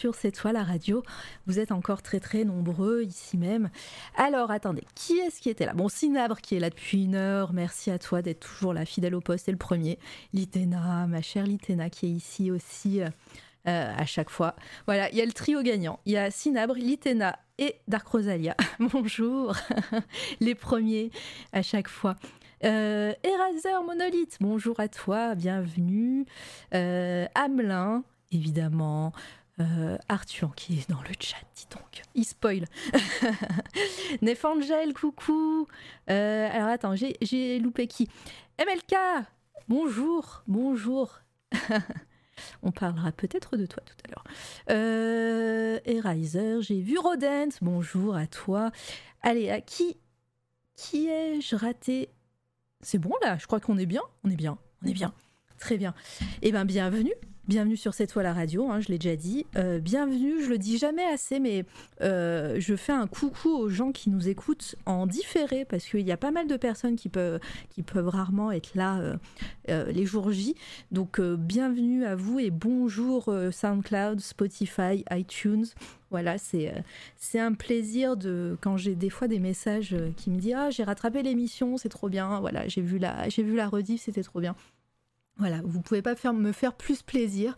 sur 0.00 0.14
cette 0.14 0.38
fois 0.38 0.52
la 0.52 0.64
radio. 0.64 1.02
Vous 1.46 1.58
êtes 1.58 1.72
encore 1.72 2.00
très 2.00 2.20
très 2.20 2.44
nombreux 2.44 3.02
ici 3.02 3.36
même. 3.36 3.68
Alors 4.16 4.50
attendez, 4.50 4.84
qui 4.94 5.18
est-ce 5.18 5.42
qui 5.42 5.50
était 5.50 5.66
là? 5.66 5.74
Bon, 5.74 5.90
Sinabre 5.90 6.40
qui 6.40 6.56
est 6.56 6.58
là 6.58 6.70
depuis 6.70 7.04
une 7.04 7.14
heure, 7.14 7.52
merci 7.52 7.90
à 7.90 7.98
toi 7.98 8.22
d'être 8.22 8.40
toujours 8.40 8.72
là, 8.72 8.86
fidèle 8.86 9.14
au 9.14 9.20
poste, 9.20 9.44
c'est 9.44 9.52
le 9.52 9.58
premier. 9.58 9.98
Litena, 10.32 11.06
ma 11.06 11.20
chère 11.20 11.44
Litena 11.44 11.90
qui 11.90 12.06
est 12.06 12.10
ici 12.10 12.50
aussi 12.50 13.02
euh, 13.02 13.10
euh, 13.68 13.92
à 13.94 14.06
chaque 14.06 14.30
fois. 14.30 14.56
Voilà, 14.86 15.10
il 15.10 15.18
y 15.18 15.20
a 15.20 15.26
le 15.26 15.32
trio 15.32 15.60
gagnant. 15.60 16.00
Il 16.06 16.12
y 16.12 16.16
a 16.16 16.30
Sinabre, 16.30 16.76
Litena 16.76 17.38
et 17.58 17.76
Dark 17.86 18.08
Rosalia. 18.08 18.56
Bonjour, 18.78 19.54
les 20.40 20.54
premiers 20.54 21.10
à 21.52 21.60
chaque 21.60 21.88
fois. 21.88 22.16
Euh, 22.64 23.12
Eraser 23.22 23.84
Monolith, 23.86 24.38
bonjour 24.40 24.80
à 24.80 24.88
toi, 24.88 25.34
bienvenue. 25.34 26.24
Euh, 26.74 27.26
Hamelin, 27.34 28.02
évidemment. 28.32 29.12
Euh, 29.60 29.98
Arthur 30.08 30.54
qui 30.54 30.78
est 30.78 30.90
dans 30.90 31.02
le 31.02 31.10
chat, 31.20 31.36
dis 31.54 31.66
donc. 31.70 32.02
Il 32.14 32.24
spoil. 32.24 32.64
Nefangel, 34.22 34.94
coucou. 34.94 35.66
Euh, 36.08 36.48
alors 36.50 36.68
attends, 36.68 36.94
j'ai- 36.96 37.58
loupé 37.58 37.86
qui? 37.86 38.08
MLK, 38.58 38.96
bonjour, 39.68 40.42
bonjour. 40.46 41.20
On 42.62 42.72
parlera 42.72 43.12
peut-être 43.12 43.58
de 43.58 43.66
toi 43.66 43.82
tout 43.84 43.94
à 44.06 44.08
l'heure. 44.08 44.24
Euh, 44.70 45.78
Eraser, 45.84 46.62
j'ai 46.62 46.80
vu 46.80 46.96
Rodent, 46.98 47.50
bonjour 47.60 48.16
à 48.16 48.26
toi. 48.26 48.70
Allez, 49.20 49.50
à 49.50 49.60
qui 49.60 49.98
Qui 50.74 51.08
ai-je 51.08 51.54
raté? 51.54 52.08
C'est 52.80 52.98
bon 52.98 53.12
là, 53.22 53.36
je 53.38 53.46
crois 53.46 53.60
qu'on 53.60 53.76
est 53.76 53.84
bien, 53.86 54.00
on 54.24 54.30
est 54.30 54.36
bien, 54.36 54.56
on 54.82 54.86
est 54.88 54.94
bien, 54.94 55.12
très 55.58 55.76
bien. 55.76 55.92
Eh 56.40 56.50
bien, 56.50 56.64
bienvenue, 56.64 57.12
bienvenue 57.50 57.76
sur 57.76 57.94
cette 57.94 58.12
fois 58.12 58.22
la 58.22 58.32
radio, 58.32 58.70
hein, 58.70 58.78
je 58.78 58.90
l'ai 58.90 58.98
déjà 58.98 59.16
dit. 59.16 59.44
Euh, 59.56 59.80
bienvenue, 59.80 60.40
je 60.40 60.48
le 60.48 60.56
dis 60.56 60.78
jamais 60.78 61.04
assez, 61.04 61.40
mais 61.40 61.64
euh, 62.00 62.60
je 62.60 62.76
fais 62.76 62.92
un 62.92 63.08
coucou 63.08 63.48
aux 63.48 63.68
gens 63.68 63.90
qui 63.90 64.08
nous 64.08 64.28
écoutent 64.28 64.76
en 64.86 65.04
différé, 65.08 65.64
parce 65.64 65.84
qu'il 65.86 66.06
y 66.06 66.12
a 66.12 66.16
pas 66.16 66.30
mal 66.30 66.46
de 66.46 66.56
personnes 66.56 66.94
qui 66.94 67.08
peuvent, 67.08 67.40
rarement 67.96 68.52
être 68.52 68.76
là 68.76 69.18
euh, 69.68 69.90
les 69.90 70.06
jours 70.06 70.30
J. 70.30 70.54
Donc, 70.92 71.20
bienvenue 71.20 72.04
à 72.04 72.14
vous 72.14 72.38
et 72.38 72.50
bonjour 72.50 73.34
SoundCloud, 73.50 74.20
Spotify, 74.20 75.04
iTunes. 75.10 75.66
Voilà, 76.12 76.36
c'est 76.38 77.40
un 77.40 77.54
plaisir 77.54 78.16
de 78.16 78.56
quand 78.60 78.76
j'ai 78.76 78.94
des 78.94 79.10
fois 79.10 79.26
des 79.26 79.40
messages 79.40 79.96
qui 80.16 80.30
me 80.30 80.38
disent 80.38 80.54
ah 80.56 80.70
j'ai 80.70 80.82
rattrapé 80.82 81.22
l'émission 81.22 81.76
c'est 81.76 81.88
trop 81.88 82.08
bien 82.08 82.40
voilà 82.40 82.66
j'ai 82.66 82.80
vu 82.80 82.98
la 82.98 83.28
j'ai 83.28 83.44
vu 83.44 83.54
la 83.54 83.68
rediff 83.68 84.02
c'était 84.02 84.24
trop 84.24 84.40
bien 84.40 84.56
voilà 85.40 85.60
vous 85.64 85.80
pouvez 85.80 86.02
pas 86.02 86.14
me 86.32 86.52
faire 86.52 86.74
plus 86.74 87.02
plaisir 87.02 87.56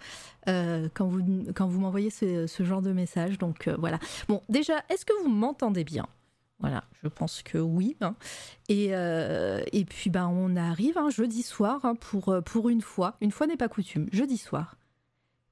euh, 0.49 0.89
quand 0.95 1.07
vous 1.07 1.81
m'envoyez 1.81 2.11
ce, 2.11 2.47
genre 2.61 2.81
de 2.81 2.93
message 2.93 3.39
donc 3.39 3.69
euh, 3.69 3.77
voilà 3.79 3.99
bon 4.29 4.41
déjà 4.49 4.83
est-ce 4.89 5.05
que 5.05 5.13
vous 5.23 5.29
m'entendez 5.29 5.85
bien? 5.85 6.07
Voilà, 6.61 6.85
je 7.03 7.09
pense 7.09 7.43
que 7.43 7.59
oui. 7.59 7.97
hein. 8.01 8.15
Et, 8.69 8.91
euh, 8.93 9.65
et 9.73 9.85
puis, 9.85 10.11
ben, 10.11 10.29
on 10.29 10.55
arrive 10.55 10.97
un 10.97 11.11
jeudi 11.11 11.43
soir 11.43 11.85
hein, 11.85 11.97
pour, 11.97 12.37
pour 12.47 12.69
une 12.69 12.83
fois. 12.83 13.17
Une 13.21 13.33
fois 13.33 13.49
n'est 13.49 13.57
pas 13.57 13.67
coutume. 13.67 14.07
Jeudi 14.13 14.39
soir. 14.39 14.77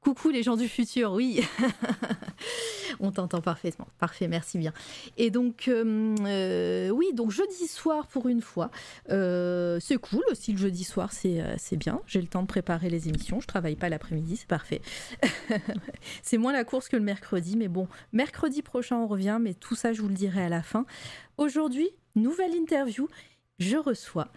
Coucou 0.01 0.31
les 0.31 0.43
gens 0.43 0.57
du 0.57 0.67
futur, 0.67 1.13
oui. 1.13 1.43
On 3.01 3.13
t'entend 3.13 3.43
parfaitement. 3.43 3.87
Parfait, 3.99 4.29
merci 4.29 4.57
bien. 4.57 4.73
Et 5.19 5.31
donc, 5.31 5.69
euh, 5.69 6.15
euh, 6.23 6.89
oui, 6.89 7.13
donc 7.13 7.31
jeudi 7.31 7.67
soir 7.67 8.07
pour 8.07 8.27
une 8.27 8.41
fois. 8.41 8.71
Euh, 9.11 9.79
c'est 9.79 9.99
cool 9.99 10.23
aussi 10.31 10.53
le 10.53 10.59
jeudi 10.59 10.85
soir, 10.85 11.13
c'est 11.13 11.77
bien. 11.77 12.01
J'ai 12.07 12.23
le 12.23 12.29
temps 12.29 12.41
de 12.41 12.47
préparer 12.47 12.89
les 12.89 13.09
émissions. 13.09 13.41
Je 13.41 13.47
travaille 13.47 13.77
pas 13.77 13.91
l'après-midi, 13.91 14.37
c'est 14.37 14.49
parfait. 14.49 14.81
c'est 16.23 16.39
moins 16.39 16.55
la 16.55 16.65
course 16.65 16.89
que 16.89 16.97
le 16.97 17.03
mercredi, 17.03 17.59
mais 17.59 17.69
bon, 17.69 17.87
mercredi 18.15 18.63
prochain 18.63 18.97
on 18.97 19.07
revient, 19.07 19.39
mais 19.39 19.53
tout 19.53 19.75
ça 19.75 19.93
je 19.93 20.01
vous 20.01 20.09
le 20.09 20.15
dirai 20.15 20.43
à 20.43 20.49
la 20.49 20.63
fin. 20.63 20.87
Aujourd'hui, 21.37 21.91
nouvelle 22.17 22.55
interview. 22.55 23.07
Je 23.59 23.77
reçois 23.77 24.29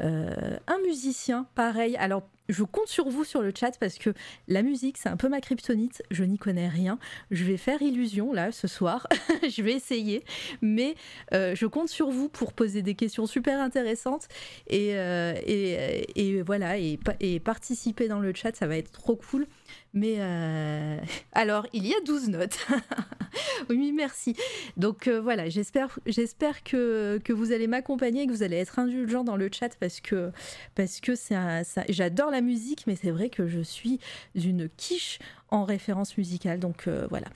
euh, 0.00 0.58
un 0.66 0.78
musicien, 0.86 1.46
pareil. 1.54 1.96
Alors, 1.96 2.22
je 2.48 2.64
compte 2.64 2.88
sur 2.88 3.08
vous 3.08 3.22
sur 3.22 3.42
le 3.42 3.52
chat 3.56 3.78
parce 3.78 3.96
que 3.96 4.10
la 4.48 4.62
musique, 4.62 4.98
c'est 4.98 5.08
un 5.08 5.16
peu 5.16 5.28
ma 5.28 5.40
kryptonite. 5.40 6.02
Je 6.10 6.24
n'y 6.24 6.36
connais 6.36 6.68
rien. 6.68 6.98
Je 7.30 7.44
vais 7.44 7.56
faire 7.56 7.80
illusion 7.80 8.32
là 8.32 8.50
ce 8.50 8.66
soir. 8.66 9.06
je 9.48 9.62
vais 9.62 9.72
essayer, 9.72 10.24
mais 10.60 10.96
euh, 11.32 11.54
je 11.54 11.66
compte 11.66 11.88
sur 11.88 12.10
vous 12.10 12.28
pour 12.28 12.52
poser 12.52 12.82
des 12.82 12.96
questions 12.96 13.26
super 13.26 13.60
intéressantes 13.60 14.26
et, 14.66 14.96
euh, 14.96 15.34
et, 15.46 16.06
et 16.16 16.42
voilà 16.42 16.76
et, 16.76 16.96
pa- 16.96 17.14
et 17.20 17.38
participer 17.38 18.08
dans 18.08 18.18
le 18.18 18.34
chat. 18.34 18.56
Ça 18.56 18.66
va 18.66 18.76
être 18.76 18.90
trop 18.90 19.14
cool. 19.14 19.46
Mais 19.92 20.16
euh, 20.18 20.98
alors, 21.32 21.66
il 21.72 21.86
y 21.86 21.94
a 21.94 22.00
12 22.04 22.28
notes. 22.28 22.58
oui, 23.70 23.92
merci. 23.92 24.36
Donc 24.76 25.08
euh, 25.08 25.20
voilà, 25.20 25.48
j'espère, 25.48 25.98
que, 26.64 27.18
que 27.22 27.32
vous 27.32 27.52
allez 27.52 27.66
m'accompagner, 27.66 28.26
que 28.26 28.32
vous 28.32 28.42
allez 28.42 28.56
être 28.56 28.78
indulgent 28.78 29.24
dans 29.24 29.36
le 29.36 29.48
chat 29.52 29.76
parce 29.78 30.00
que, 30.00 30.30
parce 30.74 31.00
que 31.00 31.14
j'adore 31.88 32.30
la 32.30 32.40
musique, 32.40 32.84
mais 32.86 32.96
c'est 32.96 33.10
vrai 33.10 33.30
que 33.30 33.46
je 33.46 33.60
suis 33.60 33.98
une 34.34 34.68
quiche 34.68 35.18
en 35.48 35.64
référence 35.64 36.16
musicale. 36.16 36.60
Donc 36.60 36.86
euh, 36.86 37.06
voilà. 37.10 37.26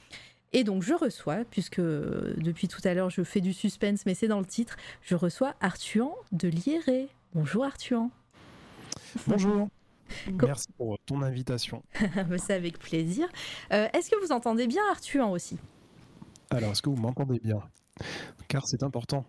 Et 0.52 0.62
donc 0.62 0.84
je 0.84 0.94
reçois, 0.94 1.38
puisque 1.50 1.80
depuis 1.80 2.68
tout 2.68 2.80
à 2.84 2.94
l'heure 2.94 3.10
je 3.10 3.24
fais 3.24 3.40
du 3.40 3.52
suspense, 3.52 4.06
mais 4.06 4.14
c'est 4.14 4.28
dans 4.28 4.38
le 4.38 4.46
titre, 4.46 4.76
je 5.02 5.16
reçois 5.16 5.54
Arthur 5.60 6.10
de 6.30 6.46
Lieré. 6.46 7.08
Bonjour 7.34 7.64
Arthur. 7.64 8.06
Bonjour. 9.26 9.68
Merci 10.42 10.68
pour 10.76 10.98
ton 11.06 11.22
invitation. 11.22 11.82
c'est 12.38 12.54
avec 12.54 12.78
plaisir. 12.78 13.26
Euh, 13.72 13.88
Est-ce 13.92 14.10
que 14.10 14.16
vous 14.24 14.32
entendez 14.32 14.66
bien 14.66 14.82
Arthur 14.90 15.28
aussi? 15.30 15.58
Alors, 16.50 16.72
est-ce 16.72 16.82
que 16.82 16.90
vous 16.90 16.96
m'entendez 16.96 17.40
bien? 17.42 17.60
Car 18.48 18.66
c'est 18.66 18.82
important. 18.82 19.24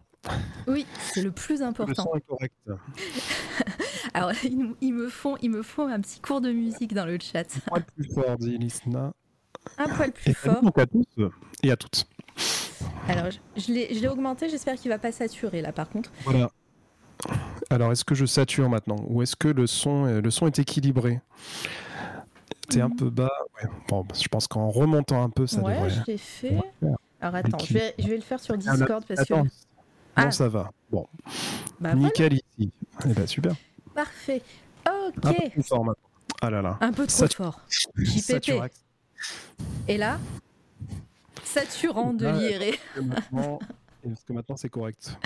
Oui, 0.68 0.86
c'est 1.14 1.22
le 1.22 1.32
plus 1.32 1.60
Le 1.60 1.66
important. 1.66 2.04
son 2.04 2.16
est 2.16 2.22
correct. 2.22 2.56
Alors, 4.14 4.32
ils, 4.82 4.94
me 4.94 5.10
font, 5.10 5.38
ils 5.42 5.50
me 5.52 5.62
font 5.62 5.88
un 5.88 6.00
petit 6.00 6.20
cours 6.20 6.42
de 6.42 6.52
musique 6.52 6.94
dans 6.94 7.06
le 7.06 7.18
chat. 7.20 7.46
Un 7.68 7.70
poil 7.70 7.84
plus 7.86 8.14
fort, 8.14 8.38
dit 8.38 8.58
Lisna. 8.58 9.14
Un 9.78 9.88
poil 9.90 10.12
plus 10.12 10.32
Et 10.32 10.34
fort. 10.34 10.62
donc 10.62 10.78
à 10.78 10.86
tous 10.86 11.06
euh, 11.20 11.30
et 11.64 11.72
à 11.72 11.76
toutes. 11.78 12.08
Alors, 13.08 13.32
je, 13.32 13.40
je 13.58 13.72
l'ai 14.00 14.08
augmenté, 14.08 14.50
j'espère 14.50 14.76
qu'il 14.76 14.90
va 14.90 15.00
pas 15.00 15.12
saturer 15.12 15.62
là 15.62 15.72
par 15.72 15.90
contre. 15.90 16.12
Voilà. 16.24 16.50
Alors, 17.70 17.92
est-ce 17.92 18.06
que 18.06 18.16
je 18.16 18.26
sature 18.26 18.70
maintenant 18.70 18.98
Ou 19.08 19.22
est-ce 19.22 19.36
que 19.36 19.48
le 19.48 19.68
son, 19.68 20.08
est- 20.08 20.22
le 20.22 20.32
son 20.32 20.48
est 20.48 20.60
équilibré? 20.60 21.20
T'es 22.70 22.82
un 22.82 22.90
Mhm. 22.90 22.96
peu 22.96 23.10
bas. 23.10 23.32
Ouais. 23.62 23.70
Bon, 23.88 24.06
je 24.14 24.28
pense 24.28 24.48
qu'en 24.48 24.70
remontant 24.70 25.24
un 25.24 25.30
peu, 25.30 25.46
ça 25.48 25.62
ouais, 25.62 25.74
devrait. 25.76 25.90
je 25.90 26.02
l'ai 26.12 26.18
fait. 26.18 26.58
Alors 27.22 27.36
attends, 27.36 27.58
je 27.60 27.74
vais, 27.74 27.96
je 28.00 28.08
vais 28.08 28.16
le 28.16 28.22
faire 28.22 28.40
sur 28.40 28.54
Ah, 28.56 28.58
Discord 28.58 29.04
parce 29.08 29.26
que. 29.28 29.34
Ah. 30.16 30.26
Non, 30.26 30.32
ça 30.32 30.48
va. 30.48 30.72
Bon, 30.92 31.08
Bah 31.80 31.92
voilà, 31.92 31.96
nickel 31.96 32.34
ici. 32.34 32.72
Eh 33.06 33.14
ben, 33.14 33.28
super. 33.28 33.54
parfait. 33.94 34.42
Un 34.86 35.12
peu 35.20 35.30
Ok. 35.30 35.52
plus 35.52 35.64
fort 35.64 35.84
maintenant. 35.84 36.10
Ah 36.42 36.50
là 36.50 36.62
là. 36.62 36.78
Un 36.82 36.92
peu 36.92 37.06
trop 37.08 37.28
fort. 37.28 37.60
JPP. 37.98 38.52
Et 39.88 39.98
là, 39.98 40.20
saturant 41.44 42.14
de 42.14 42.26
Ouais. 42.26 42.80
maintenant, 43.02 43.60
est-ce 44.06 44.24
que 44.26 44.34
maintenant 44.34 44.56
c'est 44.58 44.70
correct 44.70 45.18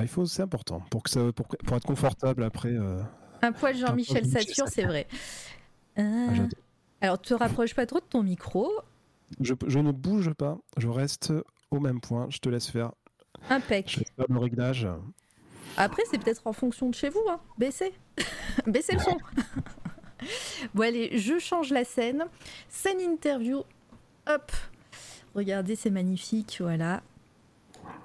Il 0.00 0.08
faut, 0.08 0.24
c'est 0.26 0.42
important 0.42 0.80
pour 0.90 1.02
que 1.02 1.10
ça, 1.10 1.20
pour, 1.32 1.46
pour 1.48 1.76
être 1.76 1.86
confortable 1.86 2.42
après. 2.44 2.70
euh, 2.70 3.02
Un 3.42 3.52
poil 3.52 3.76
Jean-Michel 3.76 4.24
Sature, 4.26 4.68
c'est 4.68 4.84
vrai. 4.84 5.06
ah, 5.96 6.00
Euh, 6.02 6.46
alors, 7.00 7.20
te 7.20 7.34
rapproche 7.34 7.74
pas 7.74 7.86
trop 7.86 7.98
de 8.00 8.04
ton 8.04 8.22
micro. 8.22 8.70
je, 9.40 9.54
je 9.66 9.78
ne 9.78 9.90
bouge 9.92 10.32
pas, 10.34 10.58
je 10.76 10.88
reste 10.88 11.32
au 11.70 11.80
même 11.80 12.00
point. 12.00 12.26
Je 12.30 12.38
te 12.38 12.48
laisse 12.48 12.68
faire. 12.70 12.92
Je 13.48 13.54
Impec. 13.54 14.04
faire 14.16 14.26
le 14.28 14.38
réglage. 14.38 14.86
Après, 15.76 16.02
c'est 16.10 16.18
peut-être 16.18 16.46
en 16.46 16.52
fonction 16.52 16.88
de 16.90 16.94
chez 16.94 17.08
vous. 17.08 17.22
Hein. 17.28 17.40
Baissez. 17.58 17.92
Baissez 18.66 18.92
le 18.94 18.98
son. 19.00 19.16
bon, 20.74 20.82
allez, 20.82 21.16
je 21.18 21.38
change 21.38 21.70
la 21.70 21.84
scène. 21.84 22.24
Scène 22.68 23.00
interview. 23.00 23.62
Hop. 24.28 24.52
Regardez, 25.34 25.74
c'est 25.76 25.90
magnifique. 25.90 26.58
Voilà. 26.60 27.02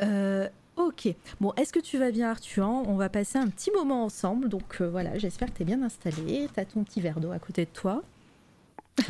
Euh, 0.01 0.47
ok. 0.77 1.13
Bon, 1.41 1.53
est-ce 1.57 1.71
que 1.73 1.79
tu 1.79 1.97
vas 1.97 2.11
bien, 2.11 2.29
Arthur? 2.29 2.67
On 2.67 2.95
va 2.95 3.09
passer 3.09 3.37
un 3.37 3.47
petit 3.47 3.71
moment 3.71 4.03
ensemble. 4.05 4.49
Donc 4.49 4.77
euh, 4.81 4.89
voilà, 4.89 5.17
j'espère 5.17 5.51
que 5.51 5.57
tu 5.57 5.61
es 5.63 5.65
bien 5.65 5.81
installé. 5.81 6.47
Tu 6.53 6.59
as 6.59 6.65
ton 6.65 6.83
petit 6.83 7.01
verre 7.01 7.19
d'eau 7.19 7.31
à 7.31 7.39
côté 7.39 7.65
de 7.65 7.69
toi. 7.71 8.01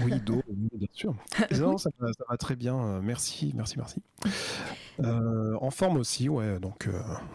Oui, 0.04 0.20
d'eau, 0.20 0.42
bien 0.74 0.88
sûr. 0.94 1.14
Non, 1.60 1.78
ça, 1.78 1.92
va, 2.00 2.08
ça 2.12 2.24
va 2.28 2.38
très 2.38 2.56
bien. 2.56 2.76
euh, 2.76 3.02
Merci, 3.04 3.54
merci, 3.56 3.76
merci. 3.78 4.02
Euh, 5.00 5.56
en 5.62 5.70
forme 5.70 5.98
aussi, 5.98 6.28
ouais. 6.28 6.60
Donc, 6.60 6.88
euh, 6.88 6.92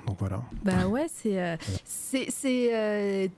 donc 0.07 0.17
voilà. 0.19 0.43
Bah 0.65 0.89
ouais, 0.89 1.07
c'est. 1.09 1.59
c'est. 1.85 3.31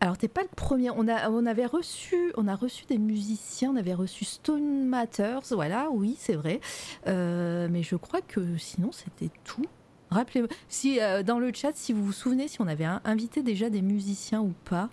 Alors 0.00 0.18
t'es 0.18 0.26
pas 0.28 0.42
le 0.42 0.48
premier. 0.54 0.90
On 0.90 1.06
a, 1.06 1.30
on 1.30 1.46
avait 1.46 1.64
reçu, 1.64 2.32
on 2.36 2.48
a 2.48 2.56
reçu 2.56 2.84
des 2.86 2.98
musiciens. 2.98 3.70
On 3.72 3.76
avait 3.76 3.94
reçu 3.94 4.24
Stone 4.24 4.84
Matters. 4.88 5.40
Voilà, 5.52 5.88
oui, 5.92 6.16
c'est 6.18 6.34
vrai. 6.34 6.60
Euh, 7.06 7.68
mais 7.70 7.84
je 7.84 7.94
crois 7.96 8.20
que 8.20 8.56
sinon 8.58 8.90
c'était 8.90 9.30
tout. 9.44 9.64
Rappelez-moi 10.12 10.48
si 10.68 11.00
euh, 11.00 11.22
dans 11.22 11.38
le 11.38 11.52
chat, 11.52 11.72
si 11.74 11.92
vous 11.92 12.04
vous 12.04 12.12
souvenez, 12.12 12.48
si 12.48 12.60
on 12.60 12.66
avait 12.66 12.86
invité 13.04 13.42
déjà 13.42 13.70
des 13.70 13.82
musiciens 13.82 14.40
ou 14.40 14.54
pas, 14.64 14.90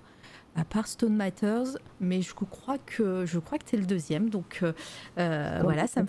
à 0.55 0.63
part 0.63 0.87
Stone 0.87 1.15
Matters. 1.15 1.77
Mais 1.99 2.21
je 2.21 2.33
crois 2.33 2.77
que 2.77 3.25
je 3.25 3.39
crois 3.39 3.57
que 3.57 3.65
t'es 3.65 3.77
le 3.77 3.85
deuxième. 3.85 4.29
Donc 4.29 4.59
euh, 4.63 4.73
euh, 5.17 5.59
voilà, 5.63 5.87
ça 5.87 6.03
me. 6.03 6.07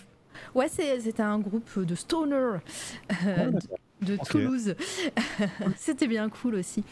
Ouais, 0.54 0.68
c'était 0.68 1.22
un 1.22 1.38
groupe 1.38 1.78
de 1.78 1.94
stoner 1.94 2.34
euh, 2.34 3.50
Ouais, 3.50 3.58
de. 4.02 4.16
Toulouse. 4.16 4.74
c'était 5.76 6.08
bien 6.08 6.28
cool 6.28 6.54
aussi. 6.56 6.84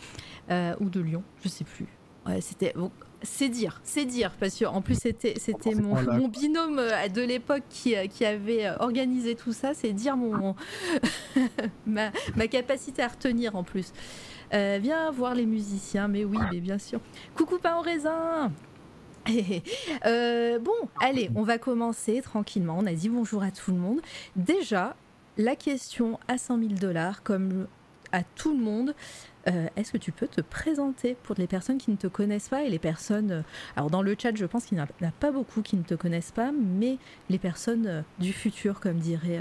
Euh, 0.50 0.74
ou 0.80 0.90
de 0.90 1.00
Lyon, 1.00 1.22
je 1.42 1.48
sais 1.48 1.64
plus. 1.64 1.86
Ouais, 2.26 2.40
c'était. 2.40 2.74
C'est 3.22 3.48
dire, 3.48 3.80
c'est 3.82 4.04
dire, 4.04 4.32
parce 4.38 4.58
qu'en 4.58 4.80
plus 4.80 4.96
c'était 5.00 5.34
c'était 5.38 5.74
mon, 5.74 6.28
binôme 6.28 6.78
euh, 6.78 7.08
de 7.08 7.22
l'époque 7.22 7.64
qui, 7.68 7.96
euh, 7.96 8.06
qui 8.06 8.24
avait 8.24 8.66
euh, 8.66 8.76
organisé 8.78 9.34
tout 9.34 9.52
ça, 9.52 9.74
c'est 9.74 9.92
dire 9.92 10.16
mon 10.16 10.54
ma, 11.86 12.10
ma 12.36 12.46
capacité 12.46 13.02
à 13.02 13.08
retenir 13.08 13.56
en 13.56 13.64
plus. 13.64 13.92
Euh, 14.54 14.78
viens 14.80 15.10
voir 15.10 15.34
les 15.34 15.46
musiciens, 15.46 16.08
mais 16.08 16.24
oui, 16.24 16.38
mais 16.52 16.60
bien 16.60 16.78
sûr. 16.78 17.00
Coucou 17.36 17.58
pain 17.58 17.76
au 17.76 17.82
raisin 17.82 18.52
Euh, 20.06 20.58
bon, 20.58 20.72
allez, 21.02 21.28
on 21.34 21.42
va 21.42 21.58
commencer 21.58 22.22
tranquillement. 22.22 22.76
On 22.78 22.86
a 22.86 22.92
dit 22.92 23.10
bonjour 23.10 23.42
à 23.42 23.50
tout 23.50 23.72
le 23.72 23.76
monde. 23.76 24.00
Déjà, 24.36 24.96
la 25.36 25.54
question 25.54 26.18
à 26.28 26.38
100 26.38 26.58
000 26.58 26.68
dollars, 26.74 27.22
comme 27.22 27.66
à 28.12 28.22
tout 28.22 28.56
le 28.56 28.62
monde, 28.62 28.94
euh, 29.46 29.66
est-ce 29.76 29.92
que 29.92 29.98
tu 29.98 30.12
peux 30.12 30.26
te 30.26 30.40
présenter 30.40 31.16
pour 31.22 31.36
les 31.38 31.46
personnes 31.46 31.78
qui 31.78 31.90
ne 31.90 31.96
te 31.96 32.06
connaissent 32.06 32.48
pas 32.48 32.64
et 32.64 32.70
les 32.70 32.78
personnes. 32.78 33.30
euh, 33.30 33.42
alors, 33.76 33.90
dans 33.90 34.02
le 34.02 34.16
chat, 34.18 34.34
je 34.34 34.44
pense 34.44 34.66
qu'il 34.66 34.76
n'y 34.76 34.82
en 34.82 34.86
a- 34.86 35.10
pas 35.12 35.30
beaucoup 35.30 35.62
qui 35.62 35.76
ne 35.76 35.82
te 35.82 35.94
connaissent 35.94 36.32
pas, 36.32 36.52
mais 36.52 36.98
les 37.30 37.38
personnes 37.38 37.86
euh, 37.86 38.02
du 38.18 38.32
futur, 38.32 38.80
comme 38.80 38.98
dirait 38.98 39.40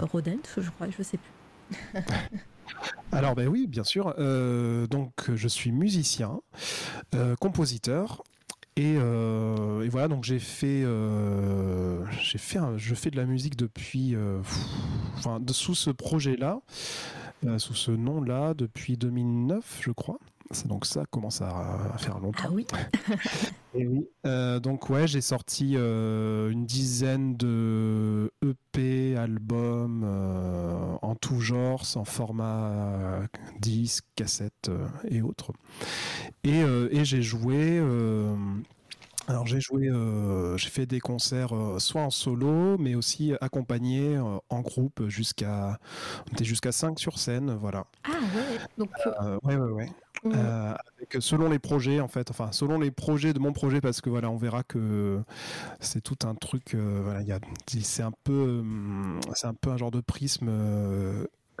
Rodent, 0.00 0.40
je 0.56 0.70
crois, 0.70 0.88
je 0.96 1.02
sais 1.02 1.18
plus. 1.18 2.00
Alors 3.12 3.34
ben 3.34 3.48
oui, 3.48 3.66
bien 3.66 3.84
sûr. 3.84 4.14
Donc 4.88 5.12
je 5.34 5.48
suis 5.48 5.72
musicien, 5.72 6.40
compositeur. 7.40 8.22
Et, 8.76 8.96
voilà, 8.96 10.08
donc 10.08 10.24
j'ai 10.24 10.38
fait, 10.38 10.84
j'ai 12.22 12.38
fait, 12.38 12.58
je 12.76 12.94
fais 12.94 13.10
de 13.10 13.16
la 13.16 13.26
musique 13.26 13.56
depuis, 13.56 14.16
enfin, 15.18 15.40
sous 15.48 15.74
ce 15.74 15.90
projet-là, 15.90 16.60
euh, 17.44 17.58
sous 17.58 17.74
ce 17.74 17.90
nom-là, 17.90 18.54
depuis 18.54 18.96
2009, 18.96 19.80
je 19.82 19.90
crois. 19.90 20.18
C'est 20.50 20.66
donc 20.66 20.84
ça 20.84 21.04
commence 21.10 21.40
à, 21.40 21.94
à 21.94 21.98
faire 21.98 22.18
longtemps. 22.18 22.44
Ah 22.48 22.52
oui 22.52 22.66
Et 23.74 23.86
oui. 23.86 24.06
Euh, 24.26 24.60
donc 24.60 24.90
ouais, 24.90 25.06
j'ai 25.06 25.22
sorti 25.22 25.74
euh, 25.76 26.50
une 26.50 26.66
dizaine 26.66 27.36
de 27.36 28.30
EP, 28.44 29.16
albums 29.16 30.02
euh, 30.04 30.94
en 31.00 31.14
tout 31.14 31.40
genre, 31.40 31.82
en 31.94 32.04
format 32.04 33.22
disque, 33.60 34.04
cassette 34.14 34.70
et 35.08 35.22
autres. 35.22 35.52
Et, 36.44 36.60
et 36.60 37.04
j'ai 37.04 37.22
joué. 37.22 37.80
Alors 39.28 39.46
j'ai 39.46 39.60
joué, 39.60 39.88
euh, 39.88 40.56
j'ai 40.56 40.68
fait 40.68 40.84
des 40.86 40.98
concerts 41.00 41.54
euh, 41.54 41.78
soit 41.78 42.02
en 42.02 42.10
solo, 42.10 42.76
mais 42.78 42.94
aussi 42.94 43.32
accompagné 43.40 44.16
euh, 44.16 44.38
en 44.50 44.60
groupe 44.60 45.06
jusqu'à, 45.08 45.78
on 46.28 46.32
était 46.34 46.44
jusqu'à 46.44 46.72
5 46.72 46.98
sur 46.98 47.18
scène, 47.18 47.54
voilà. 47.54 47.86
Ah 48.04 48.10
ouais 48.10 48.58
Donc, 48.78 48.90
ouais, 49.44 49.56
ouais, 49.56 49.70
ouais. 49.70 49.88
avec- 50.34 51.16
selon 51.20 51.48
les 51.48 51.58
projets 51.58 52.00
en 52.00 52.08
fait, 52.08 52.30
enfin 52.30 52.50
selon 52.52 52.78
les 52.80 52.90
projets 52.90 53.32
de 53.32 53.38
mon 53.38 53.52
projet 53.52 53.80
parce 53.80 54.00
que 54.00 54.10
voilà 54.10 54.30
on 54.30 54.36
verra 54.36 54.62
que 54.64 55.20
c'est 55.80 56.00
tout 56.00 56.18
un 56.26 56.34
truc, 56.34 56.74
voilà, 56.74 57.20
il 57.22 57.26
y 57.28 57.32
a- 57.32 57.40
c'est 57.66 58.02
un 58.02 58.12
peu, 58.24 58.60
hum, 58.60 59.20
c'est 59.34 59.46
un 59.46 59.54
peu 59.54 59.70
un 59.70 59.76
genre 59.76 59.90
de 59.92 60.00
prisme 60.00 60.48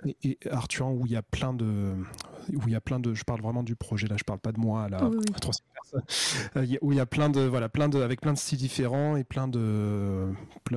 et, 0.04 0.16
et 0.24 0.38
Arthur 0.50 0.88
où 0.88 1.06
il 1.06 1.12
y 1.12 1.16
a 1.16 1.22
plein 1.22 1.52
de, 1.52 1.94
où 2.50 2.60
il 2.66 2.72
y 2.72 2.76
a 2.76 2.80
plein 2.80 3.00
de, 3.00 3.14
je 3.14 3.24
parle 3.24 3.40
vraiment 3.40 3.62
du 3.62 3.76
projet 3.76 4.06
là, 4.08 4.16
je 4.18 4.24
parle 4.24 4.38
pas 4.40 4.52
de 4.52 4.58
moi 4.60 4.84
à 4.84 4.88
la 4.88 5.04
Oui, 5.08 5.16
oui. 5.18 5.24
à 5.34 5.38
troisième 5.38 5.66
personne, 5.74 6.02
Euh, 6.56 6.64
il 6.64 6.70
y 6.72 6.76
a- 6.76 6.78
où 6.82 6.92
il 6.92 6.96
y 6.96 7.00
a 7.00 7.06
plein 7.06 7.28
de, 7.30 7.40
voilà, 7.40 7.68
plein 7.68 7.88
de, 7.88 8.00
avec 8.00 8.20
plein 8.20 8.32
de 8.32 8.38
styles 8.38 8.58
différents 8.58 9.16
et 9.16 9.24
plein 9.24 9.48
de, 9.48 10.28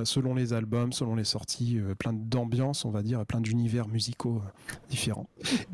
selon 0.04 0.34
les 0.34 0.52
albums, 0.52 0.92
selon 0.92 1.14
les 1.14 1.24
sorties, 1.24 1.78
euh, 1.78 1.94
plein 1.94 2.12
d'ambiances 2.12 2.84
on 2.84 2.90
va 2.90 3.02
dire, 3.02 3.20
et 3.20 3.24
plein 3.24 3.40
d'univers 3.40 3.88
musicaux 3.88 4.42
euh, 4.44 4.74
différents. 4.90 5.28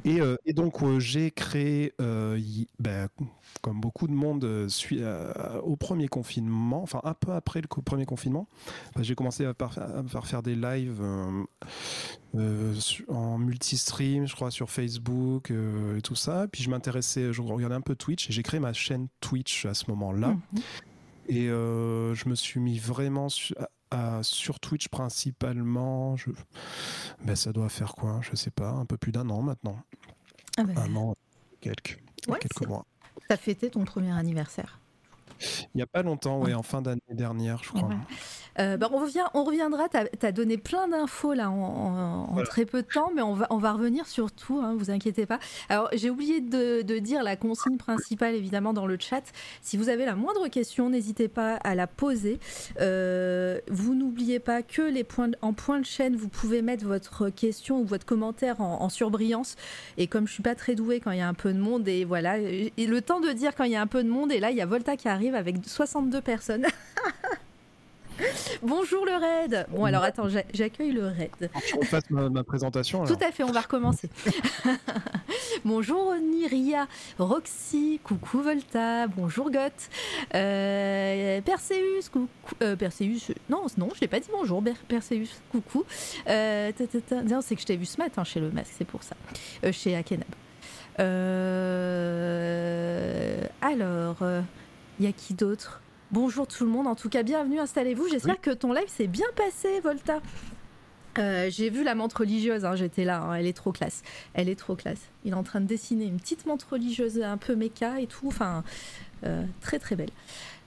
Et, 0.04 0.20
et 0.46 0.52
donc 0.52 0.82
j'ai 0.98 1.30
créé, 1.30 1.92
euh, 2.00 2.38
y- 2.40 2.66
ben, 2.78 3.08
comme 3.60 3.80
beaucoup 3.80 4.06
de 4.08 4.12
monde, 4.12 4.44
euh, 4.44 4.68
au 5.62 5.76
premier 5.76 6.08
confinement, 6.08 6.82
enfin 6.82 7.00
un 7.04 7.14
peu 7.14 7.32
après 7.32 7.60
le 7.60 7.68
premier 7.68 8.06
confinement, 8.06 8.48
ben, 8.96 9.02
j'ai 9.02 9.14
commencé 9.14 9.44
à, 9.44 9.54
par- 9.54 9.78
à 9.78 10.02
faire 10.04 10.26
faire 10.26 10.42
des 10.42 10.54
lives 10.54 11.00
euh, 12.34 12.74
en 13.08 13.38
multistream, 13.38 14.26
je 14.26 14.34
crois, 14.34 14.50
sur 14.50 14.70
Facebook 14.70 15.50
euh, 15.82 15.98
et 15.98 16.02
tout 16.02 16.14
ça. 16.14 16.46
Puis 16.50 16.62
je 16.62 16.70
m'intéressais, 16.70 17.32
je 17.32 17.42
regardais 17.42 17.74
un 17.74 17.80
peu 17.80 17.94
Twitch 17.94 18.28
et 18.30 18.32
j'ai 18.32 18.42
créé 18.42 18.60
ma 18.60 18.72
chaîne 18.72 19.08
Twitch 19.20 19.66
à 19.66 19.74
ce 19.74 19.84
moment-là. 19.90 20.28
Mhm. 20.28 20.62
Et 21.28 21.48
euh, 21.48 22.14
je 22.14 22.28
me 22.28 22.34
suis 22.34 22.60
mis 22.60 22.78
vraiment 22.78 23.28
su- 23.28 23.54
à- 23.90 24.16
à- 24.18 24.22
sur 24.22 24.58
Twitch 24.60 24.88
principalement. 24.88 26.16
Je... 26.16 26.30
Ben, 27.24 27.36
ça 27.36 27.52
doit 27.52 27.68
faire 27.68 27.94
quoi 27.94 28.20
Je 28.22 28.34
sais 28.36 28.50
pas, 28.50 28.70
un 28.70 28.86
peu 28.86 28.96
plus 28.96 29.12
d'un 29.12 29.28
an 29.30 29.42
maintenant. 29.42 29.78
Ah 30.58 30.64
bah, 30.64 30.72
Un 30.82 30.94
an, 30.96 31.14
quelques, 31.60 31.98
Ouais, 32.28 32.38
quelques 32.38 32.66
mois. 32.66 32.84
T'as 33.28 33.36
fêté 33.36 33.70
ton 33.70 33.84
premier 33.84 34.10
anniversaire? 34.12 34.78
Il 35.40 35.76
n'y 35.76 35.82
a 35.82 35.86
pas 35.86 36.02
longtemps, 36.02 36.38
ouais, 36.40 36.54
en 36.54 36.62
fin 36.62 36.82
d'année 36.82 37.00
dernière, 37.10 37.62
je 37.64 37.70
crois. 37.70 37.88
Ouais. 37.88 37.96
Euh, 38.58 38.76
bah, 38.76 38.88
on, 38.92 38.98
revient, 38.98 39.24
on 39.34 39.44
reviendra, 39.44 39.88
tu 39.88 40.26
as, 40.26 40.32
donné 40.32 40.58
plein 40.58 40.88
d'infos 40.88 41.32
là 41.32 41.50
en, 41.50 41.54
en- 41.54 42.28
en 42.28 42.32
Voilà. 42.32 42.46
très 42.48 42.64
peu 42.66 42.82
de 42.82 42.86
temps, 42.86 43.10
mais 43.14 43.22
on 43.22 43.34
va, 43.34 43.46
on 43.50 43.56
va 43.58 43.72
revenir 43.72 44.06
sur 44.06 44.30
tout, 44.30 44.60
hein, 44.62 44.74
vous 44.76 44.90
inquiétez 44.90 45.24
pas. 45.26 45.38
Alors 45.68 45.88
j'ai 45.92 46.10
oublié 46.10 46.40
de, 46.40 46.82
de 46.82 46.98
dire 46.98 47.22
la 47.22 47.36
consigne 47.36 47.76
principale 47.78 48.34
évidemment 48.34 48.72
dans 48.72 48.86
le 48.86 48.96
chat. 49.00 49.22
Si 49.62 49.76
vous 49.76 49.88
avez 49.88 50.04
la 50.04 50.14
moindre 50.14 50.48
question, 50.48 50.90
n'hésitez 50.90 51.28
pas 51.28 51.54
à 51.54 51.74
la 51.74 51.86
poser. 51.86 52.38
Euh, 52.80 53.58
vous 53.68 53.94
n'oubliez 53.94 54.38
pas 54.38 54.62
que 54.62 54.82
les 54.82 55.04
points, 55.04 55.30
en 55.40 55.52
point 55.54 55.80
de 55.80 55.86
chaîne, 55.86 56.16
vous 56.16 56.28
pouvez 56.28 56.60
mettre 56.62 56.84
votre 56.84 57.28
question 57.30 57.80
ou 57.80 57.84
votre 57.84 58.04
commentaire 58.06 58.60
en, 58.60 58.82
en 58.82 58.88
surbrillance. 58.88 59.56
Et 59.96 60.06
comme 60.06 60.26
je 60.28 60.32
suis 60.34 60.42
pas 60.42 60.54
très 60.54 60.74
douée 60.74 61.00
quand 61.00 61.10
il 61.10 61.18
y 61.18 61.22
a 61.22 61.28
un 61.28 61.34
peu 61.34 61.52
de 61.52 61.58
monde, 61.58 61.88
et 61.88 62.04
voilà, 62.04 62.38
et 62.38 62.72
le 62.86 63.00
temps 63.00 63.20
de 63.20 63.30
dire 63.30 63.54
quand 63.54 63.64
il 63.64 63.72
y 63.72 63.76
a 63.76 63.80
un 63.80 63.86
peu 63.86 64.02
de 64.04 64.08
monde, 64.08 64.30
et 64.32 64.40
là 64.40 64.50
il 64.50 64.56
y 64.56 64.60
a 64.60 64.66
Volta 64.66 64.96
qui 64.96 65.08
arrive 65.08 65.34
avec 65.34 65.56
62 65.66 66.20
personnes. 66.20 66.66
Bonjour 68.62 69.04
le 69.04 69.12
raid. 69.16 69.66
Bon 69.70 69.84
alors 69.84 70.02
attends, 70.02 70.28
j'a- 70.28 70.44
j'accueille 70.52 70.92
le 70.92 71.06
raid. 71.08 71.50
Je 71.70 71.76
refasse 71.76 72.08
ma, 72.10 72.28
ma 72.28 72.44
présentation. 72.44 73.04
Tout 73.04 73.16
à 73.20 73.32
fait, 73.32 73.42
on 73.42 73.50
va 73.52 73.60
recommencer. 73.62 74.08
bonjour 75.64 76.14
Niria, 76.16 76.86
Roxy, 77.18 78.00
coucou 78.04 78.40
Volta, 78.42 79.06
bonjour 79.08 79.50
Goth, 79.50 79.88
euh, 80.34 81.40
Perseus, 81.42 82.08
coucou, 82.12 82.28
euh, 82.62 82.76
Perseus, 82.76 83.34
non, 83.48 83.66
non, 83.76 83.88
je 83.94 84.00
l'ai 84.00 84.08
pas 84.08 84.20
dit 84.20 84.28
bonjour, 84.32 84.62
Perseus, 84.88 85.28
coucou. 85.50 85.84
Euh, 86.28 86.70
c'est 86.76 87.54
que 87.54 87.60
je 87.60 87.66
t'ai 87.66 87.76
vu 87.76 87.84
ce 87.86 87.98
matin 87.98 88.24
chez 88.24 88.40
le 88.40 88.50
masque, 88.50 88.72
c'est 88.78 88.84
pour 88.86 89.02
ça, 89.02 89.16
Euh, 89.64 89.72
chez 89.72 89.94
Akenab. 89.96 90.24
Alors, 93.60 94.16
il 95.00 95.04
y 95.06 95.08
a 95.08 95.12
qui 95.12 95.34
d'autre? 95.34 95.80
Bonjour 96.12 96.46
tout 96.46 96.64
le 96.64 96.70
monde, 96.70 96.86
en 96.86 96.94
tout 96.94 97.08
cas 97.08 97.22
bienvenue, 97.22 97.58
installez-vous. 97.58 98.06
J'espère 98.06 98.38
que 98.38 98.50
ton 98.50 98.74
live 98.74 98.86
s'est 98.86 99.06
bien 99.06 99.26
passé, 99.34 99.80
Volta. 99.80 100.20
Euh, 101.18 101.48
j'ai 101.48 101.70
vu 101.70 101.84
la 101.84 101.94
montre 101.94 102.18
religieuse, 102.18 102.66
hein, 102.66 102.76
j'étais 102.76 103.04
là, 103.04 103.22
hein, 103.22 103.34
elle 103.34 103.46
est 103.46 103.54
trop 103.54 103.72
classe. 103.72 104.02
Elle 104.34 104.50
est 104.50 104.58
trop 104.58 104.74
classe. 104.74 105.00
Il 105.24 105.32
est 105.32 105.36
en 105.36 105.42
train 105.42 105.62
de 105.62 105.66
dessiner 105.66 106.04
une 106.04 106.20
petite 106.20 106.44
montre 106.44 106.66
religieuse 106.70 107.22
un 107.22 107.38
peu 107.38 107.54
méca 107.54 107.98
et 107.98 108.06
tout, 108.06 108.26
enfin, 108.26 108.62
euh, 109.24 109.42
très 109.62 109.78
très 109.78 109.96
belle. 109.96 110.10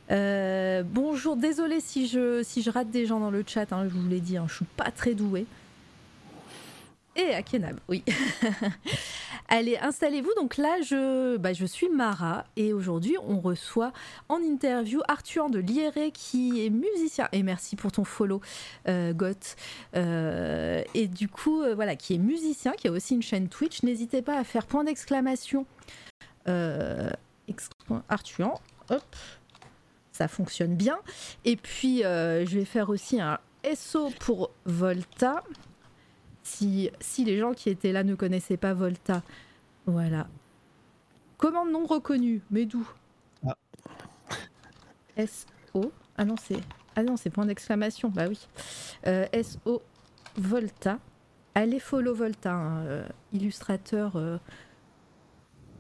Euh, 0.10 0.82
bonjour, 0.84 1.38
désolé 1.38 1.80
si 1.80 2.08
je, 2.08 2.42
si 2.42 2.64
je 2.64 2.72
rate 2.72 2.90
des 2.90 3.06
gens 3.06 3.20
dans 3.20 3.30
le 3.30 3.44
chat, 3.46 3.72
hein, 3.72 3.84
je 3.88 3.94
vous 3.94 4.10
l'ai 4.10 4.22
dit, 4.22 4.38
je 4.48 4.54
suis 4.56 4.66
pas 4.66 4.90
très 4.90 5.14
douée. 5.14 5.46
Et 7.16 7.36
à 7.36 7.44
Kenab, 7.44 7.80
oui. 7.88 8.04
Allez, 9.48 9.78
installez-vous. 9.78 10.32
Donc 10.38 10.58
là, 10.58 10.82
je, 10.82 11.38
bah, 11.38 11.54
je 11.54 11.66
suis 11.66 11.88
Mara 11.90 12.46
et 12.56 12.74
aujourd'hui, 12.74 13.16
on 13.28 13.40
reçoit 13.40 13.94
en 14.28 14.38
interview 14.42 15.02
Arthur 15.08 15.50
de 15.50 15.60
Lieré 15.60 16.12
qui 16.12 16.66
est 16.66 16.70
musicien. 16.72 17.30
Et 17.32 17.44
merci 17.44 17.76
pour 17.76 17.92
ton 17.92 18.04
follow, 18.04 18.42
euh, 18.88 19.14
Goth. 19.14 19.56
Euh, 19.96 20.84
et 20.96 21.08
du 21.08 21.28
coup, 21.30 21.62
euh, 21.62 21.76
voilà, 21.76 21.96
qui 21.96 22.16
est 22.16 22.18
musicien, 22.18 22.72
qui 22.74 22.88
a 22.88 22.92
aussi 22.92 23.14
une 23.14 23.22
chaîne 23.22 23.48
Twitch. 23.48 23.84
N'hésitez 23.84 24.22
pas 24.24 24.38
à 24.40 24.44
faire 24.44 24.66
point 24.66 24.84
d'exclamation 24.84 25.66
ex- 26.48 27.70
Arthur. 28.10 28.60
Hop, 28.90 29.16
ça 30.12 30.28
fonctionne 30.28 30.76
bien. 30.76 30.98
Et 31.44 31.56
puis, 31.56 32.00
je 32.02 32.58
vais 32.58 32.66
faire 32.66 32.90
aussi 32.90 33.22
un 33.22 33.40
SO 33.76 34.12
pour 34.20 34.52
Volta. 34.66 35.44
Si, 36.46 36.92
si 37.00 37.26
les 37.26 37.40
gens 37.40 37.54
qui 37.54 37.72
étaient 37.72 37.92
là 37.92 38.04
ne 38.04 38.14
connaissaient 38.14 38.56
pas 38.56 38.76
Volta, 38.76 39.24
voilà. 39.88 40.28
Commande 41.38 41.72
non 41.72 41.86
reconnue, 41.86 42.42
mais 42.52 42.66
d'où 42.66 42.88
Ah. 43.46 43.56
S-O. 45.18 45.92
Ah 46.18 46.24
non, 46.24 46.36
c'est. 46.38 46.60
Ah 46.96 47.02
non, 47.04 47.18
c'est 47.18 47.32
point 47.32 47.48
d'exclamation, 47.48 48.10
bah 48.10 48.28
oui. 48.30 48.48
Euh, 49.08 49.26
S-O 49.32 49.82
Volta. 50.38 51.00
Allez 51.56 51.80
follow 51.80 52.14
Volta, 52.14 52.54
hein, 52.54 52.86
euh, 52.86 53.08
illustrateur. 53.34 54.16
euh. 54.16 54.38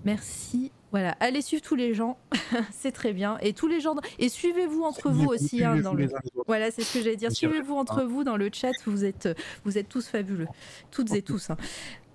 Merci. 0.03 0.71
Voilà, 0.95 1.11
allez 1.19 1.41
suivre 1.41 1.61
tous 1.61 1.75
les 1.75 1.93
gens, 1.93 2.17
c'est 2.71 2.93
très 2.93 3.11
bien. 3.11 3.37
Et 3.41 3.51
tous 3.51 3.67
les 3.67 3.81
gens. 3.81 3.95
Et 4.17 4.29
suivez-vous 4.29 4.83
entre 4.83 5.09
vous 5.09 5.25
aussi 5.25 5.61
hein, 5.61 5.75
dans 5.81 5.93
le. 5.93 6.07
Voilà, 6.47 6.71
c'est 6.71 6.83
ce 6.83 6.93
que 6.93 7.03
j'allais 7.03 7.17
dire. 7.17 7.33
Suivez-vous 7.33 7.75
entre 7.75 8.03
vous 8.05 8.23
dans 8.23 8.37
le 8.37 8.49
chat, 8.53 8.71
vous 8.85 9.03
êtes, 9.03 9.27
vous 9.65 9.77
êtes 9.77 9.89
tous 9.89 10.07
fabuleux. 10.07 10.47
Toutes 10.91 11.13
et 11.13 11.21
tous. 11.21 11.49
hein. 11.49 11.57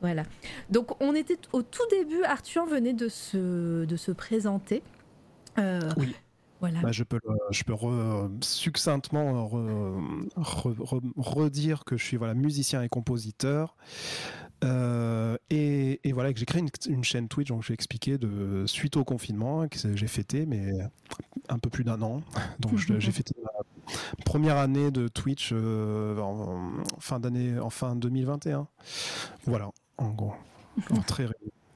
Voilà. 0.01 0.23
Donc, 0.71 0.99
on 1.03 1.15
était 1.15 1.37
au 1.53 1.61
tout 1.61 1.87
début, 1.91 2.23
Arthur 2.23 2.65
venait 2.65 2.95
de 2.95 3.09
se, 3.11 3.85
de 3.85 3.97
se 3.97 4.13
présenter. 4.13 4.83
Euh, 5.59 5.81
Oui. 5.99 6.15
Voilà. 6.61 6.81
Bah, 6.81 6.93
je 6.93 7.05
peux, 7.05 7.19
je 7.51 7.65
peux 7.65 7.73
re- 7.73 8.31
succinctement 8.43 9.47
re- 9.47 10.31
re- 10.37 10.77
re- 10.77 11.13
redire 11.17 11.85
que 11.85 11.97
je 11.99 12.05
suis 12.05 12.17
voilà, 12.19 12.33
musicien 12.35 12.83
et 12.83 12.89
compositeur. 12.89 13.77
Euh, 14.62 15.37
et, 15.49 16.00
et 16.05 16.12
voilà, 16.12 16.33
que 16.33 16.38
j'ai 16.38 16.47
créé 16.47 16.61
une, 16.61 16.69
une 16.88 17.05
chaîne 17.05 17.29
Twitch, 17.29 17.49
donc 17.49 17.62
je 17.62 17.69
vais 17.69 17.75
expliquer, 17.75 18.19
de, 18.19 18.64
suite 18.67 18.97
au 18.97 19.05
confinement, 19.05 19.69
que 19.69 19.97
j'ai 19.97 20.07
fêté, 20.07 20.47
mais 20.47 20.73
un 21.49 21.59
peu 21.59 21.71
plus 21.71 21.85
d'un 21.85 22.00
an. 22.02 22.23
Donc 22.61 22.76
j'ai 22.76 23.12
fêté 23.12 23.35
ma 23.43 23.50
première 24.25 24.57
année 24.57 24.90
de 24.90 25.09
Twitch 25.09 25.50
euh, 25.52 26.19
en, 26.19 26.79
en 26.79 27.00
fin 27.00 27.19
d'année, 27.19 27.59
en 27.59 27.71
fin 27.71 27.97
2021. 27.97 28.69
Voilà, 29.47 29.71
en 29.99 30.11
gros. 30.11 30.35
En 30.90 31.02
très 31.02 31.26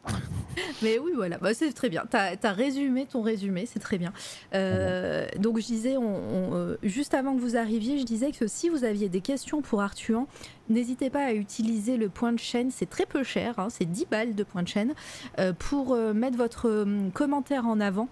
Mais 0.82 0.98
oui, 0.98 1.12
voilà, 1.14 1.38
bah, 1.38 1.54
c'est 1.54 1.72
très 1.72 1.88
bien. 1.88 2.04
Tu 2.10 2.16
as, 2.16 2.52
résumé 2.52 3.06
ton 3.06 3.22
résumé, 3.22 3.66
c'est 3.66 3.80
très 3.80 3.98
bien. 3.98 4.12
Euh, 4.54 5.26
donc, 5.38 5.58
je 5.58 5.66
disais, 5.66 5.96
on, 5.96 6.02
on, 6.02 6.54
euh, 6.54 6.76
juste 6.82 7.14
avant 7.14 7.34
que 7.34 7.40
vous 7.40 7.56
arriviez, 7.56 7.98
je 7.98 8.04
disais 8.04 8.30
que 8.30 8.46
si 8.46 8.68
vous 8.68 8.84
aviez 8.84 9.08
des 9.08 9.20
questions 9.20 9.62
pour 9.62 9.82
Arthur, 9.82 10.26
n'hésitez 10.68 11.10
pas 11.10 11.24
à 11.24 11.32
utiliser 11.32 11.96
le 11.96 12.08
point 12.08 12.32
de 12.32 12.38
chaîne. 12.38 12.70
C'est 12.70 12.88
très 12.88 13.06
peu 13.06 13.22
cher, 13.22 13.58
hein, 13.58 13.68
c'est 13.70 13.84
10 13.84 14.06
balles 14.06 14.34
de 14.34 14.44
point 14.44 14.62
de 14.62 14.68
chaîne, 14.68 14.94
euh, 15.38 15.52
pour 15.52 15.94
euh, 15.94 16.12
mettre 16.12 16.36
votre 16.36 16.68
euh, 16.68 17.08
commentaire 17.12 17.66
en 17.66 17.80
avant. 17.80 18.08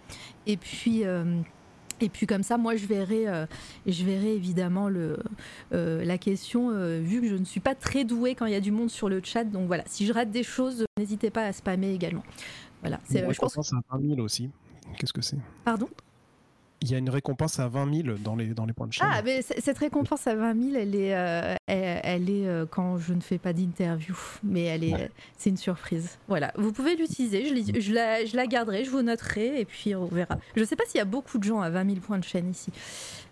Et 0.47 0.57
puis. 0.57 1.05
Et 2.03 2.09
puis 2.09 2.27
comme 2.27 2.43
ça, 2.43 2.59
moi, 2.59 2.77
je 2.77 2.87
verrai, 2.87 3.29
euh, 3.29 3.47
je 3.87 4.05
verrai 4.05 4.35
évidemment 4.35 4.89
le, 4.89 5.19
euh, 5.73 6.05
la 6.05 6.19
question, 6.19 6.71
euh, 6.71 7.01
vu 7.01 7.21
que 7.21 7.29
je 7.29 7.37
ne 7.37 7.45
suis 7.45 7.61
pas 7.61 7.75
très 7.75 8.05
douée 8.05 8.35
quand 8.35 8.47
il 8.47 8.53
y 8.53 8.57
a 8.57 8.61
du 8.61 8.73
monde 8.73 8.91
sur 8.91 9.09
le 9.09 9.21
chat. 9.23 9.45
Donc 9.45 9.67
voilà, 9.67 9.85
si 9.87 10.07
je 10.07 10.13
rate 10.13 10.31
des 10.31 10.43
choses, 10.43 10.85
n'hésitez 10.99 11.31
pas 11.31 11.45
à 11.45 11.53
spammer 11.53 11.93
également. 11.93 12.25
Voilà, 12.81 12.99
c'est, 13.05 13.21
je 13.33 13.39
pense. 13.39 13.57
à 13.73 13.97
20 13.97 14.09
000 14.17 14.21
aussi. 14.21 14.51
Qu'est-ce 14.99 15.13
que 15.13 15.23
c'est? 15.23 15.39
Pardon? 15.65 15.89
Il 16.83 16.91
y 16.91 16.95
a 16.97 16.99
une 16.99 17.11
récompense 17.11 17.61
à 17.61 17.69
20 17.69 18.03
000 18.03 18.19
dans 18.19 18.35
les, 18.35 18.47
dans 18.49 18.67
les 18.67 18.73
points 18.73 18.89
de 18.89 18.93
chaîne. 18.93 19.07
Ah, 19.09 19.23
mais 19.23 19.41
cette 19.43 19.79
récompense 19.79 20.27
à 20.27 20.35
20 20.35 20.61
000, 20.73 20.75
elle 20.77 20.95
est, 20.97 21.15
euh, 21.17 21.55
elle, 21.67 22.01
elle 22.03 22.29
est 22.31 22.49
euh, 22.49 22.67
quand 22.69 22.99
je 22.99 23.15
ne 23.15 23.21
fais 23.21 23.39
pas 23.39 23.53
d'interview, 23.53 24.17
mais 24.43 24.65
elle 24.65 24.83
est, 24.83 24.93
Ouais. 24.93 25.11
c'est 25.39 25.51
une 25.51 25.57
surprise. 25.57 26.19
Voilà, 26.27 26.53
vous 26.57 26.73
pouvez 26.73 26.97
l'utiliser, 26.97 27.47
je, 27.47 27.55
l'ai- 27.55 27.81
je 27.81 27.93
la, 27.95 28.25
je 28.25 28.37
la 28.37 28.47
garderai, 28.49 28.85
je 28.85 28.91
vous 28.91 29.03
noterai, 29.03 29.61
et 29.61 29.65
puis 29.65 29.95
on 29.95 30.07
verra. 30.07 30.39
Je 30.57 30.61
ne 30.61 30.65
sais 30.67 30.75
pas 30.75 30.83
s'il 30.87 30.99
y 30.99 31.01
a 31.01 31.05
beaucoup 31.05 31.39
de 31.39 31.45
gens 31.45 31.61
à 31.61 31.71
20 31.71 31.85
000 31.89 32.01
points 32.01 32.19
de 32.19 32.25
chaîne 32.25 32.51
ici, 32.51 32.73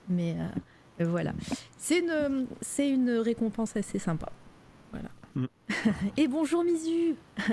mais 0.08 0.36
euh, 1.00 1.04
voilà. 1.06 1.32
C'est 1.76 1.98
une, 1.98 2.46
c'est 2.60 2.88
une 2.88 3.10
récompense 3.10 3.76
assez 3.76 3.98
sympa. 3.98 4.30
Voilà. 4.92 5.08
Mm. 5.34 5.46
et 6.16 6.28
bonjour 6.28 6.62
Misu 6.62 7.14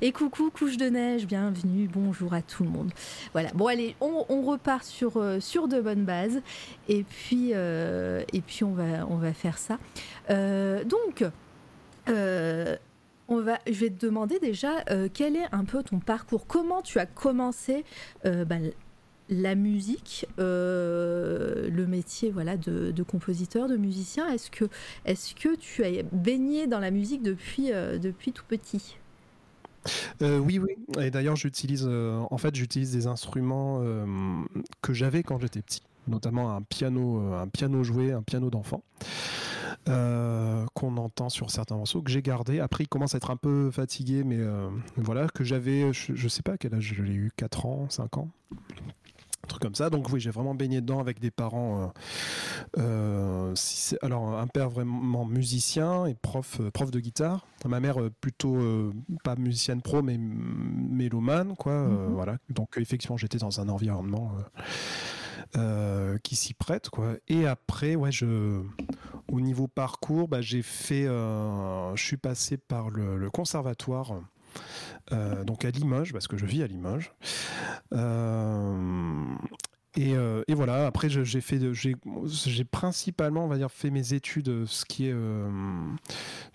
Et 0.00 0.12
coucou, 0.12 0.50
couche 0.50 0.76
de 0.76 0.86
neige, 0.86 1.26
bienvenue, 1.26 1.88
bonjour 1.92 2.34
à 2.34 2.42
tout 2.42 2.64
le 2.64 2.70
monde. 2.70 2.90
Voilà, 3.32 3.50
bon 3.54 3.66
allez, 3.66 3.96
on, 4.00 4.42
repart 4.42 4.84
sur, 4.84 5.16
euh, 5.16 5.40
sur 5.40 5.68
de 5.68 5.80
bonnes 5.80 6.04
bases. 6.04 6.40
Et 6.88 7.02
puis, 7.02 7.50
euh, 7.52 8.22
et 8.32 8.40
puis 8.40 8.64
on, 8.64 8.72
va, 8.72 9.06
on 9.08 9.16
va 9.16 9.32
faire 9.32 9.58
ça. 9.58 9.78
Euh, 10.30 10.84
donc, 10.84 11.24
on 13.30 13.40
va, 13.42 13.58
je 13.66 13.80
vais 13.80 13.90
te 13.90 14.06
demander 14.06 14.38
déjà 14.38 14.84
quel 15.12 15.36
est 15.36 15.48
un 15.52 15.64
peu 15.64 15.82
ton 15.82 15.98
parcours? 15.98 16.46
Comment 16.46 16.80
tu 16.80 16.98
as 16.98 17.06
commencé 17.06 17.84
bah, 18.24 18.56
la 19.28 19.54
musique, 19.54 20.26
le 20.38 21.86
métier 21.86 22.30
voilà, 22.30 22.56
de, 22.56 23.02
compositeur, 23.02 23.68
de 23.68 23.76
musicien? 23.76 24.28
Est-ce 24.28 24.50
que, 24.50 24.64
est 25.04 25.34
que 25.34 25.54
tu 25.56 25.84
as 25.84 26.02
baigné 26.12 26.66
dans 26.66 26.80
la 26.80 26.90
musique 26.90 27.22
depuis, 27.22 27.70
depuis 28.00 28.32
tout 28.32 28.44
petit? 28.48 28.96
Euh, 30.22 30.38
oui, 30.38 30.58
oui. 30.58 30.76
Et 31.00 31.10
d'ailleurs, 31.10 31.36
j'utilise, 31.36 31.86
euh, 31.88 32.20
en 32.30 32.38
fait, 32.38 32.54
j'utilise 32.54 32.92
des 32.92 33.06
instruments 33.06 33.80
euh, 33.82 34.04
que 34.82 34.92
j'avais 34.92 35.22
quand 35.22 35.38
j'étais 35.38 35.62
petit, 35.62 35.82
notamment 36.06 36.54
un 36.54 36.62
piano, 36.62 37.32
un 37.34 37.48
piano 37.48 37.82
joué, 37.82 38.12
un 38.12 38.22
piano 38.22 38.50
d'enfant. 38.50 38.82
qu'on 39.86 40.96
entend 40.96 41.28
sur 41.28 41.50
certains 41.50 41.76
morceaux 41.76 42.02
que 42.02 42.10
j'ai 42.10 42.22
gardé. 42.22 42.60
Après, 42.60 42.84
il 42.84 42.88
commence 42.88 43.14
à 43.14 43.18
être 43.18 43.30
un 43.30 43.36
peu 43.36 43.70
fatigué, 43.70 44.24
mais 44.24 44.38
voilà, 44.96 45.28
que 45.28 45.44
j'avais, 45.44 45.92
je, 45.92 46.14
je 46.14 46.28
sais 46.28 46.42
pas 46.42 46.52
à 46.52 46.58
quel 46.58 46.74
âge 46.74 46.94
je 46.96 47.02
l'ai 47.02 47.14
eu, 47.14 47.30
4 47.36 47.66
ans, 47.66 47.86
5 47.88 48.18
ans 48.18 48.28
truc 49.48 49.62
comme 49.62 49.74
ça. 49.74 49.90
Donc 49.90 50.08
oui, 50.12 50.20
j'ai 50.20 50.30
vraiment 50.30 50.54
baigné 50.54 50.80
dedans 50.80 51.00
avec 51.00 51.18
des 51.20 51.30
parents. 51.30 51.82
euh, 51.82 51.86
euh, 52.78 53.52
si 53.54 53.96
alors 54.02 54.38
un 54.38 54.46
père 54.46 54.70
vraiment 54.70 55.24
musicien 55.24 56.06
et 56.06 56.14
prof, 56.14 56.58
euh, 56.60 56.70
prof 56.70 56.90
de 56.90 57.00
guitare. 57.00 57.46
Ma 57.66 57.80
mère 57.80 57.96
plutôt 58.20 58.56
euh, 58.56 58.92
pas 59.24 59.34
musicienne 59.36 59.82
pro, 59.82 60.02
mais 60.02 60.18
mélomane, 60.18 61.56
quoi. 61.56 61.72
euh, 61.72 62.08
Mhm. 62.08 62.14
voilà. 62.14 62.36
Donc 62.50 62.76
effectivement, 62.78 63.16
j'étais 63.16 63.38
dans 63.38 63.60
un 63.60 63.68
environnement. 63.68 64.32
euh, 65.56 66.18
qui 66.18 66.36
s'y 66.36 66.52
prête 66.52 66.90
quoi 66.90 67.14
et 67.28 67.46
après 67.46 67.94
ouais 67.94 68.12
je 68.12 68.60
au 69.32 69.40
niveau 69.40 69.66
parcours 69.66 70.28
bah, 70.28 70.42
j'ai 70.42 70.60
fait 70.62 71.06
euh, 71.06 71.94
je 71.96 72.04
suis 72.04 72.16
passé 72.18 72.58
par 72.58 72.90
le, 72.90 73.16
le 73.16 73.30
conservatoire 73.30 74.20
euh, 75.12 75.44
donc 75.44 75.64
à 75.64 75.70
Limoges 75.70 76.12
parce 76.12 76.28
que 76.28 76.36
je 76.36 76.46
vis 76.46 76.62
à 76.62 76.66
Limoges 76.66 77.12
euh, 77.94 79.34
et, 79.96 80.14
euh, 80.14 80.42
et 80.46 80.54
voilà, 80.54 80.86
après 80.86 81.08
j'ai 81.10 81.40
fait, 81.40 81.60
j'ai 81.74 82.64
principalement, 82.64 83.44
on 83.44 83.48
va 83.48 83.56
dire, 83.56 83.70
fait 83.70 83.90
mes 83.90 84.12
études, 84.14 84.66
ce 84.66 84.84
qui 84.84 85.06
est 85.08 85.14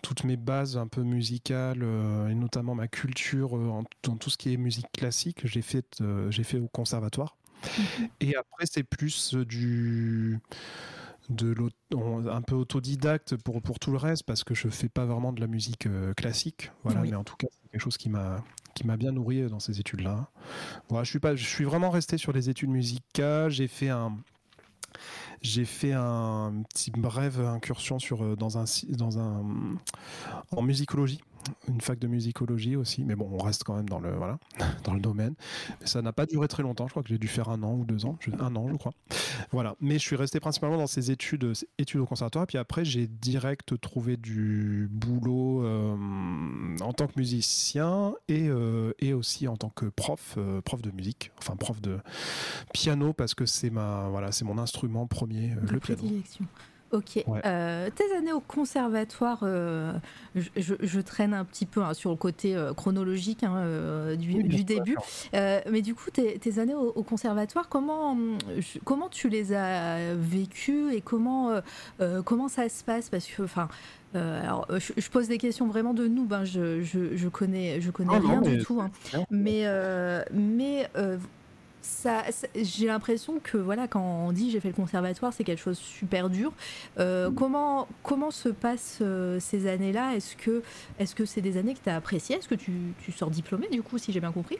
toutes 0.01 0.23
mes 0.23 0.37
bases 0.37 0.77
un 0.77 0.87
peu 0.87 1.01
musicales 1.03 1.83
et 2.29 2.35
notamment 2.35 2.75
ma 2.75 2.87
culture 2.87 3.53
en- 3.53 3.83
dans 4.03 4.17
tout 4.17 4.29
ce 4.29 4.37
qui 4.37 4.53
est 4.53 4.57
musique 4.57 4.91
classique, 4.91 5.45
j'ai 5.45 5.61
fait, 5.61 6.01
j'ai 6.29 6.43
fait 6.43 6.59
au 6.59 6.67
conservatoire. 6.67 7.37
Et 8.19 8.35
après 8.35 8.65
c'est 8.65 8.83
plus 8.83 9.35
du 9.35 10.39
de 11.29 11.55
un 12.29 12.41
peu 12.41 12.55
autodidacte 12.55 13.37
pour, 13.37 13.61
pour 13.61 13.79
tout 13.79 13.91
le 13.91 13.97
reste 13.97 14.23
parce 14.23 14.43
que 14.43 14.53
je 14.53 14.67
fais 14.67 14.89
pas 14.89 15.05
vraiment 15.05 15.31
de 15.33 15.39
la 15.39 15.47
musique 15.47 15.85
euh, 15.87 16.13
classique 16.13 16.71
voilà 16.83 17.01
Oui. 17.01 17.09
mais 17.11 17.15
en 17.15 17.23
tout 17.23 17.35
cas 17.37 17.47
c'est 17.51 17.69
quelque 17.71 17.81
chose 17.81 17.97
qui 17.97 18.09
m'a 18.09 18.43
qui 18.75 18.85
m'a 18.85 18.97
bien 18.97 19.11
nourri 19.11 19.47
dans 19.49 19.59
ces 19.59 19.79
études 19.79 20.01
là 20.01 20.27
voilà 20.89 21.03
je 21.03 21.09
suis 21.09 21.19
pas 21.19 21.35
je 21.35 21.45
suis 21.45 21.63
vraiment 21.63 21.89
resté 21.91 22.17
sur 22.17 22.33
les 22.33 22.49
études 22.49 22.69
musicales. 22.69 23.49
J'ai 23.51 23.67
fait 23.67 23.89
un 23.89 24.17
j'ai 25.41 25.65
fait 25.65 25.93
un 25.93 26.63
petit 26.69 26.91
brève 26.91 27.39
incursion 27.41 27.99
sur 27.99 28.23
euh, 28.23 28.35
dans 28.35 28.57
un 28.57 28.65
dans 28.89 29.19
un 29.19 29.43
en 30.51 30.61
musicologie 30.61 31.21
une 31.67 31.81
fac 31.81 31.99
de 31.99 32.07
musicologie 32.07 32.77
aussi 32.77 33.03
mais 33.03 33.15
bon 33.15 33.27
on 33.31 33.37
reste 33.37 33.63
quand 33.65 33.75
même 33.75 33.89
dans 33.89 33.99
le 33.99 34.11
voilà 34.15 34.39
dans 34.83 34.93
le 34.93 34.99
domaine. 35.01 35.33
Mais 35.81 35.87
ça 35.87 36.01
n'a 36.01 36.13
pas 36.13 36.25
duré 36.25 36.47
très 36.47 36.63
longtemps 36.63 36.87
je 36.87 36.91
crois 36.93 37.03
que 37.03 37.09
j'ai 37.09 37.17
dû 37.17 37.27
faire 37.27 37.49
un 37.49 37.63
an 37.63 37.73
ou 37.73 37.85
deux 37.85 38.05
ans 38.05 38.17
un 38.39 38.55
an 38.55 38.67
je 38.69 38.75
crois 38.77 38.93
voilà, 39.51 39.75
mais 39.79 39.95
je 39.95 39.99
suis 39.99 40.15
resté 40.15 40.39
principalement 40.39 40.77
dans 40.77 40.87
ces 40.87 41.11
études, 41.11 41.53
études 41.77 42.01
au 42.01 42.05
conservatoire. 42.05 42.47
Puis 42.47 42.57
après, 42.57 42.85
j'ai 42.85 43.07
direct 43.07 43.79
trouvé 43.79 44.17
du 44.17 44.87
boulot 44.91 45.63
euh, 45.63 45.95
en 46.81 46.93
tant 46.93 47.07
que 47.07 47.13
musicien 47.17 48.13
et, 48.27 48.47
euh, 48.47 48.93
et 48.99 49.13
aussi 49.13 49.47
en 49.47 49.57
tant 49.57 49.69
que 49.69 49.85
prof, 49.85 50.35
euh, 50.37 50.61
prof 50.61 50.81
de 50.81 50.91
musique, 50.91 51.31
enfin 51.37 51.55
prof 51.55 51.81
de 51.81 51.99
piano 52.73 53.13
parce 53.13 53.33
que 53.33 53.45
c'est 53.45 53.69
ma 53.69 54.07
voilà, 54.09 54.31
c'est 54.31 54.45
mon 54.45 54.57
instrument 54.57 55.07
premier, 55.07 55.55
le 55.69 55.79
piano. 55.79 56.03
Ok. 56.93 57.23
Ouais. 57.27 57.41
Euh, 57.45 57.89
tes 57.89 58.15
années 58.15 58.31
au 58.31 58.39
conservatoire, 58.39 59.39
euh, 59.43 59.91
je, 60.35 60.49
je- 60.55 60.75
je 60.81 60.99
traîne 61.01 61.33
un 61.33 61.43
petit 61.43 61.65
peu 61.65 61.81
hein, 61.81 61.93
sur 61.93 62.11
le 62.11 62.15
côté 62.15 62.55
euh, 62.55 62.73
chronologique 62.73 63.43
hein, 63.43 63.65
du, 64.15 64.33
Oui, 64.35 64.63
début. 64.63 64.95
mais 65.33 65.81
du 65.81 65.95
coup, 65.95 66.09
tes, 66.11 66.37
tes 66.39 66.59
années 66.59 66.75
au, 66.75 66.89
au 66.95 67.03
conservatoire, 67.03 67.67
comment, 67.67 68.15
comment 68.85 69.09
tu 69.09 69.27
les 69.27 69.53
as 69.53 70.13
vécues 70.15 70.93
et 70.93 71.01
comment, 71.01 71.51
comment 72.25 72.47
ça 72.47 72.69
se 72.69 72.83
passe? 72.83 73.09
Parce 73.09 73.25
que, 73.27 73.43
enfin. 73.43 73.67
alors, 74.13 74.67
je, 74.69 74.93
je 74.95 75.09
pose 75.09 75.27
des 75.27 75.37
questions 75.39 75.67
vraiment 75.67 75.93
de 75.93 76.07
noob. 76.07 76.31
hein, 76.33 76.45
je, 76.45 76.83
je, 76.83 77.27
connais, 77.27 77.81
je 77.81 77.89
connais 77.91 78.19
non, 78.19 78.27
rien 78.27 78.41
du 78.41 78.59
tout. 78.63 78.79
hein. 78.81 78.91
Mais, 79.31 79.65
mais 80.31 80.87
ça, 81.83 82.23
ça- 82.31 82.47
j'ai 82.55 82.87
l'impression 82.87 83.39
que 83.43 83.57
voilà, 83.57 83.87
quand 83.87 84.01
on 84.01 84.31
dit 84.31 84.49
j'ai 84.49 84.59
fait 84.59 84.69
le 84.69 84.73
conservatoire, 84.73 85.33
c'est 85.33 85.43
quelque 85.43 85.59
chose 85.61 85.77
de 85.77 85.83
super 85.83 86.29
dur. 86.29 86.51
Euh, 86.97 87.29
comment, 87.29 87.87
comment 88.01 88.31
se 88.31 88.49
passent 88.49 88.99
euh, 89.01 89.39
ces 89.39 89.67
années-là? 89.67 90.15
Est-ce 90.15 90.35
que 90.35 90.63
est-ce 90.97 91.13
que 91.13 91.25
c'est 91.25 91.41
des 91.41 91.57
années 91.57 91.73
que 91.75 91.79
tu 91.83 91.89
as 91.89 91.95
appréciées? 91.95 92.37
Est-ce 92.37 92.47
que 92.47 92.55
tu, 92.55 92.71
tu 93.03 93.11
sors 93.11 93.29
diplômé 93.29 93.67
du 93.69 93.83
coup, 93.83 93.97
si 93.97 94.11
j'ai 94.11 94.19
bien 94.21 94.31
compris? 94.31 94.57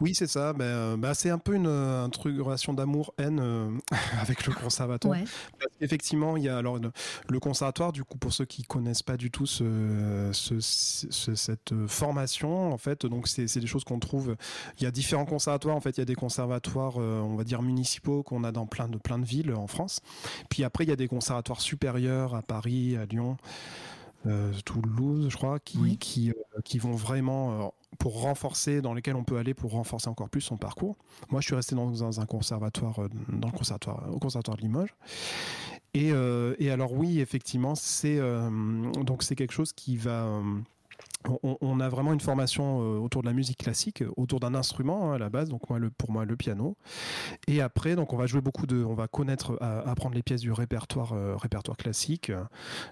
Oui, 0.00 0.14
c'est 0.14 0.26
ça. 0.26 0.52
Ben, 0.52 0.96
bah, 0.96 1.14
c'est 1.14 1.30
un 1.30 1.38
peu 1.38 1.54
une, 1.54 1.66
un 1.66 2.08
truc, 2.10 2.40
relation 2.40 2.72
d'amour-haine 2.72 3.38
euh, 3.40 3.70
avec 4.20 4.46
le 4.46 4.52
conservatoire. 4.54 5.12
Ouais. 5.18 5.24
Parce 5.58 5.72
qu'effectivement, 5.78 6.36
il 6.36 6.44
y 6.44 6.48
a 6.48 6.56
alors 6.58 6.78
le, 6.78 6.90
le 7.28 7.40
conservatoire, 7.40 7.92
du 7.92 8.04
coup, 8.04 8.18
pour 8.18 8.32
ceux 8.32 8.44
qui 8.44 8.62
connaissent 8.64 9.02
pas 9.02 9.16
du 9.16 9.30
tout 9.30 9.46
ce, 9.46 10.30
ce- 10.32 10.60
ce- 10.60 11.34
cette 11.34 11.74
formation, 11.86 12.72
en 12.72 12.78
fait, 12.78 13.06
donc 13.06 13.28
c'est 13.28 13.46
c'est 13.48 13.60
des 13.60 13.66
choses 13.66 13.84
qu'on 13.84 13.98
trouve. 13.98 14.36
Il 14.78 14.84
y 14.84 14.86
a 14.86 14.90
différents 14.90 15.24
conservatoires. 15.26 15.76
En 15.76 15.80
fait, 15.80 15.90
il 15.96 16.00
y 16.00 16.02
a 16.02 16.06
des 16.06 16.14
conservatoires, 16.14 16.94
euh, 16.98 17.20
on 17.20 17.36
va 17.36 17.44
dire 17.44 17.62
municipaux, 17.62 18.22
qu'on 18.22 18.44
a 18.44 18.52
dans 18.52 18.66
plein 18.66 18.88
de 18.88 18.96
plein 18.98 19.18
de 19.18 19.24
villes 19.24 19.52
en 19.54 19.66
France. 19.66 20.00
Puis 20.50 20.64
après, 20.64 20.84
il 20.84 20.90
y 20.90 20.92
a 20.92 20.96
des 20.96 21.08
conservatoires 21.08 21.60
supérieurs 21.60 22.34
à 22.34 22.42
Paris, 22.42 22.96
à 22.96 23.04
Lyon. 23.04 23.36
Euh, 24.26 24.52
Toulouse, 24.64 25.28
je 25.30 25.36
crois, 25.36 25.58
qui, 25.58 25.78
Oui. 25.78 25.96
qui, 25.98 26.30
euh, 26.30 26.34
qui 26.64 26.78
vont 26.78 26.92
vraiment 26.92 27.52
euh, 27.52 27.68
pour 27.98 28.20
renforcer, 28.22 28.80
dans 28.82 28.94
lesquels 28.94 29.16
on 29.16 29.24
peut 29.24 29.38
aller 29.38 29.54
pour 29.54 29.72
renforcer 29.72 30.08
encore 30.08 30.28
plus 30.28 30.40
son 30.42 30.56
parcours. 30.56 30.96
Moi, 31.30 31.40
je 31.40 31.46
suis 31.46 31.54
resté 31.54 31.74
dans, 31.74 31.90
dans 31.90 32.20
un 32.20 32.26
conservatoire, 32.26 33.00
dans 33.28 33.48
le 33.48 33.56
conservatoire, 33.56 34.04
au 34.12 34.18
conservatoire 34.18 34.56
de 34.56 34.62
Limoges. 34.62 34.94
Et, 35.94 36.12
euh, 36.12 36.54
et 36.58 36.70
alors 36.70 36.92
oui, 36.92 37.20
effectivement, 37.20 37.74
c'est 37.74 38.18
euh, 38.18 38.90
donc 39.04 39.22
c'est 39.22 39.34
quelque 39.36 39.52
chose 39.54 39.72
qui 39.72 39.96
va. 39.96 40.40
On, 41.42 41.56
on 41.60 41.80
a 41.80 41.88
vraiment 41.88 42.12
une 42.12 42.20
formation 42.20 42.80
euh, 42.82 42.98
autour 42.98 43.22
de 43.22 43.26
la 43.26 43.32
musique 43.32 43.58
classique, 43.58 44.02
euh, 44.02 44.10
autour 44.16 44.40
d'un 44.40 44.54
instrument 44.54 45.10
hein, 45.12 45.14
à 45.14 45.18
la 45.18 45.28
base. 45.30 45.48
Donc 45.48 45.68
moi, 45.70 45.78
le, 45.78 45.90
pour 45.90 46.10
moi, 46.10 46.24
le 46.24 46.36
piano. 46.36 46.76
Et 47.46 47.60
après, 47.60 47.96
donc 47.96 48.12
on 48.12 48.16
va 48.16 48.26
jouer 48.26 48.40
beaucoup 48.40 48.66
de, 48.66 48.82
on 48.84 48.94
va 48.94 49.08
connaître, 49.08 49.56
apprendre 49.60 50.14
les 50.14 50.22
pièces 50.22 50.40
du 50.40 50.52
répertoire, 50.52 51.12
euh, 51.12 51.36
répertoire 51.36 51.76
classique, 51.76 52.30
euh, 52.30 52.42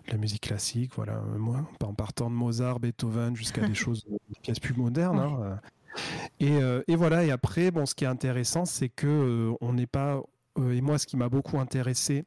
la 0.08 0.16
musique 0.16 0.42
classique. 0.42 0.92
Voilà, 0.96 1.20
moi, 1.38 1.66
en 1.84 1.94
partant 1.94 2.30
de 2.30 2.34
Mozart, 2.34 2.80
Beethoven, 2.80 3.36
jusqu'à 3.36 3.66
des 3.66 3.74
choses, 3.74 4.04
des 4.08 4.40
pièces 4.42 4.60
plus 4.60 4.74
modernes. 4.74 5.18
hein. 5.18 5.60
Et, 6.40 6.50
euh, 6.58 6.82
et 6.88 6.96
voilà. 6.96 7.24
Et 7.24 7.30
après, 7.30 7.70
bon, 7.70 7.86
ce 7.86 7.94
qui 7.94 8.04
est 8.04 8.08
intéressant, 8.08 8.64
c'est 8.64 8.88
que 8.88 9.06
euh, 9.06 9.54
on 9.60 9.72
n'est 9.72 9.86
pas 9.86 10.22
et 10.58 10.80
moi, 10.80 10.96
ce 10.96 11.06
qui 11.06 11.18
m'a 11.18 11.28
beaucoup 11.28 11.58
intéressé 11.58 12.24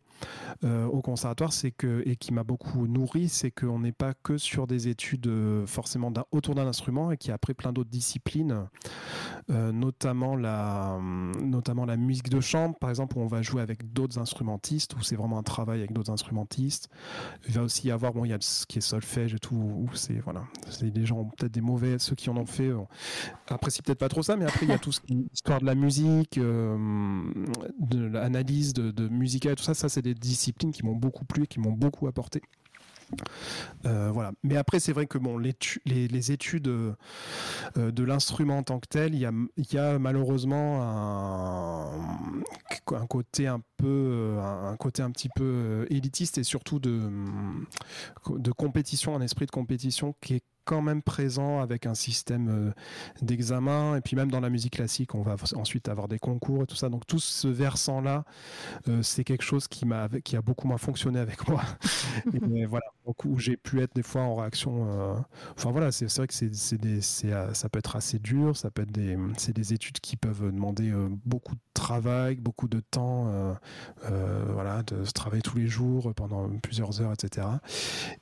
euh, 0.63 0.85
au 0.85 1.01
conservatoire, 1.01 1.53
c'est 1.53 1.71
que 1.71 2.03
et 2.05 2.15
qui 2.15 2.33
m'a 2.33 2.43
beaucoup 2.43 2.87
nourri, 2.87 3.29
c'est 3.29 3.51
qu'on 3.51 3.79
n'est 3.79 3.91
pas 3.91 4.13
que 4.13 4.37
sur 4.37 4.67
des 4.67 4.87
études 4.87 5.27
euh, 5.27 5.65
forcément 5.65 6.11
autour 6.31 6.55
d'un 6.55 6.67
instrument, 6.67 7.11
et 7.11 7.17
a 7.29 7.33
après 7.33 7.53
plein 7.53 7.71
d'autres 7.71 7.89
disciplines, 7.89 8.67
euh, 9.49 9.71
notamment 9.71 10.35
la 10.35 10.95
hum, 10.97 11.31
notamment 11.41 11.85
la 11.85 11.97
musique 11.97 12.29
de 12.29 12.39
chambre, 12.39 12.75
par 12.79 12.89
exemple, 12.89 13.17
où 13.17 13.21
on 13.21 13.27
va 13.27 13.41
jouer 13.41 13.61
avec 13.61 13.93
d'autres 13.93 14.19
instrumentistes, 14.19 14.95
où 14.95 15.01
c'est 15.01 15.15
vraiment 15.15 15.37
un 15.37 15.43
travail 15.43 15.79
avec 15.79 15.93
d'autres 15.93 16.11
instrumentistes. 16.11 16.89
Il 17.47 17.53
va 17.53 17.63
aussi 17.63 17.87
y 17.87 17.91
avoir, 17.91 18.13
bon, 18.13 18.25
il 18.25 18.29
y 18.29 18.33
a 18.33 18.37
ce 18.39 18.65
qui 18.65 18.79
est 18.79 18.81
solfège 18.81 19.33
et 19.33 19.39
tout, 19.39 19.55
où 19.55 19.87
c'est 19.93 20.19
voilà, 20.19 20.43
des 20.81 21.05
gens 21.05 21.25
peut-être 21.25 21.51
des 21.51 21.61
mauvais, 21.61 21.99
ceux 21.99 22.15
qui 22.15 22.29
en 22.29 22.37
ont 22.37 22.45
fait. 22.45 22.69
euh, 22.69 22.83
apprécient 23.47 23.81
peut-être 23.85 23.99
pas 23.99 24.09
trop 24.09 24.23
ça, 24.23 24.35
mais 24.35 24.45
après 24.45 24.65
il 24.65 24.69
y 24.69 24.73
a 24.73 24.77
tout 24.79 24.91
ce 24.91 25.01
qui 25.01 25.27
histoire 25.33 25.59
de 25.59 25.65
la 25.65 25.75
musique, 25.75 26.39
de 26.39 28.05
l'analyse 28.05 28.73
de, 28.73 28.91
de 28.91 29.07
musicale, 29.07 29.55
tout 29.55 29.63
ça, 29.63 29.73
ça 29.73 29.89
c'est 29.89 30.01
des 30.01 30.08
disciplines 30.13 30.71
qui 30.71 30.85
m'ont 30.85 30.95
beaucoup 30.95 31.25
plu 31.25 31.43
et 31.43 31.47
qui 31.47 31.59
m'ont 31.59 31.71
beaucoup 31.71 32.07
apporté. 32.07 32.41
Euh, 33.85 34.11
voilà. 34.11 34.31
Mais 34.43 34.55
après, 34.57 34.79
c'est 34.79 34.93
vrai 34.93 35.07
que 35.07 35.17
bon, 35.17 35.37
les, 35.37 35.55
les 35.85 36.31
études 36.31 36.67
euh, 36.67 36.95
de 37.75 38.03
l'instrument 38.03 38.59
en 38.59 38.63
tant 38.63 38.79
que 38.79 38.87
tel, 38.87 39.15
il 39.15 39.19
y 39.19 39.75
y 39.75 39.77
a 39.77 39.99
malheureusement 39.99 40.81
un, 40.83 41.91
un 42.95 43.07
côté 43.07 43.47
un 43.47 43.61
peu, 43.77 44.37
un 44.39 44.75
côté 44.77 45.01
un 45.01 45.11
petit 45.11 45.29
peu 45.29 45.43
euh, 45.43 45.85
élitiste 45.89 46.37
et 46.37 46.43
surtout 46.43 46.79
de, 46.79 47.09
de 48.29 48.51
compétition, 48.51 49.15
un 49.15 49.21
esprit 49.21 49.45
de 49.45 49.51
compétition 49.51 50.15
qui 50.21 50.35
est 50.35 50.43
quand 50.65 50.81
même 50.81 51.01
présent 51.01 51.59
avec 51.61 51.85
un 51.85 51.93
système 51.95 52.49
euh, 52.49 52.71
d'examen. 53.21 53.97
Et 53.97 54.01
puis 54.01 54.15
même 54.15 54.31
dans 54.31 54.39
la 54.39 54.49
musique 54.49 54.73
classique 54.73 55.15
on 55.15 55.21
va 55.21 55.35
ensuite 55.55 55.89
avoir 55.89 56.07
des 56.07 56.19
concours 56.19 56.63
et 56.63 56.65
tout 56.67 56.75
ça. 56.75 56.89
Donc 56.89 57.05
tout 57.07 57.19
ce 57.19 57.47
versant 57.47 58.01
là 58.01 58.23
c'est 59.01 59.23
quelque 59.23 59.43
chose 59.43 59.67
qui 59.67 59.85
m'a 59.85 60.07
qui 60.23 60.35
a 60.35 60.41
beaucoup 60.41 60.67
moins 60.67 60.77
fonctionné 60.77 61.19
avec 61.19 61.47
moi. 61.47 61.61
Et 62.33 62.65
voilà. 62.65 62.85
Donc, 63.05 63.25
où 63.25 63.37
j'ai 63.39 63.57
pu 63.57 63.81
être 63.81 63.95
des 63.95 64.03
fois 64.03 64.21
en 64.21 64.35
réaction 64.35 64.87
euh, 64.89 65.15
enfin 65.57 65.71
voilà 65.71 65.91
c'est 65.91 66.05
vrai 66.15 66.27
que 66.27 66.33
c'est 66.33 66.51
euh, 67.25 67.53
ça 67.53 67.69
peut 67.69 67.79
être 67.79 67.95
assez 67.95 68.19
dur. 68.19 68.55
Ça 68.55 68.71
peut 68.71 68.83
être 68.83 68.91
des 68.91 69.17
c'est 69.37 69.53
des 69.55 69.73
études 69.73 69.99
qui 69.99 70.15
peuvent 70.17 70.51
demander 70.51 70.91
euh, 70.91 71.09
beaucoup 71.25 71.55
de 71.55 71.61
travail 71.79 72.35
beaucoup 72.35 72.67
de 72.67 72.81
temps 72.81 73.27
euh, 73.29 73.53
euh, 74.05 74.43
voilà 74.49 74.83
de 74.83 75.03
travailler 75.11 75.41
tous 75.41 75.57
les 75.57 75.67
jours 75.67 76.13
pendant 76.15 76.49
plusieurs 76.59 77.01
heures 77.01 77.13
etc 77.13 77.47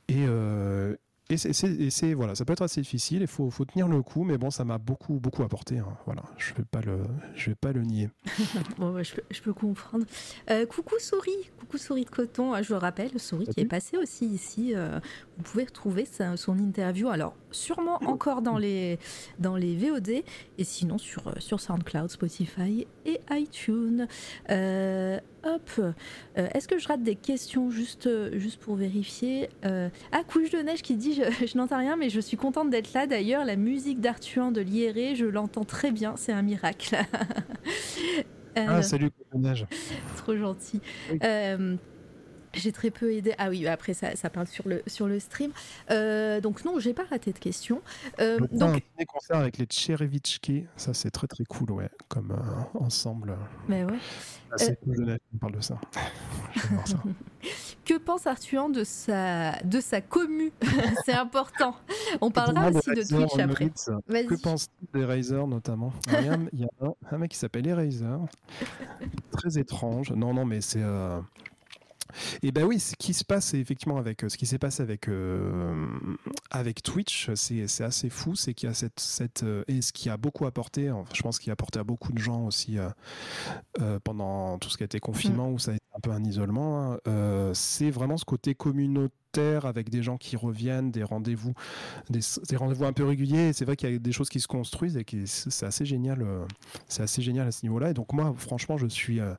et 0.08 0.26
euh, 0.28 0.96
et 1.30 1.90
c'est- 1.90 2.14
voilà, 2.14 2.36
ça 2.36 2.46
peut 2.46 2.54
être 2.54 2.62
assez 2.62 2.82
difficile. 2.82 3.22
Il 3.22 3.28
faut, 3.28 3.50
faut 3.50 3.66
tenir 3.66 3.88
le 3.88 4.02
coup, 4.02 4.24
mais 4.24 4.38
bon, 4.38 4.50
ça 4.50 4.64
m'a 4.64 4.78
beaucoup, 4.78 5.20
beaucoup 5.20 5.44
apporté. 5.44 5.78
hein. 5.80 5.88
Voilà, 6.06 6.24
je 6.38 6.54
vais 6.54 6.64
pas 6.64 6.82
le, 6.82 7.00
je 7.36 7.50
vais 7.50 7.56
pas 7.56 7.72
le 7.74 7.82
nier. 7.84 8.10
Bon, 8.78 9.02
je, 9.04 9.16
peux, 9.16 9.22
je 9.32 9.42
peux 9.42 9.54
comprendre. 9.54 10.06
Euh, 10.50 10.66
coucou 10.66 10.96
Souris, 11.00 11.50
coucou 11.60 11.78
Souris 11.78 12.06
de 12.06 12.10
coton. 12.10 12.54
Ah, 12.54 12.62
Je 12.62 12.72
le 12.74 12.78
rappelle, 12.78 13.20
Souris 13.20 13.48
qui 13.48 13.62
est 13.62 13.66
passé 13.66 13.98
aussi 13.98 14.26
ici. 14.28 14.74
euh, 14.76 15.00
vous 15.38 15.44
pouvez 15.44 15.66
retrouver 15.66 16.06
sa- 16.06 16.38
son 16.38 16.58
interview. 16.60 17.10
Alors, 17.10 17.36
sûrement 17.52 18.00
encore 18.06 18.42
dans 18.42 18.58
les, 18.58 18.98
dans 19.40 19.56
les 19.56 19.76
VOD 19.76 20.10
et 20.58 20.64
sinon 20.64 20.98
sur, 20.98 21.28
euh, 21.28 21.34
sur 21.40 21.60
SoundCloud, 21.60 22.10
Spotify 22.10 22.88
et 23.06 23.20
iTunes. 23.32 24.08
Euh, 24.50 25.20
hop, 25.44 25.70
Euh, 25.80 26.48
est-ce 26.54 26.68
que 26.68 26.78
je 26.80 26.88
rate 26.88 27.04
des 27.04 27.16
questions 27.16 27.70
juste, 27.70 28.08
euh, 28.08 28.38
juste 28.38 28.60
pour 28.60 28.76
vérifier 28.76 29.50
Euh, 29.66 29.90
Ah, 30.12 30.22
Couche 30.28 30.50
de 30.50 30.58
Neige 30.60 30.82
qui 30.82 30.96
dit 30.96 31.14
Je, 31.14 31.24
je 31.48 31.58
n'entends 31.58 31.78
rien, 31.80 31.96
mais 31.96 32.10
je 32.10 32.20
suis 32.20 32.38
contente 32.38 32.70
d'être 32.70 32.94
là. 32.94 33.08
D'ailleurs, 33.08 33.46
la 33.46 33.56
musique 33.56 34.00
d'Arthuan 34.00 34.52
de 34.52 34.62
l'IRE, 34.62 35.16
je 35.16 35.26
l'entends 35.26 35.64
très 35.66 35.92
bien. 35.92 36.16
C'est 36.18 36.34
un 36.34 36.42
miracle. 36.44 36.96
Euh, 38.58 38.66
Ah, 38.68 38.82
salut, 38.82 39.12
Neige. 39.36 39.68
Trop 40.16 40.36
gentil. 40.36 40.82
Oui. 41.12 41.20
Euh, 42.58 42.62
j'ai 42.62 42.72
très 42.72 42.90
peu 42.92 43.14
aidé. 43.14 43.34
Ah 43.38 43.50
oui, 43.50 43.68
après 43.68 43.94
ça, 43.94 44.16
ça 44.16 44.30
parle 44.30 44.48
sur 44.48 44.68
le, 44.68 44.82
sur 44.88 45.08
le 45.08 45.20
stream. 45.20 45.52
Euh, 45.92 46.42
donc 46.42 46.66
non, 46.66 46.80
j'ai 46.80 46.94
pas 46.94 47.04
raté 47.10 47.32
de 47.32 47.40
question. 47.40 47.82
Euh, 48.20 48.40
Donc, 48.40 48.52
un 48.52 48.58
donc, 48.74 48.84
concert 49.08 49.38
avec 49.38 49.58
les 49.58 49.66
Tcherevichki, 49.66 50.66
ça 50.76 50.94
c'est 50.94 51.12
très 51.12 51.28
très 51.28 51.44
cool, 51.46 51.72
ouais, 51.72 51.90
comme 52.08 52.32
euh, 52.32 52.80
ensemble. 52.80 53.38
mais 53.68 53.84
ouais. 53.84 53.98
C'est 54.56 54.80
cool 54.82 55.18
on 55.34 55.38
parle 55.38 55.54
de 55.56 55.62
ça. 55.62 55.80
Que 57.86 57.98
pense 57.98 58.28
Arthuan 58.28 58.70
de 58.72 58.84
sa, 58.84 59.54
de 59.64 59.80
sa 59.80 60.02
commu? 60.02 60.52
C'est 61.06 61.14
important. 61.14 61.74
On 62.20 62.30
parlera 62.32 62.68
aussi 62.70 62.90
de 62.90 63.08
Twitch 63.08 63.40
après. 63.40 63.72
Vas-y. 64.08 64.26
Que 64.28 64.36
Razer 65.06 65.48
notamment? 65.48 65.94
Il 66.08 66.26
y 66.26 66.28
a, 66.28 66.34
un, 66.34 66.48
il 66.52 66.60
y 66.60 66.64
a 66.66 66.68
un- 66.82 66.94
un 67.12 67.18
mec 67.18 67.32
qui 67.32 67.38
s'appelle 67.38 67.66
Eraser. 67.66 68.18
Très 69.32 69.58
étrange. 69.58 70.12
Non, 70.12 70.34
non, 70.34 70.44
mais 70.44 70.60
c'est. 70.60 70.82
Et 72.42 72.52
ben 72.52 72.64
oui, 72.66 72.80
ce 72.80 72.96
qui 72.96 73.14
se 73.14 73.24
passe 73.24 73.54
effectivement 73.54 73.98
avec 73.98 74.24
euh, 74.24 74.30
ce 74.30 74.38
qui 74.38 74.46
s'est 74.46 74.60
passé 74.60 74.84
avec 74.84 75.08
euh, 75.08 75.88
avec 76.52 76.84
Twitch, 76.84 77.30
c'est 77.36 77.82
assez 77.82 78.10
fou, 78.10 78.36
c'est 78.36 78.54
qu'il 78.54 78.68
y 78.68 78.72
a 78.72 78.76
cette 78.76 79.00
cette 79.00 79.44
euh, 79.44 79.64
et 79.68 79.82
ce 79.82 79.92
qui 79.94 80.10
a 80.10 80.18
beaucoup 80.18 80.46
apporté, 80.46 80.92
je 81.14 81.22
pense 81.22 81.40
qu'il 81.40 81.52
a 81.52 81.54
apporté 81.54 81.80
à 81.80 81.84
beaucoup 81.84 82.14
de 82.14 82.20
gens 82.20 82.46
aussi 82.46 82.78
euh, 83.80 84.00
pendant 84.04 84.58
tout 84.60 84.70
ce 84.70 84.78
qui 84.78 84.84
a 84.84 84.86
été 84.86 85.00
confinement 85.00 85.50
où 85.52 85.60
ça 85.60 85.72
a 85.72 85.74
été 85.76 85.84
un 85.96 86.00
peu 86.00 86.12
un 86.12 86.24
isolement, 86.24 86.94
hein, 86.94 87.00
euh, 87.08 87.54
c'est 87.54 87.90
vraiment 87.90 88.18
ce 88.18 88.26
côté 88.26 88.54
communautaire 88.56 89.66
avec 89.66 89.90
des 89.90 90.02
gens 90.04 90.18
qui 90.18 90.36
reviennent, 90.36 90.92
des 90.92 91.04
rendez-vous, 91.04 91.54
des, 92.10 92.20
des 92.50 92.56
rendez-vous 92.56 92.86
un 92.86 92.94
peu 92.94 93.04
réguliers. 93.04 93.54
C'est 93.54 93.66
vrai 93.66 93.76
qu'il 93.76 93.92
y 93.92 93.96
a 93.96 94.00
des 94.00 94.12
choses 94.12 94.30
qui 94.30 94.40
se 94.40 94.48
construisent 94.48 94.98
et 94.98 95.04
qui 95.04 95.28
c'est 95.28 95.66
assez 95.66 95.86
génial, 95.86 96.26
c'est 96.88 97.04
assez 97.04 97.22
génial 97.22 97.48
à 97.48 97.52
ce 97.52 97.64
niveau-là. 97.64 97.92
Et 97.92 97.94
donc 97.94 98.14
moi, 98.14 98.34
franchement, 98.38 98.78
je 98.78 98.88
suis 98.88 99.20
euh, 99.20 99.34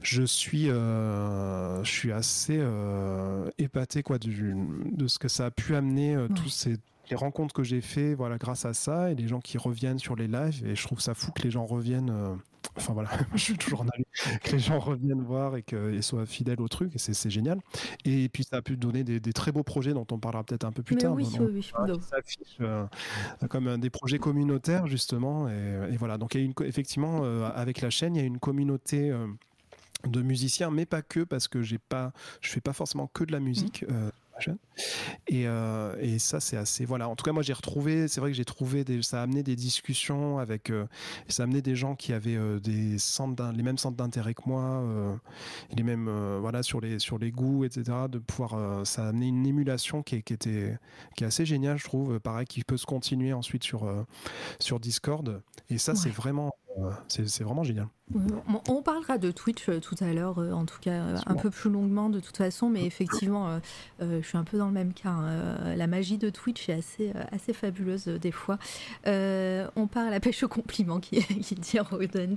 je 0.00 0.22
suis, 0.22 0.70
euh, 0.70 1.82
je 1.84 1.90
suis 1.90 2.12
assez 2.12 2.58
euh, 2.58 3.50
épaté 3.58 4.02
quoi, 4.02 4.18
du, 4.18 4.54
de 4.92 5.06
ce 5.06 5.18
que 5.18 5.28
ça 5.28 5.46
a 5.46 5.50
pu 5.50 5.74
amener, 5.76 6.14
euh, 6.14 6.28
tous 6.28 6.48
ces 6.48 6.76
les 7.10 7.16
rencontres 7.16 7.52
que 7.52 7.64
j'ai 7.64 7.80
fait 7.80 8.14
voilà, 8.14 8.38
grâce 8.38 8.64
à 8.64 8.72
ça 8.74 9.10
et 9.10 9.14
les 9.16 9.26
gens 9.28 9.40
qui 9.40 9.58
reviennent 9.58 9.98
sur 9.98 10.14
les 10.16 10.28
lives. 10.28 10.64
Et 10.64 10.76
je 10.76 10.82
trouve 10.86 11.00
ça 11.00 11.14
fou 11.14 11.32
que 11.32 11.42
les 11.42 11.50
gens 11.50 11.66
reviennent. 11.66 12.10
euh, 12.10 12.34
Enfin 12.76 12.92
voilà, 12.94 13.10
je 13.34 13.38
suis 13.38 13.58
toujours 13.58 13.82
en 13.82 13.86
que 14.42 14.52
les 14.52 14.58
gens 14.60 14.78
reviennent 14.78 15.20
voir 15.22 15.56
et 15.56 15.62
qu'ils 15.64 16.02
soient 16.02 16.24
fidèles 16.26 16.60
au 16.60 16.68
truc, 16.68 16.94
et 16.94 16.98
c'est 16.98 17.28
génial. 17.28 17.58
Et 18.04 18.28
puis 18.28 18.44
ça 18.44 18.58
a 18.58 18.62
pu 18.62 18.76
donner 18.76 19.02
des, 19.04 19.18
des 19.20 19.32
très 19.32 19.50
beaux 19.50 19.64
projets 19.64 19.92
dont 19.92 20.06
on 20.12 20.18
parlera 20.18 20.44
peut-être 20.44 20.64
un 20.64 20.72
peu 20.72 20.82
plus 20.84 20.94
Mais 20.94 21.02
tard. 21.02 21.12
oui, 21.14 21.26
oui, 21.40 21.46
oui. 21.54 21.62
s'affichent 22.00 22.58
euh, 22.60 22.86
comme 23.50 23.66
euh, 23.66 23.76
des 23.76 23.90
projets 23.90 24.18
communautaires 24.18 24.86
justement 24.86 25.48
et, 25.48 25.88
et 25.92 25.96
voilà 25.96 26.18
donc 26.18 26.34
il 26.34 26.40
y 26.40 26.42
a 26.42 26.46
une 26.46 26.54
effectivement 26.66 27.24
avec 27.54 27.80
la 27.80 27.90
chaîne 27.90 28.14
il 28.16 28.20
y 28.20 28.22
a 28.22 28.26
une 28.26 28.38
communauté 28.38 29.12
de 30.06 30.22
musiciens 30.22 30.70
mais 30.70 30.86
pas 30.86 31.02
que 31.02 31.20
parce 31.20 31.48
que 31.48 31.62
j'ai 31.62 31.78
pas 31.78 32.12
je 32.40 32.50
fais 32.50 32.60
pas 32.60 32.72
forcément 32.72 33.06
que 33.06 33.24
de 33.24 33.32
la 33.32 33.40
musique 33.40 33.84
euh, 33.90 34.10
chaîne. 34.42 34.58
Et, 35.28 35.46
euh, 35.46 35.96
et 36.00 36.18
ça, 36.18 36.40
c'est 36.40 36.56
assez. 36.56 36.84
Voilà. 36.84 37.08
En 37.08 37.16
tout 37.16 37.24
cas, 37.24 37.32
moi, 37.32 37.42
j'ai 37.42 37.52
retrouvé. 37.52 38.08
C'est 38.08 38.20
vrai 38.20 38.30
que 38.30 38.36
j'ai 38.36 38.44
trouvé. 38.44 38.84
Des, 38.84 39.02
ça 39.02 39.20
a 39.20 39.22
amené 39.22 39.42
des 39.42 39.56
discussions 39.56 40.38
avec. 40.38 40.70
Euh, 40.70 40.86
ça 41.28 41.42
a 41.42 41.44
amené 41.44 41.62
des 41.62 41.76
gens 41.76 41.94
qui 41.94 42.12
avaient 42.12 42.36
euh, 42.36 42.58
des 42.58 42.98
centres 42.98 43.52
les 43.54 43.62
mêmes 43.62 43.78
centres 43.78 43.96
d'intérêt 43.96 44.34
que 44.34 44.42
moi, 44.46 44.82
les 45.74 45.82
mêmes. 45.82 46.10
voilà, 46.40 46.62
sur 46.62 46.80
les, 46.80 46.98
sur 46.98 47.18
les 47.18 47.30
goûts, 47.30 47.64
etc. 47.64 47.82
De 48.10 48.18
pouvoir. 48.18 48.86
ça 48.86 49.04
a 49.04 49.08
amené 49.08 49.28
une 49.28 49.46
émulation 49.46 50.02
qui, 50.02 50.22
qui, 50.22 50.32
était. 50.32 50.76
qui 51.16 51.24
est 51.24 51.26
assez 51.26 51.46
géniale, 51.46 51.78
je 51.78 51.84
trouve. 51.84 52.18
Pareil, 52.20 52.46
qui 52.46 52.64
peut 52.64 52.76
se 52.76 52.86
continuer 52.86 53.32
ensuite 53.32 53.64
sur, 53.64 53.90
sur 54.58 54.80
Discord. 54.80 55.42
Et 55.70 55.78
ça, 55.78 55.94
c'est 55.94 56.10
vraiment 56.10 56.54
c'est 57.08 57.42
vraiment 57.42 57.64
génial. 57.64 57.88
On 58.68 58.82
parlera 58.82 59.18
de 59.18 59.30
Twitch 59.30 59.68
euh, 59.68 59.80
tout 59.80 59.96
à 60.00 60.12
l'heure, 60.12 60.38
euh, 60.38 60.52
en 60.52 60.66
tout 60.66 60.78
cas 60.80 60.90
euh, 60.90 61.16
un 61.26 61.34
peu 61.34 61.50
plus 61.50 61.70
longuement 61.70 62.10
de 62.10 62.20
toute 62.20 62.36
façon, 62.36 62.68
mais 62.68 62.84
effectivement, 62.84 63.60
je 64.00 64.20
suis 64.22 64.36
un 64.36 64.44
peu 64.44 64.58
dans 64.58 64.66
le 64.66 64.72
même 64.72 64.92
cas. 64.92 65.10
Hein. 65.10 65.74
la 65.76 65.86
magie 65.86 66.18
de 66.18 66.30
Twitch 66.30 66.68
est 66.68 66.74
assez, 66.74 67.12
assez 67.30 67.52
fabuleuse 67.52 68.06
des 68.06 68.32
fois. 68.32 68.58
on 69.06 69.86
part 69.86 70.06
à 70.06 70.10
la 70.10 70.20
pêche 70.20 70.42
au 70.42 70.48
compliment, 70.48 71.00
qui, 71.00 71.22
qui 71.42 71.54
dit 71.54 71.78
Rodent. 71.78 72.36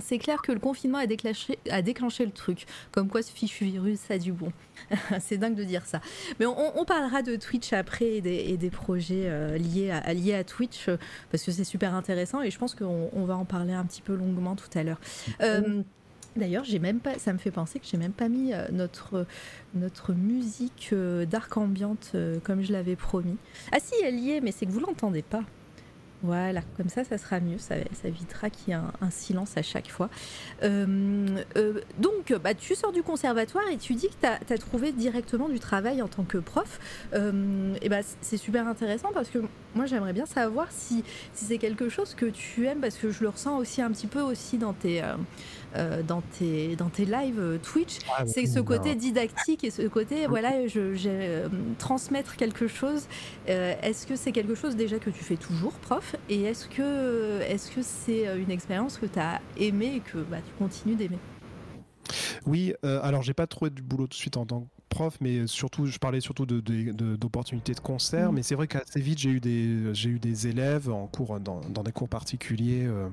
c'est 0.00 0.18
clair 0.18 0.42
que 0.42 0.52
le 0.52 0.60
confinement 0.60 0.98
a 0.98 1.06
déclenché, 1.06 1.58
a 1.70 1.82
déclenché 1.82 2.24
le 2.24 2.32
truc, 2.32 2.66
comme 2.92 3.08
quoi 3.08 3.22
ce 3.22 3.32
fichu 3.32 3.64
virus 3.64 4.10
a 4.10 4.18
du 4.18 4.32
bon. 4.32 4.52
c'est 5.20 5.38
dingue 5.38 5.56
de 5.56 5.64
dire 5.64 5.84
ça. 5.86 6.00
Mais 6.38 6.46
on, 6.46 6.84
parlera 6.84 7.22
de 7.22 7.36
Twitch 7.36 7.72
après 7.72 8.16
et 8.16 8.56
des, 8.56 8.70
projets 8.70 9.58
liés, 9.58 9.90
à, 9.90 10.14
liés 10.14 10.34
à 10.34 10.44
Twitch, 10.44 10.88
parce 11.30 11.42
que 11.42 11.52
c'est 11.52 11.64
super 11.64 11.94
intéressant 11.94 12.42
et 12.42 12.50
je 12.50 12.58
pense 12.58 12.74
qu'on 12.74 13.17
on 13.18 13.24
va 13.24 13.36
en 13.36 13.44
parler 13.44 13.72
un 13.72 13.84
petit 13.84 14.02
peu 14.02 14.14
longuement 14.14 14.56
tout 14.56 14.70
à 14.74 14.82
l'heure. 14.82 15.00
Euh, 15.42 15.82
d'ailleurs, 16.36 16.64
j'ai 16.64 16.78
même 16.78 17.00
pas, 17.00 17.18
ça 17.18 17.32
me 17.32 17.38
fait 17.38 17.50
penser 17.50 17.78
que 17.78 17.86
j'ai 17.86 17.98
même 17.98 18.12
pas 18.12 18.28
mis 18.28 18.52
euh, 18.52 18.66
notre, 18.72 19.26
notre 19.74 20.12
musique 20.12 20.90
euh, 20.92 21.26
d'arc 21.26 21.56
ambiante 21.56 22.14
comme 22.44 22.62
je 22.62 22.72
l'avais 22.72 22.96
promis. 22.96 23.36
Ah 23.72 23.78
si, 23.80 23.94
elle 24.04 24.18
y 24.18 24.32
est, 24.32 24.40
mais 24.40 24.52
c'est 24.52 24.66
que 24.66 24.70
vous 24.70 24.80
l'entendez 24.80 25.22
pas. 25.22 25.42
Voilà, 26.22 26.62
comme 26.76 26.88
ça, 26.88 27.04
ça 27.04 27.16
sera 27.16 27.38
mieux, 27.38 27.58
ça, 27.58 27.76
évitera 28.04 28.50
qu'il 28.50 28.74
y 28.74 28.76
ait 28.76 28.80
un, 29.00 29.10
silence 29.10 29.56
à 29.56 29.62
chaque 29.62 29.88
fois. 29.88 30.10
donc, 30.62 32.32
bah, 32.42 32.54
tu 32.54 32.74
sors 32.74 32.92
du 32.92 33.02
conservatoire 33.02 33.64
et 33.70 33.76
tu 33.76 33.94
dis 33.94 34.08
que 34.08 34.26
tu 34.46 34.52
as, 34.52 34.58
trouvé 34.58 34.92
directement 34.92 35.48
du 35.48 35.60
travail 35.60 36.02
en 36.02 36.08
tant 36.08 36.24
que 36.24 36.38
prof. 36.38 36.80
et 37.14 37.88
bah, 37.88 38.00
c'est 38.20 38.36
super 38.36 38.66
intéressant 38.66 39.10
parce 39.14 39.28
que 39.28 39.38
moi 39.74 39.86
j'aimerais 39.86 40.12
bien 40.12 40.26
savoir 40.26 40.66
si, 40.70 41.04
si 41.34 41.44
c'est 41.44 41.58
quelque 41.58 41.88
chose 41.88 42.14
que 42.14 42.26
tu 42.26 42.66
aimes 42.66 42.80
parce 42.80 42.96
que 42.96 43.10
je 43.10 43.22
le 43.22 43.28
ressens 43.28 43.56
aussi 43.58 43.80
un 43.80 43.90
petit 43.92 44.08
peu 44.08 44.20
aussi 44.20 44.58
dans 44.58 44.72
tes, 44.72 45.02
euh, 45.74 45.88
euh, 45.88 46.02
dans 46.02 46.20
tes, 46.20 46.76
dans 46.76 46.88
tes 46.88 47.04
lives 47.04 47.38
euh, 47.38 47.58
Twitch. 47.58 47.98
Ah, 48.16 48.26
c'est 48.26 48.46
ce 48.46 48.60
côté 48.60 48.94
didactique 48.94 49.64
et 49.64 49.70
ce 49.70 49.82
côté, 49.82 50.26
voilà, 50.26 50.66
je, 50.66 51.48
transmettre 51.78 52.36
quelque 52.36 52.66
chose. 52.66 53.06
est-ce 53.46 54.06
que 54.06 54.16
c'est 54.16 54.32
quelque 54.32 54.54
chose 54.54 54.76
déjà 54.76 54.98
que 54.98 55.10
tu 55.10 55.24
fais 55.24 55.36
toujours, 55.36 55.72
prof? 55.72 56.16
Et 56.28 56.42
est-ce 56.42 56.68
que 56.68 57.40
est-ce 57.42 57.70
que 57.70 57.82
c'est 57.82 58.24
une 58.36 58.50
expérience 58.50 58.98
que 58.98 59.06
tu 59.06 59.18
as 59.18 59.40
aimé 59.56 59.94
et 59.96 60.00
que 60.00 60.18
bah, 60.18 60.38
tu 60.44 60.52
continues 60.58 60.96
d'aimer? 60.96 61.18
Oui, 62.46 62.74
alors 62.82 63.22
j'ai 63.22 63.34
pas 63.34 63.46
trouvé 63.46 63.70
du 63.70 63.82
boulot 63.82 64.04
tout 64.04 64.10
de 64.10 64.14
suite 64.14 64.36
en 64.36 64.46
tant 64.46 64.60
que 64.60 64.77
prof, 64.88 65.16
mais 65.20 65.46
surtout, 65.46 65.86
je 65.86 65.98
parlais 65.98 66.20
surtout 66.20 66.46
d'opportunités 66.46 67.72
de, 67.72 67.78
de, 67.78 67.82
concert. 67.82 68.32
Mm. 68.32 68.34
Mais 68.34 68.42
c'est 68.42 68.54
vrai 68.54 68.66
qu'assez 68.66 69.00
vite, 69.00 69.18
j'ai 69.18 69.30
eu 69.30 69.40
des, 69.40 69.94
j'ai 69.94 70.10
eu 70.10 70.18
des 70.18 70.46
élèves 70.46 70.90
en 70.90 71.06
cours, 71.06 71.38
dans, 71.40 71.60
des 71.60 71.92
cours 71.92 72.08
particuliers. 72.08 72.86
Euh, 72.86 73.08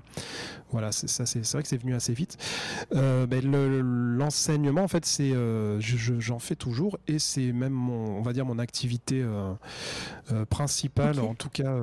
voilà, 0.72 0.92
ça, 0.92 1.26
c'est, 1.26 1.46
vrai 1.46 1.64
que 1.64 1.70
c'est 1.70 1.78
venu 1.78 1.94
assez 1.94 2.14
vite. 2.14 2.38
Euh, 2.94 3.28
l'enseignement, 4.18 4.84
en 4.84 4.88
fait, 4.88 5.06
c'est, 5.06 5.32
euh, 5.32 5.80
j'en 5.80 6.40
fais 6.40 6.56
toujours, 6.56 6.98
et 7.08 7.20
c'est 7.20 7.52
même 7.52 7.74
mon, 7.74 8.18
on 8.18 8.22
va 8.22 8.34
dire, 8.34 8.46
mon 8.46 8.60
activité 8.60 9.26
principale. 10.50 11.20
En 11.20 11.36
tout 11.36 11.50
cas, 11.50 11.76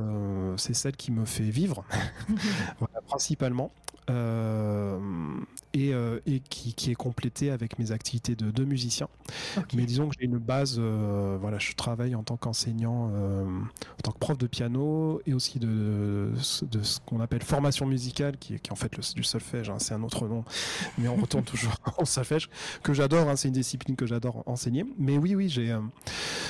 c'est 0.57 0.75
celle 0.75 0.97
qui 0.97 1.13
me 1.13 1.25
fait 1.25 1.45
vivre, 1.45 1.85
voilà, 2.79 3.01
principalement. 3.07 3.71
Et, 4.09 5.91
et 6.27 6.41
qui, 6.41 6.75
qui, 6.75 6.91
est 6.91 6.95
complétée 6.95 7.51
avec 7.51 7.79
mes 7.79 7.93
activités 7.93 8.35
de, 8.35 8.51
de 8.51 8.65
musicien. 8.65 9.09
Mais 9.75 9.85
disons 9.85 10.09
que 10.09 10.15
j'ai 10.19 10.27
une 10.27 10.39
base, 10.39 10.77
euh, 10.79 11.39
voilà, 11.41 11.59
je 11.59 11.73
travaille 11.75 12.15
en 12.15 12.23
tant 12.23 12.37
qu'enseignant, 12.37 13.11
euh, 13.15 13.45
en 13.45 14.03
tant 14.03 14.13
que 14.13 14.19
prof 14.19 14.39
de 14.39 14.47
piano 14.47 15.21
et 15.27 15.35
aussi 15.35 15.59
de, 15.59 16.33
de, 16.63 16.83
ce 16.83 17.01
qu'on 17.01 17.21
appelle 17.21 17.43
formation 17.43 17.87
musicale, 17.87 18.37
qui 18.39 18.55
est, 18.55 18.73
en 18.73 18.75
fait 18.75 18.97
le, 18.97 19.03
du 19.15 19.23
solfège, 19.23 19.71
hein, 19.71 19.79
c'est 19.79 19.95
un 19.95 20.03
autre 20.03 20.27
nom, 20.29 20.45
mais 20.99 21.09
on 21.09 21.17
retourne 21.17 21.45
toujours 21.53 21.75
au 21.99 22.05
solfège, 22.05 22.49
que 22.83 22.93
j'adore, 22.93 23.29
hein, 23.29 23.37
c'est 23.37 23.49
une 23.49 23.55
discipline 23.55 23.97
que 23.97 24.07
j'adore 24.07 24.43
enseigner. 24.47 24.85
Mais 24.99 25.19
oui, 25.19 25.35
oui, 25.35 25.49
j'ai, 25.49 25.73
euh, 25.73 25.81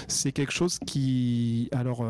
c'est 0.09 0.33
quelque 0.33 0.53
chose 0.53 0.79
qui, 0.87 1.69
alors, 1.73 2.05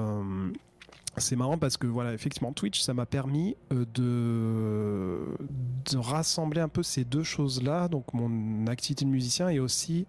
c'est 1.18 1.36
marrant 1.36 1.58
parce 1.58 1.76
que 1.76 1.86
voilà, 1.86 2.14
effectivement, 2.14 2.52
Twitch, 2.52 2.80
ça 2.80 2.94
m'a 2.94 3.04
permis 3.04 3.54
euh, 3.70 3.84
de, 3.92 5.90
de 5.90 5.98
rassembler 5.98 6.60
un 6.62 6.68
peu 6.68 6.82
ces 6.82 7.04
deux 7.04 7.22
choses-là, 7.22 7.88
donc 7.88 8.14
mon 8.14 8.66
activité 8.66 9.04
de 9.04 9.10
musicien 9.10 9.50
et 9.50 9.60
aussi 9.60 10.06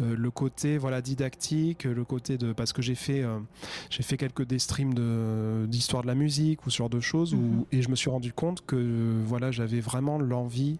euh, 0.00 0.14
le 0.16 0.30
côté 0.30 0.78
voilà 0.78 1.02
didactique, 1.02 1.84
le 1.84 2.04
côté 2.04 2.38
de 2.38 2.52
parce 2.52 2.72
que 2.72 2.80
j'ai 2.80 2.94
fait 2.94 3.22
euh, 3.22 3.38
j'ai 3.90 4.04
fait 4.04 4.16
quelques 4.16 4.46
des 4.46 4.60
streams 4.60 4.94
de 4.94 5.66
d'histoire 5.66 6.02
de 6.02 6.06
la 6.06 6.14
musique 6.14 6.64
ou 6.66 6.70
ce 6.70 6.78
genre 6.78 6.90
de 6.90 7.00
choses 7.00 7.34
mhm. 7.34 7.64
et 7.72 7.82
je 7.82 7.88
me 7.88 7.96
suis 7.96 8.10
rendu 8.10 8.32
compte 8.32 8.64
que 8.64 9.20
voilà 9.24 9.50
j'avais 9.50 9.80
vraiment 9.80 10.18
l'envie 10.18 10.78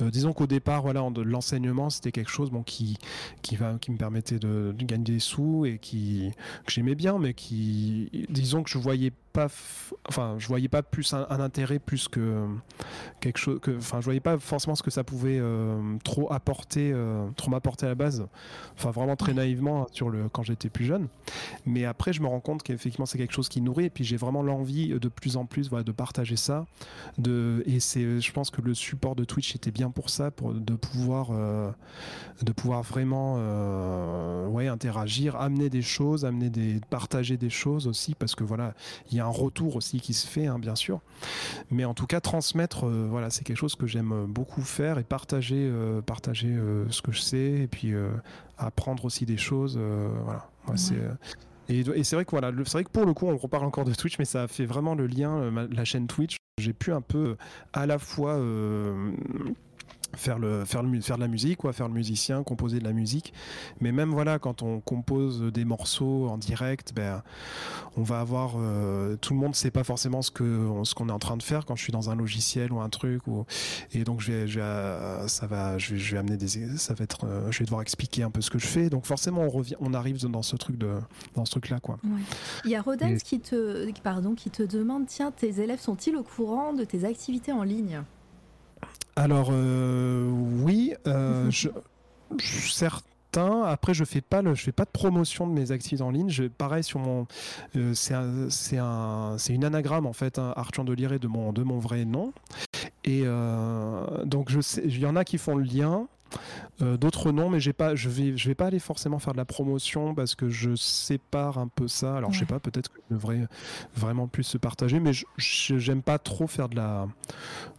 disons 0.00 0.32
qu'au 0.32 0.46
départ 0.46 0.82
voilà 0.82 1.08
de 1.10 1.20
l'enseignement 1.20 1.90
c'était 1.90 2.10
quelque 2.10 2.30
chose 2.30 2.50
bon 2.50 2.62
qui 2.62 2.96
qui 3.42 3.56
va 3.56 3.76
qui 3.78 3.90
me 3.90 3.98
permettait 3.98 4.38
de, 4.38 4.74
de 4.76 4.84
gagner 4.84 5.04
des 5.04 5.18
sous 5.18 5.66
et 5.66 5.78
qui 5.78 6.32
que 6.64 6.72
j'aimais 6.72 6.94
bien 6.94 7.18
mais 7.18 7.34
qui 7.34 8.26
disons 8.30 8.62
que 8.62 8.70
je 8.70 8.78
voyais 8.80 9.12
pas, 9.32 9.48
enfin, 10.08 10.36
je 10.38 10.46
voyais 10.48 10.68
pas 10.68 10.82
plus 10.82 11.14
un, 11.14 11.26
intérêt 11.28 11.78
plus 11.78 12.08
que 12.08 12.46
quelque 13.20 13.38
chose, 13.38 13.60
que, 13.60 13.76
enfin, 13.76 14.00
je 14.00 14.04
voyais 14.04 14.20
pas 14.20 14.38
forcément 14.38 14.74
ce 14.74 14.82
que 14.82 14.90
ça 14.90 15.04
pouvait 15.04 15.38
euh, 15.40 15.96
trop 16.04 16.32
apporter, 16.32 16.90
euh, 16.92 17.28
trop 17.36 17.50
m'apporter 17.50 17.86
à 17.86 17.90
la 17.90 17.94
base. 17.94 18.26
Enfin, 18.76 18.90
vraiment 18.90 19.16
très 19.16 19.34
naïvement 19.34 19.86
sur 19.92 20.10
le 20.10 20.28
quand 20.28 20.42
j'étais 20.42 20.68
plus 20.68 20.84
jeune. 20.84 21.08
Mais 21.66 21.84
après, 21.84 22.12
je 22.12 22.22
me 22.22 22.26
rends 22.26 22.40
compte 22.40 22.62
qu'effectivement, 22.62 23.06
c'est 23.06 23.18
quelque 23.18 23.32
chose 23.32 23.48
qui 23.48 23.60
nourrit. 23.60 23.86
Et 23.86 23.90
puis, 23.90 24.04
j'ai 24.04 24.16
vraiment 24.16 24.42
l'envie 24.42 24.88
de 24.88 25.08
plus 25.08 25.36
en 25.36 25.46
plus, 25.46 25.68
voilà, 25.68 25.84
de 25.84 25.92
partager 25.92 26.36
ça. 26.36 26.66
De, 27.18 27.62
et 27.66 27.80
c'est, 27.80 28.20
je 28.20 28.32
pense 28.32 28.50
que 28.50 28.60
le 28.60 28.74
support 28.74 29.14
de 29.14 29.24
Twitch 29.24 29.54
était 29.54 29.70
bien 29.70 29.90
pour 29.90 30.10
ça, 30.10 30.30
pour 30.30 30.54
de 30.54 30.74
pouvoir, 30.74 31.28
euh, 31.30 31.70
de 32.42 32.52
pouvoir 32.52 32.82
vraiment, 32.82 33.36
ouais, 34.48 34.68
interagir, 34.68 35.36
amener 35.36 35.70
des 35.70 35.82
choses, 35.82 36.24
amener 36.24 36.50
des, 36.50 36.80
partager 36.90 37.36
des 37.36 37.50
choses 37.50 37.86
aussi, 37.86 38.14
parce 38.14 38.34
que 38.34 38.44
voilà, 38.44 38.74
il 39.10 39.16
y 39.16 39.19
a 39.19 39.19
un 39.20 39.28
retour 39.28 39.76
aussi 39.76 40.00
qui 40.00 40.14
se 40.14 40.26
fait, 40.26 40.46
hein, 40.46 40.58
bien 40.58 40.74
sûr. 40.74 41.00
Mais 41.70 41.84
en 41.84 41.94
tout 41.94 42.06
cas, 42.06 42.20
transmettre, 42.20 42.86
euh, 42.86 43.06
voilà, 43.08 43.30
c'est 43.30 43.44
quelque 43.44 43.56
chose 43.56 43.74
que 43.74 43.86
j'aime 43.86 44.26
beaucoup 44.26 44.62
faire 44.62 44.98
et 44.98 45.04
partager, 45.04 45.68
euh, 45.70 46.00
partager 46.00 46.48
euh, 46.48 46.88
ce 46.90 47.02
que 47.02 47.12
je 47.12 47.20
sais 47.20 47.50
et 47.62 47.66
puis 47.66 47.94
apprendre 48.58 49.04
aussi 49.04 49.26
des 49.26 49.36
choses. 49.36 49.78
voilà, 50.24 50.48
c'est. 50.76 50.96
Et, 51.68 51.84
c'est 52.02 52.16
vrai 52.16 52.24
que 52.24 52.32
voilà, 52.32 52.50
c'est 52.64 52.72
vrai 52.72 52.84
que 52.84 52.90
pour 52.90 53.06
le 53.06 53.14
coup, 53.14 53.26
on 53.26 53.36
reparle 53.36 53.64
encore 53.64 53.84
de 53.84 53.94
Twitch, 53.94 54.18
mais 54.18 54.24
ça 54.24 54.48
fait 54.48 54.66
vraiment 54.66 54.94
le 54.94 55.06
lien, 55.06 55.50
la 55.70 55.84
chaîne 55.84 56.08
Twitch. 56.08 56.36
J'ai 56.58 56.72
pu 56.72 56.92
un 56.92 57.00
peu 57.00 57.36
à 57.72 57.86
la 57.86 57.98
fois 57.98 58.38
faire 60.20 60.38
le 60.38 60.64
faire 60.64 60.82
le 60.82 61.00
faire 61.00 61.16
de 61.16 61.22
la 61.22 61.28
musique 61.28 61.58
quoi 61.58 61.72
faire 61.72 61.88
le 61.88 61.94
musicien 61.94 62.42
composer 62.42 62.78
de 62.78 62.84
la 62.84 62.92
musique. 62.92 63.32
Mais 63.80 63.92
même 63.92 64.10
voilà 64.10 64.38
quand 64.38 64.62
on 64.62 64.80
compose 64.80 65.42
des 65.52 65.64
morceaux 65.64 66.28
en 66.28 66.38
direct 66.38 66.92
ben 66.94 67.22
on 67.96 68.02
va 68.02 68.20
avoir 68.20 68.54
euh, 68.56 69.16
tout 69.16 69.32
le 69.34 69.40
monde 69.40 69.54
sait 69.54 69.70
pas 69.70 69.84
forcément 69.84 70.22
ce 70.22 70.30
que 70.30 70.68
ce 70.84 70.94
qu'on 70.94 71.08
est 71.08 71.12
en 71.12 71.18
train 71.18 71.36
de 71.36 71.42
faire 71.42 71.64
quand 71.64 71.76
je 71.76 71.82
suis 71.82 71.92
dans 71.92 72.10
un 72.10 72.16
logiciel 72.16 72.72
ou 72.72 72.80
un 72.80 72.88
truc 72.88 73.26
ou 73.26 73.44
et 73.92 74.04
donc 74.04 74.20
je 74.20 74.32
vais, 74.32 74.46
je 74.46 74.60
vais 74.60 75.28
ça 75.28 75.46
va 75.46 75.78
je 75.78 75.94
vais, 75.94 75.98
je 75.98 76.12
vais, 76.12 76.18
amener 76.18 76.36
des 76.36 76.48
ça 76.76 76.94
va 76.94 77.04
être 77.04 77.24
euh, 77.24 77.50
je 77.50 77.58
vais 77.60 77.64
devoir 77.64 77.82
expliquer 77.82 78.22
un 78.22 78.30
peu 78.30 78.40
ce 78.40 78.50
que 78.50 78.58
je 78.58 78.66
fais. 78.66 78.90
Donc 78.90 79.06
forcément 79.06 79.42
on 79.42 79.48
revient 79.48 79.76
on 79.80 79.94
arrive 79.94 80.18
dans 80.26 80.42
ce 80.42 80.56
truc 80.56 80.76
de 80.76 80.98
dans 81.34 81.44
ce 81.44 81.52
truc 81.52 81.70
là 81.70 81.80
quoi 81.80 81.98
il 82.64 82.70
y 82.70 82.76
a 82.76 82.82
Rodens 82.82 83.18
qui 83.22 83.40
te 83.40 83.90
pardon 84.02 84.34
qui 84.34 84.50
te 84.50 84.62
demande 84.62 85.06
tiens 85.06 85.30
tes 85.30 85.60
élèves 85.60 85.80
sont-ils 85.80 86.16
au 86.16 86.22
courant 86.22 86.72
de 86.72 86.84
tes 86.84 87.04
activités 87.04 87.52
en 87.52 87.62
ligne? 87.62 88.02
Alors 89.16 89.48
euh, 89.50 90.30
oui, 90.62 90.94
euh, 91.06 91.50
je, 91.50 91.68
certains. 92.38 93.62
Après, 93.62 93.94
je 93.94 94.04
fais 94.04 94.20
pas 94.20 94.42
le, 94.42 94.54
je 94.54 94.62
fais 94.62 94.72
pas 94.72 94.84
de 94.84 94.90
promotion 94.90 95.46
de 95.46 95.52
mes 95.52 95.72
activités 95.72 96.02
en 96.02 96.10
ligne. 96.10 96.30
Je, 96.30 96.44
pareil 96.44 96.82
sur 96.82 96.98
mon, 96.98 97.26
euh, 97.76 97.94
c'est 97.94 98.14
c'est 98.48 98.78
un, 98.78 99.36
c'est 99.38 99.54
une 99.54 99.64
anagramme 99.64 100.06
en 100.06 100.12
fait, 100.12 100.38
hein, 100.38 100.52
Arthur 100.56 100.84
de 100.84 100.92
Liré 100.92 101.18
de 101.18 101.28
mon, 101.28 101.52
de 101.52 101.62
mon 101.62 101.78
vrai 101.78 102.04
nom. 102.04 102.32
Et 103.04 103.24
donc 104.24 104.50
je 104.50 104.60
sais, 104.60 104.82
il 104.84 104.98
y 104.98 105.06
en 105.06 105.16
a 105.16 105.24
qui 105.24 105.38
font 105.38 105.56
le 105.56 105.64
lien. 105.64 106.06
Euh, 106.82 106.96
d'autres 106.96 107.32
non, 107.32 107.50
mais 107.50 107.60
j'ai 107.60 107.72
pas, 107.72 107.94
je 107.94 108.08
vais, 108.08 108.36
je 108.36 108.48
vais 108.48 108.54
pas 108.54 108.66
aller 108.66 108.78
forcément 108.78 109.18
faire 109.18 109.32
de 109.32 109.38
la 109.38 109.44
promotion 109.44 110.14
parce 110.14 110.34
que 110.34 110.48
je 110.48 110.74
sépare 110.76 111.58
un 111.58 111.68
peu 111.68 111.88
ça. 111.88 112.16
Alors 112.16 112.32
je 112.32 112.38
sais 112.38 112.44
Ouais. 112.44 112.48
pas, 112.48 112.60
peut-être 112.60 112.88
que 112.88 113.00
je 113.10 113.14
devrais 113.14 113.46
vraiment 113.96 114.28
plus 114.28 114.44
se 114.44 114.56
partager, 114.58 114.98
mais 115.00 115.12
j'aime 115.36 116.02
pas 116.02 116.18
trop 116.18 116.46
faire 116.46 116.68
de 116.68 116.76
la, 116.76 117.06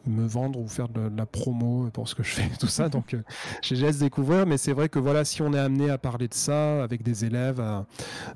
me 0.05 0.25
vendre 0.27 0.59
ou 0.59 0.67
faire 0.67 0.87
de, 0.89 1.09
de 1.09 1.17
la 1.17 1.25
promo 1.25 1.89
pour 1.91 2.07
ce 2.07 2.15
que 2.15 2.23
je 2.23 2.29
fais, 2.31 2.49
tout 2.59 2.67
ça. 2.67 2.89
Donc 2.89 3.13
euh, 3.13 3.23
je 3.63 3.75
laisse 3.75 3.99
découvrir, 3.99 4.45
mais 4.45 4.57
c'est 4.57 4.73
vrai 4.73 4.89
que 4.89 4.99
voilà, 4.99 5.25
si 5.25 5.41
on 5.41 5.53
est 5.53 5.59
amené 5.59 5.89
à 5.89 5.97
parler 5.97 6.27
de 6.27 6.33
ça 6.33 6.83
avec 6.83 7.01
des 7.03 7.25
élèves, 7.25 7.59
à, 7.59 7.85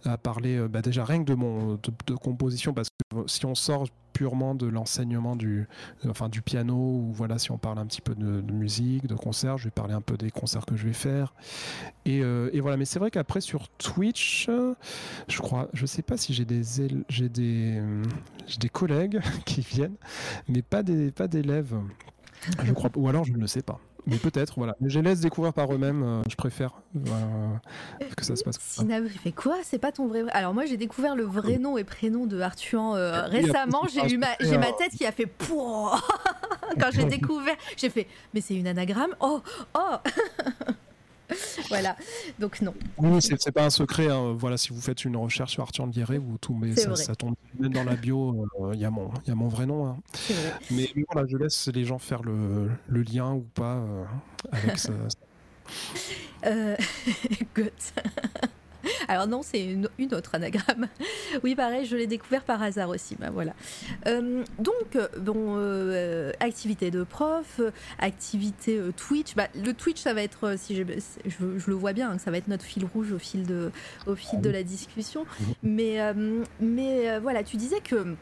à 0.04 0.17
parler 0.17 0.58
euh, 0.58 0.67
bah, 0.67 0.82
déjà 0.82 1.06
rien 1.06 1.19
que 1.23 1.30
de 1.30 1.36
mon 1.36 1.73
de, 1.75 1.91
de 2.08 2.15
composition, 2.15 2.73
parce 2.73 2.89
que 2.89 3.17
si 3.28 3.45
on 3.45 3.56
sort 3.56 3.86
purement 4.15 4.56
de 4.56 4.65
l'enseignement 4.65 5.36
du, 5.36 5.67
enfin 6.08 6.30
du 6.30 6.41
piano 6.41 6.73
ou 6.73 7.12
voilà 7.12 7.38
si 7.38 7.51
on 7.51 7.58
parle 7.58 7.80
un 7.80 7.86
petit 7.86 7.99
peu 7.99 8.15
de, 8.15 8.41
musique, 8.54 9.08
de 9.08 9.13
concert, 9.13 9.58
je 9.58 9.65
vais 9.65 9.71
parler 9.71 9.93
un 9.93 9.99
peu 9.99 10.15
des 10.15 10.32
concerts 10.32 10.65
que 10.65 10.78
je 10.78 10.88
vais 10.88 10.93
faire 10.93 11.34
et, 12.06 12.21
euh, 12.23 12.49
et 12.54 12.62
voilà. 12.62 12.78
Mais 12.78 12.86
c'est 12.86 12.97
vrai 12.97 13.12
qu'après 13.12 13.41
sur 13.41 13.67
Twitch, 13.78 14.47
euh, 14.47 14.73
je 15.28 15.39
crois, 15.39 15.67
je 15.73 15.86
sais 15.86 16.01
pas 16.01 16.15
si 16.15 16.34
j'ai 16.34 16.45
des 16.45 16.62
j'ai 17.10 17.28
des 17.28 17.78
euh, 17.78 18.04
des 18.58 18.69
collègues 18.69 19.19
qui 19.45 19.60
viennent, 19.60 19.97
mais 20.47 20.62
pas 20.62 20.82
des 20.82 21.12
pas 21.12 21.28
d'élèves. 21.28 21.75
Je 22.63 22.71
crois 22.71 22.91
ou 22.95 23.10
alors 23.10 23.25
je 23.25 23.34
ne 23.34 23.38
le 23.38 23.47
sais 23.47 23.63
pas. 23.63 23.82
Mais 24.07 24.17
peut-être, 24.17 24.53
voilà. 24.57 24.75
Mais 24.79 24.89
je 24.89 24.99
les 24.99 25.09
laisse 25.09 25.19
découvrir 25.21 25.53
par 25.53 25.73
eux-mêmes. 25.73 26.03
euh, 26.03 26.21
je 26.29 26.35
préfère 26.35 26.81
euh, 26.95 27.47
que 28.15 28.23
ça 28.23 28.35
se 28.35 28.43
passe. 28.43 28.81
il 28.87 29.09
fait 29.09 29.31
quoi? 29.31 29.57
C'est 29.63 29.79
pas 29.79 29.91
ton 29.91 30.07
vrai. 30.07 30.23
Alors 30.31 30.53
moi, 30.53 30.65
j'ai 30.65 30.77
découvert 30.77 31.15
le 31.15 31.23
vrai 31.23 31.57
nom 31.57 31.77
et 31.77 31.83
prénom 31.83 32.27
de 32.27 32.39
Arthur 32.39 32.93
euh, 32.93 33.23
récemment. 33.23 33.83
J'ai 33.91 34.13
eu 34.13 34.17
ma, 34.17 34.27
j'ai 34.39 34.57
ma 34.57 34.71
tête 34.73 34.91
qui 34.91 35.05
a 35.05 35.11
fait 35.11 35.25
pouah 35.25 35.99
quand 36.79 36.89
j'ai 36.93 37.05
découvert. 37.17 37.55
J'ai 37.77 37.89
fait, 37.89 38.07
mais 38.33 38.41
c'est 38.41 38.55
une 38.55 38.67
anagramme? 38.67 39.15
Oh, 39.19 39.41
oh. 39.75 39.95
voilà. 41.69 41.95
Donc 42.39 42.61
non. 42.61 42.73
Oui, 42.97 43.19
c'est 43.21 43.51
pas 43.51 43.65
un 43.65 43.69
secret. 43.69 44.07
hein. 44.09 44.35
Voilà, 44.38 44.57
si 44.57 44.69
vous 44.69 44.81
faites 44.81 45.05
une 45.05 45.15
recherche 45.17 45.53
sur 45.53 45.63
Arthur 45.63 45.88
Lieré, 45.88 46.17
vous 46.17 46.38
tombez, 46.38 46.75
ça, 46.75 46.95
ça 46.95 47.15
tombe 47.15 47.35
même 47.59 47.73
dans 47.73 47.83
la 47.83 47.95
bio. 47.95 48.47
euh, 48.61 48.71
Il 48.73 48.79
y 48.79 48.85
a 48.85 48.89
mon, 48.91 49.09
il 49.25 49.29
y 49.29 49.31
a 49.31 49.35
mon 49.35 49.47
vrai 49.47 49.65
nom. 49.65 49.85
hein. 49.88 49.97
Vrai. 50.29 50.53
Mais, 50.71 50.89
mais 50.95 51.03
voilà, 51.11 51.27
je 51.27 51.38
laisse 51.38 51.67
les 51.73 51.85
gens 51.85 51.99
faire 51.99 52.21
le, 52.23 52.69
le 52.88 53.01
lien 53.01 53.33
ou 53.33 53.41
pas 53.53 53.75
euh, 53.77 54.03
avec 54.51 54.77
ce. 54.79 54.91
Euh, 56.45 56.75
good. 57.55 57.71
Alors 59.08 59.28
non, 59.28 59.41
c'est 59.41 59.63
une, 59.63 59.89
une 59.98 60.13
autre 60.13 60.36
anagramme. 60.36 60.88
Oui, 61.43 61.56
pareil, 61.56 61.86
je 61.86 61.95
l'ai 61.95 62.08
découvert 62.08 62.43
par 62.43 62.62
hasard 62.62 62.89
aussi. 62.89 63.15
Bah, 63.19 63.30
voilà. 63.32 63.54
Euh, 64.08 64.43
donc, 64.60 64.95
euh, 64.95 65.08
bon, 65.19 65.56
euh, 65.58 66.32
activité 66.39 66.91
de 66.91 67.04
prof, 67.04 67.60
activité 68.00 68.78
euh, 68.78 68.91
Twitch. 68.95 69.36
Bah, 69.36 69.48
le 69.56 69.74
Twitch, 69.74 70.00
ça 70.00 70.13
va 70.13 70.21
être, 70.21 70.56
si 70.58 70.76
je, 70.76 70.84
je 71.26 71.69
le 71.69 71.76
vois 71.76 71.93
bien, 71.93 72.12
hein, 72.12 72.17
ça 72.17 72.32
va 72.32 72.38
être 72.38 72.48
notre 72.48 72.63
fil 72.63 72.86
rouge 72.86 73.12
au 73.12 73.19
fil 73.19 73.45
de, 73.45 73.71
au 74.08 74.15
fil 74.15 74.41
de 74.41 74.50
la 74.50 74.63
discussion. 74.63 75.26
Mais, 75.63 76.00
mais 76.60 77.19
voilà, 77.19 77.43
tu 77.43 77.58
disais 77.58 77.80
que 77.82 78.15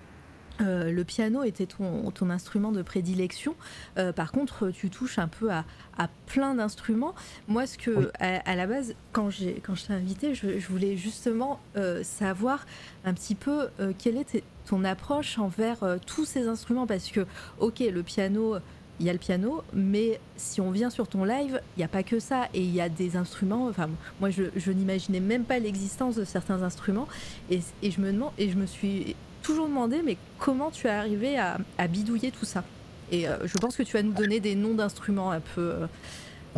euh, 0.63 0.91
le 0.91 1.03
piano 1.03 1.43
était 1.43 1.65
ton, 1.65 2.09
ton 2.11 2.29
instrument 2.29 2.71
de 2.71 2.81
prédilection. 2.81 3.55
Euh, 3.97 4.11
par 4.13 4.31
contre, 4.31 4.69
tu 4.71 4.89
touches 4.89 5.19
un 5.19 5.27
peu 5.27 5.51
à, 5.51 5.65
à 5.97 6.07
plein 6.25 6.55
d'instruments. 6.55 7.13
Moi, 7.47 7.67
ce 7.67 7.77
que, 7.77 7.91
Oui. 7.91 8.05
à, 8.19 8.49
à 8.49 8.55
la 8.55 8.65
base, 8.65 8.95
quand, 9.11 9.29
j'ai, 9.29 9.61
quand 9.63 9.75
je 9.75 9.85
t'ai 9.85 9.93
invité, 9.93 10.33
je, 10.33 10.59
je 10.59 10.67
voulais 10.69 10.97
justement 10.97 11.59
euh, 11.77 12.03
savoir 12.03 12.65
un 13.05 13.13
petit 13.13 13.35
peu 13.35 13.67
euh, 13.79 13.93
quelle 13.97 14.17
était 14.17 14.43
ton 14.65 14.83
approche 14.85 15.37
envers 15.37 15.79
tous 16.05 16.25
ces 16.25 16.47
instruments. 16.47 16.87
Parce 16.87 17.09
que, 17.09 17.25
ok, 17.59 17.79
le 17.81 18.01
piano, 18.01 18.55
il 18.99 19.05
y 19.07 19.09
a 19.09 19.13
le 19.13 19.19
piano, 19.19 19.63
mais 19.73 20.19
si 20.37 20.61
on 20.61 20.71
vient 20.71 20.89
sur 20.89 21.07
ton 21.07 21.25
live, 21.25 21.59
il 21.75 21.79
n'y 21.79 21.83
a 21.83 21.87
pas 21.89 22.03
que 22.03 22.19
ça. 22.19 22.47
Et 22.53 22.61
il 22.61 22.73
y 22.73 22.79
a 22.79 22.87
des 22.87 23.17
instruments. 23.17 23.67
Enfin, 23.67 23.89
moi, 24.21 24.29
je, 24.29 24.43
je 24.55 24.71
n'imaginais 24.71 25.19
même 25.19 25.43
pas 25.43 25.59
l'existence 25.59 26.15
de 26.15 26.23
certains 26.23 26.61
instruments. 26.63 27.07
Et, 27.49 27.59
et 27.81 27.91
je 27.91 27.99
me 27.99 28.13
demande, 28.13 28.31
et 28.37 28.49
je 28.49 28.55
me 28.55 28.65
suis 28.65 29.15
toujours 29.43 29.67
demandé, 29.67 30.01
mais 30.03 30.17
comment 30.39 30.71
tu 30.71 30.87
es 30.87 30.89
arrivé 30.89 31.37
à, 31.37 31.57
à 31.77 31.87
bidouiller 31.87 32.31
tout 32.31 32.45
ça? 32.45 32.63
Et 33.11 33.27
euh, 33.27 33.37
je 33.45 33.57
pense 33.57 33.75
que 33.75 33.83
tu 33.83 33.93
vas 33.93 34.01
nous 34.01 34.13
donner 34.13 34.39
des 34.39 34.55
noms 34.55 34.73
d'instruments 34.73 35.29
un 35.31 35.41
peu, 35.41 35.61
euh, 35.61 35.87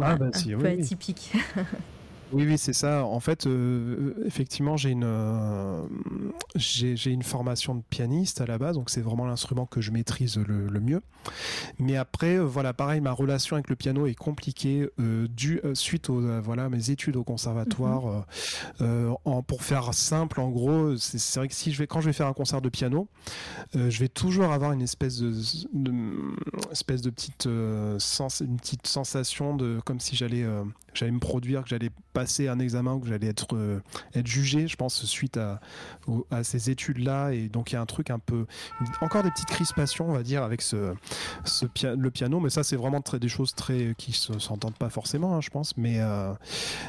Ah, 0.01 0.15
bah, 0.15 0.27
un 0.33 0.37
si, 0.37 0.51
peu 0.51 0.55
oui, 0.55 0.63
oui. 0.77 0.81
atypiques. 0.81 1.33
Oui, 2.35 2.43
oui, 2.45 2.57
c'est 2.57 2.73
ça. 2.73 3.05
En 3.05 3.21
fait, 3.21 3.47
euh, 3.47 4.13
effectivement, 4.25 4.75
j'ai 4.75 4.89
une, 4.89 5.05
euh, 5.05 5.81
j'ai 6.55 7.09
une 7.09 7.23
formation 7.23 7.75
de 7.75 7.81
pianiste 7.89 8.41
à 8.41 8.45
la 8.45 8.57
base, 8.57 8.75
donc 8.75 8.89
c'est 8.89 8.99
vraiment 8.99 9.25
l'instrument 9.25 9.65
que 9.65 9.79
je 9.79 9.89
maîtrise 9.91 10.37
le, 10.37 10.67
le 10.67 10.79
mieux. 10.81 11.01
Mais 11.79 11.97
après, 11.97 12.35
euh, 12.37 12.43
voilà, 12.45 12.73
pareil, 12.73 13.01
ma 13.01 13.13
relation 13.13 13.55
avec 13.55 13.69
le 13.69 13.77
piano 13.77 14.05
est 14.07 14.15
compliquée 14.15 14.89
euh, 14.99 15.27
euh, 15.63 15.75
suite 15.75 16.09
aux 16.09 16.21
euh, 16.21 16.41
voilà 16.43 16.69
mes 16.69 16.89
études 16.89 17.15
au 17.15 17.23
conservatoire. 17.23 18.07
euh, 18.07 18.21
euh, 18.81 19.13
en, 19.25 19.43
pour 19.43 19.63
faire 19.63 19.93
simple, 19.93 20.41
en 20.41 20.49
gros, 20.49 20.97
c'est 20.97 21.39
vrai 21.39 21.47
que 21.47 21.55
si 21.55 21.71
je 21.71 21.79
vais, 21.79 21.87
quand 21.87 22.01
je 22.01 22.07
vais 22.07 22.13
faire 22.13 22.27
un 22.27 22.33
concert 22.33 22.61
de 22.61 22.69
piano, 22.69 23.07
euh, 23.75 23.89
je 23.89 23.99
vais 23.99 24.07
toujours 24.09 24.51
avoir 24.51 24.71
une 24.71 24.81
espèce 24.81 25.19
de, 25.19 25.31
de- 25.73 26.35
espèce 26.71 27.01
de 27.01 27.09
petite, 27.09 27.47
euh, 27.47 27.99
sens, 27.99 28.41
une 28.41 28.57
petite 28.57 28.87
sensation 28.87 29.55
de 29.55 29.79
comme 29.85 29.99
si 29.99 30.15
j'allais 30.15 30.43
euh, 30.43 30.63
j'allais 30.93 31.11
me 31.11 31.19
produire, 31.19 31.63
que 31.63 31.69
j'allais 31.69 31.91
passer 32.25 32.47
un 32.47 32.57
examen, 32.57 32.99
que 32.99 33.07
j'allais 33.07 33.27
être 33.27 33.55
euh, 33.55 33.79
être 34.15 34.25
jugé, 34.25 34.67
je 34.67 34.75
pense 34.75 35.05
suite 35.05 35.37
à, 35.37 35.59
à 36.31 36.43
ces 36.43 36.71
études 36.71 36.97
là 36.97 37.29
et 37.29 37.49
donc 37.49 37.71
il 37.71 37.75
y 37.75 37.77
a 37.77 37.81
un 37.81 37.85
truc 37.85 38.09
un 38.09 38.17
peu 38.17 38.47
encore 38.99 39.21
des 39.21 39.29
petites 39.29 39.49
crispations 39.49 40.09
on 40.09 40.13
va 40.13 40.23
dire 40.23 40.41
avec 40.41 40.63
ce, 40.63 40.95
le 41.83 42.09
piano. 42.09 42.39
Mais 42.39 42.49
ça 42.49 42.63
c'est 42.63 42.77
vraiment 42.77 43.03
des 43.21 43.27
choses 43.27 43.53
très 43.53 43.93
qui 43.99 44.11
se 44.11 44.39
s'entendent 44.39 44.77
pas 44.77 44.89
forcément 44.89 45.35
hein, 45.35 45.41
je 45.41 45.51
pense. 45.51 45.77
Mais 45.77 45.99
euh, 45.99 46.33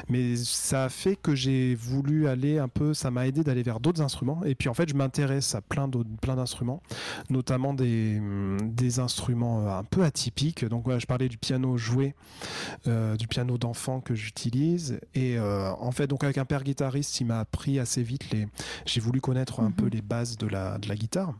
mais 0.09 0.35
ça 0.37 0.85
a 0.85 0.89
fait 0.89 1.15
que 1.15 1.35
j'ai 1.35 1.75
voulu 1.75 2.27
aller 2.27 2.57
un 2.57 2.67
peu 2.67 2.95
ça 2.95 3.11
m'a 3.11 3.27
aidé 3.27 3.43
d'aller 3.43 3.61
vers 3.61 3.79
d'autres 3.79 4.01
instruments. 4.01 4.41
Et 4.43 4.55
puis 4.55 4.69
en 4.69 4.73
fait 4.73 4.89
je 4.89 4.95
m'intéresse 4.95 5.53
à 5.53 5.61
plein 5.61 5.87
d'autres 5.87 6.09
d'instruments 6.35 6.81
notamment 7.29 7.75
des 7.75 8.19
des 8.63 8.99
instruments 8.99 9.67
euh, 9.67 9.77
un 9.77 9.83
peu 9.83 10.03
atypiques. 10.03 10.65
Donc 10.65 10.85
voilà, 10.85 10.97
je 10.97 11.05
parlais 11.05 11.29
du 11.29 11.37
piano 11.37 11.77
joué 11.77 12.15
du 12.85 13.27
piano 13.27 13.57
d'enfant 13.57 13.99
que 13.99 14.15
j'utilise 14.15 14.99
et 15.17 15.37
euh, 15.37 15.71
en 15.79 15.91
fait 15.91 16.07
donc 16.07 16.23
avec 16.23 16.37
un 16.37 16.45
père 16.45 16.63
guitariste 16.63 17.19
il 17.21 17.25
m'a 17.25 17.39
appris 17.39 17.79
assez 17.79 18.03
vite 18.03 18.31
les 18.31 18.47
j'ai 18.85 19.01
voulu 19.01 19.19
connaître 19.21 19.59
un 19.59 19.67
Mhm. 19.69 19.73
peu 19.73 19.85
les 19.87 20.01
bases 20.01 20.37
de 20.37 20.47
la 20.47 20.77
de 20.77 20.87
la 20.87 20.95
guitare 20.95 21.33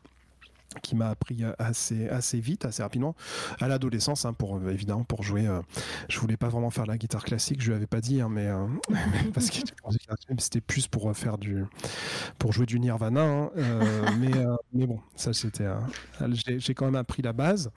qui 0.82 0.96
m'a 0.96 1.10
appris 1.10 1.44
assez 1.60 2.10
assez 2.10 2.40
vite 2.40 2.66
assez 2.66 2.84
rapidement 2.84 3.16
à 3.60 3.68
l'adolescence 3.68 4.26
hein, 4.26 4.34
pour 4.34 4.58
euh, 4.58 4.70
évidemment 4.70 5.04
pour 5.04 5.24
jouer 5.24 5.48
euh, 5.48 5.62
je 6.10 6.20
voulais 6.20 6.38
pas 6.38 6.50
vraiment 6.50 6.70
faire 6.70 6.86
la 6.86 6.98
guitare 6.98 7.24
classique 7.24 7.62
je 7.62 7.70
lui 7.70 7.76
avais 7.76 7.88
pas 7.88 8.02
dit 8.02 8.22
hein, 8.22 8.30
mais 8.30 8.48
euh, 8.48 8.66
parce 9.34 9.50
que 9.50 9.60
c'était 10.40 10.62
plus 10.62 10.88
pour 10.88 11.10
euh, 11.10 11.14
faire 11.14 11.38
du 11.38 11.64
pour 12.38 12.52
jouer 12.54 12.66
du 12.66 12.80
Nirvana 12.80 13.22
hein, 13.22 13.50
euh, 13.58 14.06
mais 14.20 14.36
euh, 14.36 14.56
mais 14.74 14.86
bon 14.88 15.00
ça 15.16 15.34
c'était 15.34 15.66
euh, 15.66 15.80
j'ai 16.58 16.74
quand 16.74 16.86
même 16.86 16.96
appris 16.96 17.22
la 17.22 17.34
base. 17.34 17.72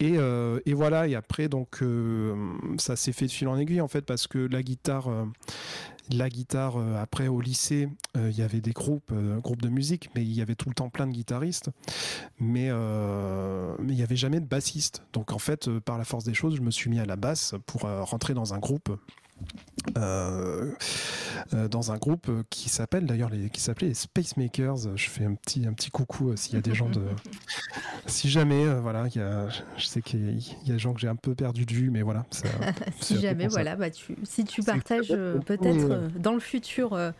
Et, 0.00 0.14
euh, 0.18 0.60
et 0.66 0.74
voilà 0.74 1.08
et 1.08 1.14
après 1.14 1.48
donc 1.48 1.82
euh, 1.82 2.34
ça 2.78 2.96
s'est 2.96 3.12
fait 3.12 3.26
de 3.26 3.30
fil 3.30 3.48
en 3.48 3.56
aiguille 3.58 3.80
en 3.80 3.88
fait 3.88 4.02
parce 4.02 4.26
que 4.26 4.38
la 4.38 4.62
guitare 4.62 5.08
euh, 5.08 5.24
la 6.10 6.28
guitare 6.28 6.76
euh, 6.76 6.96
après 7.00 7.28
au 7.28 7.40
lycée 7.40 7.88
euh, 8.16 8.30
il 8.30 8.38
y 8.38 8.42
avait 8.42 8.60
des 8.60 8.72
groupes 8.72 9.10
euh, 9.12 9.38
groupes 9.38 9.62
de 9.62 9.68
musique 9.68 10.10
mais 10.14 10.22
il 10.22 10.32
y 10.32 10.40
avait 10.40 10.54
tout 10.54 10.68
le 10.68 10.74
temps 10.74 10.88
plein 10.88 11.06
de 11.06 11.12
guitaristes. 11.12 11.70
Mais 12.38 12.66
il 12.66 13.94
y 13.94 14.02
avait 14.02 14.16
jamais 14.16 14.40
de 14.40 14.46
bassiste. 14.46 15.02
Donc 15.12 15.32
en 15.32 15.38
fait 15.38 15.70
par 15.80 15.98
la 15.98 16.04
force 16.04 16.24
des 16.24 16.34
choses 16.34 16.56
je 16.56 16.62
me 16.62 16.70
suis 16.70 16.90
mis 16.90 16.98
à 16.98 17.06
la 17.06 17.16
basse 17.16 17.54
pour 17.66 17.82
rentrer 17.82 18.34
dans 18.34 18.54
un 18.54 18.58
groupe 18.58 18.90
euh, 19.96 20.72
euh, 21.54 21.68
dans 21.68 21.92
un 21.92 21.96
groupe 21.96 22.28
qui 22.50 22.68
s'appelle 22.68 23.06
d'ailleurs 23.06 23.30
les 23.30 23.50
qui 23.50 23.60
s'appelait 23.60 23.88
les 23.88 23.94
Spacemakers 23.94 24.96
je 24.96 25.08
fais 25.08 25.24
un 25.24 25.34
petit 25.34 25.64
un 25.66 25.72
petit 25.74 25.90
coucou 25.90 26.30
euh, 26.30 26.36
s'il 26.36 26.54
y 26.54 26.58
a 26.58 26.60
des 26.60 26.74
gens 26.74 26.88
de 26.88 27.02
si 28.06 28.28
jamais 28.28 28.66
euh, 28.66 28.80
voilà 28.80 29.06
il 29.14 29.18
y 29.18 29.22
a, 29.22 29.48
je 29.76 29.84
sais 29.86 30.02
qu'il 30.02 30.24
y, 30.24 30.28
a- 30.28 30.32
il 30.62 30.68
y 30.68 30.70
a 30.70 30.74
des 30.74 30.78
gens 30.78 30.92
que 30.92 31.00
j'ai 31.00 31.08
un 31.08 31.14
peu 31.16 31.34
perdu 31.34 31.66
de 31.66 31.72
vue 31.72 31.90
mais 31.90 32.02
voilà 32.02 32.24
ça, 32.30 32.48
si 33.00 33.20
jamais, 33.20 33.46
voilà, 33.46 33.76
bah 33.76 33.90
tu, 33.90 34.16
si 34.24 34.44
tu 34.44 34.62
partages 34.62 35.08
peut-être 35.08 35.62
euh, 35.66 35.90
euh, 35.90 35.92
euh, 36.06 36.08
dans 36.18 36.34
le 36.34 36.40
futur, 36.40 36.92
euh, 36.94 37.12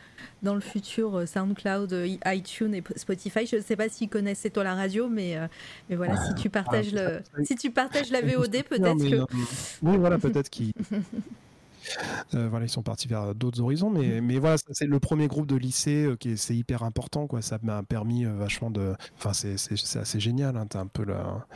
dans 0.43 0.55
le 0.55 0.61
futur 0.61 1.15
euh, 1.17 1.27
SoundCloud, 1.27 1.93
euh, 1.93 2.17
iTunes 2.27 2.75
et 2.75 2.83
Spotify, 2.97 3.47
je 3.47 3.57
ne 3.57 3.61
sais 3.63 3.77
pas 3.77 3.89
s'ils 3.89 4.09
connaissent 4.09 4.41
C'est 4.41 4.51
toi 4.51 4.65
la 4.65 4.75
radio, 4.75 5.09
mais, 5.09 5.37
euh, 5.37 5.47
mais 5.89 5.97
voilà, 5.97 6.17
si 6.17 6.35
tu 6.35 6.51
partages 6.51 6.95
Ah, 6.97 7.21
le, 7.39 7.45
si 7.45 7.55
tu 7.57 7.71
partages 7.71 8.11
la 8.11 8.21
VOD, 8.23 8.55
Non, 8.57 8.63
peut-être 8.97 9.11
que. 9.11 9.35
oui, 9.83 9.97
voilà, 9.99 10.19
peut-être 10.19 10.51
qu'ils. 10.51 10.73
Euh, 12.35 12.49
voilà, 12.49 12.67
ils 12.67 12.71
sont 12.71 12.83
partis 12.83 13.09
vers 13.09 13.35
d'autres 13.35 13.61
horizons, 13.61 13.91
mais, 13.91 14.21
mais 14.21 14.39
voilà, 14.39 14.57
c'est 14.71 14.87
le 14.87 14.99
premier 15.01 15.29
groupe 15.29 15.47
de 15.47 15.57
lycée 15.57 16.05
euh, 16.07 16.17
qui 16.17 16.31
est, 16.31 16.37
c'est 16.37 16.55
hyper 16.55 16.83
important, 16.83 17.27
quoi. 17.27 17.43
Ça 17.43 17.59
m'a 17.63 17.83
permis 17.83 18.25
euh, 18.25 18.35
vachement 18.35 18.71
de. 18.71 18.95
Enfin, 19.19 19.33
c'est, 19.33 19.57
c'est, 19.57 19.77
c'est 19.77 19.99
assez 19.99 20.21
génial. 20.21 20.57
Hein, 20.57 20.67
t'as 20.69 20.81
un 20.81 20.87
peu 20.87 21.05
la. 21.05 21.47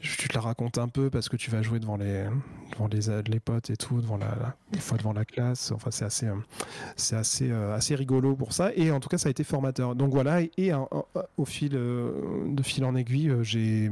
Tu 0.00 0.28
te 0.28 0.34
la 0.34 0.40
racontes 0.40 0.78
un 0.78 0.86
peu 0.86 1.10
parce 1.10 1.28
que 1.28 1.36
tu 1.36 1.50
vas 1.50 1.60
jouer 1.60 1.80
devant 1.80 1.96
les, 1.96 2.26
devant 2.72 2.86
les, 2.86 3.22
les 3.26 3.40
potes 3.40 3.70
et 3.70 3.76
tout, 3.76 4.00
devant 4.00 4.16
la, 4.16 4.54
des 4.70 4.78
fois 4.78 4.96
devant 4.96 5.12
la 5.12 5.24
classe. 5.24 5.72
Enfin, 5.72 5.90
c'est 5.90 6.04
assez, 6.04 6.28
c'est 6.94 7.16
assez, 7.16 7.50
assez 7.50 7.96
rigolo 7.96 8.36
pour 8.36 8.52
ça. 8.52 8.70
Et 8.76 8.92
en 8.92 9.00
tout 9.00 9.08
cas, 9.08 9.18
ça 9.18 9.26
a 9.26 9.30
été 9.30 9.42
formateur. 9.42 9.96
Donc 9.96 10.12
voilà, 10.12 10.40
et, 10.42 10.52
et, 10.56 10.72
au 11.36 11.44
fil, 11.44 11.70
de 11.70 12.62
fil 12.62 12.84
en 12.84 12.94
aiguille, 12.94 13.34
j'ai 13.42 13.90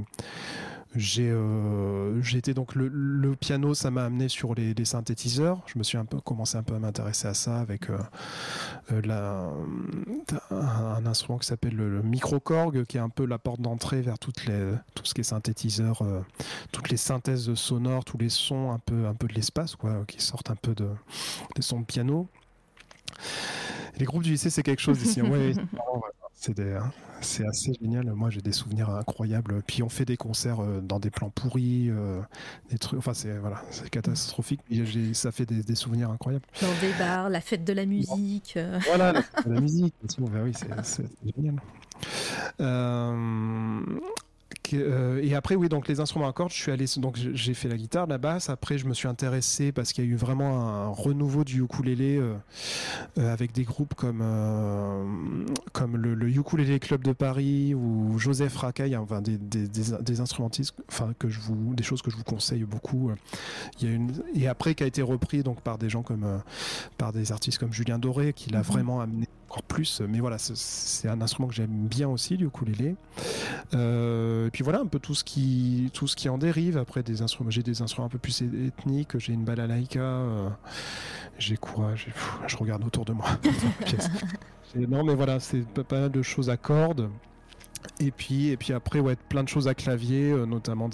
j'ai 0.95 1.31
euh, 1.31 2.23
été 2.35 2.55
donc 2.55 2.75
le, 2.75 2.89
le, 2.89 3.37
piano, 3.37 3.75
ça 3.75 3.91
m'a 3.91 4.05
amené 4.05 4.29
sur 4.29 4.55
les, 4.55 4.75
les, 4.75 4.85
synthétiseurs. 4.85 5.61
Je 5.67 5.79
me 5.79 5.85
suis 5.85 5.99
un 5.99 6.05
peu 6.05 6.21
commencé 6.21 6.57
un 6.57 6.63
peu 6.63 6.75
à 6.75 6.79
m'intéresser 6.79 7.29
à 7.29 7.35
ça 7.35 7.61
avec 7.61 7.91
euh, 7.91 7.99
euh 8.93 9.03
la, 9.05 9.51
un, 10.51 11.05
instrument 11.07 11.39
qui 11.39 11.47
s'appelle 11.47 11.75
le, 11.77 12.03
microcorg, 12.03 12.85
qui 12.85 12.97
est 12.97 13.01
un 13.01 13.09
peu 13.09 13.27
la 13.27 13.39
porte 13.39 13.61
d'entrée 13.61 14.01
vers 14.01 14.19
toutes 14.19 14.47
les, 14.47 14.73
tout 14.95 15.05
ce 15.05 15.15
qui 15.15 15.21
est 15.21 15.25
synthétiseur, 15.25 16.03
euh, 16.03 16.21
toutes 16.73 16.91
les 16.91 16.97
synthèses 16.97 17.53
sonores, 17.55 18.05
tous 18.05 18.19
les 18.19 18.31
sons 18.31 18.71
un 18.71 18.79
peu 18.79 19.07
un 19.07 19.15
peu 19.15 19.27
de 19.27 19.35
l'espace, 19.35 19.77
quoi, 19.77 20.05
qui 20.07 20.23
sortent 20.23 20.51
un 20.51 20.57
peu 20.57 20.75
de, 20.75 20.89
des 21.55 21.63
sons 21.63 21.81
de 21.81 21.87
piano. 21.87 22.29
Les 23.99 24.05
groupes 24.05 24.23
du 24.23 24.31
lycée, 24.31 24.51
c'est 24.51 24.63
quelque 24.63 24.83
chose 24.83 25.03
ici. 25.03 25.21
Ouais, 25.27 25.53
Hein. 26.49 26.93
C'est 27.21 27.47
assez 27.47 27.73
génial. 27.81 28.13
Moi, 28.13 28.31
j'ai 28.31 28.41
des 28.41 28.53
souvenirs 28.53 28.91
incroyables. 28.91 29.63
Puis 29.67 29.83
on 29.83 29.89
fait 29.89 30.05
des 30.05 30.17
concerts 30.17 30.61
euh, 30.61 30.81
dans 30.81 31.01
des 31.01 31.11
plans 31.11 31.31
pourris, 31.31 31.89
euh, 31.91 32.21
des 32.71 32.79
trucs. 32.79 32.99
Enfin, 32.99 33.15
c'est 33.15 33.37
voilà, 33.39 33.63
c'est 33.71 33.91
catastrophique. 33.91 34.61
ça 35.13 35.33
fait 35.33 35.47
des, 35.47 35.75
souvenirs 35.75 36.11
incroyables. 36.11 36.45
Dans 36.61 36.81
des 36.81 36.93
bars, 36.99 37.29
la 37.31 37.41
fête 37.41 37.65
de 37.65 37.73
la 37.73 37.87
musique. 37.87 38.55
Euh. 38.57 38.79
Voilà, 38.87 39.13
la 39.13 39.23
fête 39.23 39.49
de 39.49 39.55
la 39.55 39.61
musique. 39.61 39.95
Ben 40.19 40.43
oui, 40.45 40.53
c'est 40.83 41.05
génial. 41.37 41.61
Euh, 42.61 43.83
et 44.75 45.35
après, 45.35 45.55
oui, 45.55 45.69
donc 45.69 45.89
les 45.89 46.01
instruments 46.01 46.29
à 46.29 46.33
cordes, 46.33 46.53
je 46.53 46.57
suis 46.57 46.73
allé, 46.73 46.87
donc 46.99 47.17
j'ai 47.17 47.55
fait 47.55 47.69
la 47.69 47.77
guitare, 47.77 48.07
la 48.07 48.19
basse. 48.19 48.51
Après, 48.51 48.79
je 48.79 48.87
me 48.87 48.95
suis 48.95 49.09
intéressé 49.09 49.73
parce 49.73 49.93
qu'il 49.93 50.05
y 50.05 50.09
a 50.09 50.11
eu 50.11 50.17
vraiment 50.17 50.61
un 50.61 50.89
renouveau 50.89 51.45
du 51.45 51.63
ukulélé 51.63 52.17
euh, 52.17 52.35
euh, 53.19 53.33
avec 53.33 53.53
des 53.53 53.65
groupes 53.65 53.95
comme 53.95 54.23
comme 55.73 55.97
le, 55.97 56.15
le, 56.15 56.29
Ukulélé 56.29 56.79
Club 56.79 57.03
de 57.03 57.13
Paris 57.13 57.75
ou 57.75 58.19
Joseph 58.19 58.57
Racaille, 58.57 58.97
enfin 58.97 59.21
des, 59.21 59.39
des, 59.39 59.67
des, 59.69 60.21
instrumentistes, 60.21 60.75
enfin 60.89 61.13
que 61.19 61.29
je 61.29 61.41
vous, 61.41 61.75
des 61.75 61.83
choses 61.83 62.03
que 62.03 62.11
je 62.11 62.17
vous 62.17 62.25
conseille 62.25 62.65
beaucoup. 62.65 63.11
Il 63.81 63.89
y 63.89 63.91
a 63.91 63.95
une 63.95 64.13
et 64.35 64.49
après 64.49 64.75
qui 64.75 64.85
a 64.85 64.87
été 64.87 65.03
repris 65.03 65.43
donc 65.43 65.61
par 65.61 65.79
des 65.79 65.89
gens 65.89 66.03
comme 66.03 66.43
par 66.99 67.13
des 67.13 67.33
artistes 67.33 67.59
comme 67.59 67.73
Julien 67.73 67.99
Doré 67.99 68.33
qui 68.33 68.51
l'a 68.51 68.59
mhm. 68.59 68.65
vraiment 68.65 69.01
amené 69.01 69.29
encore 69.57 69.63
plus. 69.63 70.01
Mais 70.03 70.21
voilà, 70.21 70.37
c'est 70.39 71.09
un 71.09 71.21
instrument 71.21 71.49
que 71.49 71.55
j'aime 71.55 71.87
bien 71.89 72.09
aussi, 72.09 72.37
le 72.37 72.47
ukulélé. 72.47 72.97
Euh, 73.75 74.49
et 74.49 74.51
puis 74.51 74.63
voilà 74.63 74.81
un 74.81 74.87
peu 74.87 74.99
tout 74.99 75.15
ce 75.15 75.25
qui, 75.25 75.91
tout 75.93 76.07
ce 76.07 76.17
qui 76.17 76.29
en 76.29 76.39
dérive. 76.39 76.79
Après, 76.79 77.03
des 77.03 77.23
instruments, 77.23 77.51
j'ai 77.51 77.63
des 77.63 77.83
instruments 77.83 78.07
un 78.07 78.11
peu 78.11 78.19
plus 78.19 78.43
ethniques. 78.43 79.19
J'ai 79.19 79.33
une 79.33 79.45
balalaïka. 79.45 80.01
Euh, 80.01 80.49
j'ai 81.39 81.57
quoi 81.57 81.95
Je 82.47 82.57
regarde 82.57 82.85
autour 82.85 83.05
de 83.05 83.13
moi. 83.13 83.29
non, 84.77 85.05
mais 85.05 85.15
voilà, 85.15 85.41
c'est 85.41 85.67
pas 85.67 86.01
mal 86.01 86.11
de 86.11 86.23
choses 86.23 86.51
à 86.51 86.57
cordes. 86.57 87.11
Et 88.01 88.11
puis, 88.11 88.49
et 88.49 88.57
puis 88.57 88.73
après, 88.73 89.01
ouais, 89.01 89.17
plein 89.29 89.43
de 89.43 89.49
choses 89.49 89.69
à 89.69 89.75
clavier, 89.75 90.31
euh, 90.31 90.47
notamment 90.47 90.89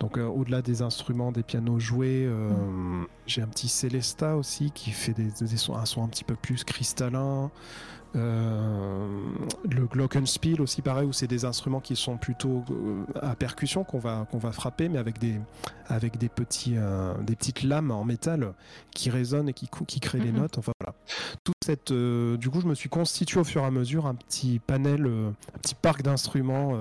donc 0.00 0.18
euh, 0.18 0.26
au-delà 0.26 0.62
des 0.62 0.82
instruments, 0.82 1.32
des 1.32 1.42
pianos 1.42 1.78
joués, 1.78 2.24
euh, 2.26 2.50
mm. 2.50 3.06
j'ai 3.26 3.42
un 3.42 3.46
petit 3.46 3.68
Celesta 3.68 4.36
aussi 4.36 4.70
qui 4.72 4.90
fait 4.90 5.12
des, 5.12 5.28
des, 5.40 5.56
sons, 5.56 5.76
un 5.76 5.84
son 5.84 6.04
un 6.04 6.08
petit 6.08 6.24
peu 6.24 6.34
plus 6.34 6.64
cristallin. 6.64 7.50
Euh, 8.14 9.06
le 9.70 9.86
glockenspiel 9.86 10.60
aussi 10.60 10.82
pareil 10.82 11.06
où 11.06 11.14
c'est 11.14 11.26
des 11.26 11.46
instruments 11.46 11.80
qui 11.80 11.96
sont 11.96 12.18
plutôt 12.18 12.62
euh, 12.70 13.04
à 13.22 13.34
percussion 13.34 13.84
qu'on 13.84 13.98
va 13.98 14.26
qu'on 14.30 14.36
va 14.36 14.52
frapper 14.52 14.90
mais 14.90 14.98
avec 14.98 15.18
des 15.18 15.40
avec 15.86 16.18
des 16.18 16.28
petits 16.28 16.74
euh, 16.76 17.14
des 17.22 17.36
petites 17.36 17.62
lames 17.62 17.90
en 17.90 18.04
métal 18.04 18.52
qui 18.90 19.08
résonnent 19.08 19.48
et 19.48 19.54
qui 19.54 19.68
qui 19.86 20.00
créent 20.00 20.20
les 20.20 20.32
notes. 20.32 20.58
Enfin 20.58 20.72
voilà. 20.80 20.94
Toute 21.42 21.54
cette 21.64 21.92
du 21.92 22.50
coup 22.50 22.60
je 22.60 22.66
me 22.66 22.74
suis 22.74 22.90
constitué 22.90 23.40
au 23.40 23.44
fur 23.44 23.62
et 23.62 23.66
à 23.66 23.70
mesure 23.70 24.06
un 24.06 24.14
petit 24.14 24.58
panel 24.58 25.06
un 25.06 25.58
petit 25.58 25.74
parc 25.74 26.02
d'instruments 26.02 26.76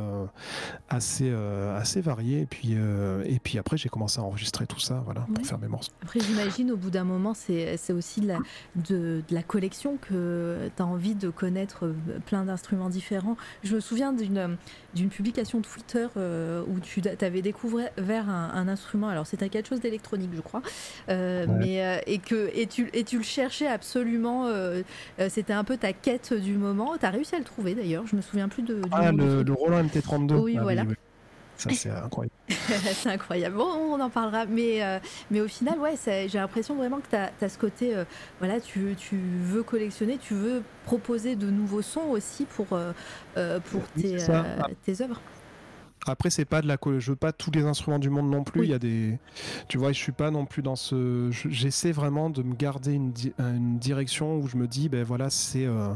assez 0.89 1.31
assez 1.31 2.01
varié. 2.01 2.41
Et 2.41 2.45
puis 2.45 2.73
et 2.73 3.39
puis 3.39 3.57
après 3.57 3.77
j'ai 3.77 3.89
commencé 3.89 4.19
à 4.19 4.23
enregistrer 4.23 4.67
tout 4.67 4.79
ça 4.79 5.01
voilà 5.05 5.25
pour 5.33 5.45
faire 5.45 5.59
mes 5.59 5.67
morceaux. 5.67 5.93
Après 6.01 6.19
j'imagine 6.19 6.71
au 6.71 6.77
bout 6.77 6.91
d'un 6.91 7.05
moment 7.05 7.33
c'est 7.33 7.93
aussi 7.93 8.21
de 8.21 8.27
la, 8.27 8.39
de, 8.75 9.23
de 9.27 9.33
la 9.33 9.43
collection 9.43 9.97
que 9.97 10.69
tu 10.75 10.81
as 10.81 10.85
envie 10.85 11.15
de 11.15 11.20
de 11.21 11.29
connaître 11.29 11.85
euh, 11.85 11.93
plein 12.25 12.43
d'instruments 12.43 12.89
différents. 12.89 13.37
Je 13.63 13.75
me 13.75 13.79
souviens 13.79 14.13
d'une 14.13 14.57
d'une 14.93 15.09
publication 15.09 15.61
Twitter 15.61 16.07
euh, 16.17 16.63
où 16.67 16.79
tu 16.81 17.01
avais 17.21 17.41
découvert 17.41 17.89
un, 18.29 18.51
un 18.53 18.67
instrument. 18.67 19.07
Alors 19.07 19.25
c'était 19.25 19.47
quelque 19.49 19.69
chose 19.69 19.79
d'électronique, 19.79 20.31
je 20.35 20.41
crois, 20.41 20.61
euh, 21.09 21.45
mais 21.47 22.01
et 22.07 22.17
que 22.17 22.49
et 22.53 22.67
tu 22.67 22.89
et 22.93 23.03
tu 23.03 23.17
le 23.17 23.23
cherchais 23.23 23.67
absolument. 23.67 24.47
c'était 25.29 25.53
un 25.53 25.63
peu 25.63 25.77
ta 25.77 25.93
quête 25.93 26.33
du 26.33 26.57
moment. 26.57 26.97
Tu 26.99 27.05
as 27.05 27.09
réussi 27.09 27.35
à 27.35 27.39
le 27.39 27.45
trouver 27.45 27.75
d'ailleurs. 27.75 28.05
Je 28.07 28.15
me 28.15 28.21
souviens 28.21 28.49
plus 28.49 28.63
de. 28.63 28.81
ah, 28.91 29.11
le, 29.11 29.43
le, 29.43 29.53
Roland 29.53 29.83
MT32. 29.83 30.33
Oui, 30.35 30.55
ah 30.57 30.63
voilà 30.63 30.83
c'est 31.69 31.89
incroyable. 31.89 32.33
c'est 32.49 33.09
incroyable. 33.09 33.57
Bon, 33.57 33.67
on 33.67 33.99
en 33.99 34.09
parlera. 34.09 34.45
Mais, 34.45 34.83
euh, 34.83 34.99
mais 35.29 35.41
au 35.41 35.47
final, 35.47 35.79
ouais, 35.79 35.95
j'ai 36.05 36.37
l'impression 36.37 36.75
vraiment 36.75 36.99
que 36.99 37.09
tu 37.09 37.15
as, 37.15 37.49
ce 37.49 37.57
côté, 37.57 37.95
euh, 37.95 38.05
voilà, 38.39 38.59
tu, 38.59 38.95
tu, 38.97 39.19
veux 39.43 39.63
collectionner, 39.63 40.17
tu 40.17 40.33
veux 40.33 40.63
proposer 40.85 41.35
de 41.35 41.49
nouveaux 41.49 41.81
sons 41.81 42.09
aussi 42.09 42.45
pour, 42.45 42.67
euh, 42.73 43.59
pour 43.59 43.81
tes, 43.95 44.17
tes 44.85 45.01
œuvres. 45.01 45.21
Après, 46.07 46.31
c'est 46.31 46.45
pas 46.45 46.61
de 46.61 46.67
la 46.67 46.77
je 46.97 47.11
veux 47.11 47.15
pas 47.15 47.31
tous 47.31 47.51
les 47.51 47.63
instruments 47.63 47.99
du 47.99 48.09
monde 48.09 48.29
non 48.29 48.43
plus. 48.43 48.63
Il 48.63 48.71
y 48.71 48.73
a 48.73 48.79
des, 48.79 49.19
tu 49.67 49.77
vois, 49.77 49.91
je 49.91 49.99
suis 49.99 50.11
pas 50.11 50.31
non 50.31 50.45
plus 50.45 50.63
dans 50.63 50.75
ce. 50.75 51.29
J'essaie 51.31 51.91
vraiment 51.91 52.29
de 52.31 52.41
me 52.41 52.55
garder 52.55 52.93
une, 52.93 53.13
une, 53.37 53.77
direction 53.77 54.37
où 54.37 54.47
je 54.47 54.57
me 54.57 54.67
dis, 54.67 54.89
ben 54.89 55.03
voilà, 55.03 55.29
c'est 55.29 55.65
euh, 55.65 55.93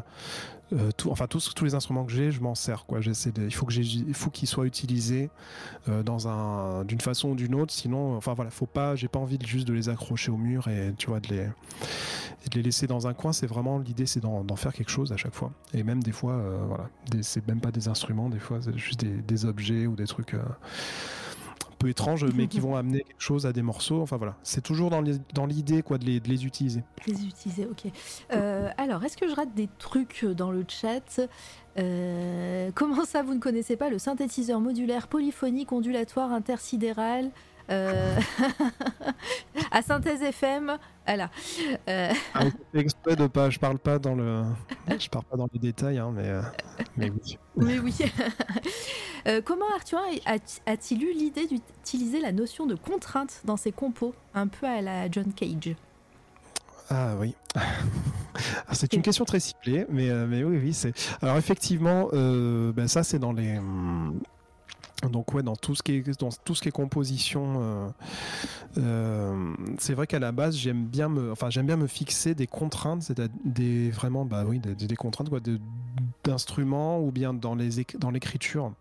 tout, 0.98 1.12
enfin 1.12 1.28
tous, 1.28 1.54
tous 1.54 1.66
les 1.66 1.76
instruments 1.76 2.06
que 2.06 2.12
j'ai, 2.12 2.32
je 2.32 2.42
m'en 2.42 2.56
sers 2.56 2.86
quoi. 2.86 3.02
J'essaie 3.02 3.32
il 3.38 3.54
faut 3.54 3.66
que 3.66 3.74
il 3.74 4.14
faut 4.14 4.30
qu'ils 4.30 4.48
soient 4.48 4.66
utilisés 4.66 5.30
euh, 5.90 6.04
dans 6.04 6.28
un 6.28 6.84
d'une 6.86 7.02
façon 7.02 7.30
ou 7.30 7.36
d'une 7.36 7.56
autre. 7.56 7.74
Sinon, 7.74 8.16
enfin 8.16 8.34
voilà, 8.34 8.52
faut 8.52 8.66
pas, 8.66 8.96
j'ai 8.96 9.08
pas 9.08 9.20
envie 9.20 9.38
de, 9.38 9.46
juste 9.46 9.68
de 9.68 9.74
les 9.74 9.90
accrocher 9.90 10.32
au 10.32 10.38
mur 10.38 10.68
et 10.68 10.94
tu 10.98 11.08
vois 11.08 11.20
de 11.20 11.28
les 11.30 11.46
de 11.46 12.56
les 12.56 12.62
laisser 12.64 12.88
dans 12.88 13.08
un 13.08 13.14
coin. 13.14 13.34
C'est 13.34 13.48
vraiment 13.48 13.80
l'idée, 13.80 14.06
c'est 14.06 14.20
d'en 14.20 14.56
faire 14.56 14.74
quelque 14.74 14.92
chose 14.92 15.12
à 15.12 15.18
chaque 15.18 15.34
fois. 15.34 15.52
Et 15.74 15.84
même 15.84 16.02
des 16.02 16.12
fois, 16.12 16.34
euh, 16.34 16.64
voilà, 16.68 16.90
c'est 17.22 17.46
même 17.48 17.62
pas 17.62 17.72
des 17.72 17.88
instruments, 17.88 18.30
des 18.30 18.40
fois 18.40 18.60
c'est 18.62 18.78
juste 18.78 19.00
des, 19.00 19.22
des, 19.22 19.46
objets 19.46 19.88
ou 19.88 19.96
des 19.96 20.06
trucs 20.06 20.36
peu 21.86 21.90
étranges, 21.90 22.26
mais 22.34 22.48
qui 22.48 22.60
vont 22.62 22.76
amener 22.76 23.02
quelque 23.02 23.22
chose 23.22 23.46
à 23.46 23.54
des 23.54 23.62
morceaux. 23.62 24.02
Enfin 24.02 24.18
voilà, 24.18 24.36
c'est 24.44 24.62
toujours 24.62 24.90
dans 24.90 25.46
l'idée 25.46 25.82
quoi 25.82 25.98
de 25.98 26.06
les, 26.06 26.20
de 26.20 26.30
les, 26.30 26.46
utiliser. 26.46 26.84
Les 27.08 27.26
utiliser, 27.26 27.66
ok. 27.66 27.92
Euh, 28.34 28.70
alors, 28.78 29.04
est-ce 29.04 29.18
que 29.18 29.28
je 29.28 29.36
rate 29.36 29.54
des 29.54 29.70
trucs 29.78 30.26
dans 30.26 30.52
le 30.52 30.66
chat? 30.68 31.22
Euh, 31.78 32.72
Comment 32.74 33.06
ça, 33.06 33.22
vous 33.22 33.34
ne 33.34 33.40
connaissez 33.40 33.76
pas 33.76 33.90
le 33.90 34.00
synthétiseur 34.00 34.60
modulaire 34.60 35.08
polyphonique 35.08 35.72
ondulatoire 35.72 36.32
intersidéral? 36.32 37.32
Euh, 37.72 38.16
à 39.72 39.82
synthèse 39.82 40.22
FM, 40.22 40.78
voilà. 41.08 41.32
Euh... 41.90 42.12
Ah, 42.36 42.44
exprès 42.76 43.16
de 43.16 43.26
pas, 43.26 43.50
je 43.50 43.58
parle 43.58 43.80
pas 43.80 43.98
dans 43.98 44.14
le, 44.14 44.44
je 45.00 45.10
parle 45.10 45.26
pas 45.26 45.36
dans 45.36 45.48
les 45.52 45.60
détails, 45.60 45.98
hein, 45.98 46.12
mais, 46.14 46.30
mais 46.98 47.10
oui. 47.10 47.38
Mais 47.58 47.80
oui. 47.80 47.96
Euh, 49.28 49.42
comment 49.44 49.66
Arthur 49.76 49.98
a-t-il 50.68 51.02
eu 51.02 51.12
l'idée 51.12 51.48
d'utiliser 51.48 52.20
la 52.20 52.32
notion 52.32 52.68
de 52.68 52.76
contrainte 52.76 53.42
dans 53.44 53.58
ses 53.58 53.72
compos, 53.72 54.14
un 54.36 54.46
peu 54.46 54.68
à 54.68 54.82
la 54.82 55.10
John 55.10 55.34
Cage? 55.34 55.76
Ah 56.92 57.16
oui. 57.20 57.34
c'est 58.72 58.94
une 58.94 59.02
question 59.02 59.26
très 59.26 59.40
ciblée, 59.40 59.88
mais, 59.90 60.12
euh, 60.12 60.28
mais 60.28 60.44
oui, 60.44 60.60
oui. 60.62 60.74
C'est... 60.76 60.94
Alors 61.24 61.38
effectivement, 61.38 62.10
euh, 62.14 62.72
ben 62.72 62.88
ça 62.88 63.02
c'est 63.02 63.18
dans 63.18 63.34
les... 63.34 63.58
Hum, 63.58 64.22
donc 65.12 65.34
ouais, 65.34 65.42
dans 65.42 65.56
tout 65.56 65.74
ce 65.74 65.82
qui 65.82 65.94
est 65.94 66.20
dans 66.20 66.30
tout 66.30 66.54
ce 66.54 66.62
qui 66.62 66.70
est 66.70 66.72
composition, 66.72 67.94
c'est 69.80 69.94
vrai 69.94 70.06
qu'à 70.06 70.20
la 70.20 70.32
base 70.32 70.56
j'aime 70.56 70.86
bien 70.86 71.10
me, 71.10 71.32
enfin 71.32 71.50
j'aime 71.50 71.66
bien 71.66 71.78
me 71.78 71.88
fixer 71.88 72.36
des 72.36 72.48
contraintes, 72.48 73.02
c'est 73.02 73.20
des 73.44 73.90
vraiment 73.90 74.24
bah 74.24 74.46
oui 74.48 74.60
des, 74.60 74.76
des 74.76 74.96
contraintes 74.96 75.30
quoi, 75.30 75.40
d'instruments 76.26 77.00
ou 77.00 77.12
bien 77.12 77.34
dans 77.34 77.56
l'écriture. 77.56 78.74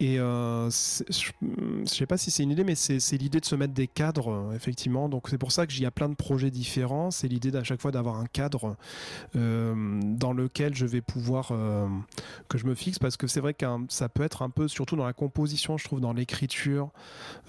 Et 0.00 0.20
euh, 0.20 0.70
je 0.70 1.32
ne 1.42 1.84
sais 1.84 2.06
pas 2.06 2.16
si 2.16 2.30
c'est 2.30 2.44
une 2.44 2.52
idée, 2.52 2.62
mais 2.62 2.76
c'est 2.76 3.16
l'idée 3.16 3.40
de 3.40 3.44
se 3.44 3.56
mettre 3.56 3.74
des 3.74 3.88
cadres, 3.88 4.30
euh, 4.32 4.54
effectivement. 4.54 5.08
Donc 5.08 5.28
c'est 5.28 5.38
pour 5.38 5.50
ça 5.50 5.66
que 5.66 5.72
j'y 5.72 5.84
a 5.86 5.90
plein 5.90 6.08
de 6.08 6.14
projets 6.14 6.50
différents. 6.50 7.10
C'est 7.10 7.26
l'idée 7.26 7.50
d'à 7.50 7.64
chaque 7.64 7.80
fois 7.80 7.90
d'avoir 7.90 8.16
un 8.16 8.26
cadre 8.26 8.76
euh, 9.34 10.00
dans 10.04 10.32
lequel 10.32 10.74
je 10.74 10.86
vais 10.86 11.00
pouvoir 11.00 11.48
que 12.48 12.58
je 12.58 12.66
me 12.66 12.74
fixe, 12.74 12.98
parce 12.98 13.16
que 13.16 13.26
c'est 13.26 13.40
vrai 13.40 13.54
que 13.54 13.66
ça 13.88 14.08
peut 14.08 14.22
être 14.22 14.42
un 14.42 14.50
peu, 14.50 14.68
surtout 14.68 14.96
dans 14.96 15.06
la 15.06 15.12
composition, 15.12 15.76
je 15.76 15.84
trouve, 15.84 16.00
dans 16.00 16.12
l'écriture, 16.12 16.90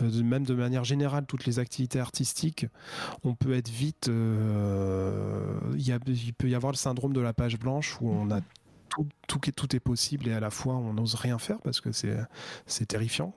même 0.01 0.45
de 0.45 0.53
manière 0.53 0.83
générale, 0.83 1.25
toutes 1.27 1.45
les 1.45 1.59
activités 1.59 1.99
artistiques, 1.99 2.65
on 3.23 3.35
peut 3.35 3.53
être 3.53 3.69
vite, 3.69 4.07
y 4.07 5.91
il 5.91 6.33
peut 6.33 6.49
y 6.49 6.55
avoir 6.55 6.71
le 6.71 6.77
syndrome 6.77 7.13
de 7.13 7.21
la 7.21 7.33
page 7.33 7.59
blanche 7.59 7.97
où 8.01 8.09
on 8.09 8.31
a 8.31 8.41
tout, 8.89 9.07
tout, 9.27 9.75
est 9.75 9.79
possible 9.79 10.27
et 10.27 10.33
à 10.33 10.39
la 10.39 10.49
fois 10.49 10.75
on 10.75 10.93
n'ose 10.93 11.15
rien 11.15 11.37
faire 11.37 11.59
parce 11.61 11.81
que 11.81 11.91
c'est 11.91 12.85
terrifiant. 12.85 13.33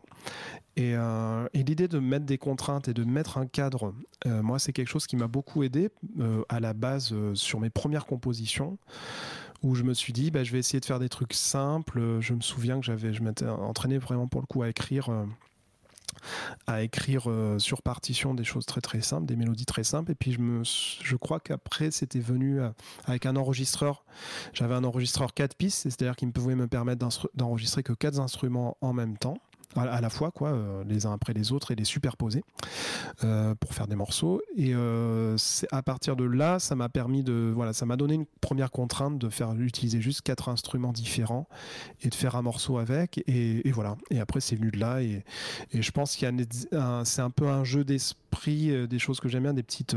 Et, 0.76 0.94
euh, 0.94 1.46
et 1.52 1.62
l'idée 1.62 1.88
de 1.88 1.98
mettre 1.98 2.24
des 2.24 2.38
contraintes 2.38 2.88
et 2.88 2.94
de 2.94 3.04
mettre 3.04 3.38
un 3.38 3.46
cadre, 3.46 3.94
euh, 4.26 4.42
moi 4.42 4.58
c'est 4.58 4.72
quelque 4.72 4.88
chose 4.88 5.06
qui 5.06 5.16
m'a 5.16 5.26
beaucoup 5.26 5.62
aidé 5.62 5.90
euh, 6.18 6.42
à 6.48 6.60
la 6.60 6.72
base 6.72 7.14
sur 7.34 7.60
mes 7.60 7.70
premières 7.70 8.06
compositions 8.06 8.78
où 9.62 9.74
je 9.76 9.84
me 9.84 9.94
suis 9.94 10.12
dit, 10.12 10.32
bah, 10.32 10.42
je 10.42 10.50
vais 10.50 10.58
essayer 10.58 10.80
de 10.80 10.84
faire 10.84 10.98
des 10.98 11.08
trucs 11.08 11.34
simples. 11.34 12.18
Je 12.20 12.34
me 12.34 12.40
souviens 12.40 12.80
que 12.80 12.84
j'avais, 12.84 13.12
je 13.12 13.22
m'étais 13.22 13.46
entraîné 13.46 13.98
vraiment 13.98 14.26
pour 14.26 14.40
le 14.40 14.46
coup 14.46 14.62
à 14.62 14.68
écrire 14.68 15.08
à 16.66 16.82
écrire 16.82 17.30
euh, 17.30 17.58
sur 17.58 17.82
partition 17.82 18.34
des 18.34 18.44
choses 18.44 18.66
très 18.66 18.80
très 18.80 19.00
simples, 19.00 19.26
des 19.26 19.36
mélodies 19.36 19.66
très 19.66 19.84
simples. 19.84 20.12
Et 20.12 20.14
puis 20.14 20.32
je, 20.32 20.40
me, 20.40 20.62
je 20.64 21.16
crois 21.16 21.40
qu'après 21.40 21.90
c'était 21.90 22.20
venu 22.20 22.60
euh, 22.60 22.70
avec 23.06 23.26
un 23.26 23.36
enregistreur. 23.36 24.04
J'avais 24.52 24.74
un 24.74 24.84
enregistreur 24.84 25.34
4 25.34 25.56
pistes, 25.56 25.82
c'est-à-dire 25.82 26.16
qu'il 26.16 26.30
pouvait 26.32 26.54
me 26.54 26.66
permettre 26.66 27.06
d'enregistrer 27.34 27.82
que 27.82 27.92
4 27.92 28.20
instruments 28.20 28.76
en 28.80 28.92
même 28.92 29.16
temps 29.16 29.38
à 29.76 30.00
la 30.00 30.10
fois, 30.10 30.30
quoi, 30.30 30.50
euh, 30.50 30.84
les 30.86 31.06
uns 31.06 31.12
après 31.12 31.32
les 31.32 31.52
autres 31.52 31.70
et 31.70 31.74
les 31.74 31.84
superposer 31.84 32.44
euh, 33.24 33.54
pour 33.54 33.74
faire 33.74 33.86
des 33.86 33.96
morceaux. 33.96 34.42
Et 34.56 34.72
euh, 34.74 35.36
à 35.70 35.82
partir 35.82 36.16
de 36.16 36.24
là, 36.24 36.58
ça 36.58 36.74
m'a 36.74 36.88
permis 36.88 37.22
de, 37.22 37.52
voilà, 37.54 37.72
ça 37.72 37.86
m'a 37.86 37.96
donné 37.96 38.14
une 38.14 38.26
première 38.40 38.70
contrainte 38.70 39.18
de 39.18 39.28
faire 39.28 39.52
utiliser 39.54 40.00
juste 40.00 40.22
quatre 40.22 40.48
instruments 40.48 40.92
différents 40.92 41.48
et 42.02 42.08
de 42.08 42.14
faire 42.14 42.36
un 42.36 42.42
morceau 42.42 42.78
avec. 42.78 43.22
Et, 43.26 43.70
voilà. 43.72 43.96
Et 44.10 44.20
après, 44.20 44.40
c'est 44.40 44.56
venu 44.56 44.70
de 44.70 44.78
là. 44.78 45.02
Et, 45.02 45.24
je 45.72 45.90
pense 45.90 46.16
qu'il 46.16 46.28
y 46.28 46.76
a, 46.76 47.04
c'est 47.04 47.22
un 47.22 47.30
peu 47.30 47.48
un 47.48 47.64
jeu 47.64 47.84
d'esprit, 47.84 48.21
des 48.46 48.98
choses 48.98 49.20
que 49.20 49.28
j'aime 49.28 49.44
bien, 49.44 49.54
des 49.54 49.62
petites 49.62 49.96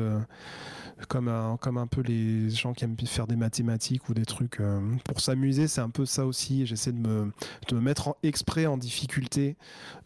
comme 1.09 1.27
un, 1.27 1.57
comme 1.57 1.77
un 1.77 1.87
peu 1.87 2.01
les 2.01 2.49
gens 2.49 2.73
qui 2.73 2.85
aiment 2.85 2.95
faire 3.05 3.27
des 3.27 3.35
mathématiques 3.35 4.07
ou 4.09 4.13
des 4.13 4.25
trucs 4.25 4.59
euh, 4.59 4.79
pour 5.03 5.19
s'amuser. 5.19 5.67
C'est 5.67 5.81
un 5.81 5.89
peu 5.89 6.05
ça 6.05 6.25
aussi. 6.25 6.65
J'essaie 6.65 6.93
de 6.93 6.99
me, 6.99 7.31
de 7.67 7.75
me 7.75 7.81
mettre 7.81 8.09
en, 8.09 8.15
exprès 8.23 8.65
en 8.65 8.77
difficulté. 8.77 9.57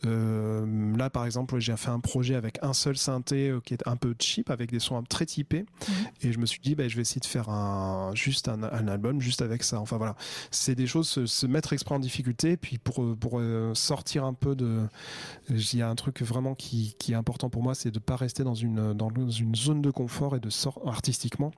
Euh, 0.06 0.96
là, 0.98 1.10
par 1.10 1.26
exemple, 1.26 1.60
j'ai 1.60 1.76
fait 1.78 1.92
un 1.92 2.00
projet 2.00 2.36
avec 2.36 2.58
un 2.64 2.74
seul 2.74 2.98
synthé 2.98 3.50
euh, 3.50 3.62
qui 3.62 3.76
est 3.76 3.88
un 3.88 3.96
peu 3.96 4.16
cheap, 4.20 4.50
avec 4.50 4.72
des 4.72 4.80
sons 4.80 5.02
très 5.04 5.26
typés. 5.26 5.66
Mhm. 5.88 5.96
Et 6.24 6.32
je 6.32 6.40
me 6.40 6.46
suis 6.46 6.60
dit, 6.60 6.76
bah, 6.76 6.88
je 6.88 6.96
vais 6.96 7.04
essayer 7.04 7.22
de 7.22 7.26
faire 7.26 7.50
un, 7.50 8.12
juste 8.16 8.48
un, 8.48 8.64
un 8.64 8.88
album 8.88 9.22
juste 9.22 9.42
avec 9.42 9.64
ça. 9.64 9.80
Enfin 9.80 9.98
voilà, 9.98 10.16
c'est 10.50 10.76
des 10.76 10.88
choses, 10.88 11.26
se, 11.26 11.46
mettre 11.46 11.74
exprès 11.74 11.96
en 11.96 12.00
difficulté. 12.00 12.58
Puis 12.58 12.78
pour, 12.78 13.16
pour 13.18 13.42
sortir 13.74 14.24
un 14.26 14.34
peu 14.34 14.56
de. 14.56 14.88
Il 15.50 15.76
y 15.76 15.82
a 15.82 15.90
un 15.90 15.96
truc 15.96 16.22
vraiment 16.22 16.56
qui, 16.56 16.96
qui 17.00 17.12
est 17.12 17.16
important 17.16 17.50
pour 17.50 17.64
moi, 17.64 17.76
c'est 17.76 17.92
de 17.92 18.00
ne 18.00 18.04
pas 18.04 18.16
rester 18.20 18.44
dans 18.44 18.54
une, 18.54 18.94
dans 18.94 19.10
une 19.10 19.56
zone 19.56 19.82
de 19.82 19.92
confort 19.92 20.36
et 20.36 20.40
de 20.40 20.50
sortir 20.50 20.88
artistiquement 20.88 21.52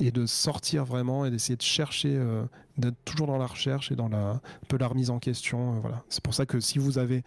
et 0.00 0.10
de 0.10 0.26
sortir 0.26 0.84
vraiment 0.84 1.24
et 1.24 1.30
d'essayer 1.30 1.56
de 1.56 1.62
chercher, 1.62 2.14
euh, 2.14 2.44
d'être 2.78 2.96
toujours 3.04 3.26
dans 3.26 3.38
la 3.38 3.46
recherche 3.46 3.92
et 3.92 3.96
dans 3.96 4.08
la, 4.08 4.30
un 4.30 4.40
peu 4.68 4.76
la 4.78 4.88
remise 4.88 5.10
en 5.10 5.18
question. 5.18 5.76
Euh, 5.76 5.80
voilà. 5.80 6.02
C'est 6.08 6.22
pour 6.22 6.34
ça 6.34 6.46
que 6.46 6.60
si 6.60 6.78
vous 6.78 6.98
avez, 6.98 7.22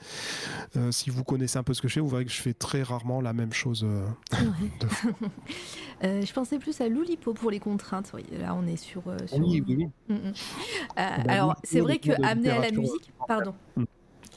euh, 0.76 0.92
si 0.92 1.10
vous 1.10 1.24
connaissez 1.24 1.58
un 1.58 1.64
peu 1.64 1.74
ce 1.74 1.82
que 1.82 1.88
je 1.88 1.94
fais, 1.96 2.00
vous 2.00 2.10
verrez 2.10 2.26
que 2.26 2.32
je 2.32 2.42
fais 2.42 2.54
très 2.54 2.84
rarement 2.84 3.22
la 3.22 3.34
même 3.34 3.54
chose. 3.54 3.86
je 6.02 6.34
pensais 6.34 6.60
plus 6.60 6.80
à 6.82 6.90
Loulipo 6.90 7.34
pour 7.34 7.52
les 7.52 7.60
contraintes. 7.60 8.12
là, 8.32 8.56
on 8.56 8.66
est 8.68 8.78
sur. 8.78 9.04
Oui, 9.34 9.64
oui, 9.68 9.76
oui. 9.78 9.88
Mm, 10.10 10.14
mm. 10.14 10.34
bah, 10.96 11.14
alors, 11.28 11.56
c'est 11.64 11.82
vrai 11.82 12.00
que 12.00 12.12
amener 12.24 12.50
à 12.50 12.60
la 12.60 12.72
musique, 12.72 13.12
pardon. 13.28 13.54
Mm. 13.76 13.84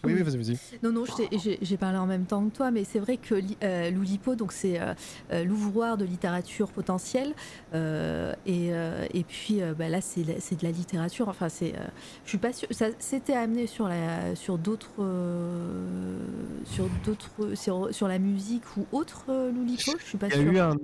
Oui, 0.05 0.15
oui, 0.15 0.23
vas-y, 0.23 0.37
vas-y. 0.37 0.59
Non, 0.83 0.93
non, 0.93 1.05
j'ai 1.63 1.77
parlé 1.77 1.99
en 1.99 2.07
même 2.07 2.25
temps 2.25 2.45
que 2.49 2.55
toi, 2.55 2.71
mais 2.71 2.85
c'est 2.85 2.99
vrai 2.99 3.17
que 3.17 3.35
euh, 3.63 3.91
l'Oulipo, 3.91 4.35
donc 4.35 4.53
c'est 4.53 4.81
euh, 4.81 4.95
euh, 5.33 5.45
l'ouvroir 5.45 5.97
de 5.97 6.05
littérature 6.05 6.69
potentielle, 6.69 7.35
et, 7.75 8.71
et, 9.15 9.25
puis 9.25 9.61
bah, 9.79 9.89
là, 9.89 10.01
c'est 10.01 10.23
de 10.25 10.65
la 10.65 10.71
littérature. 10.71 11.29
Enfin, 11.29 11.49
c'est, 11.49 11.75
je 12.25 12.29
suis 12.29 12.39
pas 12.39 12.53
sûre. 12.53 12.69
Ça 12.71 12.87
s'était 12.99 13.35
amené 13.35 13.67
sur 13.67 13.89
la, 13.89 14.35
sur 14.35 14.59
d'autres, 14.59 14.91
sur 16.65 16.89
d'autres, 17.05 17.55
sur, 17.55 17.95
sur, 17.95 18.09
la 18.09 18.19
musique 18.19 18.65
ou 18.77 18.87
autre 18.93 19.25
l'Oulipo? 19.29 19.93
Je 19.99 20.05
suis 20.05 20.19
pas 20.19 20.31
sûre. 20.31 20.41
Il 20.41 20.47
y 20.47 20.49
a 20.49 20.53
eu 20.53 20.59
un 20.59 20.77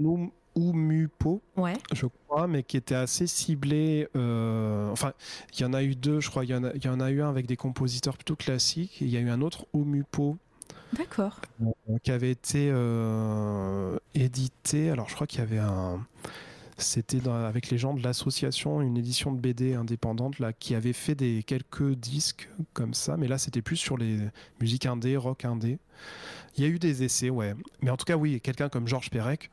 Umupo, 0.56 1.42
ouais. 1.56 1.74
je 1.92 2.06
crois, 2.06 2.46
mais 2.46 2.62
qui 2.62 2.76
était 2.76 2.94
assez 2.94 3.26
ciblé. 3.26 4.08
Euh, 4.16 4.90
enfin, 4.90 5.12
il 5.52 5.60
y 5.60 5.64
en 5.64 5.74
a 5.74 5.82
eu 5.82 5.94
deux, 5.94 6.20
je 6.20 6.30
crois. 6.30 6.44
Il 6.44 6.50
y, 6.50 6.54
en 6.54 6.64
a, 6.64 6.72
il 6.74 6.84
y 6.84 6.88
en 6.88 7.00
a 7.00 7.10
eu 7.10 7.22
un 7.22 7.28
avec 7.28 7.46
des 7.46 7.56
compositeurs 7.56 8.16
plutôt 8.16 8.36
classiques. 8.36 9.00
Il 9.00 9.08
y 9.08 9.16
a 9.16 9.20
eu 9.20 9.28
un 9.28 9.42
autre 9.42 9.66
Umupo. 9.74 10.38
D'accord. 10.96 11.40
Euh, 11.62 11.98
qui 12.02 12.10
avait 12.10 12.30
été 12.30 12.70
euh, 12.72 13.98
édité. 14.14 14.90
Alors, 14.90 15.08
je 15.08 15.14
crois 15.14 15.26
qu'il 15.26 15.40
y 15.40 15.42
avait 15.42 15.58
un. 15.58 16.06
C'était 16.78 17.26
avec 17.26 17.70
les 17.70 17.78
gens 17.78 17.94
de 17.94 18.02
l'association, 18.02 18.82
une 18.82 18.98
édition 18.98 19.32
de 19.32 19.40
BD 19.40 19.74
indépendante 19.74 20.38
là, 20.38 20.52
qui 20.52 20.74
avait 20.74 20.92
fait 20.92 21.14
des 21.14 21.42
quelques 21.42 21.94
disques 21.94 22.50
comme 22.74 22.92
ça, 22.92 23.16
mais 23.16 23.28
là 23.28 23.38
c'était 23.38 23.62
plus 23.62 23.78
sur 23.78 23.96
les 23.96 24.18
musiques 24.60 24.84
indé, 24.84 25.16
rock 25.16 25.46
indé. 25.46 25.78
Il 26.56 26.64
y 26.64 26.66
a 26.66 26.70
eu 26.70 26.78
des 26.78 27.02
essais, 27.02 27.28
ouais. 27.28 27.54
Mais 27.82 27.90
en 27.90 27.96
tout 27.96 28.04
cas, 28.04 28.16
oui, 28.16 28.40
quelqu'un 28.40 28.68
comme 28.68 28.88
Georges 28.88 29.10
Perec, 29.10 29.50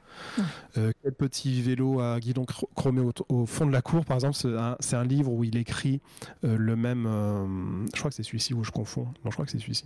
euh, 0.77 0.91
quel 1.01 1.11
petit 1.13 1.61
vélo 1.61 1.99
à 1.99 2.19
guidon 2.19 2.45
chromé 2.75 3.01
au, 3.29 3.45
fond 3.45 3.65
de 3.65 3.71
la 3.71 3.81
cour, 3.81 4.05
par 4.05 4.15
exemple, 4.15 4.37
c'est 4.79 4.95
un, 4.95 5.03
livre 5.03 5.31
où 5.31 5.43
il 5.43 5.57
écrit 5.57 5.99
euh, 6.45 6.55
le 6.57 6.75
même. 6.77 7.05
Euh, 7.05 7.85
je 7.93 7.99
crois 7.99 8.09
que 8.09 8.15
c'est 8.15 8.23
celui-ci 8.23 8.53
où 8.53 8.63
je 8.63 8.71
confonds. 8.71 9.05
Non, 9.25 9.31
je 9.31 9.31
crois 9.31 9.45
que 9.45 9.51
c'est 9.51 9.59
celui-ci. 9.59 9.85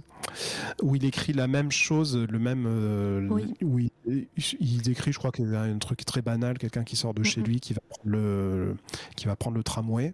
Où 0.84 0.96
il 0.96 1.06
écrit 1.06 1.34
la 1.34 1.48
même 1.48 1.72
chose, 1.72 2.16
le 2.16 2.40
même. 2.40 3.28
Oui. 3.32 3.54
Où 3.64 3.80
il, 3.80 4.90
écrit, 4.90 5.12
je 5.12 5.18
crois 5.18 5.32
qu'il 5.32 5.52
y 5.52 5.56
a 5.56 5.62
un 5.62 5.78
truc 5.80 6.06
très 6.06 6.22
banal, 6.22 6.60
quelqu'un 6.60 6.84
qui 6.84 6.96
sort 6.96 7.16
de 7.16 7.24
chez 7.24 7.42
lui, 7.42 7.60
qui 7.60 7.74
va 7.74 7.82
prendre 7.90 8.10
le, 8.10 8.76
qui 9.16 9.26
va 9.26 9.36
prendre 9.36 9.58
le 9.58 9.64
tramway, 9.64 10.14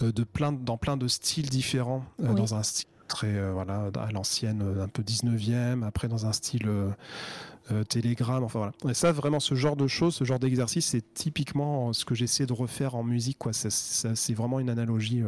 de 0.00 0.24
plein, 0.24 0.52
dans 0.52 0.76
plein 0.76 0.98
de 0.98 1.08
styles 1.08 1.48
différents, 1.48 2.04
dans 2.18 2.54
un 2.54 2.62
style 2.62 2.88
euh, 3.24 3.90
à 3.96 4.12
l'ancienne, 4.12 4.62
euh, 4.62 4.84
un 4.84 4.88
peu 4.88 5.02
19e, 5.02 5.84
après 5.84 6.08
dans 6.08 6.26
un 6.26 6.32
style 6.32 6.68
euh, 6.68 7.84
télégramme, 7.84 8.44
enfin 8.44 8.58
voilà. 8.58 8.72
Et 8.90 8.94
ça, 8.94 9.12
vraiment, 9.12 9.40
ce 9.40 9.54
genre 9.54 9.76
de 9.76 9.86
choses, 9.86 10.14
ce 10.14 10.24
genre 10.24 10.38
d'exercice, 10.38 10.86
c'est 10.86 11.14
typiquement 11.14 11.92
ce 11.92 12.04
que 12.04 12.14
j'essaie 12.14 12.46
de 12.46 12.52
refaire 12.52 12.94
en 12.94 13.02
musique, 13.02 13.38
quoi. 13.38 13.52
C'est 13.52 14.34
vraiment 14.34 14.60
une 14.60 14.70
analogie 14.70 15.22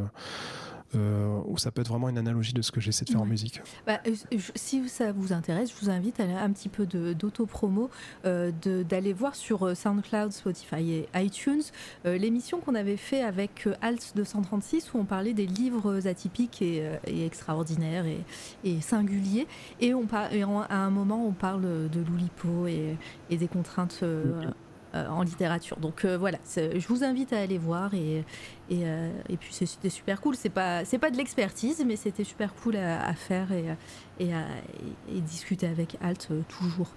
euh, 0.97 1.41
où 1.47 1.59
ça 1.59 1.71
peut 1.71 1.81
être 1.81 1.89
vraiment 1.89 2.09
une 2.09 2.19
analogie 2.19 2.53
de 2.53 2.63
ce 2.63 2.73
que 2.73 2.81
j'essaie 2.81 3.05
de 3.05 3.11
faire 3.11 3.23
en 3.23 3.27
musique. 3.27 3.61
Bah, 3.87 4.01
euh, 4.07 4.15
si 4.55 4.89
ça 4.89 5.13
vous 5.13 5.33
intéresse, 5.33 5.71
je 5.71 5.85
vous 5.85 5.91
invite 5.91 6.21
à 6.21 6.25
un 6.25 6.51
petit 6.51 6.69
peu 6.69 6.87
d'auto-promo, 6.87 7.91
euh, 8.25 8.51
d'aller 8.63 9.13
voir 9.13 9.35
sur 9.35 9.77
SoundCloud, 9.77 10.33
Spotify 10.33 10.93
et 10.93 11.09
iTunes 11.15 11.63
l'émission 12.05 12.61
qu'on 12.61 12.75
avait 12.75 12.97
fait 12.97 13.23
avec 13.23 13.69
Alt 13.81 14.13
236 14.17 14.93
où 14.95 14.99
on 14.99 15.05
parlait 15.05 15.33
des 15.33 15.47
livres 15.47 16.07
atypiques 16.07 16.63
et, 16.63 16.85
extraordinaires 17.07 18.05
et, 18.65 18.81
singuliers. 18.81 19.47
Et, 19.81 19.95
on 19.95 20.05
à 20.15 20.77
un 20.77 20.91
moment, 20.91 21.27
on 21.27 21.33
parle 21.33 21.63
de 21.63 22.01
l'Oulipo 22.01 22.67
et, 22.67 22.97
et, 23.31 23.37
des 23.37 23.49
contraintes. 23.49 24.01
Euh, 24.03 24.51
en 24.95 25.23
littérature. 25.23 25.79
Donc 25.79 26.05
euh, 26.05 26.17
voilà, 26.17 26.39
je 26.57 26.87
vous 26.89 27.05
invite 27.05 27.33
à 27.33 27.41
aller 27.41 27.59
voir 27.59 27.95
et, 27.95 28.25
et, 28.71 28.83
euh, 28.85 29.11
puis 29.39 29.53
c'était 29.53 29.91
super 29.91 30.21
cool. 30.21 30.37
C'est 30.37 30.49
pas, 30.49 30.85
c'est 30.85 30.99
pas 30.99 31.11
de 31.11 31.17
l'expertise, 31.17 31.85
mais 31.87 31.97
c'était 31.97 32.25
super 32.25 32.55
cool 32.55 32.77
à, 32.77 33.15
faire 33.15 33.53
et, 33.53 33.65
et, 34.21 34.31
et, 35.09 35.21
discuter 35.21 35.67
avec 35.67 35.97
Alt 36.03 36.29
toujours. 36.49 36.89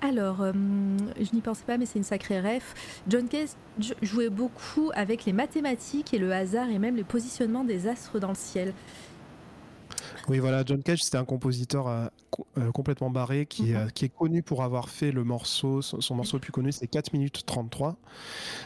Alors, 0.00 0.44
je 0.44 1.34
n'y 1.34 1.40
pensais 1.40 1.64
pas, 1.64 1.78
mais 1.78 1.86
c'est 1.86 1.98
une 1.98 2.04
sacrée 2.04 2.40
ref. 2.40 2.74
John 3.08 3.28
Case 3.28 3.56
jouait 4.02 4.30
beaucoup 4.30 4.90
avec 4.94 5.24
les 5.24 5.32
mathématiques 5.32 6.14
et 6.14 6.18
le 6.18 6.32
hasard 6.32 6.68
et 6.70 6.78
même 6.78 6.96
le 6.96 7.04
positionnement 7.04 7.64
des 7.64 7.86
astres 7.86 8.18
dans 8.18 8.28
le 8.28 8.34
ciel. 8.34 8.72
Oui, 10.28 10.38
voilà, 10.38 10.62
John 10.64 10.82
Cage, 10.82 11.02
c'était 11.02 11.18
un 11.18 11.24
compositeur 11.24 11.88
euh, 11.88 12.06
euh, 12.06 12.08
complètement 12.74 13.10
barré 13.10 13.46
qui, 13.46 13.72
est, 13.72 13.74
mhm. 13.74 13.92
qui, 13.92 14.04
est, 14.06 14.08
connu 14.08 14.42
pour 14.42 14.62
avoir 14.62 14.88
fait 14.88 15.12
le 15.12 15.24
morceau, 15.24 15.82
son, 15.82 16.14
morceau 16.14 16.36
le 16.36 16.40
plus 16.40 16.52
connu, 16.52 16.72
c'est 16.72 16.86
4 16.86 17.12
minutes 17.12 17.44
33. 17.46 17.96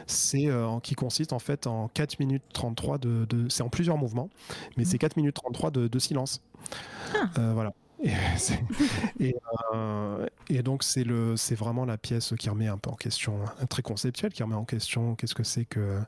C'est 0.06 0.46
euh, 0.46 0.78
qui 0.80 0.94
consiste 0.94 1.32
en 1.32 1.38
fait 1.38 1.66
en 1.66 1.88
4 1.88 2.18
minutes 2.20 2.44
33 2.52 2.98
de. 2.98 3.26
c'est 3.48 3.62
en 3.62 3.68
plusieurs 3.68 3.98
mouvements, 3.98 4.30
mais 4.76 4.84
c'est 4.84 4.98
4 4.98 5.16
mhm. 5.16 5.22
minutes 5.22 5.36
33 5.36 5.70
de, 5.70 5.88
de 5.88 5.98
silence. 5.98 6.42
Ah. 7.14 7.52
voilà. 7.52 7.72
Et, 8.02 8.12
et, 10.50 10.62
donc 10.62 10.82
c'est 10.82 11.04
le 11.04 11.36
c'est 11.36 11.54
vraiment 11.54 11.86
la 11.86 11.96
pièce 11.96 12.34
qui 12.38 12.50
remet 12.50 12.66
un 12.66 12.76
peu 12.76 12.90
en 12.90 12.94
question 12.94 13.38
très 13.70 13.80
conceptuelle 13.80 14.34
qui 14.34 14.42
remet 14.42 14.54
en 14.54 14.66
question 14.66 15.14
qu'est-ce 15.14 15.34
que 15.34 15.44
c'est 15.44 15.64
que 15.64 16.00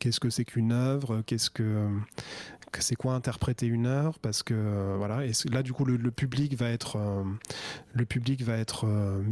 qu'est-ce 0.00 0.18
que 0.18 0.30
c'est 0.30 0.44
qu'une 0.44 0.72
œuvre, 0.72 1.22
qu'est-ce 1.22 1.50
que 1.50 1.88
c'est 2.78 2.94
quoi 2.94 3.14
interpréter 3.14 3.66
une 3.66 3.86
œuvre, 3.86 4.18
parce 4.20 4.42
que 4.42 4.94
voilà. 4.96 5.24
Et 5.26 5.32
là, 5.50 5.62
du 5.62 5.72
coup, 5.72 5.84
le, 5.84 6.10
public 6.10 6.54
va 6.54 6.70
être, 6.70 6.96
euh, 6.96 7.24
le 7.92 8.04
public 8.04 8.42
va 8.42 8.56
être, 8.56 8.86
euh, 8.86 9.22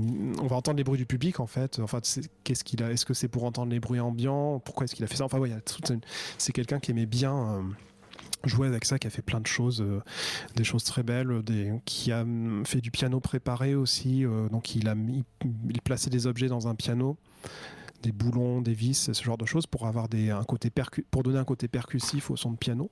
on 0.41 0.47
va 0.47 0.57
entendre 0.57 0.77
les 0.77 0.85
bruits 0.85 0.99
du 0.99 1.07
public 1.07 1.41
en 1.41 1.47
fait. 1.47 1.79
Enfin, 1.79 2.01
qu'est-ce 2.45 2.65
qu'il 2.65 2.83
a 2.83 2.91
Est-ce 2.91 3.07
que 3.07 3.15
c'est 3.15 3.29
pour 3.29 3.45
entendre 3.45 3.71
les 3.73 3.81
bruits 3.81 4.01
ambiants? 4.01 4.61
Pourquoi 4.61 4.85
est-ce 4.85 4.95
qu'il 4.95 5.05
a 5.05 5.09
fait 5.09 5.17
ça? 5.17 5.25
Enfin, 5.25 5.39
c'est 6.39 6.53
quelqu'un 6.53 6.81
qui 6.81 6.91
aimait 6.91 7.07
bien. 7.07 7.37
Euh, 7.37 7.63
jouer 8.45 8.69
avec 8.69 8.85
ça, 8.85 9.01
qui 9.01 9.07
a 9.09 9.11
fait 9.11 9.21
plein 9.21 9.41
de 9.41 9.49
choses, 9.49 9.85
des 10.55 10.63
choses 10.63 10.85
très 10.85 11.03
belles, 11.03 11.43
qui 11.85 12.13
a 12.13 12.25
fait 12.65 12.81
du 12.81 12.93
piano 12.93 13.19
préparé 13.19 13.75
aussi. 13.75 14.25
donc 14.53 14.77
il 14.77 14.89
a 14.89 14.95
mis, 14.95 15.25
il 15.45 16.11
des 16.11 16.27
objets 16.29 16.47
dans 16.47 16.69
un 16.69 16.77
piano 16.77 17.19
des 18.03 18.13
boulons, 18.13 18.61
des 18.61 18.75
vis, 18.75 19.11
ce 19.13 19.23
genre 19.23 19.39
de 19.39 19.47
choses 19.47 19.67
pour 19.67 19.87
avoir 19.87 20.09
des, 20.09 20.31
un 20.31 20.45
côté 20.45 20.71
pour 21.11 21.23
donner 21.23 21.39
un 21.39 21.45
côté 21.45 21.69
percussif 21.69 22.31
au 22.31 22.37
son 22.37 22.53
de 22.53 22.57
piano. 22.57 22.91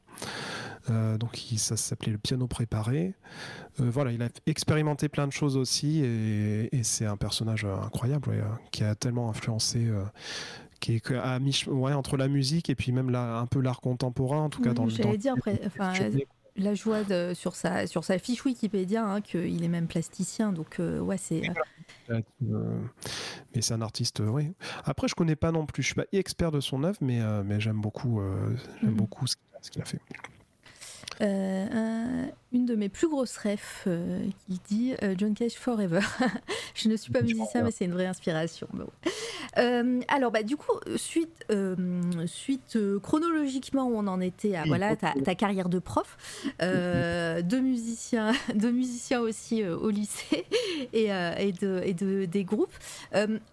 Euh, 0.90 1.18
donc 1.18 1.36
ça 1.56 1.76
s'appelait 1.76 2.12
le 2.12 2.18
piano 2.18 2.46
préparé. 2.46 3.14
Euh, 3.80 3.90
voilà, 3.90 4.12
il 4.12 4.22
a 4.22 4.28
expérimenté 4.46 5.08
plein 5.08 5.26
de 5.26 5.32
choses 5.32 5.56
aussi 5.56 6.00
et, 6.04 6.70
c'est 6.82 7.06
un 7.06 7.16
personnage 7.16 7.64
incroyable 7.64 8.32
qui 8.70 8.84
a 8.84 8.94
tellement 8.94 9.28
influencé 9.28 9.88
qui 10.80 10.94
est 10.94 11.10
à 11.12 11.38
ouais, 11.68 11.92
entre 11.92 12.16
la 12.16 12.28
musique 12.28 12.70
et 12.70 12.74
puis 12.74 12.92
même 12.92 13.14
un 13.14 13.46
peu 13.46 13.60
l'art 13.60 13.80
contemporain, 13.80 14.42
en 14.42 14.50
tout 14.50 14.62
cas 14.62 14.72
dans 14.72 14.84
le. 14.84 14.90
J'allais 14.90 15.18
dire, 15.18 15.34
après, 15.36 15.60
enfin, 15.66 15.92
la 16.56 16.74
joie 16.74 17.04
de, 17.04 17.32
sur, 17.34 17.54
sa, 17.54 17.86
sur 17.86 18.04
sa 18.04 18.18
fiche 18.18 18.44
Wikipédia 18.44 19.04
hein, 19.04 19.20
qu'il 19.20 19.62
est 19.62 19.68
même 19.68 19.86
plasticien, 19.86 20.52
donc 20.52 20.78
ouais, 20.78 21.18
c'est. 21.18 21.42
mais 22.08 23.60
c'est 23.60 23.74
un 23.74 23.82
artiste, 23.82 24.20
oui. 24.20 24.52
Après, 24.84 25.08
je 25.08 25.14
connais 25.14 25.36
pas 25.36 25.52
non 25.52 25.66
plus, 25.66 25.82
je 25.82 25.88
suis 25.88 25.94
pas 25.94 26.06
expert 26.12 26.50
de 26.50 26.60
son 26.60 26.84
œuvre, 26.84 26.98
mais, 27.00 27.20
mais 27.44 27.60
j'aime 27.60 27.80
beaucoup, 27.80 28.20
j'aime 28.80 28.92
mm. 28.92 28.96
beaucoup 28.96 29.26
ce 29.26 29.36
qu'il 29.70 29.82
a 29.82 29.84
fait. 29.84 30.00
Euh, 32.46 32.56
une 32.56 32.66
de 32.66 32.74
mes 32.74 32.88
plus 32.88 33.08
grosses 33.08 33.36
refs 33.36 33.84
euh, 33.86 34.26
qui 34.46 34.60
dit 34.68 34.94
euh, 35.02 35.14
John 35.18 35.34
Cage 35.34 35.54
Forever. 35.54 36.00
je 36.74 36.88
ne 36.88 36.96
suis 36.96 37.12
pas 37.12 37.22
musicien, 37.22 37.62
mais 37.62 37.70
c'est 37.70 37.84
une 37.84 37.92
vraie 37.92 38.06
inspiration. 38.06 38.68
alors, 40.08 40.30
bah, 40.30 40.42
du 40.42 40.56
coup, 40.56 40.72
suite, 40.96 41.44
suite 42.26 42.78
chronologiquement 43.02 43.86
où 43.86 43.96
on 43.96 44.06
en 44.06 44.20
était 44.20 44.56
à 44.56 44.64
voilà, 44.64 44.96
ta, 44.96 45.12
ta 45.12 45.34
carrière 45.34 45.68
de 45.68 45.78
prof, 45.78 46.16
de, 46.60 47.58
musicien, 47.58 48.32
de 48.54 48.70
musicien 48.70 49.20
aussi 49.20 49.64
au 49.64 49.90
lycée 49.90 50.46
et, 50.92 51.06
et, 51.38 51.52
de, 51.52 51.82
et 51.84 51.94
de, 51.94 52.24
des 52.24 52.44
groupes. 52.44 52.74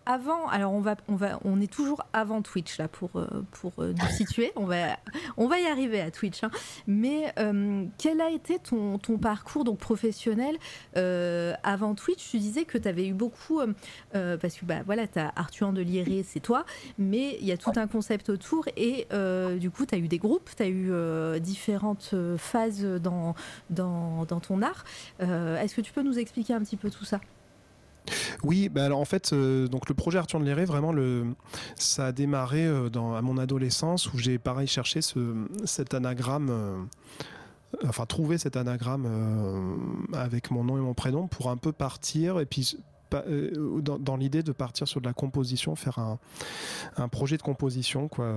avant, 0.06 0.48
alors 0.50 0.74
on, 0.74 0.82
va, 0.82 0.96
on, 1.08 1.16
va, 1.16 1.40
on 1.44 1.60
est 1.62 1.72
toujours 1.72 2.04
avant 2.14 2.42
Twitch 2.42 2.78
là 2.78 2.88
pour, 2.88 3.12
pour 3.52 3.74
nous 3.78 4.16
situer. 4.16 4.52
On 4.56 4.66
va, 4.66 4.98
on 5.38 5.48
va 5.48 5.60
y 5.60 5.66
arriver 5.66 6.00
à 6.02 6.12
Twitch. 6.12 6.44
Hein. 6.44 6.52
Mais 6.88 7.34
euh, 7.40 7.86
quel 7.98 8.22
a 8.22 8.30
été 8.30 8.60
ton, 8.60 8.83
ton 9.02 9.18
parcours 9.18 9.64
donc 9.64 9.80
professionnel 9.80 10.58
euh, 10.98 11.54
avant 11.64 11.96
Twitch 11.96 12.30
Tu 12.30 12.40
disais 12.40 12.66
que 12.66 12.78
tu 12.78 12.88
avais 12.88 13.08
eu 13.08 13.14
beaucoup, 13.14 13.62
euh, 13.62 14.38
parce 14.38 14.56
que 14.56 14.66
bah, 14.66 14.82
voilà, 14.86 15.08
tu 15.08 15.20
as 15.20 15.32
Arthur 15.36 15.72
de 15.72 15.84
c'est 16.24 16.40
toi, 16.40 16.66
mais 16.98 17.38
il 17.40 17.46
y 17.46 17.52
a 17.52 17.58
tout 17.58 17.72
un 17.76 17.88
concept 17.88 18.30
autour 18.30 18.66
et 18.78 19.08
du 19.60 19.70
coup, 19.70 19.86
tu 19.86 19.96
as 19.96 19.98
eu 19.98 20.08
des 20.08 20.18
groupes, 20.18 20.50
tu 20.56 20.64
as 20.64 20.68
eu 20.68 20.92
différentes 21.40 22.16
phases 22.38 22.84
dans, 22.84 23.36
dans, 23.70 24.26
dans 24.26 24.40
ton 24.40 24.62
art. 24.62 24.84
Est-ce 25.20 25.76
que 25.76 25.82
tu 25.82 25.92
peux 25.92 26.02
nous 26.02 26.18
expliquer 26.18 26.54
un 26.54 26.62
petit 26.62 26.78
peu 26.78 26.90
tout 26.90 27.06
ça? 27.06 27.20
Oui, 28.44 28.70
bah 28.70 28.86
alors 28.86 29.00
en 29.00 29.06
fait, 29.06 29.34
donc 29.34 29.88
le 29.88 29.96
projet 29.96 30.18
Arthur 30.18 30.40
de 30.40 30.46
Léré, 30.46 30.66
vraiment, 30.66 30.92
le, 30.92 31.26
ça 31.76 32.08
a 32.08 32.12
démarré 32.12 32.68
dans, 32.92 33.16
à 33.16 33.22
mon 33.22 33.38
adolescence 33.38 34.12
où 34.14 34.18
j'ai 34.18 34.38
pareil 34.38 34.68
cherché 34.68 35.02
ce, 35.02 35.20
cet 35.66 35.94
anagramme 35.94 36.88
enfin 37.88 38.06
trouver 38.06 38.38
cet 38.38 38.58
anagramme 38.58 39.06
euh, 39.08 40.18
avec 40.18 40.52
mon 40.52 40.64
nom 40.64 40.78
et 40.78 40.82
mon 40.82 40.94
prénom 40.94 41.28
pour 41.28 41.50
un 41.50 41.58
peu 41.58 41.72
partir 41.72 42.40
et 42.40 42.46
puis 42.46 42.78
euh, 43.14 43.82
dans, 43.82 44.16
l'idée 44.18 44.44
de 44.44 44.52
partir 44.52 44.88
sur 44.88 45.02
de 45.02 45.06
la 45.06 45.14
composition, 45.14 45.76
faire 45.76 46.00
un, 46.00 46.20
un 46.98 47.08
projet 47.08 47.38
de 47.38 47.44
composition 47.44 48.08
quoi. 48.08 48.36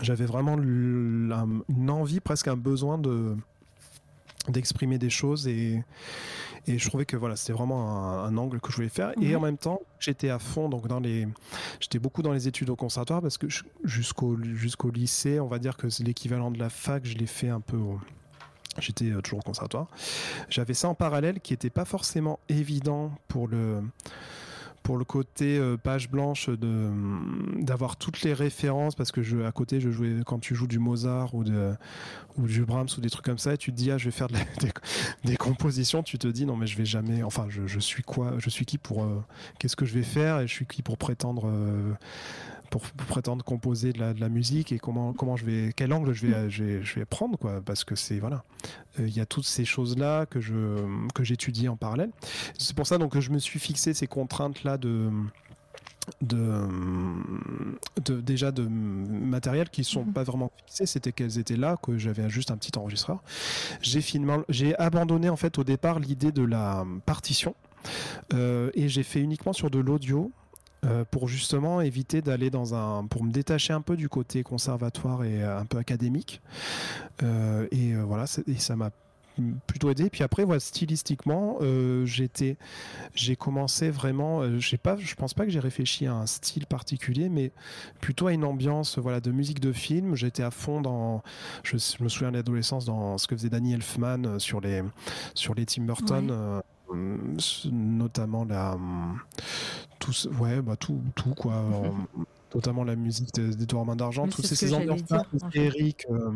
J'avais 0.00 0.24
vraiment 0.24 0.56
une 0.56 1.90
envie, 1.90 2.20
presque 2.20 2.48
un 2.48 2.56
besoin 2.56 2.96
de 2.96 3.36
d'exprimer 4.48 4.98
des 4.98 5.10
choses 5.10 5.46
et, 5.46 5.82
et 6.66 6.78
je 6.78 6.88
trouvais 6.88 7.04
que 7.04 7.16
voilà 7.16 7.36
c'était 7.36 7.52
vraiment 7.52 8.22
un, 8.24 8.36
angle 8.36 8.60
que 8.60 8.70
je 8.70 8.76
voulais 8.76 8.88
faire 8.88 9.12
et 9.20 9.34
en 9.34 9.40
même 9.40 9.58
temps 9.58 9.80
j'étais 9.98 10.30
à 10.30 10.38
fond 10.38 10.68
donc 10.68 10.86
dans 10.86 11.00
les 11.00 11.26
j'étais 11.80 11.98
beaucoup 11.98 12.22
dans 12.22 12.32
les 12.32 12.48
études 12.48 12.70
au 12.70 12.76
conservatoire 12.76 13.20
parce 13.20 13.38
que 13.38 13.46
jusqu'au 13.84 14.36
jusqu'au 14.54 14.90
lycée 14.90 15.40
on 15.40 15.48
va 15.48 15.58
dire 15.58 15.76
que 15.76 15.88
c'est 15.88 16.04
l'équivalent 16.04 16.50
de 16.50 16.58
la 16.58 16.70
fac 16.70 17.04
je 17.04 17.16
l'ai 17.16 17.26
fait 17.26 17.48
un 17.48 17.60
peu 17.60 17.78
J'étais 18.78 19.10
euh, 19.10 19.20
toujours 19.20 19.40
au 19.40 19.42
conservatoire. 19.42 19.86
J'avais 20.48 20.72
ça 20.72 20.88
en 20.88 20.94
parallèle 20.94 21.40
qui 21.40 21.52
n'était 21.52 21.68
pas 21.68 21.84
forcément 21.84 22.40
évident 22.48 23.12
pour 23.28 23.46
le, 23.46 23.82
pour 24.82 24.96
le 24.96 25.04
côté 25.04 25.58
euh, 25.58 25.76
page 25.76 26.10
blanche 26.10 26.48
de 26.48 26.90
d'avoir 27.60 27.96
toutes 27.96 28.22
les 28.22 28.32
références 28.32 28.94
parce 28.94 29.12
que 29.12 29.22
je 29.22 29.42
à 29.44 29.52
côté 29.52 29.80
je 29.80 29.90
jouais 29.90 30.16
quand 30.26 30.38
tu 30.38 30.54
joues 30.54 30.66
du 30.66 30.78
Mozart 30.78 31.34
ou 31.34 31.44
de 31.44 31.74
ou 32.36 32.46
du 32.46 32.64
Brahms 32.64 32.88
ou 32.96 33.00
des 33.00 33.10
trucs 33.10 33.24
comme 33.24 33.38
ça 33.38 33.54
et 33.54 33.58
tu 33.58 33.70
te 33.70 33.76
dis 33.76 33.90
ah 33.90 33.98
je 33.98 34.06
vais 34.06 34.10
faire 34.10 34.28
des, 35.24 35.36
compositions 35.36 36.02
tu 36.02 36.18
te 36.18 36.28
dis 36.28 36.46
non 36.46 36.56
mais 36.56 36.66
je 36.66 36.76
vais 36.76 36.84
jamais 36.84 37.22
enfin 37.22 37.46
je, 37.48 37.66
je 37.66 37.78
suis 37.78 38.02
quoi 38.02 38.34
je 38.38 38.50
suis 38.50 38.64
qui 38.64 38.78
pour 38.78 39.02
euh, 39.02 39.22
qu'est-ce 39.58 39.76
que 39.76 39.84
je 39.84 39.94
vais 39.94 40.02
faire 40.02 40.40
et 40.40 40.46
je 40.46 40.52
suis 40.52 40.66
qui 40.66 40.82
pour 40.82 40.98
prétendre 40.98 41.48
pour, 42.72 42.82
prétendre 43.06 43.44
composer 43.44 43.92
de 43.92 44.18
la, 44.18 44.28
musique 44.30 44.72
et 44.72 44.78
comment, 44.78 45.12
comment 45.12 45.36
je 45.36 45.44
vais, 45.44 45.72
quel 45.76 45.92
angle 45.92 46.14
je 46.14 46.26
vais, 46.26 46.50
je 46.50 46.94
vais, 46.94 47.04
prendre, 47.04 47.38
quoi, 47.38 47.60
parce 47.60 47.84
que 47.84 47.94
c'est, 47.94 48.18
voilà, 48.18 48.44
euh, 48.98 49.06
il 49.06 49.14
y 49.14 49.20
a 49.20 49.26
toutes 49.26 49.44
ces 49.44 49.66
choses-là 49.66 50.24
que 50.24 50.40
je, 50.40 50.78
que 51.14 51.22
j'étudie 51.22 51.68
en 51.68 51.76
parallèle. 51.76 52.10
C'est 52.58 52.74
pour 52.74 52.86
ça, 52.86 52.96
donc, 52.96 53.12
que 53.12 53.20
je 53.20 53.30
me 53.30 53.38
suis 53.38 53.58
fixé 53.58 53.92
ces 53.92 54.06
contraintes-là 54.06 54.78
de, 54.78 55.10
de, 56.22 56.66
de, 58.06 58.20
déjà 58.22 58.52
de 58.52 58.66
matériel 58.66 59.68
qui 59.68 59.84
sont 59.84 60.04
mhm. 60.04 60.14
pas 60.14 60.24
vraiment 60.24 60.50
fixés 60.66 60.86
c'était 60.86 61.12
qu'elles 61.12 61.38
étaient 61.38 61.56
là 61.56 61.76
que 61.80 61.98
j'avais 61.98 62.28
juste 62.30 62.50
un 62.50 62.56
petit 62.56 62.76
enregistreur. 62.78 63.22
J'ai 63.82 64.00
finalement 64.00 64.44
j'ai 64.48 64.76
abandonné 64.78 65.28
en 65.28 65.36
fait 65.36 65.58
au 65.58 65.64
départ 65.64 66.00
l'idée 66.00 66.32
de 66.32 66.42
la 66.42 66.86
partition. 67.04 67.54
Euh, 68.32 68.70
et 68.74 68.88
j'ai 68.88 69.02
fait 69.02 69.20
uniquement 69.20 69.52
sur 69.52 69.68
de 69.68 69.80
l'audio 69.80 70.30
euh, 70.84 71.04
pour 71.08 71.28
justement 71.28 71.80
éviter 71.80 72.22
d'aller 72.22 72.50
dans 72.50 72.74
un, 72.74 73.06
pour 73.06 73.22
me 73.22 73.30
détacher 73.30 73.72
un 73.72 73.82
peu 73.82 73.96
du 73.96 74.08
côté 74.08 74.42
conservatoire 74.42 75.22
et 75.22 75.40
euh, 75.40 75.60
un 75.60 75.64
peu 75.64 75.78
académique. 75.78 76.42
Euh, 77.22 77.68
et 77.70 77.94
voilà, 77.94 78.24
et 78.48 78.56
ça 78.56 78.74
m'a 78.74 78.90
plutôt 79.68 79.90
aidé. 79.90 80.10
Puis 80.10 80.24
après, 80.24 80.42
voilà, 80.42 80.58
stylistiquement, 80.58 81.58
j'étais, 82.04 82.56
j'ai 83.14 83.36
commencé 83.36 83.90
vraiment, 83.90 84.58
j'ai 84.58 84.76
pas, 84.76 84.96
je 84.96 85.14
pense 85.14 85.34
pas 85.34 85.44
que 85.44 85.50
j'ai 85.50 85.60
réfléchi 85.60 86.06
à 86.06 86.14
un 86.14 86.26
style 86.26 86.66
particulier, 86.66 87.28
mais 87.28 87.52
plutôt 88.00 88.26
à 88.26 88.32
une 88.32 88.44
ambiance, 88.44 88.98
voilà, 88.98 89.20
de 89.20 89.30
musique 89.30 89.60
de 89.60 89.72
film. 89.72 90.16
J'étais 90.16 90.42
à 90.42 90.50
fond 90.50 90.80
dans, 90.80 91.22
je, 91.62 91.76
me 92.02 92.08
souviens 92.08 92.32
de 92.32 92.36
l'adolescence 92.36 92.84
dans 92.84 93.18
ce 93.18 93.28
que 93.28 93.36
faisait 93.36 93.50
Danny 93.50 93.72
Elfman 93.72 94.40
sur 94.40 94.60
les, 94.60 94.82
sur 95.34 95.54
les 95.54 95.64
Tim 95.64 95.84
Burton. 95.84 96.62
Notamment 97.70 98.44
la 98.44 98.76
tout, 99.98 100.12
ouais, 100.40 100.60
bah 100.60 100.76
tout, 100.76 101.00
tout 101.14 101.34
quoi. 101.34 101.54
Mhm. 101.62 102.24
notamment 102.54 102.84
la 102.84 102.96
musique 102.96 103.32
des 103.34 103.66
Trois 103.66 103.84
Mains 103.84 103.96
d'Argent, 103.96 104.26
toutes 104.28 104.46
ces, 104.46 104.74
ambiances 104.74 105.00
Eric. 105.54 106.06
Euh, 106.10 106.32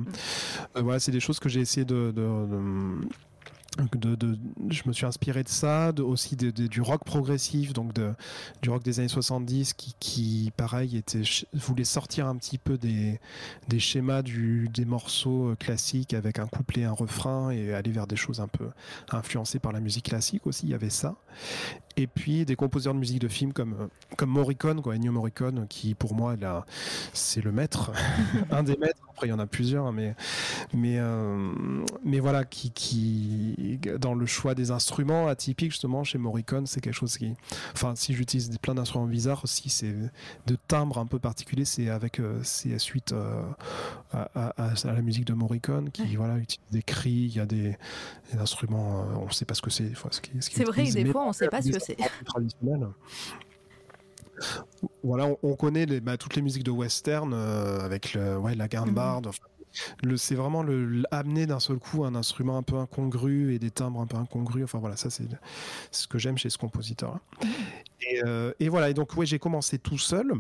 euh, 0.77 0.83
voilà, 0.83 1.01
c'est 1.01 1.13
des 1.13 1.21
choses 1.21 1.39
que 1.39 1.49
j'ai 1.49 1.61
essayé 1.61 1.85
de, 1.85 2.13
de, 2.15 2.47
je 4.71 4.83
me 4.87 4.93
suis 4.93 5.07
inspiré 5.07 5.43
de 5.43 5.49
ça, 5.49 5.93
de, 5.93 6.03
aussi 6.03 6.37
du 6.37 6.81
rock 6.81 7.05
progressif, 7.05 7.73
donc 7.73 7.93
de, 7.93 8.13
du 8.63 8.71
rock 8.71 8.83
des 8.83 9.01
années 9.01 9.09
70 9.09 9.75
qui, 9.75 10.53
pareil, 10.57 10.97
était, 10.97 11.23
voulait 11.53 11.85
sortir 11.85 12.27
un 12.27 12.37
petit 12.37 12.59
peu 12.59 12.79
des, 12.79 13.19
schémas 13.79 14.23
des 14.23 14.85
morceaux 14.85 15.51
euh, 15.51 15.55
classiques 15.57 16.15
avec 16.15 16.39
un 16.39 16.47
couplet, 16.47 16.85
un 16.85 16.93
refrain 16.93 17.51
et 17.51 17.75
aller 17.75 17.91
vers 17.91 18.07
des 18.07 18.17
choses 18.17 18.41
un 18.41 18.49
peu 18.49 18.71
influencées 19.11 19.59
par 19.59 19.73
la 19.73 19.81
musique 19.81 20.07
classique 20.07 20.47
aussi, 20.47 20.67
il 20.67 20.71
y 20.71 20.75
avait 20.75 20.91
ça. 20.91 21.17
Et 21.97 22.07
puis 22.07 22.45
des 22.45 22.57
compositeurs 22.57 22.95
de 22.95 22.99
musique 22.99 23.21
de 23.21 23.29
film 23.29 23.53
comme, 23.53 23.89
comme 24.17 24.31
Morricone, 24.31 24.83
quoi, 24.83 24.95
Ennio 24.95 25.13
Morricone, 25.13 25.67
qui 25.69 25.95
pour 25.95 26.15
moi, 26.15 26.37
c'est 27.13 27.43
le 27.43 27.53
maître, 27.53 27.93
un 28.51 28.63
des 28.63 28.77
maîtres 28.77 29.07
après, 29.17 29.29
il 29.29 29.31
y 29.31 29.33
en 29.33 29.39
a 29.39 29.47
plusieurs, 29.47 29.95
mais, 29.95 30.15
mais, 30.75 30.99
euh, 30.99 31.51
mais 32.05 32.21
voilà, 32.21 32.45
qui, 32.45 32.71
qui, 32.71 33.79
dans 33.99 34.13
le 34.13 34.27
choix 34.27 34.55
des 34.55 34.71
instruments 34.73 35.27
atypiques, 35.27 35.71
justement, 35.71 36.05
chez 36.05 36.19
Morricone, 36.19 36.67
c'est 36.67 36.83
quelque 36.83 36.93
chose 36.93 37.17
qui. 37.17 37.33
Enfin, 37.73 37.95
si 37.97 38.13
j'utilise 38.13 38.51
plein 38.59 38.75
d'instruments 38.75 39.07
bizarres 39.07 39.43
aussi, 39.43 39.71
c'est 39.71 39.95
de 40.47 40.57
timbres 40.69 40.99
un 40.99 41.07
peu 41.07 41.19
particuliers, 41.19 41.65
c'est 41.65 41.89
avec 41.89 42.21
euh, 42.21 42.41
c'est 42.43 42.79
suite 42.79 43.13
euh, 43.13 43.43
à, 44.13 44.53
à, 44.59 44.75
la 44.85 45.01
musique 45.01 45.25
de 45.25 45.33
Morricone, 45.33 45.91
qui 45.91 46.15
voilà, 46.17 46.37
utilise 46.37 46.67
des 46.71 46.83
cris, 46.83 47.11
il 47.11 47.37
y 47.37 47.41
a 47.41 47.47
des, 47.47 47.79
instruments, 48.39 49.07
on 49.19 49.27
ne 49.27 49.33
sait 49.33 49.47
pas 49.47 49.55
ce 49.55 49.63
que 49.63 49.71
c'est. 49.71 49.93
c'est 50.41 50.65
vrai 50.65 50.83
des 50.91 51.07
fois, 51.07 51.25
on 51.25 51.29
ne 51.29 51.33
sait 51.33 51.49
pas 51.49 51.63
ce 51.63 51.71
que 51.71 51.79
c'est. 51.79 51.86
Voilà, 55.03 55.29
on, 55.43 55.57
connaît 55.57 55.87
les, 55.87 56.01
bah, 56.01 56.19
toutes 56.19 56.37
les 56.37 56.43
musiques 56.43 56.65
de 56.65 56.71
western 56.71 57.33
euh, 57.33 57.81
avec 57.81 58.13
le, 58.13 58.37
ouais, 58.37 58.55
la 58.55 58.69
gambarde. 58.69 59.27
Mhm. 59.27 59.33
C'est 60.17 60.35
vraiment 60.35 60.63
le, 60.63 61.03
amener 61.11 61.47
d'un 61.47 61.61
seul 61.61 61.79
coup 61.79 62.05
un 62.05 62.15
instrument 62.15 62.57
un 62.57 62.63
peu 62.63 62.77
incongru 62.77 63.55
et 63.55 63.59
des 63.59 63.71
timbres 63.71 64.01
un 64.01 64.07
peu 64.07 64.17
incongrus. 64.17 64.65
Enfin 64.65 64.79
voilà, 64.79 64.97
ça 64.97 65.11
c'est 65.11 65.29
ce 65.91 66.07
que 66.07 66.19
j'aime 66.19 66.39
chez 66.39 66.51
ce 66.51 66.59
compositeur. 66.59 67.19
Euh, 68.25 68.53
et, 68.61 68.69
voilà, 68.69 68.91
et 68.91 68.95
donc 68.95 69.17
ouais, 69.17 69.27
j'ai 69.27 69.39
commencé 69.39 69.79
tout 69.79 69.99
seul. 69.99 70.33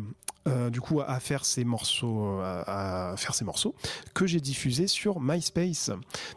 Euh, 0.48 0.70
du 0.70 0.80
coup 0.80 1.00
à 1.00 1.18
faire 1.18 1.44
ces 1.44 1.64
morceaux 1.64 2.38
à, 2.40 3.16
faire 3.16 3.34
ces 3.34 3.44
morceaux 3.44 3.74
que 4.14 4.28
j'ai 4.28 4.38
diffusés 4.38 4.86
sur 4.86 5.18
MySpace 5.20 5.90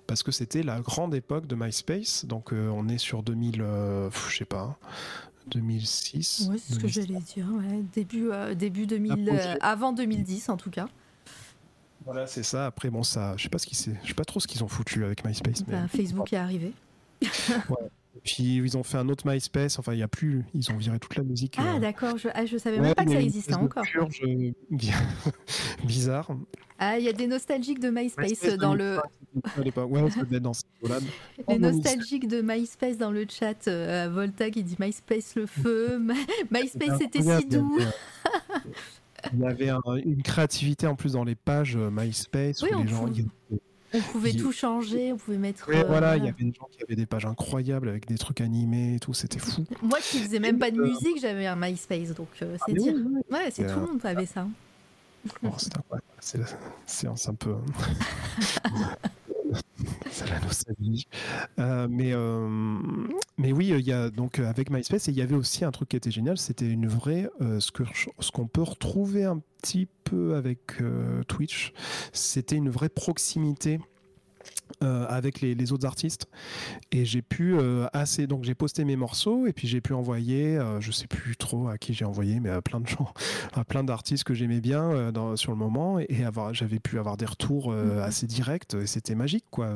parce 0.08 0.24
que 0.24 0.32
c'était 0.32 0.64
la 0.64 0.80
grande 0.80 1.14
époque 1.14 1.45
de 1.45 1.54
MySpace 1.54 2.26
donc 2.26 2.52
on 2.52 2.89
est 2.89 2.97
sur 2.97 3.22
2000 3.22 3.64
je 4.10 4.36
sais 4.36 4.45
pas 4.45 4.80
2006. 5.50 6.50
Oui, 6.50 6.60
c'est 6.64 6.74
ce 6.76 6.80
que 6.80 6.88
j'allais 6.88 7.20
dire. 7.20 7.47
Début, 7.93 8.30
euh, 8.32 8.54
début 8.54 8.86
2000, 8.86 9.30
euh, 9.30 9.56
avant 9.62 9.91
2010 9.91 10.50
en 10.50 10.58
tout 10.58 10.70
cas. 10.70 10.88
Voilà, 12.06 12.28
c'est 12.28 12.43
ça. 12.43 12.66
Après, 12.68 12.89
bon, 12.89 13.04
ça, 13.04 13.36
je 13.38 13.43
sais 13.43 13.50
pas 13.50 13.60
ce 13.60 13.66
qui 13.68 13.76
je 13.76 14.08
sais 14.08 14.14
pas 14.14 14.26
trop 14.26 14.39
ce 14.39 14.47
qu'ils 14.47 14.64
ont 14.64 14.68
foutu 14.68 15.04
avec 15.04 15.26
MySpace. 15.26 15.64
Ben, 15.64 15.88
Facebook 15.88 16.32
est 16.34 16.38
arrivé. 16.38 16.74
Puis 18.24 18.58
ils 18.58 18.78
ont 18.78 18.84
fait 18.84 18.97
un 18.97 19.08
autre 19.10 19.28
MySpace. 19.28 19.80
Enfin, 19.80 19.93
il 19.93 20.00
y 20.00 20.04
a 20.04 20.08
plus. 20.08 20.43
Ils 20.54 20.72
ont 20.72 20.78
viré 20.78 21.00
toute 21.00 21.16
la 21.16 21.24
musique. 21.24 21.56
Ah 21.58 21.76
euh, 21.76 21.80
d'accord, 21.80 22.18
je, 22.18 22.28
ah, 22.34 22.45
je 22.45 22.58
savais 22.58 22.78
ouais, 22.78 22.82
même 22.88 22.95
pas 22.95 23.06
que 23.06 23.12
ça 23.12 23.22
existait 23.22 23.54
encore. 23.54 23.84
purge, 23.84 24.22
euh, 24.24 24.52
bi- 24.72 24.91
bizarre. 25.86 26.30
Ah, 26.80 26.97
il 26.97 27.06
y 27.06 27.10
a 27.10 27.14
des 27.14 27.28
nostalgiques 27.28 27.80
de 27.80 27.89
MySpace 27.89 28.30
MySpace 28.30 28.58
dans 28.58 28.74
le 28.74 29.00
2005, 29.34 29.58
à 29.58 29.62
l'époque. 29.64 29.91
Ouais, 29.91 30.02
dans 30.39 30.52
les 30.52 31.06
Oh, 31.47 31.58
nostalgiques 31.58 32.28
de 32.28 32.41
MySpace 32.41 32.97
dans 32.97 33.12
le 33.12 33.26
chat. 33.30 33.68
euh, 33.68 34.10
Volta 34.12 34.50
qui 34.50 34.64
dit 34.64 34.76
MySpace 34.80 35.36
le 35.36 35.45
feu, 35.45 36.02
MySpace 36.52 36.97
c'était 37.00 37.22
si 37.22 37.45
doux. 37.45 37.78
Il 39.34 39.39
y 39.39 39.45
avait, 39.45 39.70
un- 39.70 39.82
une 40.05 40.22
créativité 40.24 40.88
en 40.88 40.95
plus 40.95 41.13
dans 41.13 41.24
les 41.24 41.36
pages 41.36 41.76
euh, 41.76 41.89
MySpace 41.91 42.61
Oui, 42.61 42.70
où 42.76 42.84
les 42.84 42.88
gens. 42.88 43.05
pouvait- 43.07 43.26
On 43.91 43.99
pouvait 44.01 44.34
tout 44.34 44.51
changer, 44.51 45.11
on 45.13 45.17
pouvait 45.17 45.38
mettre. 45.39 45.67
Ouais, 45.67 45.78
euh, 45.84 45.88
voilà, 45.88 46.15
il 46.17 46.24
y 46.24 46.28
avait 46.30 46.43
des 46.43 46.53
gens 46.53 46.67
qui 46.72 46.84
avaient 46.84 46.95
des 46.95 47.07
pages 47.07 47.26
incroyables 47.26 47.89
avec 47.89 48.05
des 48.07 48.17
trucs 48.20 48.39
animés 48.39 48.95
et 48.95 48.99
tout, 48.99 49.13
c'était 49.15 49.39
fou. 49.39 49.65
Moi 49.82 49.97
qui 49.99 50.20
faisais 50.20 50.39
même 50.39 50.59
pas 50.59 50.70
de 50.70 50.80
Euh, 50.80 50.86
musique, 50.88 51.20
j'avais 51.20 51.47
un 51.47 51.55
MySpace, 51.55 52.13
donc 52.13 52.28
euh, 52.43 52.55
c'est 52.67 52.74
mais 52.74 52.80
dire. 52.80 52.93
oui, 52.95 53.03
oui, 53.15 53.22
Ouais, 53.32 53.49
c'est 53.51 53.65
tout 53.65 53.80
le 53.80 53.86
monde 53.88 53.99
avait 54.05 54.26
ça. 54.28 54.47
Oh, 55.43 55.47
c'est 56.20 56.39
c'est- 56.86 57.07
c'est 57.15 57.30
un 57.30 57.34
peu. 57.36 57.55
c'est 60.12 60.30
la 60.30 60.39
nostalgie. 60.41 61.08
Euh, 61.60 61.88
mais, 61.89 62.12
euh, 62.14 62.47
mais 63.38 63.52
oui, 63.54 63.70
il 63.78 63.86
y 63.86 63.91
a 63.93 64.10
donc 64.10 64.39
euh, 64.39 64.47
avec 64.50 64.70
MySpace, 64.70 65.08
il 65.08 65.16
y 65.16 65.22
avait 65.22 65.36
aussi 65.36 65.66
un 65.66 65.72
truc 65.72 65.89
qui 65.89 65.95
était 65.97 66.12
génial, 66.12 66.38
c'était 66.38 66.70
une 66.70 66.88
vraie. 66.88 67.30
euh, 67.41 67.60
ce 67.60 67.72
je- 67.93 68.10
ce 68.20 68.32
qu'on 68.32 68.47
peut 68.47 68.62
retrouver 68.64 69.26
un 69.26 69.39
petit 69.62 69.88
peu 70.04 70.36
avec 70.36 70.82
euh, 70.82 71.24
Twitch, 71.24 71.74
c'était 72.14 72.56
une 72.56 72.70
vraie 72.70 72.89
proximité. 72.89 73.80
Euh, 74.84 75.05
avec 75.07 75.41
les, 75.41 75.55
les 75.55 75.72
autres 75.72 75.86
artistes. 75.86 76.28
Et 76.91 77.05
j'ai 77.05 77.22
pu 77.22 77.55
euh, 77.57 77.88
assez 77.93 78.28
donc 78.28 78.43
j'ai 78.43 78.55
posté 78.55 78.86
mes 78.86 78.95
morceaux 78.95 79.47
et 79.47 79.53
puis 79.53 79.67
j'ai 79.67 79.82
pu 79.82 79.93
envoyer 79.93 80.57
euh, 80.57 80.80
je 80.82 80.91
sais 80.91 81.07
plus 81.07 81.36
trop 81.38 81.67
à 81.70 81.78
qui 81.78 81.93
j'ai 81.93 82.05
envoyé 82.05 82.39
mais 82.39 82.49
à 82.49 82.61
plein 82.61 82.80
de 82.80 82.88
gens 82.88 83.13
à 83.53 83.63
plein 83.63 83.84
d'artistes 83.84 84.24
que 84.24 84.34
j'aimais 84.34 84.61
bien 84.61 84.84
euh, 84.84 85.11
dans- 85.11 85.36
sur 85.36 85.51
le 85.51 85.57
moment. 85.57 85.99
Et 85.99 86.24
avoir 86.24 86.53
j'avais 86.53 86.80
pu 86.80 86.97
avoir 86.99 87.17
des 87.17 87.26
retours 87.26 87.72
Mhm. 87.72 87.99
assez 87.99 88.28
directs 88.28 88.74
et 88.76 88.88
c'était 88.88 89.15
magique 89.15 89.45
quoi. 89.51 89.70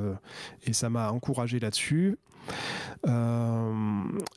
Et 0.66 0.74
ça 0.74 0.90
m'a 0.90 1.12
encouragé 1.12 1.60
là-dessus 1.60 2.18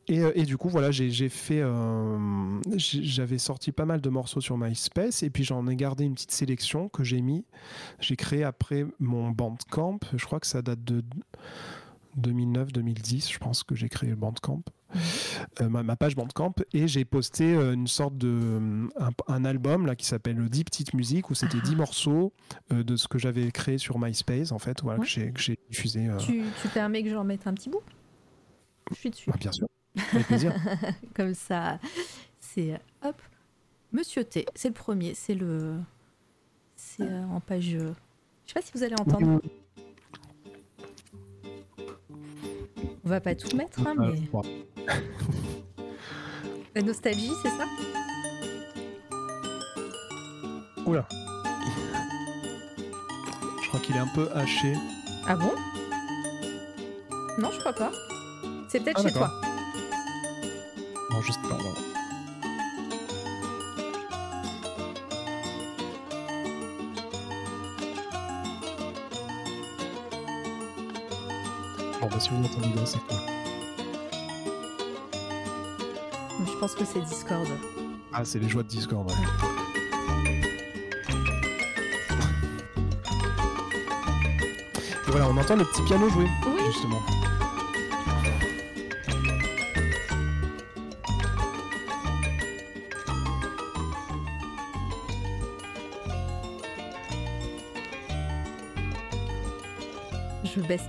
et, 0.09 0.22
et 0.34 0.44
du 0.44 0.57
coup 0.57 0.68
voilà 0.68 0.90
j'ai 0.90 1.28
fait 1.28 1.61
euh, 1.61 2.61
j'avais 2.76 3.38
sorti 3.38 3.72
pas 3.72 3.84
mal 3.84 4.00
de 4.00 4.09
morceaux 4.09 4.40
sur 4.40 4.59
MySpace 4.59 5.22
et 5.22 5.30
puis 5.30 5.44
j'en 5.44 5.66
ai 5.66 5.76
gardé 5.76 6.04
une 6.04 6.14
petite 6.14 6.32
sélection 6.32 6.88
que 6.88 7.04
j'ai 7.04 7.20
mis. 7.20 7.44
J'ai 8.00 8.16
créé 8.16 8.44
après 8.44 8.86
mon 8.98 9.30
Bandcamp. 9.30 10.00
Je 10.16 10.24
crois 10.24 10.40
que 10.40 10.46
ça 10.46 10.62
date 10.62 10.82
de 10.84 11.04
2009-2010 12.20 13.32
je 13.32 13.38
pense 13.38 13.62
que 13.62 13.74
j'ai 13.74 13.88
créé 13.88 14.11
le 14.11 14.16
Bandcamp 14.16 14.62
euh, 15.61 15.68
ma, 15.68 15.82
ma 15.82 15.97
page 15.97 16.14
Bandcamp 16.14 16.55
et 16.72 16.87
j'ai 16.89 17.05
posté 17.05 17.55
euh, 17.55 17.72
une 17.74 17.87
sorte 17.89 18.16
de 18.16 18.28
euh, 18.28 18.89
un, 18.99 19.11
un 19.28 19.45
album 19.45 19.87
là 19.87 19.97
qui 19.97 20.07
s'appelle 20.07 20.37
10 20.49 20.64
petites 20.64 20.95
musiques 20.95 21.28
où 21.30 21.34
c'était 21.34 21.61
10 21.61 21.76
morceaux 21.76 22.32
euh, 22.72 22.82
de 22.84 22.97
ce 22.97 23.09
que 23.09 23.18
j'avais 23.18 23.51
créé 23.51 23.78
sur 23.78 23.99
MySpace 23.99 24.53
en 24.53 24.59
fait 24.59 24.82
voilà 24.82 25.01
Ouais. 25.01 25.32
que 25.32 25.41
j'ai 25.41 25.59
diffusé 25.70 26.09
Tu, 26.18 26.43
tu 26.62 26.68
permets 26.68 27.03
que 27.03 27.11
j'en 27.11 27.24
mette 27.24 27.47
un 27.47 27.55
petit 27.55 27.68
bout? 27.68 27.82
Je 28.91 28.95
suis 28.97 29.11
dessus. 29.11 29.30
bah, 29.30 29.37
bien 29.41 29.53
sûr 29.53 29.66
avec 30.12 30.26
plaisir 30.26 30.55
Comme 31.14 31.34
ça, 31.34 31.78
c'est 32.39 32.78
hop. 33.03 33.20
Monsieur 33.93 34.24
T, 34.24 34.45
c'est 34.55 34.68
le 34.68 34.74
premier, 34.74 35.14
c'est 35.14 35.34
le. 35.34 35.76
C'est 36.76 37.09
en 37.09 37.41
page. 37.41 37.70
Je 37.70 37.89
sais 38.47 38.55
pas 38.55 38.61
si 38.62 38.70
vous 38.74 38.82
allez 38.82 38.95
entendre. 39.01 39.41
On 43.05 43.09
va 43.09 43.20
pas 43.20 43.34
tout 43.34 43.57
mettre, 43.57 43.87
hein, 43.87 43.95
mais. 43.99 44.20
La 46.74 46.82
nostalgie, 46.82 47.32
c'est 47.43 47.49
ça? 47.51 47.64
Oula. 50.84 51.07
Je 53.62 53.68
crois 53.68 53.80
qu'il 53.80 53.97
est 53.97 54.01
un 54.01 54.07
peu 54.14 54.28
haché. 54.34 54.74
Ah 55.26 55.34
bon? 55.37 55.53
Non, 57.39 57.51
je 57.53 57.59
crois 57.59 57.72
pas. 57.74 57.91
C'est 58.70 58.80
peut-être 58.80 59.01
Ah, 59.01 59.09
chez 59.09 59.12
toi. 59.12 59.30
Non, 61.11 61.20
sais 61.32 61.41
pas. 61.43 61.49
voilà. 61.57 61.80
Bon, 72.01 72.09
bah 72.09 72.20
si 72.20 72.28
vous 72.30 72.37
m'entendez 72.37 72.68
bien, 72.68 72.84
c'est 72.87 72.99
cool. 73.09 73.36
Je 76.57 76.61
pense 76.61 76.74
que 76.74 76.86
c'est 76.86 77.00
Discord. 77.02 77.46
Ah, 78.14 78.24
c'est 78.24 78.38
les 78.38 78.48
joies 78.48 78.62
de 78.62 78.68
Discord. 78.68 79.07
ouais. 79.07 79.16
Et 85.07 85.11
voilà, 85.11 85.28
on 85.28 85.36
entend 85.36 85.57
le 85.57 85.64
petit 85.64 85.82
piano 85.82 86.09
jouer, 86.09 86.26
Oui. 86.46 86.62
justement. 86.66 87.00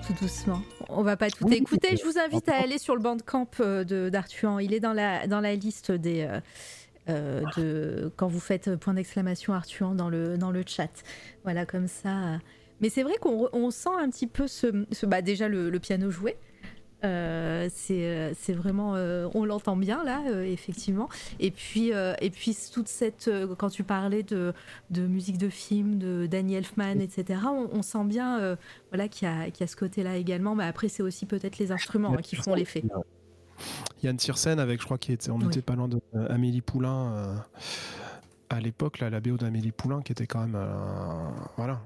Tout 0.05 0.13
doucement. 0.21 0.61
On 0.89 1.01
va 1.03 1.17
pas 1.17 1.29
tout 1.29 1.45
Oui, 1.45 1.55
écouter. 1.55 1.97
Je 1.97 2.03
vous 2.05 2.17
invite 2.19 2.47
à 2.49 2.55
aller 2.57 2.77
sur 2.77 2.95
le 2.95 3.01
bandcamp 3.01 3.49
euh, 3.59 3.83
de 3.83 4.09
d'Artuan. 4.09 4.59
Il 4.59 4.73
est 4.73 4.79
dans 4.79 4.93
la, 4.93 5.27
dans 5.27 5.39
la 5.41 5.55
liste 5.55 5.91
des. 5.91 6.21
euh, 6.21 6.39
euh, 7.09 7.43
de, 7.55 8.11
quand 8.17 8.27
vous 8.27 8.39
faites 8.41 8.75
point 8.75 8.93
d'exclamation 8.93 9.53
Artuan 9.53 9.95
dans 9.95 10.09
le, 10.09 10.37
dans 10.37 10.51
le 10.51 10.63
chat. 10.65 10.89
Voilà, 11.43 11.65
comme 11.65 11.87
ça. 11.87 12.39
Mais 12.81 12.89
c'est 12.89 13.03
vrai 13.03 13.15
qu'on 13.21 13.71
sent 13.71 13.89
un 13.97 14.09
petit 14.09 14.27
peu 14.27 14.47
ce. 14.47 14.85
ce- 14.91 15.05
bah, 15.05 15.21
déjà, 15.21 15.47
le, 15.47 15.69
le 15.69 15.79
piano 15.79 16.09
joué. 16.11 16.35
Euh, 17.03 17.69
c'est 17.71 18.05
euh, 18.07 18.33
c'est 18.39 18.53
vraiment 18.53 18.95
euh, 18.95 19.29
on 19.35 19.45
l'entend 19.45 19.75
bien 19.77 20.03
là 20.03 20.23
euh, 20.31 20.41
effectivement 20.43 21.09
et 21.39 21.51
puis 21.51 21.91
et 22.21 22.29
puis 22.31 22.57
toute 22.73 22.87
cette 22.87 23.29
quand 23.59 23.69
tu 23.69 23.83
parlais 23.83 24.23
de, 24.23 24.51
de 24.89 25.01
musique 25.05 25.37
de 25.37 25.49
film 25.49 25.99
de 25.99 26.25
Danny 26.25 26.55
Elfman 26.55 26.99
etc 26.99 27.41
on, 27.45 27.69
on 27.71 27.81
sent 27.83 28.03
bien 28.05 28.57
voilà 28.89 29.07
qu'il 29.07 29.27
y, 29.27 29.31
a- 29.31 29.51
qu'il 29.51 29.61
y 29.61 29.63
a 29.63 29.67
ce 29.67 29.75
côté-là 29.75 30.17
également, 30.17 30.55
mais 30.55 30.63
après 30.65 30.87
c'est 30.89 31.03
aussi 31.03 31.27
peut-être 31.27 31.59
les 31.59 31.71
instruments 31.71 32.13
hein, 32.13 32.21
qui 32.23 32.35
font 32.35 32.55
l'effet. 32.55 32.83
Yann 34.01 34.17
Tiersen 34.17 34.59
avec, 34.59 34.79
je 34.81 34.85
crois 34.85 34.97
qu'on 34.97 35.13
était, 35.13 35.29
on 35.29 35.37
Oui. 35.39 35.47
était 35.47 35.61
pas 35.61 35.75
loin 35.75 35.87
de 35.87 35.99
Amélie 36.29 36.61
Poulain 36.61 37.43
à 38.49 38.59
l'époque, 38.59 38.99
la 38.99 39.19
BO 39.19 39.37
d'Amélie 39.37 39.71
Poulain 39.71 40.01
qui 40.01 40.13
était 40.13 40.25
quand 40.25 40.39
même, 40.39 40.55
euh, 40.55 41.29
voilà. 41.57 41.79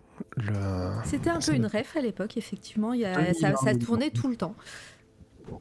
C'était 1.05 1.31
un 1.31 1.39
peu 1.39 1.53
une 1.55 1.65
ref 1.65 1.97
à 1.97 2.01
l'époque, 2.01 2.37
effectivement, 2.37 2.93
il 2.93 3.01
y 3.01 3.05
a- 3.05 3.17
Oui, 3.19 3.33
ça, 3.35 3.51
tournait 3.75 4.11
tout 4.11 4.27
le 4.27 4.35
temps. 4.35 4.53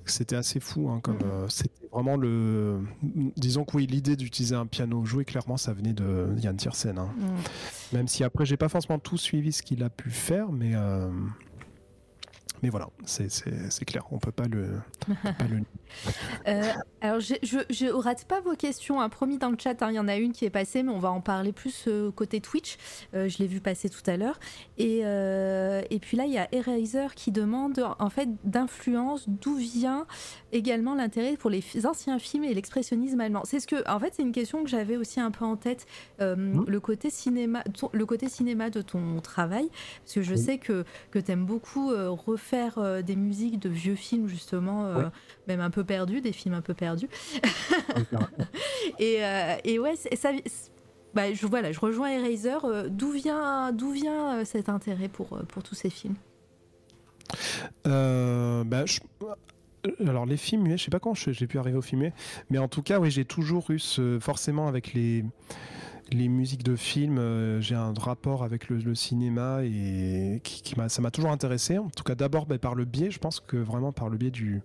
C'était 0.07 0.37
assez 0.37 0.61
fou, 0.61 0.89
hein, 0.89 1.01
comme 1.03 1.17
Mhm. 1.17 1.23
euh, 1.25 1.49
c'était 1.49 1.89
vraiment 1.93 2.17
le. 2.17 2.81
Disons 3.37 3.65
que 3.65 3.77
oui, 3.77 3.87
l'idée 3.87 4.17
d'utiliser 4.17 4.55
un 4.55 4.67
piano 4.67 5.05
joué, 5.05 5.25
clairement, 5.25 5.57
ça 5.57 5.73
venait 5.73 5.93
de 5.93 6.29
Yann 6.39 6.57
Tiersen. 6.57 6.99
hein. 6.99 7.09
Mm. 7.19 7.97
Même 7.97 8.09
si 8.09 8.23
après, 8.25 8.45
j'ai 8.47 8.57
pas 8.57 8.69
forcément 8.69 8.99
tout 8.99 9.17
suivi 9.19 9.53
ce 9.53 9.63
qu'il 9.63 9.83
a 9.83 9.91
pu 9.91 10.11
faire, 10.11 10.53
mais. 10.53 10.73
euh, 10.75 11.11
Mais 12.63 12.69
voilà, 12.69 12.89
c'est- 13.07 13.85
clair, 13.85 14.05
on 14.11 14.19
peut 14.19 14.33
pas 14.33 14.47
le. 14.49 14.81
pas 15.07 15.45
le- 15.51 15.63
Euh, 16.47 16.63
alors, 17.01 17.19
je 17.19 17.35
je 17.69 17.87
rate 17.93 18.25
pas 18.25 18.41
vos 18.41 18.55
questions, 18.55 19.01
hein, 19.01 19.09
promis 19.09 19.39
dans 19.39 19.51
le 19.51 19.57
chat, 19.59 19.83
hein, 19.83 19.89
il 19.91 19.97
y 19.97 19.99
en 19.99 20.07
a 20.07 20.17
une 20.17 20.33
qui 20.33 20.45
est 20.45 20.51
passée, 20.51 20.85
mais 20.85 20.93
on 20.93 21.01
va 21.01 21.11
en 21.11 21.21
parler 21.21 21.53
plus 21.53 21.87
euh, 21.89 22.13
côté 22.13 22.41
Twitch. 22.41 22.77
Euh, 23.15 23.29
je 23.29 23.39
l'ai 23.39 23.49
vu 23.49 23.61
passer 23.61 23.89
tout 23.91 24.03
à 24.09 24.17
l'heure. 24.17 24.39
Et, 24.79 25.01
euh, 25.05 25.83
et 25.91 25.99
puis 25.99 26.17
là, 26.17 26.27
il 26.27 26.33
y 26.33 26.39
a 26.39 26.47
Eraser 26.55 27.09
qui 27.17 27.33
demande 27.33 27.85
en 27.99 28.09
fait 28.09 28.29
d'influence, 28.45 29.25
d'où 29.29 29.57
vient 29.57 30.07
également 30.53 30.95
l'intérêt 30.95 31.37
pour 31.37 31.51
les 31.51 31.63
anciens 31.85 32.19
films 32.21 32.45
et 32.45 32.55
l'expressionnisme 32.55 33.21
allemand. 33.21 33.43
C'est 33.45 33.59
ce 33.59 33.67
que, 33.67 33.89
en 33.91 33.99
fait, 33.99 34.13
c'est 34.15 34.23
une 34.23 34.33
question 34.33 34.63
que 34.63 34.71
j'avais 34.71 34.97
aussi 34.97 35.19
un 35.21 35.33
peu 35.33 35.45
en 35.45 35.57
tête, 35.57 35.87
Mhm. 36.21 36.65
le 36.69 36.81
côté 36.81 37.11
cinéma, 37.11 37.65
ton- 37.77 37.91
le 37.93 38.07
côté 38.07 38.29
cinéma 38.29 38.71
de 38.71 38.81
ton 38.83 39.21
travail, 39.21 39.69
parce 40.05 40.15
que 40.15 40.23
je 40.23 40.35
sais 40.37 40.59
que 40.59 40.85
que 41.11 41.19
t'aimes 41.19 41.47
beaucoup 41.47 41.91
euh, 41.91 42.09
euh, 42.79 43.03
des 43.03 43.17
musiques 43.17 43.59
de 43.59 43.69
vieux 43.69 43.95
films 43.95 44.29
justement, 44.29 44.87
euh, 44.87 44.97
Ouais. 45.05 45.09
même 45.49 45.61
un 45.61 45.71
peu 45.71 45.85
perdus, 45.85 46.21
des 46.21 46.33
films 46.33 46.55
un 46.55 46.61
peu 46.63 46.75
perdus. 46.75 47.09
Et, 48.99 49.25
euh, 49.25 49.57
et 49.65 49.79
ouais, 49.79 49.95
ça, 49.97 50.31
bah, 51.15 51.33
je, 51.33 51.47
voilà, 51.47 51.73
je 51.73 51.81
rejoins 51.81 52.11
Eraser. 52.11 52.59
D'où 52.89 53.11
vient, 53.13 53.73
d'où 53.73 53.91
vient 53.93 54.45
cet 54.45 54.69
intérêt 54.69 55.09
pour, 55.09 55.39
pour 55.49 55.63
tous 55.63 55.75
ces 55.75 55.91
films? 55.91 56.15
Bah, 57.85 58.85
je- 58.87 59.01
Alors 60.07 60.27
les 60.27 60.37
films 60.37 60.63
muets, 60.63 60.77
je 60.77 60.85
sais 60.85 60.91
pas 60.91 61.01
quand 61.01 61.15
j'ai 61.15 61.47
pu 61.47 61.59
arriver 61.59 61.79
au 61.79 61.83
film 61.83 62.11
mais 62.51 62.59
en 62.59 62.69
tout 62.69 62.83
cas, 62.83 62.99
oui, 63.01 63.11
j'ai 63.11 63.25
toujours 63.25 63.71
eu 63.71 63.79
ce, 63.79 64.19
forcément 64.21 64.69
avec 64.69 64.93
les 64.93 65.25
les 66.13 66.29
musiques 66.29 66.63
de 66.65 66.77
films, 66.77 67.19
euh, 67.19 67.61
j'ai 67.61 67.75
un 67.75 67.93
rapport 67.99 68.43
avec 68.43 68.69
le, 68.69 68.95
cinéma 68.95 69.61
et 69.65 70.41
qui, 70.43 70.77
m'a, 70.77 70.89
ça 70.89 71.01
m'a 71.03 71.11
toujours 71.11 71.31
intéressé. 71.31 71.79
En 71.79 71.89
tout 71.91 72.03
cas, 72.05 72.15
d'abord 72.15 72.47
ben, 72.47 72.59
par 72.59 72.75
le 72.75 72.85
biais, 72.85 73.11
je 73.11 73.19
pense 73.19 73.41
que 73.41 73.57
vraiment 73.57 73.93
par 73.93 74.09
le 74.09 74.17
biais 74.19 74.31
du, 74.31 74.63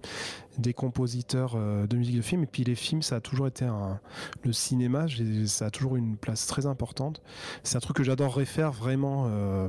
des 0.58 0.74
compositeurs 0.74 1.54
euh, 1.56 1.86
de 1.88 1.98
musique 1.98 2.16
de 2.16 2.22
film. 2.22 2.44
Et 2.44 2.48
puis 2.48 2.64
les 2.64 2.76
films, 2.76 3.02
ça 3.02 3.18
a 3.18 3.20
toujours 3.20 3.48
été 3.48 3.66
un, 3.66 4.00
le 4.44 4.54
cinéma, 4.54 5.08
j'ai- 5.08 5.46
ça 5.48 5.68
a 5.68 5.70
toujours 5.70 5.96
une 5.96 6.18
place 6.18 6.48
très 6.48 6.66
importante. 6.66 7.22
C'est 7.64 7.78
un 7.78 7.82
truc 7.82 7.98
que 7.98 8.04
j'adorerais 8.04 8.46
faire 8.46 8.72
vraiment. 8.72 9.26
euh, 9.28 9.68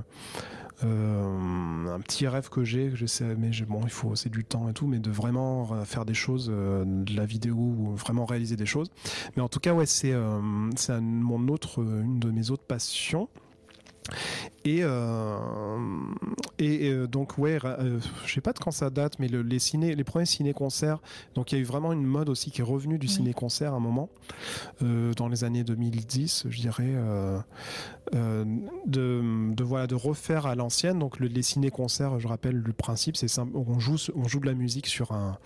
un 0.82 2.00
petit 2.00 2.28
rêve 2.28 2.48
que 2.48 2.64
j'ai, 2.64 2.90
que 2.90 2.96
j'essaie, 2.96 3.34
mais 3.36 3.50
bon, 3.66 3.80
il 3.84 3.90
faut, 3.90 4.14
c'est 4.14 4.28
du 4.28 4.44
temps 4.44 4.68
et 4.68 4.72
tout, 4.72 4.86
mais 4.86 4.98
de 4.98 5.10
vraiment 5.10 5.72
euh, 5.72 5.84
faire 5.84 6.04
des 6.04 6.14
choses, 6.14 6.50
euh, 6.52 6.84
de 6.86 7.16
la 7.16 7.24
vidéo 7.24 7.56
ou 7.56 7.94
vraiment 7.96 8.26
réaliser 8.26 8.56
des 8.56 8.66
choses. 8.66 8.90
Mais 9.36 9.42
en 9.42 9.48
tout 9.48 9.60
cas, 9.60 9.72
ouais, 9.72 9.86
c'est 9.86 10.12
euh, 10.12 10.40
c'est 10.76 11.00
mon 11.00 11.48
autre, 11.48 11.82
une 11.82 12.18
de 12.18 12.30
mes 12.30 12.50
autres 12.50 12.64
passions. 12.64 13.28
Et, 14.66 14.80
euh, 14.82 15.38
et, 16.58 16.90
euh, 16.90 17.06
donc 17.06 17.38
ouais, 17.38 17.58
euh, 17.64 18.00
je 18.24 18.32
sais 18.34 18.40
pas 18.40 18.52
de 18.52 18.58
quand 18.58 18.72
ça 18.72 18.90
date, 18.90 19.20
mais 19.20 19.28
le- 19.28 19.42
les 19.42 19.60
ciné, 19.60 19.94
les 19.94 20.02
premiers 20.02 20.26
ciné-concerts. 20.26 20.98
Donc 21.36 21.52
il 21.52 21.54
y 21.54 21.58
a 21.58 21.60
eu 21.60 21.64
vraiment 21.64 21.92
une 21.92 22.02
mode 22.04 22.28
aussi 22.28 22.50
qui 22.50 22.62
est 22.62 22.64
revenue 22.64 22.98
du 22.98 23.06
Oui. 23.06 23.12
ciné-concert 23.12 23.72
à 23.74 23.76
un 23.76 23.80
moment 23.80 24.08
dans 24.80 25.28
les 25.28 25.44
années 25.44 25.62
2010, 25.62 26.46
je 26.48 26.60
dirais, 26.60 26.94
de, 28.12 28.44
de 28.86 29.64
voilà 29.64 29.86
de 29.86 29.94
refaire 29.94 30.46
à 30.46 30.54
l'ancienne. 30.56 30.98
Donc 30.98 31.20
le- 31.20 31.28
les 31.28 31.42
ciné-concerts, 31.42 32.18
je 32.18 32.26
rappelle 32.28 32.56
le 32.56 32.72
principe, 32.72 33.16
c'est 33.16 33.28
simple, 33.28 33.52
on 33.56 33.78
joue 33.78 33.96
on 34.16 34.26
joue 34.26 34.40
de 34.40 34.46
la 34.46 34.54
musique 34.54 34.86
sur 34.88 35.12
un 35.12 35.38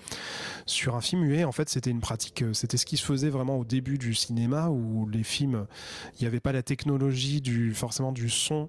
sur 0.66 0.94
un 0.96 1.00
film 1.00 1.22
muet. 1.22 1.44
En 1.44 1.52
fait, 1.52 1.68
c'était 1.68 1.90
une 1.90 2.00
pratique, 2.00 2.44
c'était 2.52 2.76
ce 2.78 2.86
qui 2.86 2.96
se 2.96 3.04
faisait 3.04 3.28
vraiment 3.30 3.56
au 3.58 3.64
début 3.64 3.98
du 3.98 4.14
cinéma 4.14 4.68
où 4.70 5.08
les 5.08 5.24
films, 5.24 5.66
il 6.18 6.22
n'y 6.22 6.26
avait 6.26 6.40
pas 6.40 6.52
la 6.52 6.62
technologie 6.62 7.40
du 7.40 7.74
forcément 7.74 8.12
du 8.12 8.28
son 8.30 8.68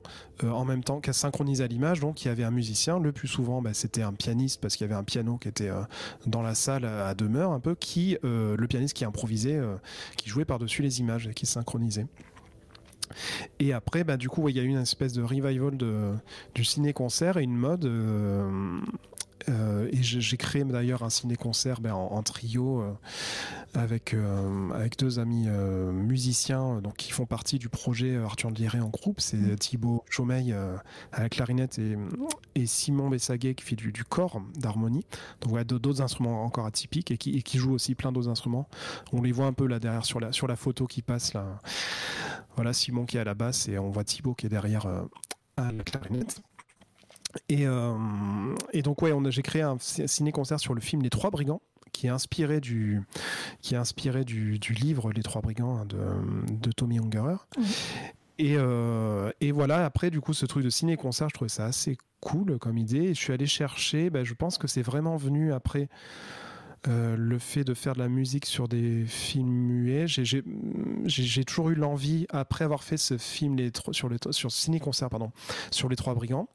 en 0.49 0.65
même 0.65 0.83
temps 0.83 0.99
qu'à 0.99 1.13
synchroniser 1.13 1.63
à 1.63 1.67
l'image. 1.67 1.99
Donc 1.99 2.23
il 2.23 2.27
y 2.27 2.31
avait 2.31 2.43
un 2.43 2.51
musicien, 2.51 2.99
le 2.99 3.11
plus 3.11 3.27
souvent 3.27 3.61
bah, 3.61 3.73
c'était 3.73 4.01
un 4.01 4.13
pianiste 4.13 4.61
parce 4.61 4.75
qu'il 4.75 4.85
y 4.85 4.89
avait 4.89 4.99
un 4.99 5.03
piano 5.03 5.37
qui 5.37 5.47
était 5.47 5.69
euh, 5.69 5.81
dans 6.25 6.41
la 6.41 6.55
salle 6.55 6.85
à 6.85 7.13
demeure 7.13 7.51
un 7.51 7.59
peu, 7.59 7.75
qui 7.75 8.17
euh, 8.23 8.55
le 8.57 8.67
pianiste 8.67 8.95
qui 8.95 9.05
improvisait, 9.05 9.57
euh, 9.57 9.75
qui 10.17 10.29
jouait 10.29 10.45
par-dessus 10.45 10.81
les 10.81 10.99
images 10.99 11.27
et 11.27 11.33
qui 11.33 11.45
synchronisait. 11.45 12.07
Et 13.59 13.73
après, 13.73 14.03
bah, 14.03 14.15
du 14.15 14.29
coup, 14.29 14.47
il 14.47 14.55
y 14.55 14.59
a 14.59 14.63
eu 14.63 14.67
une 14.67 14.77
espèce 14.77 15.11
de 15.11 15.21
revival 15.21 15.77
du 16.55 16.63
ciné-concert 16.63 17.37
et 17.37 17.43
une 17.43 17.55
mode. 17.57 17.85
euh, 17.85 18.79
euh, 19.49 19.89
et 19.91 20.01
j'ai 20.03 20.37
créé 20.37 20.63
d'ailleurs 20.63 21.03
un 21.03 21.09
ciné-concert 21.09 21.81
ben, 21.81 21.93
en, 21.93 22.13
en 22.13 22.23
trio 22.23 22.81
euh, 22.81 22.91
avec, 23.73 24.13
euh, 24.13 24.69
avec 24.71 24.97
deux 24.97 25.19
amis 25.19 25.47
musiciens 25.47 26.81
donc, 26.81 26.97
qui 26.97 27.11
font 27.11 27.25
partie 27.25 27.59
du 27.59 27.69
projet 27.69 28.17
Arthur 28.17 28.51
Liré 28.51 28.79
en 28.79 28.89
groupe. 28.89 29.21
C'est 29.21 29.57
Thibaut 29.57 30.03
Chaumeil 30.09 30.53
à 31.11 31.21
la 31.21 31.29
clarinette 31.29 31.79
et, 31.79 31.97
et 32.55 32.65
Simon 32.65 33.09
Bessaguet 33.09 33.55
qui 33.55 33.63
fait 33.63 33.75
du, 33.75 33.91
du 33.91 34.03
corps 34.03 34.41
d'harmonie. 34.55 35.05
Donc 35.41 35.51
voilà, 35.51 35.63
d'autres 35.63 36.01
instruments 36.01 36.43
encore 36.43 36.65
atypiques 36.65 37.11
et 37.11 37.17
qui, 37.17 37.37
et 37.37 37.41
qui 37.41 37.57
jouent 37.57 37.73
aussi 37.73 37.95
plein 37.95 38.11
d'autres 38.11 38.29
instruments. 38.29 38.67
On 39.13 39.21
les 39.21 39.31
voit 39.31 39.45
un 39.45 39.53
peu 39.53 39.67
là 39.67 39.79
derrière 39.79 40.05
sur 40.05 40.19
la, 40.19 40.31
sur 40.31 40.47
la 40.47 40.55
photo 40.55 40.87
qui 40.87 41.01
passe 41.01 41.33
là. 41.33 41.59
Voilà, 42.55 42.73
Simon 42.73 43.05
qui 43.05 43.17
est 43.17 43.21
à 43.21 43.25
la 43.25 43.33
basse 43.33 43.67
et 43.67 43.77
on 43.79 43.89
voit 43.89 44.03
Thibaut 44.03 44.33
qui 44.33 44.45
est 44.45 44.49
derrière 44.49 44.85
à 45.57 45.71
la 45.71 45.83
clarinette. 45.83 46.41
Et, 47.49 47.65
euh, 47.67 47.93
et 48.73 48.81
donc 48.81 49.01
ouais, 49.01 49.11
on 49.13 49.23
a- 49.25 49.29
j'ai 49.29 49.41
créé 49.41 49.61
un 49.61 49.77
ciné-concert 49.79 50.59
sur 50.59 50.73
le 50.73 50.81
film 50.81 51.01
Les 51.01 51.09
Trois 51.09 51.29
Brigands 51.29 51.61
qui 51.93 52.07
est 52.07 52.09
inspiré 52.09 52.61
du, 52.61 53.01
qui 53.61 53.73
est 53.73 53.77
inspiré 53.77 54.23
du, 54.23 54.59
du 54.59 54.73
livre 54.73 55.11
Les 55.11 55.23
Trois 55.23 55.41
Brigands 55.41 55.77
hein, 55.77 55.85
de, 55.85 55.99
de 56.53 56.71
Tommy 56.71 56.99
Ungerer. 56.99 57.35
Et, 58.37 58.55
euh, 58.57 59.29
et 59.41 59.51
voilà, 59.51 59.85
après, 59.85 60.09
du 60.09 60.19
coup, 60.21 60.33
ce 60.33 60.45
truc 60.45 60.63
de 60.63 60.69
ciné-concert, 60.69 61.29
je 61.29 61.33
trouvais 61.35 61.49
ça 61.49 61.65
assez 61.65 61.97
cool 62.21 62.57
comme 62.59 62.77
idée. 62.77 63.03
Et 63.09 63.13
je 63.13 63.19
suis 63.19 63.33
allé 63.33 63.45
chercher, 63.45 64.09
bah, 64.09 64.23
je 64.23 64.33
pense 64.33 64.57
que 64.57 64.67
c'est 64.67 64.81
vraiment 64.81 65.17
venu 65.17 65.51
après 65.53 65.89
euh, 66.87 67.15
le 67.15 67.37
fait 67.37 67.63
de 67.63 67.73
faire 67.73 67.93
de 67.93 67.99
la 67.99 68.07
musique 68.09 68.45
sur 68.45 68.67
des 68.67 69.05
films 69.05 69.49
muets. 69.51 70.07
J'ai- 70.07 70.43
toujours 71.45 71.69
eu 71.69 71.75
l'envie, 71.75 72.25
après 72.29 72.65
avoir 72.65 72.83
fait 72.83 72.97
ce 72.97 73.17
film 73.17 73.57
sur, 73.91 74.09
les, 74.09 74.17
sur 74.31 74.51
ciné-concert, 74.51 75.09
pardon, 75.09 75.31
sur 75.69 75.89
Les 75.89 75.95
Trois 75.95 76.13
Brigands, 76.15 76.49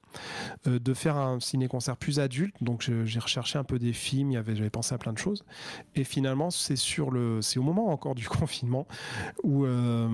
euh, 0.66 0.78
de 0.78 0.94
faire 0.94 1.16
un 1.16 1.38
ciné-concert 1.40 1.96
plus 1.96 2.18
adulte. 2.18 2.54
Donc 2.60 2.88
j'ai 3.04 3.18
recherché 3.18 3.58
un 3.58 3.64
peu 3.64 3.78
des 3.78 3.92
films, 3.92 4.32
j'avais 4.32 4.70
pensé 4.70 4.94
à 4.94 4.98
plein 4.98 5.12
de 5.12 5.18
choses. 5.18 5.44
Et 5.94 6.04
finalement, 6.04 6.50
c'est 6.50 6.76
c'est 6.76 7.58
au 7.58 7.62
moment 7.62 7.88
encore 7.88 8.14
du 8.14 8.26
confinement 8.28 8.86
où 9.42 9.64
euh, 9.64 10.08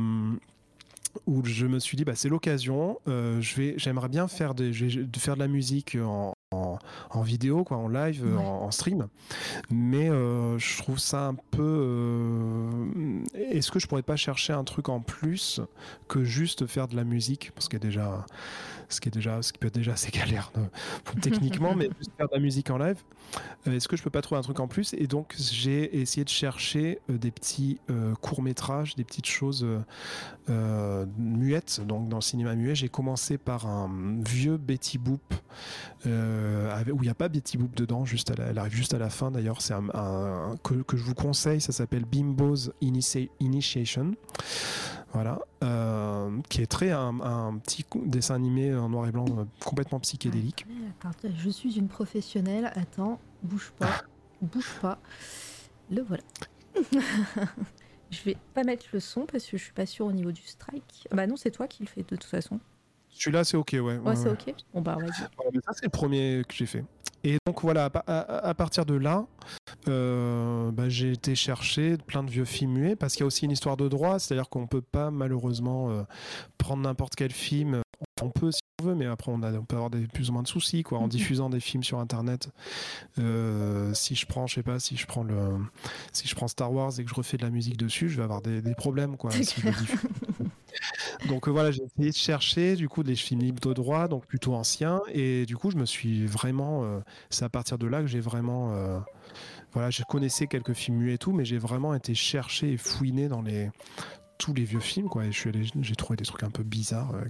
où 1.27 1.45
je 1.45 1.67
me 1.67 1.79
suis 1.79 1.97
dit 1.97 2.05
bah 2.05 2.15
c'est 2.15 2.29
l'occasion. 2.29 2.99
euh, 3.09 3.41
je 3.41 3.55
vais, 3.57 3.75
j'aimerais 3.77 4.09
bien 4.09 4.29
faire 4.29 4.55
de 4.55 4.73
faire 5.19 5.35
de 5.35 5.41
la 5.41 5.49
musique 5.49 5.97
en, 6.03 6.35
en, 6.53 6.79
en 7.11 7.23
vidéo, 7.23 7.65
quoi, 7.65 7.77
en 7.79 7.89
live, 7.89 8.25
Ouais. 8.25 8.37
en, 8.37 8.63
en 8.65 8.71
stream. 8.71 9.09
Mais 9.71 10.09
euh, 10.11 10.59
je 10.59 10.79
trouve 10.79 10.99
ça 10.99 11.29
un 11.29 11.35
peu. 11.35 11.63
euh, 11.63 13.23
Est-ce 13.35 13.71
que 13.71 13.79
je 13.79 13.87
pourrais 13.87 14.03
pas 14.03 14.17
chercher 14.17 14.53
un 14.53 14.65
truc 14.65 14.89
en 14.89 15.01
plus 15.01 15.61
que 16.09 16.25
juste 16.25 16.67
faire 16.67 16.89
de 16.89 16.97
la 16.97 17.05
musique, 17.05 17.53
parce 17.55 17.69
qu'il 17.69 17.79
y 17.79 17.83
a 17.83 17.85
déjà, 17.87 18.27
ce 18.93 19.01
qui 19.01 19.09
est 19.09 19.13
déjà, 19.13 19.43
ce 19.43 19.53
qui 19.53 19.59
peut 19.59 19.69
être 19.69 19.75
déjà 19.75 19.93
assez 19.93 20.11
galère 20.13 20.53
pour- 21.05 21.21
techniquement, 21.21 21.75
mais 21.75 21.89
juste 21.99 22.13
faire 22.17 22.29
de 22.29 22.35
la 22.35 22.41
musique 22.41 22.71
en 22.71 22.79
live. 22.79 23.03
Euh, 23.67 23.73
Est-ce 23.77 23.89
que 23.89 23.97
je 23.97 24.03
peux 24.03 24.11
pas 24.11 24.23
trouver 24.23 24.39
un 24.39 24.43
truc 24.43 24.61
en 24.61 24.69
plus? 24.69 24.95
Et 24.95 25.07
donc 25.07 25.35
j'ai 25.39 26.01
essayé 26.01 26.25
de 26.25 26.29
chercher 26.29 26.99
euh, 27.11 27.19
des 27.19 27.31
petits 27.31 27.79
courts 28.21 28.43
métrages, 28.43 28.95
des 28.97 29.05
petites 29.05 29.27
choses 29.27 29.65
euh, 29.65 29.79
euh, 30.51 31.07
muettes. 31.19 31.81
Donc 31.87 32.09
dans 32.09 32.17
le 32.19 32.23
cinéma 32.23 32.55
muet, 32.55 32.75
j'ai 32.75 32.89
commencé 32.89 33.39
par 33.39 33.67
un 33.67 33.91
vieux 34.27 34.57
Betty 34.57 34.99
Boop 34.99 35.21
euh, 36.07 36.83
où 36.93 36.97
il 36.99 37.03
n'y 37.03 37.09
a 37.09 37.15
pas 37.15 37.29
Betty 37.29 37.57
Boop 37.59 37.75
dedans. 37.75 38.05
Juste 38.05 38.33
elle 38.39 38.59
arrive 38.59 38.75
juste 38.75 38.95
à 38.95 38.99
la 38.99 39.11
fin. 39.11 39.31
D'ailleurs, 39.31 39.63
c'est 39.63 39.75
un, 39.75 40.57
que, 40.63 40.75
que 40.83 40.97
je 40.97 41.03
vous 41.05 41.15
conseille. 41.15 41.61
Ça 41.61 41.73
s'appelle 41.73 42.05
Bimbo's 42.05 42.71
Initia- 42.83 43.29
Initiation. 43.41 44.13
Voilà, 45.13 45.39
euh, 45.63 46.31
qui 46.49 46.63
est 46.63 46.67
très 46.67 46.91
un, 46.91 47.21
un 47.21 47.59
petit 47.59 47.85
dessin 48.07 48.35
animé 48.35 48.75
en 48.75 48.89
noir 48.89 49.07
et 49.07 49.13
blanc 49.13 49.27
euh, 49.37 49.45
complètement 49.63 50.01
psychédélique. 50.01 50.65
Ah, 51.05 51.11
Attends, 51.11 51.29
je 51.37 51.51
suis 51.51 51.77
une 51.77 51.89
professionnelle. 51.89 52.73
Attends, 52.75 53.21
bouge 53.43 53.73
pas, 53.79 54.03
bouge 54.41 54.71
pas. 54.81 54.99
Le 55.91 56.01
voilà. 56.03 56.23
je 58.11 58.23
vais 58.25 58.37
pas 58.55 58.65
mettre 58.65 58.87
le 58.93 59.01
son 59.01 59.27
parce 59.27 59.45
que 59.47 59.57
je 59.59 59.65
suis 59.65 59.73
pas 59.73 59.85
sûre 59.87 60.07
au 60.07 60.13
niveau 60.13 60.33
du 60.33 60.43
strike. 60.43 61.07
Ah 61.11 61.17
Bah 61.17 61.27
non, 61.27 61.37
c'est 61.37 61.51
toi 61.51 61.67
qui 61.69 61.83
le 61.83 61.89
fais 61.89 62.03
de 62.03 62.07
toute 62.07 62.25
façon. 62.25 62.59
Celui-là, 63.11 63.45
c'est 63.45 63.59
ok, 63.59 63.73
ouais. 63.75 63.81
Ouais, 63.81 63.99
ouais, 63.99 64.17
c'est 64.17 64.29
ouais. 64.29 64.31
ok. 64.49 64.55
Bon 64.73 64.81
bah 64.81 64.97
vas-y. 64.99 65.11
Voilà, 65.37 65.61
ça, 65.67 65.73
c'est 65.75 65.85
le 65.85 65.91
premier 65.91 66.43
que 66.49 66.55
j'ai 66.55 66.65
fait. 66.67 66.85
Et 67.25 67.37
donc 67.47 67.61
voilà, 67.61 67.85
à, 67.85 67.91
pa- 67.91 68.05
à- 68.07 68.49
à 68.49 68.55
partir 68.55 68.87
de 68.87 68.95
là, 68.95 69.27
euh, 69.89 70.71
bah, 70.73 70.89
j'ai 70.89 71.13
été 71.13 71.35
chercher 71.35 71.97
plein 71.97 72.23
de 72.23 72.31
vieux 72.31 72.45
films 72.45 72.73
muets 72.73 72.97
parce 72.97 73.15
qu'il 73.15 73.21
y 73.21 73.25
a 73.25 73.27
aussi 73.27 73.45
une 73.45 73.51
histoire 73.51 73.77
de 73.77 73.89
droit, 73.89 74.19
c'est-à-dire 74.19 74.49
qu'on 74.49 74.67
peut 74.67 74.83
pas 74.83 75.11
malheureusement 75.11 75.91
euh, 75.91 76.03
prendre 76.59 76.83
n'importe 76.83 77.15
quel 77.17 77.33
film. 77.33 77.81
On 78.21 78.31
peut 78.31 78.51
si 78.53 78.61
on 78.81 78.85
veut, 78.85 78.95
mais 78.95 79.07
après 79.07 79.31
on, 79.33 79.43
a, 79.43 79.53
on 79.53 79.65
peut 79.65 79.77
avoir 79.77 79.91
des, 79.91 80.07
plus 80.07 80.31
ou 80.31 80.33
moins 80.33 80.43
de 80.43 80.49
soucis 80.49 80.83
quoi, 80.83 80.99
en 80.99 81.03
Mhm. 81.05 81.09
diffusant 81.09 81.51
des 81.51 81.61
films 81.61 81.83
sur 81.83 81.99
Internet. 81.99 82.49
Euh, 83.19 83.93
si 83.95 84.15
je 84.15 84.27
prends, 84.27 84.47
je 84.47 84.55
sais 84.55 84.63
pas, 84.63 84.79
si 84.81 84.97
je 84.97 85.07
prends 85.07 85.25
le, 85.25 85.37
si 86.13 86.27
je 86.29 86.35
prends 86.35 86.49
Star 86.49 86.73
Wars 86.73 86.93
et 86.99 87.05
que 87.05 87.11
je 87.11 87.15
refais 87.15 87.37
de 87.37 87.43
la 87.43 87.51
musique 87.51 87.77
dessus, 87.77 88.09
je 88.09 88.17
vais 88.17 88.23
avoir 88.23 88.43
des, 88.43 88.61
des 88.63 88.75
problèmes 88.75 89.17
quoi. 89.17 89.31
Donc 91.29 91.47
euh, 91.47 91.51
voilà, 91.51 91.71
j'ai 91.71 91.83
essayé 91.85 92.11
de 92.11 92.17
chercher 92.17 92.77
du 92.77 92.89
coup 92.89 93.03
des 93.03 93.15
films 93.15 93.41
libres 93.43 93.61
de 93.61 93.73
droit, 93.75 94.09
donc 94.09 94.27
plutôt 94.27 94.55
anciens, 94.55 95.01
et 95.13 95.45
du 95.47 95.57
coup 95.57 95.71
je 95.71 95.77
me 95.77 95.85
suis 95.85 96.27
vraiment, 96.27 96.85
euh, 96.85 97.01
c'est 97.31 97.45
à 97.45 97.49
partir 97.49 97.79
de 97.79 97.87
là 97.87 98.01
que 98.01 98.07
j'ai 98.07 98.21
vraiment, 98.21 98.73
euh, 98.75 98.99
voilà, 99.73 99.91
je 99.91 100.03
connaissais 100.05 100.47
quelques 100.47 100.75
films 100.75 100.99
muets 100.99 101.15
et 101.15 101.19
tout, 101.19 101.33
mais 101.33 101.45
j'ai 101.45 101.59
vraiment 101.59 101.95
été 101.95 102.15
chercher 102.15 102.73
et 102.73 102.77
fouiner 102.77 103.29
dans 103.29 103.43
les 103.43 103.71
tous 104.39 104.53
les 104.55 104.65
vieux 104.65 104.81
films 104.81 105.09
quoi, 105.09 105.25
et 105.25 105.31
je 105.33 105.39
suis 105.39 105.49
allé, 105.51 105.65
j'ai 105.81 105.95
trouvé 105.95 106.17
des 106.17 106.25
trucs 106.25 106.43
un 106.43 106.51
peu 106.51 106.63
bizarres. 106.65 107.15
euh, 107.15 107.25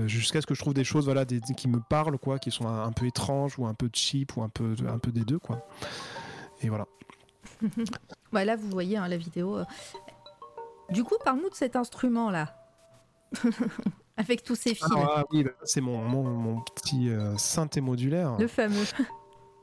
euh, 0.00 0.06
jusqu'à 0.08 0.42
ce 0.42 0.46
que 0.46 0.54
je 0.54 0.60
trouve 0.60 0.74
des 0.74 0.84
choses 0.84 1.06
voilà 1.06 1.24
des, 1.24 1.40
qui 1.40 1.68
me 1.68 1.80
parlent 1.80 2.18
quoi 2.18 2.38
qui 2.38 2.50
sont 2.50 2.66
un, 2.66 2.82
un 2.84 2.92
peu 2.92 3.06
étranges 3.06 3.58
ou 3.58 3.66
un 3.66 3.72
peu 3.72 3.88
cheap 3.92 4.36
ou 4.36 4.42
un 4.42 4.50
peu 4.50 4.74
un 4.86 4.98
peu 4.98 5.10
des 5.12 5.24
deux 5.24 5.38
quoi 5.38 5.66
et 6.60 6.68
voilà 6.68 6.84
Bah 8.32 8.44
là, 8.44 8.56
vous 8.56 8.68
voyez 8.68 8.98
hein, 8.98 9.08
la 9.08 9.16
vidéo. 9.16 9.56
euh. 9.58 9.64
Du 10.90 11.04
coup, 11.04 11.14
parle-nous 11.24 11.48
de 11.48 11.54
cet 11.54 11.74
instrument 11.76 12.30
là. 12.30 12.54
Avec 14.18 14.42
tous 14.42 14.56
ces 14.56 14.74
fils. 14.74 14.84
Alors, 14.84 15.12
ah 15.16 15.24
oui 15.30 15.44
bah, 15.44 15.50
c'est 15.64 15.80
mon, 15.80 15.98
mon, 16.02 16.24
mon 16.24 16.60
petit 16.60 17.08
euh, 17.08 17.36
synthé 17.38 17.80
modulaire 17.80 18.36
Le 18.38 18.48
fameux. 18.48 18.84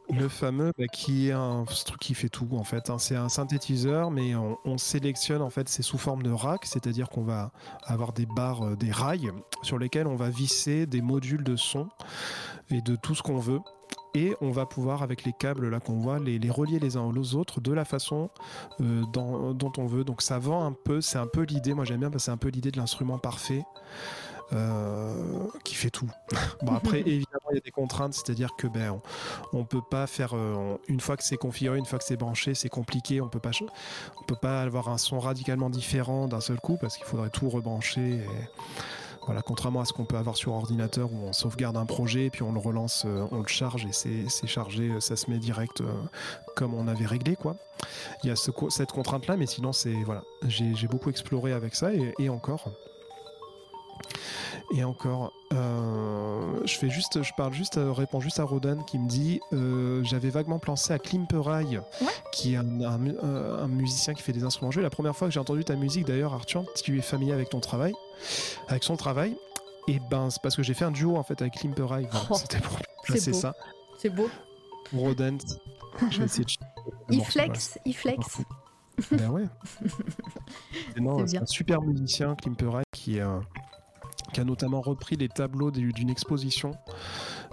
Le 0.09 0.27
fameux 0.27 0.73
bah, 0.77 0.85
qui 0.91 1.29
est 1.29 1.31
un 1.31 1.65
qui 1.99 2.13
fait 2.13 2.29
tout 2.29 2.47
en 2.51 2.63
fait. 2.63 2.89
hein. 2.89 2.99
C'est 2.99 3.15
un 3.15 3.29
synthétiseur, 3.29 4.11
mais 4.11 4.35
on, 4.35 4.57
on 4.65 4.77
sélectionne 4.77 5.41
en 5.41 5.49
fait 5.49 5.69
c'est 5.69 5.81
sous 5.81 5.97
forme 5.97 6.23
de 6.23 6.29
rack, 6.29 6.65
c'est-à-dire 6.65 7.09
qu'on 7.09 7.23
va 7.23 7.51
avoir 7.85 8.11
des 8.11 8.25
barres, 8.25 8.63
euh, 8.65 8.75
des 8.75 8.91
rails 8.91 9.31
sur 9.61 9.79
lesquels 9.79 10.07
on 10.07 10.15
va 10.15 10.29
visser 10.29 10.85
des 10.85 11.01
modules 11.01 11.43
de 11.43 11.55
son 11.55 11.87
et 12.69 12.81
de 12.81 12.95
tout 12.97 13.15
ce 13.15 13.23
qu'on 13.23 13.37
veut. 13.39 13.61
et 14.15 14.35
on 14.41 14.51
va 14.51 14.65
pouvoir 14.65 15.03
avec 15.03 15.23
les 15.25 15.33
câbles 15.33 15.69
là 15.69 15.79
qu'on 15.79 15.97
voit 15.99 16.19
les, 16.19 16.39
relier 16.49 16.79
les 16.79 16.97
uns 16.97 17.03
aux 17.03 17.35
autres 17.35 17.61
de 17.61 17.73
la 17.73 17.85
façon 17.85 18.29
euh, 18.81 19.03
dont 19.13 19.73
on 19.77 19.85
veut. 19.87 20.03
Donc 20.03 20.21
ça 20.21 20.39
vend 20.39 20.65
un 20.65 20.73
peu, 20.73 21.01
c'est 21.01 21.17
un 21.19 21.27
peu 21.27 21.43
l'idée. 21.43 21.73
Moi 21.73 21.85
j'aime 21.85 21.99
bien 22.01 22.09
parce 22.11 22.23
que 22.23 22.25
c'est 22.25 22.31
un 22.31 22.37
peu 22.37 22.49
l'idée 22.49 22.71
de 22.71 22.77
l'instrument 22.77 23.19
parfait. 23.19 23.63
Euh, 24.51 25.47
qui 25.63 25.73
fait 25.73 25.89
tout. 25.89 26.09
bon 26.61 26.75
après 26.75 26.99
évidemment 27.05 27.49
il 27.51 27.55
y 27.55 27.57
a 27.57 27.61
des 27.61 27.71
contraintes, 27.71 28.13
c'est-à-dire 28.13 28.55
que 28.57 28.67
ben 28.67 28.99
on, 29.53 29.59
on, 29.59 29.63
peut 29.63 29.81
pas 29.81 30.05
faire 30.05 30.35
euh, 30.35 30.75
une 30.87 30.99
fois 30.99 31.17
que 31.17 31.23
c'est 31.23 31.37
configuré, 31.37 31.77
une 31.79 31.85
fois 31.85 31.97
que 31.97 32.05
c'est 32.05 32.17
branché, 32.17 32.53
c'est 32.53 32.69
compliqué, 32.69 33.21
on 33.21 33.29
peut 33.29 33.39
pas 33.39 33.51
on 34.19 34.23
peut 34.25 34.35
pas 34.35 34.61
avoir 34.61 34.89
un 34.89 34.97
son 34.97 35.19
radicalement 35.19 35.69
différent 35.69 36.27
d'un 36.27 36.41
seul 36.41 36.59
coup 36.59 36.77
parce 36.79 36.97
qu'il 36.97 37.05
faudrait 37.05 37.29
tout 37.29 37.49
rebrancher. 37.49 38.01
Et, 38.01 38.27
voilà, 39.25 39.41
contrairement 39.41 39.79
à 39.79 39.85
ce 39.85 39.93
qu'on 39.93 40.05
peut 40.05 40.17
avoir 40.17 40.35
sur 40.35 40.53
ordinateur 40.53 41.11
où 41.11 41.15
on 41.25 41.33
sauvegarde 41.33 41.77
un 41.77 41.85
projet, 41.85 42.29
puis 42.29 42.43
on 42.43 42.51
le 42.51 42.59
relance, 42.59 43.03
euh, 43.05 43.25
on 43.31 43.39
le 43.39 43.47
charge 43.47 43.85
et 43.85 43.93
c'est 43.93 44.47
chargé, 44.47 44.91
ça 44.99 45.15
se 45.15 45.29
met 45.31 45.37
direct 45.37 45.81
euh, 45.81 45.85
comme 46.55 46.73
on 46.73 46.87
avait 46.87 47.05
réglé 47.05 47.35
quoi. 47.35 47.55
Il 48.23 48.29
y 48.29 48.31
a 48.31 48.35
ce, 48.35 48.51
cette 48.69 48.91
contrainte 48.91 49.27
là, 49.27 49.37
mais 49.37 49.45
sinon 49.45 49.71
c'est 49.71 49.93
voilà, 50.03 50.23
j'ai 50.47 50.87
beaucoup 50.87 51.09
exploré 51.09 51.53
avec 51.53 51.75
ça 51.75 51.93
et, 51.93 52.13
et 52.19 52.29
encore. 52.29 52.69
Et 54.71 54.83
encore, 54.83 55.33
euh, 55.53 56.59
je 56.65 56.77
fais 56.77 56.89
juste, 56.89 57.21
je 57.21 57.31
parle 57.35 57.53
juste, 57.53 57.77
euh, 57.77 57.91
réponds 57.91 58.19
juste 58.19 58.39
à 58.39 58.43
Rodan 58.43 58.81
qui 58.83 58.97
me 58.97 59.07
dit, 59.07 59.39
euh, 59.51 60.03
j'avais 60.03 60.29
vaguement 60.29 60.59
pensé 60.59 60.93
à 60.93 60.99
Klimperai, 60.99 61.65
ouais. 61.65 61.83
qui 62.31 62.53
est 62.53 62.57
un, 62.57 62.81
un, 62.81 63.17
un, 63.21 63.67
musicien 63.67 64.13
qui 64.13 64.23
fait 64.23 64.33
des 64.33 64.43
instruments 64.43 64.71
joués. 64.71 64.83
La 64.83 64.89
première 64.89 65.15
fois 65.15 65.27
que 65.27 65.33
j'ai 65.33 65.39
entendu 65.39 65.63
ta 65.63 65.75
musique, 65.75 66.05
d'ailleurs, 66.05 66.33
Arthur, 66.33 66.65
tu 66.83 66.97
es 66.97 67.01
familier 67.01 67.33
avec 67.33 67.49
ton 67.49 67.59
travail, 67.59 67.93
avec 68.67 68.83
son 68.83 68.95
travail. 68.95 69.35
Et 69.87 69.99
ben, 70.09 70.29
c'est 70.29 70.41
parce 70.41 70.55
que 70.55 70.63
j'ai 70.63 70.73
fait 70.73 70.85
un 70.85 70.91
duo 70.91 71.17
en 71.17 71.23
fait 71.23 71.41
avec 71.41 71.55
Klimperai. 71.55 72.07
Voilà, 72.09 72.27
Oh, 72.29 72.35
C'était 72.35 72.59
pour 72.59 72.79
placer 73.03 73.33
ça. 73.33 73.53
C'est 73.99 74.09
beau. 74.09 74.29
Rodent. 74.93 75.37
Je 76.09 76.19
vais 76.19 76.25
essayer 76.25 76.45
de. 76.45 76.51
Il 77.09 77.23
flex, 77.23 77.77
il 77.85 77.95
flex. 77.95 78.41
Ben 79.11 79.29
ouais. 79.29 79.45
C'est 81.27 81.37
un 81.37 81.45
super 81.45 81.81
musicien, 81.81 82.35
Klimperai, 82.35 82.83
qui 82.93 83.17
est 83.17 83.23
qui 84.31 84.39
a 84.39 84.43
notamment 84.43 84.81
repris 84.81 85.15
les 85.15 85.29
tableaux 85.29 85.71
d'une 85.71 86.09
exposition 86.09 86.71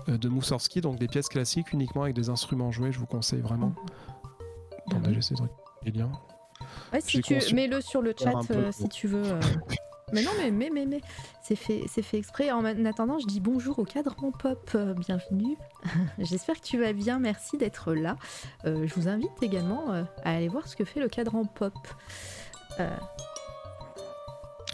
euh, 0.08 0.18
de 0.18 0.28
Moussorski, 0.28 0.80
donc 0.80 0.98
des 0.98 1.08
pièces 1.08 1.28
classiques 1.28 1.72
uniquement 1.72 2.02
avec 2.02 2.14
des 2.14 2.30
instruments 2.30 2.70
joués. 2.70 2.92
Je 2.92 2.98
vous 2.98 3.06
conseille 3.06 3.40
vraiment. 3.40 3.72
Attendez, 4.86 5.14
j'essaie 5.14 5.34
de 5.34 5.42
les 5.84 5.92
liens. 5.92 6.12
Ouais, 6.92 7.00
si 7.00 7.20
tu 7.20 7.54
mets-le 7.54 7.80
sur 7.80 8.02
le 8.02 8.14
chat 8.16 8.32
euh, 8.50 8.72
si 8.72 8.88
tu 8.88 9.06
veux. 9.06 9.24
Euh... 9.24 9.40
mais 10.12 10.22
non, 10.22 10.30
mais 10.38 10.50
mais 10.50 10.70
mais, 10.72 10.86
mais. 10.86 11.00
c'est 11.42 11.56
fait 11.56 11.84
c'est 11.88 12.02
fait 12.02 12.18
exprès. 12.18 12.50
En 12.50 12.64
attendant, 12.64 13.18
je 13.18 13.26
dis 13.26 13.40
bonjour 13.40 13.78
au 13.78 13.84
cadran 13.84 14.32
pop, 14.32 14.70
euh, 14.74 14.94
bienvenue. 14.94 15.56
J'espère 16.18 16.56
que 16.56 16.66
tu 16.66 16.78
vas 16.78 16.92
bien. 16.92 17.18
Merci 17.18 17.56
d'être 17.56 17.94
là. 17.94 18.16
Euh, 18.64 18.86
je 18.86 18.94
vous 18.94 19.08
invite 19.08 19.42
également 19.42 19.90
à 19.90 20.04
aller 20.24 20.48
voir 20.48 20.68
ce 20.68 20.76
que 20.76 20.84
fait 20.84 21.00
le 21.00 21.08
cadran 21.08 21.44
pop. 21.44 21.74
ah, 22.78 22.98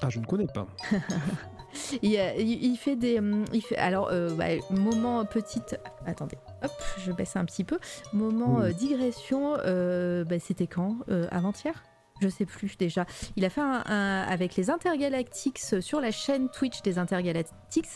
je 0.09 0.19
ne 0.19 0.25
connais 0.25 0.49
pas. 0.49 0.67
il, 2.03 2.13
il, 2.39 2.77
fait 2.77 2.97
des. 2.97 3.21
Il 3.53 3.63
fait, 3.63 3.77
alors, 3.77 4.09
euh, 4.11 4.31
bah, 4.31 4.47
moment 4.71 5.25
petite. 5.25 5.79
Attendez, 6.07 6.37
hop, 6.63 6.73
je 6.99 7.13
baisse 7.13 7.37
un 7.37 7.45
petit 7.45 7.65
peu. 7.65 7.79
Moment 8.13 8.61
euh, 8.61 8.73
digression, 8.73 9.57
euh, 9.65 10.25
bah, 10.25 10.39
c'était 10.39 10.67
quand 10.67 10.97
Avant-hier? 11.31 11.85
Je 12.23 12.29
sais 12.29 12.47
plus 12.47 12.79
déjà. 12.79 13.05
Il 13.37 13.45
a 13.45 13.51
fait 13.51 13.61
un, 13.61 13.83
un, 13.85 14.23
avec 14.23 14.57
les 14.57 14.71
Intergalactics 14.71 15.59
sur 15.81 16.01
la 16.01 16.11
chaîne 16.11 16.49
Twitch 16.49 16.81
des 16.81 16.99
Intergalactics 16.99 17.89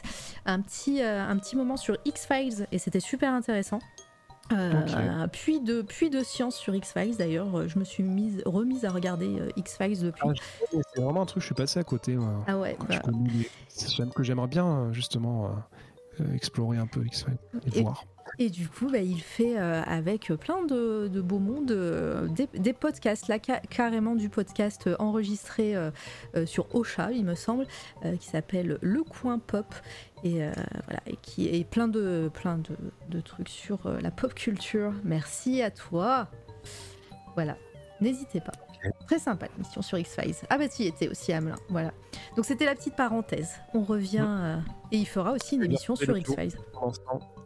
un 0.45 0.61
petit, 0.61 1.01
un 1.03 1.37
petit 1.39 1.57
moment 1.57 1.79
sur 1.79 1.97
X-Files 2.05 2.67
et 2.71 2.79
c'était 2.79 3.01
super 3.01 3.33
intéressant. 3.33 3.79
Euh, 4.53 4.83
okay. 4.83 5.29
puis, 5.31 5.61
de, 5.61 5.83
puis 5.83 6.11
de 6.11 6.23
science 6.23 6.57
sur 6.57 6.75
X-Files 6.75 7.17
d'ailleurs, 7.17 7.69
je 7.69 7.79
me 7.79 7.85
suis 7.85 8.03
mise, 8.03 8.43
remise 8.45 8.85
à 8.85 8.91
regarder 8.91 9.39
euh, 9.39 9.49
X-Files 9.57 10.01
depuis. 10.01 10.29
Ah, 10.29 10.33
c'est 10.93 11.01
vraiment 11.01 11.23
un 11.23 11.27
truc, 11.27 11.41
je 11.41 11.47
suis 11.47 11.55
passé 11.55 11.79
à 11.79 11.85
côté. 11.85 12.19
Ah 12.47 12.59
ouais. 12.59 12.77
Bah... 12.89 12.97
que 14.15 14.23
j'aimerais 14.23 14.49
bien 14.49 14.93
justement 14.93 15.47
euh, 15.47 15.49
explorer 16.35 16.79
un 16.79 16.87
peu 16.87 17.05
X-Files 17.05 17.39
et, 17.75 17.83
voir. 17.83 18.05
Et 18.39 18.49
du 18.49 18.69
coup, 18.69 18.89
bah, 18.91 18.99
il 18.99 19.21
fait 19.21 19.59
euh, 19.59 19.83
avec 19.83 20.33
plein 20.35 20.65
de, 20.65 21.09
de 21.09 21.21
beaux 21.21 21.39
mondes 21.39 21.73
euh, 21.73 22.27
des, 22.29 22.49
des, 22.55 22.73
podcasts, 22.73 23.29
là 23.29 23.39
ca 23.45 23.61
carrément 23.61 24.15
du 24.15 24.29
podcast 24.29 24.89
enregistré 24.99 25.75
euh, 25.75 25.91
sur 26.47 26.75
Ocha, 26.75 27.13
il 27.13 27.25
me 27.25 27.35
semble, 27.35 27.67
qui 28.19 28.29
s'appelle 28.29 28.79
Le 28.81 29.03
Coin 29.03 29.39
Pop 29.39 29.75
et 30.23 30.41
voilà, 30.87 31.01
et 31.07 31.17
qui 31.23 31.49
est 31.49 31.65
plein 31.65 31.89
de 31.89 32.31
plein 32.33 32.59
de, 32.59 32.77
de 33.09 33.21
trucs 33.21 33.49
sur 33.49 33.79
la 34.01 34.11
pop 34.11 34.35
culture. 34.35 34.93
Merci 35.05 35.63
à 35.63 35.71
toi. 35.71 36.29
Voilà, 37.35 37.57
n'hésitez 38.01 38.41
pas. 38.41 38.53
Très 39.07 39.19
sympa 39.19 39.47
l'émission 39.57 39.83
sur 39.83 39.99
X-Files. 39.99 40.35
Ah 40.49 40.59
bah 40.59 40.69
tu 40.69 40.83
y 40.83 40.87
étais 40.87 41.09
aussi 41.09 41.33
Hamelin, 41.33 41.57
voilà. 41.69 41.93
Donc 42.37 42.45
c'était 42.45 42.65
la 42.65 42.75
petite 42.75 42.97
parenthèse. 42.97 43.55
On 43.75 43.83
revient 43.83 44.27
euh, 44.27 44.59
et 44.93 44.99
il 44.99 45.07
fera 45.07 45.33
aussi 45.33 45.57
une 45.57 45.65
émission 45.65 45.97
sur 45.97 46.17
X-Files. 46.17 46.57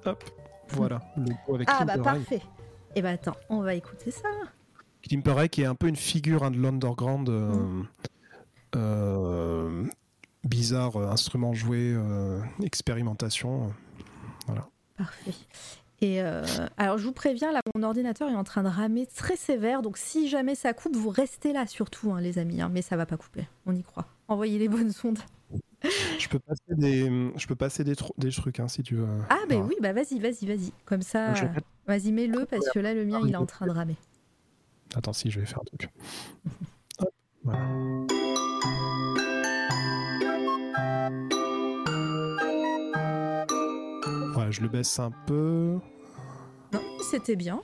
Hop, 0.05 0.25
voilà, 0.69 1.01
le 1.17 1.55
avec 1.55 1.69
Ah 1.71 1.85
bah 1.85 1.99
parfait. 1.99 2.43
Et 2.95 3.03
bah 3.03 3.11
attends, 3.11 3.37
on 3.49 3.61
va 3.61 3.75
écouter 3.75 4.11
ça. 4.11 4.29
Klimperay 5.03 5.49
qui 5.49 5.63
est 5.63 5.67
un 5.67 5.75
peu 5.75 5.89
une 5.89 5.97
figure 5.97 6.45
hein, 6.45 6.51
de 6.51 6.59
l'underground 6.59 7.29
euh, 7.29 7.53
mm. 7.53 7.89
euh, 8.77 9.85
bizarre, 10.45 10.97
instrument 10.97 11.53
joué, 11.53 11.97
expérimentation. 12.63 13.73
voilà. 14.47 14.69
Parfait. 14.97 15.35
Et 16.01 16.21
euh, 16.21 16.45
alors 16.77 16.99
je 16.99 17.05
vous 17.05 17.13
préviens, 17.13 17.51
là 17.51 17.61
mon 17.77 17.83
ordinateur 17.83 18.31
est 18.31 18.37
en 18.37 18.45
train 18.45 18.63
de 18.63 18.69
ramer 18.69 19.05
très 19.05 19.35
sévère, 19.35 19.83
donc 19.83 19.99
si 19.99 20.29
jamais 20.29 20.55
ça 20.55 20.73
coupe, 20.73 20.95
vous 20.95 21.09
restez 21.09 21.53
là 21.53 21.67
surtout, 21.67 22.13
hein, 22.13 22.21
les 22.21 22.39
amis. 22.39 22.61
Hein, 22.61 22.71
mais 22.73 22.83
ça 22.83 22.97
va 22.97 23.05
pas 23.05 23.17
couper, 23.17 23.49
on 23.67 23.75
y 23.75 23.83
croit. 23.83 24.07
Envoyez 24.29 24.61
les 24.61 24.69
bonnes 24.69 24.93
ondes. 25.03 25.19
Je 26.19 26.29
peux 26.29 26.39
passer 26.39 26.63
des, 26.69 27.33
je 27.37 27.47
peux 27.47 27.57
passer 27.57 27.85
des, 27.85 27.95
des 28.17 28.31
trucs 28.31 28.59
hein, 28.59 28.69
si 28.69 28.83
tu 28.83 28.95
veux. 28.95 29.07
Ah 29.29 29.41
ben 29.49 29.61
bah. 29.61 29.67
oui, 29.69 29.75
bah 29.83 29.93
vas-y, 29.93 30.19
vas-y, 30.19 30.47
vas-y. 30.47 30.73
Comme 30.87 31.03
ça, 31.03 31.33
euh, 31.33 31.49
vas-y 31.87 32.11
mets-le 32.11 32.47
parce 32.47 32.71
que 32.71 32.79
là 32.79 32.95
le 32.95 33.05
mien 33.05 33.21
il 33.23 33.33
est 33.33 33.37
en 33.37 33.45
train 33.45 33.67
de 33.67 33.71
ramer. 33.71 33.97
Attends, 34.95 35.13
si 35.13 35.31
je 35.31 35.41
vais 35.41 35.47
faire 35.47 35.61
un 35.61 35.65
truc. 35.65 35.91
Hop, 37.01 37.11
voilà. 37.43 37.67
Ouais, 44.37 44.53
je 44.53 44.63
le 44.63 44.69
baisse 44.69 44.99
un 44.99 45.11
peu. 45.27 45.79
Non, 46.75 46.83
c'était 47.09 47.37
bien. 47.37 47.63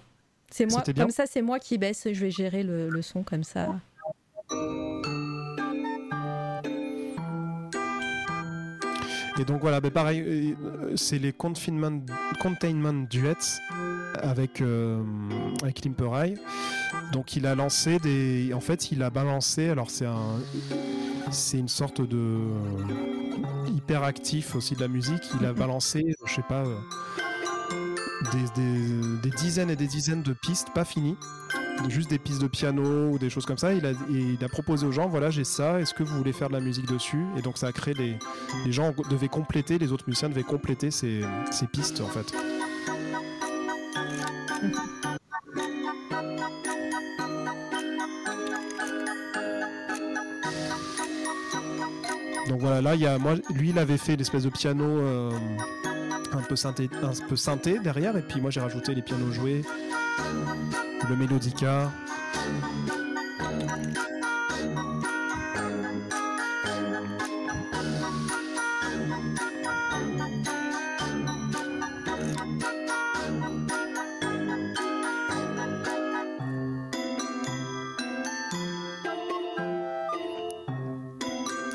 C'est 0.50 0.66
moi, 0.66 0.82
bien. 0.86 1.04
comme 1.04 1.10
ça, 1.10 1.26
c'est 1.26 1.42
moi 1.42 1.58
qui 1.58 1.78
baisse. 1.78 2.06
Je 2.12 2.20
vais 2.20 2.30
gérer 2.30 2.62
le, 2.62 2.88
le, 2.88 3.02
son 3.02 3.24
comme 3.24 3.42
ça. 3.44 3.74
Et 9.38 9.44
donc 9.44 9.62
voilà, 9.62 9.80
pareil, 9.80 10.56
c'est 10.96 11.18
les 11.18 11.32
confinement, 11.32 12.00
containment 12.40 13.06
duets 13.08 13.34
avec 14.22 14.60
euh, 14.60 15.02
avec 15.62 15.84
Limperay. 15.84 16.34
Donc 17.12 17.36
il 17.36 17.46
a 17.46 17.54
lancé 17.54 17.98
des, 17.98 18.52
en 18.54 18.60
fait, 18.60 18.92
il 18.92 19.02
a 19.02 19.10
balancé. 19.10 19.70
Alors 19.70 19.90
c'est 19.90 20.06
un, 20.06 20.38
c'est 21.30 21.58
une 21.58 21.68
sorte 21.68 22.00
de 22.00 22.16
euh, 22.16 23.68
hyper 23.74 24.04
actif 24.04 24.54
aussi 24.54 24.74
de 24.74 24.80
la 24.80 24.88
musique. 24.88 25.22
Il 25.40 25.46
a 25.46 25.52
balancé, 25.52 26.14
je 26.26 26.34
sais 26.34 26.42
pas. 26.42 26.64
Euh, 26.64 26.76
des, 29.22 29.30
dizaines 29.30 29.70
et 29.70 29.76
des 29.76 29.86
dizaines 29.86 30.22
de 30.22 30.32
pistes 30.32 30.68
pas 30.74 30.84
finies, 30.84 31.16
juste 31.88 32.10
des 32.10 32.18
pistes 32.18 32.42
de 32.42 32.46
piano 32.46 33.10
ou 33.10 33.18
des 33.18 33.30
choses 33.30 33.46
comme 33.46 33.58
ça. 33.58 33.72
Il 33.72 33.86
a, 33.86 34.48
proposé 34.48 34.86
aux 34.86 34.92
gens 34.92 35.08
voilà, 35.08 35.30
j'ai 35.30 35.44
ça, 35.44 35.80
est-ce 35.80 35.94
que 35.94 36.02
vous 36.02 36.16
voulez 36.16 36.32
faire 36.32 36.48
de 36.48 36.54
la 36.54 36.60
musique 36.60 36.86
dessus? 36.86 37.24
Et 37.36 37.42
donc 37.42 37.58
ça 37.58 37.68
a 37.68 37.72
créé 37.72 37.94
des. 37.94 38.18
Les 38.64 38.72
gens 38.72 38.92
devaient 39.10 39.28
compléter, 39.28 39.78
les 39.78 39.92
autres 39.92 40.04
musiciens 40.06 40.28
devaient 40.28 40.42
compléter 40.42 40.90
ces, 40.90 41.22
ces 41.50 41.66
pistes 41.66 42.00
en 42.00 42.08
fait. 42.08 42.34
Donc 52.48 52.60
voilà, 52.60 52.82
là, 52.82 52.94
il 52.96 53.00
y 53.00 53.06
a, 53.06 53.16
moi, 53.16 53.34
lui, 53.54 53.70
il 53.70 53.78
avait 53.78 53.96
fait 53.96 54.16
l'espèce 54.16 54.42
de 54.42 54.50
piano. 54.50 54.84
Euh, 54.84 55.30
un 56.32 56.42
peu 56.42 56.56
synthé, 56.56 56.88
un 57.02 57.26
peu 57.28 57.36
synthé 57.36 57.78
derrière 57.78 58.16
et 58.16 58.22
puis 58.22 58.40
moi 58.40 58.50
j'ai 58.50 58.60
rajouté 58.60 58.94
les 58.94 59.02
pianos 59.02 59.32
joués, 59.32 59.62
le 61.08 61.16
mélodica. 61.16 61.90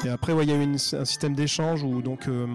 Et 0.05 0.09
après, 0.09 0.33
il 0.39 0.49
y 0.49 0.51
a 0.51 0.55
eu 0.55 0.63
un 0.63 0.77
système 0.77 1.33
d'échange 1.33 1.81
où 1.81 2.03
donc 2.03 2.27
euh, 2.27 2.45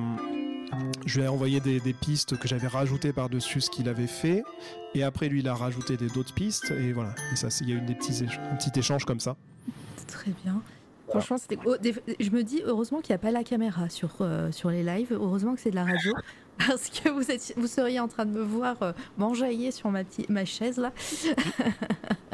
je 1.06 1.18
lui 1.18 1.24
ai 1.26 1.28
envoyé 1.28 1.60
des, 1.60 1.80
des 1.80 1.92
pistes 1.92 2.36
que 2.38 2.46
j'avais 2.48 2.66
rajoutées 2.66 3.12
par-dessus 3.12 3.60
ce 3.60 3.70
qu'il 3.70 3.88
avait 3.88 4.06
fait. 4.06 4.42
Et 4.94 5.02
après, 5.02 5.28
lui, 5.28 5.40
il 5.40 5.48
a 5.48 5.54
rajouté 5.54 5.96
d'autres 5.96 6.34
pistes. 6.34 6.70
Et 6.72 6.92
voilà. 6.92 7.14
Et 7.32 7.36
ça, 7.36 7.48
il 7.60 7.68
y 7.68 7.72
a 7.72 7.76
eu 7.76 7.80
des 7.80 7.94
petits 7.94 8.24
un 8.52 8.56
petit 8.56 8.78
échange 8.78 9.04
comme 9.04 9.20
ça. 9.20 9.36
Très 10.06 10.32
bien. 10.44 10.60
Franchement, 11.08 11.38
c'était. 11.38 11.58
oh, 11.64 11.76
des- 11.76 11.94
je 12.20 12.30
me 12.30 12.42
dis 12.44 12.62
heureusement 12.64 13.00
qu'il 13.00 13.12
n'y 13.12 13.16
a 13.16 13.18
pas 13.18 13.30
la 13.32 13.42
caméra 13.44 13.88
sur, 13.88 14.10
euh, 14.20 14.52
sur 14.52 14.70
les 14.70 14.82
lives. 14.84 15.08
Heureusement 15.12 15.54
que 15.54 15.60
c'est 15.60 15.70
de 15.70 15.76
la 15.76 15.84
radio. 15.84 16.12
Parce 16.66 16.90
que 16.90 17.08
vous, 17.08 17.30
êtes, 17.30 17.54
vous 17.56 17.66
seriez 17.66 18.00
en 18.00 18.08
train 18.08 18.26
de 18.26 18.32
me 18.32 18.42
voir 18.42 18.76
euh, 18.82 18.92
m'enjailler 19.16 19.70
sur 19.70 19.90
ma, 19.90 20.04
petite, 20.04 20.28
ma 20.28 20.44
chaise 20.44 20.76
là. 20.76 20.92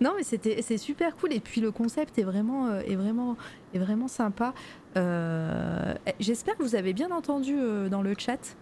non, 0.00 0.12
mais 0.16 0.22
c'était, 0.22 0.62
c'est 0.62 0.78
super 0.78 1.16
cool. 1.16 1.32
Et 1.32 1.40
puis 1.40 1.60
le 1.60 1.70
concept 1.70 2.18
est 2.18 2.22
vraiment, 2.22 2.68
euh, 2.68 2.80
est 2.80 2.96
vraiment, 2.96 3.36
est 3.74 3.78
vraiment 3.78 4.08
sympa. 4.08 4.54
Euh, 4.96 5.94
j'espère 6.20 6.56
que 6.56 6.62
vous 6.62 6.74
avez 6.74 6.92
bien 6.92 7.10
entendu 7.10 7.54
euh, 7.58 7.88
dans 7.88 8.02
le 8.02 8.14
chat. 8.16 8.56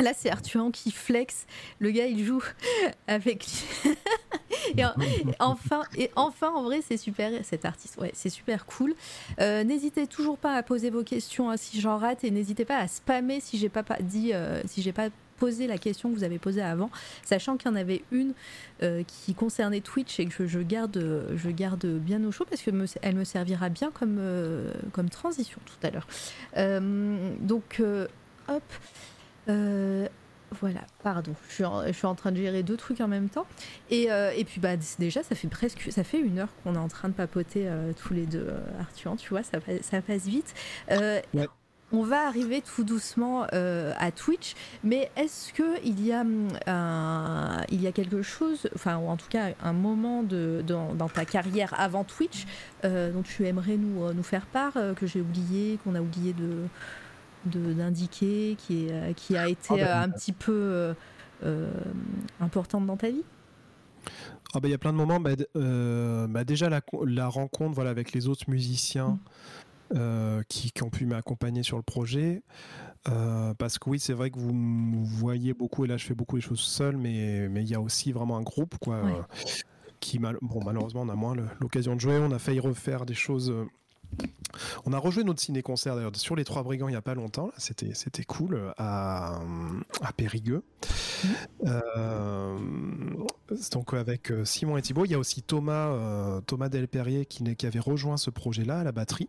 Là, 0.00 0.12
c'est 0.16 0.30
Arthur 0.30 0.70
qui 0.72 0.90
flex. 0.90 1.46
Le 1.78 1.90
gars, 1.90 2.06
il 2.06 2.24
joue 2.24 2.42
avec. 3.06 3.46
et 4.76 4.84
en- 4.84 4.94
enfin, 5.38 5.82
et 5.96 6.10
enfin, 6.16 6.50
en 6.50 6.62
vrai, 6.62 6.80
c'est 6.86 6.96
super. 6.96 7.30
Cet 7.44 7.64
artiste, 7.64 7.98
ouais, 7.98 8.10
c'est 8.14 8.30
super 8.30 8.64
cool. 8.66 8.94
N'hésitez 9.38 10.06
toujours 10.06 10.38
pas 10.38 10.54
à 10.54 10.62
poser 10.62 10.90
vos 10.90 11.02
questions 11.04 11.50
hein, 11.50 11.56
si 11.56 11.80
j'en 11.80 11.98
rate 11.98 12.24
et 12.24 12.30
n'hésitez 12.30 12.64
pas 12.64 12.78
à 12.78 12.88
spammer 12.88 13.40
si 13.40 13.58
j'ai 13.58 13.68
pas, 13.68 13.82
pas 13.82 13.98
dit, 14.00 14.32
si 14.66 14.80
j'ai 14.82 14.92
pas 14.92 15.08
posé 15.42 15.66
la 15.66 15.76
question 15.76 16.08
que 16.08 16.14
vous 16.14 16.22
avez 16.22 16.38
posée 16.38 16.62
avant, 16.62 16.88
sachant 17.24 17.56
qu'il 17.56 17.68
y 17.68 17.74
en 17.74 17.76
avait 17.76 18.04
une 18.12 18.32
euh, 18.84 19.02
qui 19.02 19.34
concernait 19.34 19.80
Twitch 19.80 20.20
et 20.20 20.26
que 20.26 20.46
je, 20.46 20.60
garde, 20.60 21.04
je 21.34 21.50
garde 21.50 21.84
bien 21.84 22.22
au 22.22 22.30
chaud 22.30 22.44
parce 22.48 22.62
que 22.62 22.70
me- 22.70 22.86
me 23.12 23.24
servira 23.24 23.68
bien 23.68 23.90
comme, 23.90 24.18
euh, 24.20 24.72
comme 24.92 25.10
transition 25.10 25.58
tout 25.66 25.84
à 25.84 25.90
l'heure. 25.90 26.06
Euh, 26.58 27.32
donc, 27.40 27.82
hop. 28.46 28.62
Voilà, 30.60 30.82
pardon, 31.02 31.34
je 31.48 31.54
suis, 31.54 31.64
en, 32.04 32.14
train 32.14 32.30
de 32.30 32.36
gérer 32.36 32.62
deux 32.62 32.76
trucs 32.76 33.00
en 33.00 33.08
même 33.08 33.30
temps. 33.30 33.46
Et, 33.90 34.08
puis 34.46 34.60
bah 34.60 34.76
déjà, 35.00 35.22
ça 35.24 35.34
fait 35.34 35.48
presque, 35.48 35.88
ça 35.90 36.04
fait 36.04 36.20
une 36.20 36.38
heure 36.38 36.50
qu'on 36.62 36.74
est 36.74 36.78
en 36.78 36.88
train 36.88 37.08
de 37.08 37.14
papoter 37.14 37.68
tous 38.00 38.12
les 38.14 38.26
deux, 38.26 38.46
euh, 38.48 38.60
Arthur. 38.80 39.16
Tu 39.16 39.30
vois, 39.30 39.42
ça, 39.42 39.60
pa- 39.60 39.82
ça 39.82 40.02
passe 40.02 40.26
vite. 40.26 40.54
On 41.92 42.02
va 42.02 42.26
arriver 42.26 42.62
tout 42.62 42.84
doucement 42.84 43.46
euh, 43.52 43.92
à 43.98 44.10
Twitch, 44.10 44.54
mais 44.82 45.10
est-ce 45.16 45.52
que 45.52 45.84
il 45.84 46.04
y 46.04 46.12
a 46.12 46.22
hum, 46.22 46.48
un, 46.66 47.62
il 47.70 47.82
y 47.82 47.86
a 47.86 47.92
quelque 47.92 48.22
chose, 48.22 48.68
enfin 48.74 48.96
ou 48.96 49.08
en 49.08 49.16
tout 49.16 49.28
cas 49.28 49.50
un 49.62 49.72
moment 49.72 50.22
de, 50.22 50.62
dans, 50.66 50.94
dans 50.94 51.08
ta 51.08 51.24
carrière 51.24 51.74
avant 51.78 52.04
Twitch 52.04 52.46
euh, 52.84 53.12
dont 53.12 53.22
tu 53.22 53.46
aimerais 53.46 53.76
nous, 53.76 54.04
euh, 54.04 54.12
nous 54.14 54.22
faire 54.22 54.46
part, 54.46 54.74
que 54.96 55.06
j'ai 55.06 55.20
oublié, 55.20 55.78
qu'on 55.84 55.94
a 55.94 56.00
oublié 56.00 56.32
de 56.32 56.64
d'indiquer, 57.44 58.56
qui, 58.56 58.86
est, 58.86 59.14
qui 59.14 59.36
a 59.36 59.48
été 59.48 59.82
Ah 59.82 59.84
bah, 59.84 60.00
un 60.02 60.08
petit 60.10 60.32
peu 60.32 60.94
euh, 61.44 61.70
importante 62.40 62.86
dans 62.86 62.96
ta 62.96 63.10
vie? 63.10 63.24
Ah 64.54 64.60
bah, 64.60 64.68
il 64.68 64.70
y 64.70 64.74
a 64.74 64.78
plein 64.78 64.92
de 64.92 64.96
moments. 64.98 65.18
Bah, 65.18 65.30
euh, 65.56 66.26
bah, 66.28 66.44
déjà 66.44 66.68
la, 66.68 66.80
la 67.04 67.28
rencontre 67.28 67.74
voilà, 67.74 67.90
avec 67.90 68.12
les 68.12 68.28
autres 68.28 68.44
musiciens 68.48 69.18
euh, 69.94 70.42
qui, 70.48 70.70
qui 70.72 70.82
ont 70.82 70.90
pu 70.90 71.06
m'accompagner 71.06 71.62
sur 71.62 71.76
le 71.76 71.82
projet. 71.82 72.42
Euh, 73.08 73.52
parce 73.54 73.78
que 73.78 73.90
oui, 73.90 73.98
c'est 73.98 74.12
vrai 74.12 74.30
que 74.30 74.38
vous 74.38 74.52
me 74.54 75.04
voyez 75.04 75.54
beaucoup 75.54 75.84
et 75.84 75.88
là 75.88 75.96
je 75.96 76.04
fais 76.06 76.14
beaucoup 76.14 76.36
les 76.36 76.42
choses 76.42 76.60
seul, 76.60 76.96
mais 76.96 77.48
mais 77.48 77.62
il 77.62 77.68
y 77.68 77.74
a 77.74 77.80
aussi 77.80 78.12
vraiment 78.12 78.36
un 78.36 78.42
groupe 78.42 78.76
quoi. 78.80 78.96
Euh, 78.96 79.22
qui 80.00 80.18
mal- 80.18 80.38
bon 80.42 80.60
malheureusement 80.64 81.02
on 81.02 81.08
a 81.08 81.14
moins 81.14 81.34
l'occasion 81.60 81.94
de 81.96 82.00
jouer. 82.00 82.16
On 82.18 82.30
a 82.32 82.38
failli 82.38 82.60
refaire 82.60 83.04
des 83.06 83.14
choses. 83.14 83.52
On 84.84 84.92
a 84.92 84.98
rejoué 84.98 85.24
notre 85.24 85.40
ciné-concert 85.40 85.96
d'ailleurs 85.96 86.14
sur 86.14 86.36
les 86.36 86.44
Trois 86.44 86.62
Brigands 86.62 86.88
il 86.88 86.92
n'y 86.92 86.96
a 86.96 87.02
pas 87.02 87.14
longtemps. 87.14 87.50
C'était 87.56 87.94
c'était 87.94 88.24
cool 88.24 88.54
euh, 88.54 88.70
à, 88.76 89.40
à 90.02 90.12
Périgueux. 90.12 90.62
Euh, 91.66 92.58
donc 93.70 93.94
avec 93.94 94.30
euh, 94.30 94.44
Simon 94.44 94.76
et 94.76 94.82
Thibaut, 94.82 95.04
il 95.04 95.10
y 95.10 95.14
a 95.14 95.18
aussi 95.18 95.42
Thomas, 95.42 95.92
euh, 95.92 96.40
Thomas 96.40 96.68
Delperrier 96.68 97.26
qui, 97.26 97.42
avait 97.66 97.78
rejoint 97.78 98.16
ce 98.16 98.30
projet-là 98.30 98.80
à 98.80 98.84
la 98.84 98.92
batterie. 98.92 99.28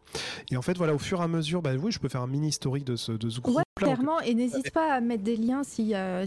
Et 0.51 0.57
en 0.57 0.61
fait, 0.61 0.77
voilà, 0.77 0.93
au 0.93 0.99
fur 0.99 1.19
et 1.21 1.23
à 1.23 1.27
mesure, 1.27 1.61
bah 1.61 1.71
oui, 1.75 1.91
je 1.91 1.99
peux 1.99 2.09
faire 2.09 2.21
un 2.21 2.27
mini 2.27 2.47
historique 2.49 2.85
de 2.85 2.95
ce, 2.95 3.11
de 3.11 3.29
ce 3.29 3.37
Ouais, 3.37 3.43
groupe-là. 3.43 3.63
clairement. 3.75 4.19
Et 4.21 4.33
n'hésite 4.33 4.71
pas 4.71 4.93
à 4.93 5.01
mettre 5.01 5.23
des 5.23 5.35
liens 5.37 5.63
si, 5.63 5.93
euh, 5.93 6.25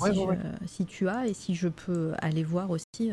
Ouais, 0.00 0.18
ouais. 0.18 0.38
si 0.66 0.86
tu 0.86 1.08
as 1.08 1.26
et 1.26 1.34
si 1.34 1.54
je 1.54 1.68
peux 1.68 2.12
aller 2.18 2.42
voir 2.42 2.70
aussi. 2.70 3.12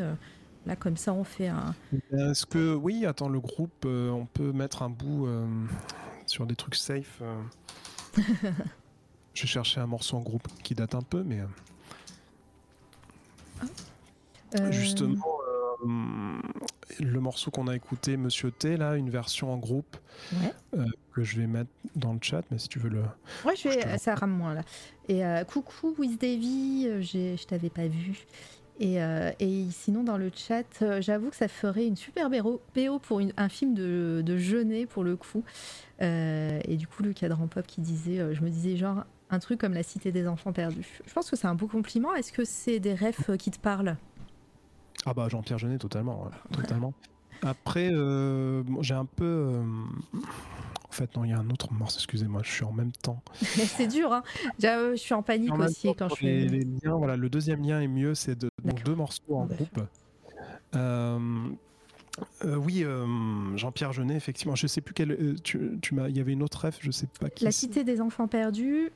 Là, 0.70 0.76
comme 0.76 0.96
ça, 0.96 1.12
on 1.12 1.24
fait 1.24 1.48
un. 1.48 1.74
Est-ce 2.12 2.46
que 2.46 2.74
oui, 2.74 3.04
attends, 3.04 3.28
le 3.28 3.40
groupe, 3.40 3.84
euh, 3.84 4.08
on 4.10 4.24
peut 4.26 4.52
mettre 4.52 4.82
un 4.82 4.88
bout 4.90 5.26
euh, 5.26 5.46
sur 6.26 6.46
des 6.46 6.56
trucs 6.56 6.76
safe. 6.76 7.20
euh. 7.22 7.42
je 9.34 9.46
chercher 9.46 9.80
un 9.80 9.86
morceau 9.86 10.16
en 10.16 10.20
groupe 10.20 10.46
qui 10.62 10.74
date 10.74 10.94
un 10.94 11.02
peu, 11.02 11.22
mais 11.22 11.40
euh, 14.58 14.70
justement, 14.72 15.16
le 16.98 17.20
morceau 17.20 17.50
qu'on 17.50 17.68
a 17.68 17.74
écouté, 17.76 18.16
Monsieur 18.16 18.50
T, 18.50 18.76
là, 18.76 18.96
une 18.96 19.10
version 19.10 19.52
en 19.52 19.56
groupe 19.58 19.96
Ouais. 20.34 20.52
euh, 20.78 20.84
que 21.14 21.22
je 21.22 21.40
vais 21.40 21.46
mettre 21.46 21.70
dans 21.96 22.12
le 22.12 22.18
chat, 22.20 22.42
mais 22.50 22.58
si 22.58 22.68
tu 22.68 22.78
veux 22.78 22.90
le. 22.90 23.02
Ouais, 23.44 23.54
je 23.56 23.68
vais, 23.68 23.80
Je 23.80 23.94
te- 23.96 23.98
ça 24.00 24.14
rame 24.14 24.32
moins 24.32 24.54
là. 24.54 24.62
Et 25.08 25.24
euh, 25.24 25.44
coucou 25.44 25.94
Wiz 25.98 26.18
Davy, 26.18 26.84
je 27.02 27.44
t'avais 27.46 27.70
pas 27.70 27.86
vu. 27.88 28.26
Et, 28.80 29.02
euh, 29.02 29.30
et 29.40 29.66
sinon 29.70 30.02
dans 30.02 30.16
le 30.16 30.30
chat, 30.34 30.64
euh, 30.80 31.02
j'avoue 31.02 31.28
que 31.28 31.36
ça 31.36 31.48
ferait 31.48 31.86
une 31.86 31.96
super 31.96 32.30
BO 32.30 32.98
pour 32.98 33.20
un 33.36 33.48
film 33.50 33.74
de, 33.74 34.22
de 34.24 34.84
pour 34.86 35.04
le 35.04 35.16
coup. 35.16 35.44
Euh, 36.00 36.58
et 36.64 36.78
du 36.78 36.86
coup 36.86 37.02
le 37.02 37.12
cadran 37.12 37.46
pop 37.46 37.66
qui 37.66 37.82
disait, 37.82 38.34
je 38.34 38.40
me 38.40 38.48
disais 38.48 38.78
genre 38.78 39.04
un 39.28 39.38
truc 39.38 39.60
comme 39.60 39.74
la 39.74 39.82
cité 39.82 40.12
des 40.12 40.26
enfants 40.26 40.54
perdus. 40.54 41.00
Je 41.06 41.12
pense 41.12 41.30
que 41.30 41.36
c'est 41.36 41.46
un 41.46 41.54
beau 41.54 41.66
compliment. 41.66 42.14
Est-ce 42.14 42.32
que 42.32 42.44
c'est 42.46 42.80
des 42.80 42.94
refs 42.94 43.28
euh, 43.28 43.36
qui 43.36 43.50
te 43.50 43.58
parlent? 43.58 43.98
Ah 45.04 45.12
bah 45.12 45.28
Jean-Pierre 45.28 45.58
Jeunet, 45.58 45.78
totalement, 45.78 46.30
totalement. 46.52 46.94
Après, 47.42 47.90
j'ai 48.80 48.94
un 48.94 49.06
peu. 49.06 49.62
Euh, 50.90 50.94
En 50.94 51.06
fait, 51.06 51.16
non, 51.16 51.24
il 51.24 51.30
y 51.30 51.32
a 51.32 51.38
un 51.38 51.50
autre 51.50 51.72
morceau. 51.72 51.98
Excusez-moi, 51.98 52.42
je 52.44 52.50
suis 52.50 52.64
en 52.64 52.72
même 52.72 52.92
temps. 52.92 53.22
C'est 53.40 53.86
dur, 53.86 54.12
hein. 54.12 54.22
J'avoue, 54.58 54.92
Je 54.92 54.96
suis 54.96 55.14
en 55.14 55.22
panique 55.22 55.52
En 55.52 55.60
aussi 55.60 55.88
temps, 55.88 55.94
quand 55.98 56.14
je 56.14 56.20
pour 56.20 56.26
les, 56.26 56.64
liens, 56.64 56.96
voilà, 56.96 57.16
le 57.16 57.28
deuxième 57.28 57.62
lien 57.62 57.80
est 57.80 57.88
mieux. 57.88 58.14
C'est 58.14 58.38
de, 58.38 58.50
donc 58.64 58.82
deux 58.84 58.94
morceaux 58.94 59.36
en 59.36 59.46
bah, 59.46 59.54
groupe. 59.54 59.80
Euh, 60.76 61.18
euh, 62.44 62.56
oui, 62.56 62.84
euh, 62.84 63.56
Jean-Pierre 63.56 63.92
Jeunet, 63.92 64.14
effectivement. 64.16 64.54
Je 64.54 64.66
sais 64.66 64.80
plus 64.80 64.94
quel. 64.94 65.12
euh, 65.12 65.34
tu, 65.42 65.78
tu 65.80 65.94
m'as. 65.94 66.08
Il 66.08 66.16
y 66.16 66.20
avait 66.20 66.32
une 66.32 66.42
autre 66.42 66.66
ref, 66.66 66.78
je 66.80 66.90
sais 66.90 67.06
pas 67.18 67.30
qui. 67.30 67.44
La 67.44 67.52
cité 67.52 67.84
des 67.84 68.00
enfants 68.00 68.28
perdus. 68.28 68.90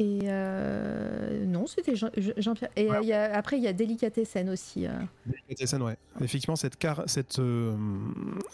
Et 0.00 0.20
euh, 0.24 1.44
non, 1.44 1.66
c'était 1.66 1.96
Jean- 1.96 2.10
Jean-Pierre. 2.36 2.70
Et 2.76 2.88
euh, 2.90 3.00
il 3.02 3.08
y 3.08 3.12
a- 3.12 3.36
après, 3.36 3.56
il 3.56 3.64
y 3.64 3.66
a 3.66 3.72
Délicatessen 3.72 4.48
aussi. 4.48 4.86
euh. 4.86 4.92
Délicatessen, 5.26 5.82
ouais. 5.82 5.96
Effectivement, 6.20 6.54
cette 6.56 6.76
car- 6.76 7.02
cette, 7.06 7.40
euh, 7.40 7.76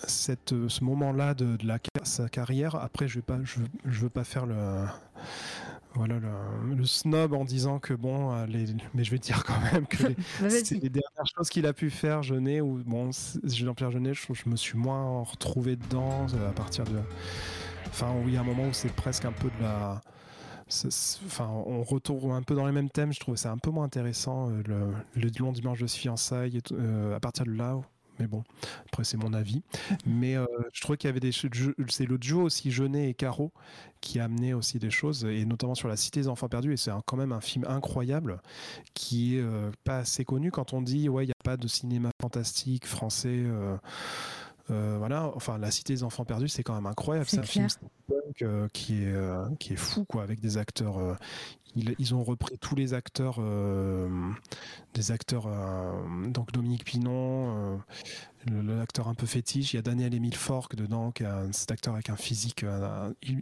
cette, 0.07 0.55
ce 0.69 0.85
moment-là 0.85 1.35
de, 1.35 1.57
de 1.57 1.67
la, 1.67 1.79
sa 2.03 2.29
carrière, 2.31 2.77
après, 2.77 3.09
je 3.09 3.17
vais 3.17 3.23
pas, 3.23 3.39
je, 3.45 3.59
veux- 3.61 3.67
je 3.85 4.01
veux 4.01 4.09
pas 4.09 4.25
faire 4.25 4.47
le, 4.47 4.87
voilà, 5.95 6.15
le, 6.19 6.75
le 6.77 6.85
snob 6.87 7.35
en 7.35 7.45
disant 7.45 7.79
que 7.79 7.93
bon, 7.93 8.43
les, 8.47 8.65
mais 8.95 9.05
je 9.05 9.11
vais 9.11 9.19
dire 9.19 9.45
quand 9.45 9.61
même 9.73 9.87
que 9.87 10.03
les, 10.09 10.15
Bah, 10.41 10.49
c'est 10.49 10.71
les 10.83 10.89
dernières 10.89 11.27
choses 11.37 11.51
qu'il 11.51 11.67
a 11.67 11.75
pu 11.75 11.91
faire, 11.91 12.23
Jeunet, 12.23 12.63
ou 12.63 12.81
bon, 12.87 13.11
Jean-Pierre 13.45 13.91
Jeunet, 13.91 14.15
je, 14.15 14.23
je 14.33 14.49
me 14.49 14.57
suis 14.57 14.79
moins 14.79 15.23
retrouvé 15.25 15.77
dedans 15.77 16.27
à 16.49 16.53
partir 16.53 16.85
de, 16.85 16.99
enfin, 17.89 18.13
oui, 18.25 18.29
il 18.29 18.35
y 18.35 18.37
a 18.39 18.41
un 18.41 18.45
moment 18.45 18.65
où 18.65 18.73
c'est 18.73 18.93
presque 18.93 19.27
un 19.27 19.33
peu 19.33 19.49
de 19.59 19.63
la 19.63 20.01
On 21.41 21.83
retourne 21.83 22.33
un 22.33 22.43
peu 22.43 22.55
dans 22.55 22.67
les 22.67 22.73
mêmes 22.73 22.91
thèmes. 22.91 23.13
Je 23.13 23.21
trouve 23.21 23.37
c'est 23.37 23.49
un 23.49 23.59
peu 23.59 23.71
moins 23.71 23.85
intéressant 23.85 24.51
euh, 24.51 24.93
le, 25.17 25.31
long 25.39 25.53
dimanche 25.53 25.81
de 25.81 25.87
fiançailles 25.87 26.61
euh, 26.73 27.17
à 27.17 27.21
partir 27.21 27.45
de 27.45 27.53
là. 27.53 27.81
Mais 28.21 28.29
bon, 28.29 28.45
après 28.87 29.03
c'est 29.03 29.17
mon 29.17 29.33
avis. 29.33 29.63
Mais 30.07 30.37
euh, 30.37 30.47
je 30.73 30.81
trouvais 30.81 30.97
qu'il 30.97 31.09
y 31.09 31.11
avait 31.11 31.19
des 31.19 31.33
c'est 31.33 32.07
le 32.07 32.17
duo 32.17 32.43
aussi 32.43 32.71
Jeunet 32.71 33.11
et 33.11 33.15
Caro 33.15 33.51
qui 34.01 34.21
a 34.21 34.29
aussi 34.55 34.79
des 34.79 34.91
choses 34.91 35.25
et 35.25 35.45
notamment 35.47 35.75
sur 35.75 35.89
la 35.89 35.97
Cité 35.97 36.21
des 36.21 36.29
Enfants 36.29 36.49
Perdus. 36.49 36.73
Et 36.73 36.77
c'est 36.77 36.93
quand 37.07 37.17
même 37.17 37.33
un 37.33 37.41
film 37.41 37.65
incroyable 37.67 38.41
qui 38.93 39.37
est 39.37 39.45
pas 39.83 39.99
assez 39.99 40.25
connu 40.25 40.53
quand 40.53 40.75
on 40.75 40.81
dit 40.81 41.09
ouais 41.09 41.25
il 41.25 41.27
n'y 41.27 41.33
a 41.33 41.43
pas 41.43 41.57
de 41.57 41.67
cinéma 41.67 42.11
fantastique 42.21 42.87
français. 42.87 43.43
Euh, 44.71 44.97
voilà, 44.99 45.31
enfin, 45.35 45.59
La 45.59 45.71
Cité 45.71 45.93
des 45.95 46.03
Enfants 46.05 46.25
Perdus, 46.25 46.49
c'est 46.49 46.63
quand 46.63 46.75
même 46.75 46.87
incroyable. 46.87 47.29
C'est 47.29 47.39
un 47.39 47.43
film 47.43 47.69
steampunk, 47.69 48.43
euh, 48.43 48.69
qui, 48.73 49.03
est, 49.05 49.13
euh, 49.13 49.47
qui 49.59 49.75
est 49.75 49.77
fou, 49.77 50.05
quoi, 50.05 50.23
avec 50.23 50.41
des 50.41 50.57
acteurs. 50.57 50.97
ils, 51.77 51.95
ils 51.99 52.15
ont 52.15 52.23
repris 52.25 52.57
tous 52.59 52.75
les 52.75 52.95
acteurs, 52.95 53.41
des 54.95 55.11
acteurs, 55.11 55.49
donc 56.29 56.53
Dominique 56.53 56.85
Pinon, 56.85 57.81
l'acteur 58.47 59.09
un 59.09 59.15
peu 59.15 59.27
fétiche. 59.27 59.73
Il 59.75 59.77
y 59.77 59.79
a 59.79 59.83
Daniel 59.83 60.15
Émile 60.15 60.37
Fork 60.37 60.77
dedans, 60.77 61.11
qui 61.11 61.25
est 61.25 61.27
un- 61.27 61.53
cet 61.53 61.71
acteur 61.73 61.95
avec 61.95 62.11
un 62.11 62.17
physique 62.17 62.65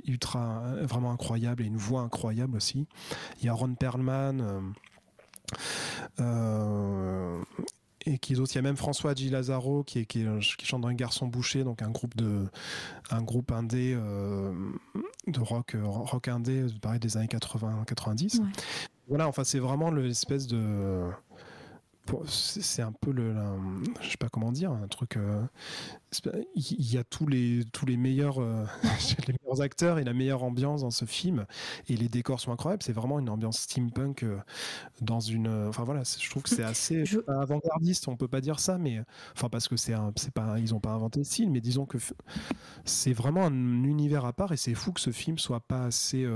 ultra, 0.06 0.62
vraiment 0.82 1.12
incroyable 1.12 1.62
et 1.62 1.66
une 1.66 1.76
voix 1.76 2.00
incroyable 2.00 2.56
aussi. 2.56 2.86
Il 3.40 3.46
y 3.46 3.48
a 3.48 3.52
Ron 3.52 3.74
Perlman. 3.74 4.72
euh, 6.20 7.42
et 8.06 8.18
qui 8.18 8.34
d'autres 8.34 8.52
Il 8.52 8.56
y 8.56 8.58
a 8.58 8.62
même 8.62 8.76
François 8.76 9.14
G. 9.14 9.28
Lazaro 9.30 9.84
qui, 9.84 10.00
est, 10.00 10.04
qui, 10.06 10.24
qui 10.58 10.66
chante 10.66 10.80
dans 10.82 10.88
Un 10.88 10.94
garçon 10.94 11.26
bouché, 11.26 11.64
donc 11.64 11.82
un 11.82 11.90
groupe 11.90 12.16
de 12.16 12.46
un 13.10 13.22
groupe 13.22 13.52
indé 13.52 13.94
euh, 13.96 14.52
de 15.26 15.40
rock 15.40 15.76
rock 15.82 16.28
indé, 16.28 16.66
pareil 16.80 17.00
des 17.00 17.16
années 17.16 17.26
80-90. 17.26 18.40
Ouais. 18.40 18.46
Voilà, 19.08 19.28
enfin 19.28 19.44
c'est 19.44 19.58
vraiment 19.58 19.90
l'espèce 19.90 20.46
de 20.46 21.02
c'est 22.26 22.82
un 22.82 22.92
peu 22.92 23.12
le, 23.12 23.32
la- 23.32 23.54
je 24.00 24.10
sais 24.10 24.16
pas 24.16 24.28
comment 24.28 24.52
dire, 24.52 24.72
un 24.72 24.88
truc. 24.88 25.16
euh, 25.16 25.42
il 26.54 26.92
y 26.92 26.98
a 26.98 27.04
tous 27.04 27.26
les 27.26 27.62
tous 27.72 27.86
les 27.86 27.96
meilleurs 27.96 28.38
euh, 28.40 28.64
les 29.26 29.34
meilleurs 29.42 29.62
acteurs 29.62 29.98
et 29.98 30.04
la 30.04 30.12
meilleure 30.12 30.42
ambiance 30.42 30.82
dans 30.82 30.90
ce 30.90 31.04
film 31.04 31.46
et 31.88 31.96
les 31.96 32.08
décors 32.08 32.40
sont 32.40 32.52
incroyables. 32.52 32.82
C'est 32.82 32.92
vraiment 32.92 33.18
une 33.18 33.28
ambiance 33.28 33.60
steampunk 33.60 34.22
euh, 34.24 34.38
dans 35.00 35.20
une. 35.20 35.46
euh, 35.46 35.68
Enfin 35.68 35.84
voilà, 35.84 36.02
je 36.04 36.28
trouve 36.30 36.42
que 36.42 36.50
c'est 36.50 36.62
assez 36.64 37.04
Je- 37.06 37.20
avant-gardiste. 37.28 38.08
On 38.08 38.16
peut 38.16 38.28
pas 38.28 38.40
dire 38.40 38.60
ça, 38.60 38.78
mais 38.78 39.00
enfin 39.34 39.48
parce 39.48 39.68
que 39.68 39.76
c'est 39.76 39.94
pas 40.34 40.58
ils 40.58 40.74
ont 40.74 40.80
pas 40.80 40.90
inventé 40.92 41.20
le 41.20 41.24
style, 41.24 41.50
mais 41.50 41.60
disons 41.60 41.86
que 41.86 41.98
c'est 42.84 43.12
vraiment 43.12 43.44
un 43.46 43.52
univers 43.84 44.24
à 44.24 44.32
part 44.32 44.52
et 44.52 44.56
c'est 44.56 44.74
fou 44.74 44.92
que 44.92 45.00
ce 45.00 45.10
film 45.10 45.38
soit 45.38 45.60
pas 45.60 45.84
assez. 45.84 46.26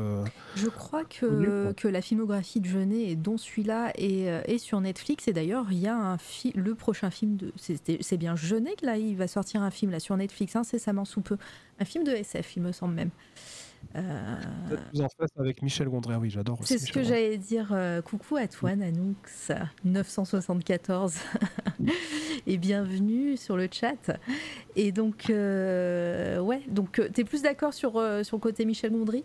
Je 0.57 0.69
crois 0.69 1.05
que, 1.05 1.73
que 1.73 1.89
la 1.89 2.03
filmographie 2.03 2.61
de 2.61 2.67
Jeunet, 2.67 3.11
et 3.11 3.17
dont 3.17 3.37
celui-là, 3.37 3.93
est, 3.97 4.25
est 4.51 4.59
sur 4.59 4.81
Netflix. 4.81 5.29
Et 5.29 5.33
d'ailleurs, 5.33 5.67
il 5.71 5.79
y 5.79 5.87
a 5.89 5.97
un 5.97 6.17
le 6.55 6.75
prochain 6.75 7.11
film 7.11 7.37
de. 7.37 7.53
C'est 7.57 8.17
bien 8.17 8.37
Jeunet 8.37 8.75
que 8.81 8.87
là, 8.87 8.97
il 8.99 9.17
va 9.17 9.29
sortir 9.29 9.63
un 9.63 9.66
film 9.71 9.91
là 9.91 10.01
sur 10.01 10.17
Netflix 10.17 10.57
incessamment 10.57 11.05
sous 11.05 11.21
peu. 11.21 11.37
Un 11.79 11.85
film 11.85 12.05
de 12.05 12.13
SF, 12.13 12.57
il 12.57 12.63
me 12.63 12.73
semble 12.73 12.95
même. 12.95 13.11
Euh, 13.95 14.37
en 14.99 15.09
face 15.09 15.31
avec 15.39 15.63
Michel 15.63 15.89
Gondry. 15.89 16.15
Oui, 16.17 16.31
j'adore. 16.31 16.59
c'est 16.63 16.79
ce 16.79 16.93
que 16.93 17.01
Michel 17.01 17.15
j'allais 17.15 17.39
dire. 17.39 17.69
euh, 17.73 18.03
coucou 18.03 18.37
à 18.37 18.49
toi, 18.49 18.75
Nanoux, 18.75 19.15
974. 19.85 21.15
et 22.47 22.57
bienvenue 22.59 23.37
sur 23.37 23.57
le 23.57 23.69
chat. 23.71 24.19
Et 24.75 24.93
donc, 24.93 25.31
euh, 25.31 26.41
ouais, 26.41 26.63
donc 26.69 26.99
euh, 26.99 27.09
t'es 27.13 27.25
plus 27.25 27.43
d'accord 27.43 27.75
sur, 27.75 27.93
sur 28.25 28.37
le 28.37 28.41
côté 28.41 28.65
Michel 28.65 28.93
Gondry? 28.93 29.25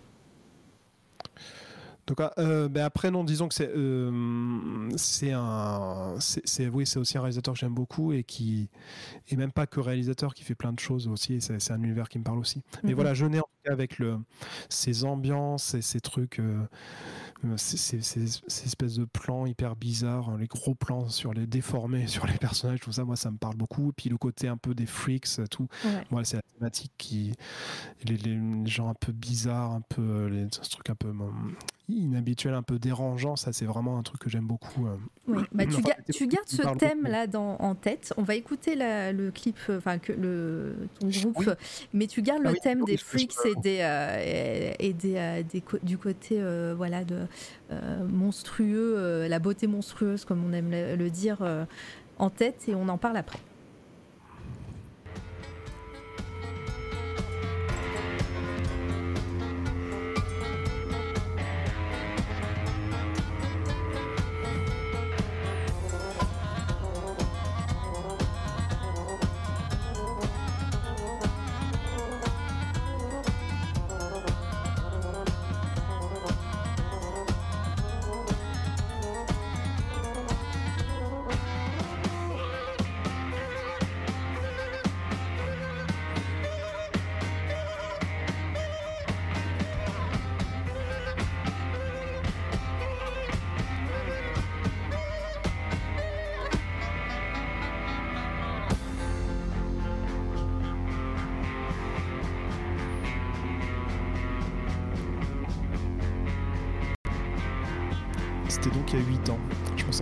Donc 2.08 2.20
euh, 2.40 2.68
ben 2.68 2.84
après 2.84 3.12
non, 3.12 3.24
disons 3.24 3.48
que 3.48 3.54
c'est 3.54 3.70
euh, 3.74 4.90
c'est 4.98 5.32
un 5.34 6.16
c'est 6.20 6.68
oui 6.68 6.86
c'est 6.86 7.00
aussi 7.00 7.18
un 7.18 7.22
réalisateur 7.22 7.54
que 7.54 7.60
j'aime 7.60 7.74
beaucoup 7.74 8.12
et 8.12 8.24
qui 8.24 8.70
et 9.30 9.36
même 9.38 9.52
pas 9.52 9.68
que 9.68 9.80
réalisateur 9.80 10.34
qui 10.34 10.44
fait 10.44 10.56
plein 10.56 10.74
de 10.74 10.80
choses 10.80 11.08
aussi. 11.08 11.40
C'est 11.42 11.72
un 11.72 11.82
univers 11.84 12.10
qui 12.10 12.20
me 12.20 12.24
parle 12.24 12.40
aussi. 12.40 12.64
Mais 12.84 12.90
Mhm. 12.90 12.96
voilà, 12.96 13.14
je 13.14 13.26
n'ai 13.26 13.40
en 13.40 13.44
tout 13.44 13.50
cas 13.66 13.72
avec 13.74 14.00
le 14.00 14.18
ces 14.70 15.04
ambiances 15.06 15.74
et 15.76 15.82
ces 15.82 16.02
trucs, 16.02 16.40
euh, 16.40 16.66
ces, 17.58 17.78
ces- 17.78 18.02
ces- 18.02 18.42
ces 18.48 18.66
espèces 18.66 18.96
de 18.96 19.06
plans 19.06 19.46
hyper 19.46 19.76
bizarres, 19.76 20.30
hein, 20.30 20.38
les 20.40 20.48
gros 20.48 20.76
plans 20.76 21.08
sur 21.10 21.34
les 21.34 21.48
déformés 21.48 22.08
sur 22.08 22.26
les 22.28 22.38
personnages, 22.38 22.80
tout 22.82 22.92
ça, 22.92 23.04
moi 23.06 23.16
ça 23.16 23.32
me 23.32 23.38
parle 23.38 23.56
beaucoup. 23.56 23.90
Et 23.90 23.94
puis 23.94 24.10
le 24.10 24.18
côté 24.18 24.48
un 24.48 24.58
peu 24.58 24.74
des 24.76 24.86
freaks, 24.86 25.28
tout. 25.50 25.68
Ouais. 26.12 26.24
C'est 26.24 26.38
la 26.38 26.44
thématique 26.58 26.92
qui. 26.98 27.34
Les, 28.06 28.18
les- 28.18 28.36
les 28.40 28.66
gens 28.70 28.90
un 28.90 28.94
peu 28.96 29.12
bizarres, 29.12 29.72
un 29.72 29.82
peu. 29.82 30.28
Les, 30.28 30.48
ce 30.52 30.70
truc 30.70 30.90
un 30.90 30.96
peu 30.96 31.10
hum, 31.10 31.56
inhabituel, 31.98 32.54
un 32.54 32.62
peu 32.64 32.80
dérangeant, 32.80 33.36
ça, 33.36 33.54
c'est 33.54 33.66
vraiment 33.66 33.98
un 33.98 34.04
truc 34.04 34.22
que 34.22 34.30
j'aime 34.30 34.46
beaucoup. 34.48 34.88
euh. 34.88 34.96
Oui, 35.28 35.44
bah, 35.54 35.66
tu, 35.66 35.82
ga- 35.82 35.96
gardes 36.28 36.48
ce 36.48 36.62
parle 36.62 36.78
thème 36.78 37.00
beaucoup. 37.02 37.12
là 37.12 37.28
dans, 37.28 37.56
en 37.58 37.76
tête. 37.76 38.14
On 38.18 38.24
va 38.24 38.36
écouter 38.36 38.76
la- 38.76 39.12
le 39.14 39.32
clip, 39.32 39.58
euh, 39.70 39.78
enfin 39.78 39.98
que 40.00 40.12
le 40.14 40.76
ton 41.00 41.08
groupe, 41.10 41.38
Oui. 41.40 41.46
mais 41.94 42.08
tu 42.08 42.22
gardes 42.22 42.42
Ah 42.44 42.48
le 42.50 42.54
oui, 42.54 42.60
thème 42.62 42.84
des 42.86 42.98
freaks 42.98 43.34
et 43.46 43.56
des 43.62 43.80
euh, 43.82 44.74
et, 44.80 44.88
et 44.90 44.94
des, 44.94 45.16
euh, 45.18 45.44
des 45.44 45.64
du 45.84 45.98
côté 45.98 46.38
euh, 46.40 46.74
voilà 46.76 47.04
de 47.04 47.20
monstrueux, 48.08 49.28
la 49.28 49.40
beauté 49.40 49.68
monstrueuse 49.68 50.26
comme 50.26 50.44
on 50.46 50.54
aime 50.54 50.72
le, 50.72 50.96
le 50.96 51.10
dire 51.10 51.38
en 52.18 52.30
tête 52.30 52.68
et 52.68 52.76
on 52.76 52.88
en 52.90 52.98
parle 52.98 53.18
après. 53.18 53.40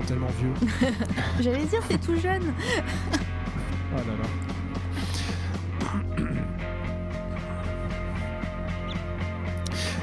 Tellement 0.10 0.28
vieux. 0.40 0.54
J'allais 1.40 1.66
dire 1.66 1.82
c'est 1.90 2.02
tout 2.02 2.16
jeune. 2.20 2.44
Là 3.96 3.98
là. 4.06 4.30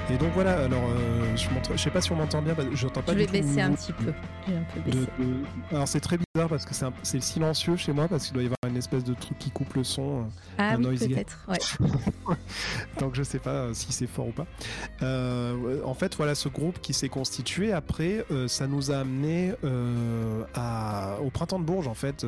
Et 0.09 0.17
donc 0.19 0.31
voilà, 0.35 0.53
alors 0.65 0.85
euh, 0.89 1.37
je, 1.37 1.49
je 1.75 1.83
sais 1.83 1.91
pas 1.91 2.01
si 2.01 2.13
on 2.13 2.15
m'entend 2.15 2.41
bien, 2.41 2.55
j'entends 2.75 3.03
pas 3.03 3.13
Je 3.13 3.19
du 3.19 3.25
vais 3.25 3.27
tout 3.27 3.33
baisser 3.47 3.61
un 3.61 3.73
petit 3.73 3.93
peu. 3.93 4.13
J'ai 4.47 4.55
un 4.55 4.63
peu 4.73 4.81
de- 4.81 4.85
baissé. 4.99 5.07
de- 5.19 5.75
Alors 5.75 5.89
c'est 5.89 5.99
très 6.01 6.17
bizarre 6.17 6.49
parce 6.49 6.65
que 6.65 6.75
c'est 6.75 6.85
un- 6.85 6.93
c'est 7.03 7.21
silencieux 7.21 7.75
chez 7.77 7.93
moi 7.93 8.07
parce 8.07 8.25
qu'il 8.27 8.35
doit 8.35 8.45
y 8.45 8.47
avoir 8.47 8.57
une 8.77 8.81
espèce 8.81 9.05
de 9.05 9.15
truc 9.15 9.39
qui 9.39 9.51
coupe 9.51 9.75
le 9.75 9.85
son. 9.85 10.21
euh, 10.21 10.23
Ah 10.59 10.71
un 10.71 10.77
oui 10.77 10.83
noise 10.85 11.01
gate. 11.01 11.11
peut-être. 11.11 11.47
Ouais. 11.49 12.37
Donc 13.01 13.15
je 13.15 13.23
sais 13.23 13.39
pas 13.39 13.51
euh, 13.51 13.75
si 13.75 13.93
c'est 13.93 14.07
fort 14.07 14.29
ou 14.29 14.33
pas. 14.33 14.47
Euh, 15.03 15.81
en 15.85 15.95
fait, 15.95 16.15
voilà, 16.17 16.35
ce 16.35 16.49
groupe 16.49 16.81
qui 16.81 16.93
s'est 16.95 17.09
constitué 17.09 17.73
après, 17.73 18.25
euh, 18.31 18.49
ça 18.49 18.67
nous 18.67 18.91
a 18.91 18.99
amené 18.99 19.53
à, 20.55 21.17
au 21.25 21.31
printemps 21.31 21.59
de 21.59 21.65
Bourges 21.65 21.89
en 21.89 21.95
fait, 21.95 22.27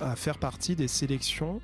à 0.00 0.16
faire 0.16 0.38
partie 0.38 0.76
des 0.76 0.88
sélections. 0.88 1.60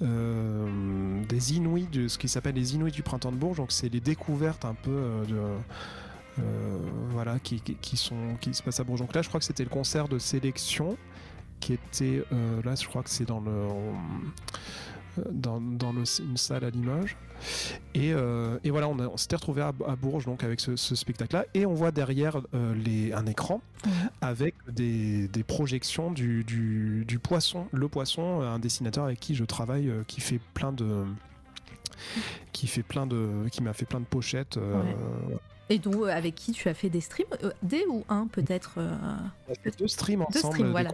des 0.00 1.54
Inouïs, 1.54 1.88
de 1.90 2.08
ce 2.08 2.18
qui 2.18 2.28
s'appelle 2.28 2.54
les 2.54 2.74
Inouïs 2.74 2.92
du 2.92 3.02
printemps 3.02 3.32
de 3.32 3.36
Bourges, 3.36 3.56
donc 3.58 3.72
c'est 3.72 3.88
les 3.92 4.00
découvertes 4.00 4.64
un 4.64 4.74
peu 4.74 5.22
de, 5.28 5.36
euh, 6.38 6.78
voilà, 7.10 7.38
qui, 7.38 7.60
qui- 7.60 7.76
qui 7.76 7.96
sont, 7.96 8.36
qui 8.40 8.52
se 8.54 8.62
passent 8.62 8.80
à 8.80 8.84
Bourges. 8.84 9.00
Donc 9.00 9.14
là, 9.14 9.22
je 9.22 9.28
crois 9.28 9.40
que 9.40 9.46
c'était 9.46 9.62
le 9.64 9.70
concert 9.70 10.08
de 10.08 10.18
sélection 10.18 10.96
qui 11.64 11.72
était, 11.72 12.22
euh, 12.32 12.60
là, 12.62 12.74
je 12.74 12.86
crois 12.86 13.02
que 13.02 13.08
c'est 13.10 13.24
dans 13.24 13.40
le, 13.40 13.50
euh, 13.50 15.22
dans, 15.32 15.60
dans 15.60 15.92
le- 15.92 16.02
une 16.22 16.36
salle 16.36 16.62
à 16.64 16.70
Limoges. 16.70 17.16
Et, 17.94 18.12
euh, 18.12 18.58
et 18.64 18.70
voilà, 18.70 18.88
on, 18.88 18.98
on 18.98 19.16
s'était 19.16 19.36
retrouvé 19.36 19.62
à, 19.62 19.68
à 19.86 19.96
Bourges 19.96 20.26
donc 20.26 20.44
avec 20.44 20.60
ce, 20.60 20.76
ce 20.76 20.94
spectacle-là, 20.94 21.46
et 21.54 21.64
on 21.66 21.72
voit 21.74 21.90
derrière 21.90 22.40
euh, 22.54 22.74
les, 22.74 23.12
un 23.12 23.26
écran 23.26 23.62
avec 24.20 24.54
des, 24.70 25.28
des 25.28 25.42
projections 25.42 26.10
du, 26.10 26.44
du, 26.44 27.04
du 27.06 27.18
poisson. 27.18 27.66
Le 27.72 27.88
poisson, 27.88 28.42
un 28.42 28.58
dessinateur 28.58 29.04
avec 29.04 29.20
qui 29.20 29.34
je 29.34 29.44
travaille, 29.44 29.88
euh, 29.88 30.02
qui 30.06 30.20
fait 30.20 30.40
plein 30.52 30.72
de 30.72 31.04
qui 32.52 32.66
fait 32.66 32.82
plein 32.82 33.06
de 33.06 33.48
qui 33.52 33.62
m'a 33.62 33.72
fait 33.72 33.86
plein 33.86 34.00
de 34.00 34.04
pochettes 34.04 34.56
Ouais. 34.56 34.96
Et 35.70 35.78
donc 35.78 35.94
euh, 35.96 36.06
avec 36.08 36.34
qui 36.34 36.52
tu 36.52 36.68
as 36.68 36.74
fait 36.74 36.90
des 36.90 37.00
streams, 37.00 37.26
Euh, 37.42 37.50
des 37.62 37.84
ou 37.88 38.04
un 38.08 38.26
peut-être. 38.26 38.74
euh, 38.78 38.94
on 39.48 39.52
a 39.52 39.54
fait 39.54 39.78
deux 39.78 39.88
streams 39.88 40.22
ensemble 40.22 40.54
streams, 40.54 40.66
des 40.66 40.70
voilà. 40.72 40.90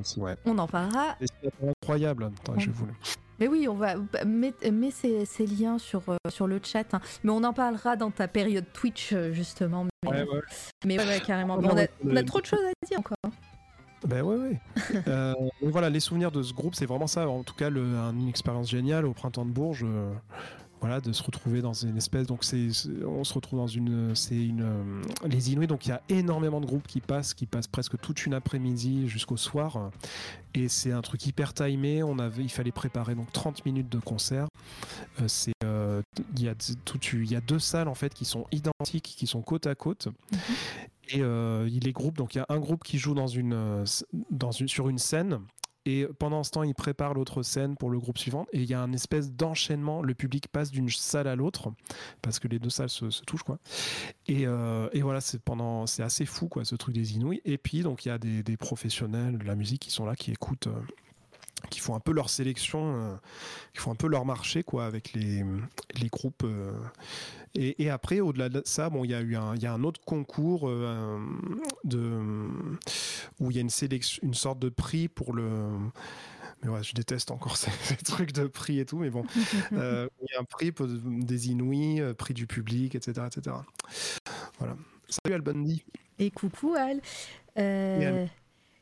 aussi 0.00 0.18
ouais 0.20 0.36
On 0.44 0.58
en 0.58 0.66
parlera 0.66 1.16
Des 1.20 1.26
cinémas 1.28 1.72
incroyables 1.82 2.24
Attends, 2.24 2.58
je 2.58 2.66
Ouais. 2.70 2.72
voulais 2.72 2.92
Mais 3.38 3.48
oui, 3.48 3.68
on 3.68 3.74
va 3.74 3.94
mettre 4.26 4.68
mets 4.70 4.90
ces, 4.90 5.24
ces 5.24 5.46
liens 5.46 5.78
sur, 5.78 6.02
euh, 6.08 6.16
sur 6.28 6.46
le 6.46 6.60
chat. 6.62 6.92
hein. 6.94 7.00
Mais 7.22 7.30
on 7.30 7.42
en 7.44 7.52
parlera 7.52 7.94
dans 7.96 8.10
ta 8.10 8.26
période 8.28 8.64
Twitch, 8.72 9.12
euh, 9.12 9.32
justement. 9.32 9.86
Mais, 10.04 10.10
ouais, 10.10 10.22
ouais. 10.22 10.40
mais 10.84 10.98
ouais, 10.98 11.06
ouais, 11.06 11.20
carrément. 11.20 11.56
Mais 11.58 11.66
on, 11.68 11.70
a, 11.70 11.74
ouais, 11.74 11.90
on 12.04 12.16
a 12.16 12.22
trop 12.22 12.40
de 12.40 12.46
choses 12.46 12.60
à 12.64 12.86
dire 12.86 12.98
encore. 13.00 13.16
hein. 13.24 13.30
Ben 14.06 14.22
ouais, 14.22 14.36
ouais. 14.36 14.60
Euh, 15.08 15.34
voilà, 15.62 15.88
les 15.90 16.00
souvenirs 16.00 16.30
de 16.30 16.42
ce 16.42 16.52
groupe, 16.52 16.74
c'est 16.74 16.86
vraiment 16.86 17.06
ça. 17.06 17.28
En 17.28 17.42
tout 17.42 17.54
cas, 17.54 17.70
le- 17.70 17.96
un- 17.96 18.12
une 18.12 18.28
expérience 18.28 18.68
géniale 18.70 19.04
au 19.06 19.12
printemps 19.14 19.44
de 19.46 19.50
Bourges. 19.50 19.86
Voilà, 20.84 21.00
de 21.00 21.12
se 21.12 21.22
retrouver 21.22 21.62
dans 21.62 21.72
une 21.72 21.96
espèce. 21.96 22.26
Donc, 22.26 22.44
c'est, 22.44 22.68
on 23.06 23.24
se 23.24 23.32
retrouve 23.32 23.58
dans 23.58 23.66
une. 23.66 24.14
C'est 24.14 24.36
une. 24.36 24.60
euh, 24.60 25.02
les 25.26 25.50
Inuits, 25.50 25.66
donc 25.66 25.86
il 25.86 25.88
y 25.88 25.92
a 25.92 26.02
énormément 26.10 26.60
de 26.60 26.66
groupes 26.66 26.86
qui 26.86 27.00
passent, 27.00 27.32
qui 27.32 27.46
passent 27.46 27.68
presque 27.68 27.98
toute 27.98 28.26
une 28.26 28.34
après-midi 28.34 29.08
jusqu'au 29.08 29.38
soir. 29.38 29.90
Et 30.52 30.68
c'est 30.68 30.92
un 30.92 31.00
truc 31.00 31.24
hyper 31.24 31.54
timé. 31.54 32.02
On 32.02 32.18
avait, 32.18 32.42
il 32.42 32.50
fallait 32.50 32.70
préparer 32.70 33.14
donc 33.14 33.32
30 33.32 33.64
minutes 33.64 33.88
de 33.88 33.98
concert. 33.98 34.46
Euh, 35.22 35.24
c'est, 35.26 35.54
euh, 35.64 36.02
il 36.36 36.42
y 36.42 36.48
a 36.50 36.54
tout, 36.84 36.98
il 37.14 37.32
y 37.32 37.34
a 37.34 37.40
deux 37.40 37.58
salles 37.58 37.88
en 37.88 37.94
fait 37.94 38.12
qui 38.12 38.26
sont 38.26 38.44
identiques, 38.52 39.14
qui 39.16 39.26
sont 39.26 39.40
côte 39.40 39.66
à 39.66 39.74
côte. 39.74 40.08
Et 41.08 41.22
euh, 41.22 41.66
il 41.72 41.84
les 41.84 41.92
groupe. 41.92 42.18
Donc 42.18 42.34
il 42.34 42.38
y 42.38 42.40
a 42.42 42.46
un 42.50 42.58
groupe 42.58 42.84
qui 42.84 42.98
joue 42.98 43.14
dans 43.14 43.26
une, 43.26 43.86
dans 44.30 44.52
une, 44.52 44.68
sur 44.68 44.90
une 44.90 44.98
scène. 44.98 45.38
Et 45.86 46.06
pendant 46.18 46.42
ce 46.42 46.50
temps, 46.50 46.62
il 46.62 46.74
prépare 46.74 47.14
l'autre 47.14 47.42
scène 47.42 47.76
pour 47.76 47.90
le 47.90 47.98
groupe 47.98 48.18
suivant. 48.18 48.46
Et 48.52 48.62
il 48.62 48.68
y 48.68 48.74
a 48.74 48.80
un 48.80 48.92
espèce 48.92 49.32
d'enchaînement. 49.32 50.02
Le 50.02 50.14
public 50.14 50.48
passe 50.48 50.70
d'une 50.70 50.88
salle 50.88 51.26
à 51.26 51.36
l'autre 51.36 51.72
parce 52.22 52.38
que 52.38 52.48
les 52.48 52.58
deux 52.58 52.70
salles 52.70 52.88
se, 52.88 53.06
touchent, 53.24 53.42
quoi. 53.42 53.58
Et, 54.26 54.46
euh, 54.46 54.88
et 54.92 55.02
voilà, 55.02 55.20
c'est 55.20 55.40
pendant, 55.40 55.86
c'est 55.86 56.02
assez 56.02 56.24
fou, 56.24 56.48
quoi, 56.48 56.64
ce 56.64 56.74
truc 56.76 56.94
des 56.94 57.14
Inouïs. 57.14 57.42
Et 57.44 57.58
puis, 57.58 57.82
donc, 57.82 58.06
il 58.06 58.08
y 58.08 58.12
a 58.12 58.18
des, 58.18 58.42
des 58.42 58.56
professionnels 58.56 59.38
de 59.38 59.44
la 59.44 59.54
musique 59.54 59.82
qui 59.82 59.90
sont 59.90 60.06
là, 60.06 60.16
qui 60.16 60.30
écoutent, 60.30 60.68
euh, 60.68 60.80
qui 61.70 61.80
font 61.80 61.94
un 61.94 62.00
peu 62.00 62.12
leur 62.12 62.28
sélection, 62.30 62.96
euh, 63.00 63.14
qui 63.72 63.80
font 63.80 63.92
un 63.92 63.96
peu 63.96 64.06
leur 64.08 64.24
marché, 64.24 64.62
quoi, 64.62 64.86
avec 64.86 65.12
les, 65.14 65.44
les 66.00 66.08
groupes. 66.08 66.42
euh. 66.44 66.72
Et, 67.54 67.84
et 67.84 67.90
après, 67.90 68.20
au-delà 68.20 68.48
de 68.48 68.62
ça, 68.64 68.90
bon, 68.90 69.04
il 69.04 69.10
y 69.10 69.14
a 69.14 69.20
eu 69.20 69.36
un, 69.36 69.54
y 69.56 69.66
a 69.66 69.72
un 69.72 69.84
autre 69.84 70.00
concours 70.04 70.68
euh, 70.68 71.18
de, 71.84 72.20
où 73.40 73.50
il 73.50 73.56
y 73.56 73.58
a 73.58 73.62
une 73.62 73.70
sélection, 73.70 74.20
une 74.24 74.34
sorte 74.34 74.58
de 74.58 74.68
prix 74.68 75.08
pour 75.08 75.32
le. 75.32 75.70
Mais 76.62 76.68
ouais, 76.70 76.82
je 76.82 76.94
déteste 76.94 77.30
encore 77.30 77.56
ces, 77.58 77.70
ces 77.82 77.96
trucs 77.96 78.32
de 78.32 78.46
prix 78.46 78.80
et 78.80 78.86
tout, 78.86 78.98
mais 78.98 79.10
bon, 79.10 79.24
il 79.72 79.76
y 79.78 80.36
a 80.36 80.40
un 80.40 80.44
prix 80.44 80.72
pour 80.72 80.86
des 80.88 81.50
Inouïs, 81.50 82.02
prix 82.18 82.34
du 82.34 82.46
public, 82.46 82.94
etc., 82.94 83.22
etc. 83.26 83.56
Voilà. 84.58 84.76
Salut 85.08 85.34
Albundi. 85.34 85.84
Et 86.18 86.30
coucou 86.30 86.74
Al. 86.74 87.00
Plaît- 87.54 88.00
pardon, 88.00 88.28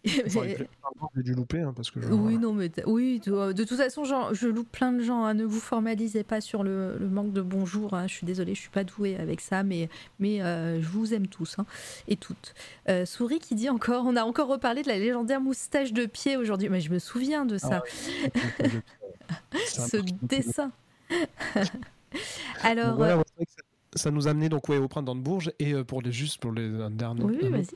J'ai 0.05 1.23
dû 1.23 1.35
louper 1.35 1.61
hein, 1.61 1.73
parce 1.77 1.91
que. 1.91 2.01
je- 2.01 2.09
Oui, 2.09 2.37
non, 2.39 2.53
mais 2.53 2.71
oui, 2.87 3.21
de, 3.25 3.53
de 3.53 3.65
toute 3.65 3.77
façon, 3.77 4.05
genre, 4.05 4.35
je 4.35 4.49
loupe 4.49 4.71
plein 4.71 4.93
de 4.93 5.01
gens. 5.03 5.25
hein, 5.25 5.35
ne 5.35 5.45
vous 5.45 5.61
formalisez 5.61 6.25
pas 6.25 6.41
sur 6.41 6.65
le, 6.65 6.97
le 6.99 7.09
manque 7.09 7.33
de 7.33 7.41
bonjour. 7.41 7.95
hein, 7.95 8.07
je 8.09 8.15
suis 8.15 8.27
désolée, 8.27 8.55
je 8.55 8.61
suis 8.61 8.71
pas 8.71 8.83
douée 8.85 9.17
avec 9.17 9.41
ça, 9.41 9.63
mais, 9.63 9.89
mais 10.19 10.43
euh, 10.43 10.81
je 10.83 10.89
vous 10.89 11.15
aime 11.15 11.29
tous 11.29 11.57
hein, 11.59 11.67
et 12.09 12.17
toutes. 12.17 12.55
Euh, 12.89 13.07
Souris 13.07 13.39
qui 13.39 13.55
dit 13.55 13.69
encore, 13.71 14.05
on 14.07 14.17
a 14.17 14.23
encore 14.25 14.49
reparlé 14.49 14.83
de 14.83 14.89
la 14.89 14.99
légendaire 14.99 15.41
moustache 15.41 15.93
de 15.93 16.07
pied 16.07 16.37
aujourd'hui. 16.37 16.69
Mais 16.69 16.81
je 16.81 16.91
me 16.91 16.99
souviens 16.99 17.45
de 17.45 17.57
ça, 17.59 17.83
Ça 19.67 19.87
ce 19.89 19.99
dessin. 20.23 20.73
Alors, 22.63 22.97
voilà, 22.97 23.17
euh, 23.19 23.45
ça, 23.95 24.11
nous 24.11 24.29
a 24.29 24.31
amené 24.31 24.49
donc 24.49 24.69
ouais, 24.69 24.79
au 24.79 24.89
printemps 24.89 25.15
de 25.15 25.21
Bourges 25.21 25.53
et 25.59 25.73
euh, 25.73 25.85
pour 25.85 26.03
les 26.03 26.13
juste 26.13 26.41
pour 26.41 26.53
les 26.53 26.67
un 26.83 26.91
dernier 26.91 27.25
Oui, 27.25 27.39
un 27.43 27.59
autre 27.59 27.71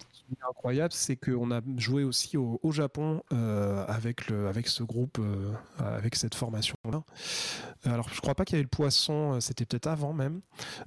incroyable, 0.48 0.92
c'est 0.92 1.16
qu'on 1.16 1.50
a 1.50 1.60
joué 1.76 2.04
aussi 2.04 2.36
au, 2.36 2.60
au 2.62 2.72
Japon 2.72 3.22
euh, 3.32 3.84
avec 3.86 4.28
le 4.28 4.48
avec 4.48 4.68
ce 4.68 4.82
groupe 4.82 5.18
euh, 5.20 5.52
avec 5.78 6.14
cette 6.14 6.34
formation 6.34 6.76
là. 6.90 7.02
Alors 7.84 8.08
je 8.12 8.20
crois 8.20 8.34
pas 8.34 8.44
qu'il 8.44 8.54
y 8.54 8.58
avait 8.58 8.64
le 8.64 8.68
poisson, 8.68 9.40
c'était 9.40 9.64
peut-être 9.64 9.86
avant 9.86 10.12
même. 10.12 10.40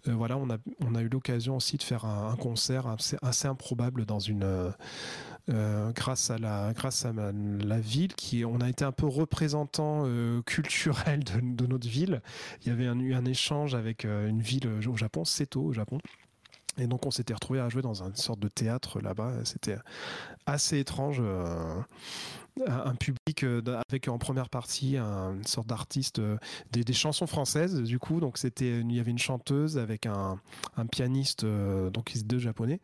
Voilà, 0.05 0.37
on 0.37 0.49
a 0.49 0.57
on 0.81 0.95
a 0.95 1.01
eu 1.01 1.09
l'occasion 1.09 1.55
aussi 1.55 1.77
de 1.77 1.83
faire 1.83 2.05
un, 2.05 2.31
un 2.31 2.35
concert 2.35 2.87
assez, 2.87 3.17
assez 3.21 3.47
improbable 3.47 4.05
dans 4.05 4.19
une 4.19 4.73
euh, 5.51 5.91
grâce 5.93 6.29
à 6.29 6.37
la 6.37 6.73
grâce 6.73 7.05
à 7.05 7.11
la 7.13 7.79
ville 7.79 8.13
qui 8.13 8.45
on 8.45 8.61
a 8.61 8.69
été 8.69 8.85
un 8.85 8.91
peu 8.91 9.07
représentant 9.07 10.03
euh, 10.05 10.41
culturel 10.43 11.23
de, 11.23 11.65
notre 11.65 11.87
ville 11.87 12.21
il 12.61 12.67
y 12.67 12.71
avait 12.71 12.85
eu 12.85 13.13
un 13.13 13.25
échange 13.25 13.73
avec 13.73 14.05
euh, 14.05 14.27
une 14.27 14.41
ville 14.41 14.67
au 14.87 14.95
Japon, 14.95 15.25
Seto 15.25 15.61
au 15.61 15.73
Japon. 15.73 15.99
Et 16.77 16.87
donc 16.87 17.05
on 17.05 17.11
s'était 17.11 17.33
retrouvé 17.33 17.59
à 17.59 17.67
jouer 17.67 17.81
dans 17.81 18.03
une 18.03 18.15
sorte 18.15 18.39
de 18.39 18.47
théâtre 18.47 19.01
là-bas. 19.01 19.33
C'était 19.43 19.77
assez 20.45 20.79
étrange. 20.79 21.21
Un 22.67 22.95
public 22.95 23.43
euh, 23.43 23.61
avec 23.89 24.07
en 24.07 24.17
première 24.17 24.49
partie 24.49 24.97
un- 24.97 25.35
une 25.35 25.45
sorte 25.45 25.67
d'artiste, 25.67 26.19
euh, 26.19 26.37
des, 26.71 26.83
des 26.83 26.93
chansons 26.93 27.27
françaises 27.27 27.75
du 27.81 27.99
coup. 27.99 28.19
Donc 28.19 28.37
c'était, 28.37 28.79
il 28.81 28.91
y 28.91 28.99
avait 28.99 29.11
une 29.11 29.19
chanteuse 29.19 29.77
avec 29.77 30.05
un, 30.05 30.39
un 30.77 30.85
pianiste, 30.85 31.43
euh, 31.43 31.89
donc 31.89 32.13
ils 32.15 32.25
deux 32.25 32.39
japonais, 32.39 32.79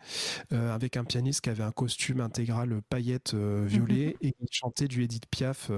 avec 0.51 0.97
un 0.97 1.03
pianiste 1.03 1.41
qui 1.41 1.49
avait 1.49 1.63
un 1.63 1.71
costume 1.71 2.21
intégral 2.21 2.81
paillettes 2.89 3.33
euh, 3.33 3.65
violet 3.67 4.15
et 4.21 4.31
qui 4.33 4.47
chantait 4.51 4.87
du 4.87 5.03
Edith 5.03 5.25
Piaf. 5.29 5.71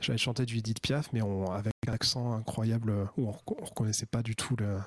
J'avais 0.00 0.18
chanté 0.18 0.46
du 0.46 0.58
Edith 0.58 0.80
Piaf, 0.80 1.10
mais 1.12 1.22
on, 1.22 1.50
avec 1.52 1.72
un 1.88 1.92
accent 1.92 2.32
incroyable 2.34 2.92
où 3.16 3.28
on, 3.28 3.34
on 3.60 3.64
reconnaissait 3.64 4.06
pas 4.06 4.22
du 4.22 4.34
tout 4.36 4.56
le. 4.56 4.78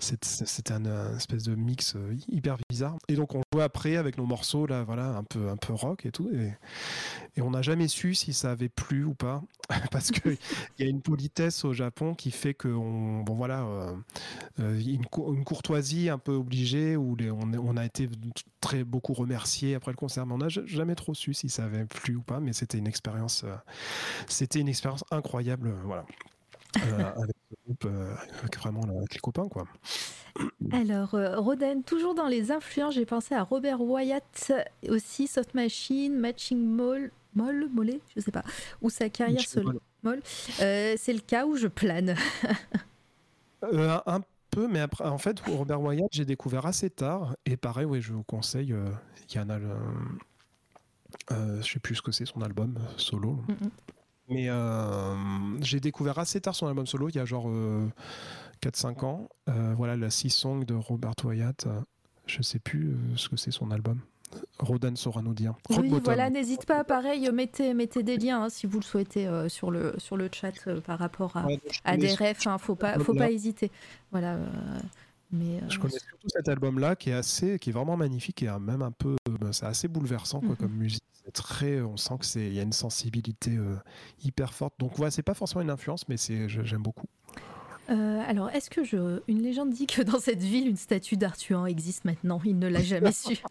C'était 0.00 0.72
un, 0.72 0.84
un 0.86 1.16
espèce 1.16 1.44
de 1.44 1.54
mix 1.54 1.96
hyper 2.28 2.56
bizarre. 2.70 2.96
Et 3.08 3.14
donc 3.14 3.34
on 3.34 3.42
jouait 3.52 3.64
après 3.64 3.96
avec 3.96 4.18
nos 4.18 4.26
morceaux 4.26 4.66
là, 4.66 4.84
voilà, 4.84 5.16
un 5.16 5.24
peu 5.24 5.48
un 5.48 5.56
peu 5.56 5.72
rock 5.72 6.06
et 6.06 6.10
tout. 6.12 6.28
Et, 6.32 6.52
et 7.38 7.42
on 7.42 7.50
n'a 7.52 7.62
jamais 7.62 7.86
su 7.88 8.14
si 8.14 8.32
ça 8.32 8.50
avait 8.50 8.68
plu 8.68 9.04
ou 9.04 9.14
pas, 9.14 9.42
parce 9.92 10.10
que 10.10 10.28
il 10.78 10.84
y 10.84 10.86
a 10.86 10.90
une 10.90 11.00
politesse 11.00 11.64
au 11.64 11.72
Japon 11.72 12.14
qui 12.14 12.32
fait 12.32 12.52
que 12.52 12.68
on, 12.68 13.20
bon 13.22 13.34
voilà, 13.34 13.62
euh, 13.62 13.94
euh, 14.60 14.80
une, 14.80 15.06
cou- 15.06 15.32
une 15.34 15.44
courtoisie 15.44 16.08
un 16.10 16.18
peu 16.18 16.32
obligée 16.32 16.96
où 16.96 17.14
les- 17.16 17.30
on, 17.30 17.42
on 17.54 17.76
a 17.76 17.84
été 17.86 18.08
très 18.60 18.82
beaucoup 18.84 19.12
remercié 19.14 19.76
après 19.76 19.92
le 19.92 19.96
concert, 19.96 20.26
mais 20.26 20.34
on 20.34 20.38
n'a 20.38 20.48
ja- 20.48 20.66
jamais 20.66 20.96
trop 20.96 21.14
su 21.14 21.32
si 21.32 21.48
ça 21.48 21.64
avait 21.64 21.84
plu 21.86 22.16
ou 22.16 22.22
pas. 22.22 22.40
Mais 22.40 22.52
c'était 22.52 22.78
une 22.78 22.88
expérience, 22.88 23.44
euh, 23.44 23.54
c'était 24.26 24.60
une 24.60 24.68
expérience 24.68 25.04
incroyable, 25.10 25.72
voilà. 25.84 26.04
Avec 26.76 27.34
le 27.50 27.56
groupe, 27.66 27.86
avec 28.42 28.58
vraiment 28.58 28.82
avec 28.82 29.14
les 29.14 29.20
copains 29.20 29.48
quoi. 29.48 29.66
Alors, 30.72 31.14
euh, 31.14 31.38
Roden, 31.40 31.82
toujours 31.82 32.14
dans 32.14 32.26
les 32.28 32.50
influences, 32.52 32.94
j'ai 32.94 33.06
pensé 33.06 33.34
à 33.34 33.42
Robert 33.42 33.80
Wyatt, 33.80 34.52
aussi 34.88 35.26
Soft 35.26 35.54
Machine, 35.54 36.14
Matching 36.18 36.62
Mall, 36.62 37.10
Moll, 37.34 37.68
Mollet, 37.72 38.00
je 38.16 38.20
sais 38.20 38.32
pas, 38.32 38.44
où 38.82 38.90
sa 38.90 39.08
carrière 39.08 39.40
se. 39.40 39.60
Voilà. 40.02 40.20
Euh, 40.62 40.94
c'est 40.96 41.12
le 41.12 41.20
cas 41.20 41.46
où 41.46 41.56
je 41.56 41.66
plane. 41.68 42.14
Euh, 43.64 43.98
un- 44.06 44.20
peu, 44.50 44.66
mais 44.68 44.80
après, 44.80 45.04
en 45.04 45.18
fait, 45.18 45.40
Robert 45.40 45.80
Wyatt, 45.82 46.08
j'ai 46.10 46.24
découvert 46.24 46.64
assez 46.64 46.88
tard. 46.90 47.36
Et 47.44 47.56
pareil, 47.56 47.84
oui, 47.84 48.00
je 48.00 48.12
vous 48.14 48.22
conseille. 48.22 48.72
euh, 48.72 48.88
Il 49.28 49.36
y 49.36 49.40
en 49.40 49.50
a 49.50 49.58
le. 49.58 49.68
Euh, 51.32 51.60
je 51.62 51.72
sais 51.72 51.78
plus 51.80 51.96
ce 51.96 52.02
que 52.02 52.12
c'est 52.12 52.24
son 52.24 52.40
album 52.40 52.78
solo. 52.96 53.38
Mhm. 53.48 53.70
Mais 54.30 54.46
euh, 54.48 55.14
j'ai 55.60 55.80
découvert 55.80 56.18
assez 56.18 56.40
tard 56.40 56.54
son 56.54 56.66
album 56.66 56.86
solo, 56.86 57.08
il 57.08 57.16
y 57.16 57.18
a 57.18 57.24
genre 57.24 57.48
euh, 57.48 57.86
4-5 58.62 59.04
ans. 59.04 59.28
Voilà, 59.46 59.96
la 59.96 60.10
Six 60.10 60.30
Song 60.30 60.64
de 60.64 60.74
Robert 60.74 61.14
Wyatt. 61.24 61.66
je 62.26 62.42
sais 62.42 62.58
plus 62.58 62.96
ce 63.16 63.28
que 63.28 63.36
c'est 63.36 63.50
son 63.50 63.70
album. 63.70 64.00
Rodan 64.58 64.94
saura 64.96 65.22
nous 65.22 65.34
dire. 65.34 65.54
Rock 65.68 65.80
Oui, 65.80 65.88
Bottom. 65.88 66.04
voilà, 66.04 66.30
n'hésite 66.30 66.66
pas, 66.66 66.84
pareil, 66.84 67.30
mettez, 67.32 67.74
mettez 67.74 68.02
des 68.02 68.16
liens 68.16 68.44
hein, 68.44 68.48
si 68.50 68.66
vous 68.66 68.78
le 68.78 68.84
souhaitez 68.84 69.26
euh, 69.26 69.48
sur, 69.48 69.70
le, 69.70 69.94
sur 69.98 70.16
le 70.16 70.28
chat 70.32 70.52
euh, 70.66 70.80
par 70.80 70.98
rapport 70.98 71.36
à, 71.36 71.46
Ouais, 71.46 71.60
des 71.96 72.12
refs, 72.14 72.46
hein, 72.46 72.58
faut 72.58 72.74
pas, 72.74 72.98
faut 72.98 73.14
pas 73.14 73.30
hésiter. 73.30 73.70
Voilà. 74.10 74.34
euh, 74.34 74.46
mais, 75.30 75.60
Je 75.68 75.78
connais 75.78 75.98
surtout 75.98 76.28
cet 76.28 76.48
album-là 76.48 76.96
qui 76.96 77.10
est 77.10 77.14
assez, 77.14 77.58
qui 77.58 77.70
est 77.70 77.72
vraiment 77.72 77.96
magnifique 77.96 78.42
et 78.42 78.48
euh, 78.48 78.58
même 78.58 78.82
un 78.82 78.92
peu, 78.92 79.16
euh, 79.28 79.52
c'est 79.52 79.66
assez 79.66 79.86
bouleversant 79.88 80.40
quoi, 80.40 80.50
Mhm. 80.50 80.56
comme 80.56 80.72
musique. 80.72 81.02
C'est 81.24 81.32
très, 81.32 81.80
on 81.82 81.96
sent 81.98 82.14
que 82.20 82.24
c'est, 82.26 82.46
il 82.46 82.54
y 82.54 82.58
a 82.58 82.62
une 82.62 82.72
sensibilité 82.72 83.56
euh, 83.56 83.76
hyper 84.24 84.54
forte. 84.54 84.74
Donc 84.78 84.92
voilà, 84.96 85.10
c'est 85.10 85.22
pas 85.22 85.34
forcément 85.34 85.60
une 85.60 85.70
influence, 85.70 86.08
mais 86.08 86.16
c'est, 86.16 86.48
j'aime 86.48 86.82
beaucoup. 86.82 87.06
Euh, 87.90 88.22
alors, 88.26 88.50
est-ce 88.50 88.68
que 88.68 88.84
je... 88.84 89.20
une 89.28 89.42
légende 89.42 89.70
dit 89.70 89.86
que 89.86 90.02
dans 90.02 90.20
cette 90.20 90.42
ville, 90.42 90.68
une 90.68 90.76
statue 90.76 91.16
d'Arthuan 91.16 91.66
existe 91.66 92.04
maintenant? 92.04 92.40
Il 92.44 92.58
ne 92.58 92.68
l'a 92.68 92.82
jamais 92.82 93.12
su. 93.12 93.38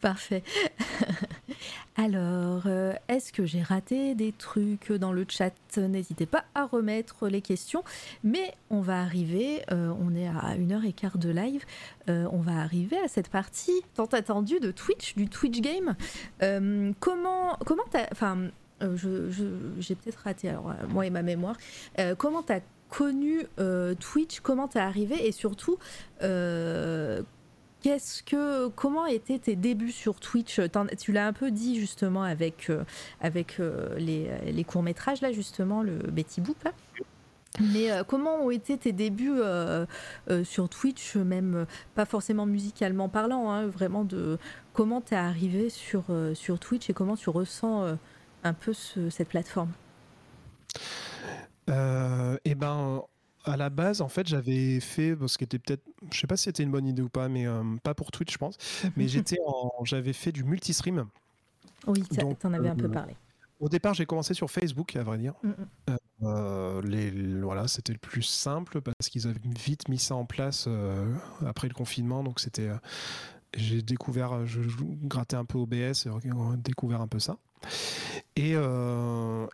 Parfait. 0.00 0.42
alors, 1.96 2.62
euh, 2.66 2.94
est-ce 3.08 3.32
que 3.32 3.44
j'ai 3.44 3.62
raté 3.62 4.14
des 4.14 4.32
trucs 4.32 4.92
dans 4.92 5.12
le 5.12 5.26
chat? 5.28 5.52
N'hésitez 5.76 6.26
pas 6.26 6.44
à 6.54 6.64
remettre 6.64 7.28
les 7.28 7.42
questions. 7.42 7.84
Mais 8.22 8.54
on 8.70 8.80
va 8.80 9.00
arriver, 9.00 9.62
euh, 9.70 9.92
on 10.00 10.14
est 10.14 10.28
à 10.28 10.56
une 10.56 10.72
heure 10.72 10.84
et 10.84 10.92
quart 10.92 11.18
de 11.18 11.30
live, 11.30 11.64
on 12.08 12.38
va 12.38 12.60
arriver 12.60 12.98
à 12.98 13.08
cette 13.08 13.28
partie 13.28 13.82
tant 13.94 14.06
attendue 14.06 14.60
de 14.60 14.70
Twitch, 14.70 15.14
du 15.14 15.28
Twitch 15.28 15.60
Game. 15.60 15.94
Comment, 17.00 17.56
comment. 17.64 17.84
Enfin, 18.12 18.50
je- 18.96 19.30
j'ai 19.78 19.94
peut-être 19.94 20.20
raté, 20.24 20.48
alors 20.48 20.70
euh, 20.70 20.74
moi 20.88 21.06
et 21.06 21.10
ma 21.10 21.22
mémoire. 21.22 21.56
Euh, 21.98 22.14
comment 22.14 22.42
t'as 22.42 22.60
connu 22.88 23.46
euh, 23.58 23.94
Twitch? 23.94 24.40
Comment 24.40 24.68
t'es 24.68 24.78
arrivé? 24.78 25.26
Et 25.26 25.32
surtout, 25.32 25.78
euh, 26.22 27.22
qu'est-ce 27.82 28.22
que, 28.22 28.68
comment 28.68 29.06
étaient 29.06 29.38
tes 29.38 29.56
débuts 29.56 29.92
sur 29.92 30.20
Twitch? 30.20 30.60
Tu 30.98 31.12
l'as 31.12 31.26
un 31.26 31.32
peu 31.32 31.50
dit 31.50 31.78
justement 31.80 32.22
avec, 32.22 32.70
euh, 32.70 32.84
avec 33.20 33.58
euh, 33.60 33.94
les, 33.98 34.30
les 34.46 34.64
courts-métrages, 34.64 35.20
là 35.22 35.32
justement, 35.32 35.82
le 35.82 35.96
Betty 35.96 36.40
Boop. 36.40 36.62
là. 36.64 36.72
Mais 37.60 37.92
euh, 37.92 38.02
comment 38.02 38.44
ont 38.44 38.50
été 38.50 38.76
tes 38.76 38.90
débuts 38.90 39.30
euh, 39.38 39.86
euh, 40.28 40.42
sur 40.42 40.68
Twitch, 40.68 41.14
même 41.14 41.54
euh, 41.54 41.64
pas 41.94 42.04
forcément 42.04 42.46
musicalement 42.46 43.08
parlant, 43.08 43.48
hein, 43.50 43.66
vraiment 43.68 44.02
de 44.02 44.38
comment 44.72 45.00
t'es 45.00 45.14
arrivé 45.14 45.70
sur, 45.70 46.02
euh, 46.10 46.34
sur 46.34 46.58
Twitch 46.58 46.90
et 46.90 46.94
comment 46.94 47.14
tu 47.16 47.30
ressens 47.30 47.84
euh, 47.84 47.94
un 48.44 48.52
peu 48.54 48.72
ce- 48.72 49.10
cette 49.10 49.28
plateforme 49.28 49.72
Euh, 51.70 52.36
et 52.44 52.54
ben, 52.54 53.02
à 53.44 53.56
la 53.56 53.70
base, 53.70 54.00
en 54.00 54.08
fait, 54.08 54.26
j'avais 54.26 54.80
fait, 54.80 55.16
ce 55.26 55.38
qui 55.38 55.44
était 55.44 55.58
peut-être, 55.58 55.82
je 56.12 56.18
sais 56.18 56.26
pas 56.26 56.36
si 56.36 56.44
c'était 56.44 56.62
une 56.62 56.70
bonne 56.70 56.86
idée 56.86 57.02
ou 57.02 57.08
pas, 57.08 57.28
mais 57.28 57.46
euh, 57.46 57.62
pas 57.82 57.94
pour 57.94 58.10
Twitch, 58.10 58.32
je 58.32 58.38
pense. 58.38 58.56
Mais 58.96 59.08
j'étais 59.08 59.36
j'avais 59.84 60.12
fait 60.12 60.32
du 60.32 60.44
multistream. 60.44 61.06
Oui, 61.86 62.02
t'en 62.02 62.52
avais 62.52 62.68
un 62.68 62.76
peu 62.76 62.86
euh, 62.86 62.88
parlé. 62.88 63.14
Au 63.60 63.68
départ, 63.68 63.94
j'ai 63.94 64.04
commencé 64.06 64.34
sur 64.34 64.50
Facebook, 64.50 64.96
à 64.96 65.02
vrai 65.02 65.18
dire. 65.18 65.34
Mm, 65.42 65.48
mm. 65.48 65.96
euh, 66.24 66.82
les, 66.82 67.10
voilà, 67.40 67.68
c'était 67.68 67.92
le 67.92 67.98
plus 67.98 68.22
simple 68.22 68.80
parce 68.80 69.08
qu'ils 69.08 69.26
avaient 69.26 69.40
vite 69.64 69.88
mis 69.88 69.98
ça 69.98 70.16
en 70.16 70.24
place 70.26 70.66
euh, 70.68 71.14
après 71.46 71.68
le 71.68 71.74
confinement. 71.74 72.22
Donc 72.22 72.40
c'était, 72.40 72.70
j'ai 73.56 73.80
découvert, 73.82 74.46
je, 74.46 74.62
je 74.62 74.76
grattais 75.04 75.36
un 75.36 75.44
peu 75.44 75.58
OBS, 75.58 76.06
et 76.06 76.10
découvert 76.58 77.00
un 77.00 77.08
peu 77.08 77.18
ça. 77.18 77.36
Et, 78.36 78.54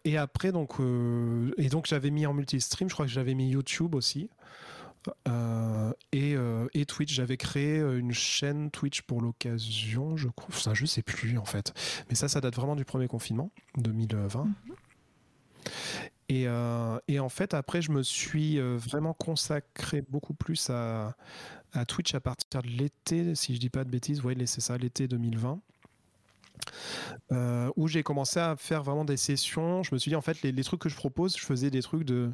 et 0.04 0.16
après 0.16 0.52
donc 0.52 0.76
et 1.58 1.68
donc 1.68 1.86
j'avais 1.86 2.10
mis 2.10 2.26
en 2.26 2.34
multi-stream. 2.34 2.88
Je 2.88 2.94
crois 2.94 3.06
que 3.06 3.12
j'avais 3.12 3.34
mis 3.34 3.50
YouTube 3.50 3.94
aussi. 3.94 4.30
et, 6.12 6.36
et, 6.74 6.86
Twitch. 6.86 7.12
J'avais 7.12 7.36
créé 7.36 7.78
une 7.78 8.12
chaîne 8.12 8.70
Twitch 8.70 9.02
pour 9.02 9.20
l'occasion, 9.20 10.16
je 10.16 10.28
crois. 10.28 10.74
Je 10.74 10.86
sais 10.86 11.02
plus 11.02 11.38
en 11.38 11.44
fait. 11.44 11.74
Mais 12.08 12.14
ça, 12.14 12.28
ça 12.28 12.40
date 12.40 12.56
vraiment 12.56 12.76
du 12.76 12.84
premier 12.84 13.08
confinement, 13.08 13.50
2020. 13.76 14.48
Euh, 16.32 16.98
et, 17.08 17.18
en 17.18 17.28
fait, 17.28 17.54
après, 17.54 17.82
je 17.82 17.90
me 17.90 18.02
suis 18.02 18.58
euh, 18.58 18.76
vraiment 18.76 19.14
consacré 19.14 20.02
beaucoup 20.02 20.34
plus 20.34 20.70
à, 20.70 21.14
Twitch 21.86 22.14
à 22.14 22.20
partir 22.20 22.62
de 22.62 22.68
l'été, 22.68 23.34
si 23.34 23.54
je 23.54 23.60
dis 23.60 23.70
pas 23.70 23.84
de 23.84 23.90
bêtises, 23.90 24.22
ouais, 24.22 24.34
c'est 24.46 24.60
ça, 24.60 24.76
l'été 24.76 25.06
2020. 25.06 25.60
Euh, 27.32 27.70
où 27.76 27.88
j'ai 27.88 28.02
commencé 28.02 28.40
à 28.40 28.56
faire 28.56 28.82
vraiment 28.82 29.04
des 29.04 29.16
sessions. 29.16 29.82
Je 29.82 29.94
me 29.94 29.98
suis 29.98 30.10
dit, 30.10 30.16
en 30.16 30.20
fait, 30.20 30.42
les, 30.42 30.64
trucs 30.64 30.80
que 30.80 30.88
je 30.88 30.96
propose, 30.96 31.36
je 31.36 31.44
faisais 31.44 31.70
des 31.70 31.82
trucs 31.82 32.04
de. 32.04 32.30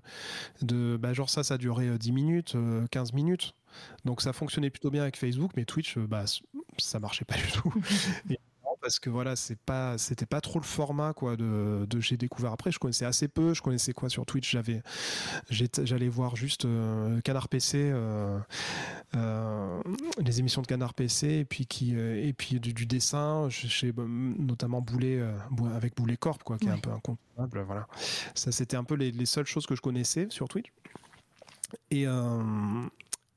de 0.63 0.97
bah, 0.97 1.13
genre, 1.13 1.31
ça, 1.31 1.43
ça 1.45 1.59
durait 1.59 1.99
10 1.99 2.13
minutes, 2.13 2.57
15 2.91 3.13
minutes. 3.13 3.55
Donc, 4.05 4.23
ça 4.23 4.33
fonctionnait 4.33 4.71
plutôt 4.71 4.91
bien 4.91 5.03
avec 5.03 5.17
Facebook, 5.17 5.53
mais 5.57 5.65
Twitch, 5.65 5.99
bah, 5.99 6.25
ça 6.79 6.99
marchait 6.99 7.25
pas 7.25 7.37
du 7.37 7.53
tout. 7.53 7.73
parce 8.81 8.99
que 8.99 9.11
voilà, 9.11 9.37
c'est 9.37 9.59
pas, 9.59 9.99
c'était 9.99 10.27
pas 10.27 10.41
trop 10.41 10.59
le 10.59 10.65
format 10.65 11.13
quoi 11.13 11.37
de, 11.37 11.87
j'ai 11.99 12.17
découvert 12.17 12.53
après. 12.53 12.71
Je 12.71 12.79
connaissais 12.79 13.05
assez 13.05 13.29
peu. 13.29 13.55
Je 13.55 13.63
connaissais 13.63 13.93
quoi 13.93 14.09
sur 14.09 14.27
Twitch? 14.27 14.51
J'avais, 14.51 14.83
j'allais 15.51 16.09
voir 16.09 16.37
juste 16.37 16.65
euh, 16.65 17.21
Canard 17.23 17.49
PC, 17.49 17.79
euh, 17.79 18.39
euh, 19.15 19.81
les 20.19 20.41
émissions 20.41 20.63
de 20.63 20.67
Canard 20.67 20.95
PC 20.95 21.29
et 21.29 21.45
puis 21.45 21.67
qui, 21.67 21.95
et 21.97 22.33
puis 22.33 22.61
du, 22.61 22.87
dessin 22.87 23.49
chez 23.51 23.93
notamment 23.97 24.81
Boulet 24.81 25.21
avec 25.75 25.97
Boulet 25.97 26.17
Corp 26.17 26.43
quoi, 26.43 26.59
qui 26.59 26.67
est 26.67 26.71
un 26.71 26.79
peu 26.79 26.91
incontournable. 26.91 27.61
Voilà, 27.67 27.87
ça 28.35 28.53
c'était 28.53 28.77
un 28.77 28.85
peu 28.85 28.95
les, 28.95 29.11
les, 29.11 29.27
seules 29.27 29.47
choses 29.47 29.67
que 29.67 29.75
je 29.75 29.81
connaissais 29.81 30.29
sur 30.31 30.49
Twitch. 30.49 30.73
Et, 31.91 32.07
euh, 32.07 32.43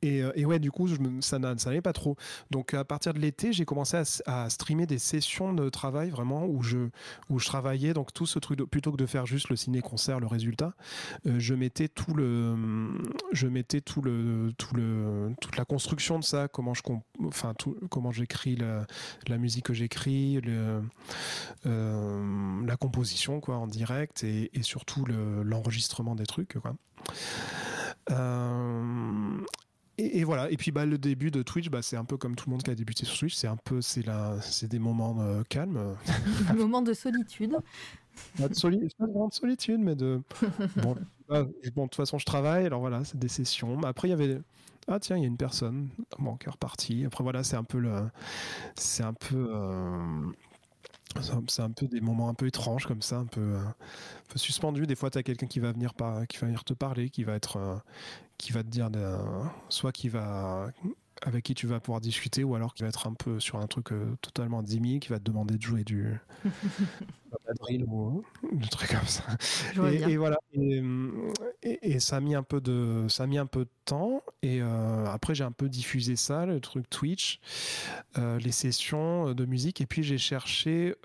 et, 0.01 0.45
ouais, 0.45 0.59
du 0.59 0.71
coup, 0.71 0.87
ça 1.21 1.39
n'allait 1.39 1.81
pas 1.81 1.93
trop. 1.93 2.15
Donc, 2.51 2.73
à 2.73 2.85
partir 2.85 3.13
de 3.13 3.19
l'été, 3.19 3.51
j'ai 3.51 3.65
commencé 3.65 4.01
à, 4.25 4.49
streamer 4.49 4.85
des 4.85 4.99
sessions 4.99 5.53
de 5.53 5.69
travail 5.69 6.09
vraiment 6.09 6.45
où 6.45 6.63
je, 6.63 6.89
où 7.29 7.39
je 7.39 7.45
travaillais. 7.45 7.93
Donc, 7.93 8.13
tout 8.13 8.25
ce 8.25 8.39
truc, 8.39 8.59
plutôt 8.63 8.91
que 8.91 8.97
de 8.97 9.05
faire 9.05 9.25
juste 9.25 9.49
le 9.49 9.55
ciné-concert, 9.55 10.19
le 10.19 10.27
résultat, 10.27 10.73
euh, 11.25 11.35
je 11.39 11.53
mettais 11.53 11.89
tout 11.89 12.13
le, 12.13 12.55
je 13.33 13.47
mettais 13.47 13.81
tout 13.81 14.01
le, 14.01 14.53
tout 14.57 14.75
le, 14.75 15.33
toute 15.41 15.57
la 15.57 15.65
construction 15.65 16.17
de 16.19 16.23
ça, 16.23 16.47
comment 16.47 16.73
je, 16.73 16.81
enfin, 17.25 17.53
tout, 17.53 17.77
comment 17.89 18.11
j'écris 18.11 18.55
la, 18.55 19.37
musique 19.37 19.65
que 19.65 19.73
j'écris, 19.73 20.41
euh, 20.45 20.81
la 22.65 22.77
composition 22.77 23.39
quoi 23.39 23.57
en 23.57 23.67
direct 23.67 24.23
et, 24.23 24.49
et 24.53 24.63
surtout 24.63 25.05
l'enregistrement 25.05 26.15
des 26.15 26.25
trucs 26.25 26.57
quoi. 26.59 26.75
Euh, 28.11 29.37
et, 29.99 30.23
voilà. 30.23 30.49
Et 30.51 30.57
puis 30.57 30.71
bah, 30.71 30.85
le 30.85 30.97
début 30.97 31.31
de 31.31 31.41
Twitch, 31.41 31.69
bah, 31.69 31.81
c'est 31.81 31.97
un 31.97 32.05
peu 32.05 32.17
comme 32.17 32.35
tout 32.35 32.49
le 32.49 32.51
monde 32.51 32.63
qui 32.63 32.71
a 32.71 32.75
débuté 32.75 33.05
sur 33.05 33.17
Twitch. 33.17 33.35
C'est 33.35 33.47
un 33.47 33.57
peu, 33.57 33.81
c'est 33.81 34.03
c'est 34.41 34.67
des 34.67 34.79
moments 34.79 35.17
euh, 35.19 35.43
calmes. 35.47 35.95
Des 36.51 36.57
moments 36.57 36.81
de 36.81 36.93
solitude. 36.93 37.57
Pas 38.37 38.47
de, 38.47 38.53
de 38.53 39.33
solitude, 39.33 39.79
mais 39.79 39.95
de. 39.95 40.21
Bon, 40.77 40.95
bon, 41.27 41.43
de 41.43 41.89
toute 41.89 41.95
façon, 41.95 42.17
je 42.17 42.25
travaille. 42.25 42.65
Alors 42.65 42.79
voilà, 42.79 43.03
c'est 43.03 43.17
des 43.17 43.27
sessions. 43.27 43.81
Après, 43.83 44.07
il 44.07 44.11
y 44.11 44.13
avait. 44.13 44.39
Ah 44.87 44.99
tiens, 44.99 45.17
il 45.17 45.21
y 45.21 45.25
a 45.25 45.27
une 45.27 45.37
personne. 45.37 45.89
Bon, 46.17 46.35
qui 46.35 46.47
est 46.47 46.51
reparti. 46.51 47.05
Après 47.05 47.23
voilà, 47.23 47.43
c'est 47.43 47.55
un 47.55 47.63
peu 47.63 47.79
le. 47.79 47.93
C'est 48.75 49.03
un 49.03 49.13
peu. 49.13 49.51
Euh, 49.53 50.31
c'est 51.47 51.61
un 51.61 51.71
peu 51.71 51.87
des 51.87 52.01
moments 52.01 52.29
un 52.29 52.33
peu 52.33 52.47
étranges 52.47 52.85
comme 52.85 53.01
ça, 53.01 53.17
un 53.17 53.25
peu, 53.25 53.41
euh, 53.41 53.59
un 53.59 53.73
peu 54.29 54.39
suspendus. 54.39 54.87
Des 54.87 54.95
fois, 54.95 55.09
tu 55.09 55.17
as 55.17 55.23
quelqu'un 55.23 55.47
qui 55.47 55.59
va 55.59 55.71
venir 55.71 55.93
par, 55.93 56.27
qui 56.27 56.37
va 56.37 56.47
venir 56.47 56.63
te 56.63 56.73
parler, 56.73 57.09
qui 57.09 57.23
va 57.23 57.33
être, 57.33 57.57
euh, 57.57 57.75
qui 58.37 58.51
va 58.51 58.63
te 58.63 58.69
dire, 58.69 58.89
soit 59.69 59.91
qui 59.91 60.09
va 60.09 60.71
avec 61.21 61.43
qui 61.43 61.53
tu 61.53 61.67
vas 61.67 61.79
pouvoir 61.79 62.01
discuter 62.01 62.43
ou 62.43 62.55
alors 62.55 62.73
qui 62.73 62.83
va 62.83 62.89
être 62.89 63.07
un 63.07 63.13
peu 63.13 63.39
sur 63.39 63.59
un 63.59 63.67
truc 63.67 63.91
euh, 63.91 64.15
totalement 64.21 64.63
dimi, 64.63 64.99
qui 64.99 65.09
va 65.09 65.19
te 65.19 65.23
demander 65.23 65.57
de 65.57 65.61
jouer 65.61 65.83
du 65.83 66.17
drill 67.59 67.83
ou 67.85 68.23
des 68.51 68.67
trucs 68.69 68.89
comme 68.89 69.07
ça. 69.07 69.23
Et, 69.91 70.17
voilà. 70.17 70.37
Et, 71.63 71.99
ça 71.99 72.17
a 72.17 72.19
mis 72.19 72.35
un 72.35 72.43
peu 72.43 72.61
de, 72.61 73.05
ça 73.09 73.23
a 73.23 73.27
mis 73.27 73.37
un 73.37 73.45
peu 73.45 73.65
de 73.65 73.69
temps. 73.85 74.21
Et 74.41 74.61
euh, 74.61 75.05
après, 75.07 75.35
j'ai 75.35 75.43
un 75.43 75.51
peu 75.51 75.69
diffusé 75.69 76.15
ça, 76.15 76.45
le 76.45 76.59
truc 76.59 76.89
Twitch, 76.89 77.39
euh, 78.17 78.39
les 78.39 78.51
sessions 78.51 79.33
de 79.33 79.45
musique. 79.45 79.81
Et 79.81 79.85
puis 79.85 80.03
j'ai 80.03 80.17
cherché, 80.17 80.95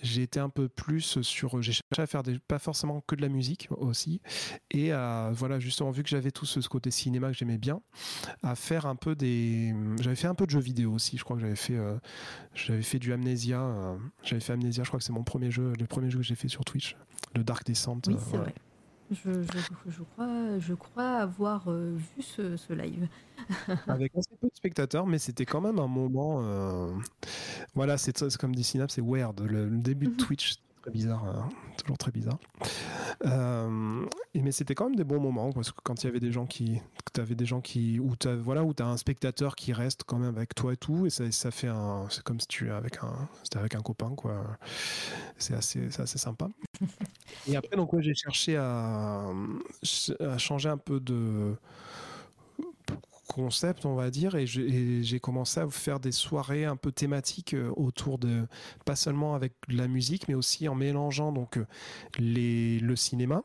j'ai 0.00 0.22
été 0.22 0.40
un 0.40 0.48
peu 0.48 0.68
plus 0.68 1.20
sur, 1.22 1.62
j'ai 1.62 1.72
cherché 1.72 2.02
à 2.02 2.06
faire 2.06 2.22
des, 2.22 2.38
pas 2.38 2.58
forcément 2.58 3.02
que 3.06 3.14
de 3.14 3.22
la 3.22 3.28
musique 3.28 3.68
aussi. 3.70 4.20
Et 4.70 4.92
à, 4.92 5.30
voilà, 5.32 5.58
justement, 5.58 5.90
vu 5.90 6.02
que 6.02 6.08
j'avais 6.08 6.30
tout 6.30 6.46
ce, 6.46 6.60
ce 6.60 6.68
côté 6.68 6.90
cinéma 6.90 7.28
que 7.28 7.36
j'aimais 7.36 7.58
bien, 7.58 7.80
à 8.42 8.54
faire 8.54 8.86
un 8.86 8.96
peu 8.96 9.14
des. 9.14 9.74
J'avais 10.00 10.16
fait 10.16 10.28
un 10.28 10.34
peu 10.34 10.46
de 10.46 10.50
jeux 10.50 10.60
vidéo 10.60 10.92
aussi. 10.92 11.18
Je 11.18 11.24
crois 11.24 11.36
que 11.36 11.42
j'avais 11.42 11.56
fait, 11.56 11.76
euh, 11.76 11.98
j'avais 12.54 12.82
fait 12.82 12.98
du 12.98 13.12
Amnesia. 13.12 13.60
Euh, 13.60 13.96
j'avais 14.22 14.40
fait 14.40 14.52
Amnesia. 14.52 14.84
Je 14.84 14.88
crois 14.88 14.98
que 14.98 15.04
c'est 15.04 15.11
mon 15.12 15.22
premier 15.22 15.50
jeu, 15.50 15.72
le 15.78 15.86
premier 15.86 16.10
jeu 16.10 16.18
que 16.18 16.24
j'ai 16.24 16.34
fait 16.34 16.48
sur 16.48 16.64
Twitch, 16.64 16.96
le 17.34 17.44
Dark 17.44 17.64
Descent. 17.64 18.00
Oui, 18.06 18.16
c'est 18.18 18.36
vrai. 18.36 18.54
Je, 19.10 19.42
je, 19.42 20.02
crois, 20.02 20.58
je 20.58 20.72
crois 20.72 21.18
avoir 21.18 21.68
euh, 21.68 21.94
vu 22.16 22.22
ce, 22.22 22.72
live. 22.72 23.06
Avec 23.86 24.16
assez 24.16 24.30
peu 24.40 24.48
de 24.48 24.54
spectateurs, 24.54 25.06
mais 25.06 25.18
c'était 25.18 25.44
quand 25.44 25.60
même 25.60 25.78
un 25.78 25.86
moment. 25.86 26.42
Voilà, 27.74 27.98
c'est 27.98 28.36
comme 28.38 28.54
dit 28.54 28.64
Synapse, 28.64 28.94
c'est 28.94 29.04
weird. 29.04 29.40
Le, 29.40 29.68
le 29.68 29.78
début 29.78 30.08
de 30.08 30.16
Twitch, 30.16 30.56
très 30.82 30.90
bizarre, 30.90 31.24
hein. 31.24 31.48
toujours 31.76 31.96
très 31.96 32.10
bizarre. 32.10 32.38
Euh, 33.24 34.04
mais 34.34 34.50
c'était 34.50 34.74
quand 34.74 34.86
même 34.86 34.96
des 34.96 35.04
bons 35.04 35.20
moments 35.20 35.52
parce 35.52 35.70
que 35.70 35.80
quand 35.82 36.02
il 36.02 36.06
y 36.06 36.08
avait 36.08 36.20
des 36.20 36.32
gens 36.32 36.44
qui, 36.46 36.80
tu 37.14 37.20
avais 37.20 37.36
des 37.36 37.46
gens 37.46 37.60
qui, 37.60 38.00
où 38.00 38.16
tu 38.16 38.28
voilà, 38.34 38.64
où 38.64 38.72
as 38.78 38.84
un 38.84 38.96
spectateur 38.96 39.54
qui 39.54 39.72
reste 39.72 40.02
quand 40.04 40.18
même 40.18 40.36
avec 40.36 40.54
toi 40.56 40.72
et 40.72 40.76
tout, 40.76 41.06
et 41.06 41.10
ça, 41.10 41.30
ça 41.30 41.52
fait 41.52 41.68
un, 41.68 42.06
c'est 42.10 42.24
comme 42.24 42.40
si 42.40 42.48
tu 42.48 42.70
avec 42.72 42.98
un, 43.02 43.28
c'était 43.44 43.58
avec 43.58 43.76
un 43.76 43.80
copain 43.80 44.14
quoi. 44.16 44.58
C'est 45.38 45.54
assez, 45.54 45.88
assez 46.00 46.18
sympa. 46.18 46.48
et 47.46 47.54
après 47.54 47.76
donc 47.76 47.90
j'ai 48.00 48.14
cherché 48.14 48.56
à, 48.56 49.30
à 50.20 50.38
changer 50.38 50.68
un 50.68 50.78
peu 50.78 50.98
de 50.98 51.54
concept, 53.32 53.84
on 53.86 53.94
va 53.94 54.10
dire, 54.10 54.34
et 54.34 54.46
j'ai 54.46 55.20
commencé 55.20 55.60
à 55.60 55.68
faire 55.68 55.98
des 55.98 56.12
soirées 56.12 56.64
un 56.64 56.76
peu 56.76 56.92
thématiques 56.92 57.54
euh, 57.54 57.72
autour 57.76 58.18
de, 58.18 58.46
pas 58.84 58.96
seulement 58.96 59.34
avec 59.34 59.54
la 59.68 59.88
musique, 59.88 60.28
mais 60.28 60.34
aussi 60.34 60.68
en 60.68 60.74
mélangeant 60.74 61.32
donc 61.32 61.56
euh, 61.56 61.66
les, 62.18 62.78
le 62.78 62.94
cinéma. 62.96 63.42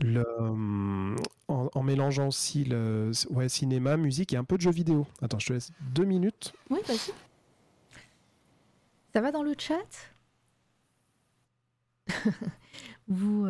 Le, 0.00 0.24
euh, 0.40 1.16
en, 1.48 1.82
mélangeant 1.82 2.28
aussi 2.28 2.64
le 2.64 3.10
cinéma, 3.48 3.96
musique 3.96 4.34
et 4.34 4.36
un 4.36 4.44
peu 4.44 4.56
de 4.56 4.62
jeux 4.62 4.70
vidéo. 4.70 5.06
Attends, 5.22 5.38
je 5.38 5.46
te 5.46 5.52
laisse 5.54 5.72
deux 5.94 6.04
minutes. 6.04 6.52
Oui, 6.68 6.80
vas-y. 6.86 7.12
Ça 9.14 9.20
va 9.22 9.32
dans 9.32 9.42
le 9.42 9.54
chat? 9.58 10.12
Vous, 13.08 13.46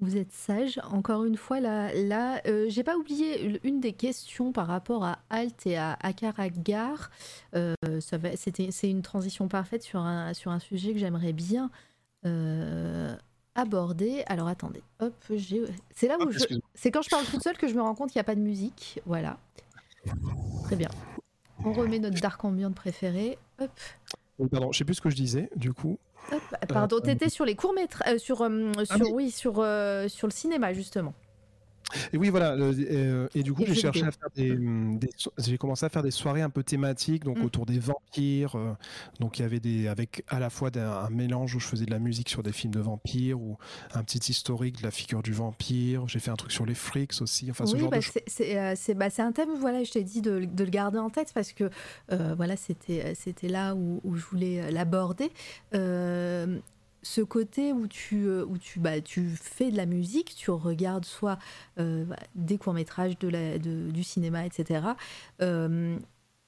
vous 0.00 0.16
êtes 0.16 0.32
sage. 0.32 0.80
Encore 0.90 1.24
une 1.24 1.36
fois, 1.36 1.60
là, 1.60 1.92
là 1.92 2.40
euh, 2.46 2.66
j'ai 2.68 2.84
pas 2.84 2.96
oublié 2.96 3.60
une 3.64 3.80
des 3.80 3.92
questions 3.92 4.52
par 4.52 4.66
rapport 4.66 5.04
à 5.04 5.18
Alt 5.30 5.66
et 5.66 5.76
à 5.76 5.98
Akaragar. 6.00 7.10
Euh, 7.54 7.74
c'est 8.00 8.90
une 8.90 9.02
transition 9.02 9.48
parfaite 9.48 9.82
sur 9.82 10.00
un, 10.00 10.34
sur 10.34 10.50
un 10.50 10.60
sujet 10.60 10.92
que 10.92 10.98
j'aimerais 10.98 11.32
bien 11.32 11.70
euh, 12.26 13.16
aborder. 13.54 14.22
Alors 14.26 14.48
attendez, 14.48 14.82
hop, 15.00 15.14
c'est 15.90 16.08
là 16.08 16.16
où 16.20 16.28
ah, 16.28 16.54
c'est 16.74 16.90
quand 16.90 17.02
je 17.02 17.10
parle 17.10 17.24
toute 17.24 17.42
seule 17.42 17.58
que 17.58 17.66
je 17.66 17.74
me 17.74 17.82
rends 17.82 17.94
compte 17.94 18.10
qu'il 18.10 18.18
n'y 18.18 18.22
a 18.22 18.24
pas 18.24 18.36
de 18.36 18.40
musique. 18.40 19.00
Voilà. 19.04 19.38
Très 20.64 20.76
bien. 20.76 20.90
On 21.64 21.72
remet 21.72 21.98
notre 21.98 22.20
dark 22.20 22.44
ambient 22.44 22.72
préféré. 22.72 23.36
Hop. 23.60 23.70
pardon, 24.50 24.70
je 24.70 24.78
sais 24.78 24.84
plus 24.84 24.94
ce 24.94 25.00
que 25.00 25.10
je 25.10 25.16
disais, 25.16 25.50
du 25.56 25.72
coup. 25.72 25.98
Bah, 26.30 26.58
pardon, 26.68 27.00
t'étais 27.00 27.28
sur 27.28 27.44
les 27.44 27.54
courts 27.54 27.72
métrages, 27.72 28.14
euh, 28.14 28.18
sur, 28.18 28.42
euh, 28.42 28.72
ah 28.90 28.96
sur 28.96 29.12
oui, 29.12 29.30
sur, 29.30 29.60
euh, 29.60 30.08
sur 30.08 30.26
le 30.26 30.32
cinéma 30.32 30.72
justement. 30.72 31.14
Et 32.12 32.18
oui, 32.18 32.28
voilà. 32.28 32.52
Euh, 32.52 33.28
et 33.34 33.42
du 33.42 33.52
coup, 33.52 33.64
j'ai 33.66 33.74
cherché 33.74 34.04
à 34.04 34.10
faire 34.10 34.28
des, 34.34 34.58
j'ai 35.38 35.58
commencé 35.58 35.86
à 35.86 35.88
faire 35.88 36.02
des 36.02 36.10
soirées 36.10 36.42
un 36.42 36.50
peu 36.50 36.62
thématiques, 36.62 37.24
donc 37.24 37.38
mm. 37.38 37.44
autour 37.44 37.66
des 37.66 37.78
vampires. 37.78 38.56
Euh, 38.56 38.72
donc 39.20 39.38
il 39.38 39.42
y 39.42 39.44
avait 39.44 39.60
des, 39.60 39.88
avec 39.88 40.24
à 40.28 40.38
la 40.38 40.50
fois 40.50 40.70
un, 40.76 41.10
mélange 41.10 41.54
où 41.54 41.60
je 41.60 41.66
faisais 41.66 41.86
de 41.86 41.90
la 41.90 41.98
musique 41.98 42.28
sur 42.28 42.42
des 42.42 42.52
films 42.52 42.74
de 42.74 42.80
vampires 42.80 43.40
ou 43.40 43.56
un 43.94 44.02
petit 44.02 44.30
historique 44.30 44.78
de 44.78 44.82
la 44.82 44.90
figure 44.90 45.22
du 45.22 45.32
vampire. 45.32 46.06
J'ai 46.08 46.18
fait 46.18 46.30
un 46.30 46.36
truc 46.36 46.52
sur 46.52 46.66
les 46.66 46.74
freaks 46.74 47.20
aussi. 47.20 47.50
Enfin, 47.50 47.66
ce 47.66 47.76
genre 47.76 47.90
bah, 47.90 47.98
euh, 47.98 48.74
bah, 48.94 49.10
c'est 49.10 49.22
un 49.22 49.32
thème. 49.32 49.50
Voilà, 49.58 49.84
je 49.84 49.92
t'ai 49.92 50.04
dit 50.04 50.20
de, 50.20 50.44
de, 50.44 50.64
le 50.64 50.70
garder 50.70 50.98
en 50.98 51.10
tête 51.10 51.32
parce 51.32 51.52
que 51.52 51.70
voilà, 52.08 52.56
c'était 52.56 53.14
c'était 53.14 53.48
là 53.48 53.74
où, 53.74 54.00
où, 54.04 54.16
je 54.16 54.24
voulais 54.26 54.70
l'aborder 54.70 55.30
ce 57.08 57.20
côté 57.20 57.72
où 57.72 57.86
tu, 57.86 58.28
où 58.28 58.58
tu, 58.58 58.80
bah, 58.80 59.00
tu 59.00 59.30
fais 59.30 59.70
de 59.70 59.76
la 59.76 59.86
musique, 59.86 60.34
tu 60.36 60.50
regardes 60.50 61.04
soit 61.04 61.38
bah, 61.76 62.16
des 62.34 62.58
courts-métrages 62.58 63.18
du 63.18 64.04
cinéma, 64.04 64.44
etc. 64.46 64.80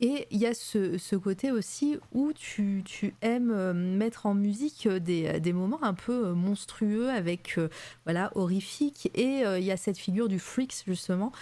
Et 0.02 0.27
il 0.31 0.39
y 0.39 0.47
a 0.47 0.55
ce, 0.55 1.16
côté 1.16 1.52
aussi 1.52 1.98
où 2.12 2.32
tu, 2.32 2.82
aimes 3.20 3.51
euh, 3.51 3.74
mettre 3.74 4.24
en 4.24 4.32
musique 4.32 4.86
euh, 4.86 4.98
des, 4.98 5.52
moments 5.52 5.82
un 5.82 5.93
peu 5.93 6.28
euh, 6.28 6.35
monstrueux 6.35 7.10
avec, 7.10 7.59
voilà, 8.05 8.32
horrifiques. 8.35 9.10
Et 9.14 9.43
il 9.43 9.64
y 9.64 9.70
a 9.70 9.77
cette 9.77 9.98
figure 9.98 10.28
du 10.28 10.39
freaks, 10.39 10.85
justement. 10.86 11.32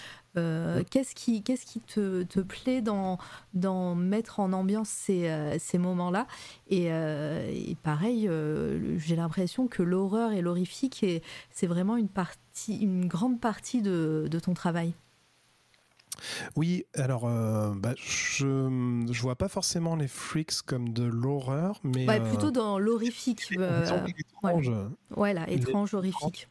Qu'est-ce 0.91 1.17
qui, 1.17 1.43
qu'est-ce 1.43 1.67
qui 1.67 1.81
te, 1.81 2.41
plaît 2.41 2.81
dans, 2.81 3.19
dans 3.55 3.97
mettre 3.97 4.39
en 4.39 4.53
ambiance 4.53 4.89
ces, 4.89 5.29
ces 5.59 5.79
moments-là? 5.79 6.29
Et, 6.71 6.91
pareil, 7.83 8.31
j'ai 8.99 9.17
l'impression 9.17 9.67
que 9.67 9.83
l'horreur 9.83 10.31
et 10.31 10.41
l'horrifique, 10.41 11.05
c'est 11.51 11.67
vraiment 11.67 11.97
une, 11.97 12.09
partie, 12.09 12.79
une 12.79 13.09
grande 13.09 13.41
partie 13.41 13.83
de 13.83 14.39
ton 14.41 14.55
travail. 14.55 14.95
Oui, 16.57 16.85
alors 16.95 17.27
euh, 17.27 17.73
bah, 17.75 17.95
je 17.97 19.07
je 19.11 19.23
vois 19.23 19.37
pas 19.37 19.49
forcément 19.49 19.97
les 19.97 20.09
freaks 20.09 20.63
comme 20.67 20.93
de 20.93 21.05
l'horreur, 21.05 21.81
mais 21.85 22.07
bah, 22.07 22.21
plutôt 22.21 22.51
dans 22.51 22.79
l'horrifique. 22.79 23.43
Euh, 23.59 24.07
étrange. 24.19 24.73
Voilà, 25.11 25.49
étrange, 25.51 25.95
horrifique. 25.95 26.49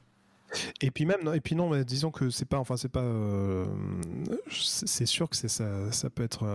Et 0.80 0.91
puis 0.91 1.06
même, 1.06 1.30
et 1.35 1.41
puis 1.41 1.56
non, 1.56 1.69
mais 1.69 1.84
disons 1.84 2.10
que 2.10 2.30
c'est 2.30 2.45
pas, 2.45 2.57
enfin 2.57 2.77
c'est 2.77 2.88
pas, 2.88 3.02
euh, 3.02 3.65
c'est 4.49 5.06
sûr 5.06 5.30
que 5.30 5.35
c'est 5.35 5.49
ça, 5.49 5.91
ça 5.91 6.10
peut 6.10 6.23
être 6.23 6.45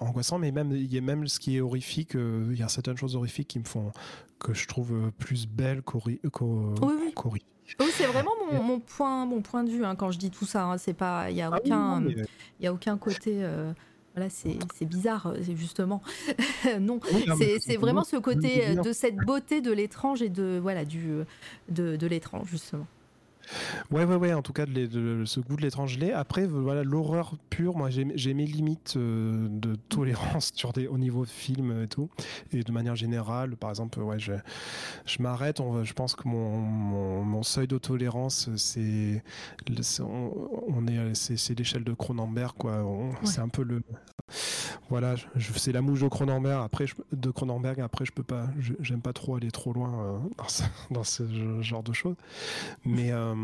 angoissant, 0.00 0.38
mais 0.38 0.50
même 0.50 0.72
il 0.72 0.92
y 0.92 0.98
a 0.98 1.00
même 1.00 1.28
ce 1.28 1.38
qui 1.38 1.56
est 1.56 1.60
horrifique, 1.60 2.14
il 2.14 2.58
y 2.58 2.62
a 2.64 2.68
certaines 2.68 2.96
choses 2.96 3.14
horrifiques 3.14 3.48
qui 3.48 3.60
me 3.60 3.64
font 3.64 3.92
que 4.40 4.54
je 4.54 4.66
trouve 4.66 5.12
plus 5.18 5.46
belles 5.46 5.82
qu'horrifiques. 5.82 6.40
Oui, 6.40 7.44
c'est 7.92 8.06
vraiment 8.06 8.32
mon, 8.62 8.80
point, 8.80 9.26
mon 9.26 9.42
point 9.42 9.64
de 9.64 9.70
vue 9.70 9.84
hein, 9.84 9.94
quand 9.94 10.10
je 10.10 10.18
dis 10.18 10.30
tout 10.30 10.46
ça. 10.46 10.64
Hein. 10.64 10.78
c'est 10.78 10.94
pas, 10.94 11.30
il 11.30 11.36
y 11.36 11.42
a 11.42 11.50
ah 11.52 11.58
aucun, 11.58 12.04
il 12.06 12.26
y 12.60 12.66
a 12.66 12.72
aucun 12.72 12.96
côté. 12.96 13.38
Euh, 13.42 13.72
voilà, 14.14 14.30
c'est 14.30 14.84
bizarre, 14.84 15.28
euh, 15.28 15.42
justement. 15.54 16.02
non, 16.80 17.00
c'est 17.38 17.76
vraiment 17.76 18.04
ce 18.04 18.16
côté 18.16 18.74
de 18.74 18.92
cette 18.92 19.16
beauté 19.16 19.60
de 19.60 19.72
l'étrange 19.72 20.22
et 20.22 20.28
de 20.28 20.58
voilà 20.60 20.84
du 20.84 21.24
de, 21.68 21.96
de 21.96 22.06
l'étrange 22.06 22.48
justement. 22.48 22.86
Ouais, 23.90 24.04
ouais, 24.04 24.16
ouais. 24.16 24.32
En 24.32 24.42
tout 24.42 24.52
cas, 24.52 24.66
de, 24.66 25.24
ce 25.24 25.40
goût 25.40 25.56
de 25.56 25.62
l'étrange 25.62 25.98
Après, 26.14 26.46
voilà, 26.46 26.82
l'horreur 26.82 27.36
pure. 27.50 27.76
Moi, 27.76 27.88
j'ai 27.90 28.34
mes 28.34 28.46
limites 28.46 28.94
euh, 28.96 29.48
de 29.50 29.74
tolérance 29.88 30.52
sur 30.54 30.72
des, 30.72 30.86
au 30.86 30.98
niveau 30.98 31.24
de 31.24 31.30
film 31.30 31.82
et 31.82 31.88
tout. 31.88 32.08
Et 32.52 32.62
de 32.62 32.72
manière 32.72 32.96
générale, 32.96 33.56
par 33.56 33.70
exemple, 33.70 34.00
ouais, 34.00 34.18
je, 34.18 34.32
je 35.06 35.22
m'arrête. 35.22 35.60
Je 35.82 35.92
pense 35.92 36.14
que 36.14 36.28
mon, 36.28 36.58
mon, 36.60 37.42
seuil 37.42 37.66
de 37.66 37.78
tolérance, 37.78 38.50
c'est 38.56 39.22
on, 40.00 40.86
est, 40.86 41.14
c'est 41.14 41.58
l'échelle 41.58 41.84
de 41.84 41.92
Cronenberg, 41.92 42.52
quoi. 42.56 42.84
C'est 43.24 43.40
un 43.40 43.48
peu 43.48 43.62
le 43.62 43.82
voilà, 44.90 45.14
c'est 45.56 45.72
la 45.72 45.80
mouche 45.82 46.00
de 46.00 46.08
Cronenberg. 46.08 46.62
Après, 46.62 46.86
je, 46.86 46.94
de 47.12 47.30
Cronenberg. 47.30 47.80
Après, 47.80 48.04
je 48.04 48.12
peux 48.12 48.22
pas. 48.22 48.46
J'aime 48.80 49.00
pas 49.00 49.12
trop 49.12 49.36
aller 49.36 49.50
trop 49.50 49.72
loin 49.72 49.92
euh, 50.02 50.18
dans, 50.90 51.04
ce, 51.04 51.22
genre 51.60 51.82
de 51.82 51.92
choses. 51.92 52.16
Mais 52.84 53.12
euh, 53.12 53.34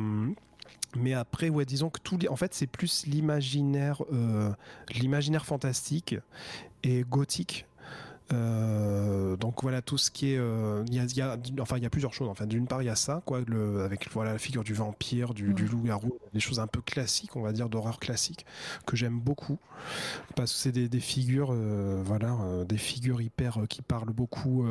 mais 0.96 1.12
après, 1.12 1.48
ouais, 1.48 1.64
disons 1.64 1.90
que 1.90 2.00
tout, 2.00 2.18
en 2.28 2.36
fait, 2.36 2.54
c'est 2.54 2.66
plus 2.66 3.06
l'imaginaire, 3.06 4.02
euh, 4.12 4.50
l'imaginaire 4.90 5.44
fantastique 5.44 6.16
et 6.82 7.02
gothique. 7.02 7.66
Euh, 8.32 9.36
donc 9.36 9.62
voilà 9.62 9.82
tout 9.82 9.98
ce 9.98 10.10
qui 10.10 10.32
est, 10.32 10.38
euh, 10.38 10.82
il 10.86 10.94
y, 10.94 11.20
a, 11.20 11.36
enfin 11.60 11.76
il 11.76 11.82
y 11.82 11.86
a 11.86 11.90
plusieurs 11.90 12.14
choses. 12.14 12.28
Enfin 12.28 12.46
d'une 12.46 12.66
part 12.66 12.80
il 12.80 12.86
y 12.86 12.90
a 12.90 12.96
ça 12.96 13.22
quoi, 13.26 13.42
le, 13.46 13.82
avec 13.82 14.10
voilà 14.12 14.32
la 14.32 14.38
figure 14.38 14.64
du 14.64 14.72
vampire, 14.72 15.34
du, 15.34 15.52
loup-garou, 15.52 16.18
des 16.32 16.40
choses 16.40 16.58
un 16.58 16.66
peu 16.66 16.80
classiques, 16.80 17.36
on 17.36 17.42
va 17.42 17.52
dire 17.52 17.68
d'horreur 17.68 17.98
classique 17.98 18.46
que 18.86 18.96
j'aime 18.96 19.20
beaucoup. 19.20 19.58
Parce 20.36 20.52
que 20.52 20.58
c'est 20.58 20.72
des, 20.72 20.88
des, 20.88 21.00
figures, 21.00 21.50
euh, 21.52 22.02
voilà, 22.04 22.36
des 22.66 22.78
figures 22.78 23.20
hyper 23.20 23.58
qui 23.68 23.82
parlent 23.82 24.12
beaucoup 24.12 24.66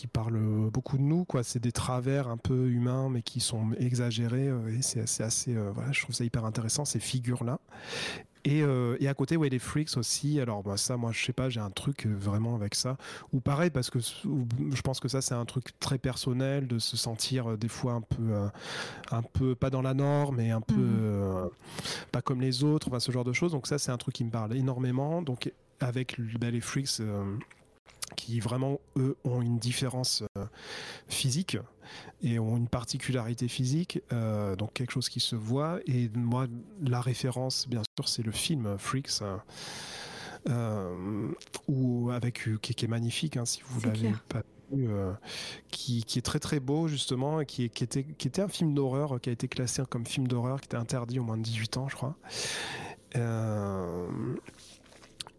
qui 0.00 0.06
parlent 0.06 0.70
beaucoup 0.70 0.96
de 0.96 1.02
nous 1.02 1.24
quoi 1.24 1.42
c'est 1.42 1.58
des 1.58 1.72
travers 1.72 2.28
un 2.28 2.36
peu 2.36 2.68
humains 2.68 3.08
mais 3.10 3.22
qui 3.22 3.40
sont 3.40 3.72
exagérés 3.78 4.50
et 4.68 4.82
c'est 4.82 5.00
assez, 5.00 5.22
assez 5.22 5.54
voilà 5.54 5.92
je 5.92 6.02
trouve 6.02 6.14
ça 6.14 6.24
hyper 6.24 6.44
intéressant 6.44 6.84
ces 6.84 7.00
figures 7.00 7.44
là 7.44 7.58
euh, 8.48 8.96
et, 9.00 9.08
à 9.08 9.14
côté, 9.14 9.36
ouais, 9.36 9.48
les 9.48 9.58
freaks 9.58 9.96
aussi. 9.96 10.40
Alors, 10.40 10.62
bah, 10.62 10.76
ça, 10.76 10.96
moi, 10.96 11.12
je 11.12 11.24
sais 11.24 11.32
pas, 11.32 11.48
j'ai 11.48 11.60
un 11.60 11.70
truc 11.70 12.06
euh, 12.06 12.14
vraiment 12.14 12.54
avec 12.54 12.74
ça. 12.74 12.96
Ou 13.32 13.40
pareil, 13.40 13.70
parce 13.70 13.90
que 13.90 13.98
je 14.00 14.80
pense 14.82 15.00
que 15.00 15.08
ça, 15.08 15.20
c'est 15.20 15.34
un 15.34 15.44
truc 15.44 15.78
très 15.78 15.98
personnel 15.98 16.66
de 16.66 16.78
se 16.78 16.96
sentir 16.96 17.50
euh, 17.50 17.56
des 17.56 17.68
fois 17.68 17.94
un 17.94 18.00
peu, 18.00 18.32
un 19.10 19.22
peu 19.22 19.54
pas 19.54 19.70
dans 19.70 19.82
la 19.82 19.94
norme, 19.94 20.36
mais 20.36 20.50
un 20.50 20.60
peu 20.60 20.74
mhm. 20.74 21.50
pas 22.12 22.22
comme 22.22 22.40
les 22.40 22.64
autres, 22.64 22.88
enfin, 22.88 23.00
ce 23.00 23.12
genre 23.12 23.24
de 23.24 23.32
choses. 23.32 23.52
Donc, 23.52 23.66
ça, 23.66 23.78
c'est 23.78 23.92
un 23.92 23.98
truc 23.98 24.14
qui 24.14 24.24
me 24.24 24.30
parle 24.30 24.56
énormément. 24.56 25.22
Donc, 25.22 25.52
avec 25.80 26.16
bah, 26.38 26.50
les 26.50 26.60
freaks 26.60 27.00
qui 28.16 28.40
vraiment, 28.40 28.80
eux, 28.96 29.16
ont 29.24 29.40
une 29.42 29.58
différence 29.58 30.22
physique 31.08 31.56
et 32.22 32.38
ont 32.38 32.56
une 32.56 32.68
particularité 32.68 33.48
physique, 33.48 34.00
euh, 34.12 34.56
donc 34.56 34.72
quelque 34.72 34.92
chose 34.92 35.08
qui 35.08 35.20
se 35.20 35.36
voit. 35.36 35.80
Et 35.86 36.10
moi, 36.14 36.46
la 36.82 37.00
référence, 37.00 37.68
bien 37.68 37.82
sûr, 37.96 38.08
c'est 38.08 38.22
le 38.22 38.32
film 38.32 38.76
Freaks. 38.78 39.22
Euh, 40.48 41.28
ou 41.68 42.10
avec 42.10 42.48
qui, 42.62 42.72
est 42.72 42.88
magnifique 42.88 43.36
hein, 43.36 43.44
si 43.44 43.60
vous 43.66 43.78
l'avez 43.82 44.14
pas 44.30 44.42
vu 44.72 44.88
euh, 44.88 45.12
qui, 45.70 46.02
qui, 46.02 46.18
est 46.18 46.22
très 46.22 46.38
très 46.38 46.60
beau 46.60 46.88
justement 46.88 47.42
et 47.42 47.44
qui, 47.44 47.68
qui, 47.68 47.84
était, 47.84 48.04
qui 48.04 48.26
était 48.26 48.40
un 48.40 48.48
film 48.48 48.72
d'horreur 48.72 49.20
qui 49.20 49.28
a 49.28 49.32
été 49.34 49.48
classé 49.48 49.82
comme 49.90 50.06
film 50.06 50.26
d'horreur 50.28 50.62
qui 50.62 50.64
était 50.64 50.78
interdit 50.78 51.18
au 51.18 51.24
moins 51.24 51.36
de 51.36 51.42
18 51.42 51.76
ans 51.76 51.88
je 51.90 51.96
crois 51.96 52.16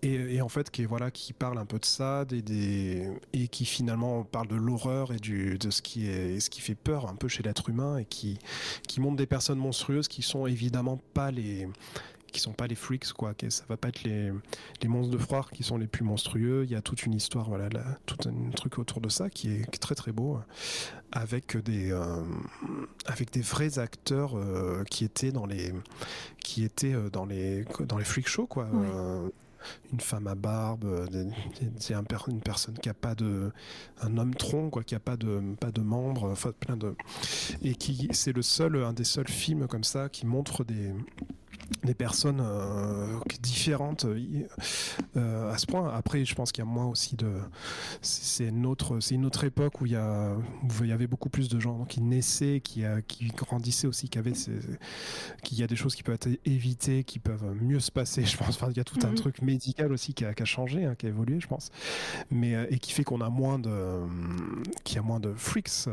et, 0.03 0.41
en 0.41 0.49
fait 0.49 0.71
qui 0.71 0.85
voilà 0.85 1.11
qui 1.11 1.33
parle 1.33 1.57
un 1.57 1.65
peu 1.65 1.79
de 1.79 1.85
ça 1.85 2.25
des, 2.25 2.41
des 2.41 3.09
et 3.33 3.47
qui 3.47 3.65
finalement 3.65 4.23
parle 4.23 4.47
de 4.47 4.55
l'horreur 4.55 5.11
et 5.13 5.17
du 5.17 5.57
de 5.57 5.69
ce 5.69 5.81
qui 5.81 6.07
est 6.07 6.39
ce 6.39 6.49
qui 6.49 6.61
fait 6.61 6.75
peur 6.75 7.07
un 7.07 7.15
peu 7.15 7.27
chez 7.27 7.43
l'être 7.43 7.69
humain 7.69 7.97
et 7.97 8.05
qui 8.05 8.39
qui 8.87 8.99
montre 8.99 9.17
des 9.17 9.27
personnes 9.27 9.59
monstrueuses 9.59 10.07
qui 10.07 10.21
sont 10.21 10.47
évidemment 10.47 10.99
pas 11.13 11.31
les 11.31 11.67
qui 12.31 12.39
sont 12.39 12.53
pas 12.53 12.67
les 12.67 12.75
freaks 12.75 13.11
quoi 13.13 13.33
que 13.33 13.49
ça 13.49 13.63
va 13.69 13.77
pas 13.77 13.89
être 13.89 14.03
les, 14.03 14.31
les 14.81 14.87
monstres 14.87 15.11
de 15.11 15.17
froid 15.17 15.45
qui 15.53 15.63
sont 15.63 15.77
les 15.77 15.87
plus 15.87 16.03
monstrueux. 16.03 16.63
Il 16.63 16.71
y 16.71 16.75
a 16.75 16.81
toute 16.81 17.05
une 17.05 17.13
histoire 17.13 17.49
voilà 17.49 17.69
tout 18.05 18.17
un 18.27 18.51
truc 18.51 18.79
autour 18.79 19.01
de 19.01 19.09
ça 19.09 19.29
qui 19.29 19.49
est, 19.49 19.79
très 19.79 19.95
très 19.95 20.11
beau 20.11 20.39
avec 21.11 21.57
des 21.57 21.91
euh, 21.91 22.23
avec 23.05 23.31
des 23.31 23.41
vrais 23.41 23.79
acteurs 23.79 24.37
euh, 24.37 24.83
qui 24.89 25.03
étaient 25.03 25.31
dans 25.31 25.45
les 25.45 25.73
qui 26.43 26.63
étaient 26.63 26.93
euh, 26.93 27.09
dans 27.09 27.25
les 27.25 27.65
dans 27.81 27.97
les 27.97 28.05
freak 28.05 28.27
shows 28.27 28.47
quoi 28.47 28.67
une 29.91 29.99
femme 29.99 30.27
à 30.27 30.35
barbe, 30.35 30.85
euh, 30.85 31.07
une 32.27 32.41
personne 32.41 32.77
qui 32.77 32.89
a 32.89 32.93
pas 32.93 33.15
de, 33.15 33.51
un 34.01 34.17
homme 34.17 34.35
tronc 34.35 34.69
quoi, 34.69 34.83
qui 34.83 34.95
a 34.95 34.99
pas 34.99 35.17
de, 35.17 35.41
pas 35.59 35.71
de 35.71 35.81
membres, 35.81 36.31
enfin 36.31 36.51
plein 36.59 36.77
de, 36.77 36.95
et 37.61 37.75
qui 37.75 38.07
c'est 38.11 38.33
le 38.33 38.41
seul, 38.41 38.83
un 38.83 38.93
des 38.93 39.03
seuls 39.03 39.27
films 39.27 39.67
comme 39.67 39.83
ça 39.83 40.09
qui 40.09 40.25
montre 40.25 40.63
des 40.63 40.93
des 41.83 41.93
personnes 41.93 42.41
euh, 42.41 43.19
différentes 43.41 44.05
euh, 44.05 45.51
à 45.51 45.57
ce 45.57 45.65
point. 45.65 45.91
Après, 45.93 46.25
je 46.25 46.35
pense 46.35 46.51
qu'il 46.51 46.63
y 46.63 46.67
a 46.67 46.69
moins 46.69 46.85
aussi 46.85 47.15
de. 47.15 47.31
C'est 48.01 48.47
une 48.47 48.65
autre, 48.65 48.99
c'est 48.99 49.15
une 49.15 49.25
autre 49.25 49.43
époque 49.43 49.81
où 49.81 49.85
il 49.85 49.93
y 49.93 49.95
a, 49.95 50.35
il 50.81 50.87
y 50.87 50.91
avait 50.91 51.07
beaucoup 51.07 51.29
plus 51.29 51.49
de 51.49 51.59
gens 51.59 51.85
qui 51.85 52.01
naissaient, 52.01 52.61
qui, 52.63 52.85
a, 52.85 53.01
qui 53.01 53.27
grandissaient 53.27 53.87
aussi, 53.87 54.09
qui 54.09 54.19
avaient, 54.19 54.33
qu'il 55.43 55.59
y 55.59 55.63
a 55.63 55.67
des 55.67 55.75
choses 55.75 55.95
qui 55.95 56.03
peuvent 56.03 56.15
être 56.15 56.29
évitées, 56.45 57.03
qui 57.03 57.19
peuvent 57.19 57.55
mieux 57.61 57.79
se 57.79 57.91
passer. 57.91 58.25
Je 58.31 58.37
pense. 58.37 58.49
Enfin, 58.49 58.67
il 58.69 58.77
y 58.77 58.79
a 58.79 58.83
tout 58.83 58.99
un 59.03 59.09
mhm. 59.09 59.15
truc 59.15 59.41
médical 59.41 59.91
aussi 59.91 60.13
qui 60.13 60.25
a, 60.25 60.33
qui 60.33 60.43
a 60.43 60.45
changé, 60.45 60.85
hein, 60.85 60.95
qui 60.95 61.07
a 61.07 61.09
évolué, 61.09 61.39
je 61.39 61.47
pense. 61.47 61.69
Mais 62.29 62.55
euh, 62.55 62.65
et 62.69 62.79
qui 62.79 62.91
fait 62.91 63.03
qu'on 63.03 63.21
a 63.21 63.29
moins 63.29 63.59
de, 63.59 64.01
qu'il 64.83 64.97
y 64.97 64.99
a 64.99 65.01
moins 65.01 65.19
de 65.19 65.33
freaks 65.33 65.89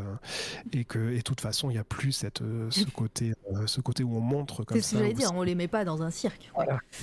et 0.72 0.84
que, 0.84 1.12
et 1.12 1.18
de 1.18 1.22
toute 1.22 1.40
façon, 1.40 1.70
il 1.70 1.74
n'y 1.74 1.78
a 1.78 1.84
plus 1.84 2.12
cette, 2.12 2.42
ce 2.70 2.84
côté, 2.94 3.32
ce 3.66 3.80
côté 3.80 4.02
où 4.02 4.16
on 4.16 4.20
montre 4.20 4.64
comme 4.64 4.76
ça. 4.76 4.82
C'est 4.82 4.88
ce 4.88 4.94
que 4.94 4.98
j'allais 4.98 5.14
dire. 5.14 5.32
On 5.34 5.42
les 5.42 5.54
met 5.58 5.68
pas 5.68 5.84
dans 5.84 6.02
un 6.02 6.10
cirque. 6.10 6.50
Voilà. 6.54 6.78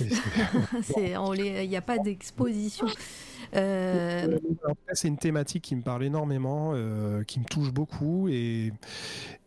Il 0.96 1.68
n'y 1.68 1.76
a 1.76 1.82
pas 1.82 1.98
d'exposition. 1.98 2.86
Euh... 3.54 4.38
C'est 4.92 5.08
une 5.08 5.18
thématique 5.18 5.62
qui 5.64 5.76
me 5.76 5.82
parle 5.82 6.04
énormément, 6.04 6.72
euh, 6.74 7.22
qui 7.22 7.38
me 7.38 7.44
touche 7.44 7.72
beaucoup 7.72 8.28
et, 8.28 8.72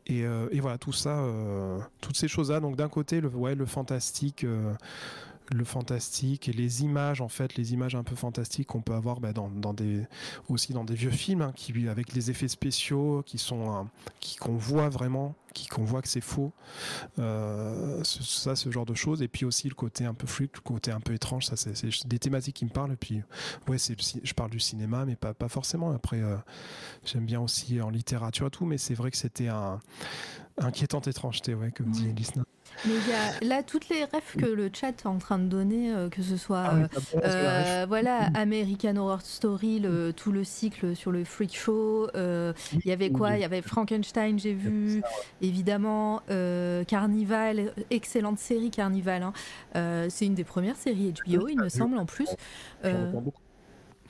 et, 0.06 0.24
euh, 0.24 0.48
et 0.52 0.60
voilà 0.60 0.78
tout 0.78 0.94
ça, 0.94 1.20
euh, 1.20 1.80
toutes 2.02 2.18
ces 2.18 2.28
choses-là. 2.28 2.60
Donc 2.60 2.76
d'un 2.76 2.90
côté, 2.90 3.22
le, 3.22 3.30
ouais, 3.30 3.56
le 3.56 3.66
fantastique 3.66 4.46
le 5.52 5.64
fantastique 5.64 6.48
et 6.48 6.54
les 6.54 6.84
images 6.84 7.22
en 7.22 7.28
fait, 7.28 7.56
les 7.56 7.74
images 7.74 7.96
un 7.96 8.04
peu 8.04 8.16
fantastiques 8.16 8.68
qu'on 8.68 8.82
peut 8.82 8.94
avoir 8.94 9.20
bah, 9.20 9.34
dans, 9.34 9.50
dans, 9.50 9.74
des 9.74 10.06
aussi 10.48 10.74
dans 10.74 10.84
des 10.84 10.96
vieux 10.96 11.12
films, 11.12 11.42
hein, 11.42 11.54
qui 11.56 11.88
avec 11.88 12.14
les 12.14 12.32
effets 12.32 12.48
spéciaux 12.48 13.24
qui 13.26 13.38
sont 13.38 13.88
qui 14.20 14.36
qu'on 14.38 14.56
voit 14.56 14.90
vraiment 14.90 15.36
qui 15.54 15.68
qu'on 15.68 15.84
voit 15.84 16.02
que 16.02 16.08
c'est 16.08 16.22
faux 16.22 16.52
euh, 17.18 18.04
ça 18.04 18.56
ce 18.56 18.72
genre 18.72 18.86
de 18.86 18.94
choses. 18.94 19.22
Et 19.22 19.28
puis 19.28 19.46
aussi 19.46 19.68
le 19.70 19.76
côté 19.76 20.06
un 20.06 20.14
peu 20.14 20.28
fluide 20.28 20.52
le 20.54 20.62
côté 20.62 20.92
un 20.92 21.00
peu 21.00 21.14
étrange 21.14 21.46
ça 21.46 21.56
c'est 21.56 22.08
des 22.08 22.20
thématiques 22.20 22.58
qui 22.58 22.66
me 22.66 22.70
parlent. 22.70 22.94
Et 22.94 22.98
puis 22.98 23.22
ouais 23.68 23.78
c'est 23.78 23.96
je 24.24 24.34
parle 24.34 24.52
du 24.52 24.60
cinéma 24.60 25.06
mais 25.06 25.16
pas, 25.16 25.34
pas 25.34 25.50
forcément. 25.50 25.92
Après 25.92 26.22
euh, 26.22 26.36
j'aime 27.06 27.26
bien 27.26 27.42
aussi 27.42 27.82
en 27.82 27.90
littérature 27.90 28.48
et 28.48 28.52
tout 28.52 28.66
mais 28.66 28.78
c'est 28.78 28.94
vrai 28.94 29.12
que 29.12 29.18
c'était 29.18 29.48
un 29.48 29.80
inquiétante 30.58 31.08
étrangeté 31.08 31.54
ouais 31.54 31.72
comme 31.72 31.90
dit 31.90 32.12
Lisna 32.14 32.44
mais 32.86 32.94
il 32.94 33.10
y 33.10 33.14
a 33.14 33.56
là 33.56 33.64
toutes 33.64 33.90
les 33.90 34.04
rêves 34.06 34.36
que 34.38 34.46
le 34.46 34.70
chat 34.74 34.90
est 34.90 35.06
en 35.06 35.18
train 35.18 35.40
de 35.40 35.46
donner, 35.46 35.94
euh, 35.94 36.10
que 36.10 36.22
ce 36.22 36.38
soit 36.38 36.64
ah 36.66 36.88
euh, 37.24 37.86
voilà 37.88 38.30
American 38.36 38.96
Horror 38.96 39.22
Story, 39.22 39.80
le, 39.80 40.14
tout 40.14 40.32
le 40.32 40.44
cycle 40.44 40.96
sur 40.96 41.12
le 41.12 41.24
freak 41.24 41.56
show. 41.56 42.08
Euh, 42.16 42.54
il 42.74 42.88
y 42.88 42.92
avait 42.92 43.10
quoi? 43.10 43.36
Il 43.36 43.42
y 43.42 43.46
avait 43.46 43.62
Frankenstein, 43.62 44.40
j'ai 44.40 44.54
vu 44.54 45.02
évidemment 45.42 46.22
Carnival, 46.88 47.74
excellente 47.90 48.40
série 48.40 48.72
Carnival. 48.72 49.24
Hein. 49.24 50.08
C'est 50.10 50.26
une 50.26 50.36
des 50.36 50.44
premières 50.44 50.78
séries 50.78 51.14
HBO, 51.14 51.48
il 51.48 51.60
me 51.60 51.70
semble 51.70 51.98
en 51.98 52.06
plus. 52.06 52.30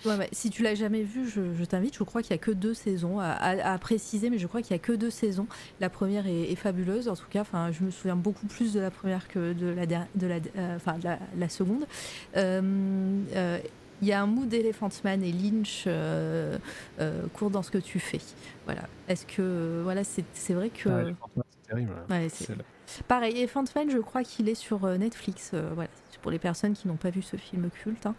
Ouais, 0.06 0.30
Si 0.32 0.50
tu 0.50 0.64
l'as 0.64 0.76
jamais 0.76 1.04
vu, 1.04 1.28
je, 1.28 1.64
t'invite. 1.66 1.96
Je 1.98 2.04
crois 2.04 2.22
qu'il 2.22 2.32
y 2.32 2.36
a 2.36 2.38
que 2.38 2.52
deux 2.52 2.74
saisons 2.74 3.20
à, 3.20 3.78
préciser, 3.80 4.30
mais 4.30 4.38
je 4.38 4.48
crois 4.48 4.62
qu'il 4.62 4.72
y 4.72 4.80
a 4.80 4.80
que 4.80 4.94
deux 4.94 5.10
saisons. 5.10 5.48
La 5.80 5.90
première 5.90 6.26
est, 6.28 6.56
fabuleuse, 6.56 7.10
en 7.10 7.16
tout 7.16 7.28
cas. 7.30 7.42
Enfin, 7.42 7.72
je 7.72 7.84
me 7.84 7.92
souviens 7.92 8.16
beaucoup 8.16 8.48
plus 8.48 8.74
de 8.74 8.80
la 8.80 8.92
première 8.92 9.28
que 9.28 9.54
de 9.54 9.68
la 9.68 9.86
de 9.86 10.28
la, 10.28 10.36
euh, 10.58 10.76
enfin, 10.76 10.98
la, 11.38 11.50
seconde. 11.50 11.86
Euh, 12.38 13.22
euh, 13.36 13.60
il 14.02 14.08
y 14.08 14.14
a 14.14 14.22
un 14.22 14.28
mood 14.28 14.54
Elephant 14.54 14.90
Man 15.04 15.24
et 15.24 15.32
Lynch 15.34 15.84
euh, 15.88 16.58
court 17.34 17.50
dans 17.50 17.64
ce 17.64 17.72
que 17.72 17.78
tu 17.78 18.00
fais. 18.00 18.22
Voilà. 18.66 18.84
Est-ce 19.10 19.26
que 19.26 19.82
voilà, 19.84 20.04
c'est 20.06 20.54
vrai 20.54 20.70
que 20.70 21.14
c'est 21.62 21.70
terrible. 21.70 21.92
Pareil, 23.08 23.38
Elephant 23.38 23.66
Man, 23.76 23.90
je 23.90 23.98
crois 23.98 24.24
qu'il 24.24 24.48
est 24.48 24.56
sur 24.56 24.88
Netflix. 24.98 25.52
voilà, 25.74 25.90
c'est 26.12 26.22
pour 26.22 26.32
les 26.32 26.40
personnes 26.40 26.74
qui 26.74 26.88
n'ont 26.88 26.96
pas 26.96 27.10
vu 27.10 27.22
ce 27.22 27.36
film 27.36 27.70
culte. 27.70 28.06
Hein. 28.06 28.16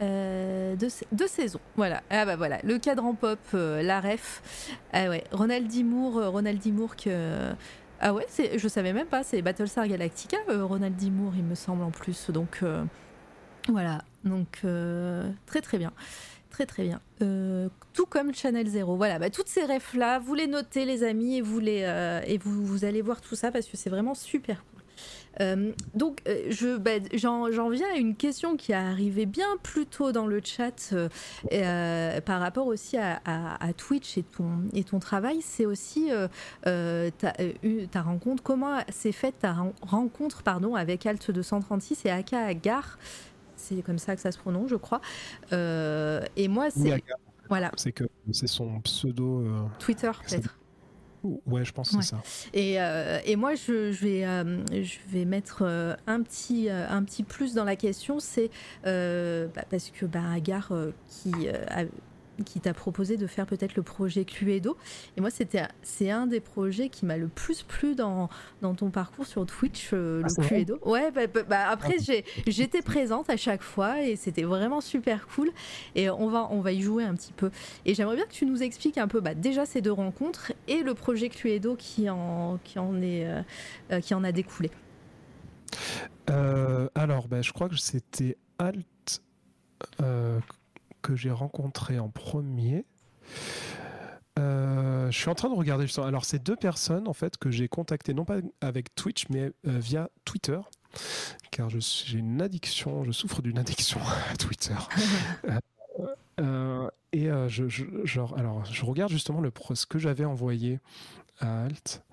Euh, 0.00 0.76
deux, 0.76 1.26
saisons. 1.26 1.60
Voilà. 1.76 2.02
Ah 2.10 2.24
bah 2.24 2.36
voilà. 2.36 2.58
Le 2.62 2.78
cadran 2.78 3.14
pop, 3.14 3.38
euh, 3.54 3.82
la 3.82 4.00
ref. 4.00 4.42
Ah. 4.92 5.06
Ronald 5.32 5.66
Dimour, 5.66 6.18
euh, 6.18 6.28
Ronald 6.28 6.58
Dimour 6.58 6.96
que. 6.96 7.52
Ah 8.00 8.14
ouais, 8.14 8.26
je 8.56 8.68
savais 8.68 8.92
même 8.92 9.08
pas, 9.08 9.24
c'est 9.24 9.42
Battlestar 9.42 9.88
Galactica, 9.88 10.36
Ronald 10.48 10.94
Dimour, 10.94 11.32
il 11.36 11.42
me 11.42 11.56
semble 11.56 11.82
en 11.82 11.90
plus. 11.90 12.30
Donc 12.30 12.62
voilà. 13.68 14.02
Donc 14.24 14.62
très 15.46 15.60
très 15.60 15.78
bien. 15.78 15.92
Très 16.50 16.64
très 16.64 16.84
bien. 16.84 17.00
tout 17.92 18.06
comme 18.06 18.32
Channel 18.32 18.68
Zero. 18.68 18.96
Voilà, 18.96 19.18
bah, 19.18 19.30
toutes 19.30 19.48
ces 19.48 19.64
refs 19.64 19.94
là, 19.94 20.20
vous 20.20 20.34
les 20.34 20.46
notez 20.46 20.84
les 20.84 21.02
amis 21.02 21.38
et 21.38 21.40
vous 21.40 21.58
les 21.58 21.80
et 22.24 22.38
vous, 22.38 22.64
vous 22.64 22.84
allez 22.84 23.02
voir 23.02 23.20
tout 23.20 23.34
ça 23.34 23.50
parce 23.50 23.66
que 23.66 23.76
c'est 23.76 23.90
vraiment 23.90 24.14
super 24.14 24.64
cool. 24.72 24.77
Euh, 25.40 25.72
donc, 25.94 26.20
euh, 26.26 26.46
je, 26.50 26.76
bah, 26.76 26.92
j'en, 27.14 27.68
viens 27.68 27.86
à 27.94 27.96
une 27.96 28.16
question 28.16 28.56
qui 28.56 28.72
est 28.72 28.76
arrivée 28.76 29.26
bien 29.26 29.56
plus 29.62 29.86
tôt 29.86 30.12
dans 30.12 30.26
le 30.26 30.40
chat 30.42 30.92
euh, 31.52 32.20
par 32.20 32.40
rapport 32.40 32.66
aussi 32.66 32.96
à, 32.96 33.18
Twitch 33.76 34.18
et 34.18 34.22
ton, 34.22 34.64
et 34.72 34.84
ton 34.84 34.98
travail. 34.98 35.40
C'est 35.42 35.66
aussi 35.66 36.10
ta, 36.62 37.32
ta, 37.90 38.02
rencontre. 38.02 38.42
Comment 38.42 38.78
s'est 38.88 39.12
faite 39.12 39.36
ta 39.40 39.54
rencontre 39.82 40.42
pardon, 40.42 40.74
avec 40.74 41.06
Alt 41.06 41.30
236 41.30 42.06
et 42.06 42.10
Aka 42.10 42.38
Agar? 42.46 42.98
C'est 43.56 43.82
comme 43.82 43.98
ça 43.98 44.14
que 44.14 44.22
ça 44.22 44.32
se 44.32 44.38
prononce, 44.38 44.70
je 44.70 44.76
crois. 44.76 45.00
et 45.52 46.48
moi, 46.48 46.70
c'est. 46.70 47.02
voilà. 47.48 47.70
C'est 47.76 47.92
que 47.92 48.04
c'est 48.32 48.46
son 48.46 48.80
pseudo. 48.80 49.44
Twitter, 49.78 50.10
peut-être. 50.26 50.57
Ouais, 51.24 51.64
je 51.64 51.72
pense 51.72 51.90
que 51.90 52.02
c'est 52.02 52.10
ça. 52.10 52.22
Et, 52.52 52.80
euh, 52.80 53.18
et, 53.24 53.36
moi, 53.36 53.54
je, 53.54 53.92
je 53.92 54.04
vais, 54.04 54.24
euh, 54.24 54.62
je 54.70 54.98
vais 55.08 55.24
mettre 55.24 55.62
euh, 55.62 55.94
un, 56.06 56.22
petit, 56.22 56.68
un 56.70 57.02
petit 57.02 57.22
plus 57.22 57.54
dans 57.54 57.64
la 57.64 57.76
question, 57.76 58.20
c'est 58.20 58.50
bah, 58.84 59.64
parce 59.70 59.90
que 59.90 60.06
bah, 60.06 60.30
Agar, 60.34 60.72
qui 61.08 61.32
qui 62.44 62.60
t'a 62.60 62.74
proposé 62.74 63.16
de 63.16 63.26
faire 63.26 63.46
peut-être 63.46 63.76
le 63.76 63.82
projet 63.82 64.24
Cluedo. 64.24 64.76
Et 65.16 65.20
moi, 65.20 65.30
c'était 65.30 65.62
c'est 65.82 66.10
un 66.10 66.26
des 66.26 66.40
projets 66.40 66.88
qui 66.88 67.06
m'a 67.06 67.16
le 67.16 67.28
plus 67.28 67.62
plu 67.62 67.94
dans, 67.94 68.28
dans 68.60 68.74
ton 68.74 68.90
parcours 68.90 69.26
sur 69.26 69.44
Twitch, 69.46 69.90
euh, 69.92 70.22
le 70.22 70.28
ah, 70.38 70.42
Cluedo. 70.42 70.78
Ouais, 70.84 71.10
bah, 71.10 71.26
bah, 71.26 71.42
bah 71.48 71.68
après, 71.68 71.96
ah. 71.98 72.12
j'étais 72.46 72.82
présente 72.82 73.30
à 73.30 73.36
chaque 73.36 73.62
fois 73.62 74.02
et 74.02 74.16
c'était 74.16 74.42
vraiment 74.42 74.80
super 74.80 75.26
cool. 75.28 75.50
Et 75.94 76.10
on 76.10 76.28
va, 76.28 76.48
on 76.50 76.60
va 76.60 76.72
y 76.72 76.82
jouer 76.82 77.04
un 77.04 77.14
petit 77.14 77.32
peu. 77.32 77.50
Et 77.84 77.94
j'aimerais 77.94 78.16
bien 78.16 78.26
que 78.26 78.32
tu 78.32 78.46
nous 78.46 78.62
expliques 78.62 78.98
un 78.98 79.08
peu 79.08 79.20
bah, 79.20 79.34
déjà 79.34 79.66
ces 79.66 79.80
deux 79.80 79.92
rencontres 79.92 80.52
et 80.66 80.82
le 80.82 80.94
projet 80.94 81.28
Cluedo 81.28 81.76
qui 81.76 82.08
en, 82.10 82.58
qui 82.64 82.78
en, 82.78 83.00
est, 83.02 83.26
euh, 83.26 83.42
euh, 83.92 84.00
qui 84.00 84.14
en 84.14 84.24
a 84.24 84.32
découlé. 84.32 84.70
alors, 86.94 87.26
je 87.40 87.52
crois 87.52 87.68
que 87.68 87.76
c'était 87.76 88.36
Alt 88.58 89.22
que 91.02 91.16
j'ai 91.16 91.30
rencontré 91.30 91.98
en 91.98 92.08
premier. 92.08 92.84
Euh, 94.38 95.10
je 95.10 95.18
suis 95.18 95.28
en 95.28 95.34
train 95.34 95.48
de 95.48 95.54
regarder. 95.54 95.86
Alors, 95.98 96.24
c'est 96.24 96.42
deux 96.42 96.56
personnes 96.56 97.08
en 97.08 97.12
fait 97.12 97.36
que 97.36 97.50
j'ai 97.50 97.68
contactées, 97.68 98.14
non 98.14 98.24
pas 98.24 98.38
avec 98.60 98.94
Twitch, 98.94 99.26
mais 99.30 99.50
euh, 99.66 99.78
via 99.78 100.10
Twitter, 100.24 100.60
car 101.50 101.68
j'ai 101.70 102.18
une 102.18 102.40
addiction, 102.40 103.04
je 103.04 103.12
souffre 103.12 103.42
d'une 103.42 103.58
addiction 103.58 104.00
à 104.32 104.36
Twitter. 104.36 104.74
Euh, 106.40 106.88
et 107.12 107.28
je, 107.48 107.66
genre, 108.04 108.38
alors, 108.38 108.64
je 108.64 108.84
regarde 108.84 109.10
justement 109.10 109.40
le 109.40 109.50
ce 109.74 109.86
que 109.86 109.98
j'avais 109.98 110.24
envoyé 110.24 110.78
à 111.40 111.64
Alt. 111.64 112.04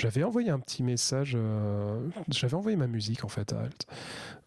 J'avais 0.00 0.24
envoyé 0.24 0.48
un 0.48 0.58
petit 0.58 0.82
message, 0.82 1.32
euh, 1.34 2.08
j'avais 2.28 2.54
envoyé 2.54 2.74
ma 2.74 2.86
musique 2.86 3.22
en 3.22 3.28
fait 3.28 3.52
à 3.52 3.60
Alt, 3.60 3.86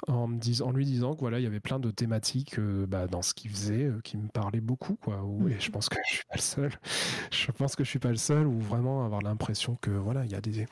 en, 0.08 0.26
me 0.26 0.40
disant, 0.40 0.70
en 0.70 0.72
lui 0.72 0.84
disant 0.84 1.14
que 1.14 1.20
voilà, 1.20 1.40
il 1.40 1.44
y 1.44 1.46
avait 1.46 1.60
plein 1.60 1.80
de 1.80 1.92
thématiques 1.92 2.58
euh, 2.58 2.88
bah, 2.88 3.06
dans 3.06 3.22
ce 3.22 3.36
qu'il 3.36 3.52
faisait 3.52 3.84
euh, 3.84 4.02
qui 4.04 4.18
me 4.18 4.30
parlaient 4.30 4.62
beaucoup, 4.62 4.96
quoi. 4.96 5.24
et 5.48 5.60
je 5.60 5.70
pense 5.70 5.90
que 5.90 5.98
je 6.08 6.16
suis 6.16 6.26
pas 6.28 6.36
le 6.38 6.42
seul. 6.42 6.72
Je 7.32 7.52
pense 7.52 7.76
que 7.76 7.84
je 7.84 7.90
suis 7.90 8.00
pas 8.00 8.10
le 8.10 8.16
seul, 8.16 8.48
ou 8.48 8.60
vraiment 8.60 9.06
avoir 9.06 9.22
l'impression 9.22 9.76
que 9.76 9.92
voilà, 9.92 10.26
il 10.26 10.32
y 10.32 10.36
a 10.36 10.42
des 10.42 10.66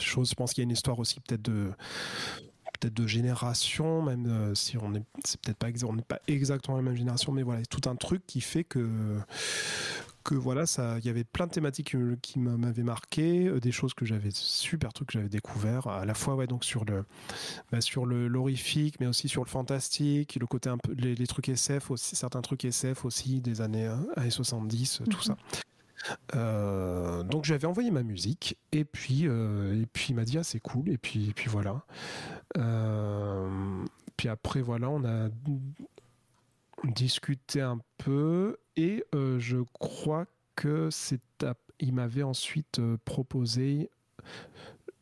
choses. 0.00 0.30
Je 0.30 0.34
pense 0.34 0.52
qu'il 0.52 0.62
y 0.62 0.64
a 0.64 0.66
une 0.66 0.72
histoire 0.72 0.98
aussi 0.98 1.20
peut-être 1.20 1.42
de 1.42 1.70
peut-être 2.80 2.94
de 2.94 3.06
génération, 3.06 4.02
même 4.02 4.56
si 4.56 4.76
on 4.76 4.92
est, 4.94 5.04
c'est 5.24 5.40
peut-être 5.40 5.58
pas, 5.58 5.68
on 5.86 5.92
n'est 5.92 6.02
pas 6.02 6.20
exactement 6.26 6.76
la 6.76 6.82
même 6.82 6.96
génération, 6.96 7.32
mais 7.32 7.44
voilà, 7.44 7.64
tout 7.66 7.88
un 7.88 7.94
truc 7.94 8.26
qui 8.26 8.40
fait 8.40 8.64
que 8.64 9.20
que 10.24 10.34
voilà, 10.34 10.66
ça, 10.66 10.98
il 10.98 11.04
y 11.04 11.08
avait 11.08 11.22
plein 11.22 11.46
de 11.46 11.52
thématiques 11.52 11.96
qui 12.22 12.38
m'avaient 12.38 12.82
marqué, 12.82 13.46
euh, 13.46 13.60
des 13.60 13.70
choses 13.70 13.94
que 13.94 14.04
j'avais 14.04 14.30
super 14.32 14.92
trucs 14.92 15.08
que 15.08 15.12
j'avais 15.12 15.28
découvert, 15.28 15.86
à 15.86 16.04
la 16.04 16.14
fois 16.14 16.34
ouais 16.34 16.46
donc 16.46 16.64
sur 16.64 16.84
le, 16.84 17.04
bah, 17.70 17.80
sur 17.80 18.06
le 18.06 18.26
l'horrifique, 18.26 18.98
mais 19.00 19.06
aussi 19.06 19.28
sur 19.28 19.44
le 19.44 19.48
fantastique, 19.48 20.36
le 20.36 20.46
côté 20.46 20.70
un 20.70 20.78
peu 20.78 20.92
les, 20.94 21.26
trucs 21.26 21.48
SF 21.48 21.90
aussi, 21.90 22.16
certains 22.16 22.40
trucs 22.40 22.64
SF 22.64 23.04
aussi 23.04 23.40
des 23.40 23.60
années, 23.60 23.86
euh, 23.86 23.96
années 24.16 24.30
70, 24.30 25.02
tout 25.10 25.22
ça. 25.22 25.36
Euh, 26.34 27.22
donc 27.22 27.44
j'avais 27.44 27.66
envoyé 27.66 27.90
ma 27.90 28.02
musique 28.02 28.58
et 28.72 28.84
puis 28.84 29.24
et 29.24 29.86
puis 29.90 30.08
il 30.10 30.14
m'a 30.14 30.24
dit 30.24 30.36
ah 30.36 30.44
c'est 30.44 30.60
cool 30.60 30.90
et 30.90 30.98
puis 30.98 31.30
et 31.30 31.32
puis 31.32 31.48
voilà. 31.48 31.82
puis 34.16 34.28
après 34.28 34.60
voilà 34.60 34.90
on 34.90 35.02
a 35.04 35.28
discuté 36.84 37.62
un 37.62 37.78
peu 37.96 38.58
et 38.76 39.04
euh, 39.14 39.38
je 39.38 39.58
crois 39.78 40.26
que 40.56 40.90
c'est 40.90 41.20
il 41.80 41.92
m'avait 41.92 42.22
ensuite 42.22 42.78
euh, 42.78 42.96
proposé 43.04 43.90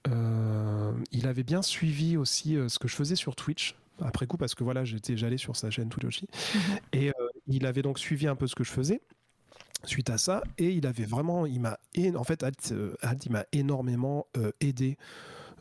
euh, 0.09 0.93
il 1.13 1.27
avait 1.27 1.43
bien 1.43 1.63
suivi 1.63 2.17
aussi 2.17 2.57
ce 2.69 2.79
que 2.79 2.89
je 2.89 2.97
faisais 2.97 3.15
sur 3.15 3.37
Twitch 3.37 3.77
après 4.01 4.27
coup 4.27 4.37
parce 4.37 4.55
que 4.55 4.65
voilà 4.65 4.85
j'étais 4.85 5.17
j'allais 5.17 5.37
sur 5.37 5.55
sa 5.55 5.71
chaîne 5.71 5.91
Twitch 5.91 6.07
aussi 6.07 6.29
mhm. 6.55 6.79
et 6.93 7.13
il 7.47 7.67
avait 7.67 7.83
donc 7.83 7.99
suivi 7.99 8.27
un 8.27 8.35
peu 8.35 8.47
ce 8.47 8.55
que 8.55 8.65
je 8.65 8.71
faisais 8.71 9.01
suite 9.85 10.11
à 10.11 10.19
ça 10.19 10.43
et 10.59 10.71
il 10.71 10.87
avait 10.87 11.05
vraiment 11.05 11.47
il 11.47 11.61
m'a 11.61 11.79
en 12.17 12.25
fait 12.25 12.45
il 13.25 13.33
m'a 13.33 13.45
énormément 13.53 14.27
aidé 14.61 14.97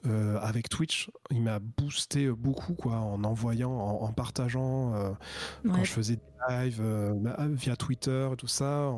euh, 0.08 0.40
avec 0.42 0.68
Twitch, 0.68 1.12
il 1.30 1.44
m'a 1.44 1.60
boosté 1.60 2.28
beaucoup 2.30 2.74
quoi, 2.74 2.96
en 2.96 3.24
envoyant, 3.24 3.72
en, 3.72 4.12
partageant 4.12 4.96
euh, 4.96 5.12
quand 5.64 5.84
je 5.84 5.92
faisais 5.92 6.16
des 6.16 6.22
lives 6.50 6.82
euh, 6.82 7.14
bah, 7.14 7.38
via 7.52 7.76
Twitter 7.76 8.28
et 8.34 8.36
tout 8.36 8.48
ça, 8.48 8.92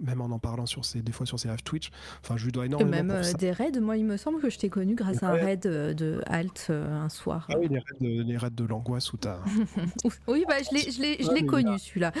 même 0.00 0.22
en 0.22 0.26
en 0.26 0.38
parlant 0.38 0.64
sur 0.64 0.80
des 0.94 1.12
fois 1.12 1.26
sur 1.26 1.38
ses 1.38 1.48
lives 1.48 1.62
Twitch. 1.62 1.90
Enfin, 2.22 2.38
je 2.38 2.46
lui 2.46 2.52
dois 2.52 2.64
énormément. 2.64 2.96
Et 2.96 3.02
même 3.02 3.34
des 3.38 3.52
raids. 3.52 3.78
Moi, 3.80 3.98
il 3.98 4.06
me 4.06 4.16
semble 4.16 4.40
que 4.40 4.48
je 4.48 4.58
t'ai 4.58 4.70
connu 4.70 4.94
grâce 4.94 5.22
à 5.22 5.28
un 5.28 5.32
raid 5.32 5.60
de 5.60 6.22
Alt 6.26 6.70
un 6.70 7.10
soir. 7.10 7.46
Ah 7.50 7.56
oui, 7.58 7.68
les 7.68 7.78
raids 7.78 7.98
de, 8.00 8.22
les 8.22 8.36
raids 8.38 8.50
de 8.50 8.64
l'angoisse 8.64 9.12
où 9.12 9.18
t'as. 9.18 9.40
oui, 10.26 10.44
bah 10.48 10.56
je 10.62 10.74
l'ai, 10.74 10.90
je 10.90 11.02
l'ai, 11.02 11.22
je 11.22 11.32
l'ai 11.32 11.44
connu 11.44 11.78
celui-là, 11.78 12.12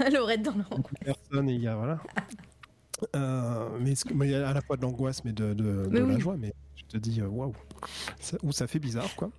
le 0.12 0.22
raid 0.22 0.42
dans 0.42 0.52
l'angoisse. 0.52 0.94
Personne 1.04 1.48
et 1.48 1.54
il 1.54 1.62
y 1.62 1.66
a 1.66 1.74
voilà. 1.74 2.00
mais, 3.80 3.94
mais, 4.14 4.34
à 4.34 4.52
la 4.52 4.60
fois 4.60 4.76
de 4.76 4.82
l'angoisse, 4.82 5.24
mais 5.24 5.32
de, 5.32 5.54
de, 5.54 5.88
la 5.90 6.18
joie. 6.20 6.36
Mais 6.38 6.54
te 6.90 6.98
dis, 6.98 7.22
waouh, 7.22 7.54
ça, 8.20 8.36
ça 8.50 8.66
fait 8.66 8.78
bizarre, 8.78 9.14
quoi. 9.16 9.30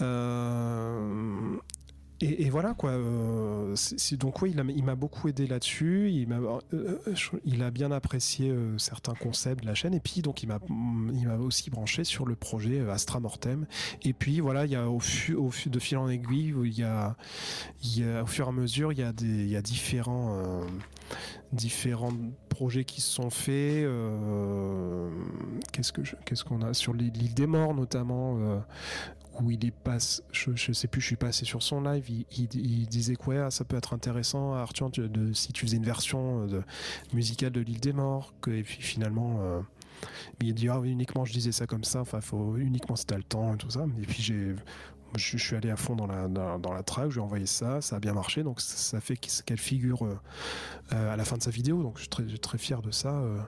Euh, 0.00 1.56
et, 2.22 2.50
voilà 2.50 2.74
quoi. 2.74 2.90
Euh, 2.90 3.74
donc 4.12 4.42
oui, 4.42 4.54
il 4.54 4.84
m'a 4.84 4.94
beaucoup 4.94 5.28
aidé 5.28 5.46
là-dessus. 5.46 6.10
Il 6.10 6.32
euh, 6.32 6.94
il 7.44 7.62
a 7.62 7.70
bien 7.70 7.90
apprécié 7.90 8.54
certains 8.78 9.14
concepts 9.14 9.62
de 9.62 9.66
la 9.66 9.74
chaîne. 9.74 9.94
Et 9.94 10.00
puis 10.00 10.22
donc 10.22 10.42
il 10.42 10.46
m'a 10.48 10.60
m'a 10.68 11.36
aussi 11.36 11.70
branché 11.70 12.04
sur 12.04 12.26
le 12.26 12.34
projet 12.34 12.80
Astra 12.88 13.20
Mortem. 13.20 13.66
Et 14.02 14.12
puis 14.12 14.40
voilà, 14.40 14.66
il 14.66 14.72
y 14.72 14.76
a 14.76 14.88
au 14.88 15.00
fur 15.00 15.50
de 15.66 15.78
fil 15.78 15.98
en 15.98 16.08
aiguille, 16.08 16.54
il 16.64 16.78
y 16.78 16.84
a, 16.84 17.16
au 18.22 18.26
fur 18.26 18.46
et 18.46 18.48
à 18.48 18.52
mesure, 18.52 18.92
il 18.92 18.98
y 18.98 19.02
a 19.02 19.12
des 19.12 19.60
différents 21.52 22.12
projets 22.48 22.84
qui 22.84 23.00
se 23.00 23.10
sont 23.10 23.30
faits. 23.30 23.84
Euh, 23.84 25.10
qu'est-ce 25.72 25.92
que 25.92 26.02
qu'est-ce 26.24 26.44
qu'on 26.44 26.62
a 26.62 26.74
sur 26.74 26.94
l'île 26.94 27.34
des 27.34 27.46
morts 27.46 27.74
notamment 27.74 28.36
euh, 28.38 28.58
où 29.40 29.50
il 29.50 29.64
est 29.64 29.70
passe, 29.70 30.22
je, 30.32 30.54
je 30.54 30.72
sais 30.72 30.88
plus, 30.88 31.00
je 31.00 31.06
suis 31.06 31.16
passé 31.16 31.44
sur 31.44 31.62
son 31.62 31.80
live, 31.82 32.08
il, 32.10 32.86
disait 32.88 33.16
quoi, 33.16 33.50
ça 33.50 33.64
peut 33.64 33.76
être 33.76 33.94
intéressant, 33.94 34.54
Arthur, 34.54 34.90
de, 34.90 35.32
si 35.32 35.52
tu 35.52 35.66
faisais 35.66 35.76
une 35.76 35.84
version 35.84 36.46
de, 36.46 36.62
musicale 37.12 37.52
de 37.52 37.60
l'île 37.60 37.80
des 37.80 37.92
morts, 37.92 38.34
que, 38.40 38.50
et 38.50 38.62
puis 38.62 38.82
finalement, 38.82 39.38
euh, 39.40 39.60
il 40.40 40.54
dit 40.54 40.68
ah, 40.68 40.80
uniquement 40.84 41.24
je 41.24 41.32
disais 41.32 41.52
ça 41.52 41.66
comme 41.66 41.84
ça, 41.84 42.00
enfin 42.00 42.20
faut 42.20 42.56
uniquement 42.56 42.96
si 42.96 43.06
t'as 43.06 43.16
le 43.16 43.22
temps 43.22 43.54
et 43.54 43.56
tout 43.56 43.70
ça, 43.70 43.86
et 44.00 44.06
puis 44.06 44.22
j'ai 44.22 44.54
je, 45.16 45.36
suis 45.36 45.56
allé 45.56 45.70
à 45.70 45.76
fond 45.76 45.96
dans 45.96 46.06
la, 46.06 46.28
dans, 46.28 46.72
la 46.72 46.82
track, 46.82 47.10
je 47.10 47.14
lui 47.14 47.20
ai 47.20 47.24
envoyé 47.24 47.46
ça, 47.46 47.80
ça 47.80 47.96
a 47.96 48.00
bien 48.00 48.12
marché, 48.12 48.42
donc 48.42 48.60
ça 48.60 49.00
fait 49.00 49.16
qu'elle 49.16 49.58
figure 49.58 50.04
euh, 50.04 50.18
euh, 50.92 51.12
à 51.12 51.16
la 51.16 51.24
fin 51.24 51.36
de 51.36 51.42
sa 51.42 51.50
vidéo, 51.50 51.82
donc 51.82 51.96
je 51.96 52.02
suis 52.02 52.08
très, 52.08 52.24
très 52.24 52.58
fier 52.58 52.82
de 52.82 52.90
ça, 52.90 53.10
euh, 53.10 53.38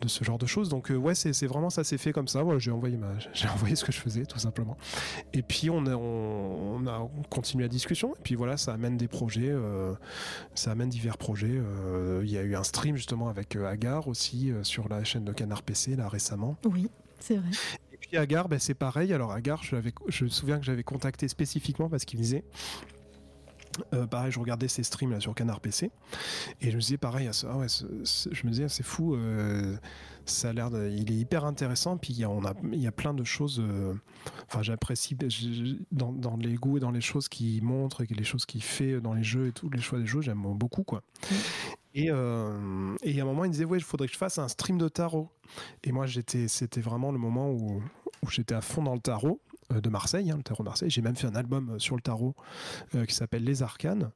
de 0.00 0.08
ce 0.08 0.24
genre 0.24 0.38
de 0.38 0.46
choses. 0.46 0.68
Donc 0.68 0.90
ouais, 0.90 1.14
c'est 1.14 1.46
vraiment 1.46 1.70
ça 1.70 1.84
s'est 1.84 1.98
fait 1.98 2.12
comme 2.12 2.28
ça. 2.28 2.42
J'ai 2.58 2.70
envoyé 2.70 2.98
j'ai 3.32 3.48
envoyé 3.48 3.76
ce 3.76 3.84
que 3.84 3.92
je 3.92 3.98
faisais 3.98 4.26
tout 4.26 4.38
simplement. 4.38 4.76
Et 5.32 5.42
puis 5.42 5.70
on 5.70 5.86
a, 5.86 5.94
on, 5.94 6.86
a 6.86 7.08
continué 7.30 7.64
la 7.64 7.68
discussion. 7.68 8.14
Et 8.16 8.22
puis 8.22 8.34
voilà, 8.34 8.56
ça 8.56 8.72
amène 8.72 8.96
des 8.96 9.08
projets, 9.08 9.54
ça 10.54 10.72
amène 10.72 10.88
divers 10.88 11.18
projets. 11.18 11.60
Il 12.22 12.30
y 12.30 12.36
a 12.36 12.42
eu 12.42 12.56
un 12.56 12.64
stream 12.64 12.96
justement 12.96 13.28
avec 13.28 13.56
Agar 13.56 14.08
aussi 14.08 14.52
sur 14.62 14.88
la 14.88 15.04
chaîne 15.04 15.24
de 15.24 15.32
Canard 15.32 15.62
PC 15.62 15.94
là 15.94 16.08
récemment. 16.08 16.56
Oui, 16.64 16.90
c'est 17.20 17.36
vrai 17.36 17.50
puis 18.12 18.18
Agar, 18.18 18.46
ben, 18.46 18.58
c'est 18.58 18.74
pareil. 18.74 19.14
Alors 19.14 19.32
Agar, 19.32 19.62
je, 19.64 19.76
je 20.08 20.24
me 20.24 20.28
souviens 20.28 20.58
que 20.58 20.66
j'avais 20.66 20.82
contacté 20.82 21.28
spécifiquement 21.28 21.88
parce 21.88 22.04
qu'il 22.04 22.20
disait 22.20 22.44
euh, 23.94 24.06
pareil, 24.06 24.30
je 24.30 24.38
regardais 24.38 24.68
ses 24.68 24.82
streams 24.82 25.12
là, 25.12 25.18
sur 25.18 25.34
Canard 25.34 25.60
PC 25.60 25.90
et 26.60 26.70
je 26.70 26.76
me 26.76 26.80
disais 26.82 26.98
pareil, 26.98 27.30
ah 27.48 27.56
ouais, 27.56 27.68
je 27.68 28.46
me 28.46 28.50
disais 28.50 28.68
c'est 28.68 28.82
fou, 28.82 29.14
euh, 29.14 29.78
ça 30.26 30.50
a 30.50 30.52
l'air, 30.52 30.68
il 30.90 31.10
est 31.10 31.16
hyper 31.16 31.46
intéressant. 31.46 31.96
Puis 31.96 32.12
il 32.12 32.20
y 32.20 32.24
a, 32.24 32.28
on 32.28 32.44
a, 32.44 32.52
il 32.70 32.82
y 32.82 32.86
a 32.86 32.92
plein 32.92 33.14
de 33.14 33.24
choses. 33.24 33.62
Euh, 33.66 33.94
enfin, 34.46 34.60
j'apprécie 34.60 35.16
dans, 35.90 36.12
dans, 36.12 36.36
les 36.36 36.56
goûts 36.56 36.76
et 36.76 36.80
dans 36.80 36.90
les 36.90 37.00
choses 37.00 37.30
qu'il 37.30 37.64
montre 37.64 38.02
et 38.02 38.06
les 38.10 38.24
choses 38.24 38.44
qu'il 38.44 38.62
fait 38.62 39.00
dans 39.00 39.14
les 39.14 39.24
jeux 39.24 39.46
et 39.46 39.52
tous 39.52 39.70
les 39.70 39.80
choix 39.80 39.98
des 39.98 40.06
jeux, 40.06 40.20
j'aime 40.20 40.42
beaucoup 40.42 40.82
quoi. 40.82 41.02
Mmh. 41.30 41.34
Et, 41.94 42.06
euh, 42.10 42.96
et 43.02 43.18
à 43.20 43.22
un 43.22 43.26
moment, 43.26 43.44
il 43.44 43.48
me 43.48 43.52
disait, 43.52 43.64
ouais, 43.64 43.78
il 43.78 43.84
faudrait 43.84 44.06
que 44.06 44.14
je 44.14 44.18
fasse 44.18 44.38
un 44.38 44.48
stream 44.48 44.78
de 44.78 44.88
tarot. 44.88 45.28
Et 45.84 45.92
moi, 45.92 46.06
j'étais, 46.06 46.48
c'était 46.48 46.80
vraiment 46.80 47.12
le 47.12 47.18
moment 47.18 47.50
où, 47.50 47.82
où 48.24 48.30
j'étais 48.30 48.54
à 48.54 48.60
fond 48.60 48.82
dans 48.82 48.94
le 48.94 49.00
tarot 49.00 49.40
euh, 49.72 49.80
de 49.80 49.88
Marseille, 49.88 50.30
hein, 50.30 50.36
le 50.36 50.42
tarot 50.42 50.62
de 50.62 50.68
Marseille. 50.68 50.90
J'ai 50.90 51.02
même 51.02 51.16
fait 51.16 51.26
un 51.26 51.34
album 51.34 51.70
euh, 51.70 51.78
sur 51.78 51.96
le 51.96 52.02
tarot 52.02 52.34
qui 53.06 53.14
s'appelle 53.14 53.44
Les 53.44 53.62
Arcanes. 53.62 54.10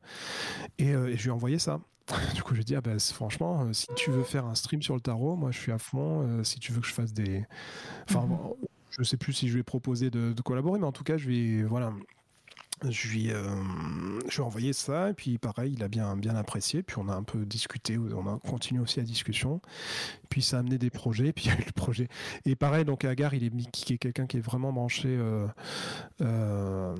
Et, 0.78 0.92
je 0.92 1.22
lui 1.22 1.28
ai 1.28 1.30
envoyé 1.30 1.58
ça. 1.58 1.80
Du 2.34 2.42
coup, 2.42 2.50
je 2.50 2.56
lui 2.56 2.62
ai 2.62 2.64
dit, 2.64 2.76
ah 2.76 2.80
ben, 2.80 3.00
franchement, 3.00 3.72
si 3.72 3.88
tu 3.96 4.10
veux 4.10 4.22
faire 4.22 4.46
un 4.46 4.54
stream 4.54 4.80
sur 4.80 4.94
le 4.94 5.00
tarot, 5.00 5.34
moi, 5.34 5.50
je 5.50 5.58
suis 5.58 5.72
à 5.72 5.78
fond. 5.78 6.44
si 6.44 6.60
tu 6.60 6.72
veux 6.72 6.80
que 6.80 6.86
je 6.86 6.92
fasse 6.92 7.12
des. 7.12 7.44
Enfin, 8.08 8.26
mhm. 8.26 8.38
je 8.90 9.02
sais 9.02 9.16
plus 9.16 9.32
si 9.32 9.48
je 9.48 9.54
lui 9.54 9.60
ai 9.60 9.64
proposé 9.64 10.10
de, 10.10 10.32
de, 10.32 10.42
collaborer, 10.42 10.78
mais 10.78 10.86
en 10.86 10.92
tout 10.92 11.04
cas, 11.04 11.16
je 11.16 11.28
vais. 11.28 11.64
Voilà 11.64 11.92
je 12.84 13.08
lui, 13.08 13.32
euh, 13.32 13.46
je 14.28 14.36
lui 14.36 14.38
ai 14.38 14.40
envoyé 14.40 14.72
ça 14.72 15.10
et 15.10 15.14
puis 15.14 15.38
pareil 15.38 15.72
il 15.74 15.82
a 15.82 15.88
bien 15.88 16.14
bien 16.16 16.36
apprécié 16.36 16.82
puis 16.82 16.96
on 16.98 17.08
a 17.08 17.14
un 17.14 17.22
peu 17.22 17.46
discuté 17.46 17.96
on 17.98 18.26
a 18.26 18.38
continué 18.38 18.80
aussi 18.80 18.98
la 18.98 19.06
discussion. 19.06 19.60
Puis 20.28 20.42
ça 20.42 20.58
a 20.58 20.60
amené 20.60 20.76
des 20.76 20.90
projets 20.90 21.32
puis 21.34 21.46
il 21.46 21.48
y 21.48 21.54
a 21.54 21.58
eu 21.58 21.64
le 21.64 21.72
projet. 21.72 22.08
Et 22.44 22.54
pareil 22.54 22.84
donc 22.84 23.04
Agar 23.04 23.34
il 23.34 23.44
est 23.44 23.70
qui 23.70 23.94
est 23.94 23.98
quelqu'un 23.98 24.26
qui 24.26 24.36
est 24.36 24.40
vraiment 24.40 24.72
branché 24.72 25.08
euh, 25.08 25.46
euh, 26.20 26.94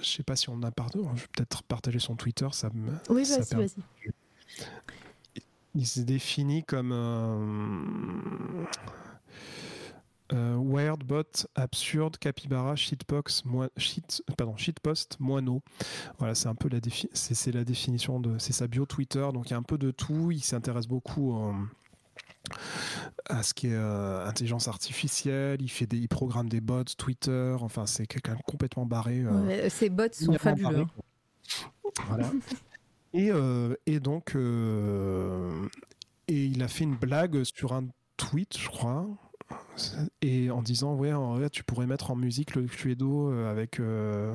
je 0.00 0.06
sais 0.06 0.22
pas 0.22 0.36
si 0.36 0.48
on 0.48 0.62
a 0.62 0.70
pardon 0.70 1.10
je 1.16 1.22
vais 1.22 1.28
peut-être 1.32 1.62
partager 1.64 1.98
son 1.98 2.14
Twitter 2.14 2.48
ça 2.52 2.70
me 2.72 2.92
oui 3.08 3.24
vas-y 3.24 3.54
vas-y. 3.56 4.64
il 5.74 5.86
s'est 5.86 6.04
défini 6.04 6.62
comme 6.62 6.92
euh, 10.32 10.54
euh, 10.54 10.56
Weird, 10.56 11.04
Bot, 11.04 11.46
Absurde, 11.54 12.16
Capybara, 12.18 12.76
Shitbox, 12.76 13.42
shit, 13.76 14.22
pardon, 14.36 14.56
Shitpost, 14.56 15.16
Moineau. 15.20 15.62
Voilà, 16.18 16.34
c'est 16.34 16.48
un 16.48 16.54
peu 16.54 16.68
la, 16.68 16.78
c'est, 17.12 17.52
la 17.52 17.64
définition 17.64 18.20
de. 18.20 18.38
C'est 18.38 18.52
sa 18.52 18.66
bio 18.66 18.86
Twitter, 18.86 19.26
donc 19.32 19.48
il 19.48 19.50
y 19.52 19.54
a 19.54 19.58
un 19.58 19.62
peu 19.62 19.78
de 19.78 19.90
tout. 19.90 20.30
Il 20.30 20.42
s'intéresse 20.42 20.86
beaucoup 20.86 21.36
euh, 21.36 21.52
à 23.26 23.42
ce 23.42 23.54
qui 23.54 23.68
est 23.68 23.74
euh, 23.74 24.26
intelligence 24.26 24.68
artificielle. 24.68 25.60
Il 25.62 25.70
fait 25.70 25.86
des, 25.86 25.98
il 25.98 26.08
programme 26.08 26.48
des 26.48 26.60
bots 26.60 26.84
Twitter. 26.84 27.56
Enfin, 27.60 27.86
c'est 27.86 28.06
quelqu'un 28.06 28.36
complètement 28.46 28.86
barré. 28.86 29.24
ces 29.68 29.90
bots 29.90 30.04
sont 30.12 30.38
fabuleux. 30.38 30.86
voilà. 32.06 32.30
et, 33.14 33.30
et 33.86 34.00
donc, 34.00 34.36
et 36.28 36.44
il 36.44 36.62
a 36.62 36.68
fait 36.68 36.84
une 36.84 36.96
blague 36.96 37.42
sur 37.44 37.72
un 37.72 37.88
tweet, 38.16 38.56
je 38.58 38.68
crois 38.68 39.06
et 40.22 40.50
en 40.50 40.62
disant 40.62 40.94
ouais 40.94 41.12
en 41.12 41.34
vrai 41.34 41.50
tu 41.50 41.64
pourrais 41.64 41.86
mettre 41.86 42.10
en 42.10 42.16
musique 42.16 42.54
le 42.54 42.62
Cluedo 42.62 43.30
euh, 43.30 43.50
avec 43.50 43.80
euh, 43.80 44.34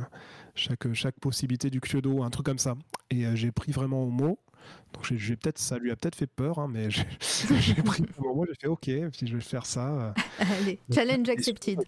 chaque 0.56 0.92
chaque 0.94 1.20
possibilité 1.20 1.70
du 1.70 1.80
Cluedo 1.80 2.24
un 2.24 2.30
truc 2.30 2.46
comme 2.46 2.60
ça. 2.60 2.76
Et 3.10 3.26
euh, 3.26 3.36
j'ai 3.36 3.52
pris 3.52 3.72
vraiment 3.72 4.04
au 4.04 4.10
mot. 4.10 4.40
Donc 4.94 5.06
j'ai 5.14 5.36
peut-être 5.36 5.60
ça 5.60 5.78
lui 5.78 5.92
a 5.92 5.96
peut-être 5.96 6.16
fait 6.16 6.28
peur 6.28 6.58
hein, 6.58 6.68
mais 6.72 6.90
j'ai 7.60 7.76
pris 7.76 8.04
au 8.18 8.34
mot. 8.34 8.46
J'ai 8.48 8.56
fait 8.60 8.68
ok 8.68 8.90
puis 9.12 9.28
je 9.28 9.36
vais 9.36 9.42
faire 9.42 9.66
ça 9.66 10.14
allez 10.40 10.80
challenge 10.92 11.30
accepted 11.30 11.80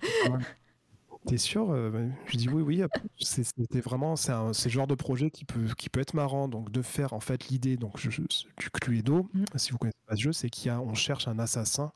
T'es 1.28 1.38
sûr 1.38 1.72
euh, 1.72 2.08
Je 2.26 2.38
dis 2.38 2.48
oui, 2.48 2.62
oui. 2.62 2.84
C'était 3.20 3.82
vraiment, 3.82 4.16
c'est 4.16 4.32
le 4.34 4.70
genre 4.70 4.88
de 4.88 4.96
projet 4.96 5.30
qui 5.30 5.44
peut, 5.44 5.68
qui 5.78 5.90
peut 5.90 6.00
être 6.00 6.14
marrant. 6.14 6.48
Donc 6.48 6.72
de 6.72 6.82
faire 6.82 7.12
en 7.12 7.20
fait 7.20 7.50
l'idée 7.50 7.76
donc 7.76 8.00
du 8.00 8.70
Cluedo, 8.70 9.28
mm. 9.34 9.46
si 9.56 9.72
vous 9.72 9.78
connaissez 9.78 9.98
pas 10.08 10.16
ce 10.16 10.22
jeu, 10.22 10.32
c'est 10.32 10.50
qu'il 10.50 10.68
y 10.68 10.70
a, 10.70 10.80
on 10.80 10.94
cherche 10.94 11.28
un 11.28 11.38
assassin. 11.38 11.92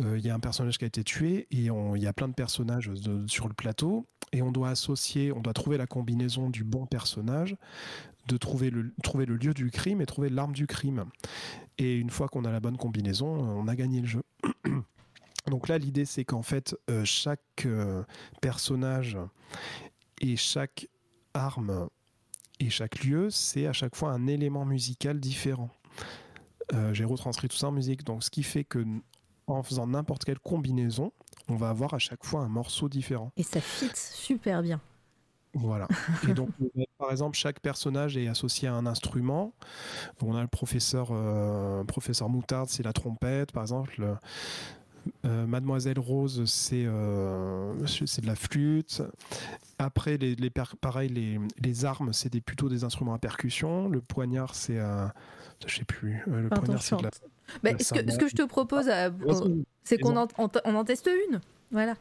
Euh, 0.00 0.18
il 0.18 0.26
y 0.26 0.28
a 0.28 0.34
un 0.34 0.40
personnage 0.40 0.76
qui 0.76 0.84
a 0.84 0.86
été 0.86 1.02
tué 1.02 1.46
et 1.50 1.68
il 1.68 2.02
y 2.02 2.06
a 2.06 2.12
plein 2.12 2.28
de 2.28 2.34
personnages 2.34 2.90
sur 3.26 3.48
le 3.48 3.54
plateau 3.54 4.06
et 4.32 4.42
on 4.42 4.52
doit 4.52 4.68
associer, 4.68 5.32
on 5.32 5.40
doit 5.40 5.54
trouver 5.54 5.78
la 5.78 5.86
combinaison 5.86 6.50
du 6.50 6.62
bon 6.62 6.84
personnage, 6.84 7.56
de 8.28 8.36
trouver 8.36 8.68
le, 8.68 8.92
trouver 9.02 9.24
le 9.24 9.36
lieu 9.36 9.54
du 9.54 9.70
crime 9.70 10.02
et 10.02 10.06
trouver 10.06 10.28
l'arme 10.28 10.52
du 10.52 10.66
crime. 10.66 11.06
Et 11.78 11.96
une 11.96 12.10
fois 12.10 12.28
qu'on 12.28 12.44
a 12.44 12.52
la 12.52 12.60
bonne 12.60 12.76
combinaison, 12.76 13.28
on 13.28 13.66
a 13.66 13.74
gagné 13.74 14.00
le 14.00 14.06
jeu. 14.06 14.22
Donc 15.46 15.68
là, 15.68 15.78
l'idée, 15.78 16.04
c'est 16.04 16.24
qu'en 16.24 16.42
fait, 16.42 16.76
euh, 16.90 17.04
chaque 17.04 17.66
euh, 17.66 18.04
personnage 18.40 19.18
et 20.20 20.36
chaque 20.36 20.88
arme 21.34 21.88
et 22.60 22.70
chaque 22.70 23.04
lieu, 23.04 23.30
c'est 23.30 23.66
à 23.66 23.72
chaque 23.72 23.96
fois 23.96 24.12
un 24.12 24.26
élément 24.26 24.64
musical 24.64 25.18
différent. 25.18 25.70
Euh, 26.72 26.94
j'ai 26.94 27.04
retranscrit 27.04 27.48
tout 27.48 27.56
ça 27.56 27.68
en 27.68 27.72
musique, 27.72 28.04
donc 28.04 28.22
ce 28.22 28.30
qui 28.30 28.42
fait 28.42 28.64
que 28.64 28.84
en 29.48 29.62
faisant 29.64 29.88
n'importe 29.88 30.24
quelle 30.24 30.38
combinaison, 30.38 31.12
on 31.48 31.56
va 31.56 31.70
avoir 31.70 31.92
à 31.94 31.98
chaque 31.98 32.24
fois 32.24 32.42
un 32.42 32.48
morceau 32.48 32.88
différent. 32.88 33.32
Et 33.36 33.42
ça 33.42 33.60
fit 33.60 33.90
super 33.94 34.62
bien. 34.62 34.80
Voilà. 35.54 35.88
Et 36.28 36.32
donc, 36.32 36.50
par 36.96 37.10
exemple, 37.10 37.36
chaque 37.36 37.60
personnage 37.60 38.16
est 38.16 38.28
associé 38.28 38.68
à 38.68 38.74
un 38.74 38.86
instrument. 38.86 39.52
On 40.22 40.36
a 40.36 40.40
le 40.40 40.46
professeur, 40.46 41.12
professeur 41.86 42.28
Moutarde, 42.30 42.68
c'est 42.70 42.84
la 42.84 42.92
trompette, 42.92 43.50
par 43.52 43.64
exemple. 43.64 44.16
Euh, 45.24 45.46
Mademoiselle 45.46 45.98
Rose, 45.98 46.44
c'est 46.46 46.84
euh, 46.86 47.86
c'est 47.86 48.20
de 48.20 48.26
la 48.26 48.36
flûte. 48.36 49.02
Après, 49.78 50.16
les, 50.16 50.34
les 50.34 50.50
pareil, 50.50 51.08
les, 51.08 51.40
les 51.60 51.84
armes, 51.84 52.12
c'est 52.12 52.40
plutôt 52.40 52.68
des 52.68 52.84
instruments 52.84 53.14
à 53.14 53.18
percussion. 53.18 53.88
Le 53.88 54.00
poignard, 54.00 54.54
c'est 54.54 54.78
un. 54.78 55.12
Je 55.66 55.76
sais 55.76 55.84
plus. 55.84 56.22
Euh, 56.28 56.42
le 56.42 56.48
poignard, 56.48 56.82
c'est 56.82 56.96
de 56.96 57.02
la. 57.02 57.10
Bah, 57.62 57.70
ce, 57.78 57.94
que, 57.94 58.10
ce, 58.10 58.18
que, 58.18 58.28
je 58.28 58.34
te 58.34 58.42
propose, 58.42 58.88
c'est 59.84 59.98
qu'on 59.98 60.16
en, 60.16 60.28
on, 60.38 60.74
en 60.74 60.84
teste 60.84 61.10
une. 61.30 61.40
Voilà. 61.70 61.94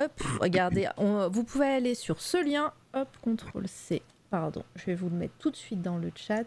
Hop, 0.00 0.12
regardez, 0.40 0.88
vous 1.30 1.44
pouvez 1.44 1.66
aller 1.66 1.94
sur 1.94 2.20
ce 2.20 2.44
lien. 2.44 2.72
Hop, 2.94 3.08
CTRL 3.22 3.68
C. 3.68 4.02
Pardon, 4.30 4.62
je 4.76 4.86
vais 4.86 4.94
vous 4.94 5.08
le 5.08 5.16
mettre 5.16 5.34
tout 5.38 5.50
de 5.50 5.56
suite 5.56 5.82
dans 5.82 5.98
le 5.98 6.10
chat. 6.14 6.46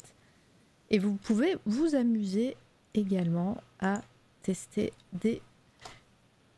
Et 0.89 0.99
vous 0.99 1.15
pouvez 1.15 1.55
vous 1.65 1.95
amuser 1.95 2.55
également 2.93 3.57
à 3.79 4.01
tester 4.41 4.93
des 5.13 5.41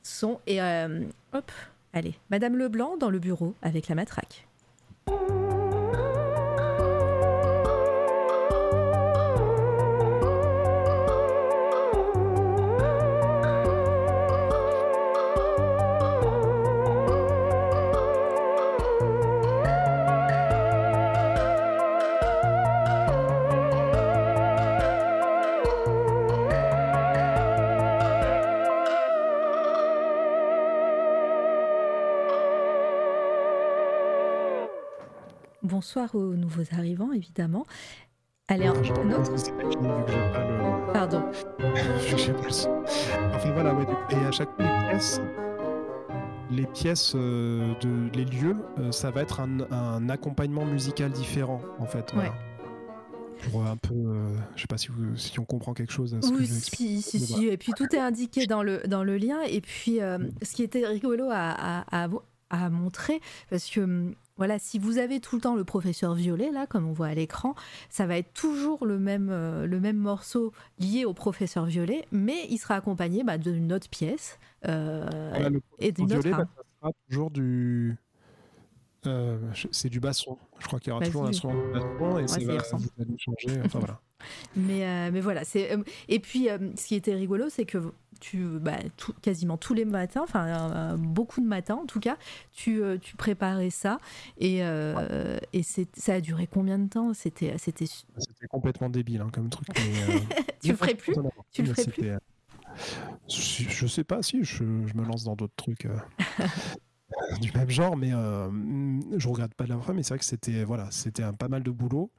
sons. 0.04 0.40
Et 0.48 0.62
euh, 0.62 1.06
hop, 1.34 1.52
allez, 1.94 2.16
Madame 2.30 2.56
Leblanc 2.58 2.98
dans 2.98 3.10
le 3.10 3.20
bureau 3.20 3.56
avec 3.62 3.88
la 3.88 3.96
matraque. 3.96 4.48
Bonsoir 35.96 36.16
aux 36.16 36.36
nouveaux 36.36 36.64
arrivants, 36.72 37.12
évidemment. 37.12 37.66
Allez, 38.48 38.66
un, 38.66 38.72
autre 38.74 38.82
Pardon. 40.92 41.24
Je 42.08 42.18
sais 42.18 42.34
plus. 42.34 42.66
Enfin 43.36 43.52
voilà, 43.54 43.74
ouais, 43.76 43.86
et 44.10 44.16
à 44.16 44.32
chaque 44.32 44.50
fois, 44.56 44.66
les 44.66 44.90
pièces, 44.90 45.22
les 46.50 46.66
pièces 46.66 47.14
euh, 47.16 47.74
de 47.82 48.10
les 48.18 48.26
lieux, 48.26 48.56
euh, 48.80 48.92
ça 48.92 49.12
va 49.12 49.22
être 49.22 49.40
un, 49.40 49.60
un 49.72 50.10
accompagnement 50.10 50.66
musical 50.66 51.12
différent 51.12 51.62
en 51.80 51.86
fait. 51.86 52.12
voilà. 52.14 52.34
Pour 53.52 53.64
un 53.66 53.76
peu, 53.78 53.94
euh, 53.94 54.36
je 54.56 54.62
sais 54.62 54.68
pas 54.68 54.78
si, 54.78 54.88
vous- 54.88 55.16
si 55.18 55.38
on 55.40 55.44
comprend 55.46 55.74
quelque 55.74 55.92
chose 55.92 56.16
à 56.16 56.22
ce 56.22 56.32
que 56.32 56.38
Oui, 56.38 56.48
si, 56.48 57.02
si. 57.02 57.46
Et 57.48 57.58
puis 57.58 57.74
tout 57.76 57.94
est 57.94 58.00
indiqué 58.00 58.48
dans 58.48 58.64
le, 58.64 58.80
dans 58.88 59.04
le 59.04 59.18
lien. 59.18 59.42
Et 59.44 59.60
puis, 59.62 60.02
euh, 60.02 60.18
ce 60.42 60.54
qui 60.54 60.64
était 60.64 60.88
rigolo 60.88 61.26
à, 61.30 61.50
à, 61.52 62.06
à, 62.06 62.10
à 62.50 62.70
montrer, 62.70 63.20
parce 63.50 63.70
que 63.70 63.82
hum, 63.82 64.16
voilà, 64.38 64.58
si 64.60 64.80
vous 64.80 64.98
avez 64.98 65.20
tout 65.20 65.36
le 65.36 65.42
temps 65.42 65.56
le 65.56 65.64
professeur 65.64 66.16
violet, 66.16 66.52
là, 66.52 66.66
comme 66.68 66.88
on 66.88 66.94
voit 66.94 67.08
à 67.08 67.14
l'écran, 67.14 67.56
ça 67.90 68.06
va 68.08 68.18
être 68.18 68.34
toujours 68.34 68.86
le 68.86 68.98
même, 69.00 69.30
euh, 69.32 69.68
le 69.68 69.80
même 69.80 69.98
morceau 69.98 70.54
lié 70.80 71.06
au 71.06 71.14
professeur 71.14 71.66
violet, 71.66 72.06
mais 72.12 72.48
il 72.50 72.58
sera 72.58 72.76
accompagné 72.76 73.24
bah, 73.24 73.38
d'une 73.38 73.72
autre 73.74 73.90
pièce 73.90 74.40
euh, 74.68 75.08
Voilà, 75.30 75.50
le 75.50 75.62
et 75.80 75.92
d'une 75.92 76.12
autre 76.14 76.30
violet, 76.30 76.32
bah, 76.32 76.48
ça 76.56 76.64
sera 76.82 76.92
toujours 77.10 77.32
du. 77.32 77.96
euh, 79.06 79.38
c'est 79.72 79.90
du 79.90 80.00
basson. 80.00 80.38
Je 80.60 80.68
crois 80.68 80.80
qu'il 80.80 80.90
y 80.90 80.92
aura 80.92 81.02
Vas-y. 81.02 81.12
toujours 81.12 81.26
un 81.26 81.34
son 81.34 81.54
de 81.54 81.62
basson 81.74 82.18
et 82.20 82.28
ça 82.28 82.40
va 82.42 82.58
changer. 83.18 83.62
Enfin 83.66 83.80
voilà. 83.80 84.02
Mais, 84.56 85.12
mais 85.12 85.20
voilà, 85.20 85.44
c'est 85.44 85.78
et 86.08 86.20
puis 86.20 86.48
ce 86.78 86.88
qui 86.88 86.96
était 86.96 87.14
rigolo, 87.14 87.50
c'est 87.50 87.66
que 87.66 87.94
tu 88.24 88.46
bah, 88.62 88.78
tout- 88.98 89.14
quasiment 89.22 89.58
tous 89.58 89.74
les 89.74 89.86
matins, 89.86 90.22
enfin 90.24 90.48
euh, 90.48 90.96
beaucoup 90.98 91.42
de 91.42 91.46
matins 91.46 91.76
en 91.76 91.86
tout 91.86 92.00
cas, 92.00 92.18
tu, 92.54 92.82
euh, 92.82 92.98
tu 92.98 93.18
préparais 93.18 93.70
ça 93.70 94.00
et, 94.40 94.64
euh, 94.64 95.38
ça 95.96 96.14
a 96.14 96.22
duré 96.22 96.48
combien 96.48 96.80
de 96.80 96.88
temps? 96.88 97.14
C'était 97.14 97.58
c'était 97.58 97.86
C'était 97.86 98.48
complètement 98.48 98.90
débile 98.90 99.22
hein, 99.22 99.30
comme 99.34 99.50
truc. 99.50 99.68
mais, 99.78 100.02
euh, 100.02 100.20
tu 100.62 100.72
le 100.72 100.78
ferais 100.78 100.96
plus? 100.96 101.14
Tu 101.52 101.64
le 101.64 101.74
ferais 101.74 101.86
plus? 101.86 102.10
euh, 102.10 102.18
je, 103.30 103.64
je 103.70 103.88
sais 103.88 104.04
pas 104.04 104.22
si 104.22 104.44
je, 104.44 104.58
je 104.64 104.64
me 104.98 105.04
lance 105.06 105.24
dans 105.24 105.36
d'autres 105.36 105.56
trucs 105.56 105.86
euh, 105.86 105.98
du 107.42 107.52
même 107.54 107.70
genre, 107.70 107.98
mais 107.98 108.14
euh, 108.14 108.50
je 109.18 109.28
regrette 109.28 109.54
pas 109.56 109.64
de 109.66 109.70
l'avoir 109.70 109.88
fait. 109.88 109.94
Mais 109.94 110.04
c'est 110.04 110.10
vrai 110.10 110.20
que 110.20 110.26
c'était 110.26 110.64
voilà, 110.64 110.90
c'était 110.92 111.24
un 111.24 111.34
pas 111.34 111.48
mal 111.48 111.64
de 111.64 111.72
boulot 111.72 112.12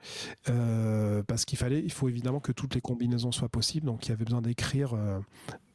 euh, 0.48 1.22
parce 1.24 1.44
qu'il 1.44 1.58
fallait, 1.58 1.80
il 1.80 1.92
faut 1.92 2.08
évidemment 2.08 2.40
que 2.40 2.52
toutes 2.52 2.74
les 2.74 2.80
combinaisons 2.80 3.32
soient 3.32 3.48
possibles. 3.48 3.86
Donc 3.86 4.06
il 4.06 4.10
y 4.10 4.12
avait 4.12 4.24
besoin 4.24 4.42
d'écrire. 4.42 4.94
euh, 4.94 5.20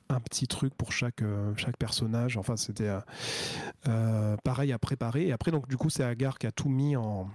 un 0.09 0.19
petit 0.19 0.47
truc 0.47 0.73
pour 0.75 0.91
chaque, 0.91 1.21
euh, 1.21 1.53
chaque 1.55 1.77
personnage. 1.77 2.37
Enfin, 2.37 2.57
c'était 2.57 2.87
euh, 2.87 2.99
euh, 3.87 4.35
pareil 4.43 4.71
à 4.73 4.79
préparer. 4.79 5.27
Et 5.27 5.31
après, 5.31 5.51
donc, 5.51 5.67
du 5.67 5.77
coup, 5.77 5.89
c'est 5.89 6.03
Agar 6.03 6.37
qui 6.39 6.47
a 6.47 6.51
tout 6.51 6.69
mis 6.69 6.95
en, 6.95 7.29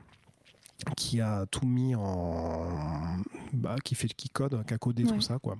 qui 0.96 1.20
a 1.20 1.46
tout 1.46 1.66
mis 1.66 1.94
en 1.94 2.66
bah, 3.52 3.76
qui 3.84 3.94
fait 3.94 4.08
qui 4.08 4.28
code 4.28 4.64
qui 4.66 4.74
a 4.74 4.78
codé 4.78 5.04
Ouais. 5.04 5.12
tout 5.12 5.20
ça 5.20 5.38
quoi 5.38 5.56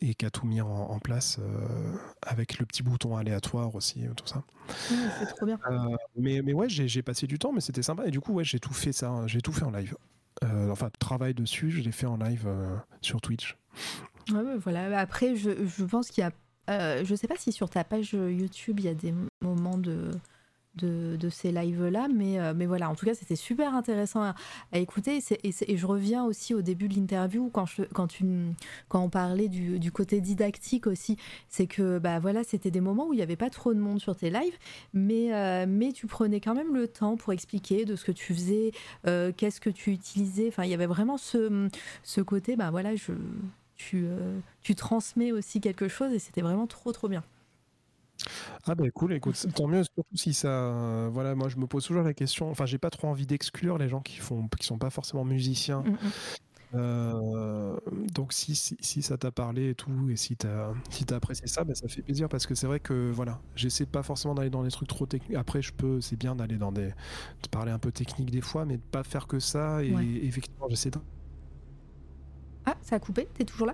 et 0.00 0.14
qui 0.14 0.24
a 0.26 0.30
tout 0.30 0.46
mis 0.46 0.60
en, 0.60 0.68
en 0.68 0.98
place 1.00 1.38
euh, 1.40 1.96
avec 2.22 2.58
le 2.58 2.66
petit 2.66 2.82
bouton 2.82 3.16
aléatoire 3.16 3.74
aussi 3.74 4.04
tout 4.16 4.26
ça 4.26 4.44
Ouais, 4.90 4.96
c'est 5.18 5.26
trop 5.34 5.46
bien. 5.46 5.58
Euh, 5.70 5.96
mais 6.16 6.40
mais 6.42 6.52
ouais 6.52 6.68
j'ai 6.68 7.02
passé 7.02 7.26
du 7.26 7.38
temps 7.38 7.52
mais 7.52 7.60
c'était 7.60 7.82
sympa 7.82 8.06
et 8.06 8.10
du 8.10 8.20
coup 8.20 8.32
ouais 8.34 8.44
j'ai 8.44 8.60
tout 8.60 8.74
fait 8.74 8.92
ça 8.92 9.08
hein. 9.08 9.26
j'ai 9.26 9.40
tout 9.40 9.52
fait 9.52 9.64
en 9.64 9.70
live 9.72 9.96
Euh, 10.44 10.70
enfin 10.70 10.90
travail 10.98 11.34
dessus 11.34 11.70
je 11.70 11.80
l'ai 11.80 11.92
fait 11.92 12.06
en 12.06 12.16
live 12.18 12.46
sur 13.00 13.20
Twitch 13.20 13.56
Voilà. 14.28 14.98
Après, 14.98 15.36
je, 15.36 15.50
je 15.66 15.84
pense 15.84 16.10
qu'il 16.10 16.22
y 16.22 16.24
a. 16.26 16.32
euh, 16.70 17.04
je 17.04 17.14
sais 17.14 17.28
pas 17.28 17.36
si 17.36 17.52
sur 17.52 17.70
ta 17.70 17.84
page 17.84 18.12
YouTube, 18.12 18.80
il 18.80 18.86
y 18.86 18.88
a 18.88 18.94
des 18.94 19.14
moments 19.42 19.78
de, 19.78 20.10
de, 20.76 21.16
de 21.16 21.28
ces 21.28 21.52
lives-là, 21.52 22.08
mais, 22.14 22.38
euh, 22.38 22.52
mais 22.54 22.66
voilà, 22.66 22.90
en 22.90 22.94
tout 22.94 23.06
cas, 23.06 23.14
c'était 23.14 23.36
super 23.36 23.74
intéressant 23.74 24.22
à, 24.22 24.34
écouter. 24.74 25.18
Et, 25.42 25.50
et 25.68 25.76
je 25.76 25.86
reviens 25.86 26.24
aussi 26.24 26.54
au 26.54 26.62
début 26.62 26.88
de 26.88 26.94
l'interview, 26.94 27.50
quand, 27.50 27.66
quand, 27.94 28.08
quand 28.88 29.00
on 29.00 29.08
parlait 29.08 29.48
du, 29.48 29.78
du 29.78 29.90
côté 29.92 30.20
didactique 30.20 30.86
aussi. 30.86 31.16
C'est 31.48 31.66
que 31.66 31.98
bah, 31.98 32.18
voilà, 32.18 32.44
c'était 32.44 32.70
des 32.70 32.80
moments 32.80 33.08
où 33.08 33.12
il 33.12 33.16
n'y 33.16 33.22
avait 33.22 33.36
pas 33.36 33.50
trop 33.50 33.72
de 33.74 33.80
monde 33.80 34.00
sur 34.00 34.16
tes 34.16 34.30
lives, 34.30 34.56
mais, 34.92 35.34
euh, 35.34 35.66
mais 35.68 35.92
tu 35.92 36.06
prenais 36.06 36.40
quand 36.40 36.54
même 36.54 36.74
le 36.74 36.88
temps 36.88 37.16
pour 37.16 37.32
expliquer 37.32 37.84
de 37.84 37.96
ce 37.96 38.04
que 38.04 38.12
tu 38.12 38.34
faisais, 38.34 38.72
euh, 39.06 39.32
qu'est-ce 39.36 39.60
que 39.60 39.70
tu 39.70 39.92
utilisais. 39.92 40.48
Enfin, 40.48 40.64
il 40.64 40.70
y 40.70 40.74
avait 40.74 40.86
vraiment 40.86 41.16
ce, 41.16 41.68
ce 42.02 42.20
côté, 42.20 42.56
bah 42.56 42.70
voilà, 42.70 42.94
je, 42.96 43.12
tu, 43.76 44.06
euh, 44.06 44.40
tu 44.62 44.74
transmets 44.74 45.32
aussi 45.32 45.60
quelque 45.60 45.88
chose 45.88 46.12
et 46.12 46.18
c'était 46.18 46.42
vraiment 46.42 46.66
trop 46.66 46.92
trop 46.92 47.08
bien. 47.08 47.24
Ah 48.64 48.74
ben 48.74 48.90
cool, 48.90 49.12
écoute, 49.12 49.46
tant 49.54 49.66
mieux, 49.68 49.82
surtout 49.84 50.16
si 50.16 50.32
ça, 50.34 50.48
euh, 50.48 51.08
voilà, 51.12 51.34
moi 51.34 51.48
je 51.48 51.56
me 51.56 51.66
pose 51.66 51.84
toujours 51.86 52.02
la 52.02 52.14
question, 52.14 52.50
enfin 52.50 52.66
j'ai 52.66 52.78
pas 52.78 52.90
trop 52.90 53.08
envie 53.08 53.26
d'exclure 53.26 53.78
les 53.78 53.88
gens 53.88 54.00
qui 54.00 54.16
font, 54.18 54.48
qui 54.48 54.66
sont 54.66 54.78
pas 54.78 54.90
forcément 54.90 55.24
musiciens, 55.24 55.84
Mm, 55.84 55.90
mm. 55.92 56.12
Euh, 56.74 57.78
donc 58.12 58.32
si, 58.32 58.54
si, 58.56 58.76
si 58.80 59.02
ça 59.02 59.18
t'a 59.18 59.30
parlé 59.32 59.70
et 59.70 59.74
tout, 59.76 60.10
et 60.10 60.16
si 60.16 60.36
t'as 60.36 60.74
si 60.90 61.04
t'as 61.06 61.16
apprécié 61.16 61.46
ça, 61.46 61.64
ben, 61.64 61.74
ça 61.74 61.88
fait 61.88 62.02
plaisir 62.02 62.28
parce 62.28 62.46
que 62.46 62.54
c'est 62.56 62.66
vrai 62.66 62.80
que 62.80 63.10
voilà, 63.12 63.40
j'essaie 63.56 63.86
pas 63.86 64.02
forcément 64.02 64.34
d'aller 64.34 64.50
dans 64.50 64.64
des 64.64 64.70
trucs 64.70 64.88
trop 64.88 65.06
techniques. 65.06 65.36
Après, 65.38 65.62
je 65.62 65.72
peux, 65.72 66.00
c'est 66.00 66.16
bien 66.16 66.36
d'aller 66.36 66.58
dans 66.58 66.72
des, 66.72 66.88
de 66.88 67.48
parler 67.50 67.72
un 67.72 67.78
peu 67.78 67.92
technique 67.92 68.30
des 68.30 68.40
fois, 68.40 68.64
mais 68.66 68.78
de 68.78 68.82
pas 68.82 69.04
faire 69.04 69.26
que 69.28 69.38
ça. 69.40 69.84
Et 69.84 69.94
Ouais. 69.94 70.06
effectivement, 70.22 70.66
j'essaie 70.70 70.90
Ah, 72.66 72.74
ça 72.82 72.96
a 72.96 72.98
coupé 72.98 73.28
T'es 73.34 73.44
toujours 73.44 73.68
là? 73.68 73.72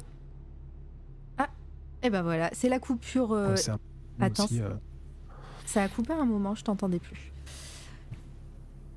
Ah, 1.39 1.49
et 2.03 2.11
ben 2.11 2.23
voilà, 2.23 2.51
c'est 2.53 2.69
la 2.69 2.79
coupure. 2.79 3.33
euh, 3.33 3.57
un 4.21 4.27
attends, 4.27 4.45
aussi, 4.45 4.61
euh, 4.61 4.71
ça 5.65 5.83
a 5.83 5.89
coupé 5.89 6.13
un 6.13 6.25
moment, 6.27 6.55
je 6.55 6.63
t'entendais 6.63 6.99
plus. 6.99 7.33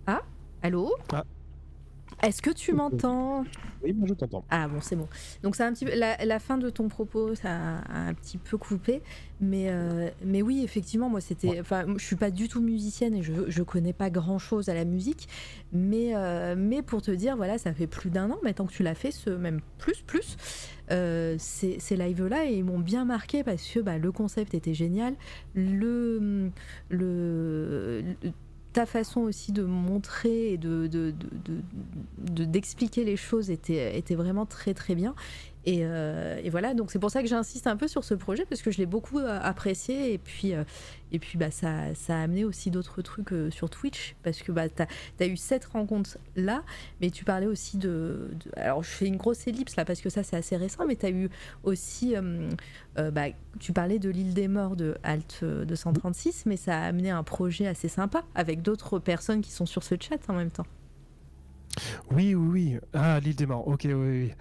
Ah, 0.08 0.22
allô? 0.62 0.94
Ah. 1.14 1.24
Est-ce 2.24 2.42
que 2.42 2.50
tu 2.50 2.74
m'entends? 2.74 3.46
Oui, 3.84 3.94
moi 3.94 4.08
je 4.08 4.14
t'entends. 4.16 4.44
Ah 4.50 4.68
bon, 4.68 4.80
c'est 4.82 4.96
bon. 4.96 5.08
Donc 5.44 5.56
c'est 5.56 5.64
un 5.64 5.74
petit 5.74 5.86
peu 5.86 5.96
la, 5.96 6.18
la 6.26 6.40
fin 6.40 6.58
de 6.58 6.70
ton 6.72 6.88
propos, 6.88 7.36
ça 7.36 7.50
a, 7.50 7.78
a 7.82 8.00
un 8.08 8.14
petit 8.16 8.38
peu 8.40 8.58
coupé, 8.58 9.04
mais 9.42 9.70
euh, 9.70 10.10
mais 10.24 10.42
oui, 10.42 10.62
effectivement, 10.64 11.08
moi 11.10 11.22
c'était, 11.22 11.60
enfin, 11.60 11.86
je 11.98 12.04
suis 12.04 12.16
pas 12.16 12.32
du 12.32 12.48
tout 12.48 12.62
musicienne 12.62 13.14
et 13.14 13.22
je 13.22 13.34
je 13.48 13.64
connais 13.64 13.94
pas 13.94 14.10
grand 14.10 14.40
chose 14.40 14.70
à 14.70 14.74
la 14.74 14.86
musique, 14.86 15.28
mais 15.72 16.16
euh, 16.16 16.56
mais 16.58 16.82
pour 16.82 17.02
te 17.04 17.12
dire, 17.12 17.36
voilà, 17.38 17.58
ça 17.60 17.74
fait 17.74 17.86
plus 17.88 18.10
d'un 18.10 18.32
an 18.32 18.40
maintenant 18.44 18.66
que 18.66 18.74
tu 18.74 18.82
l'as 18.82 18.96
fait, 18.96 19.12
ce 19.12 19.30
même 19.30 19.60
plus 19.78 20.02
plus. 20.02 20.38
euh, 20.92 21.36
ces, 21.40 21.80
ces 21.80 21.96
lives-là 21.96 22.46
et 22.46 22.54
ils 22.58 22.64
m'ont 22.64 22.80
bien 22.80 23.06
marqué 23.06 23.44
parce 23.44 23.68
que 23.68 23.80
bah, 23.80 23.98
le 23.98 24.12
concept 24.12 24.54
était 24.54 24.74
génial, 24.76 25.16
le, 25.54 26.52
le, 26.90 28.02
le- 28.24 28.32
ta 28.76 28.85
façon 28.85 29.22
aussi 29.22 29.53
de 29.53 29.64
montrer 29.64 30.52
et 30.52 30.57
de, 30.57 30.88
de, 30.88 31.11
de- 31.11 31.27
de- 31.45 32.34
de- 32.34 32.43
d'expliquer 32.43 33.06
les 33.06 33.15
choses 33.15 33.49
était, 33.49 33.97
était 33.97 34.15
vraiment 34.15 34.45
très 34.45 34.73
très 34.73 34.95
bien. 34.95 35.15
Et, 35.66 35.80
euh, 35.82 36.40
et 36.44 36.50
voilà, 36.50 36.74
donc 36.74 36.92
c'est 36.92 37.00
pour 37.00 37.10
ça 37.10 37.22
que 37.22 37.28
j'insiste 37.28 37.68
un 37.68 37.76
peu 37.76 37.88
sur 37.88 38.04
ce 38.04 38.14
projet 38.14 38.46
parce 38.46 38.62
que 38.62 38.72
je 38.72 38.78
l'ai 38.78 38.86
beaucoup 38.86 39.20
euh, 39.20 39.40
apprécié 39.42 40.14
et 40.14 40.18
puis, 40.18 40.54
euh, 40.54 40.64
et 41.12 41.18
puis 41.18 41.38
bah, 41.38 41.50
ça, 41.50 41.70
a 42.10 42.22
amené 42.22 42.46
aussi 42.46 42.70
d'autres 42.70 43.02
trucs 43.02 43.34
sur 43.52 43.70
Twitch 43.70 44.16
parce 44.24 44.42
que 44.42 44.52
bah, 44.52 44.70
tu 44.70 44.84
as, 44.84 45.28
eu 45.28 45.38
cette 45.38 45.66
rencontre 45.66 46.18
là, 46.36 46.64
mais 47.02 47.10
tu 47.10 47.26
parlais 47.26 47.48
aussi 47.48 47.78
de, 47.78 48.30
Alors 48.58 48.84
je 48.84 48.90
fais 48.90 49.08
une 49.08 49.18
grosse 49.18 49.48
ellipse 49.48 49.76
là 49.76 49.86
parce 49.86 50.02
que 50.02 50.10
ça 50.10 50.24
c'est 50.24 50.38
assez 50.38 50.56
récent, 50.56 50.86
mais 50.88 50.96
tu 50.96 51.06
as 51.06 51.12
eu 51.12 51.30
aussi. 51.64 52.16
bah, 52.96 53.28
tu 53.60 53.74
parlais 53.74 54.00
de 54.00 54.10
l'île 54.10 54.34
des 54.34 54.48
morts 54.48 54.76
de 54.76 54.96
Alt 55.04 55.40
euh, 55.44 55.66
236, 55.66 56.46
mais 56.46 56.58
ça 56.58 56.78
a 56.78 56.86
amené 56.86 57.10
un 57.10 57.24
projet 57.24 57.68
assez 57.68 57.88
sympa 57.88 58.24
avec 58.36 58.62
d'autres 58.62 59.00
personnes 59.00 59.42
qui 59.42 59.52
sont 59.52 59.66
sur 59.66 59.84
ce 59.84 59.96
chat 60.00 60.20
en 60.30 60.34
même 60.34 60.52
temps. 60.52 60.66
Oui, 62.11 62.35
oui, 62.35 62.47
oui. 62.73 62.77
Ah, 62.93 63.19
l'île 63.19 63.35
des 63.35 63.45
morts. 63.45 63.68
Ok, 63.68 63.81
oui, 63.85 63.93
oui. 63.93 64.31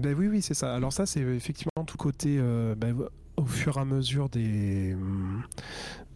Ben 0.00 0.14
oui, 0.18 0.28
oui, 0.28 0.42
c'est 0.42 0.54
ça. 0.54 0.74
Alors 0.74 0.92
ça, 0.92 1.06
c'est 1.06 1.20
effectivement 1.20 1.84
tout 1.86 1.96
côté. 1.98 2.36
euh, 2.38 2.74
ben, 2.74 2.96
au 3.36 3.46
fur 3.46 3.78
et 3.78 3.80
à 3.80 3.84
mesure 3.86 4.28
des, 4.28 4.92
hum, 4.94 5.42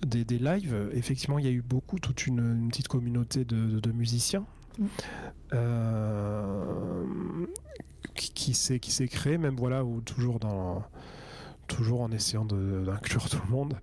des, 0.06 0.24
des 0.24 0.38
lives, 0.38 0.90
effectivement, 0.92 1.38
il 1.38 1.44
y 1.46 1.48
a 1.48 1.52
eu 1.52 1.62
beaucoup, 1.62 1.98
toute 1.98 2.26
une, 2.26 2.38
une 2.40 2.68
petite 2.68 2.88
communauté 2.88 3.44
de, 3.44 3.80
de 3.80 3.92
musiciens 3.92 4.44
Mm. 4.76 4.86
euh, 5.52 7.04
qui, 8.14 8.32
qui 8.32 8.54
s'est 8.54 8.78
qui 8.80 8.90
s'est 8.90 9.08
créée, 9.08 9.38
même 9.38 9.56
voilà, 9.56 9.84
ou 9.84 10.00
toujours 10.00 10.38
dans 10.40 10.82
toujours 11.66 12.02
en 12.02 12.10
essayant 12.12 12.44
de- 12.44 12.82
d'inclure 12.84 13.28
tout 13.30 13.38
le 13.46 13.50
monde. 13.50 13.74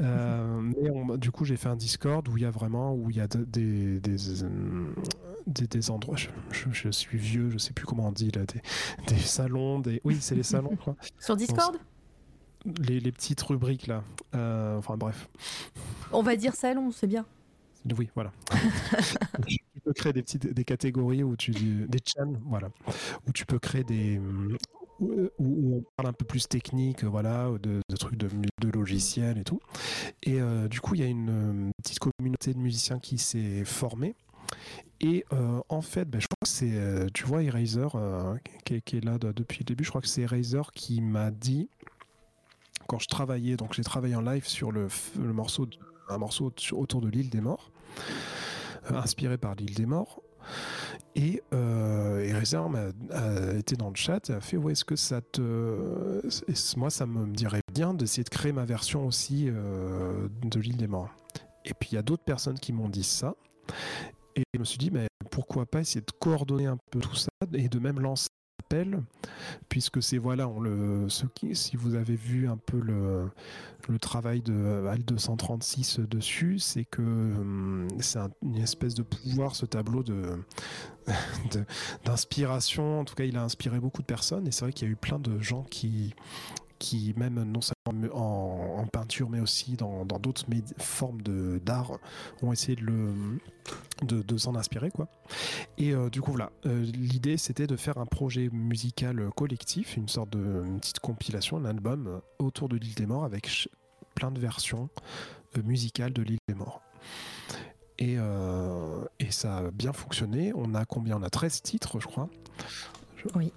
Euh, 0.00 0.60
mais 0.60 0.90
on- 0.90 1.16
du 1.16 1.30
coup, 1.30 1.44
j'ai 1.44 1.56
fait 1.56 1.68
un 1.68 1.76
Discord 1.76 2.28
où 2.28 2.36
il 2.36 2.42
y 2.42 2.46
a 2.46 2.50
vraiment 2.50 2.94
où 2.94 3.08
il 3.10 3.16
y 3.16 3.20
a 3.20 3.26
de- 3.28 3.44
des, 3.44 4.00
des, 4.00 4.42
euh, 4.42 4.48
des, 5.46 5.66
des 5.66 5.90
endroits. 5.90 6.16
Je, 6.16 6.28
je- 6.50 6.70
je 6.72 6.88
suis 6.90 7.18
vieux, 7.18 7.50
je 7.50 7.58
sais 7.58 7.72
plus 7.72 7.86
comment 7.86 8.08
on 8.08 8.12
dit 8.12 8.30
là, 8.30 8.42
des, 8.46 8.60
des 9.14 9.20
salons, 9.20 9.78
des 9.78 10.00
oui, 10.04 10.18
c'est 10.20 10.34
les 10.34 10.42
salons 10.42 10.76
quoi. 10.76 10.96
Sur 11.20 11.36
Discord 11.36 11.76
Les, 12.88 13.00
les 13.00 13.12
petites 13.12 13.40
rubriques 13.42 13.86
là. 13.86 14.02
Euh, 14.34 14.78
enfin 14.78 14.96
bref. 14.96 15.28
On 16.12 16.22
va 16.22 16.36
dire 16.36 16.54
salon, 16.54 16.90
c'est 16.90 17.06
bien. 17.06 17.26
Oui, 17.98 18.08
voilà. 18.14 18.32
tu 19.46 19.58
peux 19.84 19.92
créer 19.92 20.12
des 20.14 20.22
petites 20.22 20.46
des 20.46 20.64
catégories 20.64 21.22
où 21.22 21.36
tu 21.36 21.50
des 21.52 21.98
chans, 22.06 22.32
voilà, 22.46 22.70
où 23.26 23.32
tu 23.32 23.44
peux 23.44 23.58
créer 23.58 23.84
des 23.84 24.18
où, 25.00 25.12
où 25.38 25.76
on 25.76 25.84
parle 25.96 26.08
un 26.08 26.12
peu 26.14 26.24
plus 26.24 26.48
technique, 26.48 27.04
voilà, 27.04 27.50
de, 27.62 27.80
de 27.88 27.96
trucs 27.96 28.16
de, 28.16 28.28
de 28.28 28.68
logiciels 28.70 29.36
et 29.38 29.44
tout. 29.44 29.60
Et 30.22 30.40
euh, 30.40 30.68
du 30.68 30.80
coup, 30.80 30.94
il 30.94 31.00
y 31.00 31.04
a 31.04 31.08
une 31.08 31.28
euh, 31.68 31.70
petite 31.82 31.98
communauté 31.98 32.54
de 32.54 32.58
musiciens 32.58 32.98
qui 33.00 33.18
s'est 33.18 33.64
formée. 33.64 34.14
Et 35.00 35.24
euh, 35.32 35.60
en 35.68 35.82
fait, 35.82 36.08
ben, 36.08 36.20
je 36.20 36.26
crois 36.26 36.36
que 36.42 36.48
c'est, 36.48 36.72
euh, 36.72 37.08
tu 37.12 37.24
vois, 37.24 37.42
Eraser, 37.42 37.88
euh, 37.94 38.36
qui, 38.64 38.74
est- 38.76 39.04
là 39.04 39.18
de- 39.18 39.32
depuis 39.32 39.58
le 39.60 39.64
début, 39.64 39.84
je 39.84 39.90
crois 39.90 40.00
que 40.00 40.06
c'est 40.08 40.22
Eraser 40.22 40.62
qui 40.74 41.00
m'a 41.00 41.30
dit, 41.30 41.68
quand 42.86 42.98
je 42.98 43.08
travaillais, 43.08 43.56
donc 43.56 43.74
j'ai 43.74 43.84
travaillé 43.84 44.14
en 44.14 44.20
live 44.22 44.46
sur 44.46 44.72
le, 44.72 44.88
morceau, 45.18 45.66
un 46.08 46.18
morceau 46.18 46.52
autour 46.72 47.00
de 47.00 47.08
l'île 47.08 47.28
des 47.30 47.40
morts, 47.40 47.70
inspiré 48.88 49.36
par 49.36 49.54
l'île 49.56 49.74
des 49.74 49.86
morts. 49.86 50.22
Et 51.16 51.42
Eraser 51.52 52.60
a 53.10 53.54
été 53.54 53.76
dans 53.76 53.88
le 53.88 53.94
chat 53.94 54.28
et 54.30 54.34
a 54.34 54.40
fait, 54.40 54.56
ouais, 54.58 54.72
est-ce 54.72 54.84
que 54.84 54.96
ça 54.96 55.20
te... 55.22 56.20
Moi, 56.76 56.90
ça 56.90 57.06
me 57.06 57.26
dirait 57.26 57.62
bien 57.72 57.94
d'essayer 57.94 58.24
de 58.24 58.28
créer 58.28 58.52
ma 58.52 58.64
version 58.64 59.06
aussi 59.06 59.46
de 59.46 60.60
l'île 60.60 60.76
des 60.76 60.88
morts. 60.88 61.10
Et 61.64 61.72
puis 61.72 61.90
il 61.92 61.94
y 61.94 61.98
a 61.98 62.02
d'autres 62.02 62.24
personnes 62.24 62.58
qui 62.58 62.72
m'ont 62.72 62.88
dit 62.90 63.04
ça. 63.04 63.34
Et 64.36 64.42
je 64.54 64.58
me 64.58 64.64
suis 64.64 64.78
dit, 64.78 64.90
mais 64.90 65.06
pourquoi 65.30 65.66
pas 65.66 65.80
essayer 65.80 66.00
de 66.00 66.10
coordonner 66.18 66.66
un 66.66 66.78
peu 66.90 66.98
tout 67.00 67.14
ça 67.14 67.28
et 67.52 67.68
de 67.68 67.78
même 67.78 68.00
lancer 68.00 68.28
un 68.28 68.64
appel, 68.64 69.02
puisque 69.68 70.02
c'est 70.02 70.18
voilà, 70.18 70.48
on 70.48 70.58
le, 70.60 71.08
ce 71.08 71.26
qui, 71.26 71.54
si 71.54 71.76
vous 71.76 71.94
avez 71.94 72.16
vu 72.16 72.48
un 72.48 72.56
peu 72.56 72.80
le, 72.80 73.30
le 73.88 73.98
travail 73.98 74.42
de 74.42 74.86
Al 74.88 75.02
236 75.04 76.00
dessus, 76.00 76.58
c'est 76.58 76.84
que 76.84 77.02
hum, 77.02 77.88
c'est 78.00 78.18
un- 78.18 78.30
une 78.42 78.56
espèce 78.58 78.94
de 78.94 79.02
pouvoir, 79.02 79.54
ce 79.54 79.66
tableau 79.66 80.02
de- 80.02 80.38
d'inspiration. 82.04 83.00
En 83.00 83.04
tout 83.04 83.14
cas, 83.14 83.24
il 83.24 83.36
a 83.36 83.42
inspiré 83.42 83.78
beaucoup 83.80 84.02
de 84.02 84.06
personnes 84.06 84.46
et 84.46 84.50
c'est 84.52 84.64
vrai 84.64 84.72
qu'il 84.72 84.86
y 84.88 84.90
a 84.90 84.92
eu 84.92 84.96
plein 84.96 85.18
de 85.18 85.38
gens 85.40 85.62
qui 85.64 86.14
qui 86.78 87.14
même 87.16 87.42
non 87.44 87.60
seulement 87.60 88.14
en, 88.14 88.80
en 88.82 88.86
peinture 88.86 89.28
mais 89.30 89.40
aussi 89.40 89.76
dans 89.76 90.04
d'autres 90.04 90.44
formes 90.78 91.22
d'art 91.22 91.92
ont 92.42 92.52
essayé 92.52 92.76
de 92.76 92.82
le 92.82 93.12
de, 94.02 94.22
de 94.22 94.36
s'en 94.36 94.54
inspirer 94.56 94.90
quoi. 94.90 95.08
Et 95.78 95.92
euh, 95.94 96.10
du 96.10 96.20
coup 96.20 96.32
voilà. 96.32 96.50
Euh, 96.66 96.82
l'idée 96.82 97.36
c'était 97.36 97.66
de 97.66 97.76
faire 97.76 97.98
un 97.98 98.06
projet 98.06 98.48
musical 98.52 99.30
collectif 99.36 99.96
une 99.96 100.08
sorte 100.08 100.30
de 100.30 100.62
une 100.66 100.80
petite 100.80 101.00
compilation 101.00 101.56
un 101.56 101.64
album 101.64 102.20
autour 102.38 102.68
de 102.68 102.76
l'île 102.76 102.94
des 102.94 103.06
morts 103.06 103.24
avec 103.24 103.68
plein 104.14 104.30
de 104.30 104.40
versions 104.40 104.88
euh, 105.56 105.62
musicales 105.62 106.12
de 106.12 106.22
l'île 106.22 106.38
des 106.48 106.54
morts. 106.54 106.80
Et, 108.00 108.16
et 109.20 109.30
ça 109.30 109.58
a 109.58 109.70
bien 109.70 109.92
fonctionné. 109.92 110.52
On 110.56 110.74
a 110.74 110.84
combien? 110.84 111.16
On 111.16 111.22
a 111.22 111.30
13 111.30 111.62
titres 111.62 112.00
je 112.00 112.06
crois. 112.08 112.28
Je- 113.16 113.28
Oui. 113.36 113.52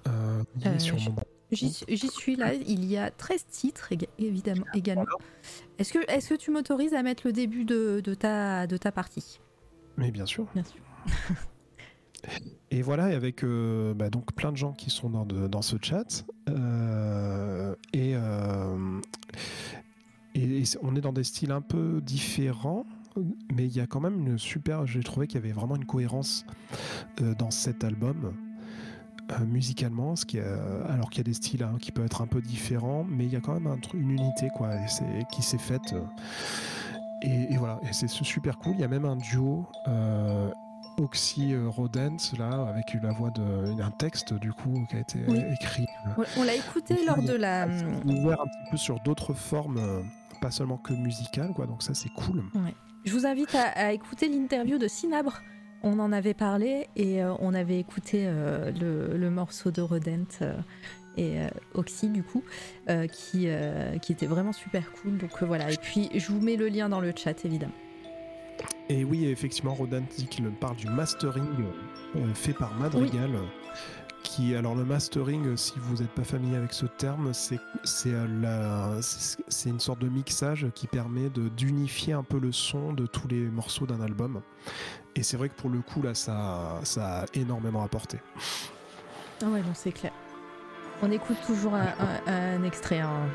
sur 0.79 0.97
je- 0.99 1.09
mon 1.09 1.15
J'y 1.51 2.07
suis 2.09 2.35
là, 2.35 2.53
il 2.53 2.83
y 2.85 2.97
a 2.97 3.09
13 3.09 3.45
titres 3.49 3.89
évidemment, 4.19 4.65
également. 4.73 5.05
Est-ce 5.79 5.93
que, 5.93 5.99
est 6.11 6.27
que 6.27 6.35
tu 6.35 6.51
m'autorises 6.51 6.93
à 6.93 7.03
mettre 7.03 7.23
le 7.25 7.31
début 7.33 7.63
de, 7.63 8.01
de 8.03 8.13
ta, 8.13 8.67
de 8.67 8.75
ta 8.77 8.91
partie? 8.91 9.39
Mais 9.95 10.11
bien 10.11 10.25
sûr 10.25 10.45
Bien 10.53 10.63
sûr. 10.63 10.81
Et 12.71 12.81
voilà, 12.81 13.05
avec 13.05 13.43
euh, 13.43 13.93
bah, 13.93 14.09
donc 14.09 14.33
plein 14.33 14.51
de 14.51 14.57
gens 14.57 14.73
qui 14.73 14.89
sont 14.89 15.09
dans, 15.09 15.25
de- 15.25 15.47
dans 15.47 15.61
ce 15.61 15.77
chat. 15.81 16.25
euh, 16.49 17.73
et, 17.93 18.13
euh, 18.15 18.99
et, 20.35 20.59
et 20.59 20.63
on 20.81 20.95
est 20.95 21.01
dans 21.01 21.13
des 21.13 21.23
styles 21.23 21.51
un 21.51 21.61
peu 21.61 22.01
différents, 22.01 22.85
mais 23.53 23.65
il 23.65 23.75
y 23.75 23.79
a 23.79 23.87
quand 23.87 24.01
même 24.01 24.19
une 24.27 24.37
super. 24.37 24.85
J'ai 24.85 25.01
trouvé 25.01 25.27
qu'il 25.27 25.39
y 25.39 25.43
avait 25.43 25.53
vraiment 25.53 25.75
une 25.77 25.85
cohérence 25.85 26.45
euh, 27.21 27.33
dans 27.35 27.51
cet 27.51 27.83
album. 27.85 28.33
Euh, 29.31 29.45
musicalement, 29.45 30.15
ce 30.15 30.25
qui 30.25 30.37
est, 30.37 30.43
euh, 30.43 30.83
alors 30.87 31.09
qu'il 31.09 31.19
y 31.19 31.21
a 31.21 31.23
des 31.25 31.33
styles 31.33 31.63
hein, 31.63 31.77
qui 31.81 31.91
peuvent 31.91 32.05
être 32.05 32.21
un 32.21 32.27
peu 32.27 32.41
différents, 32.41 33.03
mais 33.07 33.25
il 33.25 33.31
y 33.31 33.35
a 33.35 33.41
quand 33.41 33.53
même 33.53 33.67
un 33.67 33.77
une 33.93 34.11
unité 34.11 34.49
quoi, 34.55 34.73
et 34.75 34.87
c'est- 34.87 35.25
qui 35.31 35.41
s'est 35.41 35.57
faite. 35.57 35.93
euh, 35.93 36.01
et, 37.23 37.53
et 37.53 37.57
voilà, 37.57 37.79
et 37.83 37.93
c'est 37.93 38.07
super 38.07 38.57
cool. 38.59 38.73
Il 38.75 38.81
y 38.81 38.83
a 38.83 38.87
même 38.87 39.05
un 39.05 39.15
duo 39.15 39.65
euh, 39.87 40.49
Oxy 40.99 41.55
Rodent 41.55 42.17
là 42.37 42.67
avec 42.67 42.95
la 43.01 43.11
voix 43.11 43.29
de 43.31 43.81
un 43.81 43.91
texte 43.91 44.33
du 44.33 44.51
coup 44.53 44.85
qui 44.89 44.95
a 44.95 44.99
été 44.99 45.19
Oui. 45.27 45.43
écrit. 45.51 45.85
On, 46.17 46.23
on 46.41 46.43
l'a 46.43 46.55
écouté 46.55 47.03
lors 47.05 47.21
de 47.21 47.33
la. 47.33 47.67
Ouvert 48.05 48.41
un 48.41 48.45
petit 48.47 48.71
peu 48.71 48.77
sur 48.77 48.99
d'autres 49.01 49.33
formes, 49.33 49.79
pas 50.41 50.51
seulement 50.51 50.77
que 50.77 50.93
musicales 50.93 51.53
quoi. 51.53 51.65
Donc 51.67 51.81
ça 51.83 51.93
c'est 51.93 52.09
cool. 52.09 52.43
Je 53.05 53.13
vous 53.13 53.25
invite 53.25 53.53
à, 53.55 53.67
à 53.87 53.91
écouter 53.91 54.27
l'interview 54.29 54.77
de 54.77 54.87
Sinabre. 54.87 55.41
On 55.83 55.99
en 55.99 56.11
avait 56.11 56.33
parlé 56.33 56.87
et 56.95 57.23
euh, 57.23 57.33
on 57.39 57.53
avait 57.53 57.79
écouté 57.79 58.23
euh, 58.25 58.71
le, 58.71 59.15
le 59.17 59.29
morceau 59.29 59.71
de 59.71 59.81
Rodent 59.81 60.25
euh, 60.41 60.57
et 61.17 61.37
Oxy 61.73 62.09
du 62.09 62.21
coup, 62.21 62.43
qui, 63.11 63.47
qui 64.03 64.11
était 64.11 64.27
vraiment 64.27 64.53
super 64.53 64.91
cool. 64.91 65.17
Donc 65.17 65.41
voilà. 65.41 65.71
Et 65.71 65.77
puis 65.77 66.09
je 66.13 66.31
vous 66.31 66.39
mets 66.39 66.57
le 66.57 66.67
lien 66.67 66.89
dans 66.89 66.99
le 66.99 67.11
chat 67.15 67.43
évidemment. 67.43 67.73
Et 68.87 69.03
oui, 69.03 69.25
effectivement, 69.25 69.73
Rodin 69.73 70.03
dit 70.15 70.27
qu'il 70.27 70.45
parle 70.51 70.75
du 70.75 70.87
mastering 70.87 71.47
fait 72.35 72.53
par 72.53 72.75
Madrigal. 72.75 73.31
Qui, 74.23 74.55
alors 74.55 74.75
le 74.75 74.83
mastering, 74.83 75.55
si 75.57 75.73
vous 75.77 76.03
n'êtes 76.03 76.11
pas 76.11 76.23
familier 76.23 76.57
avec 76.57 76.73
ce 76.73 76.85
terme, 76.85 77.31
c'est 77.33 77.59
une 79.65 79.79
sorte 79.79 79.99
de 79.99 80.09
mixage 80.09 80.67
qui 80.75 80.85
permet 80.85 81.29
de 81.29 81.49
d'unifier 81.49 82.13
un 82.13 82.23
peu 82.23 82.37
le 82.37 82.51
son 82.51 82.93
de 82.93 83.07
tous 83.07 83.27
les 83.27 83.39
morceaux 83.39 83.87
d'un 83.87 84.01
album. 84.01 84.41
Et 85.17 85.23
c'est 85.23 85.35
vrai 85.35 85.49
que 85.49 85.55
pour 85.55 85.71
le 85.71 85.81
coup 85.81 86.03
là, 86.03 86.13
ça, 86.13 86.79
ça 86.83 87.21
a 87.21 87.25
énormément 87.33 87.81
apporté. 87.83 88.19
Ah 89.43 89.47
ouais, 89.47 89.61
non, 89.61 89.73
c'est 89.73 89.91
clair. 89.91 90.11
On 91.01 91.11
écoute 91.11 91.37
toujours 91.45 91.73
un, 91.75 92.63
extrait. 92.63 92.99
hein. 92.99 93.27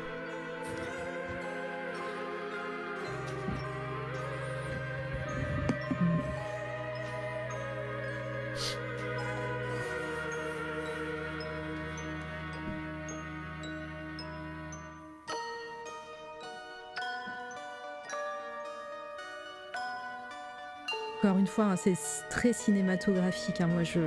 Encore 21.23 21.37
une 21.37 21.47
fois, 21.47 21.65
hein, 21.67 21.75
c'est 21.77 21.95
très 22.29 22.51
cinématographique. 22.51 23.61
hein. 23.61 23.67
Moi, 23.67 23.83
je, 23.83 24.01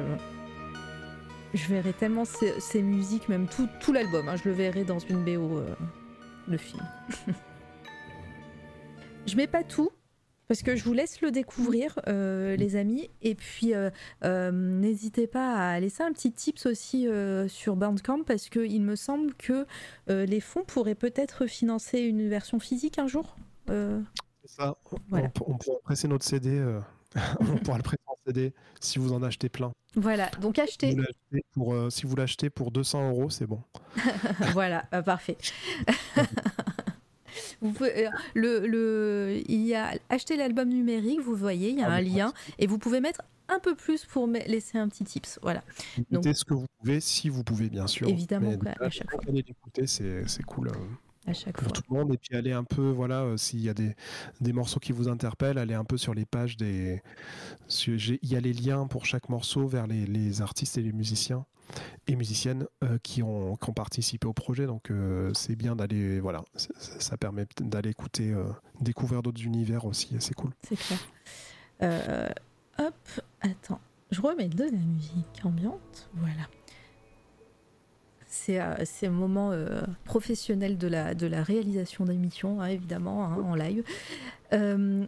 je 1.55 1.66
verrais 1.66 1.94
tellement 1.94 2.26
ces, 2.26 2.60
ces 2.60 2.82
musiques, 2.82 3.30
même 3.30 3.48
tout, 3.48 3.70
tout 3.80 3.94
l'album. 3.94 4.28
hein, 4.28 4.36
je 4.36 4.51
le 4.51 4.55
verrais 4.55 4.84
dans 4.84 4.98
une 4.98 5.24
BO, 5.24 5.56
euh, 5.56 5.74
le 6.47 6.59
film. 6.59 6.82
je 9.26 9.34
mets 9.34 9.47
pas 9.47 9.64
tout. 9.64 9.88
Parce 10.47 10.62
que 10.62 10.76
je 10.76 10.84
vous 10.84 10.93
laisse 10.93 11.22
le 11.22 11.30
découvrir, 11.30 11.98
euh, 12.06 12.55
les 12.56 12.76
amis. 12.76 13.09
Et 13.22 13.34
puis, 13.34 13.74
euh, 13.74 13.88
euh, 14.22 14.52
n'hésitez 14.52 15.26
pas 15.26 15.55
à 15.55 15.80
laisser 15.80 16.02
un 16.02 16.12
petit 16.12 16.32
tips 16.32 16.66
aussi 16.66 17.09
sur 17.48 17.76
Bandcamp, 17.76 18.24
parce 18.24 18.51
qu'il 18.51 18.82
me 18.82 18.94
semble 18.94 19.32
que 19.36 19.64
les 20.06 20.40
fonds 20.40 20.64
pourraient 20.64 20.94
peut-être 20.94 21.47
financer 21.47 22.01
une 22.01 22.28
version 22.28 22.60
physique 22.60 22.98
un 22.98 23.06
jour. 23.06 23.36
C'est 23.68 24.05
ça. 24.44 24.76
Voilà. 25.09 25.30
On, 25.47 25.55
on 25.55 25.56
pourra 25.56 25.78
presser 25.82 26.09
notre 26.09 26.26
CD. 26.26 26.62
on 27.40 27.56
pourra 27.58 27.78
le 27.78 27.84
CD 28.26 28.52
si 28.80 28.98
vous 28.98 29.12
en 29.12 29.22
achetez 29.22 29.48
plein. 29.48 29.72
voilà, 29.94 30.28
donc 30.40 30.56
Si 30.56 30.60
achetez. 30.62 30.90
vous 30.92 30.98
l'achetez 30.98 31.44
pour, 31.52 31.74
euh, 31.74 31.90
si 31.90 32.06
vous 32.06 32.16
l'achetez 32.16 32.50
pour 32.50 32.70
200 32.70 33.10
euros, 33.10 33.30
c'est 33.30 33.46
bon. 33.46 33.60
voilà, 34.52 34.84
euh, 34.94 35.02
parfait. 35.02 35.36
Vous 37.60 37.72
pouvez, 37.72 38.06
euh, 38.06 38.10
le, 38.34 38.66
le, 38.66 39.42
il 39.48 39.62
y 39.66 39.74
a 39.74 39.92
acheter 40.08 40.36
l'album 40.36 40.68
numérique, 40.68 41.20
vous 41.20 41.34
voyez, 41.34 41.70
il 41.70 41.78
y 41.78 41.82
a 41.82 41.88
Ah, 41.90 41.94
un 41.96 42.00
lien, 42.00 42.32
et 42.58 42.66
vous 42.66 42.78
pouvez 42.78 43.00
mettre 43.00 43.22
un 43.48 43.58
peu 43.58 43.74
plus 43.74 44.04
pour 44.04 44.26
laisser 44.26 44.78
un 44.78 44.88
petit 44.88 45.04
tips. 45.04 45.38
Voilà, 45.42 45.62
Donc- 46.10 46.24
ce 46.34 46.44
que 46.44 46.54
vous 46.54 46.66
pouvez, 46.78 47.00
si 47.00 47.28
vous 47.28 47.44
pouvez, 47.44 47.68
bien 47.68 47.86
sûr. 47.86 48.08
Évidemment, 48.08 48.50
Mais 48.62 48.74
quoi, 48.74 48.86
à 48.86 48.90
chaque 48.90 49.10
fois. 49.10 49.20
c'est 49.86 50.26
c'est 50.28 50.42
cool 50.44 50.68
euh, 50.68 50.72
à 51.26 51.32
chaque 51.32 51.56
pour 51.56 51.64
fois. 51.64 51.72
tout 51.72 51.82
le 51.88 51.96
monde. 51.96 52.12
Et 52.12 52.16
puis 52.16 52.36
aller 52.36 52.52
un 52.52 52.64
peu, 52.64 52.90
voilà, 52.90 53.22
euh, 53.22 53.36
s'il 53.36 53.60
y 53.60 53.68
a 53.68 53.74
des, 53.74 53.94
des 54.40 54.52
morceaux 54.52 54.80
qui 54.80 54.92
vous 54.92 55.08
interpellent, 55.08 55.58
aller 55.58 55.74
un 55.74 55.84
peu 55.84 55.96
sur 55.96 56.14
les 56.14 56.24
pages 56.24 56.56
des. 56.56 57.02
Il 57.86 58.18
y 58.22 58.36
a 58.36 58.40
les 58.40 58.52
liens 58.52 58.86
pour 58.86 59.06
chaque 59.06 59.28
morceau 59.28 59.66
vers 59.66 59.86
les, 59.86 60.06
les 60.06 60.42
artistes 60.42 60.78
et 60.78 60.82
les 60.82 60.92
musiciens 60.92 61.44
et 62.06 62.14
musiciennes 62.14 62.66
euh, 62.84 62.98
qui, 63.02 63.24
ont, 63.24 63.56
qui 63.56 63.70
ont 63.70 63.72
participé 63.72 64.26
au 64.26 64.32
projet. 64.32 64.66
Donc 64.66 64.90
euh, 64.90 65.32
c'est 65.34 65.56
bien 65.56 65.74
d'aller, 65.74 66.20
voilà, 66.20 66.42
ça, 66.54 67.16
permet 67.16 67.46
d'aller 67.60 67.90
écouter, 67.90 68.34
découvrir 68.80 69.22
d'autres 69.22 69.42
univers 69.42 69.84
aussi. 69.84 70.14
C'est 70.20 70.34
cool. 70.34 70.52
C'est 70.68 70.76
clair. 70.76 72.34
Hop, 72.78 72.94
attends, 73.40 73.80
je 74.10 74.20
remets 74.20 74.48
de 74.48 74.64
la 74.64 74.70
musique 74.70 75.44
ambiante. 75.44 76.10
Voilà. 76.14 76.42
C'est 78.38 78.60
euh, 78.60 78.74
un 79.02 79.10
moment 79.10 79.50
euh, 79.52 79.80
professionnel 80.04 80.76
de 80.78 80.88
la, 80.88 81.14
de 81.14 81.26
la 81.26 81.42
réalisation 81.42 82.04
d'émissions, 82.04 82.60
hein, 82.60 82.66
évidemment, 82.66 83.24
hein, 83.24 83.36
en 83.44 83.54
live. 83.54 83.82
Euh, 84.52 85.04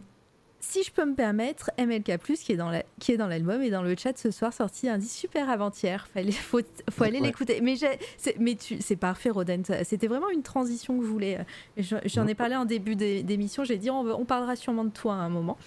si 0.61 0.83
je 0.83 0.91
peux 0.91 1.05
me 1.05 1.15
permettre, 1.15 1.71
MLK, 1.77 2.17
qui 2.35 2.51
est 2.51 2.57
dans 2.57 2.69
la- 2.69 2.83
l'album 3.29 3.61
et 3.61 3.69
dans 3.69 3.81
le 3.81 3.95
chat 3.97 4.17
ce 4.17 4.29
soir, 4.29 4.51
sorti 4.51 4.89
un 4.89 4.97
disque 4.97 5.15
super 5.17 5.49
avant-hier. 5.49 6.07
Il 6.17 6.33
faut, 6.33 6.59
faut 6.89 7.03
aller 7.05 7.19
Ouais. 7.21 7.27
l'écouter. 7.27 7.61
Mais, 7.61 7.75
c'est- 7.77 8.37
mais 8.39 8.55
tu- 8.55 8.81
c'est 8.81 8.97
parfait, 8.97 9.29
Rodent. 9.29 9.63
C'était 9.83 10.07
vraiment 10.07 10.29
une 10.29 10.43
transition 10.43 10.97
que 10.99 11.05
je 11.05 11.09
voulais. 11.09 11.45
Je- 11.77 11.95
J'en 12.05 12.27
ai 12.27 12.35
parlé 12.35 12.55
en 12.57 12.65
début 12.65 12.95
d'é- 12.97 13.23
d'émission. 13.23 13.63
J'ai 13.63 13.77
dit, 13.77 13.89
on, 13.89 14.01
on 14.01 14.25
parlera 14.25 14.55
sûrement 14.57 14.83
de 14.83 14.89
toi 14.91 15.13
à 15.13 15.17
un 15.17 15.29
moment. 15.29 15.57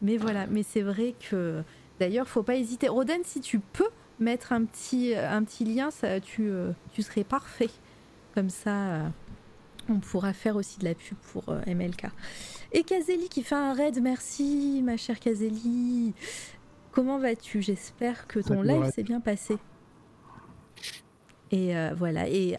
Mais 0.00 0.16
voilà, 0.16 0.46
mais 0.46 0.62
c'est 0.62 0.82
vrai 0.82 1.14
que 1.30 1.62
D'ailleurs, 1.98 2.26
faut 2.26 2.42
pas 2.42 2.56
hésiter. 2.56 2.88
Roden, 2.88 3.20
si 3.24 3.42
tu 3.42 3.58
peux 3.58 3.90
mettre 4.20 4.52
un 4.52 4.64
petit, 4.64 5.14
un 5.14 5.42
petit 5.44 5.64
lien, 5.64 5.90
ça, 5.90 6.20
tu, 6.20 6.48
euh, 6.50 6.72
tu 6.92 7.02
serais 7.02 7.24
parfait. 7.24 7.70
Comme 8.34 8.50
ça, 8.50 8.70
euh, 8.70 9.08
on 9.88 9.98
pourra 9.98 10.32
faire 10.32 10.56
aussi 10.56 10.78
de 10.78 10.84
la 10.84 10.94
pub 10.94 11.16
pour 11.32 11.48
euh, 11.48 11.60
MLK. 11.66 12.06
Et 12.72 12.84
Kazeli 12.84 13.28
qui 13.28 13.42
fait 13.42 13.56
un 13.56 13.74
raid, 13.74 14.00
merci 14.00 14.80
ma 14.84 14.96
chère 14.96 15.18
Kazeli. 15.18 16.14
Comment 16.92 17.18
vas-tu? 17.18 17.62
J'espère 17.62 18.26
que 18.26 18.38
ton 18.40 18.62
live 18.62 18.90
s'est 18.94 19.02
bien 19.02 19.20
passé. 19.20 19.58
Et 21.50 21.76
euh, 21.76 21.92
voilà, 21.96 22.28
et 22.28 22.56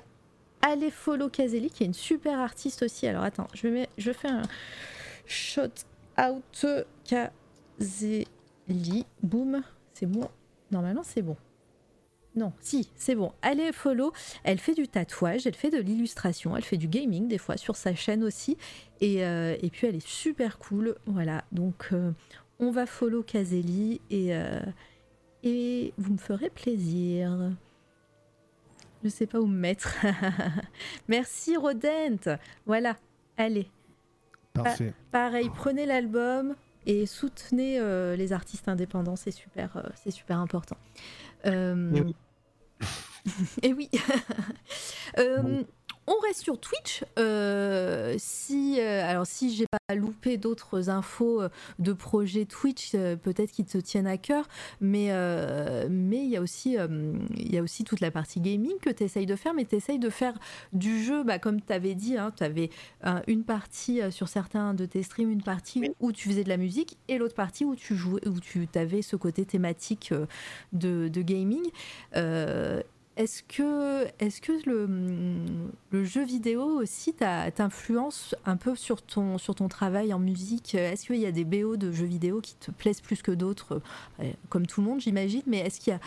allez 0.61 0.91
follow 0.91 1.29
Kazeli 1.29 1.69
qui 1.69 1.83
est 1.83 1.85
une 1.85 1.93
super 1.93 2.39
artiste 2.39 2.83
aussi. 2.83 3.07
Alors 3.07 3.23
attends, 3.23 3.47
je, 3.53 3.67
mets, 3.67 3.87
je 3.97 4.11
fais 4.11 4.27
un 4.27 4.41
shot 5.25 5.69
out 6.19 6.65
Kazeli. 7.05 8.25
Boum, 9.23 9.61
c'est 9.93 10.05
bon. 10.05 10.27
Normalement, 10.71 11.03
c'est 11.03 11.21
bon. 11.21 11.37
Non, 12.35 12.53
si, 12.61 12.89
c'est 12.95 13.15
bon. 13.15 13.33
Allez 13.41 13.73
follow. 13.73 14.13
Elle 14.43 14.59
fait 14.59 14.73
du 14.73 14.87
tatouage, 14.87 15.45
elle 15.47 15.55
fait 15.55 15.69
de 15.69 15.79
l'illustration, 15.79 16.55
elle 16.55 16.63
fait 16.63 16.77
du 16.77 16.87
gaming 16.87 17.27
des 17.27 17.37
fois 17.37 17.57
sur 17.57 17.75
sa 17.75 17.93
chaîne 17.93 18.23
aussi. 18.23 18.57
Et, 19.01 19.25
euh, 19.25 19.57
et 19.61 19.69
puis 19.69 19.87
elle 19.87 19.95
est 19.95 20.07
super 20.07 20.57
cool. 20.57 20.95
Voilà, 21.05 21.43
donc 21.51 21.89
euh, 21.91 22.11
on 22.59 22.71
va 22.71 22.85
follow 22.85 23.21
Kazeli 23.21 23.99
et, 24.09 24.33
euh, 24.35 24.61
et 25.43 25.93
vous 25.97 26.13
me 26.13 26.17
ferez 26.17 26.49
plaisir. 26.49 27.51
Je 29.03 29.09
sais 29.09 29.27
pas 29.27 29.39
où 29.39 29.47
me 29.47 29.57
mettre. 29.57 29.97
Merci 31.09 31.57
Rodent. 31.57 32.37
Voilà, 32.65 32.95
allez. 33.35 33.67
Parfait. 34.53 34.93
Pareil, 35.11 35.49
prenez 35.53 35.85
l'album 35.85 36.55
et 36.85 37.05
soutenez 37.05 37.79
les 38.15 38.33
artistes 38.33 38.67
indépendants, 38.67 39.15
c'est 39.15 39.31
super, 39.31 39.91
c'est 39.95 40.11
super 40.11 40.39
important. 40.39 40.77
Euh, 41.45 41.91
Et 41.93 42.01
oui. 42.01 42.15
et 43.63 43.73
oui. 43.73 43.89
Euh, 45.19 45.41
Bon. 45.41 45.67
On 46.13 46.19
reste 46.19 46.41
sur 46.41 46.59
Twitch. 46.59 47.05
Euh, 47.19 48.15
si, 48.17 48.81
euh, 48.81 49.09
alors 49.09 49.25
si 49.25 49.55
j'ai 49.55 49.65
pas 49.65 49.95
loupé 49.95 50.35
d'autres 50.35 50.89
infos 50.89 51.41
euh, 51.41 51.49
de 51.79 51.93
projets 51.93 52.43
Twitch, 52.43 52.91
euh, 52.95 53.15
peut-être 53.15 53.51
qui 53.51 53.63
te 53.63 53.77
tiennent 53.77 54.07
à 54.07 54.17
cœur, 54.17 54.49
mais 54.81 55.09
mais 55.89 56.17
il 56.17 56.29
y 56.29 56.35
a 56.35 56.41
aussi 56.41 56.75
il 57.37 57.53
y 57.53 57.57
a 57.57 57.61
aussi 57.61 57.85
toute 57.85 58.01
la 58.01 58.11
partie 58.11 58.41
gaming 58.41 58.77
que 58.81 58.89
tu 58.89 59.03
essayes 59.03 59.25
de 59.25 59.37
faire, 59.37 59.53
mais 59.53 59.63
tu 59.63 59.75
essayes 59.75 59.99
de 59.99 60.09
faire 60.09 60.33
du 60.73 61.01
jeu, 61.01 61.23
bah, 61.23 61.39
comme 61.39 61.61
tu 61.61 61.71
avais 61.71 61.95
dit, 61.95 62.17
tu 62.35 62.43
avais 62.43 62.69
une 63.27 63.43
partie 63.43 64.01
sur 64.11 64.27
certains 64.27 64.73
de 64.73 64.85
tes 64.85 65.03
streams, 65.03 65.31
une 65.31 65.43
partie 65.43 65.91
où 66.01 66.11
tu 66.11 66.27
faisais 66.29 66.43
de 66.43 66.49
la 66.49 66.57
musique 66.57 66.97
et 67.07 67.17
l'autre 67.17 67.35
partie 67.35 67.63
où 67.63 67.75
tu 67.75 67.95
jouais, 67.95 68.27
où 68.27 68.39
tu 68.39 68.67
avais 68.75 69.01
ce 69.01 69.15
côté 69.15 69.45
thématique 69.45 70.13
de, 70.73 71.07
de 71.07 71.21
gaming. 71.21 71.65
Est-ce 73.17 73.43
que, 73.43 74.05
est 74.19 74.39
que 74.39 74.53
le, 75.91 76.05
jeu 76.05 76.23
vidéo 76.23 76.61
aussi 76.61 77.13
t'influence 77.13 78.35
un 78.45 78.55
peu 78.55 78.75
sur 78.75 79.01
ton, 79.01 79.37
sur 79.37 79.53
ton 79.53 79.67
travail 79.67 80.13
en 80.13 80.19
musique? 80.19 80.75
Est-ce 80.75 81.07
qu'il 81.07 81.17
y 81.17 81.25
a 81.25 81.31
des 81.33 81.43
BO 81.43 81.75
de 81.75 81.91
jeux 81.91 82.05
vidéo 82.05 82.39
qui 82.39 82.55
te 82.55 82.71
plaisent 82.71 83.01
plus 83.01 83.21
que 83.21 83.31
d'autres? 83.31 83.81
Euh, 84.21 84.31
Comme 84.49 84.65
tout 84.65 84.81
le 84.81 84.87
monde, 84.87 85.01
j'imagine, 85.01 85.43
mais 85.45 85.59
est-ce 85.59 85.81
qu'il 85.81 85.91
y 85.91 85.95
a 85.95 85.99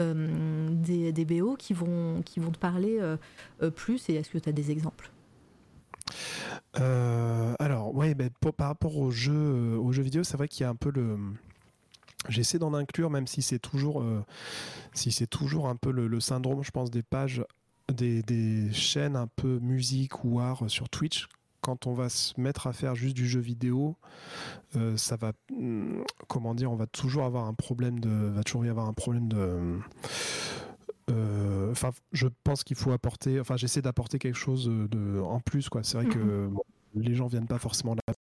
euh, 0.00 0.68
des, 0.70 1.24
BO 1.24 1.56
qui 1.56 1.74
vont, 1.74 2.22
qui 2.22 2.38
vont 2.38 2.52
te 2.52 2.58
parler 2.58 2.98
euh, 3.00 3.16
plus? 3.70 4.08
Et 4.08 4.14
est-ce 4.14 4.30
que 4.30 4.38
tu 4.38 4.48
as 4.48 4.52
des 4.52 4.70
exemples? 4.70 5.10
Alors, 7.58 7.94
ouais, 7.94 8.14
ben, 8.14 8.30
pour- 8.40 8.54
par 8.54 8.68
rapport 8.68 8.96
aux 8.96 9.10
jeux, 9.10 9.76
aux 9.76 9.92
jeux 9.92 10.02
vidéo, 10.02 10.22
c'est 10.22 10.36
vrai 10.36 10.48
qu'il 10.48 10.62
y 10.62 10.66
a 10.66 10.70
un 10.70 10.76
peu 10.76 10.90
le. 10.90 11.16
J'essaie 12.28 12.58
d'en 12.58 12.74
inclure, 12.74 13.10
même 13.10 13.26
si 13.26 13.42
c'est 13.42 13.58
toujours, 13.58 14.00
euh, 14.02 14.24
si 14.94 15.12
c'est 15.12 15.26
toujours 15.26 15.68
un 15.68 15.76
peu 15.76 15.90
le, 15.90 16.06
le 16.08 16.20
syndrome, 16.20 16.62
je 16.64 16.70
pense, 16.70 16.90
des 16.90 17.02
pages, 17.02 17.44
des, 17.92 18.22
des 18.22 18.72
chaînes 18.72 19.16
un 19.16 19.26
peu 19.26 19.58
musique 19.60 20.24
ou 20.24 20.40
art 20.40 20.64
sur 20.68 20.88
Twitch. 20.88 21.28
Quand 21.60 21.86
on 21.86 21.94
va 21.94 22.10
se 22.10 22.38
mettre 22.38 22.66
à 22.66 22.72
faire 22.74 22.94
juste 22.94 23.16
du 23.16 23.26
jeu 23.26 23.40
vidéo, 23.40 23.96
euh, 24.76 24.96
ça 24.98 25.16
va, 25.16 25.32
hum, 25.50 26.04
comment 26.28 26.54
dire, 26.54 26.70
on 26.70 26.76
va 26.76 26.86
toujours 26.86 27.24
avoir 27.24 27.46
un 27.46 27.54
problème 27.54 28.00
de, 28.00 28.10
va 28.10 28.42
toujours 28.42 28.66
y 28.66 28.68
avoir 28.68 28.86
un 28.86 28.92
problème 28.92 29.28
de. 29.28 29.78
euh, 31.10 31.70
Enfin, 31.70 31.90
je 32.12 32.28
pense 32.44 32.64
qu'il 32.64 32.76
faut 32.76 32.92
apporter. 32.92 33.40
Enfin, 33.40 33.56
j'essaie 33.56 33.82
d'apporter 33.82 34.18
quelque 34.18 34.36
chose 34.38 34.66
de 34.66 35.20
en 35.20 35.40
plus, 35.40 35.68
quoi. 35.68 35.82
C'est 35.82 35.96
vrai 35.96 36.06
que 36.06 36.46
bon, 36.48 36.62
les 36.94 37.14
gens 37.14 37.26
viennent 37.26 37.46
pas 37.46 37.58
forcément 37.58 37.94
là 37.94 38.14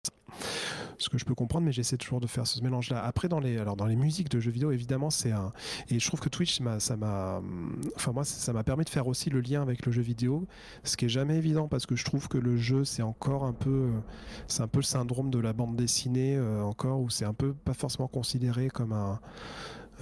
ce 1.01 1.09
que 1.09 1.17
je 1.17 1.25
peux 1.25 1.35
comprendre 1.35 1.65
mais 1.65 1.71
j'essaie 1.71 1.97
toujours 1.97 2.19
de 2.21 2.27
faire 2.27 2.45
ce 2.47 2.61
mélange 2.61 2.89
là 2.89 3.03
après 3.03 3.27
dans 3.27 3.39
les 3.39 3.57
alors 3.57 3.75
dans 3.75 3.85
les 3.87 3.95
musiques 3.95 4.29
de 4.29 4.39
jeux 4.39 4.51
vidéo 4.51 4.71
évidemment 4.71 5.09
c'est 5.09 5.31
un 5.31 5.51
et 5.89 5.99
je 5.99 6.07
trouve 6.07 6.19
que 6.19 6.29
Twitch 6.29 6.61
m'a- 6.61 6.79
ça 6.79 6.95
m'a 6.97 7.37
hum, 7.37 7.81
enfin 7.95 8.11
moi 8.11 8.23
ça 8.23 8.53
m'a 8.53 8.63
permis 8.63 8.83
de 8.85 8.89
faire 8.89 9.07
aussi 9.07 9.29
le 9.29 9.41
lien 9.41 9.61
avec 9.61 9.85
le 9.85 9.91
jeu 9.91 10.01
vidéo 10.01 10.45
ce 10.83 10.95
qui 10.97 11.05
est 11.05 11.09
jamais 11.09 11.37
évident 11.37 11.67
parce 11.67 11.85
que 11.85 11.95
je 11.95 12.05
trouve 12.05 12.27
que 12.27 12.37
le 12.37 12.55
jeu 12.57 12.85
c'est 12.85 13.01
encore 13.01 13.43
un 13.45 13.53
peu 13.53 13.69
euh, 13.69 13.99
c'est 14.47 14.61
un 14.63 14.67
peu 14.67 14.79
le 14.79 14.83
syndrome 14.83 15.29
de 15.31 15.39
la 15.39 15.53
bande 15.53 15.75
dessinée 15.75 16.35
euh, 16.37 16.61
encore 16.61 16.99
où 17.01 17.09
c'est 17.09 17.25
un 17.25 17.33
peu 17.33 17.53
pas 17.53 17.73
forcément 17.73 18.07
considéré 18.07 18.69
comme 18.69 18.93
un 18.93 19.19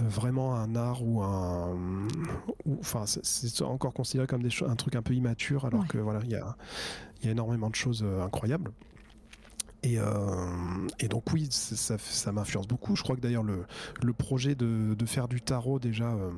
euh, 0.02 0.04
vraiment 0.08 0.56
un 0.56 0.76
art 0.76 1.04
ou 1.06 1.22
un 1.22 1.74
ou- 2.66 2.78
enfin 2.80 3.06
c'est- 3.06 3.62
encore 3.64 3.94
considéré 3.94 4.28
comme 4.28 4.44
des 4.44 4.50
un 4.68 4.76
truc 4.76 4.96
un 4.96 5.02
peu 5.02 5.14
immature 5.14 5.66
alors 5.66 5.82
Ouais. 5.82 5.88
que 5.88 5.98
voilà 5.98 6.20
il 6.24 6.32
y 6.32 6.36
a 6.36 6.56
y 7.24 7.28
a 7.28 7.32
énormément 7.32 7.70
de 7.70 7.76
choses 7.76 8.02
euh, 8.04 8.24
incroyables 8.24 8.72
et, 9.84 9.98
euh, 10.00 10.08
et 11.00 11.08
donc 11.08 11.32
oui, 11.32 11.48
ça, 11.52 11.98
ça 11.98 12.32
m'influence 12.32 12.68
beaucoup. 12.68 12.96
Je 12.96 13.04
crois 13.04 13.16
que 13.16 13.22
d'ailleurs 13.22 13.44
le, 13.44 13.66
le 14.04 14.14
projet 14.14 14.56
de, 14.56 14.94
de 14.94 15.06
faire 15.06 15.28
du 15.28 15.42
tarot 15.42 15.80
déjà, 15.80 16.12
euh, 16.12 16.32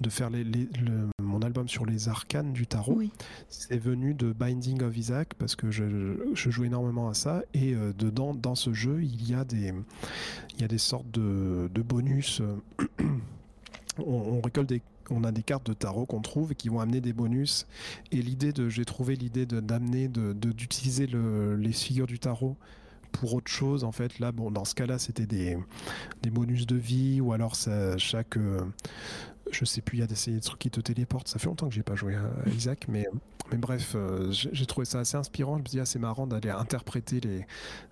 de 0.00 0.08
faire 0.10 0.30
les, 0.30 0.44
les- 0.44 0.68
le- 0.80 1.08
mon 1.20 1.40
album 1.42 1.68
sur 1.68 1.84
les 1.86 2.08
arcanes 2.08 2.52
du 2.52 2.66
tarot, 2.66 2.94
Oui. 2.96 3.12
c'est 3.48 3.78
venu 3.78 4.14
de 4.14 4.32
Binding 4.32 4.82
of 4.82 4.96
Isaac 4.96 5.34
parce 5.34 5.56
que 5.56 5.70
je, 5.70 6.16
je 6.34 6.50
joue 6.50 6.64
énormément 6.64 7.08
à 7.08 7.14
ça 7.14 7.42
et 7.54 7.74
euh, 7.74 7.92
dedans 7.92 8.34
dans 8.34 8.54
ce 8.54 8.72
jeu 8.72 9.02
il 9.02 9.28
y 9.28 9.34
a 9.34 9.44
des 9.44 9.72
il 10.54 10.60
y 10.60 10.64
a 10.64 10.68
des 10.68 10.78
sortes 10.78 11.10
de, 11.10 11.68
de 11.72 11.82
bonus. 11.82 12.42
on, 13.98 14.02
on 14.04 14.40
récolte 14.40 14.68
des 14.68 14.82
on 15.10 15.24
a 15.24 15.32
des 15.32 15.42
cartes 15.42 15.66
de 15.66 15.72
tarot 15.74 16.06
qu'on 16.06 16.20
trouve 16.20 16.52
et 16.52 16.54
qui 16.54 16.68
vont 16.68 16.80
amener 16.80 17.00
des 17.00 17.12
bonus. 17.12 17.66
Et 18.12 18.22
l'idée 18.22 18.52
de, 18.52 18.68
j'ai 18.68 18.84
trouvé 18.84 19.16
l'idée 19.16 19.46
d'amener, 19.46 20.08
de, 20.08 20.32
d'utiliser 20.32 21.06
le- 21.06 21.56
les 21.56 21.72
figures 21.72 22.06
du 22.06 22.18
tarot 22.18 22.56
pour 23.12 23.34
autre 23.34 23.50
chose. 23.50 23.82
En 23.84 23.92
fait, 23.92 24.18
là, 24.20 24.30
bon, 24.32 24.50
dans 24.50 24.64
ce 24.64 24.74
cas-là, 24.74 24.98
c'était 24.98 25.26
des, 25.26 25.58
bonus 26.30 26.66
de 26.66 26.76
vie 26.76 27.20
ou 27.20 27.32
alors 27.32 27.56
chaque, 27.98 28.36
euh, 28.36 28.62
je 29.52 29.64
sais 29.64 29.80
plus, 29.80 29.98
il 29.98 30.00
y 30.00 30.04
a 30.04 30.06
des, 30.06 30.32
des 30.32 30.40
trucs 30.40 30.58
qui 30.58 30.70
te 30.70 30.80
téléportent. 30.80 31.28
Ça 31.28 31.38
fait 31.38 31.46
longtemps 31.46 31.68
que 31.68 31.74
j'ai 31.74 31.82
pas 31.82 31.94
joué 31.94 32.14
à, 32.14 32.24
à 32.44 32.48
Isaac, 32.50 32.86
mais, 32.88 33.06
mais 33.50 33.58
bref, 33.58 33.92
euh, 33.94 34.30
j'ai 34.30 34.66
trouvé 34.66 34.84
ça 34.84 35.00
assez 35.00 35.16
inspirant. 35.16 35.56
Je 35.56 35.62
me 35.62 35.66
dis, 35.66 35.80
ah, 35.80 35.84
c'est 35.84 35.98
marrant 35.98 36.26
d'aller 36.26 36.50
interpréter 36.50 37.20
les, 37.20 37.46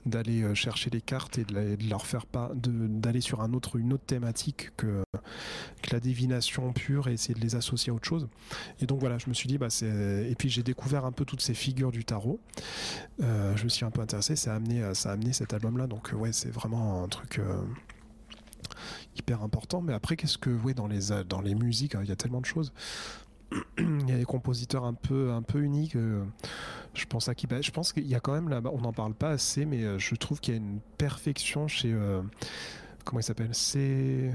d'aller 0.06 0.42
euh, 0.42 0.54
chercher 0.54 0.90
les 0.90 1.00
cartes 1.00 1.38
et 1.38 1.44
de, 1.44 1.76
de 1.76 1.90
leur 1.90 2.06
faire 2.06 2.26
pas, 2.26 2.50
d'aller 2.54 3.20
sur 3.20 3.40
un 3.40 3.52
autre, 3.54 3.76
une 3.76 3.92
autre 3.92 4.04
thématique 4.04 4.70
que, 4.76 5.02
que 5.82 5.92
la 5.92 6.00
divination 6.00 6.72
pure 6.72 7.08
et 7.08 7.14
essayer 7.14 7.34
de 7.34 7.40
les 7.40 7.56
associer 7.56 7.90
à 7.90 7.94
autre 7.94 8.06
chose. 8.06 8.28
Et 8.80 8.86
donc 8.86 9.00
voilà, 9.00 9.18
je 9.18 9.28
me 9.28 9.34
suis 9.34 9.48
dit, 9.48 9.58
bah, 9.58 9.70
c'est... 9.70 10.28
et 10.30 10.34
puis 10.36 10.48
j'ai 10.48 10.62
découvert 10.62 11.04
un 11.04 11.12
peu 11.12 11.24
toutes 11.24 11.42
ces 11.42 11.54
figures 11.54 11.92
du 11.92 12.04
tarot. 12.04 12.40
Euh, 13.20 13.56
je 13.56 13.64
me 13.64 13.68
suis 13.68 13.84
un 13.84 13.90
peu 13.90 14.00
intéressé, 14.00 14.36
ça 14.36 14.52
a 14.52 14.56
amené, 14.56 14.94
ça 14.94 15.10
a 15.10 15.12
amené 15.14 15.32
cet 15.32 15.52
album-là. 15.52 15.86
Donc 15.86 16.12
ouais, 16.14 16.32
c'est 16.32 16.50
vraiment 16.50 17.02
un 17.02 17.08
truc 17.08 17.38
euh, 17.38 17.60
hyper 19.16 19.42
important. 19.42 19.80
Mais 19.80 19.92
après, 19.92 20.16
qu'est-ce 20.16 20.38
que, 20.38 20.50
ouais, 20.50 20.74
dans 20.74 20.86
les, 20.86 20.98
dans 21.28 21.40
les 21.40 21.54
musiques, 21.54 21.94
hein, 21.94 22.00
il 22.02 22.08
y 22.08 22.12
a 22.12 22.16
tellement 22.16 22.40
de 22.40 22.46
choses. 22.46 22.72
Il 23.78 24.08
y 24.10 24.12
a 24.12 24.18
des 24.18 24.26
compositeurs 24.26 24.84
un 24.84 24.92
peu, 24.92 25.30
un 25.32 25.40
peu 25.40 25.62
uniques. 25.62 25.96
euh, 25.96 26.22
je 26.92 27.06
pense 27.06 27.28
à 27.30 27.34
qui 27.34 27.46
bah, 27.46 27.62
Je 27.62 27.70
pense 27.70 27.94
qu'il 27.94 28.06
y 28.06 28.14
a 28.14 28.20
quand 28.20 28.32
même 28.34 28.50
là, 28.50 28.60
on 28.72 28.80
n'en 28.82 28.92
parle 28.92 29.14
pas 29.14 29.30
assez, 29.30 29.64
mais 29.64 29.84
euh, 29.84 29.98
je 29.98 30.14
trouve 30.16 30.38
qu'il 30.40 30.52
y 30.52 30.56
a 30.58 30.60
une 30.60 30.80
perfection 30.98 31.66
chez. 31.66 31.90
euh, 31.90 32.20
comment 33.04 33.20
il 33.20 33.22
s'appelle? 33.22 33.48
C'est 33.52 34.32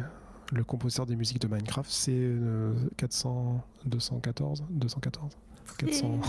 le 0.52 0.64
compositeur 0.64 1.06
des 1.06 1.16
musiques 1.16 1.40
de 1.40 1.48
Minecraft. 1.48 1.90
C'est 1.92 2.12
euh, 2.16 2.74
400, 2.98 3.64
214, 3.86 4.64
214, 4.72 5.38
400. 5.78 6.20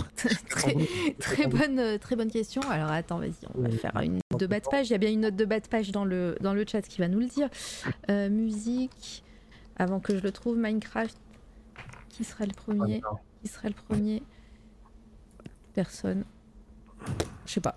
très, 0.49 0.75
très 1.19 1.47
bonne, 1.47 1.97
très 1.97 2.15
bonne 2.15 2.29
question. 2.29 2.61
Alors 2.69 2.91
attends, 2.91 3.17
vas-y, 3.17 3.33
on 3.55 3.61
va 3.63 3.69
faire 3.71 3.99
une 4.01 4.19
note 4.35 4.41
de 4.41 4.47
bas 4.47 4.59
de 4.59 4.67
page. 4.67 4.89
Il 4.89 4.91
y 4.91 4.95
a 4.95 4.97
bien 4.97 5.11
une 5.11 5.21
note 5.21 5.35
de 5.35 5.45
bas 5.45 5.59
de 5.59 5.67
page 5.67 5.91
dans 5.91 6.05
le, 6.05 6.37
dans 6.41 6.53
le 6.53 6.65
chat 6.67 6.81
qui 6.81 6.99
va 6.99 7.07
nous 7.07 7.19
le 7.19 7.27
dire. 7.27 7.49
Euh, 8.09 8.29
musique, 8.29 9.23
avant 9.77 9.99
que 9.99 10.15
je 10.15 10.21
le 10.21 10.31
trouve, 10.31 10.57
Minecraft. 10.57 11.17
Qui 12.09 12.23
sera 12.23 12.45
le 12.45 12.53
premier 12.53 13.01
Qui 13.41 13.49
sera 13.49 13.67
le 13.67 13.73
premier 13.73 14.23
Personne. 15.73 16.23
Je 17.45 17.51
sais 17.51 17.61
pas. 17.61 17.75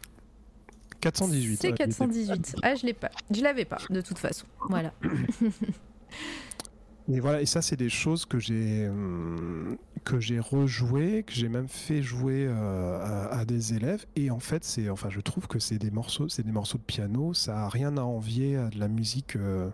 418. 1.01 1.59
C'est 1.61 1.69
ouais, 1.71 1.75
418. 1.75 2.57
Ah, 2.63 2.75
je 2.75 2.87
l'ai 2.87 2.93
pas. 2.93 3.11
Je 3.31 3.43
l'avais 3.43 3.65
pas, 3.65 3.79
de 3.91 4.01
toute 4.01 4.19
façon. 4.19 4.47
Voilà. 4.69 4.93
Et 7.11 7.21
voilà, 7.21 7.41
et 7.41 7.47
ça 7.47 7.63
c'est 7.63 7.77
des 7.77 7.89
choses 7.89 8.27
que 8.27 8.39
j'ai 8.39 8.87
hum, 8.89 9.79
que 10.05 10.21
j'ai 10.21 10.39
rejoué, 10.41 11.23
que 11.23 11.33
j'ai 11.33 11.49
même 11.49 11.69
fait 11.69 12.03
jouer 12.03 12.47
euh, 12.47 13.01
à, 13.03 13.39
à 13.39 13.45
des 13.47 13.73
élèves. 13.75 14.05
Et 14.15 14.31
en 14.31 14.41
fait, 14.41 14.63
c'est 14.65 14.91
enfin, 14.91 15.09
je 15.11 15.21
trouve 15.21 15.47
que 15.49 15.59
c'est 15.59 15.79
des 15.79 15.91
morceaux, 15.91 16.29
c'est 16.29 16.43
des 16.45 16.53
morceaux 16.53 16.77
de 16.79 16.83
piano. 16.83 17.33
Ça 17.33 17.65
a 17.65 17.69
rien 17.71 17.97
à 17.97 18.03
envier 18.03 18.57
à 18.57 18.69
de 18.69 18.79
la 18.79 18.89
musique, 18.89 19.37
euh, 19.37 19.69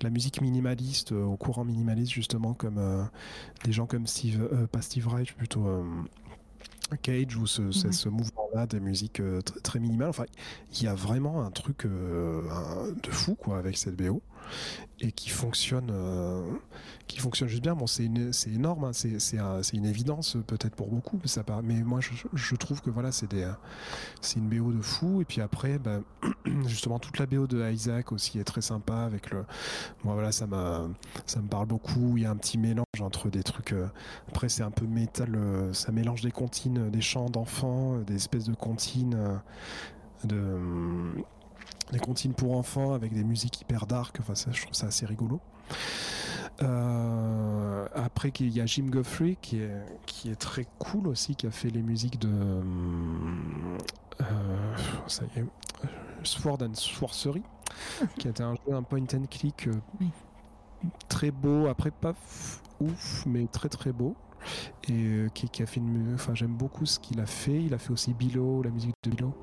de 0.00 0.04
la 0.04 0.10
musique 0.10 0.40
minimaliste, 0.40 1.12
euh, 1.12 1.22
au 1.24 1.36
courant 1.36 1.64
minimaliste 1.64 2.12
justement, 2.12 2.54
comme 2.54 2.78
euh, 2.78 3.04
des 3.64 3.72
gens 3.72 3.86
comme 3.86 4.06
Steve, 4.06 4.48
euh, 4.52 4.66
pas 4.66 4.80
Steve 4.82 5.06
Reich, 5.08 5.34
plutôt. 5.34 5.66
euh, 5.66 5.84
Cage 7.02 7.36
ou 7.36 7.46
ce, 7.46 7.70
ce- 7.70 7.92
ce 7.92 8.08
mouvement-là 8.08 8.66
de 8.66 8.80
musique 8.80 9.20
euh, 9.20 9.40
tr- 9.42 9.60
très 9.62 9.78
minimale. 9.78 10.08
Enfin, 10.08 10.24
il 10.74 10.82
y 10.82 10.88
a 10.88 10.94
vraiment 10.94 11.44
un 11.44 11.50
truc 11.52 11.86
euh, 11.86 12.42
un- 12.50 12.88
de 13.00 13.10
fou 13.10 13.36
quoi 13.36 13.58
avec 13.58 13.76
cette 13.78 13.94
BO 13.96 14.20
et 15.00 15.12
qui 15.12 15.30
fonctionne, 15.30 15.90
euh, 15.90 16.42
qui 17.06 17.18
fonctionne 17.20 17.48
juste 17.48 17.62
bien. 17.62 17.74
Bon, 17.74 17.86
c'est 17.86 18.04
énorme, 18.48 18.84
hein, 18.84 18.92
c'est 18.92 19.18
c'est 19.20 19.38
un- 19.38 19.62
c'est 19.62 19.76
une 19.76 19.86
évidence 19.86 20.36
peut-être 20.46 20.74
pour 20.76 20.88
beaucoup, 20.88 21.18
mais 21.22 21.28
ça 21.28 21.42
mais 21.64 21.82
moi 21.82 22.00
je, 22.00 22.54
trouve 22.56 22.82
que 22.82 22.90
voilà, 22.90 23.12
c'est 23.12 23.26
une 24.36 24.48
BO 24.48 24.72
de 24.72 24.80
fou. 24.80 25.20
Et 25.20 25.24
puis 25.24 25.40
après, 25.40 25.78
ben, 25.78 26.02
justement 26.66 26.98
toute 26.98 27.18
la 27.18 27.26
BO 27.26 27.46
de 27.46 27.68
Isaac 27.70 28.12
aussi 28.12 28.38
est 28.38 28.44
très 28.44 28.60
sympa 28.60 28.96
avec 28.98 29.30
le, 29.30 29.44
voilà, 30.04 30.32
ça 30.32 30.46
me 30.46 31.48
parle 31.48 31.66
beaucoup. 31.66 32.16
Il 32.16 32.22
y 32.24 32.26
a 32.26 32.30
un 32.30 32.36
petit 32.36 32.58
mélange 32.58 32.84
entre 33.00 33.30
des 33.30 33.42
trucs. 33.42 33.72
euh, 33.72 33.88
après, 34.28 34.48
c'est 34.48 34.62
un 34.62 34.70
peu 34.70 34.86
métal, 34.86 35.34
euh, 35.36 35.72
ça 35.72 35.92
mélange 35.92 36.22
des 36.22 36.30
comptines, 36.32 36.90
des 36.90 37.00
chants 37.00 37.30
d'enfants, 37.30 37.98
des 38.00 38.16
espèces 38.16 38.44
de 38.44 38.54
comptines, 38.54 39.40
de, 40.24 40.36
hum, 40.36 41.24
des 41.92 41.98
comptines 41.98 42.34
pour 42.34 42.56
enfants 42.56 42.92
avec 42.92 43.12
des 43.14 43.24
musiques 43.24 43.60
hyper 43.60 43.86
dark. 43.86 44.18
Enfin, 44.20 44.34
ça, 44.34 44.50
je 44.52 44.62
trouve 44.62 44.74
ça 44.74 44.86
assez 44.86 45.06
rigolo. 45.06 45.40
Euh, 46.62 47.86
après, 47.94 48.28
il 48.40 48.48
y 48.50 48.60
a 48.60 48.66
Jim 48.66 48.84
Guthrie 48.88 49.36
qui 49.40 49.58
est, 49.60 49.70
qui 50.06 50.30
est 50.30 50.36
très 50.36 50.66
cool 50.78 51.08
aussi, 51.08 51.34
qui 51.36 51.46
a 51.46 51.50
fait 51.50 51.70
les 51.70 51.82
musiques 51.82 52.18
de. 52.18 52.28
euh, 54.20 54.76
ça 55.06 55.24
y 55.36 55.40
est, 55.40 55.44
Sword 56.22 56.62
and 56.62 56.74
Sorcery, 56.74 57.42
qui 58.18 58.28
était 58.28 58.42
un 58.42 58.54
jeu, 58.54 58.74
un 58.74 58.82
point 58.82 59.04
and 59.14 59.24
click 59.30 59.68
euh, 59.68 59.74
Oui. 60.00 60.10
très 61.08 61.30
beau. 61.30 61.66
Après, 61.66 61.90
pas 61.90 62.14
ouf, 62.80 63.24
mais 63.26 63.46
très 63.46 63.68
très 63.68 63.92
beau. 63.92 64.16
Et 64.88 64.92
euh, 64.92 65.28
qui, 65.34 65.48
qui 65.50 65.62
a 65.62 65.66
fait 65.66 65.80
une. 65.80 66.14
Enfin, 66.14 66.34
j'aime 66.34 66.54
beaucoup 66.56 66.86
ce 66.86 66.98
qu'il 66.98 67.20
a 67.20 67.26
fait. 67.26 67.62
Il 67.62 67.74
a 67.74 67.78
fait 67.78 67.92
aussi 67.92 68.14
Bilo, 68.14 68.62
la 68.62 68.70
musique 68.70 68.94
de 69.04 69.10
Bilo. 69.10 69.34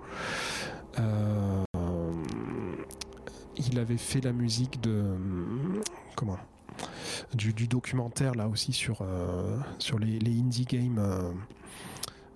Euh, 0.99 1.63
il 3.57 3.79
avait 3.79 3.97
fait 3.97 4.21
la 4.21 4.31
musique 4.33 4.81
de. 4.81 5.03
Comment 6.15 6.37
du, 7.33 7.53
du 7.53 7.67
documentaire 7.67 8.35
là 8.35 8.47
aussi 8.47 8.71
sur, 8.71 8.99
euh, 9.01 9.57
sur 9.79 9.97
les, 9.97 10.19
les 10.19 10.39
indie 10.39 10.65
games. 10.65 10.99
euh, 10.99 11.31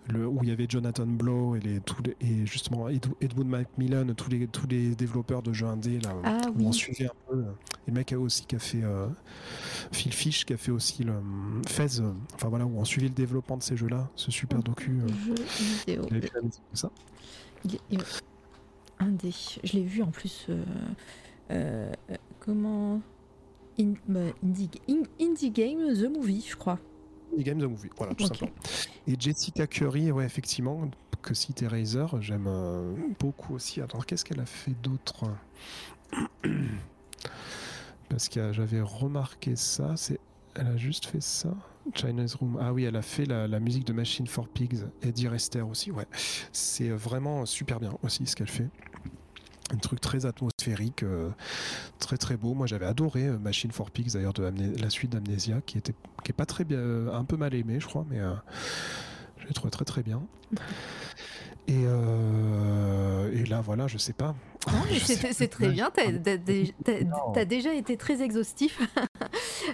le, 0.08 0.26
où 0.28 0.40
il 0.42 0.50
y 0.50 0.52
avait 0.52 0.66
Jonathan 0.68 1.06
Blow 1.06 1.56
et, 1.56 1.60
les, 1.60 1.80
tous 1.80 2.02
les- 2.02 2.18
et 2.22 2.46
justement 2.48 2.90
Ed, 2.90 3.06
Edmund 3.22 3.48
Macmillan, 3.48 4.08
tous 4.16 4.32
les, 4.32 4.48
tous 4.48 4.66
les 4.68 4.96
développeurs 4.96 5.44
de 5.44 5.54
jeux 5.54 5.68
indés, 5.68 6.00
là, 6.00 6.16
Ah 6.24 6.38
où 6.56 6.58
oui. 6.58 6.66
on 6.66 6.72
suivait 6.72 7.06
un 7.06 7.14
peu. 7.30 7.42
Et 7.88 7.92
le 7.92 7.94
mec 7.94 8.12
a 8.12 8.20
aussi 8.20 8.46
qui 8.48 8.56
a 8.56 8.60
fait 8.60 8.84
euh, 8.84 9.06
Phil 9.92 10.12
Fish, 10.12 10.44
qui 10.44 10.54
a 10.54 10.58
fait 10.58 10.72
aussi 10.72 11.04
le 11.04 11.14
Fez, 11.68 12.02
enfin 12.34 12.50
voilà, 12.50 12.66
où 12.66 12.80
on 12.80 12.84
suivait 12.84 13.10
le 13.10 13.14
développement 13.14 13.58
de 13.58 13.64
ces 13.64 13.78
jeux-là, 13.78 14.10
ce 14.16 14.32
super 14.32 14.64
docu. 14.64 15.02
Jeu 15.08 15.36
vidéo. 15.86 16.06
il 16.10 16.18
avait 16.18 16.22
fait 16.28 16.34
la 16.36 16.42
musique 16.42 16.64
de 16.72 16.78
ça. 16.78 16.90
Il- 17.66 17.80
il- 17.92 18.00
Je 19.02 19.74
l'ai 19.74 19.84
vu 19.84 20.02
en 20.04 20.12
plus. 20.12 20.48
euh, 20.50 20.64
euh, 21.52 21.92
comment. 22.40 23.02
In- 23.80 23.94
bah, 24.08 24.20
indie, 24.44 24.70
In- 24.90 25.04
indie 25.20 25.50
Game 25.52 25.80
The 25.94 26.10
Movie, 26.14 26.46
je 26.50 26.56
crois. 26.56 26.78
Indie 27.34 27.44
Game 27.44 27.60
The 27.60 27.64
Movie, 27.64 27.90
voilà, 27.98 28.14
tout 28.14 28.26
simplement. 28.28 28.52
Et 29.08 29.16
Jessica 29.20 29.66
Curry, 29.66 30.12
ouais, 30.12 30.26
effectivement, 30.26 30.90
que 31.22 31.34
cite 31.34 31.62
Eraser, 31.62 32.06
j'aime 32.20 32.48
euh, 32.48 32.94
beaucoup 33.20 33.54
aussi. 33.56 33.80
Attends, 33.82 34.00
qu'est-ce 34.02 34.26
qu'elle 34.26 34.40
a 34.42 34.46
fait 34.46 34.76
d'autre? 34.84 35.26
Parce 38.10 38.28
que 38.30 38.52
j'avais 38.52 38.82
remarqué 38.82 39.56
ça, 39.56 39.94
c'est 39.96 40.20
elle 40.56 40.68
a 40.68 40.76
juste 40.78 41.06
fait 41.06 41.22
ça? 41.22 41.56
China's 41.96 42.36
Room. 42.36 42.58
Ah 42.62 42.74
oui, 42.74 42.84
elle 42.84 42.98
a 42.98 43.02
fait 43.02 43.26
la, 43.26 43.48
la 43.48 43.60
musique 43.62 43.86
de 43.86 43.94
Machine 43.94 44.28
for 44.28 44.48
Pigs. 44.50 44.84
Eddie 45.02 45.30
Rester 45.30 45.62
aussi, 45.62 45.92
ouais. 45.92 46.06
C'est 46.52 46.90
vraiment 46.90 47.46
super 47.46 47.80
bien 47.80 47.94
aussi 48.04 48.28
ce 48.28 48.36
qu'elle 48.36 48.50
fait. 48.50 48.68
Un 49.74 49.78
truc 49.78 50.02
très 50.02 50.26
atmosphérique, 50.26 51.04
euh, 51.04 51.30
très 52.00 52.18
très 52.18 52.36
beau. 52.38 52.54
Moi 52.54 52.68
j'avais 52.68 52.86
adoré 52.86 53.28
euh, 53.28 53.38
Machine 53.38 53.72
for 53.72 53.90
Pigs 53.92 54.14
d'ailleurs 54.14 54.34
de 54.34 54.44
Amné- 54.46 54.78
la 54.82 54.90
suite 54.90 55.12
d'Amnesia 55.12 55.62
qui 55.66 55.78
était 55.78 55.94
qui 56.24 56.32
est 56.32 56.34
pas 56.36 56.46
très 56.46 56.66
bien, 56.66 56.78
euh, 56.78 57.14
un 57.14 57.24
peu 57.24 57.38
mal 57.38 57.54
aimé 57.54 57.78
je 57.80 57.88
crois, 57.88 58.06
mais 58.10 58.20
euh, 58.20 58.34
je 59.40 59.48
l'ai 59.48 59.54
trouvé 59.54 59.72
très 59.72 59.86
très 59.86 60.04
bien. 60.04 60.22
Et, 61.68 61.84
euh, 61.86 63.32
et 63.32 63.46
là 63.46 63.62
voilà, 63.62 63.88
je 63.88 63.98
sais 64.00 64.14
pas. 64.14 64.36
Non, 64.68 64.80
mais 64.90 64.96
Je 64.96 65.06
c'est 65.32 65.48
très 65.48 65.70
bien, 65.70 65.92
t'as 65.94 66.12
t'as 67.34 67.46
déjà 67.46 67.74
été 67.74 67.98
très 67.98 68.22
exhaustif. 68.22 68.82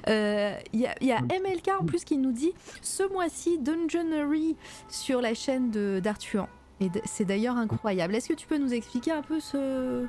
Euh, 0.09 0.53
Il 0.73 0.81
y 0.81 1.05
y 1.05 1.11
a 1.11 1.21
MLK 1.21 1.69
en 1.79 1.85
plus 1.85 2.03
qui 2.03 2.17
nous 2.17 2.33
dit 2.33 2.51
ce 2.81 3.03
mois-ci 3.11 3.57
Dungeonery 3.57 4.57
sur 4.89 5.21
la 5.21 5.33
chaîne 5.33 5.71
de- 5.71 6.01
d'Arthuan. 6.03 6.47
Et 6.79 6.89
c'est 7.05 7.25
d'ailleurs 7.25 7.57
incroyable. 7.57 8.15
Est-ce 8.15 8.29
que 8.29 8.33
tu 8.33 8.45
peux 8.47 8.57
nous 8.57 8.73
expliquer 8.73 9.11
un 9.11 9.21
peu 9.23 9.39
ce, 9.39 10.05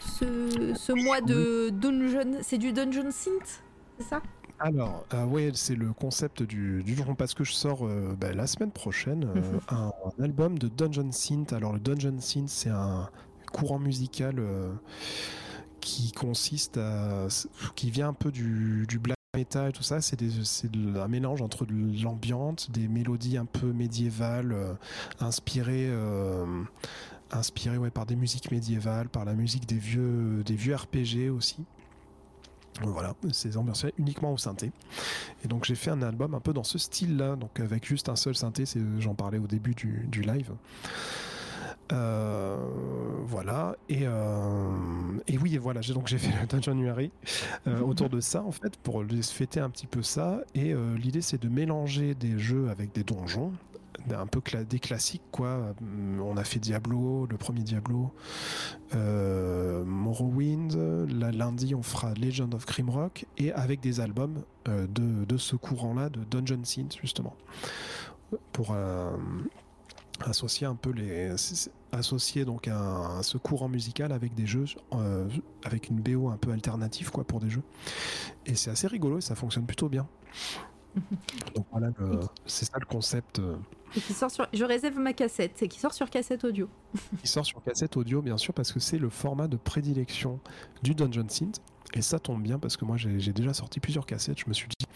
ce, 0.00 0.74
ce 0.74 0.92
mois 0.92 1.20
de 1.20 1.70
Dungeon 1.70 2.38
C'est 2.42 2.58
du 2.58 2.72
Dungeon 2.72 3.10
Synth 3.10 3.62
C'est 3.98 4.04
ça? 4.04 4.22
Alors, 4.60 5.04
euh, 5.14 5.24
ouais, 5.24 5.52
c'est 5.54 5.76
le 5.76 5.92
concept 5.92 6.42
du, 6.42 6.82
du 6.82 6.94
jour 6.96 7.14
parce 7.16 7.32
que 7.32 7.44
je 7.44 7.52
sors 7.52 7.86
euh, 7.86 8.16
bah, 8.20 8.32
la 8.32 8.46
semaine 8.48 8.72
prochaine 8.72 9.24
euh, 9.24 9.34
Mhm. 9.40 9.60
un, 9.70 9.92
un 10.18 10.24
album 10.24 10.58
de 10.58 10.68
Dungeon 10.68 11.12
Synth. 11.12 11.52
Alors, 11.52 11.72
le 11.72 11.78
Dungeon 11.80 12.18
Synth, 12.20 12.48
c'est 12.48 12.70
un 12.70 13.08
courant 13.52 13.78
musical 13.78 14.34
euh, 14.40 14.72
qui 15.80 16.10
consiste 16.12 16.76
à. 16.76 17.28
qui 17.76 17.90
vient 17.90 18.08
un 18.08 18.12
peu 18.14 18.32
du, 18.32 18.84
du 18.88 18.98
black 18.98 19.16
metal 19.38 19.70
et 19.70 19.72
tout 19.72 19.82
ça. 19.82 20.00
C'est 20.00 20.20
un 20.22 21.08
mélange 21.08 21.42
entre 21.42 21.64
de 21.64 21.74
l'ambiance, 22.02 22.70
des 22.70 22.88
mélodies 22.88 23.36
un 23.36 23.46
peu 23.46 23.72
médiévales, 23.72 24.52
euh, 24.52 24.74
inspirées. 25.20 25.88
euh, 25.88 26.64
inspirées 27.30 27.76
ouais, 27.76 27.90
par 27.90 28.06
des 28.06 28.16
musiques 28.16 28.50
médiévales, 28.50 29.08
par 29.08 29.24
la 29.26 29.34
musique 29.34 29.66
des 29.66 29.76
vieux, 29.78 30.42
des 30.44 30.56
vieux 30.56 30.74
RPG 30.74 31.30
aussi. 31.30 31.62
Voilà, 32.82 33.14
c'est 33.32 33.56
ambiancé 33.56 33.92
uniquement 33.98 34.32
au 34.32 34.38
synthé. 34.38 34.70
Et 35.44 35.48
donc 35.48 35.64
j'ai 35.64 35.74
fait 35.74 35.90
un 35.90 36.00
album 36.02 36.34
un 36.34 36.40
peu 36.40 36.52
dans 36.52 36.64
ce 36.64 36.78
style-là, 36.78 37.36
donc 37.36 37.60
avec 37.60 37.84
juste 37.84 38.08
un 38.08 38.16
seul 38.16 38.34
synthé, 38.34 38.64
j'en 38.98 39.14
parlais 39.14 39.38
au 39.38 39.46
début 39.46 39.74
du, 39.74 40.06
du 40.10 40.22
live. 40.22 40.52
Euh, 41.90 42.56
voilà, 43.24 43.76
et, 43.88 44.02
euh, 44.02 44.70
et 45.26 45.38
oui, 45.38 45.54
et 45.54 45.58
voilà, 45.58 45.80
j'ai 45.80 45.94
donc 45.94 46.06
j'ai 46.06 46.18
fait 46.18 46.32
le 46.38 46.46
Dungeonuary 46.46 47.10
euh, 47.66 47.80
autour 47.80 48.10
de 48.10 48.20
ça 48.20 48.42
en 48.42 48.52
fait 48.52 48.76
pour 48.78 49.02
fêter 49.22 49.60
un 49.60 49.70
petit 49.70 49.86
peu 49.86 50.02
ça. 50.02 50.42
Et 50.54 50.74
euh, 50.74 50.96
l'idée 50.98 51.22
c'est 51.22 51.40
de 51.42 51.48
mélanger 51.48 52.14
des 52.14 52.38
jeux 52.38 52.68
avec 52.68 52.92
des 52.94 53.04
donjons, 53.04 53.52
un 54.14 54.26
peu 54.26 54.40
cla- 54.40 54.66
des 54.66 54.78
classiques 54.80 55.22
quoi. 55.32 55.74
On 56.22 56.36
a 56.36 56.44
fait 56.44 56.58
Diablo, 56.58 57.26
le 57.30 57.38
premier 57.38 57.62
Diablo, 57.62 58.12
euh, 58.94 59.82
Morrowind. 59.84 60.74
Là, 61.08 61.30
lundi, 61.32 61.74
on 61.74 61.82
fera 61.82 62.12
Legend 62.14 62.52
of 62.54 62.66
Grimrock 62.66 63.24
et 63.38 63.50
avec 63.52 63.80
des 63.80 64.00
albums 64.00 64.42
euh, 64.68 64.86
de, 64.86 65.24
de 65.24 65.36
ce 65.38 65.56
courant-là, 65.56 66.10
de 66.10 66.20
Dungeon 66.24 66.64
Synth, 66.64 66.98
justement. 67.00 67.34
Pour 68.52 68.72
euh, 68.72 69.16
associer 70.20 70.66
un 70.66 70.74
peu 70.74 70.90
les. 70.90 71.34
Associer 71.92 72.44
donc 72.44 72.68
un, 72.68 73.22
ce 73.22 73.38
courant 73.38 73.68
musical 73.68 74.12
avec 74.12 74.34
des 74.34 74.46
jeux, 74.46 74.64
euh, 74.94 75.28
avec 75.64 75.88
une 75.88 76.00
BO 76.00 76.28
un 76.28 76.36
peu 76.36 76.50
alternative, 76.52 77.10
quoi, 77.10 77.24
pour 77.24 77.40
des 77.40 77.50
jeux. 77.50 77.62
Et 78.46 78.54
c'est 78.54 78.70
assez 78.70 78.86
rigolo 78.86 79.18
et 79.18 79.20
ça 79.22 79.34
fonctionne 79.34 79.66
plutôt 79.66 79.88
bien. 79.88 80.06
Donc 81.54 81.66
voilà, 81.70 81.88
le- 81.98 82.20
c'est 82.46 82.64
ça 82.64 82.78
le 82.78 82.86
concept. 82.86 83.38
euh, 83.38 83.56
Et 83.96 84.00
qui 84.00 84.12
sort 84.12 84.30
sur... 84.30 84.46
Je 84.52 84.64
réserve 84.64 84.98
ma 84.98 85.12
cassette, 85.12 85.62
et 85.62 85.68
qui 85.68 85.78
sort 85.78 85.92
sur 85.94 86.10
cassette 86.10 86.44
audio. 86.44 86.68
Il 87.22 87.28
sort 87.28 87.46
sur 87.46 87.62
cassette 87.62 87.96
audio, 87.96 88.20
bien 88.22 88.36
sûr, 88.36 88.52
parce 88.54 88.72
que 88.72 88.80
c'est 88.80 88.98
le 88.98 89.08
format 89.08 89.48
de 89.48 89.56
prédilection 89.56 90.40
du 90.82 90.94
Dungeon 90.94 91.28
Synth. 91.28 91.60
Et 91.94 92.02
ça 92.02 92.18
tombe 92.18 92.42
bien 92.42 92.58
parce 92.58 92.76
que 92.76 92.84
moi 92.84 92.96
j'ai 92.98 93.32
déjà 93.32 93.54
sorti 93.54 93.80
plusieurs 93.80 94.04
cassettes. 94.06 94.38
Je 94.38 94.44
me 94.46 94.52
suis 94.52 94.68
dit, 94.68 94.86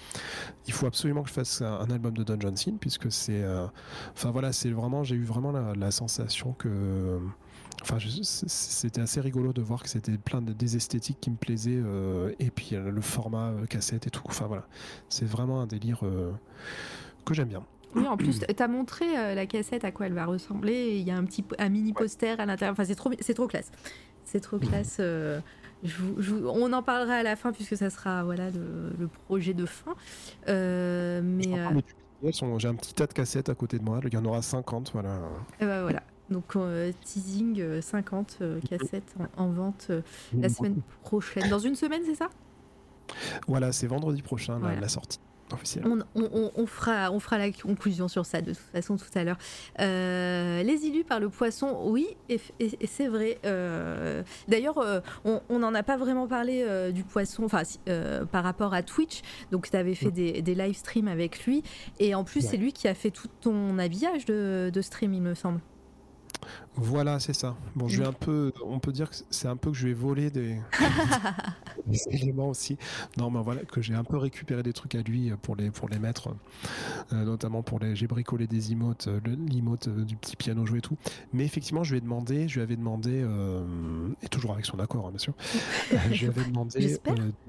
il 0.67 0.73
faut 0.75 0.87
absolument 0.87 1.23
que 1.23 1.29
je 1.31 1.35
fasse 1.35 1.63
un, 1.63 1.81
un 1.81 1.91
album 1.91 2.13
de 2.17 2.23
Dungeon 2.23 2.55
Synth 2.55 2.79
puisque 2.79 3.11
c'est, 3.11 3.43
euh, 3.43 3.67
enfin 4.15 4.31
voilà, 4.31 4.53
c'est 4.53 4.71
vraiment, 4.71 5.03
j'ai 5.03 5.17
eu 5.17 5.25
vraiment 5.25 5.53
la, 5.53 5.73
la 5.75 5.91
sensation 5.91 6.53
que, 6.53 7.19
enfin, 7.81 7.97
c'était 8.27 9.01
assez 9.01 9.21
rigolo 9.23 9.55
de 9.55 9.63
voir 9.63 9.83
que 9.83 9.89
c'était 9.89 10.19
plein 10.19 10.43
de, 10.43 10.53
des 10.53 10.77
esthétiques 10.77 11.19
qui 11.21 11.31
me 11.31 11.37
plaisaient 11.37 11.81
euh, 11.83 12.33
et 12.39 12.51
puis 12.51 12.71
euh, 12.75 12.91
le 12.91 13.01
format 13.01 13.53
cassette 13.71 14.07
et 14.07 14.11
tout. 14.11 14.23
Enfin 14.27 14.47
voilà, 14.47 14.67
c'est 15.09 15.25
vraiment 15.27 15.63
un 15.63 15.67
délire 15.67 16.01
euh, 16.03 16.31
que 17.25 17.33
j'aime 17.33 17.49
bien. 17.49 17.65
Oui, 17.95 18.07
en 18.07 18.17
plus, 18.19 18.41
t'as 18.41 18.69
montré 18.69 19.05
euh, 19.19 19.35
la 19.35 19.47
cassette 19.47 19.85
à 19.85 19.93
quoi 19.93 20.07
elle 20.07 20.15
va 20.15 20.25
ressembler. 20.27 20.97
Il 20.99 21.07
y 21.07 21.11
a 21.11 21.17
un 21.17 21.25
petit 21.25 21.45
un 21.59 21.69
mini 21.71 21.93
poster 21.95 22.39
à 22.41 22.47
l'intérieur. 22.47 22.73
Enfin, 22.73 22.85
c'est 22.85 22.95
trop, 22.95 23.11
c'est 23.21 23.35
trop 23.35 23.47
classe. 23.47 23.71
C'est 24.25 24.41
trop 24.41 24.59
classe. 24.59 24.97
euh, 25.01 25.41
on 25.85 26.73
en 26.73 26.83
parlera 26.83 27.15
à 27.15 27.23
la 27.23 27.37
fin 27.37 27.53
puisque 27.53 27.77
ça 27.77 27.91
sera 27.91 28.25
voilà 28.25 28.51
le, 28.51 29.09
projet 29.27 29.55
de 29.55 29.67
fin. 29.67 29.95
mais 30.47 31.49
j'ai 32.59 32.69
un 32.69 32.75
petit 32.75 32.95
tas 32.95 33.07
de 33.07 33.13
cassettes 33.13 33.49
à 33.49 33.55
côté 33.55 33.79
de 33.79 33.85
moi. 33.85 34.01
Il 34.05 34.15
y 34.15 34.17
en 34.17 34.25
aura 34.25 34.43
50, 34.43 34.93
voilà. 34.93 35.19
Et 35.61 35.67
bah, 35.67 35.83
voilà. 35.83 36.03
Donc 36.31 36.57
teasing 37.05 37.81
50 37.81 38.43
cassettes 38.69 39.15
en, 39.37 39.49
vente 39.49 39.91
la 40.33 40.49
semaine 40.49 40.83
prochaine. 41.03 41.49
Dans 41.49 41.59
une 41.59 41.75
semaine, 41.75 42.03
c'est 42.07 42.15
ça? 42.15 42.31
Voilà, 43.47 43.73
c'est 43.73 43.87
vendredi 43.87 44.23
prochain 44.23 44.59
la 44.59 44.89
sortie. 44.89 45.19
On, 46.15 46.67
fera, 46.67 47.11
on 47.11 47.21
fera 47.21 47.39
la 47.39 47.51
conclusion 47.51 48.09
sur 48.09 48.27
ça 48.27 48.41
de 48.41 48.53
toute 48.53 48.63
façon 48.73 48.97
tout 48.97 49.07
à 49.15 49.25
l'heure. 49.25 49.39
Euh, 49.81 50.63
les 50.63 50.87
élus 50.87 51.05
par 51.05 51.21
le 51.21 51.29
poisson, 51.29 51.79
oui, 51.85 52.07
et, 52.29 52.41
c'est 52.87 53.09
vrai. 53.09 53.39
Euh, 53.45 54.23
d'ailleurs, 54.49 54.79
euh, 54.79 55.01
on 55.25 55.59
n'en 55.59 55.75
a 55.75 55.83
pas 55.83 55.97
vraiment 55.97 56.27
parlé 56.27 56.65
du 56.93 57.05
poisson 57.05 57.45
enfin, 57.45 57.63
par 58.31 58.45
rapport 58.45 58.75
à 58.75 58.83
Twitch. 58.83 59.23
Donc, 59.51 59.71
tu 59.71 59.77
avais 59.77 59.95
fait 59.95 60.11
des, 60.11 60.43
des 60.43 60.55
live 60.55 60.77
streams 60.77 61.09
avec 61.09 61.45
lui. 61.47 61.63
Et 61.99 62.15
en 62.15 62.25
plus, 62.25 62.41
c'est 62.41 62.57
lui 62.57 62.73
qui 62.73 62.89
a 62.89 62.95
fait 62.95 63.11
tout 63.11 63.29
ton 63.41 63.79
habillage 63.79 64.25
de, 64.25 64.71
de 64.73 64.81
stream, 64.81 65.15
il 65.15 65.23
me 65.23 65.35
semble. 65.35 65.61
Voilà, 66.77 67.21
c'est 67.21 67.35
ça. 67.35 67.55
Bon, 67.77 67.87
je 67.87 68.01
vais 68.01 68.09
un 68.09 68.15
peu, 68.15 68.51
on 68.65 68.79
peut 68.79 68.93
dire 68.93 69.11
que 69.11 69.17
c'est 69.31 69.49
un 69.49 69.57
peu 69.57 69.71
que 69.71 69.77
je 69.77 69.89
vais 69.89 69.93
voler 69.93 70.31
des, 70.31 70.59
éléments 72.11 72.49
aussi. 72.49 72.79
Non, 73.19 73.31
mais 73.31 73.43
voilà, 73.43 73.63
que 73.63 73.83
j'ai 73.83 73.95
un 73.95 74.05
peu 74.05 74.17
récupéré 74.17 74.63
des 74.63 74.73
trucs 74.73 74.95
à 74.95 75.03
lui 75.03 75.31
pour 75.43 75.55
les, 75.55 75.71
pour 75.71 75.91
les 75.91 75.99
mettre, 75.99 76.35
euh, 77.13 77.25
notamment 77.25 77.63
pour 77.63 77.79
les, 77.79 77.95
j'ai 77.95 78.07
bricolé 78.07 78.47
des 78.47 78.73
emotes, 78.73 79.09
euh, 79.09 79.21
l'emote 79.53 79.89
euh, 79.89 80.05
du 80.05 80.17
petit 80.17 80.35
piano 80.35 80.65
joué 80.65 80.79
et 80.79 80.83
tout. 80.83 80.97
Mais 81.35 81.45
effectivement, 81.45 81.85
je 81.85 81.91
lui 81.93 81.99
ai 81.99 82.01
demandé, 82.01 82.49
je 82.49 82.55
lui 82.55 82.63
avais 82.63 82.77
demandé, 82.77 83.23
et 84.23 84.29
toujours 84.29 84.53
avec 84.53 84.65
son 84.65 84.79
accord, 84.79 85.07
hein, 85.07 85.11
bien 85.11 85.19
sûr, 85.19 85.35
je 86.11 86.21
lui 86.21 86.27
avais 86.27 86.45
demandé 86.45 86.99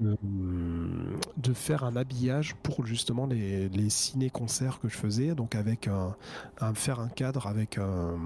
de, 0.00 1.54
faire 1.54 1.84
un 1.84 1.96
habillage 1.96 2.56
pour 2.62 2.84
justement 2.84 3.26
les, 3.26 3.68
les 3.70 3.88
ciné-concerts 3.88 4.80
que 4.80 4.88
je 4.88 4.96
faisais, 4.96 5.34
donc 5.34 5.54
avec 5.54 5.88
un, 5.88 6.14
un 6.60 6.74
faire 6.74 7.00
un 7.00 7.08
cadre 7.08 7.46
avec 7.46 7.78
un 7.78 8.18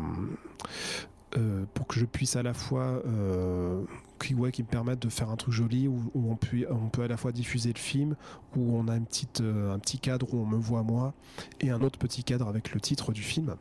euh, 1.36 1.64
pour 1.74 1.86
que 1.86 2.00
je 2.00 2.06
puisse 2.06 2.36
à 2.36 2.42
la 2.42 2.54
fois 2.54 3.02
euh, 3.04 3.82
qui, 4.18 4.34
ouais, 4.34 4.50
qui 4.50 4.62
me 4.62 4.68
permettent 4.68 5.02
de 5.02 5.10
faire 5.10 5.28
un 5.28 5.36
truc 5.36 5.52
joli 5.52 5.86
où, 5.86 6.10
on, 6.14 6.36
peut, 6.36 6.64
on 6.70 6.88
peut 6.88 7.02
à 7.02 7.08
la 7.08 7.18
fois 7.18 7.32
diffuser 7.32 7.70
le 7.70 7.78
film 7.78 8.16
où 8.56 8.74
on 8.74 8.88
a 8.88 8.96
une 8.96 9.04
petite, 9.04 9.42
euh, 9.42 9.74
un 9.74 9.78
petit 9.78 9.98
cadre 9.98 10.32
où 10.32 10.38
on 10.38 10.46
me 10.46 10.56
voit 10.56 10.82
moi 10.82 11.12
et 11.60 11.68
un 11.68 11.82
autre 11.82 11.98
petit 11.98 12.24
cadre 12.24 12.48
avec 12.48 12.72
le 12.72 12.80
titre 12.80 13.12
du 13.12 13.22
film. 13.22 13.56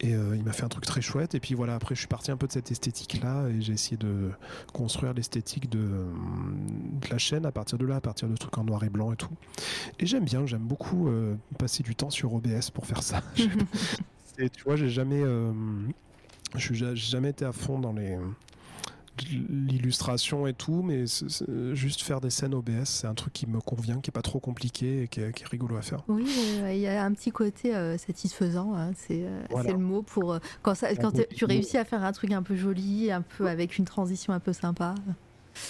Et 0.00 0.10
il 0.10 0.42
m'a 0.42 0.50
fait 0.50 0.64
un 0.64 0.68
truc 0.68 0.84
très 0.84 1.00
chouette. 1.00 1.36
Et 1.36 1.40
puis 1.40 1.54
voilà 1.54 1.76
après 1.76 1.94
je 1.94 2.00
suis 2.00 2.08
parti 2.08 2.32
un 2.32 2.36
peu 2.36 2.48
de 2.48 2.52
cette 2.52 2.72
esthétique 2.72 3.20
là 3.22 3.46
et 3.46 3.60
j'ai 3.60 3.72
essayé 3.72 3.96
de 3.96 4.32
construire 4.72 5.12
l'esthétique 5.14 5.70
de, 5.70 5.78
de, 5.78 7.08
la 7.08 7.18
chaîne 7.18 7.46
à 7.46 7.52
partir 7.52 7.78
de 7.78 7.86
là 7.86 7.96
à 7.96 8.00
partir 8.00 8.28
de 8.28 8.36
trucs 8.36 8.58
en 8.58 8.64
noir 8.64 8.82
et 8.82 8.88
blanc 8.88 9.12
et 9.12 9.16
tout. 9.16 9.30
Et 10.00 10.06
j'aime 10.06 10.24
bien 10.24 10.44
j'aime 10.44 10.66
beaucoup 10.66 11.08
passer 11.56 11.84
du 11.84 11.94
temps 11.94 12.10
sur 12.10 12.34
OBS 12.34 12.70
pour 12.72 12.86
faire 12.86 13.02
ça. 13.02 13.22
Et 14.38 14.48
tu 14.48 14.64
vois 14.64 14.74
j'ai 14.74 14.88
jamais 14.88 15.22
je 16.56 16.84
n'ai 16.84 16.96
jamais 16.96 17.30
été 17.30 17.44
à 17.44 17.52
fond 17.52 17.78
dans 17.78 17.92
les 17.92 18.16
l'illustration 19.30 20.46
et 20.46 20.54
tout, 20.54 20.82
mais 20.82 21.04
juste 21.74 22.02
faire 22.02 22.20
des 22.20 22.30
scènes 22.30 22.54
OBS, 22.54 22.84
c'est 22.84 23.06
un 23.06 23.14
truc 23.14 23.32
qui 23.32 23.46
me 23.46 23.60
convient, 23.60 24.00
qui 24.00 24.10
est 24.10 24.12
pas 24.12 24.22
trop 24.22 24.40
compliqué 24.40 25.02
et 25.02 25.08
qui 25.08 25.20
est, 25.20 25.32
rigolo 25.48 25.76
à 25.76 25.82
faire. 25.82 26.02
Oui, 26.08 26.24
il 26.70 26.78
y 26.78 26.86
a 26.86 27.04
un 27.04 27.12
petit 27.12 27.30
côté 27.30 27.74
euh, 27.74 27.98
satisfaisant, 27.98 28.74
hein, 28.74 28.92
c'est 28.96 29.22
euh, 29.22 29.62
le 29.64 29.76
mot 29.76 30.02
pour 30.02 30.32
euh, 30.32 30.38
quand, 30.62 30.74
ça, 30.74 30.94
quand 30.94 31.12
tu 31.34 31.44
réussis 31.44 31.76
à 31.76 31.84
faire 31.84 32.04
un 32.04 32.12
truc 32.12 32.32
un 32.32 32.42
peu 32.42 32.56
joli, 32.56 33.10
un 33.10 33.22
peu 33.22 33.48
avec 33.48 33.78
une 33.78 33.84
transition 33.84 34.32
un 34.32 34.40
peu 34.40 34.52
sympa. 34.52 34.94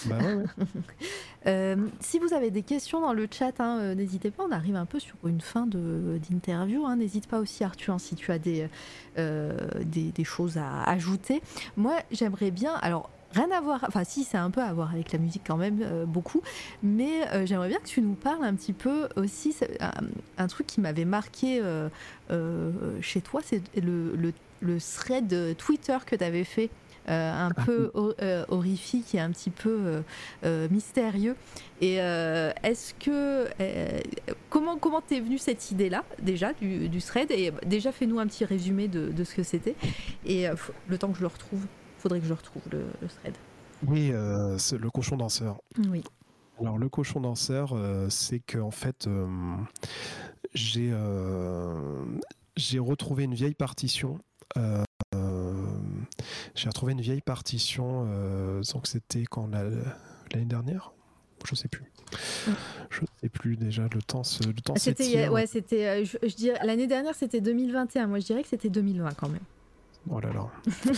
Bah 0.05 0.17
euh, 1.47 1.75
si 1.99 2.19
vous 2.19 2.33
avez 2.33 2.51
des 2.51 2.63
questions 2.63 3.01
dans 3.01 3.13
le 3.13 3.27
chat, 3.29 3.59
hein, 3.59 3.79
euh, 3.79 3.95
n'hésitez 3.95 4.31
pas. 4.31 4.43
On 4.47 4.51
arrive 4.51 4.75
un 4.75 4.85
peu 4.85 4.99
sur 4.99 5.15
une 5.25 5.41
fin 5.41 5.67
d'interview. 5.67 6.85
Hein. 6.85 6.97
N'hésite 6.97 7.27
pas 7.27 7.39
aussi, 7.39 7.63
Arthur, 7.63 7.99
si 7.99 8.15
tu 8.15 8.31
as 8.31 8.39
des, 8.39 8.67
euh, 9.17 9.57
des, 9.83 10.23
choses 10.23 10.57
à 10.57 10.83
ajouter. 10.83 11.41
Moi, 11.77 11.95
j'aimerais 12.11 12.51
bien. 12.51 12.73
Alors, 12.75 13.09
rien 13.33 13.49
à 13.51 13.59
voir, 13.61 13.83
enfin 13.87 14.03
si 14.03 14.23
c'est 14.23 14.37
un 14.37 14.51
peu 14.51 14.61
à 14.61 14.71
voir 14.73 14.91
avec 14.91 15.11
la 15.11 15.19
musique 15.19 15.41
quand 15.45 15.57
même, 15.57 16.05
beaucoup, 16.05 16.41
mais 16.83 17.45
j'aimerais 17.45 17.67
bien 17.67 17.79
que 17.79 17.87
tu 17.87 18.01
nous 18.01 18.13
parles 18.13 18.43
un 18.43 18.53
petit 18.53 18.73
peu 18.73 19.09
aussi, 19.15 19.55
un, 20.37 20.47
truc 20.47 20.67
qui 20.67 20.79
m'avait 20.79 21.03
marqué 21.03 21.61
chez 23.01 23.21
toi, 23.21 23.41
c'est 23.43 23.61
le, 23.75 24.15
le, 24.15 24.33
le, 24.61 24.77
thread 24.79 25.57
Twitter 25.57 25.97
que 26.05 26.15
tu 26.15 26.23
avais 26.23 26.43
fait 26.43 26.69
un 27.07 27.49
ah. 27.55 27.63
peu 27.65 27.91
euh, 27.95 28.45
horrifique 28.47 29.15
et 29.15 29.19
un 29.19 29.31
petit 29.31 29.49
peu 29.49 30.03
euh, 30.43 30.67
mystérieux. 30.69 31.35
Et 31.81 31.95
est-ce 31.95 32.93
que 32.93 33.47
comment 34.49 34.77
comment 34.77 35.01
t'es 35.01 35.19
venue 35.19 35.37
cette 35.37 35.71
idée 35.71 35.89
là 35.89 36.05
déjà 36.21 36.53
du, 36.53 36.87
du, 36.87 37.01
thread? 37.01 37.29
Et 37.31 37.51
déjà 37.65 37.91
fais-nous 37.91 38.19
un 38.19 38.27
petit 38.27 38.45
résumé 38.45 38.87
de, 38.87 39.09
de 39.09 39.23
ce 39.23 39.35
que 39.35 39.43
c'était 39.43 39.75
et 40.25 40.47
le 40.87 40.97
temps 40.97 41.09
que 41.09 41.17
je 41.17 41.21
le 41.21 41.27
retrouve, 41.27 41.65
faudrait 41.97 42.19
que 42.21 42.25
je 42.25 42.33
retrouve 42.33 42.61
le, 42.71 42.85
thread. 43.07 43.33
Oui, 43.85 44.13
c'est 44.57 44.77
le 44.77 44.89
cochon 44.89 45.17
danseur. 45.17 45.59
Oui. 45.89 46.03
Alors 46.61 46.77
le 46.77 46.87
cochon 46.87 47.19
danseur, 47.19 47.75
c'est 48.09 48.39
que 48.39 48.59
en 48.59 48.71
fait 48.71 49.09
j'ai 50.53 50.93
j'ai 52.55 52.79
retrouvé 52.79 53.25
une 53.25 53.33
vieille 53.33 53.55
partition 53.55 54.19
j'ai 56.55 56.69
retrouvé 56.69 56.93
une 56.93 57.01
vieille 57.01 57.21
partition, 57.21 58.07
euh, 58.07 58.61
donc 58.73 58.87
c'était 58.87 59.25
quand 59.25 59.47
l'année 59.47 60.45
dernière? 60.45 60.93
Je 61.45 61.55
sais 61.55 61.67
plus. 61.67 61.83
Je 62.89 63.01
sais 63.21 63.29
plus 63.29 63.57
déjà 63.57 63.83
le 63.91 64.01
temps 64.01 64.21
le 64.45 64.53
temps 64.61 64.75
c'était 64.75 65.27
ouais 65.29 65.47
c'était 65.47 65.87
euh, 65.87 66.05
je, 66.05 66.35
dirais 66.35 66.59
l'année 66.63 66.85
dernière 66.85 67.15
c'était 67.15 67.41
2021 67.41 68.05
moi 68.05 68.19
je 68.19 68.25
dirais 68.25 68.43
que 68.43 68.47
c'était 68.47 68.69
2020 68.69 69.13
quand 69.15 69.29
même. 69.29 69.41
Oh 70.09 70.19
là 70.19 70.31
là. 70.31 70.47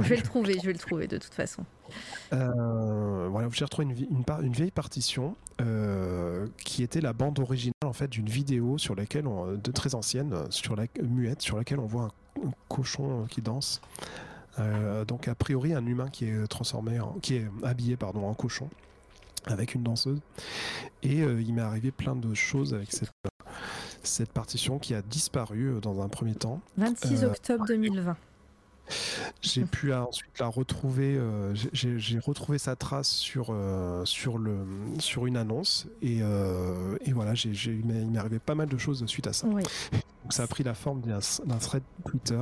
Je 0.00 0.08
vais 0.08 0.16
le 0.16 0.22
trouver 0.22 0.58
je 0.60 0.66
vais 0.66 0.72
le 0.72 0.78
trouver 0.78 1.06
de 1.06 1.16
toute 1.16 1.32
façon. 1.32 1.64
Euh, 2.32 3.28
voilà 3.28 3.48
j'ai 3.52 3.64
retrouvé 3.64 3.86
une, 3.86 3.96
une, 3.96 4.24
une, 4.44 4.52
vieille 4.52 4.70
partition 4.70 5.36
qui 6.64 6.82
était 6.82 7.00
la 7.00 7.12
bande 7.12 7.38
originale 7.38 7.72
en 7.84 7.92
fait 7.92 8.08
d'une 8.08 8.28
vidéo 8.28 8.76
sur 8.76 8.94
laquelle 8.94 9.26
on, 9.26 9.54
de 9.54 9.70
très 9.70 9.94
ancienne 9.94 10.34
sur 10.50 10.76
la 10.76 10.84
muette 11.02 11.40
sur 11.40 11.56
laquelle 11.56 11.78
on 11.78 11.86
voit 11.86 12.02
un 12.02 12.10
cochon 12.68 13.26
qui 13.28 13.42
danse. 13.42 13.80
Euh, 14.58 15.04
donc 15.04 15.28
a 15.28 15.34
priori 15.34 15.74
un 15.74 15.86
humain 15.86 16.08
qui 16.10 16.26
est 16.26 16.46
transformé, 16.48 17.00
en, 17.00 17.12
qui 17.22 17.36
est 17.36 17.46
habillé 17.62 17.96
pardon 17.96 18.26
en 18.26 18.34
cochon 18.34 18.68
avec 19.46 19.74
une 19.74 19.82
danseuse. 19.82 20.20
Et 21.02 21.22
euh, 21.22 21.40
il 21.40 21.54
m'est 21.54 21.62
arrivé 21.62 21.90
plein 21.90 22.16
de 22.16 22.34
choses 22.34 22.74
avec 22.74 22.92
cette, 22.92 23.10
cette 24.02 24.32
partition 24.32 24.78
qui 24.78 24.94
a 24.94 25.02
disparu 25.02 25.68
euh, 25.68 25.80
dans 25.80 26.02
un 26.02 26.08
premier 26.08 26.34
temps. 26.34 26.60
26 26.76 27.24
octobre 27.24 27.66
2020. 27.66 28.16
J'ai 29.42 29.64
pu 29.64 29.92
ensuite 29.92 30.38
la 30.38 30.46
retrouver. 30.46 31.16
Euh, 31.16 31.54
j'ai 31.72 32.18
retrouvé 32.18 32.58
sa 32.58 32.76
trace 32.76 33.08
sur 33.08 33.48
euh, 33.50 34.04
sur 34.04 34.38
le 34.38 34.58
sur 34.98 35.26
une 35.26 35.36
annonce 35.36 35.86
et, 36.02 36.18
euh, 36.22 36.96
et 37.04 37.12
voilà. 37.12 37.34
J'ai 37.34 37.50
il 37.50 37.84
m'est 37.84 38.18
arrivé 38.18 38.38
pas 38.38 38.54
mal 38.54 38.68
de 38.68 38.78
choses 38.78 39.04
suite 39.06 39.26
à 39.26 39.32
ça. 39.32 39.46
Donc 40.22 40.32
ça 40.32 40.42
a 40.42 40.46
pris 40.46 40.64
la 40.64 40.74
forme 40.74 41.00
d'un 41.00 41.58
thread 41.58 41.82
Twitter. 42.04 42.40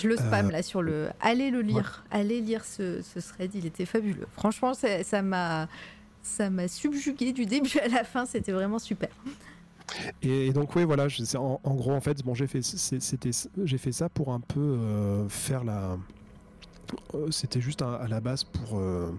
Je 0.00 0.08
le 0.08 0.16
spam 0.16 0.50
là 0.50 0.62
sur 0.62 0.82
le. 0.82 1.08
Allez 1.20 1.50
le 1.50 1.62
lire. 1.62 2.04
Allez 2.10 2.40
lire 2.40 2.64
ce, 2.64 3.02
ce, 3.02 3.18
thread. 3.18 3.54
Il 3.54 3.66
était 3.66 3.86
fabuleux. 3.86 4.26
Franchement, 4.34 4.72
ça 4.74 5.22
m'a 5.22 5.68
ça 6.22 6.50
m'a 6.50 6.68
subjugué 6.68 7.32
du 7.32 7.46
début 7.46 7.78
à 7.78 7.88
la 7.88 8.04
fin. 8.04 8.26
C'était 8.26 8.52
vraiment 8.52 8.78
super. 8.78 9.10
Et, 10.22 10.52
donc 10.52 10.74
oui, 10.76 10.84
voilà, 10.84 11.06
en, 11.36 11.74
gros 11.74 11.92
en 11.92 12.00
fait, 12.00 12.22
bon, 12.24 12.34
j'ai 12.34 12.46
fait, 12.46 12.60
j'ai 13.64 13.78
fait 13.78 13.92
ça 13.92 14.08
pour 14.08 14.32
un 14.32 14.40
peu 14.40 14.60
euh, 14.60 15.28
faire 15.28 15.64
la. 15.64 15.96
Euh, 17.14 17.30
c'était 17.30 17.60
juste 17.60 17.82
à, 17.82 18.06
la 18.08 18.20
base 18.20 18.44
pour 18.44 18.78
euh, 18.78 19.10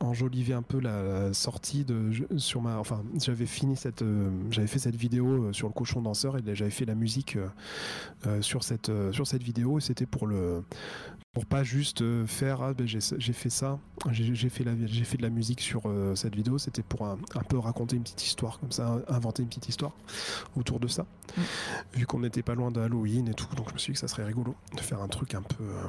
enjoliver 0.00 0.52
un 0.52 0.62
peu 0.62 0.80
la, 0.80 1.32
sortie 1.32 1.84
de 1.84 2.10
sur 2.36 2.60
ma 2.60 2.78
enfin 2.78 3.02
j'avais 3.20 3.46
fini 3.46 3.76
cette 3.76 4.04
j'avais 4.50 4.66
fait 4.66 4.78
cette 4.78 4.96
vidéo 4.96 5.52
sur 5.52 5.68
le 5.68 5.72
cochon 5.72 6.02
danseur 6.02 6.36
et 6.36 6.42
j'avais 6.54 6.70
fait 6.70 6.84
la 6.84 6.94
musique 6.94 7.38
sur 8.40 8.62
cette 8.62 8.90
sur 9.12 9.26
cette 9.26 9.42
vidéo 9.42 9.78
et 9.78 9.80
c'était 9.80 10.06
pour 10.06 10.26
le 10.26 10.62
pour 11.36 11.44
pas 11.44 11.62
juste 11.62 12.00
euh, 12.00 12.26
faire 12.26 12.62
ah, 12.62 12.72
ben, 12.72 12.86
j'ai 12.86 13.32
fait 13.34 13.50
ça 13.50 13.78
j'ai 14.10 14.48
fait 14.48 14.64
la 14.64 14.72
j'ai 14.86 15.04
fait 15.04 15.18
de 15.18 15.22
la 15.22 15.28
musique 15.28 15.60
sur 15.60 15.82
euh, 15.84 16.14
cette 16.14 16.34
vidéo 16.34 16.56
c'était 16.56 16.82
pour 16.82 17.04
un, 17.06 17.18
peu 17.46 17.58
raconter 17.58 17.96
une 17.96 18.04
petite 18.04 18.24
histoire 18.24 18.58
comme 18.58 18.72
ça 18.72 19.02
inventer 19.08 19.42
une 19.42 19.50
petite 19.50 19.68
histoire 19.68 19.92
autour 20.56 20.80
de 20.80 20.88
ça 20.88 21.04
mm. 21.36 21.42
vu 21.92 22.06
qu'on 22.06 22.20
n'était 22.20 22.40
pas 22.40 22.54
loin 22.54 22.70
de 22.70 22.80
Halloween 22.80 23.28
et 23.28 23.34
tout 23.34 23.54
donc 23.54 23.68
je 23.68 23.74
me 23.74 23.78
suis 23.78 23.92
dit 23.92 23.94
que 23.96 24.00
ça 24.00 24.08
serait 24.08 24.24
rigolo 24.24 24.54
de 24.74 24.80
faire 24.80 25.02
un 25.02 25.08
truc 25.08 25.34
un 25.34 25.42
peu 25.42 25.62
euh, 25.62 25.82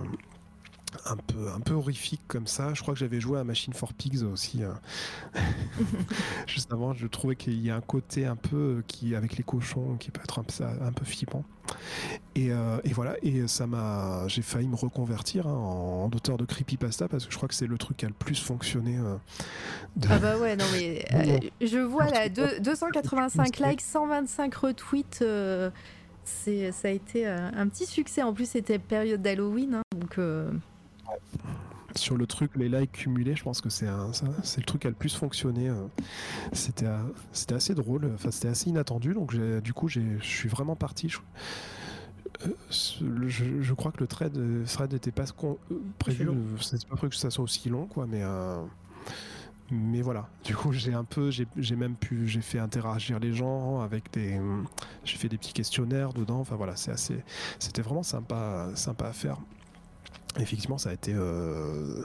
un 1.06 1.18
peu 1.18 1.50
un 1.56 1.60
peu 1.60 1.74
horrifique 1.74 2.22
comme 2.28 2.48
ça 2.48 2.74
je 2.74 2.82
crois 2.82 2.94
que 2.94 3.00
j'avais 3.00 3.20
joué 3.20 3.40
à 3.40 3.44
Machine 3.44 3.74
for 3.74 3.94
Pigs 3.94 4.24
aussi 4.24 4.62
juste 6.48 6.72
avant 6.72 6.94
je 6.94 7.08
trouvais 7.08 7.36
qu'il 7.36 7.60
y 7.64 7.70
a 7.70 7.76
un 7.76 7.82
côté 7.82 8.26
un 8.26 8.36
peu 8.36 8.84
qui 8.88 9.16
avec 9.16 9.38
les 9.38 9.44
cochons 9.44 9.98
qui 10.00 10.12
peut 10.12 10.22
être 10.24 10.40
un 10.40 10.44
peu, 10.44 10.64
un 10.64 10.92
peu 10.92 11.06
flippant 11.06 11.44
Et, 12.36 12.52
euh, 12.52 12.78
et 12.86 12.94
voilà, 12.94 13.16
et 13.22 13.48
ça 13.48 13.68
m'a, 13.68 14.28
j'ai 14.28 14.42
failli 14.42 14.68
me 14.68 14.76
reconvertir 14.76 15.48
hein, 15.48 15.54
en, 15.54 16.06
en 16.06 16.16
auteur 16.16 16.38
de 16.38 16.46
creepypasta 16.46 17.08
parce 17.08 17.26
que 17.26 17.32
je 17.32 17.38
crois 17.38 17.50
que 17.50 17.56
c'est 17.56 17.68
le 17.68 17.78
truc 17.78 17.98
qui 17.98 18.06
a 18.06 18.10
le 18.10 18.14
plus 18.14 18.42
fonctionné. 18.42 18.98
euh, 18.98 19.16
de- 19.98 20.08
Ah 20.10 20.20
bah 20.20 20.38
ouais, 20.38 20.56
non 20.56 20.66
mais 20.72 21.06
euh, 21.14 21.40
je 21.62 21.80
vois 21.80 22.06
là 22.10 22.30
deux- 22.30 22.60
285 22.62 23.60
likes, 23.60 23.82
125 23.82 24.56
retweets. 24.56 25.22
euh, 25.22 25.70
c'est, 26.24 26.72
ça 26.72 26.88
a 26.90 26.92
été 26.92 27.28
euh, 27.28 27.38
un 27.56 27.68
petit 27.70 27.86
succès. 27.86 28.22
En 28.22 28.34
plus, 28.34 28.50
c'était 28.50 28.80
période 28.80 29.22
d'Halloween. 29.22 29.76
hein, 29.76 29.82
donc, 29.98 30.18
euh, 30.18 30.52
sur 31.96 32.16
le 32.18 32.28
truc, 32.28 32.52
les 32.56 32.70
likes 32.70 32.92
cumulés, 32.92 33.36
je 33.36 33.44
pense 33.44 33.60
que 33.62 33.70
c'est 33.70 33.88
c'est 34.44 34.60
le 34.60 34.66
truc 34.66 34.82
qui 34.82 34.88
a 34.88 34.92
le 34.92 34.96
plus 34.96 35.16
fonctionné. 35.16 35.70
euh. 35.70 35.76
C'était 36.54 36.88
c'était 37.34 37.56
assez 37.56 37.76
drôle, 37.76 38.12
enfin 38.16 38.32
c'était 38.32 38.50
assez 38.50 38.70
inattendu, 38.70 39.14
donc 39.14 39.36
du 39.62 39.74
coup 39.74 39.88
je 39.88 40.02
suis 40.22 40.50
vraiment 40.50 40.76
parti. 40.76 41.10
Je, 41.10 41.20
euh, 42.46 43.28
je- 43.28 43.62
je 43.62 43.74
crois 43.74 43.92
que 43.92 44.00
le 44.00 44.08
thread, 44.08 44.38
euh, 44.38 44.64
n'était 44.92 45.12
pas 45.12 45.26
con- 45.28 45.58
euh, 45.72 45.76
prévu, 46.00 46.30
c'était 46.62 46.86
pas 46.88 46.96
prévu 46.96 47.12
que 47.12 47.16
ça 47.16 47.30
soit 47.30 47.44
aussi 47.44 47.70
long, 47.70 47.86
quoi, 47.88 48.06
mais. 48.08 48.22
euh, 48.24 48.62
mais 49.70 50.02
voilà, 50.02 50.30
du 50.46 50.56
coup 50.56 50.72
j'ai 50.72 50.94
un 50.94 51.04
peu, 51.04 51.30
j'ai 51.30 51.46
j'ai 51.58 51.76
même 51.76 51.96
pu, 51.96 52.26
j'ai 52.28 52.40
fait 52.42 52.60
interagir 52.60 53.20
les 53.20 53.34
gens 53.34 53.82
avec 53.82 54.12
des, 54.14 54.40
j'ai 55.04 55.18
fait 55.18 55.28
des 55.28 55.38
petits 55.38 55.52
questionnaires 55.54 56.14
dedans. 56.14 56.40
Enfin 56.40 56.56
voilà, 56.56 56.76
c'est 56.78 56.92
assez, 56.92 57.22
c'était 57.60 57.82
vraiment 57.82 58.04
sympa, 58.04 58.70
sympa 58.76 59.08
à 59.08 59.14
faire. 59.14 59.38
Effectivement, 60.40 60.78
ça 60.78 60.90
a 60.90 60.94
été 60.94 61.14
euh, 61.16 62.04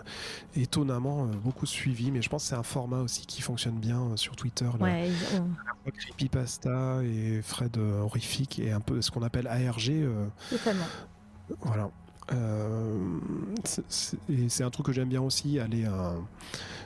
étonnamment 0.57 1.25
euh, 1.25 1.27
beaucoup 1.43 1.67
suivi, 1.67 2.11
mais 2.11 2.23
je 2.23 2.29
pense 2.29 2.45
que 2.45 2.49
c'est 2.49 2.55
un 2.55 2.63
format 2.63 3.01
aussi 3.01 3.27
qui 3.27 3.43
fonctionne 3.43 3.79
bien 3.79 4.01
euh, 4.01 4.17
sur 4.17 4.37
Twitter. 4.37 4.69
ouais, 4.81 5.09
ils 5.11 5.39
ont- 5.41 5.49
Creepypasta 5.91 7.03
et 7.05 7.41
Fred 7.43 7.77
horrifique 7.77 8.59
et 8.59 8.73
un 8.73 8.81
peu 8.81 9.03
ce 9.03 9.11
qu'on 9.11 9.23
appelle 9.23 9.47
ARG. 9.47 9.93
totalement. 10.51 10.85
voilà. 11.61 11.91
C'est- 13.65 13.85
c'est 13.89 14.19
et 14.31 14.49
c'est 14.49 14.65
un 14.65 14.71
truc 14.71 14.87
que 14.87 14.93
j'aime 14.93 15.09
bien 15.09 15.21
aussi. 15.23 15.59
Aller, 15.59 15.85
à- 15.85 16.15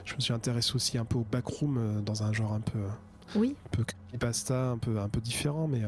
je 0.05 0.15
me 0.15 0.19
suis 0.19 0.33
intéressé 0.33 0.73
aussi 0.75 0.97
un 0.97 1.05
peu 1.05 1.17
au 1.17 1.25
backroom 1.31 2.01
dans 2.03 2.23
un 2.23 2.33
genre 2.33 2.53
un 2.53 2.59
peu, 2.59 2.79
Oui, 3.35 3.55
un 3.65 3.69
peu 3.77 3.83
creepypasta, 3.83 4.71
un 4.71 4.77
peu, 4.77 4.99
un 4.99 5.09
peu 5.09 5.21
différent, 5.21 5.67
mais 5.67 5.83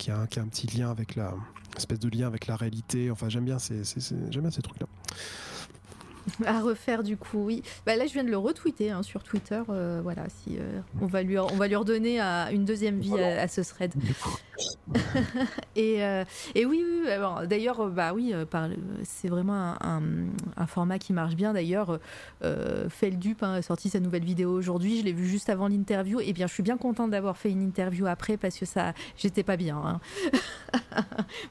qui, 0.00 0.10
a, 0.10 0.26
qui 0.26 0.38
a 0.38 0.42
un 0.42 0.48
petit 0.48 0.66
lien 0.66 0.90
avec 0.90 1.14
la 1.14 1.34
espèce 1.76 2.00
de 2.00 2.08
lien 2.08 2.26
avec 2.26 2.46
la 2.46 2.56
réalité. 2.56 3.10
Enfin, 3.10 3.28
j'aime 3.28 3.44
bien 3.44 3.58
ces, 3.58 3.84
ces- 3.84 4.00
ces- 4.00 4.16
j'aime 4.30 4.42
bien 4.42 4.50
ces 4.50 4.62
trucs-là. 4.62 4.86
à 6.46 6.60
refaire 6.60 7.02
du 7.02 7.16
coup, 7.16 7.44
oui. 7.44 7.62
Bah 7.86 7.96
là, 7.96 8.06
je 8.06 8.12
viens 8.12 8.24
de 8.24 8.30
le 8.30 8.36
retweeter 8.38 8.90
hein, 8.90 9.02
sur 9.02 9.22
Twitter. 9.22 9.60
euh, 9.68 10.00
voilà, 10.02 10.24
si 10.28 10.56
euh, 10.58 10.80
on 11.00 11.06
va 11.06 11.22
lui, 11.22 11.38
on 11.38 11.46
va 11.56 11.68
lui 11.68 11.76
redonner 11.76 12.20
à- 12.20 12.50
une 12.52 12.64
deuxième 12.64 12.98
vie 12.98 13.18
à, 13.18 13.42
à 13.42 13.48
ce 13.48 13.60
thread. 13.62 13.92
Et, 15.76 16.02
euh, 16.04 16.24
et 16.54 16.66
oui, 16.66 16.84
oui, 16.86 17.00
oui, 17.04 17.10
alors, 17.10 17.46
d'ailleurs, 17.46 17.88
bah 17.88 18.12
oui, 18.14 18.34
c'est 19.04 19.28
vraiment 19.28 19.54
un, 19.54 19.78
un- 19.80 20.02
un 20.56 20.66
format 20.66 20.98
qui 20.98 21.12
marche 21.14 21.34
bien. 21.34 21.52
D'ailleurs, 21.54 21.98
Feldup 22.88 23.42
hein, 23.42 23.54
a 23.54 23.62
sorti 23.62 23.88
sa 23.88 24.00
nouvelle 24.00 24.24
vidéo 24.24 24.50
aujourd'hui. 24.52 24.98
Je 25.00 25.04
l'ai 25.04 25.12
vu 25.12 25.26
juste 25.26 25.48
avant 25.48 25.68
l'interview. 25.68 26.20
Et 26.20 26.32
bien, 26.32 26.46
je 26.46 26.52
suis 26.52 26.62
bien 26.62 26.76
contente 26.76 27.10
d'avoir 27.10 27.36
fait 27.38 27.50
une 27.50 27.62
interview 27.62 28.06
après 28.06 28.36
parce 28.36 28.58
que 28.58 28.66
ça, 28.66 28.92
j'étais 29.16 29.42
pas 29.42 29.56
bien. 29.56 29.76
hein. 29.78 30.00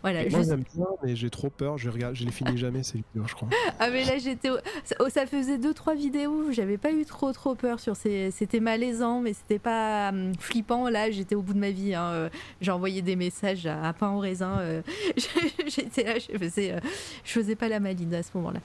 voilà. 0.04 0.22
Moi, 0.30 0.40
juste- 0.40 0.50
j'aime 0.50 0.64
bien, 0.76 0.86
mais 1.04 1.16
j'ai 1.16 1.30
trop 1.30 1.50
peur. 1.50 1.78
Je, 1.78 1.90
regarde, 1.90 2.16
je 2.16 2.26
les 2.26 2.32
finis 2.32 2.58
jamais 2.58 2.84
ces 2.84 2.98
vidéos, 2.98 3.26
je 3.28 3.34
crois. 3.36 3.50
Ah 3.80 3.90
mais 3.90 4.04
là 4.04 4.18
j'étais, 4.20 4.50
au- 4.50 4.58
ça, 4.84 4.96
oh, 5.00 5.10
ça 5.10 5.26
faisait 5.26 5.58
deux 5.58 5.74
trois 5.74 5.96
vidéos, 5.96 6.52
j'avais 6.52 6.78
pas 6.78 6.92
eu 6.92 7.06
trop 7.06 7.32
trop 7.32 7.56
peur 7.56 7.80
sur 7.80 7.96
ces, 7.96 8.32
c'était 8.32 8.60
malaisant 8.60 9.22
mais 9.22 9.34
c'était 9.34 9.60
pas 9.60 10.10
hum, 10.10 10.34
flippant. 10.40 10.90
Là 10.90 11.12
j'étais 11.12 11.36
au 11.36 11.42
bout 11.42 11.54
de 11.54 11.60
ma 11.60 11.72
vie, 11.72 11.96
hein, 11.96 12.10
euh, 12.12 12.30
j'ai 12.62 12.72
envoyé 12.72 13.02
des 13.02 13.16
messages 13.16 13.66
à, 13.66 13.94
pain 13.94 14.12
au 14.12 14.20
raisin. 14.20 14.60
euh, 14.60 14.82
j'étais 15.68 16.04
là, 16.04 16.20
je 16.20 16.38
faisais, 16.38 16.74
euh, 16.74 16.80
je 17.24 17.32
faisais 17.32 17.56
pas 17.56 17.68
la 17.68 17.80
maline 17.80 18.14
à 18.14 18.24
ce 18.24 18.30
moment-là. 18.36 18.60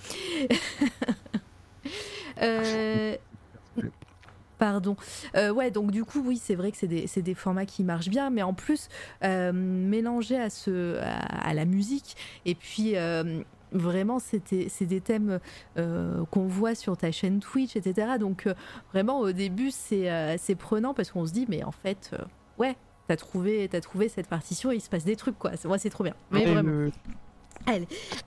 Pardon. 4.59 4.97
Ouais, 5.35 5.71
donc 5.71 5.91
du 5.91 6.05
coup, 6.05 6.23
oui, 6.25 6.41
c'est 6.43 6.55
vrai 6.55 6.71
que 6.71 6.79
c'est 6.79 6.87
des, 6.87 7.07
des 7.17 7.35
formats 7.35 7.67
qui 7.67 7.83
marchent 7.85 8.09
bien, 8.09 8.31
mais 8.31 8.43
en 8.43 8.55
plus, 8.55 8.89
euh, 9.23 9.53
mélangés 9.53 10.39
à, 10.39 10.49
ce, 10.49 10.99
à, 11.01 11.53
la 11.55 11.65
musique, 11.65 12.17
et 12.47 12.55
puis 12.55 12.95
vraiment, 13.75 14.19
c'était, 14.19 14.69
c'est 14.71 14.87
des 14.87 15.01
thèmes 15.03 15.39
euh, 15.77 16.25
qu'on 16.31 16.47
voit 16.47 16.75
sur 16.75 16.97
ta 16.97 17.13
chaîne 17.13 17.41
Twitch, 17.41 17.77
etc. 17.77 18.13
Donc 18.19 18.47
euh, 18.47 18.55
vraiment, 18.93 19.21
au 19.21 19.33
début, 19.33 19.71
c'est, 19.71 20.11
euh, 20.11 20.37
prenant 20.59 20.95
parce 20.95 21.11
qu'on 21.11 21.27
se 21.27 21.33
dit, 21.33 21.45
mais 21.49 21.63
en 21.65 21.73
fait, 21.73 22.11
euh, 22.15 22.19
ouais, 22.59 22.77
t'as 23.09 23.17
trouvé, 23.17 23.69
t'as 23.71 23.81
trouvé 23.81 24.09
cette 24.09 24.29
partition, 24.29 24.73
et 24.73 24.77
il 24.77 24.81
se 24.81 24.89
passe 24.89 25.05
des 25.05 25.17
trucs, 25.17 25.39
quoi. 25.39 25.51
Moi, 25.65 25.77
c'est 25.79 25.91
trop 25.91 26.05
bien. 26.05 26.15
Mais 26.31 26.43
Et 26.43 26.47
vraiment. 26.47 26.71
le- 26.71 26.93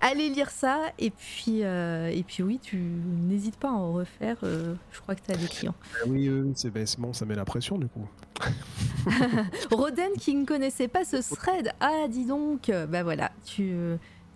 Allez 0.02 0.30
lire 0.30 0.49
ça, 0.49 0.80
et 0.98 1.11
puis, 1.11 1.64
euh, 1.64 2.07
et 2.10 2.24
puis 2.24 2.41
oui, 2.41 2.60
tu 2.61 2.78
n'hésites 2.78 3.57
pas 3.57 3.69
à 3.69 3.74
en 3.74 3.94
refaire. 3.94 4.38
euh, 4.44 4.74
je 4.91 4.99
crois 4.99 5.14
que 5.15 5.22
tu 5.22 5.32
as 5.32 5.36
des 5.38 5.45
clients. 5.48 5.76
oui, 6.07 6.28
oui, 6.30 6.52
c'est 6.56 6.72
ben, 6.72 6.88
c'est 6.88 6.99
bon, 6.99 7.14
ça 7.14 7.26
met 7.26 7.36
la 7.36 7.45
pression 7.45 7.78
du 7.78 7.88
coup. 7.88 8.07
Roden 9.72 10.11
qui 10.19 10.34
ne 10.36 10.45
connaissait 10.45 10.88
pas 10.88 11.03
ce 11.06 11.18
thread. 11.36 11.72
Ah, 11.80 12.06
dis 12.10 12.26
donc. 12.26 12.72
Bah 12.90 13.03
voilà, 13.03 13.32
tu, 13.45 13.76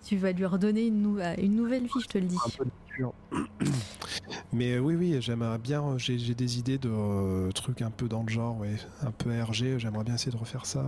tu 0.04 0.16
vas 0.16 0.32
lui 0.32 0.44
redonner 0.46 0.86
une, 0.86 1.02
nou- 1.02 1.20
une 1.38 1.54
nouvelle 1.56 1.84
vie, 1.84 2.00
je 2.02 2.06
te 2.08 2.18
le 2.18 2.26
dis. 2.26 2.38
Mais 4.52 4.72
euh, 4.74 4.78
oui, 4.80 4.94
oui, 4.94 5.16
j'aimerais 5.20 5.58
bien. 5.58 5.82
euh, 5.82 5.98
J'ai 5.98 6.34
des 6.34 6.58
idées 6.58 6.78
de 6.78 6.90
euh, 6.90 7.50
trucs 7.52 7.82
un 7.82 7.90
peu 7.90 8.08
dans 8.08 8.22
le 8.22 8.28
genre, 8.28 8.58
ouais, 8.58 8.76
un 9.02 9.10
peu 9.10 9.30
RG. 9.30 9.78
J'aimerais 9.78 10.04
bien 10.04 10.14
essayer 10.14 10.32
de 10.32 10.36
refaire 10.36 10.66
ça. 10.66 10.84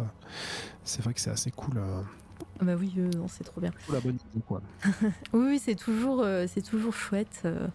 C'est 0.84 1.02
vrai 1.02 1.14
que 1.14 1.20
c'est 1.20 1.30
assez 1.30 1.50
cool. 1.50 1.78
euh, 1.78 2.02
Ah 2.60 2.64
Bah 2.64 2.74
oui, 2.78 2.92
euh, 2.98 3.08
non, 3.16 3.26
c'est 3.28 3.44
trop 3.44 3.60
bien. 3.60 3.70
la 3.90 4.00
bonne 4.00 4.16
idée, 4.32 4.42
quoi. 4.46 4.60
Oui, 5.32 5.46
oui, 5.48 5.58
c'est 5.58 5.76
toujours, 5.76 6.20
euh, 6.22 6.46
c'est 6.46 6.62
toujours 6.62 6.92
chouette. 6.94 7.42
euh, 7.46 7.66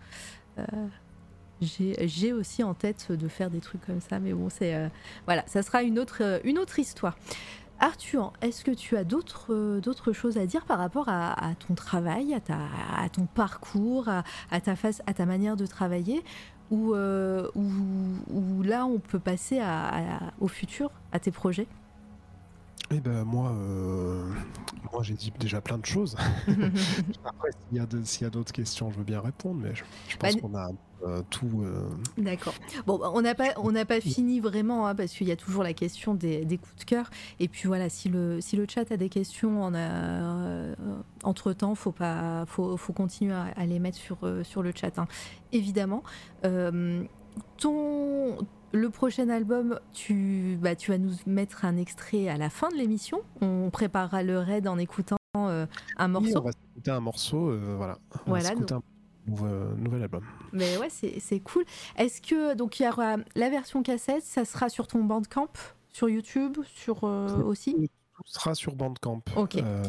euh, 0.60 0.64
j'ai 1.62 2.32
aussi 2.32 2.64
en 2.64 2.74
tête 2.74 3.12
de 3.12 3.28
faire 3.28 3.50
des 3.50 3.60
trucs 3.60 3.86
comme 3.86 4.00
ça, 4.00 4.20
mais 4.20 4.32
bon, 4.32 4.50
c'est 4.50 4.76
euh, 4.76 4.88
voilà, 5.26 5.44
ça 5.48 5.62
sera 5.62 5.84
une 5.84 6.00
autre, 6.00 6.20
euh, 6.22 6.40
une 6.46 6.58
autre 6.58 6.80
histoire. 6.80 7.18
Arthur, 7.80 8.34
est-ce 8.42 8.64
que 8.64 8.72
tu 8.72 8.98
as 8.98 9.04
d'autres 9.04 9.54
euh, 9.54 9.80
d'autres 9.82 10.12
choses 10.14 10.38
à 10.38 10.46
dire 10.46 10.66
par 10.66 10.78
rapport 10.80 11.08
à, 11.10 11.32
à 11.50 11.56
ton 11.56 11.76
travail, 11.76 12.34
à, 12.34 12.40
ta, 12.42 12.58
à 12.98 13.10
ton 13.10 13.26
parcours, 13.26 14.10
à, 14.10 14.24
à 14.52 14.62
ta 14.62 14.76
face, 14.76 15.02
à 15.08 15.14
ta 15.14 15.26
manière 15.26 15.56
de 15.58 15.66
travailler, 15.66 16.24
ou 16.72 16.94
euh, 16.94 17.50
ou 17.56 18.24
ou 18.28 18.64
là 18.64 18.86
on 18.86 19.00
peut 19.00 19.20
passer 19.20 19.62
au 20.40 20.48
futur, 20.48 20.92
à 21.12 21.20
tes 21.20 21.32
projets? 21.32 21.68
Eh 22.92 23.00
ben 23.02 23.24
moi, 23.24 23.52
euh, 23.52 24.34
moi 24.92 25.04
j'ai 25.04 25.14
dit 25.14 25.32
déjà 25.40 25.62
plein 25.62 25.78
de 25.78 25.86
choses. 25.86 26.18
Après, 27.24 27.50
s'il 27.68 27.78
y 27.78 27.80
a 27.80 27.86
de- 27.86 28.04
s'il 28.04 28.24
y 28.24 28.28
a 28.28 28.30
d'autres 28.32 28.52
questions, 28.54 28.92
je 28.92 28.98
veux 28.98 29.04
bien 29.04 29.22
répondre, 29.22 29.60
mais 29.62 29.76
je, 29.76 29.84
je 30.08 30.18
pense 30.18 30.36
Bah, 30.36 30.42
qu'on 30.42 30.56
a 30.56 30.68
euh, 31.06 31.22
tout. 31.30 31.62
euh, 31.64 31.88
D'accord. 32.18 32.54
Bon, 32.86 32.98
bah, 32.98 33.12
on 33.14 33.22
n'a 33.22 33.36
pas, 33.36 33.50
on 33.58 33.72
n'a 33.72 33.86
pas 33.86 34.02
fini 34.02 34.40
vraiment, 34.40 34.88
hein, 34.88 34.96
parce 34.96 35.14
qu'il 35.14 35.28
y 35.28 35.32
a 35.32 35.36
toujours 35.36 35.64
la 35.64 35.74
question 35.74 36.14
des, 36.14 36.46
des 36.46 36.58
coups 36.58 36.76
de 36.78 36.84
cœur. 36.86 37.10
Et 37.40 37.48
puis 37.48 37.68
voilà, 37.68 37.90
si 37.90 38.10
le, 38.10 38.42
si 38.42 38.56
le 38.56 38.66
chat 38.70 38.92
a 38.92 38.98
des 38.98 39.10
questions 39.10 39.64
en 39.64 39.74
entre 41.24 41.54
temps, 41.54 41.76
faut 41.76 41.92
pas, 41.92 42.46
faut, 42.48 42.78
faut 42.78 42.94
continuer 42.94 43.34
à, 43.34 43.48
à 43.56 43.66
les 43.66 43.80
mettre 43.80 43.98
sur, 43.98 44.18
euh, 44.24 44.44
sur 44.44 44.62
le 44.64 44.72
chat, 44.76 44.98
hein. 45.00 45.08
évidemment. 45.52 46.04
Euh, 46.46 47.04
ton, 47.58 48.38
le 48.72 48.90
prochain 48.90 49.30
album, 49.30 49.80
tu, 49.94 50.58
bah, 50.62 50.76
tu 50.76 50.92
vas 50.92 50.98
nous 50.98 51.14
mettre 51.26 51.66
un 51.66 51.78
extrait 51.78 52.28
à 52.30 52.38
la 52.38 52.50
fin 52.50 52.70
de 52.70 52.76
l'émission. 52.76 53.22
On 53.42 53.70
préparera 53.70 54.24
le 54.24 54.40
raid 54.40 54.68
en 54.68 54.78
écoutant 54.78 55.18
euh, 55.38 55.66
un 55.98 56.06
oui, 56.08 56.12
morceau. 56.12 56.40
on 56.40 56.44
va 56.46 56.52
s'écouter 56.52 56.92
un 56.92 57.00
morceau, 57.00 57.50
euh, 57.50 57.76
voilà. 57.78 57.98
On 58.26 58.30
Voilà, 58.30 58.44
va 58.44 58.50
s'écouter 58.50 58.74
un 58.74 58.82
nouveau- 59.30 59.76
nouvel 59.78 60.04
album. 60.04 60.24
Mais 60.54 60.78
ouais, 60.78 60.90
c'est 60.90 61.20
c'est 61.20 61.40
cool. 61.40 61.64
Est-ce 61.98 62.22
que 62.22 62.54
donc 62.56 62.80
il 62.80 62.84
y 62.84 62.88
aura 62.90 63.18
la 63.36 63.50
version 63.50 63.84
cassette, 63.84 64.24
ça 64.24 64.46
sera 64.46 64.70
sur 64.70 64.88
ton 64.88 65.04
Bandcamp, 65.04 65.48
sur 65.90 66.10
YouTube, 66.10 66.58
sur 66.66 67.04
euh, 67.04 67.42
aussi, 67.44 67.74
Tout 68.16 68.24
sera 68.26 68.54
sur 68.56 68.76
Bandcamp. 68.76 69.22
Ok. 69.36 69.56
Euh, 69.58 69.84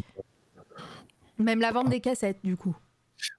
même 1.38 1.60
la 1.60 1.72
vente 1.72 1.88
des 1.88 2.00
cassettes 2.00 2.38
du 2.44 2.56
coup? 2.56 2.76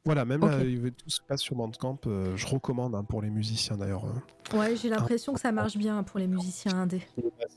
voilà, 0.06 0.26
même 0.26 0.41
là, 0.41 0.60
tout 0.60 1.10
se 1.10 1.22
passe 1.28 1.41
sur 1.41 1.56
Bandcamp. 1.56 1.98
euh, 2.06 2.38
je 2.38 2.45
recommande 2.45 2.94
hein, 2.94 3.03
pour 3.03 3.22
les 3.23 3.32
musiciens 3.32 3.78
d'ailleurs. 3.78 4.06
euh. 4.06 4.57
Ouais, 4.57 4.76
j'ai 4.76 4.90
l'impression 4.90 5.34
que 5.34 5.40
ça 5.40 5.52
marche 5.52 5.76
bien 5.76 6.03
pour 6.03 6.19
les 6.19 6.28
musiciens 6.28 6.76
indés. 6.82 7.02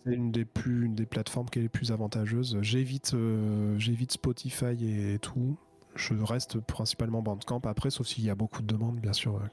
C'est 0.05 0.15
une 0.15 0.31
des 0.33 0.47
plus, 0.47 0.87
une 0.87 0.95
des 0.95 1.05
plateformes 1.05 1.51
qui 1.51 1.59
est 1.59 1.62
les 1.62 1.69
plus 1.69 1.93
avantageuses. 1.93 2.57
J'évite, 2.62 3.12
euh, 3.12 3.79
j'évite 3.79 4.12
Spotify 4.12 5.15
et 5.15 5.19
tout. 5.19 5.57
Je 5.95 6.15
reste 6.15 6.59
principalement 6.61 7.23
Bandcamp. 7.23 7.61
Après, 7.65 7.91
sauf 7.91 8.07
s'il 8.07 8.25
y 8.25 8.31
a 8.31 8.35
beaucoup 8.35 8.62
de 8.62 8.66
demandes, 8.66 8.99
bien 8.99 9.12
sûr, 9.12 9.37
euh, 9.37 9.49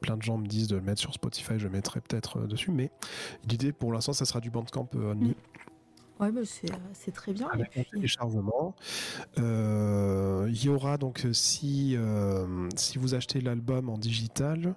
plein 0.00 0.16
de 0.16 0.22
gens 0.22 0.38
me 0.38 0.46
disent 0.46 0.68
de 0.68 0.76
le 0.76 0.82
mettre 0.82 1.00
sur 1.00 1.14
Spotify, 1.14 1.58
je 1.58 1.68
mettrai 1.68 2.00
peut-être 2.00 2.40
euh, 2.40 2.46
dessus. 2.46 2.70
Mais 2.70 2.90
l'idée, 3.48 3.72
pour 3.72 3.92
l'instant, 3.92 4.12
ça 4.12 4.24
sera 4.24 4.40
du 4.40 4.50
Bandcamp 4.50 4.88
euh, 4.94 5.12
only. 5.12 5.28
Ouais, 5.28 5.34
c'est 6.44 6.70
euh, 6.72 6.76
c'est 6.92 7.12
très 7.12 7.32
bien. 7.32 7.48
avec 7.48 7.76
un 7.76 7.82
téléchargement. 7.84 8.74
Euh, 9.38 10.48
Il 10.50 10.64
y 10.64 10.68
aura 10.68 10.96
donc, 10.98 11.24
euh, 11.24 11.32
si, 11.32 11.96
euh, 11.96 12.68
si 12.76 12.98
vous 12.98 13.14
achetez 13.14 13.40
l'album 13.40 13.88
en 13.88 13.98
digital, 13.98 14.74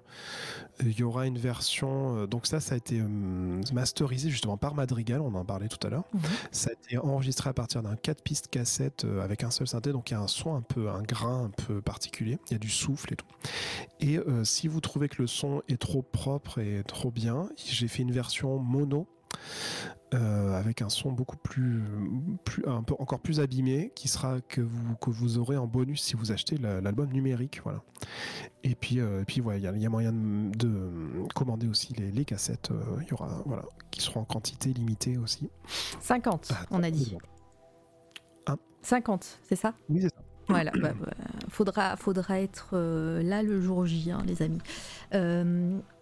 il 0.81 0.97
y 0.97 1.03
aura 1.03 1.26
une 1.27 1.38
version. 1.38 2.26
donc, 2.26 2.47
ça, 2.47 2.59
ça 2.59 2.76
a 2.76 2.77
été 2.77 2.99
euh, 2.99 3.61
masterisé 3.73 4.30
justement 4.30 4.57
par 4.57 4.73
Madrigal, 4.76 5.22
on 5.22 5.34
en 5.35 5.45
parlait 5.45 5.68
tout 5.68 5.85
à 5.85 5.89
l'heure. 5.89 6.05
Ça 6.51 6.69
a 6.69 6.73
été 6.73 6.97
enregistré 6.97 7.49
à 7.49 7.53
partir 7.53 7.81
d'un 7.84 7.95
4 7.95 8.22
pistes 8.23 8.47
cassette 8.47 9.05
avec 9.22 9.43
un 9.43 9.51
seul 9.51 9.68
synthé, 9.68 9.91
donc 9.91 10.09
il 10.09 10.14
y 10.14 10.18
a 10.18 10.22
un 10.22 10.27
son 10.27 10.55
un 10.55 10.61
peu, 10.61 10.89
un 10.89 11.01
grain 11.03 11.45
un 11.45 11.49
peu 11.49 11.81
particulier. 11.81 12.38
Il 12.49 12.53
y 12.53 12.55
a 12.55 12.59
du 12.59 12.69
souffle 12.69 13.14
et 13.14 13.15
tout. 13.15 13.26
Et 13.99 14.18
euh, 14.18 14.43
si 14.43 14.68
vous 14.68 14.81
trouvez 14.81 15.09
que 15.09 15.22
le 15.22 15.27
son 15.27 15.61
est 15.68 15.80
trop 15.81 16.01
propre 16.01 16.59
et 16.59 16.84
trop 16.85 17.11
bien, 17.11 17.49
j'ai 17.57 17.88
fait 17.88 18.03
une 18.03 18.11
version 18.11 18.57
mono. 18.59 19.07
Euh, 20.13 20.57
avec 20.57 20.81
un 20.81 20.88
son 20.89 21.11
beaucoup 21.11 21.35
plus, 21.38 21.84
plus 22.45 22.65
un 22.65 22.81
peu 22.81 22.95
encore 22.99 23.19
plus 23.19 23.39
abîmé 23.41 23.91
qui 23.93 24.07
sera 24.07 24.39
que 24.41 24.61
vous 24.61 24.95
que 25.01 25.09
vous 25.09 25.38
aurez 25.38 25.57
en 25.57 25.67
bonus 25.67 26.01
si 26.01 26.15
vous 26.15 26.31
achetez 26.31 26.57
la- 26.57 26.79
l'album 26.79 27.09
numérique 27.11 27.59
voilà. 27.63 27.81
Et 28.63 28.73
puis 28.75 28.99
euh, 29.01 29.21
et 29.21 29.25
puis 29.25 29.41
voilà 29.41 29.57
il 29.59 29.63
y 29.63 29.67
a- 29.67 29.73
il 29.73 29.81
y, 29.81 29.85
a 29.85 29.89
moyen 29.89 30.13
de, 30.13 30.49
de 30.57 31.34
commander 31.35 31.67
aussi 31.67 31.93
les, 31.95 32.09
les 32.11 32.23
cassettes 32.23 32.71
euh, 32.71 33.03
y 33.09 33.13
aura 33.13 33.43
voilà 33.45 33.63
qui 33.91 33.99
seront 34.01 34.21
en 34.21 34.25
quantité 34.25 34.71
limitée 34.71 35.17
aussi. 35.17 35.49
50, 35.99 36.51
Ah, 36.53 36.65
on 36.71 36.84
a 36.84 36.89
dit. 36.91 37.15
50, 38.84 39.39
c'est 39.43 39.57
ça? 39.57 39.73
Oui 39.89 39.99
c'est 40.01 40.07
ça. 40.09 40.21
Voilà, 40.47 40.71
bah, 40.81 40.93
bah, 40.97 41.07
faudra, 41.49 41.97
faudra 41.97 42.39
être 42.39 42.77
là 42.77 43.43
le 43.43 43.59
jour 43.59 43.85
J, 43.85 44.11
hein, 44.11 44.23
les 44.25 44.41
amis. 44.41 44.59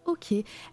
Ok. 0.05 0.31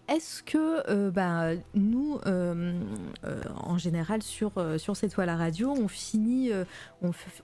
Est-ce 0.09 0.42
que 0.42 0.90
euh, 0.90 1.10
bah, 1.10 1.52
nous, 1.74 2.18
euh, 2.26 2.78
euh, 3.24 3.42
en 3.56 3.78
général, 3.78 4.22
sur, 4.22 4.52
euh, 4.59 4.76
sur 4.76 4.94
cette 4.94 5.12
toile 5.12 5.30
à 5.30 5.36
radio, 5.36 5.70
on 5.70 5.88
finit, 5.88 6.50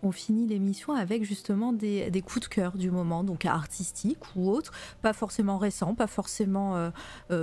on, 0.03 0.13
finit 0.13 0.47
l'émission 0.47 0.93
avec 0.93 1.25
justement 1.25 1.73
des, 1.73 2.11
des 2.11 2.21
coups 2.21 2.47
de 2.47 2.55
cœur 2.55 2.77
du 2.77 2.91
moment, 2.91 3.25
donc 3.25 3.47
artistiques 3.47 4.37
ou 4.37 4.51
autres, 4.51 4.73
pas 5.01 5.15
forcément 5.15 5.57
récents, 5.57 5.95
pas 5.95 6.07
forcément. 6.07 6.91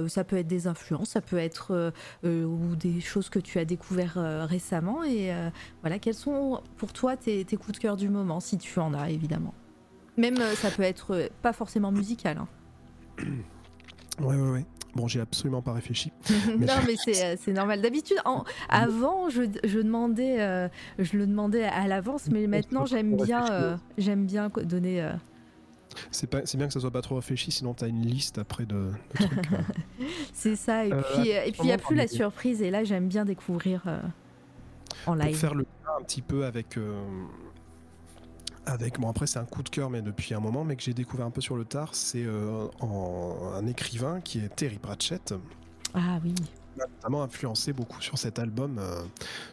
ça 0.08 0.24
peut 0.24 0.38
être 0.38 0.48
des 0.48 0.68
influences, 0.68 1.10
ça 1.10 1.22
peut 1.22 1.38
être 1.38 1.92
ou 2.24 2.76
des 2.76 3.02
choses 3.02 3.30
que 3.30 3.40
tu 3.40 3.58
as 3.58 3.66
découvert 3.66 4.14
récemment. 4.48 5.04
Et 5.04 5.34
voilà, 5.82 5.98
quels 6.00 6.14
sont 6.14 6.62
pour 6.78 6.94
toi 6.94 7.18
tes, 7.18 7.44
tes 7.46 7.58
coups 7.58 7.74
de 7.74 7.82
cœur 7.82 7.98
du 7.98 8.10
moment, 8.10 8.40
si 8.40 8.58
tu 8.58 8.80
en 8.80 8.94
as 8.94 9.10
évidemment? 9.10 9.54
Même 10.18 10.38
ça 10.56 10.70
peut 10.70 10.84
être 10.84 11.30
pas 11.42 11.54
forcément 11.54 11.92
musical. 11.92 12.38
hein. 12.38 13.24
Ouais 14.20 14.36
ouais 14.36 14.50
ouais 14.52 14.66
bon 14.96 15.08
j'ai 15.08 15.20
absolument 15.20 15.62
pas 15.62 15.74
réfléchi 15.74 16.12
non, 16.58 16.74
mais 16.88 16.96
c'est 17.04 17.24
euh, 17.24 17.36
c'est 17.40 17.52
normal. 17.54 17.82
D'habitude, 17.82 18.18
en- 18.26 18.44
avant, 18.70 19.30
je, 19.30 19.44
je 19.64 19.80
demandais, 19.80 20.42
euh, 20.42 20.68
je 21.00 21.18
le 21.18 21.28
demandais 21.28 21.64
à 21.66 21.88
l'avance, 21.88 22.28
mais 22.32 22.48
maintenant 22.48 22.86
j'aime 22.86 23.16
bien, 23.18 23.46
euh, 23.52 23.76
j'aime 23.98 24.26
bien 24.26 24.50
donner. 24.64 25.02
euh, 25.02 25.12
c'est 26.12 26.28
pas 26.28 26.46
c'est 26.46 26.58
bien 26.58 26.68
que 26.68 26.74
ça 26.74 26.80
soit 26.80 26.92
pas 26.92 27.02
trop 27.02 27.16
réfléchi 27.16 27.52
sinon 27.52 27.74
t'as 27.74 27.88
une 27.88 28.06
liste 28.06 28.38
après 28.38 28.66
de, 28.66 28.92
de 29.20 29.26
trucs 29.26 29.52
euh. 29.54 30.04
c'est 30.34 30.56
ça. 30.56 30.86
Et 30.86 30.92
Euh, 30.94 31.02
puis, 31.14 31.32
euh, 31.34 31.44
et 31.46 31.52
puis 31.52 31.62
il 31.64 31.70
y 31.70 31.72
a 31.74 31.78
plus 31.78 31.96
la 31.96 32.08
surprise. 32.08 32.62
Et 32.62 32.70
là, 32.72 32.84
j'aime 32.84 33.08
bien 33.08 33.24
découvrir 33.26 33.82
euh, 33.88 34.00
en 35.06 35.16
pour 35.16 35.24
live. 35.26 35.36
faire 35.38 35.56
le 35.56 35.66
un 36.00 36.04
petit 36.04 36.22
peu 36.22 36.46
avec 36.46 36.78
euh, 36.78 37.02
avec 38.66 39.00
bon 39.00 39.10
après 39.10 39.28
c'est 39.28 39.40
un 39.40 39.46
coup 39.46 39.64
de 39.64 39.70
cœur 39.70 39.90
mais 39.90 40.02
depuis 40.02 40.34
un 40.34 40.40
moment 40.40 40.64
mais 40.64 40.76
que 40.76 40.82
j'ai 40.84 40.94
découvert 40.94 41.26
un 41.26 41.32
peu 41.32 41.42
sur 41.42 41.56
le 41.56 41.66
tard 41.66 41.94
c'est 41.94 42.24
euh, 42.26 42.68
en- 42.80 43.52
un 43.54 43.66
écrivain 43.68 44.22
qui 44.22 44.40
est 44.40 44.50
Terry 44.56 44.78
Pratchett 44.80 45.34
Ah 45.94 46.20
oui. 46.24 46.34
m'a 46.78 46.86
notamment 46.88 47.24
influencé 47.24 47.74
beaucoup 47.74 48.02
sur 48.02 48.18
cet 48.18 48.40
album 48.40 48.78
euh, 48.80 49.04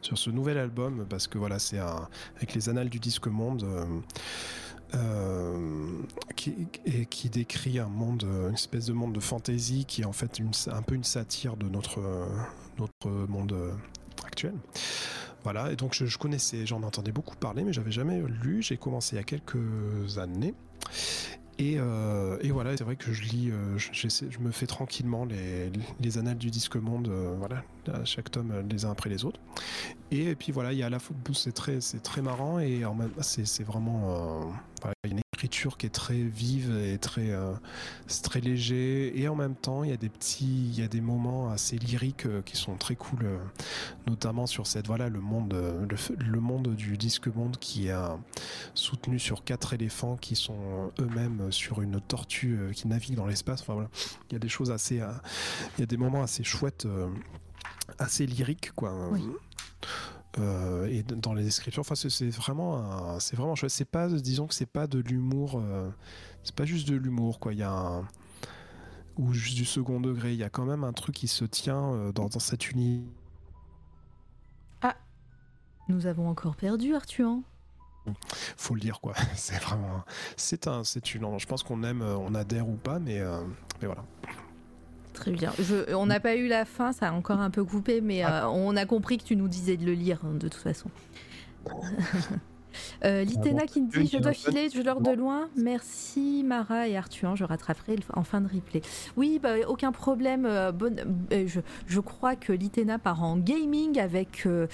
sur 0.01 0.16
ce 0.18 0.30
nouvel 0.30 0.56
album 0.59 1.06
parce 1.09 1.26
que 1.26 1.39
voilà 1.39 1.59
c'est 1.59 1.78
un 1.78 2.09
avec 2.36 2.55
les 2.55 2.68
annales 2.68 2.89
du 2.89 2.98
disque 2.98 3.26
monde 3.26 3.64
euh, 3.64 3.84
euh, 4.94 6.02
qui, 6.36 6.68
et 6.84 7.06
qui 7.06 7.30
décrit 7.30 7.78
un 7.78 7.89
monde, 7.89 8.24
une 8.48 8.55
espèce 8.55 8.86
de 8.86 8.93
monde 8.93 9.14
de 9.14 9.20
fantasy 9.20 9.84
qui 9.86 10.02
est 10.02 10.05
en 10.05 10.12
fait 10.12 10.39
une, 10.39 10.51
un 10.70 10.82
peu 10.82 10.94
une 10.94 11.05
satire 11.05 11.56
de 11.56 11.66
notre, 11.66 12.01
notre 12.78 13.09
monde 13.26 13.56
actuel. 14.22 14.52
Voilà, 15.44 15.73
et 15.73 15.77
donc 15.77 15.94
je, 15.94 16.19
connaissais, 16.19 16.66
j'en 16.66 16.82
entendais 16.82 17.12
beaucoup 17.12 17.36
parler, 17.36 17.64
mais 17.64 17.73
j'avais 17.73 17.90
jamais 17.90 18.23
lu. 18.43 18.62
J'ai 18.62 18.77
commencé 18.77 19.16
il 19.16 19.19
y 19.19 19.23
a 19.23 19.24
quelques 19.24 20.19
années. 20.19 20.55
Et, 21.59 21.77
euh, 21.78 22.39
et 22.40 22.51
voilà, 22.51 22.77
c'est 22.77 22.85
vrai 22.85 22.97
que 22.97 23.12
je 23.12 23.23
lis, 23.23 23.51
euh, 23.51 23.78
je, 23.78 24.39
me 24.40 24.51
fais 24.51 24.66
tranquillement 24.66 25.24
les, 25.24 25.70
les 26.01 26.19
annales 26.19 26.39
du 26.39 26.51
disque 26.51 26.77
monde, 26.77 27.09
euh, 27.09 27.35
voilà, 27.39 27.62
à 27.93 28.05
chaque 28.05 28.31
tome 28.31 28.66
les 28.69 28.85
uns 28.85 28.90
après 28.90 29.10
les 29.10 29.24
autres. 29.24 29.39
Et, 30.10 30.35
puis 30.35 30.51
voilà, 30.51 30.73
il 30.73 30.78
y 30.78 30.82
a 30.82 30.90
la 30.90 30.98
fois, 30.98 31.14
c'est 31.35 31.52
très, 31.52 31.78
très 32.02 32.23
marrant 32.23 32.59
et 32.59 32.82
c'est, 33.20 33.64
vraiment, 33.64 34.55
voilà, 34.81 35.22
écriture 35.43 35.77
qui 35.77 35.86
est 35.86 35.90
très 35.90 36.23
vive 36.23 36.73
et 36.77 36.98
très, 36.98 37.31
euh, 37.31 37.52
très 38.23 38.40
léger. 38.40 39.20
Et 39.20 39.27
en 39.27 39.35
même 39.35 39.56
temps, 39.56 39.82
il 39.82 39.90
y 39.90 39.93
a 39.93 39.97
des 39.97 40.09
petits, 40.09 40.69
il 40.69 40.78
y 40.78 40.85
a 40.85 40.86
des 40.86 41.01
moments 41.01 41.51
assez 41.51 41.78
lyriques 41.78 42.27
euh, 42.27 42.43
qui 42.43 42.56
sont 42.56 42.77
très 42.77 42.94
cool, 42.94 43.24
euh, 43.24 43.39
notamment 44.06 44.47
sur 44.47 44.69
cette, 44.69 44.86
voilà, 44.86 45.09
le 45.09 45.20
monde, 45.20 45.52
le, 45.52 46.40
monde 46.40 46.77
du 46.77 46.97
disque 46.97 47.27
monde 47.27 47.56
qui 47.59 47.89
est 47.89 47.94
soutenu 48.74 49.19
sur 49.19 49.43
quatre 49.43 49.74
éléphants 49.74 50.16
qui 50.16 50.36
sont 50.36 50.93
eux-mêmes 51.01 51.51
sur 51.51 51.82
une 51.82 52.01
tortue 52.01 52.59
qui 52.73 52.86
navigue 52.86 53.16
dans 53.16 53.27
l'espace. 53.27 53.62
Enfin 53.62 53.74
voilà, 53.74 53.90
il 54.31 54.35
y 54.35 54.36
a 54.36 54.39
des 54.39 54.48
choses 54.48 54.70
assez, 54.70 54.97
il 54.97 55.81
y 55.81 55.82
a 55.82 55.86
des 55.86 55.97
moments 55.97 56.23
assez 56.23 56.44
chouettes, 56.44 56.86
assez 57.98 58.27
lyriques 58.27 58.73
quoi. 58.74 58.93
Euh, 60.39 60.87
et 60.87 61.03
dans 61.03 61.35
les 61.35 61.45
descriptions, 61.45 61.81
enfin 61.81 61.95
c'est 61.95 62.31
vraiment, 62.31 63.19
c'est 63.21 63.37
vraiment 63.37 63.55
chouette. 63.55 63.71
C'est 63.71 63.85
pas, 63.85 64.09
disons 64.09 64.47
que 64.47 64.55
c'est 64.55 64.67
pas 64.67 64.87
de 64.87 64.99
l'humour, 64.99 65.61
euh, 65.63 65.91
c'est 66.43 66.55
pas 66.55 66.65
juste 66.65 66.89
de 66.89 66.97
l'humour 66.97 67.39
quoi. 67.39 67.53
Il 67.53 67.59
y 67.59 67.63
a 67.63 67.73
un 67.73 68.09
ou 69.19 69.33
juste 69.35 69.57
du 69.57 69.67
second 69.67 70.01
degré. 70.01 70.33
Il 70.33 70.39
y 70.39 70.45
a 70.45 70.49
quand 70.49 70.65
même 70.65 70.85
un 70.85 70.93
truc 70.95 71.15
qui 71.15 71.29
se 71.29 71.45
tient 71.45 71.93
euh, 71.93 72.13
dans, 72.13 72.29
dans 72.29 72.41
cet 72.41 72.71
univers. 72.71 73.07
Nous 75.89 76.07
avons 76.07 76.29
encore 76.29 76.55
perdu 76.55 76.95
Arthur. 76.95 77.39
faut 78.57 78.75
le 78.75 78.81
dire 78.81 79.01
quoi. 79.01 79.15
C'est 79.35 79.61
vraiment, 79.61 80.05
c'est 80.37 80.69
un, 80.69 80.85
c'est 80.85 81.15
une. 81.15 81.39
Je 81.39 81.47
pense 81.47 81.65
qu'on 81.65 81.83
aime, 81.83 82.03
on 82.03 82.35
adhère 82.35 82.69
ou 82.69 82.77
pas, 82.77 83.01
mais, 83.01 83.21
mais 83.81 83.87
voilà. 83.87 84.05
Très 85.23 85.31
bien. 85.32 85.53
Je- 85.59 85.94
on 85.94 86.07
n'a 86.07 86.20
pas 86.20 86.35
eu 86.36 86.49
la 86.49 86.65
fin, 86.65 86.93
ça 86.93 87.09
a 87.09 87.12
encore 87.12 87.40
un 87.40 87.51
peu 87.51 87.65
coupé, 87.65 88.01
mais 88.01 88.24
euh, 88.24 88.47
on 88.49 88.77
a 88.77 88.85
compris 88.86 89.19
que 89.19 89.24
tu 89.24 89.36
nous 89.36 89.49
disais 89.49 89.77
de 89.77 89.85
le 89.86 89.93
lire 89.93 90.19
hein, 90.24 90.35
de 90.35 90.49
toute 90.49 90.55
façon. 90.62 90.90
Euh, 93.05 93.24
Litena 93.24 93.66
qui 93.66 93.82
me 93.82 93.89
dit 93.89 94.09
Je 94.12 94.19
dois 94.19 94.32
filer, 94.32 94.69
je 94.74 94.81
leur 94.81 95.01
de 95.01 95.12
loin. 95.12 95.49
Merci 95.57 96.43
Mara 96.44 96.89
et 96.89 96.97
Arthur, 96.97 97.36
je 97.36 97.44
rattraperai 97.44 97.97
en 98.15 98.24
fin 98.24 98.40
de 98.40 98.49
replay. 98.49 98.82
Oui, 99.16 99.39
bah, 99.43 99.55
aucun 99.69 99.93
problème. 99.93 100.47
euh, 100.47 100.73
bonne, 100.73 101.01
euh, 101.32 101.47
je, 101.47 101.61
je 101.86 102.01
crois 102.01 102.36
que 102.36 102.53
Litena 102.53 102.99
part 102.99 103.23
en 103.23 103.36
gaming 103.36 103.99
avec 103.99 104.47
euh, 104.47 104.66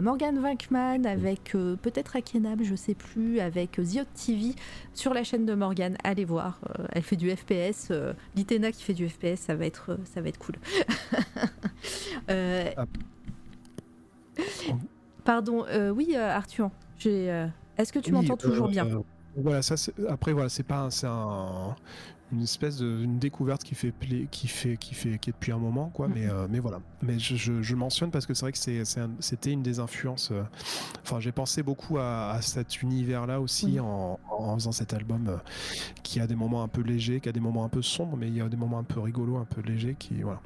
Morgan 0.00 0.38
Winkman, 0.38 1.06
avec 1.06 1.52
peut-être 1.82 2.16
Akenab, 2.16 2.62
je 2.62 2.74
sais 2.74 2.94
plus, 2.94 3.40
avec 3.40 3.80
Ziot 3.80 4.04
TV 4.14 4.54
sur 4.94 5.14
la 5.14 5.24
chaîne 5.24 5.46
de 5.46 5.54
Morgan. 5.54 5.96
Allez 6.04 6.24
voir, 6.24 6.60
elle 6.92 7.02
fait 7.02 7.16
du 7.16 7.30
FPS. 7.30 7.92
Litena 8.36 8.72
qui 8.72 8.82
fait 8.82 8.94
du 8.94 9.08
FPS, 9.08 9.36
ça 9.36 9.54
va 9.54 9.66
être, 9.66 9.98
ça 10.04 10.20
va 10.20 10.28
être 10.28 10.38
cool. 10.38 10.56
Ah. 12.28 12.84
Pardon, 15.24 15.64
oui, 15.94 16.14
Arthur. 16.14 16.70
Euh, 17.08 17.46
Est-ce 17.76 17.92
que 17.92 17.98
tu 17.98 18.10
Oui, 18.12 18.22
m'entends 18.22 18.36
toujours 18.36 18.66
euh, 18.66 18.70
bien? 18.70 18.86
euh, 18.86 19.00
Voilà, 19.36 19.62
ça. 19.62 19.76
c'est- 19.76 19.94
Après, 20.08 20.32
voilà, 20.32 20.48
c'est 20.48 20.62
pas, 20.64 20.88
un, 21.06 21.76
une 22.32 22.42
espèce 22.42 22.76
de 22.78 22.86
une 23.02 23.18
découverte 23.18 23.64
qui 23.64 23.74
fait, 23.74 23.90
pla- 23.92 24.26
qui 24.30 24.46
fait, 24.48 24.76
qui 24.76 24.94
fait, 24.94 25.18
qui 25.18 25.30
est 25.30 25.32
depuis 25.32 25.52
un 25.52 25.58
moment, 25.58 25.88
quoi. 25.90 26.08
Mais, 26.08 26.26
Mhm. 26.26 26.30
euh, 26.32 26.46
mais 26.50 26.58
voilà. 26.60 26.80
Mais 27.02 27.18
je, 27.18 27.34
je, 27.36 27.62
je 27.62 27.74
mentionne 27.74 28.10
parce 28.10 28.26
que 28.26 28.34
c'est 28.34 28.42
vrai 28.44 28.52
que 28.52 28.58
c'est, 28.58 28.84
c'est 28.84 29.00
un- 29.00 29.10
c'était 29.20 29.50
une 29.52 29.62
des 29.62 29.80
influences. 29.80 30.30
euh, 30.32 30.42
Enfin, 31.02 31.18
j'ai 31.20 31.32
pensé 31.32 31.62
beaucoup 31.62 31.98
à, 31.98 32.30
à 32.30 32.42
cet 32.42 32.82
univers-là 32.82 33.40
aussi 33.40 33.66
Oui. 33.66 33.80
en, 33.80 34.18
en 34.30 34.54
faisant 34.54 34.70
cet 34.72 34.94
album 34.94 35.28
euh, 35.28 35.36
qui 36.02 36.20
a 36.20 36.26
des 36.26 36.36
moments 36.36 36.62
un 36.62 36.68
peu 36.68 36.82
légers, 36.82 37.20
qui 37.20 37.28
a 37.28 37.32
des 37.32 37.40
moments 37.40 37.64
un 37.64 37.68
peu 37.68 37.82
sombres, 37.82 38.16
mais 38.16 38.28
il 38.28 38.34
y 38.36 38.40
a 38.40 38.48
des 38.48 38.56
moments 38.56 38.78
un 38.78 38.84
peu 38.84 39.00
rigolos, 39.00 39.36
un 39.38 39.44
peu 39.44 39.60
légers, 39.62 39.96
qui 39.98 40.22
voilà. 40.22 40.40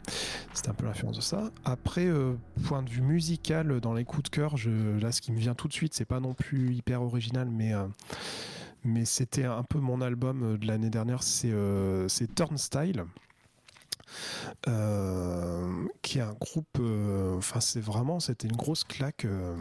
C'était 0.55 0.71
un 0.71 0.75
peu 0.75 0.87
l'influence 0.87 1.17
de 1.17 1.21
ça. 1.23 1.51
Après, 1.65 2.07
euh, 2.07 2.35
point 2.65 2.83
de 2.83 2.89
vue 2.91 3.03
musical, 3.03 3.81
dans 3.81 3.93
les 3.95 4.05
coups 4.05 4.23
de 4.25 4.29
cœur, 4.31 4.57
je, 4.57 4.71
là, 5.01 5.13
ce 5.13 5.21
qui 5.21 5.33
me 5.33 5.39
vient 5.39 5.55
tout 5.55 5.69
de 5.69 5.73
suite, 5.73 5.95
c'est 5.95 6.05
pas 6.05 6.21
non 6.21 6.33
plus 6.35 6.75
hyper 6.75 7.03
original, 7.03 7.49
mais 7.51 7.75
euh, 7.75 7.85
mais 8.85 9.05
c'était 9.05 9.45
un 9.45 9.63
peu 9.63 9.79
mon 9.79 10.01
album 10.01 10.43
euh, 10.55 10.59
de 10.59 10.67
l'année 10.67 10.91
dernière, 10.91 11.23
c'est 11.23 11.51
euh, 11.53 12.09
c'est 12.09 12.35
Turnstile. 12.35 13.05
euh, 14.69 15.87
qui 16.03 16.19
est 16.19 16.23
un 16.23 16.35
groupe, 16.35 16.67
euh, 16.79 17.37
enfin 17.37 17.61
c'est 17.61 17.81
vraiment, 17.81 18.21
c'était 18.21 18.47
une 18.49 18.57
grosse 18.57 18.85
claque, 18.85 19.25
euh, 19.25 19.57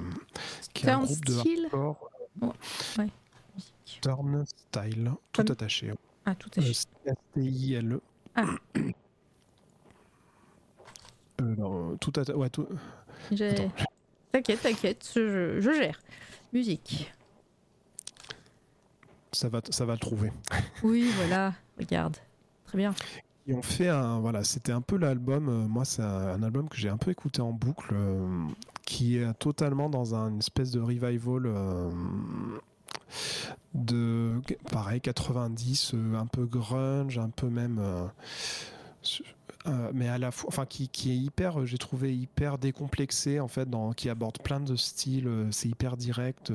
qui 0.73 0.85
est 0.85 0.89
un 0.89 0.99
groupe 1.03 1.23
de 1.25 1.31
Turnstile 1.33 1.63
hardcore, 1.71 2.09
Musique. 2.41 3.09
Turnstile, 4.01 5.11
tout 5.31 5.45
attaché, 5.49 5.93
Ah, 6.25 6.35
tout 6.35 6.49
Euh, 6.57 6.61
S-T-I-L-E. 6.61 8.01
Ah. 8.35 8.45
Non, 11.41 11.97
tout 11.97 12.11
atta- 12.15 12.35
ouais, 12.35 12.49
tout-. 12.49 12.67
T'inquiète, 14.31 14.61
t'inquiète, 14.61 15.11
je, 15.15 15.59
je 15.59 15.71
gère. 15.73 15.99
Musique. 16.53 17.11
Ça 19.33 19.49
va, 19.49 19.61
ça 19.69 19.85
va 19.85 19.93
le 19.93 19.99
trouver. 19.99 20.31
Oui, 20.83 21.11
voilà, 21.17 21.53
regarde. 21.77 22.15
Très 22.65 22.77
bien. 22.77 22.93
Et 23.47 23.53
on 23.53 23.61
fait 23.61 23.89
un. 23.89 24.19
Voilà, 24.19 24.43
c'était 24.43 24.71
un 24.71 24.81
peu 24.81 24.97
l'album. 24.97 25.49
euh, 25.49 25.67
moi, 25.67 25.85
c'est 25.85 26.01
un, 26.01 26.05
un 26.29 26.43
album 26.43 26.69
que 26.69 26.77
j'ai 26.77 26.89
un 26.89 26.97
peu 26.97 27.11
écouté 27.11 27.41
en 27.41 27.51
boucle, 27.51 27.93
euh, 27.93 28.45
qui 28.85 29.17
est 29.17 29.33
totalement 29.39 29.89
dans 29.89 30.15
un 30.15 30.29
une 30.29 30.39
espèce 30.39 30.71
de 30.71 30.79
revival. 30.79 31.43
euh, 31.45 31.89
de 33.73 34.41
pareil 34.71 35.01
90 35.01 35.91
euh, 35.93 36.15
un 36.15 36.25
peu 36.25 36.45
grunge 36.45 37.17
un 37.19 37.29
peu 37.29 37.47
même 37.47 37.79
euh, 39.65 39.91
mais 39.93 40.09
à 40.09 40.17
la 40.17 40.31
fois 40.31 40.49
enfin 40.49 40.65
qui, 40.65 40.89
qui 40.89 41.11
est 41.11 41.15
hyper 41.15 41.61
euh, 41.61 41.65
j'ai 41.65 41.77
trouvé 41.77 42.13
hyper 42.13 42.57
décomplexé 42.57 43.39
en 43.39 43.47
fait 43.47 43.69
dans 43.69 43.93
qui 43.93 44.09
aborde 44.09 44.39
plein 44.39 44.59
de 44.59 44.75
styles 44.75 45.27
euh, 45.27 45.47
c'est 45.51 45.69
hyper 45.69 45.95
direct 45.95 46.51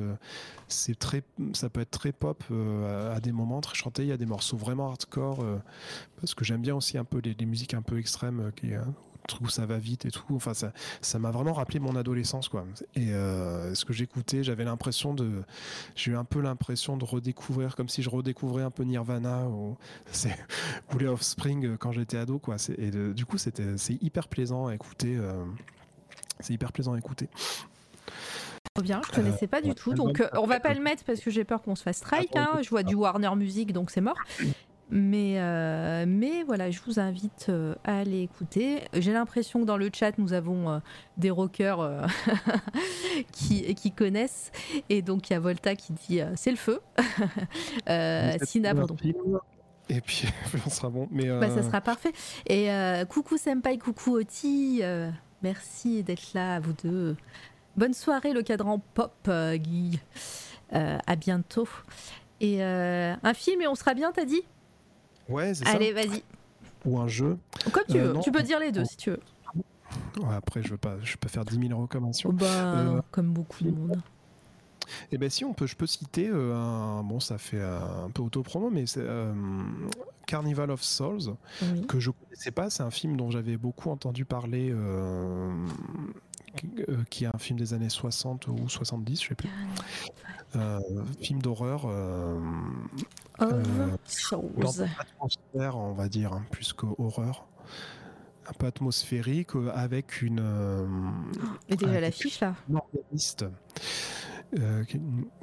c'est 0.67 0.97
très 0.97 1.23
ça 1.53 1.69
peut 1.69 1.81
être 1.81 1.89
très 1.89 2.11
pop 2.11 2.43
à, 3.11 3.19
des 3.19 3.31
moments 3.31 3.61
très 3.61 3.75
chanté 3.75 4.03
il 4.03 4.09
y 4.09 4.11
a 4.11 4.17
des 4.17 4.27
morceaux 4.27 4.57
vraiment 4.57 4.89
hardcore 4.89 5.43
parce 6.19 6.35
que 6.35 6.45
j'aime 6.45 6.61
bien 6.61 6.75
aussi 6.75 6.99
un 6.99 7.03
peu 7.03 7.19
les, 7.19 7.33
les 7.33 7.45
musiques 7.47 7.73
un 7.73 7.81
peu 7.81 7.97
extrêmes 7.97 8.51
qui 8.55 8.73
où 9.41 9.47
ça 9.49 9.65
va 9.65 9.77
vite 9.77 10.05
et 10.05 10.11
tout 10.11 10.23
enfin 10.35 10.53
ça 10.53 10.71
ça 11.01 11.19
m'a 11.19 11.31
vraiment 11.31 11.53
rappelé 11.53 11.79
mon 11.79 11.95
adolescence 11.95 12.49
quoi 12.49 12.65
et 12.95 13.11
euh, 13.11 13.73
ce 13.75 13.85
que 13.85 13.93
j'écoutais 13.93 14.43
j'avais 14.43 14.63
l'impression 14.65 15.13
de 15.13 15.43
j'ai 15.95 16.11
eu 16.11 16.15
un 16.17 16.23
peu 16.25 16.39
l'impression 16.41 16.97
de 16.97 17.05
redécouvrir 17.05 17.75
comme 17.75 17.89
si 17.89 18.01
je 18.01 18.09
redécouvrais 18.09 18.63
un 18.63 18.71
peu 18.71 18.83
Nirvana 18.83 19.47
ou 19.47 19.77
c'est 20.11 20.37
ou 20.93 20.97
les 20.97 21.07
Offspring 21.07 21.65
euh, 21.65 21.77
quand 21.77 21.91
j'étais 21.91 22.17
ado 22.17 22.39
quoi 22.39 22.57
C'est- 22.57 22.77
et 22.79 22.91
de- 22.91 23.13
du 23.13 23.25
coup 23.25 23.37
c'était 23.37 23.77
c'est 23.77 24.01
hyper 24.01 24.27
plaisant 24.27 24.67
à 24.67 24.75
écouter 24.75 25.15
euh, 25.17 25.45
c'est 26.39 26.53
hyper 26.53 26.71
plaisant 26.71 26.93
à 26.93 26.97
écouter 26.97 27.27
Trop 28.75 28.83
bien, 28.83 29.01
je 29.07 29.11
connaissais 29.11 29.47
pas 29.47 29.61
du 29.61 29.69
ouais, 29.69 29.73
tout. 29.75 29.93
Donc, 29.93 30.21
euh, 30.21 30.29
on 30.33 30.45
va 30.45 30.59
pas 30.59 30.73
le 30.73 30.79
mettre 30.79 31.03
parce 31.03 31.19
que 31.19 31.31
j'ai 31.31 31.43
peur 31.43 31.61
qu'on 31.61 31.75
se 31.75 31.83
fasse 31.83 31.97
strike. 31.97 32.35
Hein. 32.35 32.59
Je 32.61 32.69
vois 32.69 32.83
du 32.83 32.93
Warner 32.95 33.35
Music, 33.35 33.73
donc 33.73 33.89
c'est 33.89 33.99
mort. 33.99 34.15
Mais, 34.91 35.35
euh, 35.37 36.05
mais 36.07 36.41
voilà, 36.43 36.71
je 36.71 36.79
vous 36.85 36.99
invite 36.99 37.47
euh, 37.49 37.75
à 37.83 37.99
aller 37.99 38.21
écouter. 38.21 38.81
J'ai 38.93 39.13
l'impression 39.13 39.61
que 39.61 39.65
dans 39.65 39.77
le 39.77 39.89
chat, 39.93 40.17
nous 40.17 40.33
avons 40.33 40.69
euh, 40.69 40.79
des 41.17 41.29
rockers 41.29 42.07
qui, 43.31 43.75
qui 43.75 43.91
connaissent. 43.91 44.51
Et 44.89 45.03
donc, 45.03 45.29
il 45.29 45.33
y 45.33 45.35
a 45.35 45.39
Volta 45.39 45.75
qui 45.75 45.93
dit 45.93 46.21
c'est 46.35 46.49
le 46.49 46.57
feu. 46.57 46.79
Sina, 48.43 48.73
pardon. 48.73 48.95
et 49.89 50.01
puis 50.01 50.27
on 50.65 50.69
sera 50.69 50.89
bon 50.89 51.07
mais 51.11 51.27
Bah, 51.39 51.49
ça 51.49 51.61
sera 51.61 51.81
parfait. 51.81 52.13
Et 52.47 52.69
coucou 53.09 53.37
Senpai, 53.37 53.77
coucou 53.77 54.15
Oti. 54.15 54.81
merci 55.43 56.03
d'être 56.03 56.33
là, 56.33 56.55
à 56.55 56.59
vous 56.59 56.73
deux. 56.83 57.15
Bonne 57.77 57.93
soirée, 57.93 58.33
le 58.33 58.41
cadran 58.41 58.79
pop, 58.95 59.29
Guy. 59.55 59.99
À 60.71 61.15
bientôt. 61.15 61.69
Et 62.41 62.63
un 62.63 63.33
film 63.35 63.61
et 63.61 63.67
on 63.67 63.75
sera 63.75 63.93
bien, 63.93 64.11
t'as 64.11 64.25
dit? 64.25 64.41
Ouais 65.29 65.53
c'est 65.53 65.65
ça 65.65 65.71
Allez, 65.71 65.91
vas-y. 65.93 66.23
ou 66.85 66.99
un 66.99 67.07
jeu 67.07 67.37
Comme 67.71 67.83
tu 67.89 67.97
Euh, 67.97 68.07
veux. 68.07 68.13
non. 68.13 68.19
Tu 68.21 68.31
peux 68.31 68.43
dire 68.43 68.59
les 68.59 68.71
deux 68.71 68.85
si 68.85 68.97
tu 68.97 69.11
veux. 69.11 69.19
Ouais, 70.19 70.35
après 70.35 70.61
je 70.61 70.69
veux 70.69 70.77
pas 70.77 70.97
je 71.01 71.17
peux 71.17 71.29
faire 71.29 71.45
10 71.45 71.67
000 71.67 71.79
recommandations 71.81 72.31
Bah, 72.33 72.45
Euh, 72.45 73.01
comme 73.11 73.31
beaucoup 73.31 73.63
de 73.63 73.71
monde. 73.71 74.01
Eh 75.11 75.17
ben 75.19 75.29
si 75.29 75.45
on 75.45 75.53
peut, 75.53 75.67
je 75.67 75.75
peux 75.75 75.85
citer 75.87 76.27
euh, 76.31 76.55
un 76.55 77.03
bon, 77.03 77.19
ça 77.19 77.37
fait 77.37 77.59
euh, 77.59 78.05
un 78.05 78.09
peu 78.09 78.23
auto-promo, 78.23 78.69
mais 78.71 78.85
c'est 78.87 79.01
euh, 79.03 79.31
Carnival 80.25 80.71
of 80.71 80.83
Souls 80.83 81.35
Oui. 81.61 81.85
que 81.87 81.99
je 81.99 82.09
connaissais 82.11 82.49
pas. 82.51 82.69
C'est 82.71 82.81
un 82.83 82.89
film 82.89 83.15
dont 83.15 83.29
j'avais 83.29 83.55
beaucoup 83.57 83.91
entendu 83.91 84.25
parler, 84.25 84.73
qui- 86.55 86.69
euh, 86.89 87.03
qui 87.09 87.23
est 87.25 87.27
un 87.33 87.37
film 87.37 87.57
des 87.59 87.73
années 87.73 87.89
60 87.89 88.47
ou 88.47 88.67
70, 88.69 89.21
je 89.23 89.27
sais 89.29 89.35
plus. 89.35 89.49
Euh, 90.55 90.79
film 91.21 91.41
d'horreur. 91.41 91.83
euh, 91.85 92.39
Of 93.39 93.51
euh, 93.53 93.97
dans 94.57 94.71
l'atmosphère, 94.97 95.77
on 95.77 95.93
va 95.93 96.09
dire, 96.09 96.33
hein, 96.33 96.43
plus 96.51 96.73
qu'horreur. 96.73 97.47
Un 98.47 98.53
peu 98.53 98.65
atmosphérique, 98.65 99.55
euh, 99.55 99.71
avec 99.73 100.21
une. 100.23 100.39
euh, 100.41 100.87
Et 101.69 101.75
déjà 101.75 101.91
avec 101.91 102.01
l'affiche 102.01 102.39
là. 102.39 102.55
un 102.71 102.75
organiste 102.77 103.45
euh, 104.57 104.83
qui, 104.85 104.99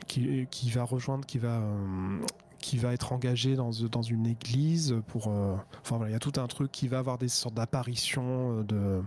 qui, 0.09 0.47
qui 0.51 0.71
va 0.71 0.83
rejoindre, 0.83 1.25
qui 1.25 1.39
va, 1.39 1.61
euh, 1.61 2.19
qui 2.59 2.79
va 2.79 2.93
être 2.93 3.13
engagé 3.13 3.55
dans, 3.55 3.71
dans 3.93 4.03
une 4.03 4.27
église 4.27 4.97
pour. 5.07 5.29
euh, 5.29 5.55
enfin 5.83 5.99
voilà, 5.99 6.11
il 6.11 6.15
y 6.15 6.17
a 6.17 6.19
tout 6.19 6.33
un 6.41 6.49
truc 6.49 6.73
qui 6.73 6.89
va 6.89 6.99
avoir 6.99 7.17
des 7.17 7.29
sortes 7.29 7.55
d'apparitions, 7.55 8.59
euh, 8.59 8.63
de, 8.65 9.03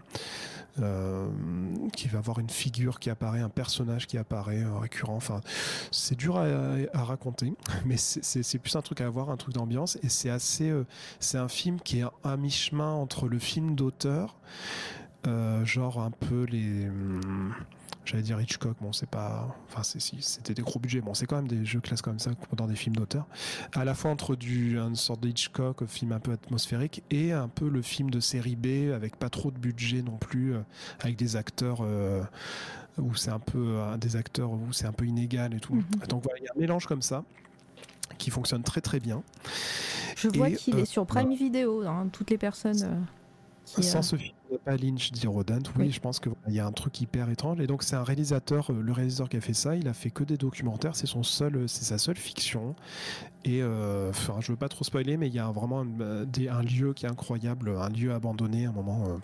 euh, 0.82 1.28
qui 1.94 2.08
va 2.08 2.20
avoir 2.20 2.40
une 2.40 2.50
figure 2.50 3.00
qui 3.00 3.10
apparaît, 3.10 3.42
un 3.42 3.50
personnage 3.50 4.08
qui 4.08 4.18
apparaît 4.18 4.64
euh, 4.64 4.78
récurrent. 4.78 5.16
Enfin, 5.16 5.42
c'est 5.92 6.16
dur 6.16 6.38
à, 6.38 7.04
raconter, 7.04 7.54
mais 7.86 7.98
c'est 7.98 8.60
plus 8.60 8.76
un 8.76 8.82
truc 8.82 9.02
à 9.02 9.10
voir, 9.10 9.30
un 9.30 9.38
truc 9.38 9.54
d'ambiance, 9.54 9.98
et 10.04 10.10
c'est 10.10 10.30
assez. 10.30 10.70
euh, 10.70 10.86
c'est 11.20 11.38
un 11.38 11.48
film 11.48 11.80
qui 11.80 12.00
est 12.00 12.06
à 12.24 12.38
mi-chemin 12.38 12.92
entre 12.92 13.28
le 13.28 13.40
film 13.40 13.76
d'auteur. 13.76 14.38
euh, 15.28 15.66
genre 15.66 16.00
un 16.00 16.12
peu 16.12 16.46
les 16.46 16.88
hum, 16.88 17.54
j'allais 18.10 18.24
dire 18.24 18.42
Hitchcock 18.42 18.76
bon 18.82 18.92
c'est 18.92 19.10
pas 19.10 19.56
enfin 19.68 19.84
c'était 19.84 20.54
des 20.56 20.62
gros 20.64 20.80
budgets 20.80 21.02
bon 21.02 21.14
c'est 21.14 21.26
quand 21.28 21.36
même 21.36 21.48
des 21.48 21.64
jeux 21.64 21.80
classe 21.80 22.02
comme 22.02 22.18
ça 22.20 22.32
dans 22.56 22.66
des 22.68 22.76
films 22.76 22.96
d'auteur 22.96 23.28
à 23.74 23.86
la 23.86 23.94
fois 23.94 24.10
entre 24.12 24.36
du 24.36 24.78
une 24.80 24.96
sorte 24.96 25.20
de 25.22 25.30
Hitchcock 25.30 25.86
film 25.86 26.12
un 26.12 26.20
peu 26.20 26.32
atmosphérique 26.32 27.04
et 27.12 27.32
un 27.34 27.48
peu 27.48 27.70
le 27.70 27.82
film 27.84 28.10
de 28.10 28.20
série 28.20 28.56
B 28.56 28.92
avec 28.94 29.16
pas 29.16 29.30
trop 29.30 29.52
de 29.52 29.58
budget 29.60 30.02
non 30.02 30.18
plus 30.18 30.56
euh, 30.56 30.62
avec 31.02 31.16
des 31.18 31.36
acteurs 31.36 31.80
euh, 31.82 32.24
où 32.98 33.14
c'est 33.16 33.32
un 33.32 33.40
peu 33.40 33.76
euh, 33.78 33.98
des 33.98 34.16
acteurs 34.16 34.52
où 34.52 34.74
c'est 34.74 34.86
un 34.88 34.92
peu 34.94 35.06
inégal 35.06 35.54
et 35.54 35.60
tout 35.60 35.76
Mhm. 35.76 35.84
donc 36.10 36.24
voilà 36.24 36.40
il 36.40 36.46
y 36.46 36.48
a 36.48 36.52
un 36.56 36.60
mélange 36.60 36.88
comme 36.88 37.04
ça 37.04 37.24
qui 38.18 38.32
fonctionne 38.32 38.64
très 38.64 38.82
très 38.82 39.00
bien 39.00 39.22
Je 40.16 40.28
vois 40.30 40.50
qu'il 40.50 40.76
euh, 40.76 40.80
est 40.80 40.86
sur 40.86 41.06
Prime 41.06 41.34
Video. 41.34 41.84
hein, 41.88 42.08
toutes 42.12 42.32
les 42.32 42.38
personnes 42.40 42.82
euh, 42.84 43.00
qui. 43.76 43.84
Sans 43.84 44.02
ce 44.02 44.16
film 44.16 44.34
pas 44.66 44.76
Lynch 44.76 45.12
dit 45.12 45.28
Rodin, 45.28 45.60
oui, 45.78 45.86
Oui. 45.86 45.92
je 45.92 46.00
pense 46.00 46.20
qu'il 46.20 46.34
y 46.50 46.60
a 46.60 46.66
un 46.66 46.72
truc 46.72 47.00
hyper 47.02 47.30
étrange. 47.30 47.60
Et 47.62 47.68
donc 47.68 47.84
c'est 47.84 47.96
un 47.96 48.04
réalisateur, 48.04 48.72
euh, 48.72 48.82
le 48.82 48.92
réalisateur 48.92 49.30
qui 49.30 49.38
a 49.38 49.42
fait 49.42 49.54
ça, 49.54 49.76
il 49.76 49.88
a 49.88 49.94
fait 49.94 50.10
que 50.10 50.24
des 50.24 50.38
documentaires, 50.38 50.96
c'est 50.96 51.08
son 51.08 51.24
seul, 51.24 51.56
euh, 51.56 51.68
c'est 51.68 51.86
sa 51.86 51.98
seule 51.98 52.18
fiction. 52.18 52.76
Et 53.46 53.62
euh, 53.62 54.10
enfin, 54.10 54.36
je 54.42 54.52
veux 54.52 54.58
pas 54.58 54.68
trop 54.68 54.84
spoiler, 54.84 55.18
mais 55.18 55.28
il 55.28 55.34
y 55.34 55.40
a 55.40 55.50
vraiment 55.52 55.82
un, 55.82 55.88
euh, 56.02 56.26
un 56.52 56.62
lieu 56.62 56.94
qui 56.94 57.06
est 57.06 57.10
incroyable, 57.10 57.74
un 57.80 57.90
lieu 57.90 58.14
abandonné, 58.14 58.66
à 58.66 58.70
un 58.70 58.74
moment 58.74 59.06
euh, 59.08 59.18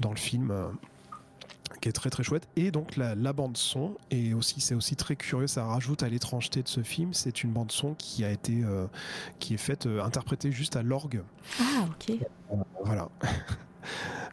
dans 0.00 0.10
le 0.10 0.16
film. 0.16 0.52
Qui 1.84 1.90
est 1.90 1.92
très 1.92 2.08
très 2.08 2.22
chouette 2.22 2.48
et 2.56 2.70
donc 2.70 2.96
la, 2.96 3.14
la 3.14 3.34
bande 3.34 3.58
son 3.58 3.98
et 4.10 4.32
aussi 4.32 4.62
c'est 4.62 4.74
aussi 4.74 4.96
très 4.96 5.16
curieux 5.16 5.46
ça 5.46 5.66
rajoute 5.66 6.02
à 6.02 6.08
l'étrangeté 6.08 6.62
de 6.62 6.68
ce 6.68 6.82
film 6.82 7.12
c'est 7.12 7.44
une 7.44 7.50
bande 7.50 7.70
son 7.70 7.92
qui 7.92 8.24
a 8.24 8.30
été 8.30 8.62
euh, 8.64 8.86
qui 9.38 9.52
est 9.52 9.58
faite 9.58 9.84
euh, 9.84 10.02
interprétée 10.02 10.50
juste 10.50 10.76
à 10.76 10.82
l'orgue 10.82 11.22
Ah, 11.60 11.84
ok. 11.86 12.16
voilà. 12.84 13.08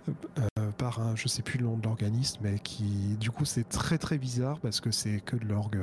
Euh, 0.07 0.71
par 0.77 0.99
un, 1.01 1.15
je 1.15 1.27
sais 1.27 1.43
plus 1.43 1.59
le 1.59 1.65
nom 1.65 1.77
de 1.77 1.83
l'organisme, 1.83 2.39
mais 2.41 2.57
qui, 2.57 3.17
du 3.19 3.29
coup, 3.29 3.43
c'est 3.43 3.67
très 3.67 3.97
très 3.97 4.17
bizarre 4.17 4.59
parce 4.59 4.79
que 4.79 4.89
c'est 4.89 5.19
que 5.19 5.35
de 5.35 5.45
l'orgue, 5.45 5.81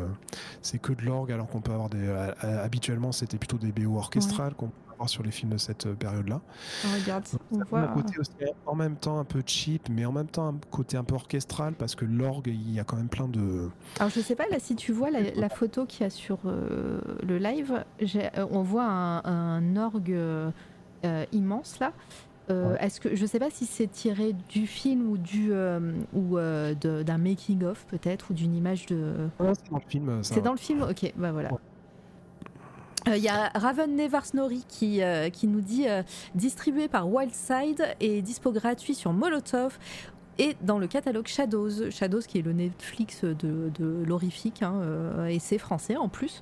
c'est 0.63 0.79
que 0.79 0.93
de 0.93 1.03
l'orgue, 1.03 1.31
alors 1.31 1.47
qu'on 1.47 1.61
peut 1.61 1.73
avoir 1.73 1.91
des, 1.91 2.09
habituellement, 2.41 3.13
c'était 3.13 3.37
plutôt 3.37 3.59
des 3.59 3.71
BO 3.71 3.97
orchestrales 3.97 4.55
qu'on 4.55 4.73
sur 5.07 5.23
les 5.23 5.31
films 5.31 5.53
de 5.53 5.59
cette 5.59 5.87
euh, 5.87 5.95
période-là. 5.95 6.41
Ah, 6.85 6.89
regarde, 7.01 7.25
on 7.53 7.57
Ça 7.57 7.63
a 7.63 7.65
voit. 7.67 7.81
un 7.81 7.87
côté 7.89 8.19
aussi, 8.19 8.31
en 8.67 8.75
même 8.75 8.97
temps 8.97 9.19
un 9.21 9.25
peu 9.25 9.43
cheap, 9.47 9.89
mais 9.91 10.05
en 10.05 10.13
même 10.13 10.27
temps 10.27 10.49
un 10.49 10.59
côté 10.71 10.97
un 10.97 11.05
peu 11.05 11.15
orchestral 11.15 11.75
parce 11.75 11.95
que 11.95 12.05
l'orgue, 12.05 12.49
il 12.49 12.73
y 12.73 12.81
a 12.81 12.85
quand 12.85 12.97
même 12.97 13.09
plein 13.09 13.29
de. 13.29 13.69
Alors 14.01 14.11
je 14.11 14.21
sais 14.21 14.35
pas 14.35 14.49
là 14.51 14.59
si 14.59 14.75
tu 14.77 14.93
vois 14.93 15.11
la, 15.11 15.21
la 15.35 15.49
photo 15.49 15.87
qu'il 15.87 16.03
y 16.03 16.07
a 16.07 16.11
sur 16.11 16.39
euh, 16.47 17.01
le 17.27 17.39
live, 17.39 17.85
euh, 18.03 18.47
on 18.51 18.63
voit 18.63 18.87
un, 18.87 19.23
un 19.25 19.77
orgue 19.77 20.13
euh, 20.13 20.51
euh, 21.05 21.25
immense 21.33 21.79
là. 21.79 21.93
Euh, 22.51 22.73
Ouais. 22.73 22.79
Est-ce 22.81 22.99
que 22.99 23.15
je 23.15 23.27
sais 23.27 23.39
pas 23.39 23.51
si 23.51 23.67
c'est 23.67 23.89
tiré 23.89 24.35
du 24.49 24.67
film 24.67 25.11
ou 25.11 25.19
du 25.19 25.53
euh, 25.53 25.93
ou 26.15 26.39
euh, 26.39 26.73
d'un 26.75 27.19
making 27.19 27.63
of 27.65 27.85
peut-être 27.89 28.31
ou 28.31 28.33
d'une 28.33 28.55
image 28.55 28.87
de. 28.87 29.29
c'est 29.39 29.71
dans 29.71 29.77
le 29.77 29.83
film. 29.87 30.19
C'est 30.23 30.41
dans 30.41 30.53
le 30.53 30.59
film, 30.59 30.81
ok, 30.81 31.13
bah 31.17 31.31
voilà. 31.31 31.53
Ouais. 31.53 31.59
Euh, 33.09 33.17
Il 33.17 33.23
y 33.23 33.29
a 33.29 33.51
Raven 33.55 33.97
Nevarsnori 33.97 34.65
qui, 34.69 35.03
euh, 35.03 35.31
qui 35.31 35.47
nous 35.49 35.61
dit 35.61 35.89
euh, 35.89 36.03
distribué 36.35 36.89
par 36.89 37.09
Wildside 37.09 37.83
et 38.01 38.23
dispo 38.23 38.53
gratuit 38.53 38.95
sur 38.95 39.13
Molotov 39.13 39.79
et 40.39 40.57
dans 40.63 40.79
le 40.79 40.87
catalogue 40.87 41.27
Shadows. 41.27 41.91
Shadows 41.91 42.21
qui 42.21 42.39
est 42.39 42.43
le 42.43 42.53
Netflix 42.53 43.25
de, 43.25 43.71
de 43.79 44.05
l'horrifique 44.07 44.63
hein, 44.63 45.27
et 45.29 45.39
c'est 45.39 45.59
français 45.59 45.97
en 45.97 46.09
plus. 46.09 46.41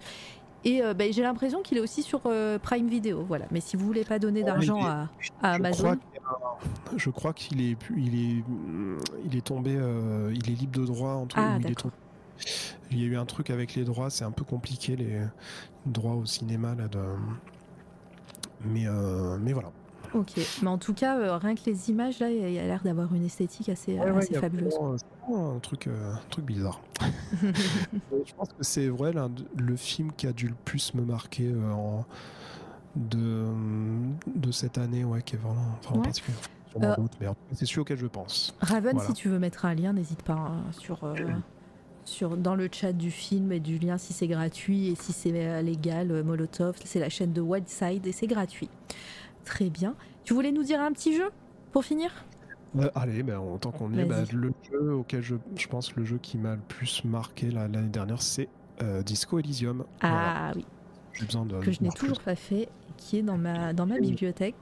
Et 0.65 0.83
ben, 0.97 1.13
j'ai 1.13 1.23
l'impression 1.23 1.63
qu'il 1.63 1.79
est 1.79 1.81
aussi 1.81 2.03
sur 2.03 2.23
Prime 2.63 2.89
Video, 2.89 3.23
voilà. 3.27 3.47
Mais 3.53 3.61
si 3.61 3.77
vous 3.77 3.87
voulez 3.87 4.05
pas 4.05 4.19
donner 4.19 4.41
Ouais, 4.41 4.47
d'argent 4.47 4.81
est- 4.81 4.85
à, 4.85 5.01
à 5.03 5.09
Je 5.21 5.31
crois 5.31 5.51
Amazon, 5.55 5.97
Je 6.97 7.11
crois 7.11 7.33
qu'il 7.33 7.61
est, 7.63 7.77
il 7.97 8.15
est, 8.15 8.45
il 9.25 9.37
est 9.37 9.45
tombé, 9.47 9.79
il 10.35 10.51
est 10.51 10.55
libre 10.55 10.81
de 10.81 10.85
droit 10.87 11.13
en 11.13 11.27
tout. 11.27 11.39
Ah, 11.41 11.57
il, 11.61 11.71
est 11.71 11.75
tombé- 11.75 11.95
il 12.91 12.99
y 13.01 13.03
a 13.05 13.07
eu 13.07 13.17
un 13.17 13.25
truc 13.27 13.51
avec 13.51 13.75
les 13.75 13.85
droits, 13.85 14.11
c'est 14.11 14.25
un 14.25 14.31
peu 14.31 14.45
compliqué 14.45 14.97
les 14.97 15.21
droits 15.87 16.15
au 16.15 16.25
cinéma 16.27 16.75
là. 16.75 16.89
De... 16.89 17.01
Mais, 18.65 18.87
euh, 18.87 19.39
mais 19.41 19.53
voilà. 19.53 19.71
Ok, 20.15 20.33
mais 20.63 20.69
en 20.69 20.79
tout 20.79 20.95
cas, 20.95 21.19
euh, 21.19 21.37
rien 21.37 21.55
que 21.55 21.61
les 21.67 21.91
images, 21.91 22.21
là, 22.21 22.31
il 22.31 22.39
y 22.53 22.59
a 22.59 22.63
l'air 22.63 22.83
d'avoir 22.83 23.13
une 23.15 23.25
esthétique 23.27 23.69
assez, 23.69 23.99
Ouais, 23.99 24.09
assez 24.09 24.35
fabuleuse. 24.35 24.73
vraiment, 24.75 24.97
C'est 24.97 25.05
vraiment 25.27 25.57
un 25.57 25.59
truc, 25.59 25.89
euh, 25.89 26.15
un 26.15 26.21
truc 26.31 26.45
bizarre. 26.47 26.81
je 27.43 28.33
pense 28.35 28.49
que 28.49 28.63
c'est 28.63 28.89
vrai 28.89 29.13
le 29.57 29.77
film 29.77 30.13
qui 30.17 30.27
a 30.27 30.33
dû 30.33 30.49
le 30.49 30.55
plus 30.65 30.95
me 30.95 31.03
marquer 31.03 31.49
euh, 31.53 31.71
en- 31.73 32.05
de, 32.95 33.45
de 34.37 34.51
cette 34.53 34.79
année, 34.79 35.05
ouais, 35.05 35.23
qui 35.23 35.35
est 35.35 35.39
vraiment, 35.39 35.61
vraiment 35.83 35.99
Ouais. 36.01 36.05
particulier. 36.07 36.37
Euh, 36.83 36.95
c'est 37.53 37.67
celui 37.67 37.81
auquel 37.81 37.99
je 37.99 38.07
pense. 38.07 38.55
Raven, 38.61 38.93
Voilà. 38.95 39.09
si 39.09 39.15
tu 39.15 39.29
veux 39.29 39.39
mettre 39.39 39.65
un 39.65 39.75
lien, 39.75 39.93
n'hésite 39.93 40.23
pas 40.23 40.35
hein, 40.35 40.63
sur, 40.79 41.03
euh, 41.05 41.15
sur, 42.07 42.37
dans 42.37 42.55
le 42.55 42.69
chat 42.73 42.93
du 42.93 43.11
film 43.11 43.53
et 43.53 43.61
du 43.61 43.79
lien 43.79 43.99
si 43.99 44.13
c'est 44.13 44.29
gratuit 44.29 44.89
et 44.89 44.95
si 44.95 45.13
c'est 45.13 45.33
euh, 45.35 45.61
légal. 45.61 46.11
euh, 46.11 46.23
Molotov, 46.25 46.77
c'est 46.85 47.01
la 47.01 47.09
chaîne 47.11 47.33
de 47.33 47.41
Wildside 47.41 48.07
et 48.07 48.13
c'est 48.13 48.27
gratuit. 48.27 48.71
Très 49.45 49.69
bien. 49.71 49.95
Tu 50.25 50.33
voulais 50.35 50.53
nous 50.53 50.63
dire 50.63 50.81
un 50.81 50.93
petit 50.93 51.15
jeu 51.17 51.31
pour 51.73 51.85
finir? 51.85 52.11
Euh, 52.79 52.91
allez, 52.95 53.23
ben, 53.23 53.39
en 53.39 53.59
tant 53.59 53.71
qu'on 53.71 53.93
y 53.93 54.01
est, 54.01 54.05
ben, 54.05 54.25
le 54.33 54.53
jeu 54.71 54.95
auquel 54.95 55.23
je, 55.23 55.37
je 55.57 55.67
pense 55.69 55.95
le 55.95 56.05
jeu 56.05 56.19
qui 56.21 56.37
m'a 56.39 56.55
le 56.57 56.61
plus 56.69 57.05
marqué 57.05 57.51
l'année 57.51 57.89
dernière, 57.89 58.23
c'est 58.23 58.49
euh, 58.83 59.03
Disco 59.03 59.39
Elysium. 59.39 59.85
Voilà. 60.01 60.49
Ah 60.49 60.53
oui, 60.55 60.65
J'ai 61.13 61.27
besoin 61.27 61.47
de 61.47 61.59
que 61.61 61.71
je 61.71 61.83
n'ai 61.83 61.91
toujours 61.91 62.21
pas 62.21 62.35
fait, 62.37 62.69
qui 62.97 63.19
est 63.19 63.23
dans 63.23 63.39
ma, 63.39 63.73
dans 63.73 63.87
ma 63.87 63.99
bibliothèque. 63.99 64.57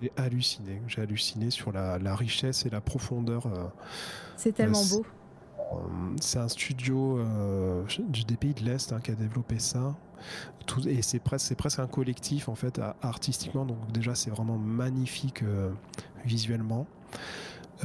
J'ai 0.00 0.12
halluciné. 0.16 0.80
J'ai 0.88 1.00
halluciné 1.00 1.50
sur 1.50 1.72
la, 1.72 1.98
la 1.98 2.14
richesse 2.14 2.66
et 2.66 2.70
la 2.70 2.80
profondeur. 2.82 3.46
euh, 3.46 3.66
C'est 4.36 4.52
tellement 4.52 4.84
beau. 4.84 5.04
Euh, 5.72 5.76
C'est 6.20 6.38
un 6.38 6.48
studio 6.48 7.18
euh, 7.18 7.82
des 8.08 8.36
pays 8.36 8.54
de 8.54 8.64
l'Est 8.64 8.92
hein, 8.92 9.00
qui 9.02 9.10
a 9.10 9.14
développé 9.14 9.58
ça. 9.58 9.94
Et 10.86 11.02
c'est 11.02 11.20
presque, 11.20 11.78
un 11.78 11.86
collectif 11.86 12.48
en 12.48 12.54
fait 12.54 12.80
artistiquement. 13.02 13.64
Donc 13.64 13.92
déjà 13.92 14.14
c'est 14.14 14.30
vraiment 14.30 14.58
magnifique 14.58 15.42
euh, 15.42 15.70
visuellement. 16.24 16.86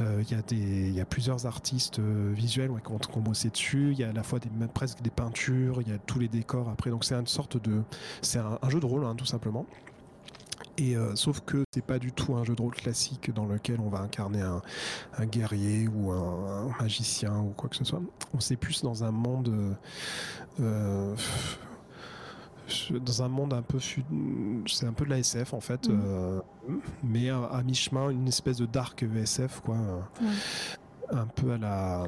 Il 0.00 0.94
y, 0.94 1.00
a 1.00 1.04
plusieurs 1.04 1.44
artistes 1.44 2.00
visuels 2.00 2.70
qui, 2.82 2.92
ont, 3.18 3.20
bossé 3.20 3.50
dessus. 3.50 3.90
Il 3.92 3.98
y 3.98 4.04
a 4.04 4.08
à 4.08 4.12
la 4.12 4.22
fois 4.22 4.40
presque 4.72 5.02
des 5.02 5.10
peintures. 5.10 5.82
Il 5.82 5.88
y 5.90 5.92
a 5.92 5.98
tous 5.98 6.18
les 6.18 6.28
décors 6.28 6.70
après. 6.70 6.88
Donc 6.88 7.04
c'est 7.04 7.14
une 7.14 7.26
sorte 7.26 7.62
de, 7.62 7.82
c'est 8.22 8.38
un, 8.38 8.58
un 8.62 8.70
jeu 8.70 8.80
de 8.80 8.86
rôle 8.86 9.04
hein, 9.04 9.14
tout 9.14 9.26
simplement. 9.26 9.66
Et 10.78 10.96
euh, 10.96 11.14
sauf 11.16 11.40
que 11.40 11.64
c'est 11.74 11.84
pas 11.84 11.98
du 11.98 12.12
tout 12.12 12.34
un 12.34 12.44
jeu 12.44 12.54
de 12.54 12.62
rôle 12.62 12.74
classique 12.74 13.32
dans 13.32 13.44
lequel 13.44 13.78
on 13.80 13.88
va 13.88 14.00
incarner 14.00 14.40
un, 14.40 14.62
un 15.18 15.26
guerrier 15.26 15.86
ou 15.88 16.10
un, 16.10 16.68
un 16.68 16.82
magicien 16.82 17.38
ou 17.40 17.50
quoi 17.50 17.68
que 17.68 17.76
ce 17.76 17.84
soit. 17.84 18.00
On 18.32 18.40
s'est 18.40 18.56
plus 18.56 18.82
dans 18.82 19.04
un 19.04 19.10
monde 19.10 19.48
euh, 19.48 19.74
euh, 20.60 21.14
dans 22.90 23.22
un 23.22 23.28
monde 23.28 23.52
un 23.52 23.60
peu 23.62 23.78
c'est 24.66 24.86
un 24.86 24.92
peu 24.92 25.04
de 25.04 25.10
la 25.10 25.18
SF 25.18 25.52
en 25.52 25.60
fait 25.60 25.88
euh, 25.88 26.40
mais 27.02 27.28
à, 27.28 27.42
à 27.44 27.62
mi-chemin 27.62 28.08
une 28.08 28.28
espèce 28.28 28.56
de 28.56 28.66
dark 28.66 29.02
SF 29.02 29.60
quoi 29.60 29.76
un 31.10 31.26
peu 31.26 31.52
à 31.52 31.58
la 31.58 32.06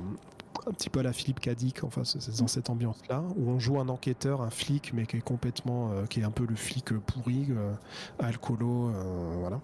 un 0.67 0.73
petit 0.73 0.91
peu 0.91 1.01
à 1.01 1.03
la 1.03 1.13
Philippe 1.13 1.41
Cadic, 1.41 1.85
enfin 1.85 2.05
c'est 2.05 2.39
dans 2.39 2.47
cette 2.47 2.71
ambiance-là, 2.71 3.23
où 3.37 3.51
on 3.51 3.59
joue 3.59 3.79
un 3.79 3.89
enquêteur, 3.89 4.41
un 4.41 4.51
flic, 4.51 4.93
mais 4.95 5.07
qui 5.07 5.19
est 5.19 5.25
complètement, 5.25 5.91
euh, 5.93 6.07
qui 6.07 6.21
est 6.21 6.25
un 6.25 6.31
peu 6.31 6.47
le 6.47 6.55
flic 6.55 6.93
euh, 6.93 7.01
pourri, 7.01 7.47
euh, 7.51 7.73
alcoolo, 8.19 8.89
euh, 8.89 9.35
voilà. 9.39 9.61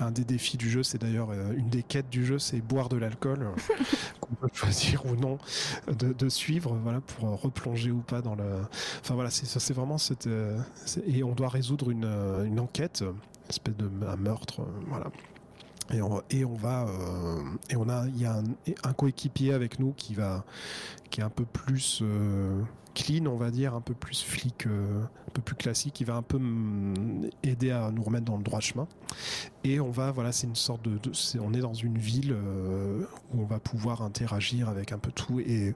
Un 0.00 0.12
des 0.12 0.24
défis 0.24 0.56
du 0.56 0.70
jeu, 0.70 0.84
c'est 0.84 0.98
d'ailleurs 0.98 1.32
une 1.32 1.68
des 1.68 1.82
quêtes 1.82 2.08
du 2.08 2.24
jeu, 2.24 2.38
c'est 2.38 2.60
boire 2.60 2.88
de 2.88 2.96
l'alcool, 2.96 3.48
qu'on 4.20 4.34
peut 4.36 4.48
choisir 4.52 5.04
ou 5.06 5.16
non 5.16 5.38
de, 5.88 6.12
de 6.12 6.28
suivre, 6.28 6.78
voilà, 6.84 7.00
pour 7.00 7.40
replonger 7.40 7.90
ou 7.90 8.00
pas 8.00 8.22
dans 8.22 8.36
le. 8.36 8.44
Enfin 9.00 9.14
voilà, 9.14 9.30
c'est 9.30 9.74
vraiment 9.74 9.98
cette, 9.98 10.28
et 11.04 11.24
on 11.24 11.32
doit 11.32 11.48
résoudre 11.48 11.90
une, 11.90 12.08
une 12.46 12.60
enquête, 12.60 13.02
une 13.02 13.48
espèce 13.48 13.76
de 13.76 13.90
un 14.06 14.16
meurtre, 14.16 14.60
voilà. 14.86 15.10
Et 15.90 16.02
on, 16.44 16.54
va 16.54 16.86
euh, 16.86 17.88
a 17.88 18.06
il 18.08 18.20
y 18.20 18.26
a 18.26 18.42
un, 18.84 18.92
coéquipier 18.92 19.54
avec 19.54 19.78
nous 19.78 19.92
qui 19.94 20.14
est 20.14 21.22
un 21.22 21.30
peu 21.30 21.46
plus 21.46 22.00
euh, 22.02 22.62
clean 22.94 23.24
on 23.26 23.36
va 23.36 23.50
dire 23.50 23.74
un 23.74 23.80
peu 23.80 23.94
plus 23.94 24.22
flic 24.22 24.66
euh, 24.66 25.02
un 25.02 25.30
peu 25.32 25.40
plus 25.40 25.56
classique 25.56 25.94
qui 25.94 26.04
va 26.04 26.14
un 26.16 26.22
peu 26.22 26.38
aider 27.42 27.70
à 27.70 27.90
nous 27.90 28.02
remettre 28.02 28.26
dans 28.26 28.36
le 28.36 28.42
droit 28.42 28.60
chemin. 28.60 28.86
Et 29.64 29.80
on 29.80 29.90
va 29.90 30.10
voilà 30.10 30.30
c'est 30.30 30.46
une 30.46 30.56
sorte 30.56 30.82
de, 30.82 30.98
c'est- 31.14 31.38
on 31.38 31.54
est 31.54 31.60
dans 31.60 31.74
une 31.74 31.96
ville 31.96 32.36
où 33.32 33.40
on 33.40 33.46
va 33.46 33.58
pouvoir 33.58 34.02
interagir 34.02 34.68
avec 34.68 34.92
un 34.92 34.98
peu 34.98 35.10
tout 35.10 35.40
et 35.40 35.74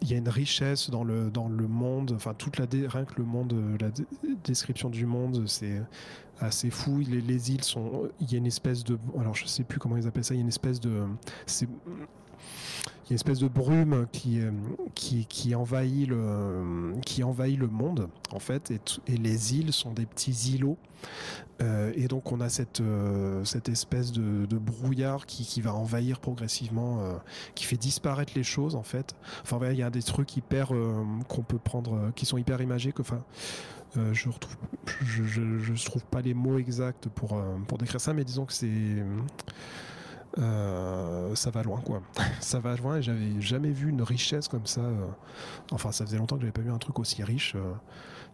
il 0.00 0.10
y 0.10 0.14
a 0.14 0.16
une 0.16 0.30
richesse 0.30 0.88
dans 0.88 1.04
le 1.04 1.30
dans 1.30 1.48
le 1.48 1.68
monde 1.68 2.12
enfin 2.16 2.32
toute 2.32 2.56
la 2.58 2.66
rien 2.70 3.04
que 3.04 3.14
le 3.18 3.24
monde 3.24 3.54
la 3.80 3.88
description 4.44 4.88
du 4.88 5.04
monde 5.04 5.44
c'est 5.46 5.82
assez 6.44 6.70
fou 6.70 6.98
les, 6.98 7.20
les 7.20 7.52
îles 7.52 7.64
sont 7.64 8.08
il 8.20 8.30
y 8.30 8.34
a 8.34 8.38
une 8.38 8.46
espèce 8.46 8.84
de 8.84 8.98
alors 9.18 9.34
je 9.34 9.46
sais 9.46 9.64
plus 9.64 9.78
comment 9.78 9.96
ils 9.96 10.06
appellent 10.06 10.24
ça 10.24 10.34
il 10.34 10.38
y 10.38 10.40
a 10.40 10.42
une 10.42 10.48
espèce 10.48 10.80
de 10.80 11.04
c'est 11.46 11.68
il 13.04 13.08
y 13.08 13.12
a 13.12 13.12
une 13.12 13.16
espèce 13.16 13.38
de 13.38 13.48
brume 13.48 14.06
qui, 14.12 14.40
euh, 14.40 14.50
qui, 14.94 15.26
qui, 15.26 15.54
envahit 15.54 16.08
le, 16.08 16.94
qui 17.04 17.22
envahit 17.22 17.58
le 17.58 17.66
monde, 17.66 18.08
en 18.32 18.38
fait, 18.38 18.70
et, 18.70 19.16
les 19.18 19.56
îles 19.56 19.74
sont 19.74 19.92
des 19.92 20.06
petits 20.06 20.54
îlots. 20.54 20.78
Euh, 21.60 21.92
et 21.96 22.08
donc, 22.08 22.32
on 22.32 22.40
a 22.40 22.48
cette, 22.48 22.80
euh, 22.80 23.44
cette 23.44 23.68
espèce 23.68 24.10
de, 24.10 24.46
de 24.46 24.56
brouillard 24.56 25.26
qui, 25.26 25.44
qui 25.44 25.60
va 25.60 25.74
envahir 25.74 26.18
progressivement, 26.18 27.00
qui 27.54 27.66
fait 27.66 27.76
disparaître 27.76 28.32
les 28.36 28.42
choses, 28.42 28.74
en 28.74 28.82
fait. 28.82 29.14
Enfin, 29.42 29.58
il 29.70 29.76
y 29.76 29.82
a 29.82 29.90
des 29.90 30.02
trucs 30.02 30.34
hyper 30.38 30.68
qu'on 31.28 31.42
peut 31.42 31.58
prendre, 31.58 32.10
qui 32.16 32.24
sont 32.24 32.38
hyper 32.38 32.62
imagés, 32.62 32.92
que, 32.92 33.02
enfin, 33.02 33.22
euh, 33.96 34.12
je 34.12 34.28
retrouve, 34.28 34.56
je, 35.04 35.84
trouve 35.84 36.04
pas 36.04 36.20
les 36.20 36.34
mots 36.34 36.58
exacts 36.58 37.08
pour, 37.08 37.34
euh, 37.34 37.56
décrire 37.78 38.00
ça, 38.00 38.12
mais 38.12 38.24
disons 38.24 38.44
que 38.44 38.52
c'est. 38.52 38.70
euh, 40.38 41.34
ça 41.34 41.50
va 41.50 41.62
loin 41.62 41.80
quoi. 41.80 42.02
ça 42.40 42.58
va 42.58 42.76
loin 42.76 42.96
et 42.96 43.02
j'avais 43.02 43.40
jamais 43.40 43.70
vu 43.70 43.90
une 43.90 44.02
richesse 44.02 44.48
comme 44.48 44.66
ça. 44.66 44.82
Enfin, 45.70 45.92
ça 45.92 46.04
faisait 46.04 46.18
longtemps 46.18 46.36
que 46.36 46.42
j'avais 46.42 46.52
pas 46.52 46.62
vu 46.62 46.70
un 46.70 46.78
truc 46.78 46.98
aussi 46.98 47.22
riche. 47.22 47.56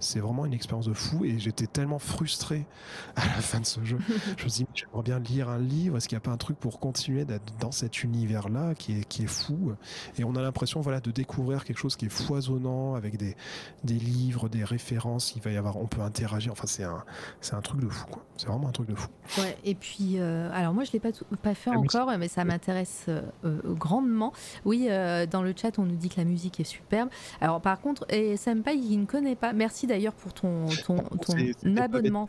C'est 0.00 0.20
vraiment 0.20 0.46
une 0.46 0.52
expérience 0.54 0.86
de 0.86 0.92
fou 0.92 1.24
et 1.24 1.38
j'étais 1.38 1.66
tellement 1.66 1.98
frustré 1.98 2.66
à 3.16 3.24
la 3.26 3.32
fin 3.42 3.60
de 3.60 3.66
ce 3.66 3.84
jeu. 3.84 3.98
je 4.36 4.44
me 4.44 4.48
suis 4.48 4.64
dit, 4.64 4.70
j'aimerais 4.74 5.02
bien 5.02 5.18
lire 5.20 5.48
un 5.48 5.58
livre. 5.58 5.96
Est-ce 5.96 6.08
qu'il 6.08 6.16
n'y 6.16 6.20
a 6.20 6.22
pas 6.22 6.30
un 6.32 6.36
truc 6.36 6.58
pour 6.58 6.80
continuer 6.80 7.24
d'être 7.24 7.52
dans 7.60 7.70
cet 7.72 8.02
univers-là 8.02 8.74
qui 8.74 8.98
est, 9.00 9.04
qui 9.04 9.22
est 9.24 9.30
fou? 9.30 9.72
Et 10.18 10.24
on 10.24 10.34
a 10.36 10.42
l'impression 10.42 10.80
voilà, 10.80 11.00
de 11.00 11.10
découvrir 11.10 11.64
quelque 11.64 11.78
chose 11.78 11.96
qui 11.96 12.06
est 12.06 12.10
foisonnant 12.10 12.94
avec 12.94 13.16
des, 13.16 13.36
des 13.84 13.94
livres, 13.94 14.48
des 14.48 14.64
références. 14.64 15.34
Il 15.36 15.42
va 15.42 15.50
y 15.50 15.56
avoir, 15.56 15.76
on 15.76 15.86
peut 15.86 16.00
interagir. 16.00 16.52
Enfin, 16.52 16.66
c'est 16.66 16.84
un, 16.84 17.04
c'est 17.40 17.54
un 17.54 17.60
truc 17.60 17.80
de 17.80 17.88
fou. 17.88 18.06
quoi. 18.10 18.24
C'est 18.36 18.46
vraiment 18.48 18.68
un 18.68 18.72
truc 18.72 18.88
de 18.88 18.94
fou. 18.94 19.08
Ouais, 19.38 19.56
et 19.64 19.74
puis, 19.74 20.18
euh, 20.18 20.50
alors 20.52 20.72
moi 20.74 20.84
je 20.84 20.92
l'ai 20.92 21.00
pas, 21.00 21.12
tout- 21.12 21.24
pas 21.42 21.54
fait 21.54 21.70
La 21.70 21.78
encore, 21.78 22.10
mais 22.18 22.26
ça 22.28 22.44
m'intéresse 22.44 23.04
euh, 23.08 23.22
euh, 23.44 23.60
grandement. 23.74 24.32
Oui, 24.64 24.86
euh, 24.88 25.26
dans 25.26 25.42
le 25.42 25.52
chat 25.56 25.78
on 25.78 25.84
nous 25.84 25.96
dit 25.96 26.08
que 26.08 26.16
la 26.16 26.24
musique 26.24 26.58
est 26.58 26.64
superbe. 26.64 27.10
Alors 27.40 27.60
par 27.60 27.80
contre, 27.80 28.06
et 28.08 28.36
Senpai 28.36 28.78
qui 28.80 28.96
ne 28.96 29.04
connaît 29.04 29.36
pas, 29.36 29.52
merci 29.52 29.86
d'ailleurs 29.90 30.14
pour 30.14 30.32
ton, 30.32 30.66
ton, 30.86 30.96
ton 30.96 31.32
C'est- 31.36 31.52
c'était 31.58 31.74
pas 31.74 31.82
abonnement. 31.82 32.26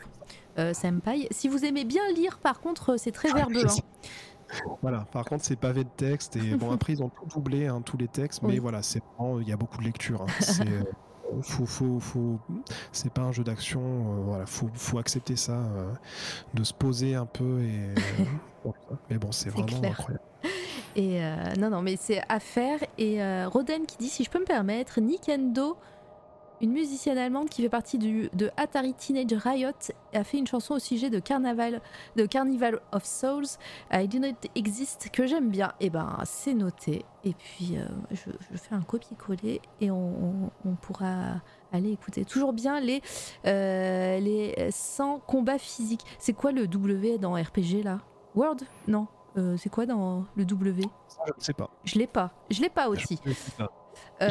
Euh, 0.58 0.74
Senpai, 0.74 1.28
si 1.30 1.48
vous 1.48 1.64
aimez 1.64 1.84
bien 1.84 2.02
lire, 2.14 2.38
par 2.38 2.60
contre, 2.60 2.90
euh, 2.92 2.96
c'est 2.98 3.12
très 3.12 3.30
Je 3.30 3.34
verbeux. 3.34 3.66
hein. 3.66 3.76
Voilà, 4.82 5.06
par 5.12 5.24
contre, 5.24 5.44
c'est 5.44 5.56
pavé 5.56 5.84
de 5.84 5.88
texte. 5.96 6.36
Et 6.36 6.54
bon, 6.56 6.72
après, 6.72 6.92
ils 6.92 7.02
ont 7.02 7.08
tout 7.08 7.24
doublé, 7.34 7.68
hein, 7.68 7.80
tous 7.80 7.96
les 7.96 8.08
textes. 8.08 8.42
Mais 8.42 8.48
Oui. 8.50 8.58
voilà, 8.58 8.82
c'est 8.82 9.00
il 9.40 9.48
y 9.48 9.52
a 9.52 9.56
beaucoup 9.56 9.78
de 9.78 9.84
lecture. 9.84 10.20
hein. 10.22 10.26
C'est. 10.40 10.68
euh, 10.68 10.82
Faut, 11.40 11.64
faut, 11.64 11.98
faut... 11.98 12.38
C'est 12.92 13.10
pas 13.10 13.22
un 13.22 13.32
jeu 13.32 13.42
d'action, 13.42 13.80
euh, 13.80 14.20
voilà, 14.26 14.44
faut, 14.44 14.68
faut 14.74 14.98
accepter 14.98 15.36
ça, 15.36 15.52
euh, 15.54 15.90
de 16.52 16.62
se 16.64 16.74
poser 16.74 17.14
un 17.14 17.24
peu 17.24 17.62
et. 17.62 17.94
mais 19.08 19.16
bon, 19.16 19.32
c'est 19.32 19.48
vraiment 19.48 19.66
clair. 19.80 19.92
incroyable. 19.92 20.24
Et 20.94 21.24
euh, 21.24 21.54
non, 21.58 21.70
non, 21.70 21.80
mais 21.80 21.96
c'est 21.98 22.20
à 22.28 22.38
faire. 22.38 22.78
Et 22.98 23.24
Roden 23.46 23.86
qui 23.86 23.96
dit, 23.96 24.08
si 24.10 24.24
je 24.24 24.28
peux 24.30 24.40
me 24.40 24.44
permettre, 24.44 25.00
Nikendo, 25.00 25.78
une 26.62 26.72
musicienne 26.72 27.18
allemande 27.18 27.48
qui 27.48 27.60
fait 27.62 27.68
partie 27.68 27.98
du, 27.98 28.30
de 28.32 28.50
Atari 28.56 28.94
Teenage 28.94 29.32
Riot, 29.32 29.72
a 30.14 30.24
fait 30.24 30.38
une 30.38 30.46
chanson 30.46 30.74
au 30.74 30.78
sujet 30.78 31.10
de 31.10 31.18
Carnaval, 31.18 31.80
de 32.16 32.24
Carnival 32.24 32.80
of 32.92 33.04
Souls, 33.04 33.46
I 33.92 34.06
Do 34.08 34.18
Not 34.20 34.36
Exist, 34.54 35.10
que 35.12 35.26
j'aime 35.26 35.50
bien. 35.50 35.72
Et 35.80 35.90
ben, 35.90 36.16
c'est 36.24 36.54
noté. 36.54 37.04
Et 37.24 37.34
puis, 37.34 37.76
euh, 37.76 37.84
je, 38.12 38.30
je 38.50 38.56
fais 38.56 38.74
un 38.74 38.80
copier-coller 38.82 39.60
et 39.80 39.90
on, 39.90 39.96
on- 39.96 40.50
on 40.64 40.74
pourra 40.76 41.40
aller 41.72 41.90
écouter. 41.90 42.24
Toujours 42.24 42.52
bien 42.52 42.80
les, 42.80 43.02
euh, 43.46 44.18
les 44.20 44.70
100 44.70 45.18
combats 45.26 45.58
physiques. 45.58 46.04
C'est 46.18 46.32
quoi 46.32 46.52
le 46.52 46.66
W 46.68 47.18
dans 47.18 47.34
RPG 47.34 47.82
là? 47.84 47.98
Word 48.34 48.56
Non. 48.88 49.06
Euh, 49.36 49.56
c'est 49.56 49.70
quoi 49.70 49.86
dans 49.86 50.24
le 50.36 50.44
W? 50.44 50.82
Je 51.26 51.32
ne 51.36 51.42
sais 51.42 51.52
pas. 51.54 51.70
je 51.84 51.98
l'ai 51.98 52.06
pas. 52.06 52.30
Je 52.50 52.60
l'ai 52.60 52.68
pas 52.68 52.88
aussi. 52.88 53.18
Je 53.24 53.32
pas. 53.56 53.70
Euh, 54.20 54.28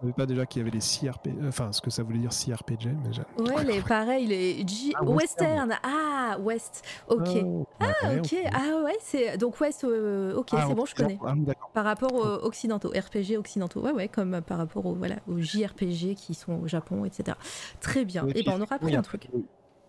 Je 0.00 0.06
ne 0.06 0.12
savais 0.12 0.22
pas 0.22 0.26
déjà 0.26 0.46
qu'il 0.46 0.60
y 0.60 0.62
avait 0.62 0.70
les 0.70 0.78
CRPG, 0.78 1.38
enfin, 1.48 1.72
ce 1.72 1.80
que 1.80 1.90
ça 1.90 2.04
voulait 2.04 2.20
dire 2.20 2.30
CRPG, 2.30 2.86
mais 3.04 3.12
j'ai. 3.12 3.22
ouais, 3.42 3.64
les, 3.64 3.80
pareil, 3.80 4.26
les 4.26 4.58
G- 4.66 4.92
Ah, 4.94 5.02
Western. 5.04 5.74
Ah, 5.82 6.36
West. 6.40 6.84
Ok. 7.08 7.26
Oh, 7.44 7.66
ouais, 7.80 8.18
ok. 8.20 8.36
Ah 8.52 8.82
ouais, 8.84 8.96
c'est 9.00 9.36
donc 9.38 9.60
West. 9.60 9.82
euh, 9.82 10.36
ok, 10.36 10.50
Ah, 10.52 10.66
c'est 10.68 10.74
bon, 10.74 10.84
je 10.86 10.94
connais. 10.94 11.18
Ah. 11.26 11.34
Par 11.74 11.84
rapport 11.84 12.14
aux 12.14 12.46
occidentaux, 12.46 12.90
RPG 12.90 13.36
occidentaux. 13.38 13.80
Ouais, 13.80 13.90
ouais, 13.92 14.06
comme 14.08 14.34
euh, 14.34 14.40
par 14.40 14.58
rapport 14.58 14.86
aux 14.86 14.94
voilà 14.94 15.16
aux 15.26 15.38
JRPG 15.40 16.14
qui 16.14 16.34
sont 16.34 16.60
au 16.60 16.68
Japon, 16.68 17.04
etc. 17.04 17.36
Très 17.80 18.04
bien. 18.04 18.24
Oui, 18.24 18.32
Et 18.36 18.44
ben 18.44 18.52
on 18.56 18.60
aura 18.62 18.76
appris 18.76 18.94
un 18.94 19.02
truc. 19.02 19.26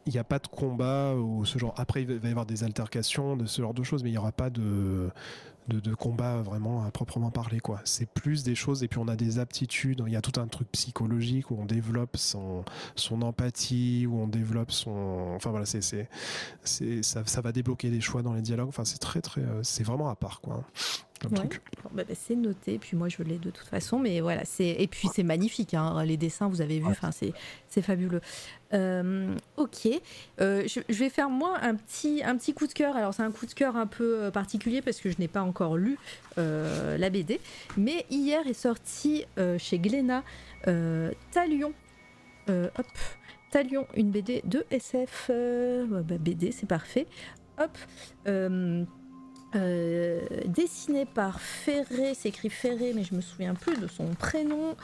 il 0.08 0.12
n'y 0.14 0.18
a 0.20 0.24
pas 0.24 0.40
de 0.40 0.48
combat 0.48 1.14
ou 1.14 1.46
ce 1.46 1.60
genre. 1.60 1.76
Après, 1.78 2.02
il 2.02 2.18
va 2.20 2.28
y 2.28 2.32
avoir 2.32 2.48
des 2.48 2.64
altercations, 2.64 3.38
de 3.38 3.46
ce 3.46 3.62
genre 3.62 3.76
de 3.76 3.84
choses, 3.84 4.02
mais 4.04 4.10
il 4.10 4.14
n'y 4.14 4.18
aura 4.18 4.32
pas 4.32 4.50
de, 4.50 5.12
de, 5.70 5.94
combat 5.94 6.42
vraiment 6.42 6.84
à 6.84 6.92
proprement 6.92 7.32
parler. 7.32 7.60
quoi. 7.60 7.82
C'est 7.86 8.10
plus 8.10 8.44
des 8.44 8.56
choses, 8.56 8.84
et 8.84 8.88
puis 8.88 9.00
on 9.00 9.08
a 9.08 9.16
des 9.16 9.40
aptitudes. 9.40 10.04
Il 10.06 10.14
y 10.14 10.16
a 10.16 10.22
tout 10.22 10.40
un 10.40 10.48
truc 10.48 10.72
psychologique 10.72 11.52
où 11.52 11.58
on 11.60 11.66
développe 11.66 12.18
son, 12.18 12.64
empathie, 13.22 14.06
où 14.08 14.20
on 14.20 14.28
développe 14.28 14.72
son. 14.72 15.34
Enfin 15.36 15.50
voilà, 15.52 15.66
c'est, 15.66 15.82
c'est, 15.82 16.08
ça, 17.04 17.24
ça 17.26 17.42
va 17.42 17.52
débloquer 17.52 17.90
des 17.90 18.02
choix 18.02 18.22
dans 18.22 18.34
les 18.34 18.42
dialogues. 18.42 18.70
Enfin, 18.70 18.86
c'est 18.86 19.00
très, 19.00 19.22
très. 19.22 19.42
Euh, 19.42 19.64
c'est 19.64 19.84
vraiment 19.84 20.10
à 20.10 20.16
part, 20.16 20.42
quoi. 20.42 20.64
Bah, 21.28 21.44
bah, 21.94 22.04
c'est 22.14 22.36
noté, 22.36 22.78
puis 22.78 22.96
moi 22.96 23.10
je 23.10 23.22
l'ai 23.24 23.38
de 23.38 23.50
toute 23.50 23.68
façon, 23.68 24.00
mais 24.00 24.22
voilà, 24.22 24.46
c'est 24.46 24.70
et 24.70 24.88
puis 24.88 25.10
c'est 25.14 25.24
magnifique, 25.24 25.74
hein, 25.74 26.04
les 26.06 26.18
dessins 26.18 26.48
vous 26.48 26.62
avez 26.62 26.80
vu, 26.80 26.86
enfin 26.86 27.12
c'est 27.12 27.34
c'est 27.68 27.82
fabuleux. 27.82 28.22
Euh, 28.74 29.36
ok, 29.58 29.88
euh, 30.40 30.64
je, 30.68 30.94
vais 30.94 31.10
faire 31.10 31.30
moi 31.30 31.58
un 31.62 31.76
petit 31.76 32.22
un 32.24 32.38
petit 32.38 32.54
coup 32.54 32.68
de 32.68 32.74
cœur. 32.74 32.96
Alors 32.96 33.14
c'est 33.14 33.24
un 33.24 33.32
coup 33.32 33.46
de 33.46 33.54
cœur 33.54 33.76
un 33.76 33.88
peu 33.88 34.24
euh, 34.24 34.32
particulier 34.32 34.82
parce 34.82 35.00
que 35.02 35.10
je 35.10 35.18
n'ai 35.20 35.28
pas 35.28 35.42
encore 35.42 35.78
lu 35.78 35.98
la 36.38 37.10
BD, 37.10 37.42
mais 37.76 38.06
hier 38.10 38.48
est 38.48 38.54
sorti 38.54 39.26
chez 39.58 39.80
Glénat 39.80 40.24
Talion. 40.64 41.74
hop, 42.48 42.88
Talion, 43.52 43.88
une 43.96 44.12
BD 44.12 44.42
de 44.46 44.64
SF. 44.72 45.32
Bah, 45.90 46.18
BD, 46.18 46.52
c'est 46.52 46.68
parfait. 46.68 47.08
Hop. 47.58 47.78
Euh, 49.56 50.22
dessiné 50.45 51.06
par 51.06 51.42
Ferré, 51.42 52.14
c'est 52.14 52.30
écrit 52.30 52.50
Ferré, 52.50 52.94
mais 52.94 53.03
je 53.03 53.16
me 53.16 53.22
souviens 53.22 53.56
plus 53.56 53.78
de 53.80 53.88
son 53.88 54.14
prénom, 54.14 54.76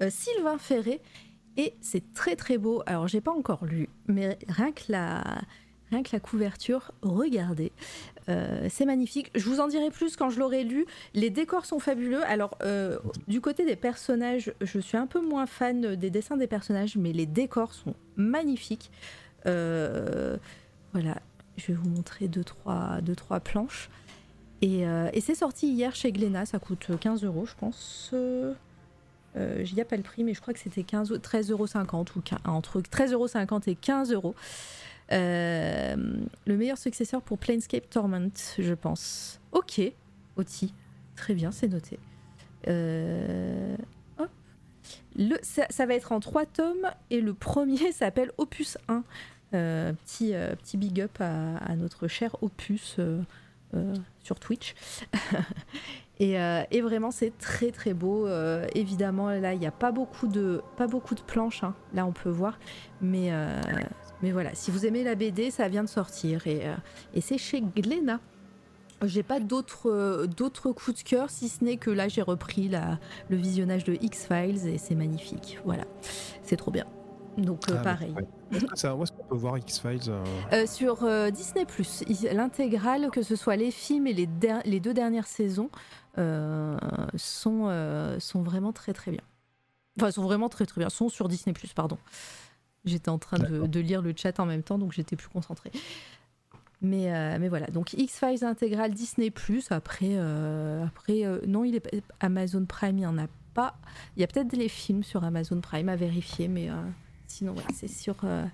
euh, 0.00 0.08
Sylvain 0.08 0.56
Ferré, 0.56 1.02
et 1.58 1.74
c'est 1.82 2.14
très 2.14 2.34
très 2.34 2.56
beau. 2.56 2.82
Alors 2.86 3.06
j'ai 3.06 3.20
pas 3.20 3.32
encore 3.32 3.66
lu, 3.66 3.88
mais 4.06 4.38
rien 4.48 4.72
que 4.72 4.84
la, 4.88 5.40
couverture, 6.22 6.90
regardez, 7.02 7.70
euh, 8.28 8.66
c'est 8.70 8.86
magnifique. 8.86 9.30
Je 9.34 9.44
vous 9.48 9.60
en 9.60 9.68
dirai 9.68 9.90
plus 9.90 10.16
quand 10.16 10.28
je 10.28 10.40
l'aurai 10.40 10.64
lu. 10.64 10.86
Les 11.12 11.30
décors 11.30 11.66
sont 11.66 11.78
fabuleux. 11.78 12.24
Alors 12.24 12.58
du 13.28 13.40
côté 13.40 13.64
des 13.64 13.76
personnages, 13.76 14.52
je 14.60 14.78
suis 14.80 14.96
un 14.96 15.06
peu 15.06 15.20
moins 15.20 15.46
fan 15.46 15.94
des 15.94 16.10
dessins 16.10 16.36
des 16.36 16.48
personnages, 16.48 16.96
mais 16.96 17.12
les 17.12 17.26
décors 17.26 17.74
sont 17.74 17.94
magnifiques. 18.16 18.90
voilà, 19.44 21.20
je 21.56 21.66
vais 21.68 21.74
vous 21.74 21.90
montrer 21.90 22.26
deux 22.26 22.42
trois, 22.42 23.00
deux, 23.02 23.14
trois 23.14 23.38
planches. 23.38 23.88
Euh, 24.62 25.10
et, 25.12 25.20
c'est 25.20 25.34
sorti 25.34 25.68
hier 25.68 25.94
chez 25.94 26.12
Glénat, 26.12 26.46
ça 26.46 26.58
coûte 26.58 26.90
15 26.98 27.24
euros, 27.24 27.46
je 27.46 27.54
pense. 27.54 28.10
Euh, 28.12 28.54
euh 29.36 29.64
J'y 29.64 29.80
a 29.80 29.84
pas 29.84 29.96
le 29.96 30.02
prix, 30.02 30.24
mais 30.24 30.34
je 30.34 30.40
crois 30.40 30.54
que 30.54 30.60
c'était 30.60 30.82
13,50 30.82 31.52
euros 31.52 31.66
ou 32.16 32.48
entre 32.48 32.80
13,50 32.80 33.12
euros 33.12 33.60
et 33.66 33.74
15 33.74 34.12
euros. 34.12 34.34
Euh, 35.12 35.96
le 36.46 36.56
meilleur 36.56 36.78
successeur 36.78 37.20
pour 37.20 37.38
Planescape 37.38 37.88
Torment, 37.90 38.30
je 38.58 38.74
pense. 38.74 39.40
Ok, 39.52 39.80
Oti. 40.36 40.72
Très 41.16 41.34
bien, 41.34 41.50
c'est 41.52 41.68
noté. 41.68 41.98
Ça, 45.42 45.86
va 45.86 45.94
être 45.94 46.12
en 46.12 46.20
trois 46.20 46.46
tomes 46.46 46.90
et 47.10 47.20
le 47.20 47.34
premier 47.34 47.92
s'appelle 47.92 48.32
Opus 48.38 48.78
1. 48.88 49.04
petit, 49.50 50.32
petit 50.32 50.76
big 50.78 51.02
up 51.02 51.20
à, 51.20 51.76
notre 51.76 52.08
cher 52.08 52.42
Opus. 52.42 52.98
Sur 54.22 54.38
Twitch. 54.38 54.74
Euh, 56.20 56.62
et, 56.70 56.80
vraiment, 56.80 57.10
c'est 57.10 57.36
très 57.38 57.72
très 57.72 57.92
beau. 57.92 58.26
Euh, 58.26 58.66
évidemment, 58.76 59.30
là, 59.30 59.52
il 59.52 59.58
n'y 59.58 59.66
a 59.66 59.72
pas 59.72 59.90
beaucoup 59.90 60.28
de, 60.28 60.62
pas 60.76 60.86
beaucoup 60.86 61.16
de 61.16 61.20
planches. 61.20 61.64
Hein. 61.64 61.74
Là, 61.92 62.06
on 62.06 62.12
peut 62.12 62.30
voir. 62.30 62.58
Mais, 63.00 63.32
mais 64.22 64.30
voilà, 64.30 64.54
si 64.54 64.70
vous 64.70 64.86
aimez 64.86 65.02
la 65.02 65.16
BD, 65.16 65.50
ça 65.50 65.68
vient 65.68 65.82
de 65.82 65.88
sortir. 65.88 66.46
Et, 66.46 66.62
c'est 67.20 67.36
chez 67.36 67.60
Glénat. 67.60 68.20
J'ai 69.04 69.24
pas 69.24 69.40
d'autres 69.40 70.26
d'autres 70.26 70.70
coups 70.70 71.02
de 71.02 71.08
cœur, 71.08 71.28
si 71.28 71.48
ce 71.48 71.64
n'est 71.64 71.76
que 71.76 71.90
là, 71.90 72.06
j'ai 72.06 72.22
repris 72.22 72.70
le 73.28 73.36
visionnage 73.36 73.82
de 73.82 73.98
X-Files 74.00 74.68
et 74.68 74.78
c'est 74.78 74.94
magnifique. 74.94 75.58
Voilà, 75.64 75.84
c'est 76.44 76.56
trop 76.56 76.70
bien. 76.70 76.86
Donc 77.38 77.68
euh, 77.68 77.76
ah, 77.78 77.82
pareil. 77.82 78.14
où 78.14 78.56
est-ce 78.56 79.12
qu'on 79.12 79.24
peut 79.24 79.36
voir 79.36 79.58
X-Files 79.58 80.00
euh 80.08 80.24
euh, 80.52 80.66
Sur 80.66 80.96
Disney⁇ 81.32 81.64
l'intégrale, 82.34 83.10
que 83.10 83.22
ce 83.22 83.36
soit 83.36 83.56
les 83.56 83.70
films 83.70 84.06
et 84.06 84.12
les, 84.12 84.28
les 84.64 84.80
deux 84.80 84.94
dernières 84.94 85.26
saisons, 85.26 85.70
sont, 86.16 88.16
sont 88.18 88.42
vraiment 88.42 88.72
très 88.72 88.92
très 88.92 89.10
bien. 89.10 89.22
Enfin, 89.98 90.10
sont 90.10 90.24
vraiment 90.24 90.48
très 90.48 90.66
très 90.66 90.80
bien. 90.80 90.88
Sont 90.88 91.08
sur 91.08 91.28
Disney⁇ 91.28 91.54
pardon. 91.74 91.98
J'étais 92.84 93.08
en 93.08 93.18
train 93.18 93.38
de, 93.38 93.80
lire 93.80 94.02
le 94.02 94.12
chat 94.14 94.38
en 94.38 94.46
même 94.46 94.62
temps, 94.62 94.78
donc 94.78 94.92
j'étais 94.92 95.16
plus 95.16 95.28
concentrée. 95.28 95.72
Mais, 96.82 97.38
mais 97.38 97.48
voilà, 97.48 97.66
donc 97.68 97.94
X-Files 97.94 98.44
intégrale 98.44 98.92
Disney⁇ 98.92 99.30
après, 99.72 100.18
après 100.84 101.22
non, 101.46 101.64
il 101.64 101.76
est 101.76 102.02
Amazon 102.20 102.66
Prime, 102.66 102.98
il 102.98 103.00
n'y 103.00 103.06
en 103.06 103.18
a 103.18 103.26
pas. 103.54 103.76
Il 104.16 104.20
y 104.20 104.24
a 104.24 104.26
peut-être 104.26 104.52
les 104.52 104.68
films 104.68 105.02
sur 105.02 105.24
Amazon 105.24 105.60
Prime 105.60 105.88
à 105.88 105.96
vérifier, 105.96 106.48
mais 106.48 106.68
Sinon, 107.34 107.56
c'est 107.74 107.88
sur 107.88 108.14
euh, 108.22 108.44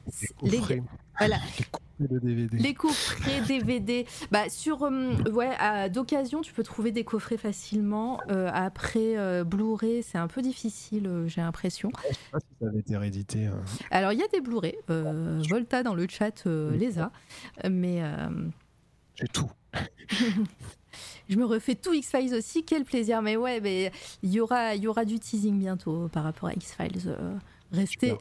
les, 0.40 0.56
coffrets. 0.56 0.82
Voilà. 1.18 1.36
les 1.36 1.64
coffrets 1.66 2.18
DVD. 2.22 2.56
Les 2.58 2.72
coffrets 2.72 3.40
DVD. 3.46 4.06
Bah, 4.30 4.48
sur, 4.48 4.84
euh, 4.84 5.16
ouais, 5.30 5.90
d'occasion, 5.90 6.40
tu 6.40 6.54
peux 6.54 6.62
trouver 6.62 6.90
des 6.90 7.04
coffrets 7.04 7.36
facilement. 7.36 8.20
Euh, 8.30 8.48
après, 8.54 9.44
Blu-ray, 9.44 10.02
c'est 10.02 10.16
un 10.16 10.28
peu 10.28 10.40
difficile, 10.40 11.24
j'ai 11.26 11.42
l'impression. 11.42 11.90
Je 12.08 12.14
sais 12.14 12.20
pas 12.32 12.40
si 12.40 12.46
ça 12.58 12.68
avait 12.68 12.78
été 12.78 12.96
réédité. 12.96 13.46
Hein. 13.48 13.60
Alors, 13.90 14.12
il 14.12 14.18
y 14.18 14.22
a 14.22 14.28
des 14.28 14.40
Blu-ray. 14.40 14.76
Volta 14.88 15.82
dans 15.82 15.94
le 15.94 16.06
chat 16.08 16.46
les 16.46 16.98
a. 16.98 17.12
Mais. 17.68 18.02
J'ai 19.16 19.28
tout. 19.28 19.50
je 21.28 21.36
me 21.36 21.44
refais 21.44 21.74
tout 21.74 21.92
X-Files 21.92 22.34
aussi, 22.34 22.64
quel 22.64 22.84
plaisir. 22.84 23.20
Mais 23.20 23.36
ouais, 23.36 23.60
mais 23.60 23.92
il 24.22 24.30
y 24.30 24.40
aura, 24.40 24.74
y 24.74 24.86
aura 24.86 25.04
du 25.04 25.18
teasing 25.18 25.58
bientôt 25.58 26.08
par 26.08 26.24
rapport 26.24 26.48
à 26.48 26.54
X-Files. 26.54 27.14
Restez. 27.72 28.14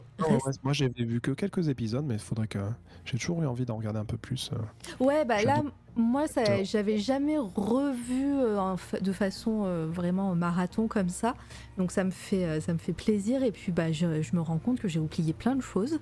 moi, 0.62 0.72
j'ai 0.72 0.88
vu 0.88 1.20
que 1.20 1.32
quelques 1.32 1.68
épisodes, 1.68 2.04
mais 2.06 2.14
il 2.14 2.20
faudrait 2.20 2.46
que. 2.46 2.58
J'ai 3.04 3.18
toujours 3.18 3.42
eu 3.42 3.46
envie 3.46 3.64
d'en 3.64 3.76
regarder 3.76 3.98
un 3.98 4.04
peu 4.04 4.16
plus. 4.16 4.50
Euh. 4.52 5.04
Ouais, 5.04 5.24
bah 5.24 5.42
là, 5.42 5.62
moi, 5.96 6.28
ça, 6.28 6.62
j'avais 6.62 6.98
jamais 6.98 7.38
revu 7.38 8.24
euh, 8.24 8.76
de 9.00 9.12
façon 9.12 9.62
euh, 9.64 9.86
vraiment 9.90 10.34
marathon 10.34 10.86
comme 10.86 11.08
ça. 11.08 11.34
Donc, 11.78 11.90
ça 11.90 12.04
me 12.04 12.10
fait, 12.10 12.60
ça 12.60 12.72
me 12.72 12.78
fait 12.78 12.92
plaisir. 12.92 13.42
Et 13.42 13.50
puis, 13.50 13.72
bah, 13.72 13.90
je, 13.90 14.22
je 14.22 14.36
me 14.36 14.40
rends 14.40 14.58
compte 14.58 14.80
que 14.80 14.88
j'ai 14.88 15.00
oublié 15.00 15.32
plein 15.32 15.56
de 15.56 15.62
choses. 15.62 15.98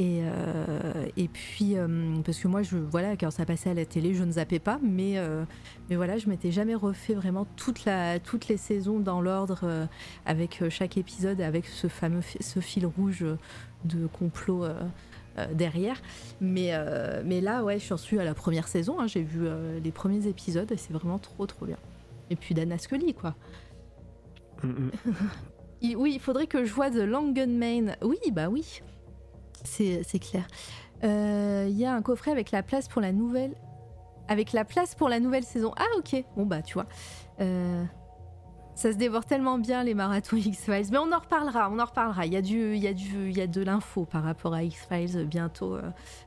Et, 0.00 0.20
euh, 0.22 1.06
et 1.16 1.26
puis, 1.26 1.76
euh, 1.76 1.88
parce 2.24 2.38
que 2.38 2.46
moi, 2.46 2.62
je, 2.62 2.76
voilà, 2.76 3.16
quand 3.16 3.32
ça 3.32 3.44
passait 3.44 3.70
à 3.70 3.74
la 3.74 3.84
télé, 3.84 4.14
je 4.14 4.22
ne 4.22 4.32
zappais 4.32 4.60
pas, 4.60 4.78
mais, 4.80 5.18
euh, 5.18 5.42
mais 5.90 5.96
voilà, 5.96 6.18
je 6.18 6.28
m'étais 6.28 6.52
jamais 6.52 6.76
refait 6.76 7.14
vraiment 7.14 7.46
toute 7.56 7.84
la, 7.84 8.20
toutes 8.20 8.46
les 8.46 8.58
saisons 8.58 9.00
dans 9.00 9.20
l'ordre, 9.20 9.88
avec 10.24 10.62
chaque 10.70 10.96
épisode, 10.96 11.40
avec 11.40 11.66
ce 11.66 11.88
fameux 11.88 12.20
ce 12.40 12.60
fil 12.60 12.86
rouge 12.86 13.24
de 13.84 14.06
complot 14.06 14.66
derrière. 15.52 16.00
Mais, 16.40 16.72
mais 17.24 17.40
là, 17.40 17.64
ouais, 17.64 17.80
je 17.80 17.94
suis 17.96 18.20
à 18.20 18.24
la 18.24 18.34
première 18.34 18.68
saison, 18.68 19.00
hein, 19.00 19.08
j'ai 19.08 19.22
vu 19.22 19.48
les 19.82 19.90
premiers 19.90 20.28
épisodes 20.28 20.70
et 20.70 20.76
c'est 20.76 20.92
vraiment 20.92 21.18
trop, 21.18 21.46
trop 21.46 21.66
bien. 21.66 21.78
Et 22.30 22.36
puis 22.36 22.54
Dana 22.54 22.78
Scully, 22.78 23.14
quoi. 23.14 23.34
Mm, 24.62 24.68
mm. 24.68 24.90
oui, 25.96 26.12
il 26.14 26.20
faudrait 26.20 26.46
que 26.46 26.64
je 26.64 26.72
vois 26.72 26.90
The 26.90 26.96
Long 26.96 27.32
Gunman. 27.32 27.96
Oui, 28.02 28.18
bah 28.32 28.48
oui 28.48 28.80
c'est 29.64 30.18
clair. 30.18 30.46
Il 31.02 31.08
euh, 31.08 31.68
y 31.68 31.84
a 31.84 31.94
un 31.94 32.02
coffret 32.02 32.32
avec 32.32 32.50
la 32.50 32.62
place 32.62 32.88
pour 32.88 33.00
la 33.00 33.12
nouvelle. 33.12 33.54
Avec 34.28 34.52
la 34.52 34.64
place 34.64 34.94
pour 34.94 35.08
la 35.08 35.20
nouvelle 35.20 35.44
saison. 35.44 35.72
Ah, 35.76 35.86
ok. 35.96 36.24
Bon, 36.36 36.44
bah, 36.44 36.60
tu 36.60 36.74
vois. 36.74 36.86
Euh, 37.40 37.84
ça 38.74 38.92
se 38.92 38.96
dévore 38.96 39.24
tellement 39.24 39.58
bien 39.58 39.84
les 39.84 39.94
marathons 39.94 40.36
X-Files. 40.44 40.88
Mais 40.90 40.98
on 40.98 41.12
en 41.12 41.20
reparlera, 41.20 41.70
on 41.70 41.78
en 41.78 41.84
reparlera. 41.84 42.26
Il 42.26 42.32
y 42.32 42.36
a, 42.36 42.42
du, 42.42 42.76
y 42.76 42.88
a, 42.88 42.90
y 42.90 43.40
a 43.40 43.46
de 43.46 43.62
l'info 43.62 44.04
par 44.04 44.24
rapport 44.24 44.54
à 44.54 44.64
X-Files 44.64 45.24
bientôt, 45.24 45.76
euh, 45.76 45.82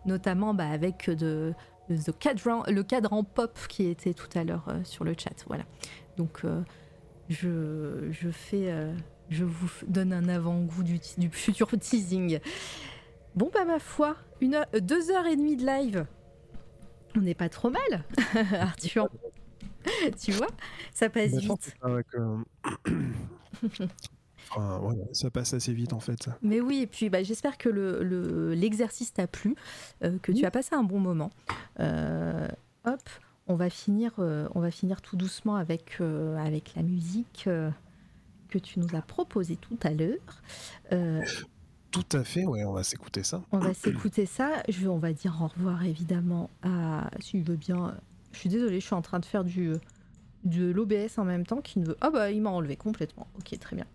notamment 0.06 0.54
bah, 0.54 0.70
avec 0.70 1.08
le 1.08 2.82
cadran 2.82 3.24
pop 3.24 3.60
qui 3.68 3.88
était 3.88 4.14
tout 4.14 4.30
à 4.36 4.44
l'heure 4.44 4.66
sur 4.84 5.04
le 5.04 5.14
chat. 5.18 5.44
Voilà. 5.48 5.64
Donc, 6.16 6.44
je, 7.30 8.08
je, 8.12 8.30
fais, 8.30 8.74
je 9.30 9.44
vous 9.44 9.70
donne 9.88 10.14
un 10.14 10.30
avant-goût 10.30 10.84
du, 10.84 11.00
du 11.18 11.30
futur 11.30 11.68
teasing. 11.78 12.40
Bon, 13.36 13.50
bah, 13.54 13.66
ma 13.66 13.80
foi, 13.80 14.16
une 14.42 14.56
heure, 14.56 14.66
euh, 14.76 14.82
deux 14.82 15.12
heures 15.12 15.26
et 15.26 15.36
demie 15.36 15.56
de 15.56 15.66
live. 15.66 16.06
On 17.16 17.22
n'est 17.22 17.36
pas 17.36 17.50
trop 17.50 17.70
mal, 17.70 18.04
Arthur. 18.60 19.10
tu 20.22 20.32
vois, 20.32 20.48
ça 20.94 21.10
passe 21.10 21.32
vite. 21.32 21.76
ça 25.14 25.30
passe 25.30 25.54
assez 25.54 25.74
vite 25.74 25.94
en 25.94 26.00
fait. 26.00 26.30
Mais 26.42 26.60
oui, 26.60 26.82
et 26.82 26.88
puis 26.88 27.10
bah, 27.10 27.24
j'espère 27.24 27.58
que 27.58 27.70
l'exercice 28.54 29.12
le, 29.12 29.16
t'a 29.16 29.28
plu, 29.28 29.56
euh, 30.04 30.18
que 30.22 30.34
tu 30.34 30.46
as 30.46 30.52
passé 30.52 30.76
un 30.76 30.84
bon 30.84 31.00
moment. 31.00 31.30
Euh, 31.80 32.48
hop, 32.86 33.10
on 33.48 33.56
va 33.56 33.70
finir, 33.70 34.12
on 34.18 34.60
va 34.60 34.72
finir 34.72 35.02
tout 35.02 35.16
doucement 35.16 35.56
avec, 35.56 36.00
avec 36.38 36.76
la 36.76 36.84
musique 36.84 37.44
que 37.44 38.58
tu 38.60 38.80
nous 38.80 38.94
as 38.94 39.02
proposée 39.02 39.56
tout 39.56 39.80
à 39.84 39.92
l'heure. 39.92 40.42
Tout 41.92 42.06
à 42.14 42.24
fait, 42.24 42.46
ouais, 42.46 42.64
on 42.64 42.72
va 42.72 42.84
s'écouter 42.84 43.24
ça. 43.24 43.44
On 43.52 43.60
va 43.60 43.74
s'écouter 43.74 44.26
ça. 44.26 44.64
Je, 44.70 44.88
on 44.88 44.98
va 44.98 45.12
dire 45.12 45.38
au 45.42 45.48
revoir 45.48 45.84
évidemment 45.84 46.50
à. 46.64 47.10
S'il 47.20 47.44
veut 47.44 47.58
bien. 47.58 47.96
Je 48.32 48.40
suis 48.40 48.50
désolée, 48.50 48.80
je 48.80 48.86
suis 48.86 48.96
en 48.96 49.02
train 49.02 49.20
de 49.20 49.26
faire 49.26 49.44
du 49.44 49.74
de 50.44 50.72
l'OBS 50.72 51.18
en 51.18 51.26
même 51.26 51.46
temps 51.46 51.62
qui 51.62 51.80
ne 51.80 51.86
veut. 51.86 51.98
Ah 52.02 52.10
bah 52.10 52.32
il 52.32 52.42
m'a 52.42 52.50
enlevé 52.50 52.76
complètement. 52.78 53.28
Ok, 53.38 53.58
très 53.60 53.76
bien. 53.76 53.86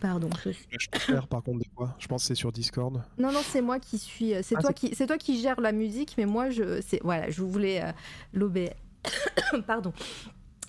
Pardon. 0.00 0.30
Je, 0.44 0.52
je 0.52 0.88
peux 0.90 0.98
faire 0.98 1.26
par 1.26 1.42
contre 1.42 1.58
des 1.58 1.70
fois. 1.76 1.94
Je 1.98 2.06
pense 2.06 2.22
que 2.22 2.28
c'est 2.28 2.34
sur 2.34 2.52
Discord. 2.52 3.02
Non 3.18 3.32
non, 3.32 3.40
c'est 3.42 3.60
moi 3.60 3.78
qui 3.78 3.98
suis. 3.98 4.32
C'est 4.42 4.56
ah, 4.56 4.62
toi 4.62 4.72
qui, 4.72 4.94
c'est 4.94 5.06
toi 5.06 5.18
qui 5.18 5.40
gère 5.40 5.60
la 5.60 5.72
musique, 5.72 6.14
mais 6.16 6.26
moi 6.26 6.50
je, 6.50 6.80
c'est 6.80 7.00
voilà, 7.02 7.30
je 7.30 7.42
voulais 7.42 7.82
euh, 7.82 7.92
l'OBS. 8.32 8.70
Pardon. 9.66 9.92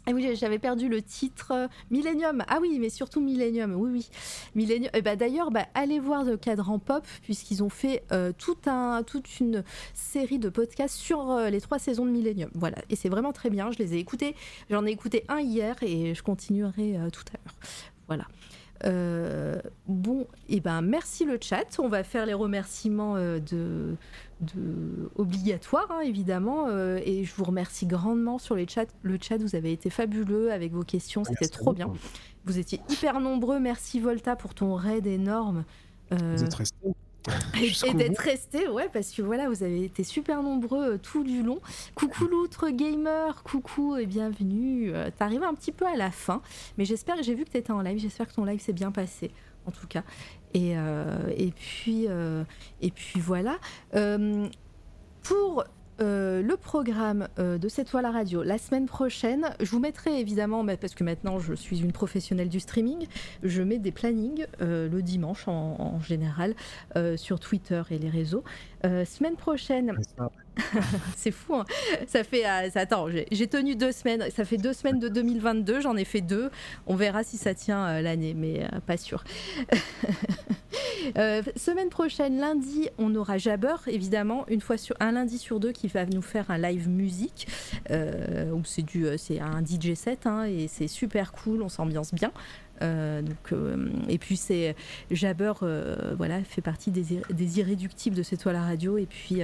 Ah 0.08 0.12
oui, 0.14 0.36
j'avais 0.36 0.58
perdu 0.58 0.90
le 0.90 1.02
titre 1.02 1.70
Millennium. 1.92 2.44
Ah 2.48 2.58
oui, 2.60 2.78
mais 2.80 2.90
surtout 2.90 3.22
Millennium. 3.22 3.76
Oui, 3.76 3.90
oui. 3.92 4.10
Millennium. 4.56 4.90
Eh 4.96 5.02
bah, 5.02 5.16
D'ailleurs, 5.16 5.52
bah, 5.52 5.68
allez 5.76 6.00
voir 6.00 6.24
le 6.24 6.38
cadran 6.38 6.80
pop, 6.80 7.06
puisqu'ils 7.22 7.64
ont 7.64 7.70
fait 7.70 8.04
euh, 8.12 8.32
tout 8.36 8.58
un, 8.66 9.04
toute 9.04 9.40
une 9.40 9.64
série 9.94 10.40
de 10.40 10.50
podcasts 10.50 10.96
sur 10.96 11.30
euh, 11.30 11.50
les 11.50 11.62
trois 11.62 11.78
saisons 11.78 12.06
de 12.06 12.12
Millennium. 12.12 12.50
Voilà. 12.56 12.78
Et 12.90 12.96
c'est 12.96 13.10
vraiment 13.10 13.32
très 13.32 13.52
bien. 13.52 13.72
Je 13.72 13.78
les 13.78 13.94
ai 13.94 14.00
écoutés. 14.00 14.36
J'en 14.72 14.86
ai 14.88 14.92
écouté 14.92 15.24
un 15.30 15.40
hier 15.40 15.76
et 15.84 16.16
je 16.16 16.24
continuerai 16.24 16.98
euh, 16.98 17.10
tout 17.12 17.24
à 17.34 17.38
l'heure. 17.38 17.56
Voilà. 18.08 18.26
Bon, 18.84 20.22
et 20.50 20.58
eh 20.58 20.60
ben 20.60 20.82
merci 20.82 21.26
le 21.26 21.38
chat. 21.42 21.80
On 21.80 21.88
va 21.88 22.04
faire 22.04 22.26
les 22.26 22.34
remerciements 22.34 23.16
de, 23.16 23.96
de 24.42 25.10
obligatoire 25.16 25.88
hein, 25.90 26.02
évidemment. 26.02 26.68
Euh, 26.68 27.00
et 27.04 27.24
je 27.24 27.34
vous 27.36 27.44
remercie 27.44 27.86
grandement 27.86 28.38
sur 28.40 28.56
les 28.56 28.68
chats. 28.68 28.86
Le 29.04 29.18
chat 29.22 29.38
vous 29.38 29.56
avez 29.56 29.72
été 29.72 29.90
fabuleux 29.90 30.52
avec 30.52 30.74
vos 30.74 30.84
questions. 30.84 31.24
C'était 31.24 31.48
trop 31.48 31.74
bien. 31.74 31.92
vous 32.46 32.60
étiez 32.60 32.82
hyper 32.90 33.20
nombreux. 33.20 33.60
Merci 33.60 34.00
Volta 34.00 34.36
pour 34.36 34.54
ton 34.54 34.76
raid 34.76 35.08
énorme. 35.08 35.64
Euh, 36.12 36.36
vous 36.36 36.44
êtes 36.44 36.54
resté 36.54 36.94
et, 37.62 37.94
d'être 37.94 38.20
resté, 38.20 38.68
ouais, 38.68 38.90
parce 38.92 39.12
que 39.12 39.22
voilà, 39.22 39.48
vous 39.48 39.64
avez 39.64 39.84
été 39.84 40.04
super 40.04 40.42
nombreux 40.42 40.94
euh, 40.94 40.98
tout 40.98 41.24
du 41.24 41.44
long. 41.44 41.60
Coucou 41.96 42.26
l'outre 42.26 42.70
gamer, 42.70 43.44
coucou 43.44 43.96
et 43.98 44.06
bienvenue. 44.06 44.92
T'arrives 45.18 45.44
un 45.44 45.54
petit 45.54 45.72
peu 45.72 45.86
à 45.86 45.96
la 45.96 46.12
fin, 46.12 46.42
mais 46.78 46.86
j'espère, 46.86 47.22
j'ai 47.22 47.36
vu 47.36 47.46
que 47.46 47.52
t'étais 47.52 47.72
en 47.72 47.82
live, 47.82 48.00
j'espère 48.00 48.28
que 48.28 48.34
ton 48.34 48.46
live 48.46 48.60
s'est 48.60 48.74
bien 48.74 48.92
passé, 48.92 49.32
en 49.68 49.72
tout 49.72 49.88
cas. 49.88 50.04
Et, 50.54 50.78
euh, 50.78 51.30
et, 51.36 51.52
puis, 51.52 52.06
euh, 52.08 52.44
et 52.82 52.92
puis 52.92 53.20
voilà. 53.20 53.58
Euh, 56.02 56.42
le 56.42 56.58
programme 56.58 57.28
de 57.38 57.70
cette 57.70 57.90
toile 57.90 58.06
à 58.06 58.12
radio 58.12 58.44
la 58.44 58.58
semaine 58.58 58.86
prochaine. 58.86 59.50
Je 59.60 59.70
vous 59.72 59.80
mettrai 59.80 60.20
évidemment, 60.20 60.66
parce 60.66 60.96
que 60.96 61.04
maintenant 61.04 61.40
je 61.40 61.54
suis 61.54 61.82
une 61.82 61.92
professionnelle 61.92 62.50
du 62.50 62.60
streaming, 62.60 63.08
je 63.44 63.62
mets 63.62 63.78
des 63.78 63.92
plannings 63.92 64.46
le 64.60 65.02
dimanche 65.02 65.48
en, 65.48 66.00
général 66.02 66.56
sur 67.16 67.40
Twitter 67.40 67.82
et 67.92 67.98
les 67.98 68.10
réseaux. 68.10 68.44
semaine 68.84 69.36
prochaine. 69.36 69.96
c'est 71.16 71.32
fou, 71.32 71.56
hein. 71.56 71.66
ça 72.08 72.24
fait. 72.24 72.44
attends, 72.44 73.08
j'ai 73.10 73.48
tenu 73.48 73.76
deux 73.76 73.92
semaines. 73.92 74.26
Ça 74.36 74.46
fait 74.46 74.58
deux 74.58 74.74
semaines 74.74 75.00
de 75.00 75.08
2022, 75.08 75.82
j'en 75.82 75.96
ai 75.96 76.06
fait 76.06 76.22
deux. 76.22 76.50
On 76.88 76.96
verra 76.96 77.24
si 77.24 77.38
ça 77.38 77.54
tient 77.54 78.02
l'année, 78.02 78.34
mais 78.34 78.68
pas 78.86 78.98
sûr. 78.98 79.24
Euh, 81.18 81.42
semaine 81.56 81.90
prochaine, 81.90 82.38
lundi, 82.38 82.90
on 82.98 83.14
aura 83.16 83.38
Jabber, 83.38 83.76
évidemment, 83.88 84.46
une 84.48 84.62
fois 84.62 84.78
sur 84.78 84.96
un 85.00 85.12
lundi 85.12 85.38
sur 85.38 85.60
deux, 85.60 85.72
qui 85.72 85.88
va 85.88 86.06
nous 86.06 86.22
faire 86.22 86.50
un 86.52 86.58
live 86.58 86.90
musique. 86.90 87.48
Euh, 87.90 88.56
c'est 88.64 88.84
du, 88.84 89.06
euh, 89.06 89.18
c'est 89.18 89.40
un 89.40 89.64
DJ 89.64 89.96
set 89.96 90.26
hein, 90.26 90.44
et 90.44 90.68
c'est 90.68 90.88
super 90.88 91.32
cool, 91.32 91.62
on 91.62 91.70
s'ambiance 91.70 92.14
bien. 92.14 92.32
Donc, 92.82 93.54
et 94.10 94.18
puis 94.18 94.38
c'est 94.38 94.76
Jabber, 95.12 95.54
voilà, 96.18 96.44
fait 96.44 96.62
partie 96.62 96.92
des, 96.92 97.22
des, 97.30 97.60
irréductibles 97.60 98.16
de 98.16 98.24
cette 98.24 98.42
toile 98.42 98.56
à 98.56 98.64
radio. 98.64 98.98
Et 98.98 99.06
puis, 99.06 99.42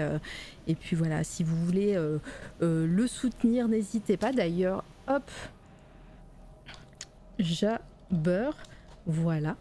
et 0.67 0.75
puis 0.75 0.95
voilà, 0.95 1.23
si 1.23 1.43
vous 1.43 1.55
voulez 1.65 1.97
le 2.61 3.07
soutenir, 3.07 3.67
n'hésitez 3.67 4.17
pas. 4.17 4.31
D'ailleurs, 4.31 4.83
hop, 5.07 5.29
Jabber, 7.39 8.49
voilà. 9.05 9.55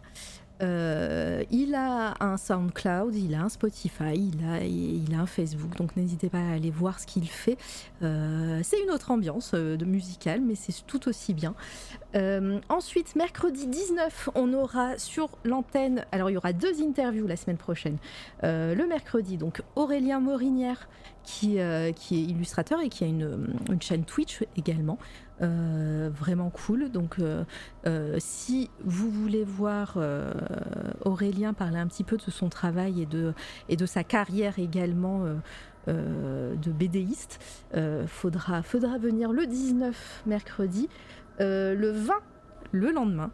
Euh, 0.61 1.43
il 1.51 1.75
a 1.75 2.15
un 2.19 2.37
SoundCloud, 2.37 3.15
il 3.15 3.35
a 3.35 3.43
un 3.43 3.49
Spotify, 3.49 4.15
il 4.15 5.15
a, 5.15 5.19
un 5.19 5.25
Facebook, 5.25 5.75
donc 5.75 5.95
n'hésitez 5.95 6.29
pas 6.29 6.39
à 6.39 6.53
aller 6.53 6.71
voir 6.71 6.99
ce 6.99 7.05
qu'il 7.05 7.29
fait. 7.29 7.57
Euh, 8.01 8.59
c'est 8.63 8.81
une 8.81 8.91
autre 8.91 9.11
ambiance 9.11 9.51
euh, 9.53 9.77
musicale, 9.85 10.41
mais 10.41 10.55
c'est 10.55 10.73
tout 10.85 11.07
aussi 11.07 11.33
bien. 11.33 11.53
ensuite, 12.69 13.15
mercredi 13.15 13.67
19, 13.67 14.29
on 14.35 14.53
aura 14.53 14.97
sur 14.97 15.29
l'antenne, 15.43 16.05
alors 16.11 16.31
il 16.31 16.33
y 16.33 16.37
aura 16.37 16.53
deux 16.53 16.81
interviews 16.81 17.27
la 17.27 17.35
semaine 17.35 17.57
prochaine. 17.57 17.97
le 18.41 18.85
mercredi, 18.85 19.37
donc 19.37 19.61
Aurélien 19.75 20.19
Morinière, 20.19 20.87
qui, 21.23 21.57
est 21.57 21.93
illustrateur 22.09 22.79
et 22.81 22.89
qui 22.89 23.03
a 23.03 23.07
une 23.07 23.81
chaîne 23.81 24.03
Twitch 24.05 24.43
également. 24.55 24.97
Euh, 25.41 26.09
vraiment 26.11 26.49
cool. 26.49 26.89
Donc, 26.89 27.19
euh, 27.19 27.43
euh, 27.85 28.15
si 28.19 28.69
vous 28.83 29.09
voulez 29.09 29.43
voir 29.43 29.97
Aurélien 31.05 31.53
parler 31.53 31.77
un 31.77 31.87
petit 31.87 32.03
peu 32.03 32.17
de 32.17 32.31
son 32.31 32.49
travail 32.49 33.01
et 33.01 33.05
de, 33.05 33.33
et 33.69 33.75
de 33.75 33.85
sa 33.85 34.03
carrière 34.03 34.59
également 34.59 35.25
de 35.87 36.71
BDiste, 36.71 37.39
faudra, 38.07 38.61
faudra 38.63 38.97
venir 38.97 39.31
le 39.31 39.45
19 39.45 40.23
mercredi. 40.25 40.89
le 41.39 41.91
20, 41.91 42.13
le 42.71 42.91
lendemain, 42.91 43.31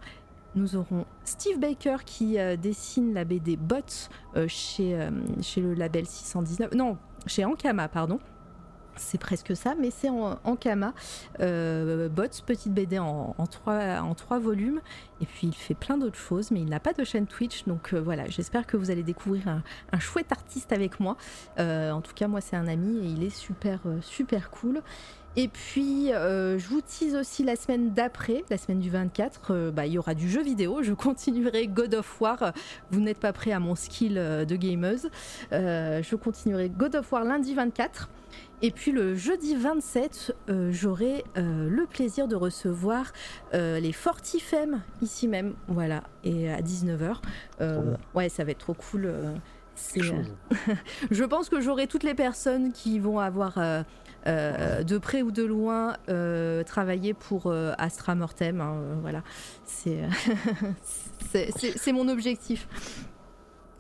nous 0.56 0.75
aurons 0.75 1.06
Steve 1.23 1.59
Baker 1.59 1.98
qui 2.06 2.38
dessine 2.61 3.14
la 3.14 3.23
BD 3.23 3.57
Bots 3.57 4.09
chez, 4.48 5.09
chez 5.41 5.61
le 5.61 5.73
label 5.73 6.06
619. 6.06 6.73
Non, 6.75 6.98
chez 7.25 7.45
Ankama, 7.45 7.88
pardon 7.88 8.19
c'est 8.95 9.17
presque 9.17 9.55
ça, 9.55 9.75
mais 9.80 9.91
c'est 9.91 10.09
en, 10.09 10.55
Kama. 10.55 10.93
Euh, 11.39 12.09
Bots, 12.09 12.27
petite 12.45 12.73
BD 12.73 12.99
en, 12.99 13.35
en, 13.38 13.47
trois, 13.47 13.99
en 14.01 14.13
trois 14.15 14.39
volumes. 14.39 14.81
Et 15.22 15.25
puis 15.25 15.47
il 15.47 15.53
fait 15.53 15.73
plein 15.73 15.97
d'autres 15.97 16.17
choses, 16.17 16.51
mais 16.51 16.61
il 16.61 16.69
n'a 16.69 16.80
pas 16.80 16.93
de 16.93 17.03
chaîne 17.03 17.27
Twitch. 17.27 17.65
Donc 17.65 17.93
euh, 17.93 17.99
voilà, 17.99 18.27
j'espère 18.27 18.65
que 18.65 18.77
vous 18.77 18.91
allez 18.91 19.03
découvrir 19.03 19.47
un, 19.47 19.99
chouette 19.99 20.31
artiste 20.31 20.72
avec 20.72 20.99
moi. 20.99 21.17
Euh, 21.59 21.91
en 21.91 22.01
tout 22.01 22.13
cas, 22.13 22.27
moi, 22.27 22.41
c'est 22.41 22.55
un 22.55 22.67
ami 22.67 22.97
et 22.97 23.09
il 23.09 23.23
est 23.23 23.35
super, 23.35 23.80
super 24.01 24.49
cool. 24.49 24.81
Et 25.35 25.47
puis, 25.47 26.09
je 26.09 26.67
vous 26.67 26.81
tease 26.81 27.15
aussi 27.15 27.43
la 27.43 27.55
semaine 27.55 27.91
d'après, 27.93 28.43
la 28.49 28.57
semaine 28.57 28.79
du 28.79 28.89
24, 28.89 29.71
bah, 29.71 29.85
il 29.85 29.93
y 29.93 29.97
aura 29.97 30.13
du 30.13 30.29
jeu 30.29 30.43
vidéo. 30.43 30.83
Je 30.83 30.93
continuerai 31.03 31.67
God 31.67 31.95
of 31.95 32.21
War. 32.21 32.53
Vous 32.91 32.99
n'êtes 32.99 33.19
pas 33.19 33.33
prêt 33.33 33.51
à 33.51 33.59
mon 33.59 33.75
skill 33.75 34.15
de 34.15 34.55
gameuse. 34.55 35.09
je 35.51 36.15
continuerai 36.15 36.69
God 36.69 36.95
of 36.95 37.11
War 37.11 37.23
lundi 37.23 37.53
24. 37.53 38.09
Et 38.63 38.71
puis 38.71 38.93
le 38.93 39.13
jeudi 39.13 39.55
27, 39.55 40.35
euh, 40.49 40.71
j'aurai 40.71 41.25
euh, 41.37 41.67
le 41.69 41.85
plaisir 41.85 42.29
de 42.29 42.35
recevoir 42.37 43.11
euh, 43.53 43.77
les 43.81 43.91
Fortifem 43.91 44.81
ici 45.01 45.27
même, 45.27 45.53
voilà, 45.67 46.03
et 46.23 46.49
à 46.49 46.61
19h. 46.61 47.17
ouais, 48.15 48.29
ça 48.29 48.45
va 48.45 48.51
être 48.51 48.59
trop 48.59 48.73
cool. 48.73 49.13
je 51.11 51.23
pense 51.23 51.49
que 51.49 51.59
j'aurai 51.59 51.87
toutes 51.87 52.03
les 52.03 52.13
personnes 52.13 52.71
qui 52.71 52.99
vont 52.99 53.19
avoir 53.19 53.57
de 54.26 54.98
près 54.98 55.22
ou 55.22 55.32
de 55.32 55.43
loin 55.43 55.98
travaillé 56.66 57.14
pour 57.14 57.53
Astra 57.77 58.16
Mortem. 58.16 58.61
Hein, 58.61 58.98
voilà, 59.02 59.22
c'est 59.66 60.00
mon 61.92 62.08
objectif. 62.08 62.68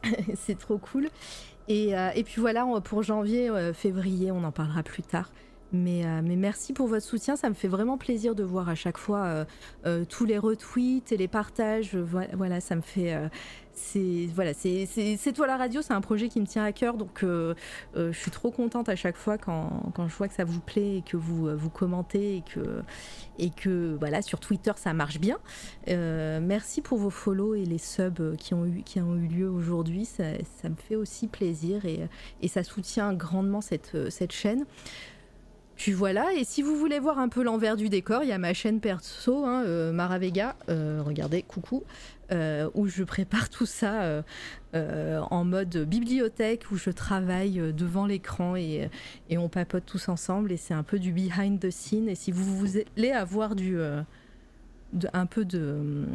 c'est 0.35 0.57
trop 0.57 0.77
cool. 0.77 1.09
Euh, 1.69 2.09
et, 2.15 2.23
puis 2.23 2.41
voilà, 2.41 2.65
pour 2.83 3.03
janvier, 3.03 3.49
euh, 3.49 3.73
février, 3.73 4.31
on 4.31 4.43
en 4.43 4.51
parlera 4.51 4.83
plus 4.83 5.03
tard. 5.03 5.31
Mais, 5.73 6.05
euh, 6.05 6.21
mais, 6.23 6.35
merci 6.35 6.71
pour 6.73 6.87
votre 6.87 7.05
soutien, 7.05 7.35
ça 7.35 7.49
me 7.49 7.55
fait 7.55 7.67
vraiment 7.67 7.97
plaisir 7.97 8.35
de 8.35 8.43
voir 8.43 8.69
à 8.69 8.75
chaque 8.75 8.97
fois 8.97 9.45
tous 10.09 10.25
les 10.25 10.37
retweets 10.37 11.11
et 11.11 11.17
les 11.17 11.27
partages. 11.27 11.95
Voilà, 11.95 12.61
ça 12.61 12.75
me 12.75 12.81
fait, 12.81 13.29
c'est 13.73 14.27
voilà, 14.33 14.53
c'est 14.53 15.33
toi 15.33 15.47
la 15.47 15.57
radio, 15.57 15.81
c'est 15.81 15.93
un 15.93 16.01
projet 16.01 16.29
qui 16.29 16.39
me 16.39 16.45
tient 16.45 16.63
à 16.63 16.71
cœur, 16.71 16.95
donc 16.95 17.23
euh, 17.23 17.53
euh, 17.95 18.11
je 18.11 18.19
suis 18.19 18.31
trop 18.31 18.51
contente 18.51 18.89
à 18.89 18.95
chaque 18.95 19.15
fois 19.15 19.37
quand, 19.37 19.91
je 19.97 20.15
vois 20.15 20.27
que 20.27 20.33
ça 20.33 20.43
vous 20.43 20.59
plaît 20.59 20.97
et 20.97 21.01
que 21.01 21.17
vous 21.17 21.47
euh, 21.47 21.57
commentez 21.73 22.37
et 22.37 22.41
que 22.41 22.83
et 23.39 23.49
que 23.49 23.95
voilà 23.99 24.21
sur 24.21 24.39
Twitter 24.39 24.71
ça 24.75 24.93
marche 24.93 25.19
bien. 25.19 25.39
merci 25.87 26.81
pour 26.81 26.97
vos 26.97 27.09
follow 27.09 27.55
et 27.55 27.65
les 27.65 27.79
subs 27.79 28.35
qui 28.37 28.53
ont 28.53 28.65
eu 28.65 29.27
lieu 29.27 29.49
aujourd'hui, 29.49 30.05
ça, 30.05 30.23
me 30.69 30.75
fait 30.75 30.95
aussi 30.95 31.27
plaisir 31.27 31.85
et, 31.85 32.07
ça 32.47 32.63
soutient 32.63 33.13
grandement 33.13 33.61
cette 33.61 34.31
chaîne. 34.31 34.65
Puis 35.75 35.91
voilà, 35.91 36.31
et 36.33 36.43
si 36.43 36.61
vous 36.61 36.77
voulez 36.77 36.99
voir 36.99 37.17
un 37.17 37.29
peu 37.29 37.43
l'envers 37.43 37.75
du 37.75 37.89
décor, 37.89 38.23
il 38.23 38.29
y 38.29 38.31
a 38.31 38.37
ma 38.37 38.53
chaîne 38.53 38.79
perso, 38.79 39.43
hein, 39.43 39.63
Maravega, 39.91 40.55
regardez, 40.67 41.41
coucou, 41.41 41.83
euh, 42.33 42.69
où 42.73 42.87
je 42.87 43.03
prépare 43.03 43.49
tout 43.49 43.65
ça 43.65 44.03
euh, 44.03 44.21
euh, 44.75 45.19
en 45.29 45.43
mode 45.43 45.77
bibliothèque, 45.85 46.71
où 46.71 46.77
je 46.77 46.89
travaille 46.89 47.73
devant 47.73 48.07
l'écran 48.07 48.55
et, 48.55 48.89
on 49.31 49.49
papote 49.49 49.85
tous 49.85 50.09
ensemble. 50.09 50.51
Et 50.51 50.57
c'est 50.57 50.73
un 50.73 50.83
peu 50.83 50.99
du 50.99 51.11
behind 51.11 51.59
the 51.59 51.69
scene. 51.69 52.09
Et 52.09 52.15
si 52.15 52.31
vous 52.31 52.57
voulez 52.57 53.11
avoir 53.11 53.53
un 55.13 55.25
peu 55.25 55.45
de. 55.45 56.05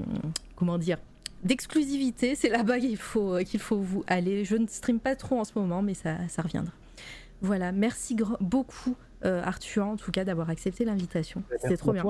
comment 0.57 0.79
dire 0.79 0.99
d'exclusivité. 1.45 2.35
C'est 2.35 2.49
là-bas 2.49 2.81
qu'il 2.81 2.97
faut, 2.97 3.39
qu'il 3.45 3.61
faut 3.61 3.79
vous 3.79 4.03
aller. 4.09 4.45
Je 4.45 4.57
ne 4.57 4.67
stream 4.67 4.99
pas 4.99 5.15
trop 5.15 5.39
en 5.39 5.45
ce 5.45 5.53
moment, 5.57 5.83
mais 5.83 5.95
ça 5.95 6.43
reviendra. 6.43 6.73
Voilà, 7.43 7.71
merci 7.71 8.17
beaucoup 8.41 8.97
euh, 9.25 9.43
Arthur, 9.43 9.87
en 9.87 9.97
tout 9.97 10.11
cas, 10.11 10.25
d'avoir 10.25 10.51
accepté 10.51 10.85
l'invitation. 10.85 11.43
C'était 11.61 11.77
trop 11.77 11.93
bien. 11.93 12.05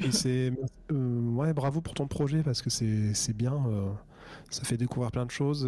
Et 0.00 0.10
c'est 0.10 0.52
euh, 0.90 1.30
ouais, 1.30 1.52
bravo 1.52 1.80
pour 1.80 1.94
ton 1.94 2.06
projet 2.06 2.42
parce 2.42 2.62
que 2.62 2.70
c'est 2.70 3.36
bien. 3.36 3.54
Euh, 3.54 3.90
ça 4.50 4.64
fait 4.64 4.76
découvrir 4.76 5.10
plein 5.10 5.26
de 5.26 5.30
choses 5.30 5.66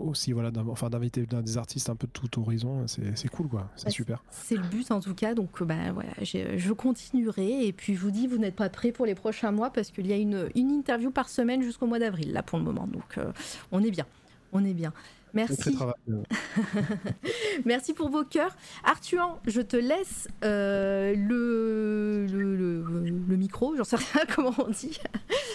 aussi 0.00 0.32
voilà 0.32 0.50
enfin 0.68 0.88
d'inviter 0.88 1.26
des 1.26 1.58
artistes 1.58 1.90
un 1.90 1.96
peu 1.96 2.06
de 2.06 2.12
tout 2.12 2.40
horizon 2.40 2.86
c'est 2.86 3.28
cool 3.28 3.48
quoi 3.48 3.68
c'est 3.76 3.90
super 3.90 4.22
c'est 4.30 4.56
le 4.56 4.62
but 4.62 4.90
en 4.90 5.00
tout 5.00 5.14
cas 5.14 5.34
donc 5.34 5.62
bah 5.62 5.92
voilà 5.92 6.12
je 6.22 6.72
continuerai 6.72 7.66
et 7.66 7.72
puis 7.74 7.94
je 7.94 8.00
vous 8.00 8.10
dis 8.10 8.26
vous 8.26 8.38
n'êtes 8.38 8.56
pas 8.56 8.70
prêts 8.70 8.92
pour 8.92 9.04
les 9.04 9.14
prochains 9.14 9.52
mois 9.52 9.70
parce 9.70 9.90
qu'il 9.90 10.06
y 10.06 10.14
a 10.14 10.16
une, 10.16 10.48
une 10.54 10.70
interview 10.70 11.10
par 11.10 11.28
semaine 11.28 11.62
jusqu'au 11.62 11.86
mois 11.86 11.98
d'avril 11.98 12.32
là 12.32 12.42
pour 12.42 12.58
le 12.58 12.64
moment 12.64 12.86
donc 12.86 13.18
on 13.70 13.82
est 13.82 13.90
bien 13.90 14.06
on 14.52 14.64
est 14.64 14.74
bien 14.74 14.94
Merci. 15.34 15.76
Merci 17.64 17.92
pour 17.94 18.10
vos 18.10 18.24
cœurs. 18.24 18.56
Arthur, 18.84 19.38
je 19.46 19.60
te 19.60 19.76
laisse 19.76 20.28
euh, 20.44 21.14
le, 21.14 22.26
le, 22.26 23.36
micro, 23.36 23.76
j'en 23.76 23.84
sais 23.84 23.96
rien 23.96 24.24
comment 24.34 24.54
on 24.58 24.70
dit. 24.70 24.98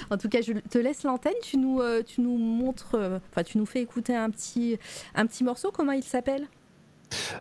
en 0.10 0.18
tout 0.18 0.30
cas, 0.30 0.42
je 0.42 0.54
te 0.54 0.78
laisse 0.78 1.04
l'antenne. 1.04 1.34
Tu 1.42 1.58
nous, 1.58 1.82
euh, 1.82 2.04
tu 2.04 2.22
nous 2.22 2.38
montres, 2.38 2.96
euh, 2.96 3.20
enfin, 3.32 3.44
tu 3.44 3.58
nous 3.58 3.66
fais 3.66 3.82
écouter 3.82 4.16
un 4.16 4.30
petit, 4.30 4.78
un 5.14 5.26
petit 5.26 5.44
morceau. 5.44 5.72
Comment 5.72 5.94
il 5.94 6.04
s'appelle? 6.04 6.48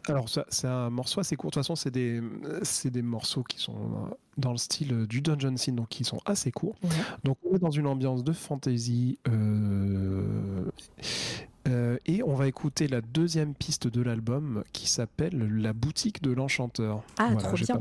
Alors, 0.09 0.29
c'est 0.29 0.67
un 0.67 0.91
morceau 0.91 1.21
assez 1.21 1.37
court. 1.37 1.51
De 1.51 1.55
toute 1.55 1.63
façon, 1.63 1.77
c'est 1.77 1.91
des, 1.91 2.21
des 2.85 3.03
morceaux 3.03 3.43
qui 3.43 3.59
sont 3.59 4.11
dans 4.37 4.53
le 4.53 4.59
style 4.59 5.07
du 5.07 5.21
Dungeon 5.21 5.57
Scene, 5.57 5.77
donc 5.77 5.89
qui 5.89 6.05
sont 6.05 6.21
assez 6.25 6.53
courts. 6.53 6.77
Donc, 7.25 7.39
on 7.49 7.57
est 7.57 7.59
dans 7.59 7.71
une 7.71 7.87
ambiance 7.87 8.25
de 8.25 8.33
fantasy. 8.33 9.19
Euh, 9.29 10.65
et 12.07 12.23
on 12.23 12.34
va 12.34 12.47
écouter 12.47 12.89
la 12.89 13.01
deuxième 13.01 13.55
piste 13.55 13.89
de 13.89 14.02
l'album 14.02 14.65
qui 14.73 14.89
s'appelle 14.89 15.49
La 15.60 15.73
boutique 15.73 16.23
de 16.23 16.33
l'enchanteur. 16.33 17.02
Ah, 17.18 17.34
trop 17.36 17.57
bien. 17.57 17.81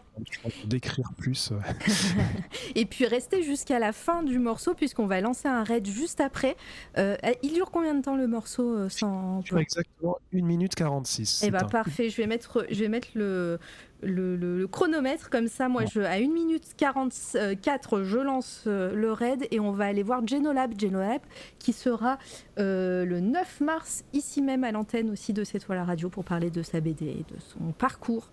D'écrire 0.66 1.12
plus. 1.18 1.52
et 2.76 2.86
puis 2.86 3.06
restez 3.06 3.44
jusqu'à 3.44 3.80
la 3.80 3.92
fin 3.92 4.24
du 4.24 4.40
morceau 4.40 4.74
puisqu'on 4.74 5.08
va 5.08 5.22
lancer 5.22 5.48
un 5.48 5.64
raid 5.64 5.86
juste 5.86 6.22
après. 6.22 6.56
Euh, 6.98 7.16
il 7.42 7.54
dure 7.54 7.72
combien 7.72 7.96
de 7.96 8.02
temps 8.02 8.16
le 8.16 8.28
morceau 8.28 8.76
euh, 8.76 8.90
sans... 8.90 9.42
Exactement 9.58 10.18
1 10.34 10.42
minute 10.44 10.76
46. 10.76 11.44
Eh 11.46 11.52
bah 11.52 11.66
parfait, 11.70 12.10
je 12.10 12.18
vais 12.18 12.28
mettre, 12.28 12.66
je 12.70 12.80
vais 12.80 12.90
mettre 12.90 13.10
le, 13.16 13.60
le, 14.06 14.66
chronomètre 14.68 15.30
comme 15.30 15.48
ça. 15.48 15.70
Moi, 15.70 15.86
je, 15.86 16.00
à 16.02 16.14
1 16.14 16.28
minute 16.32 16.74
44, 16.78 18.04
je 18.04 18.18
lance 18.18 18.64
euh, 18.68 18.94
le 18.94 19.12
raid 19.12 19.48
et 19.52 19.60
on 19.60 19.72
va 19.72 19.86
aller 19.86 20.04
voir 20.04 20.26
Genolab. 20.26 20.80
Genolab 20.80 21.22
qui 21.60 21.74
sera 21.74 22.18
euh, 22.60 23.06
le 23.06 23.20
9 23.20 23.62
mars 23.62 24.04
ici 24.14 24.42
même 24.42 24.64
à 24.64 24.72
l'antenne 24.72 25.10
aussi 25.10 25.34
de 25.34 25.44
cette 25.44 25.68
la 25.70 25.86
radio 25.86 26.10
pour 26.10 26.24
parler 26.24 26.52
de 26.52 26.62
sa 26.62 26.82
BD 26.82 27.06
et 27.06 27.26
de 27.34 27.40
son 27.40 27.72
parcours. 27.72 28.30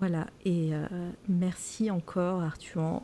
Voilà. 0.00 0.26
Et 0.44 0.74
euh, 0.74 0.86
merci 1.28 1.90
encore, 1.90 2.42
Arthur. 2.42 3.02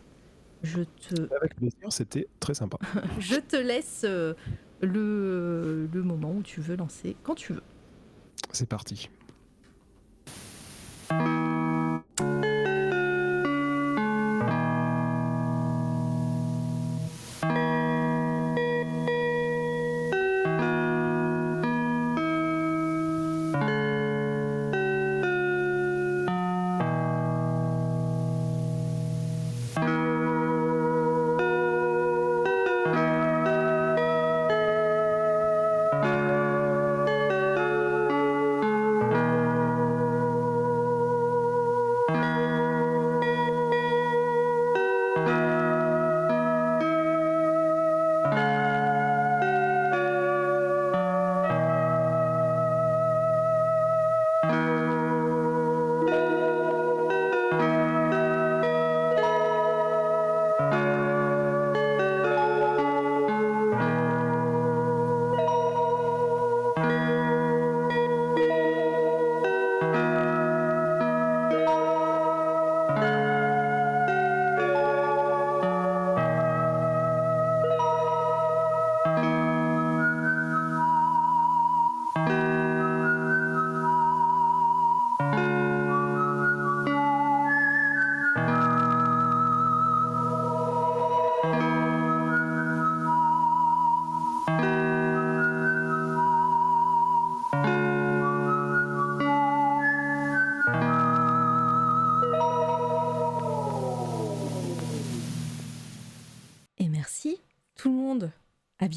Je 0.63 0.83
te... 0.83 1.33
Avec 1.37 1.55
plaisir, 1.55 1.93
c'était 1.93 2.27
très 2.41 2.55
sympa. 2.55 2.79
je 3.21 3.37
te 3.37 3.57
laisse 3.57 4.05
le, 4.05 4.35
le 5.93 6.03
moment 6.03 6.33
où 6.33 6.43
tu 6.43 6.61
veux 6.61 6.77
lancer, 6.77 7.15
quand 7.23 7.37
tu 7.37 7.53
veux. 7.53 7.63
C'est 8.53 8.69
parti. 8.69 9.11
Thank 12.19 12.45
you 12.45 12.48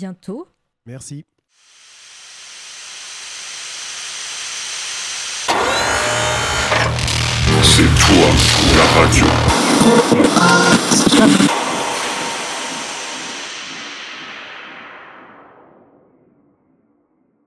bientôt. 0.02 0.48
Merci. 0.88 1.26
C'est 7.62 7.92
toi, 8.00 8.28
la 8.76 8.86
radio. 9.00 9.28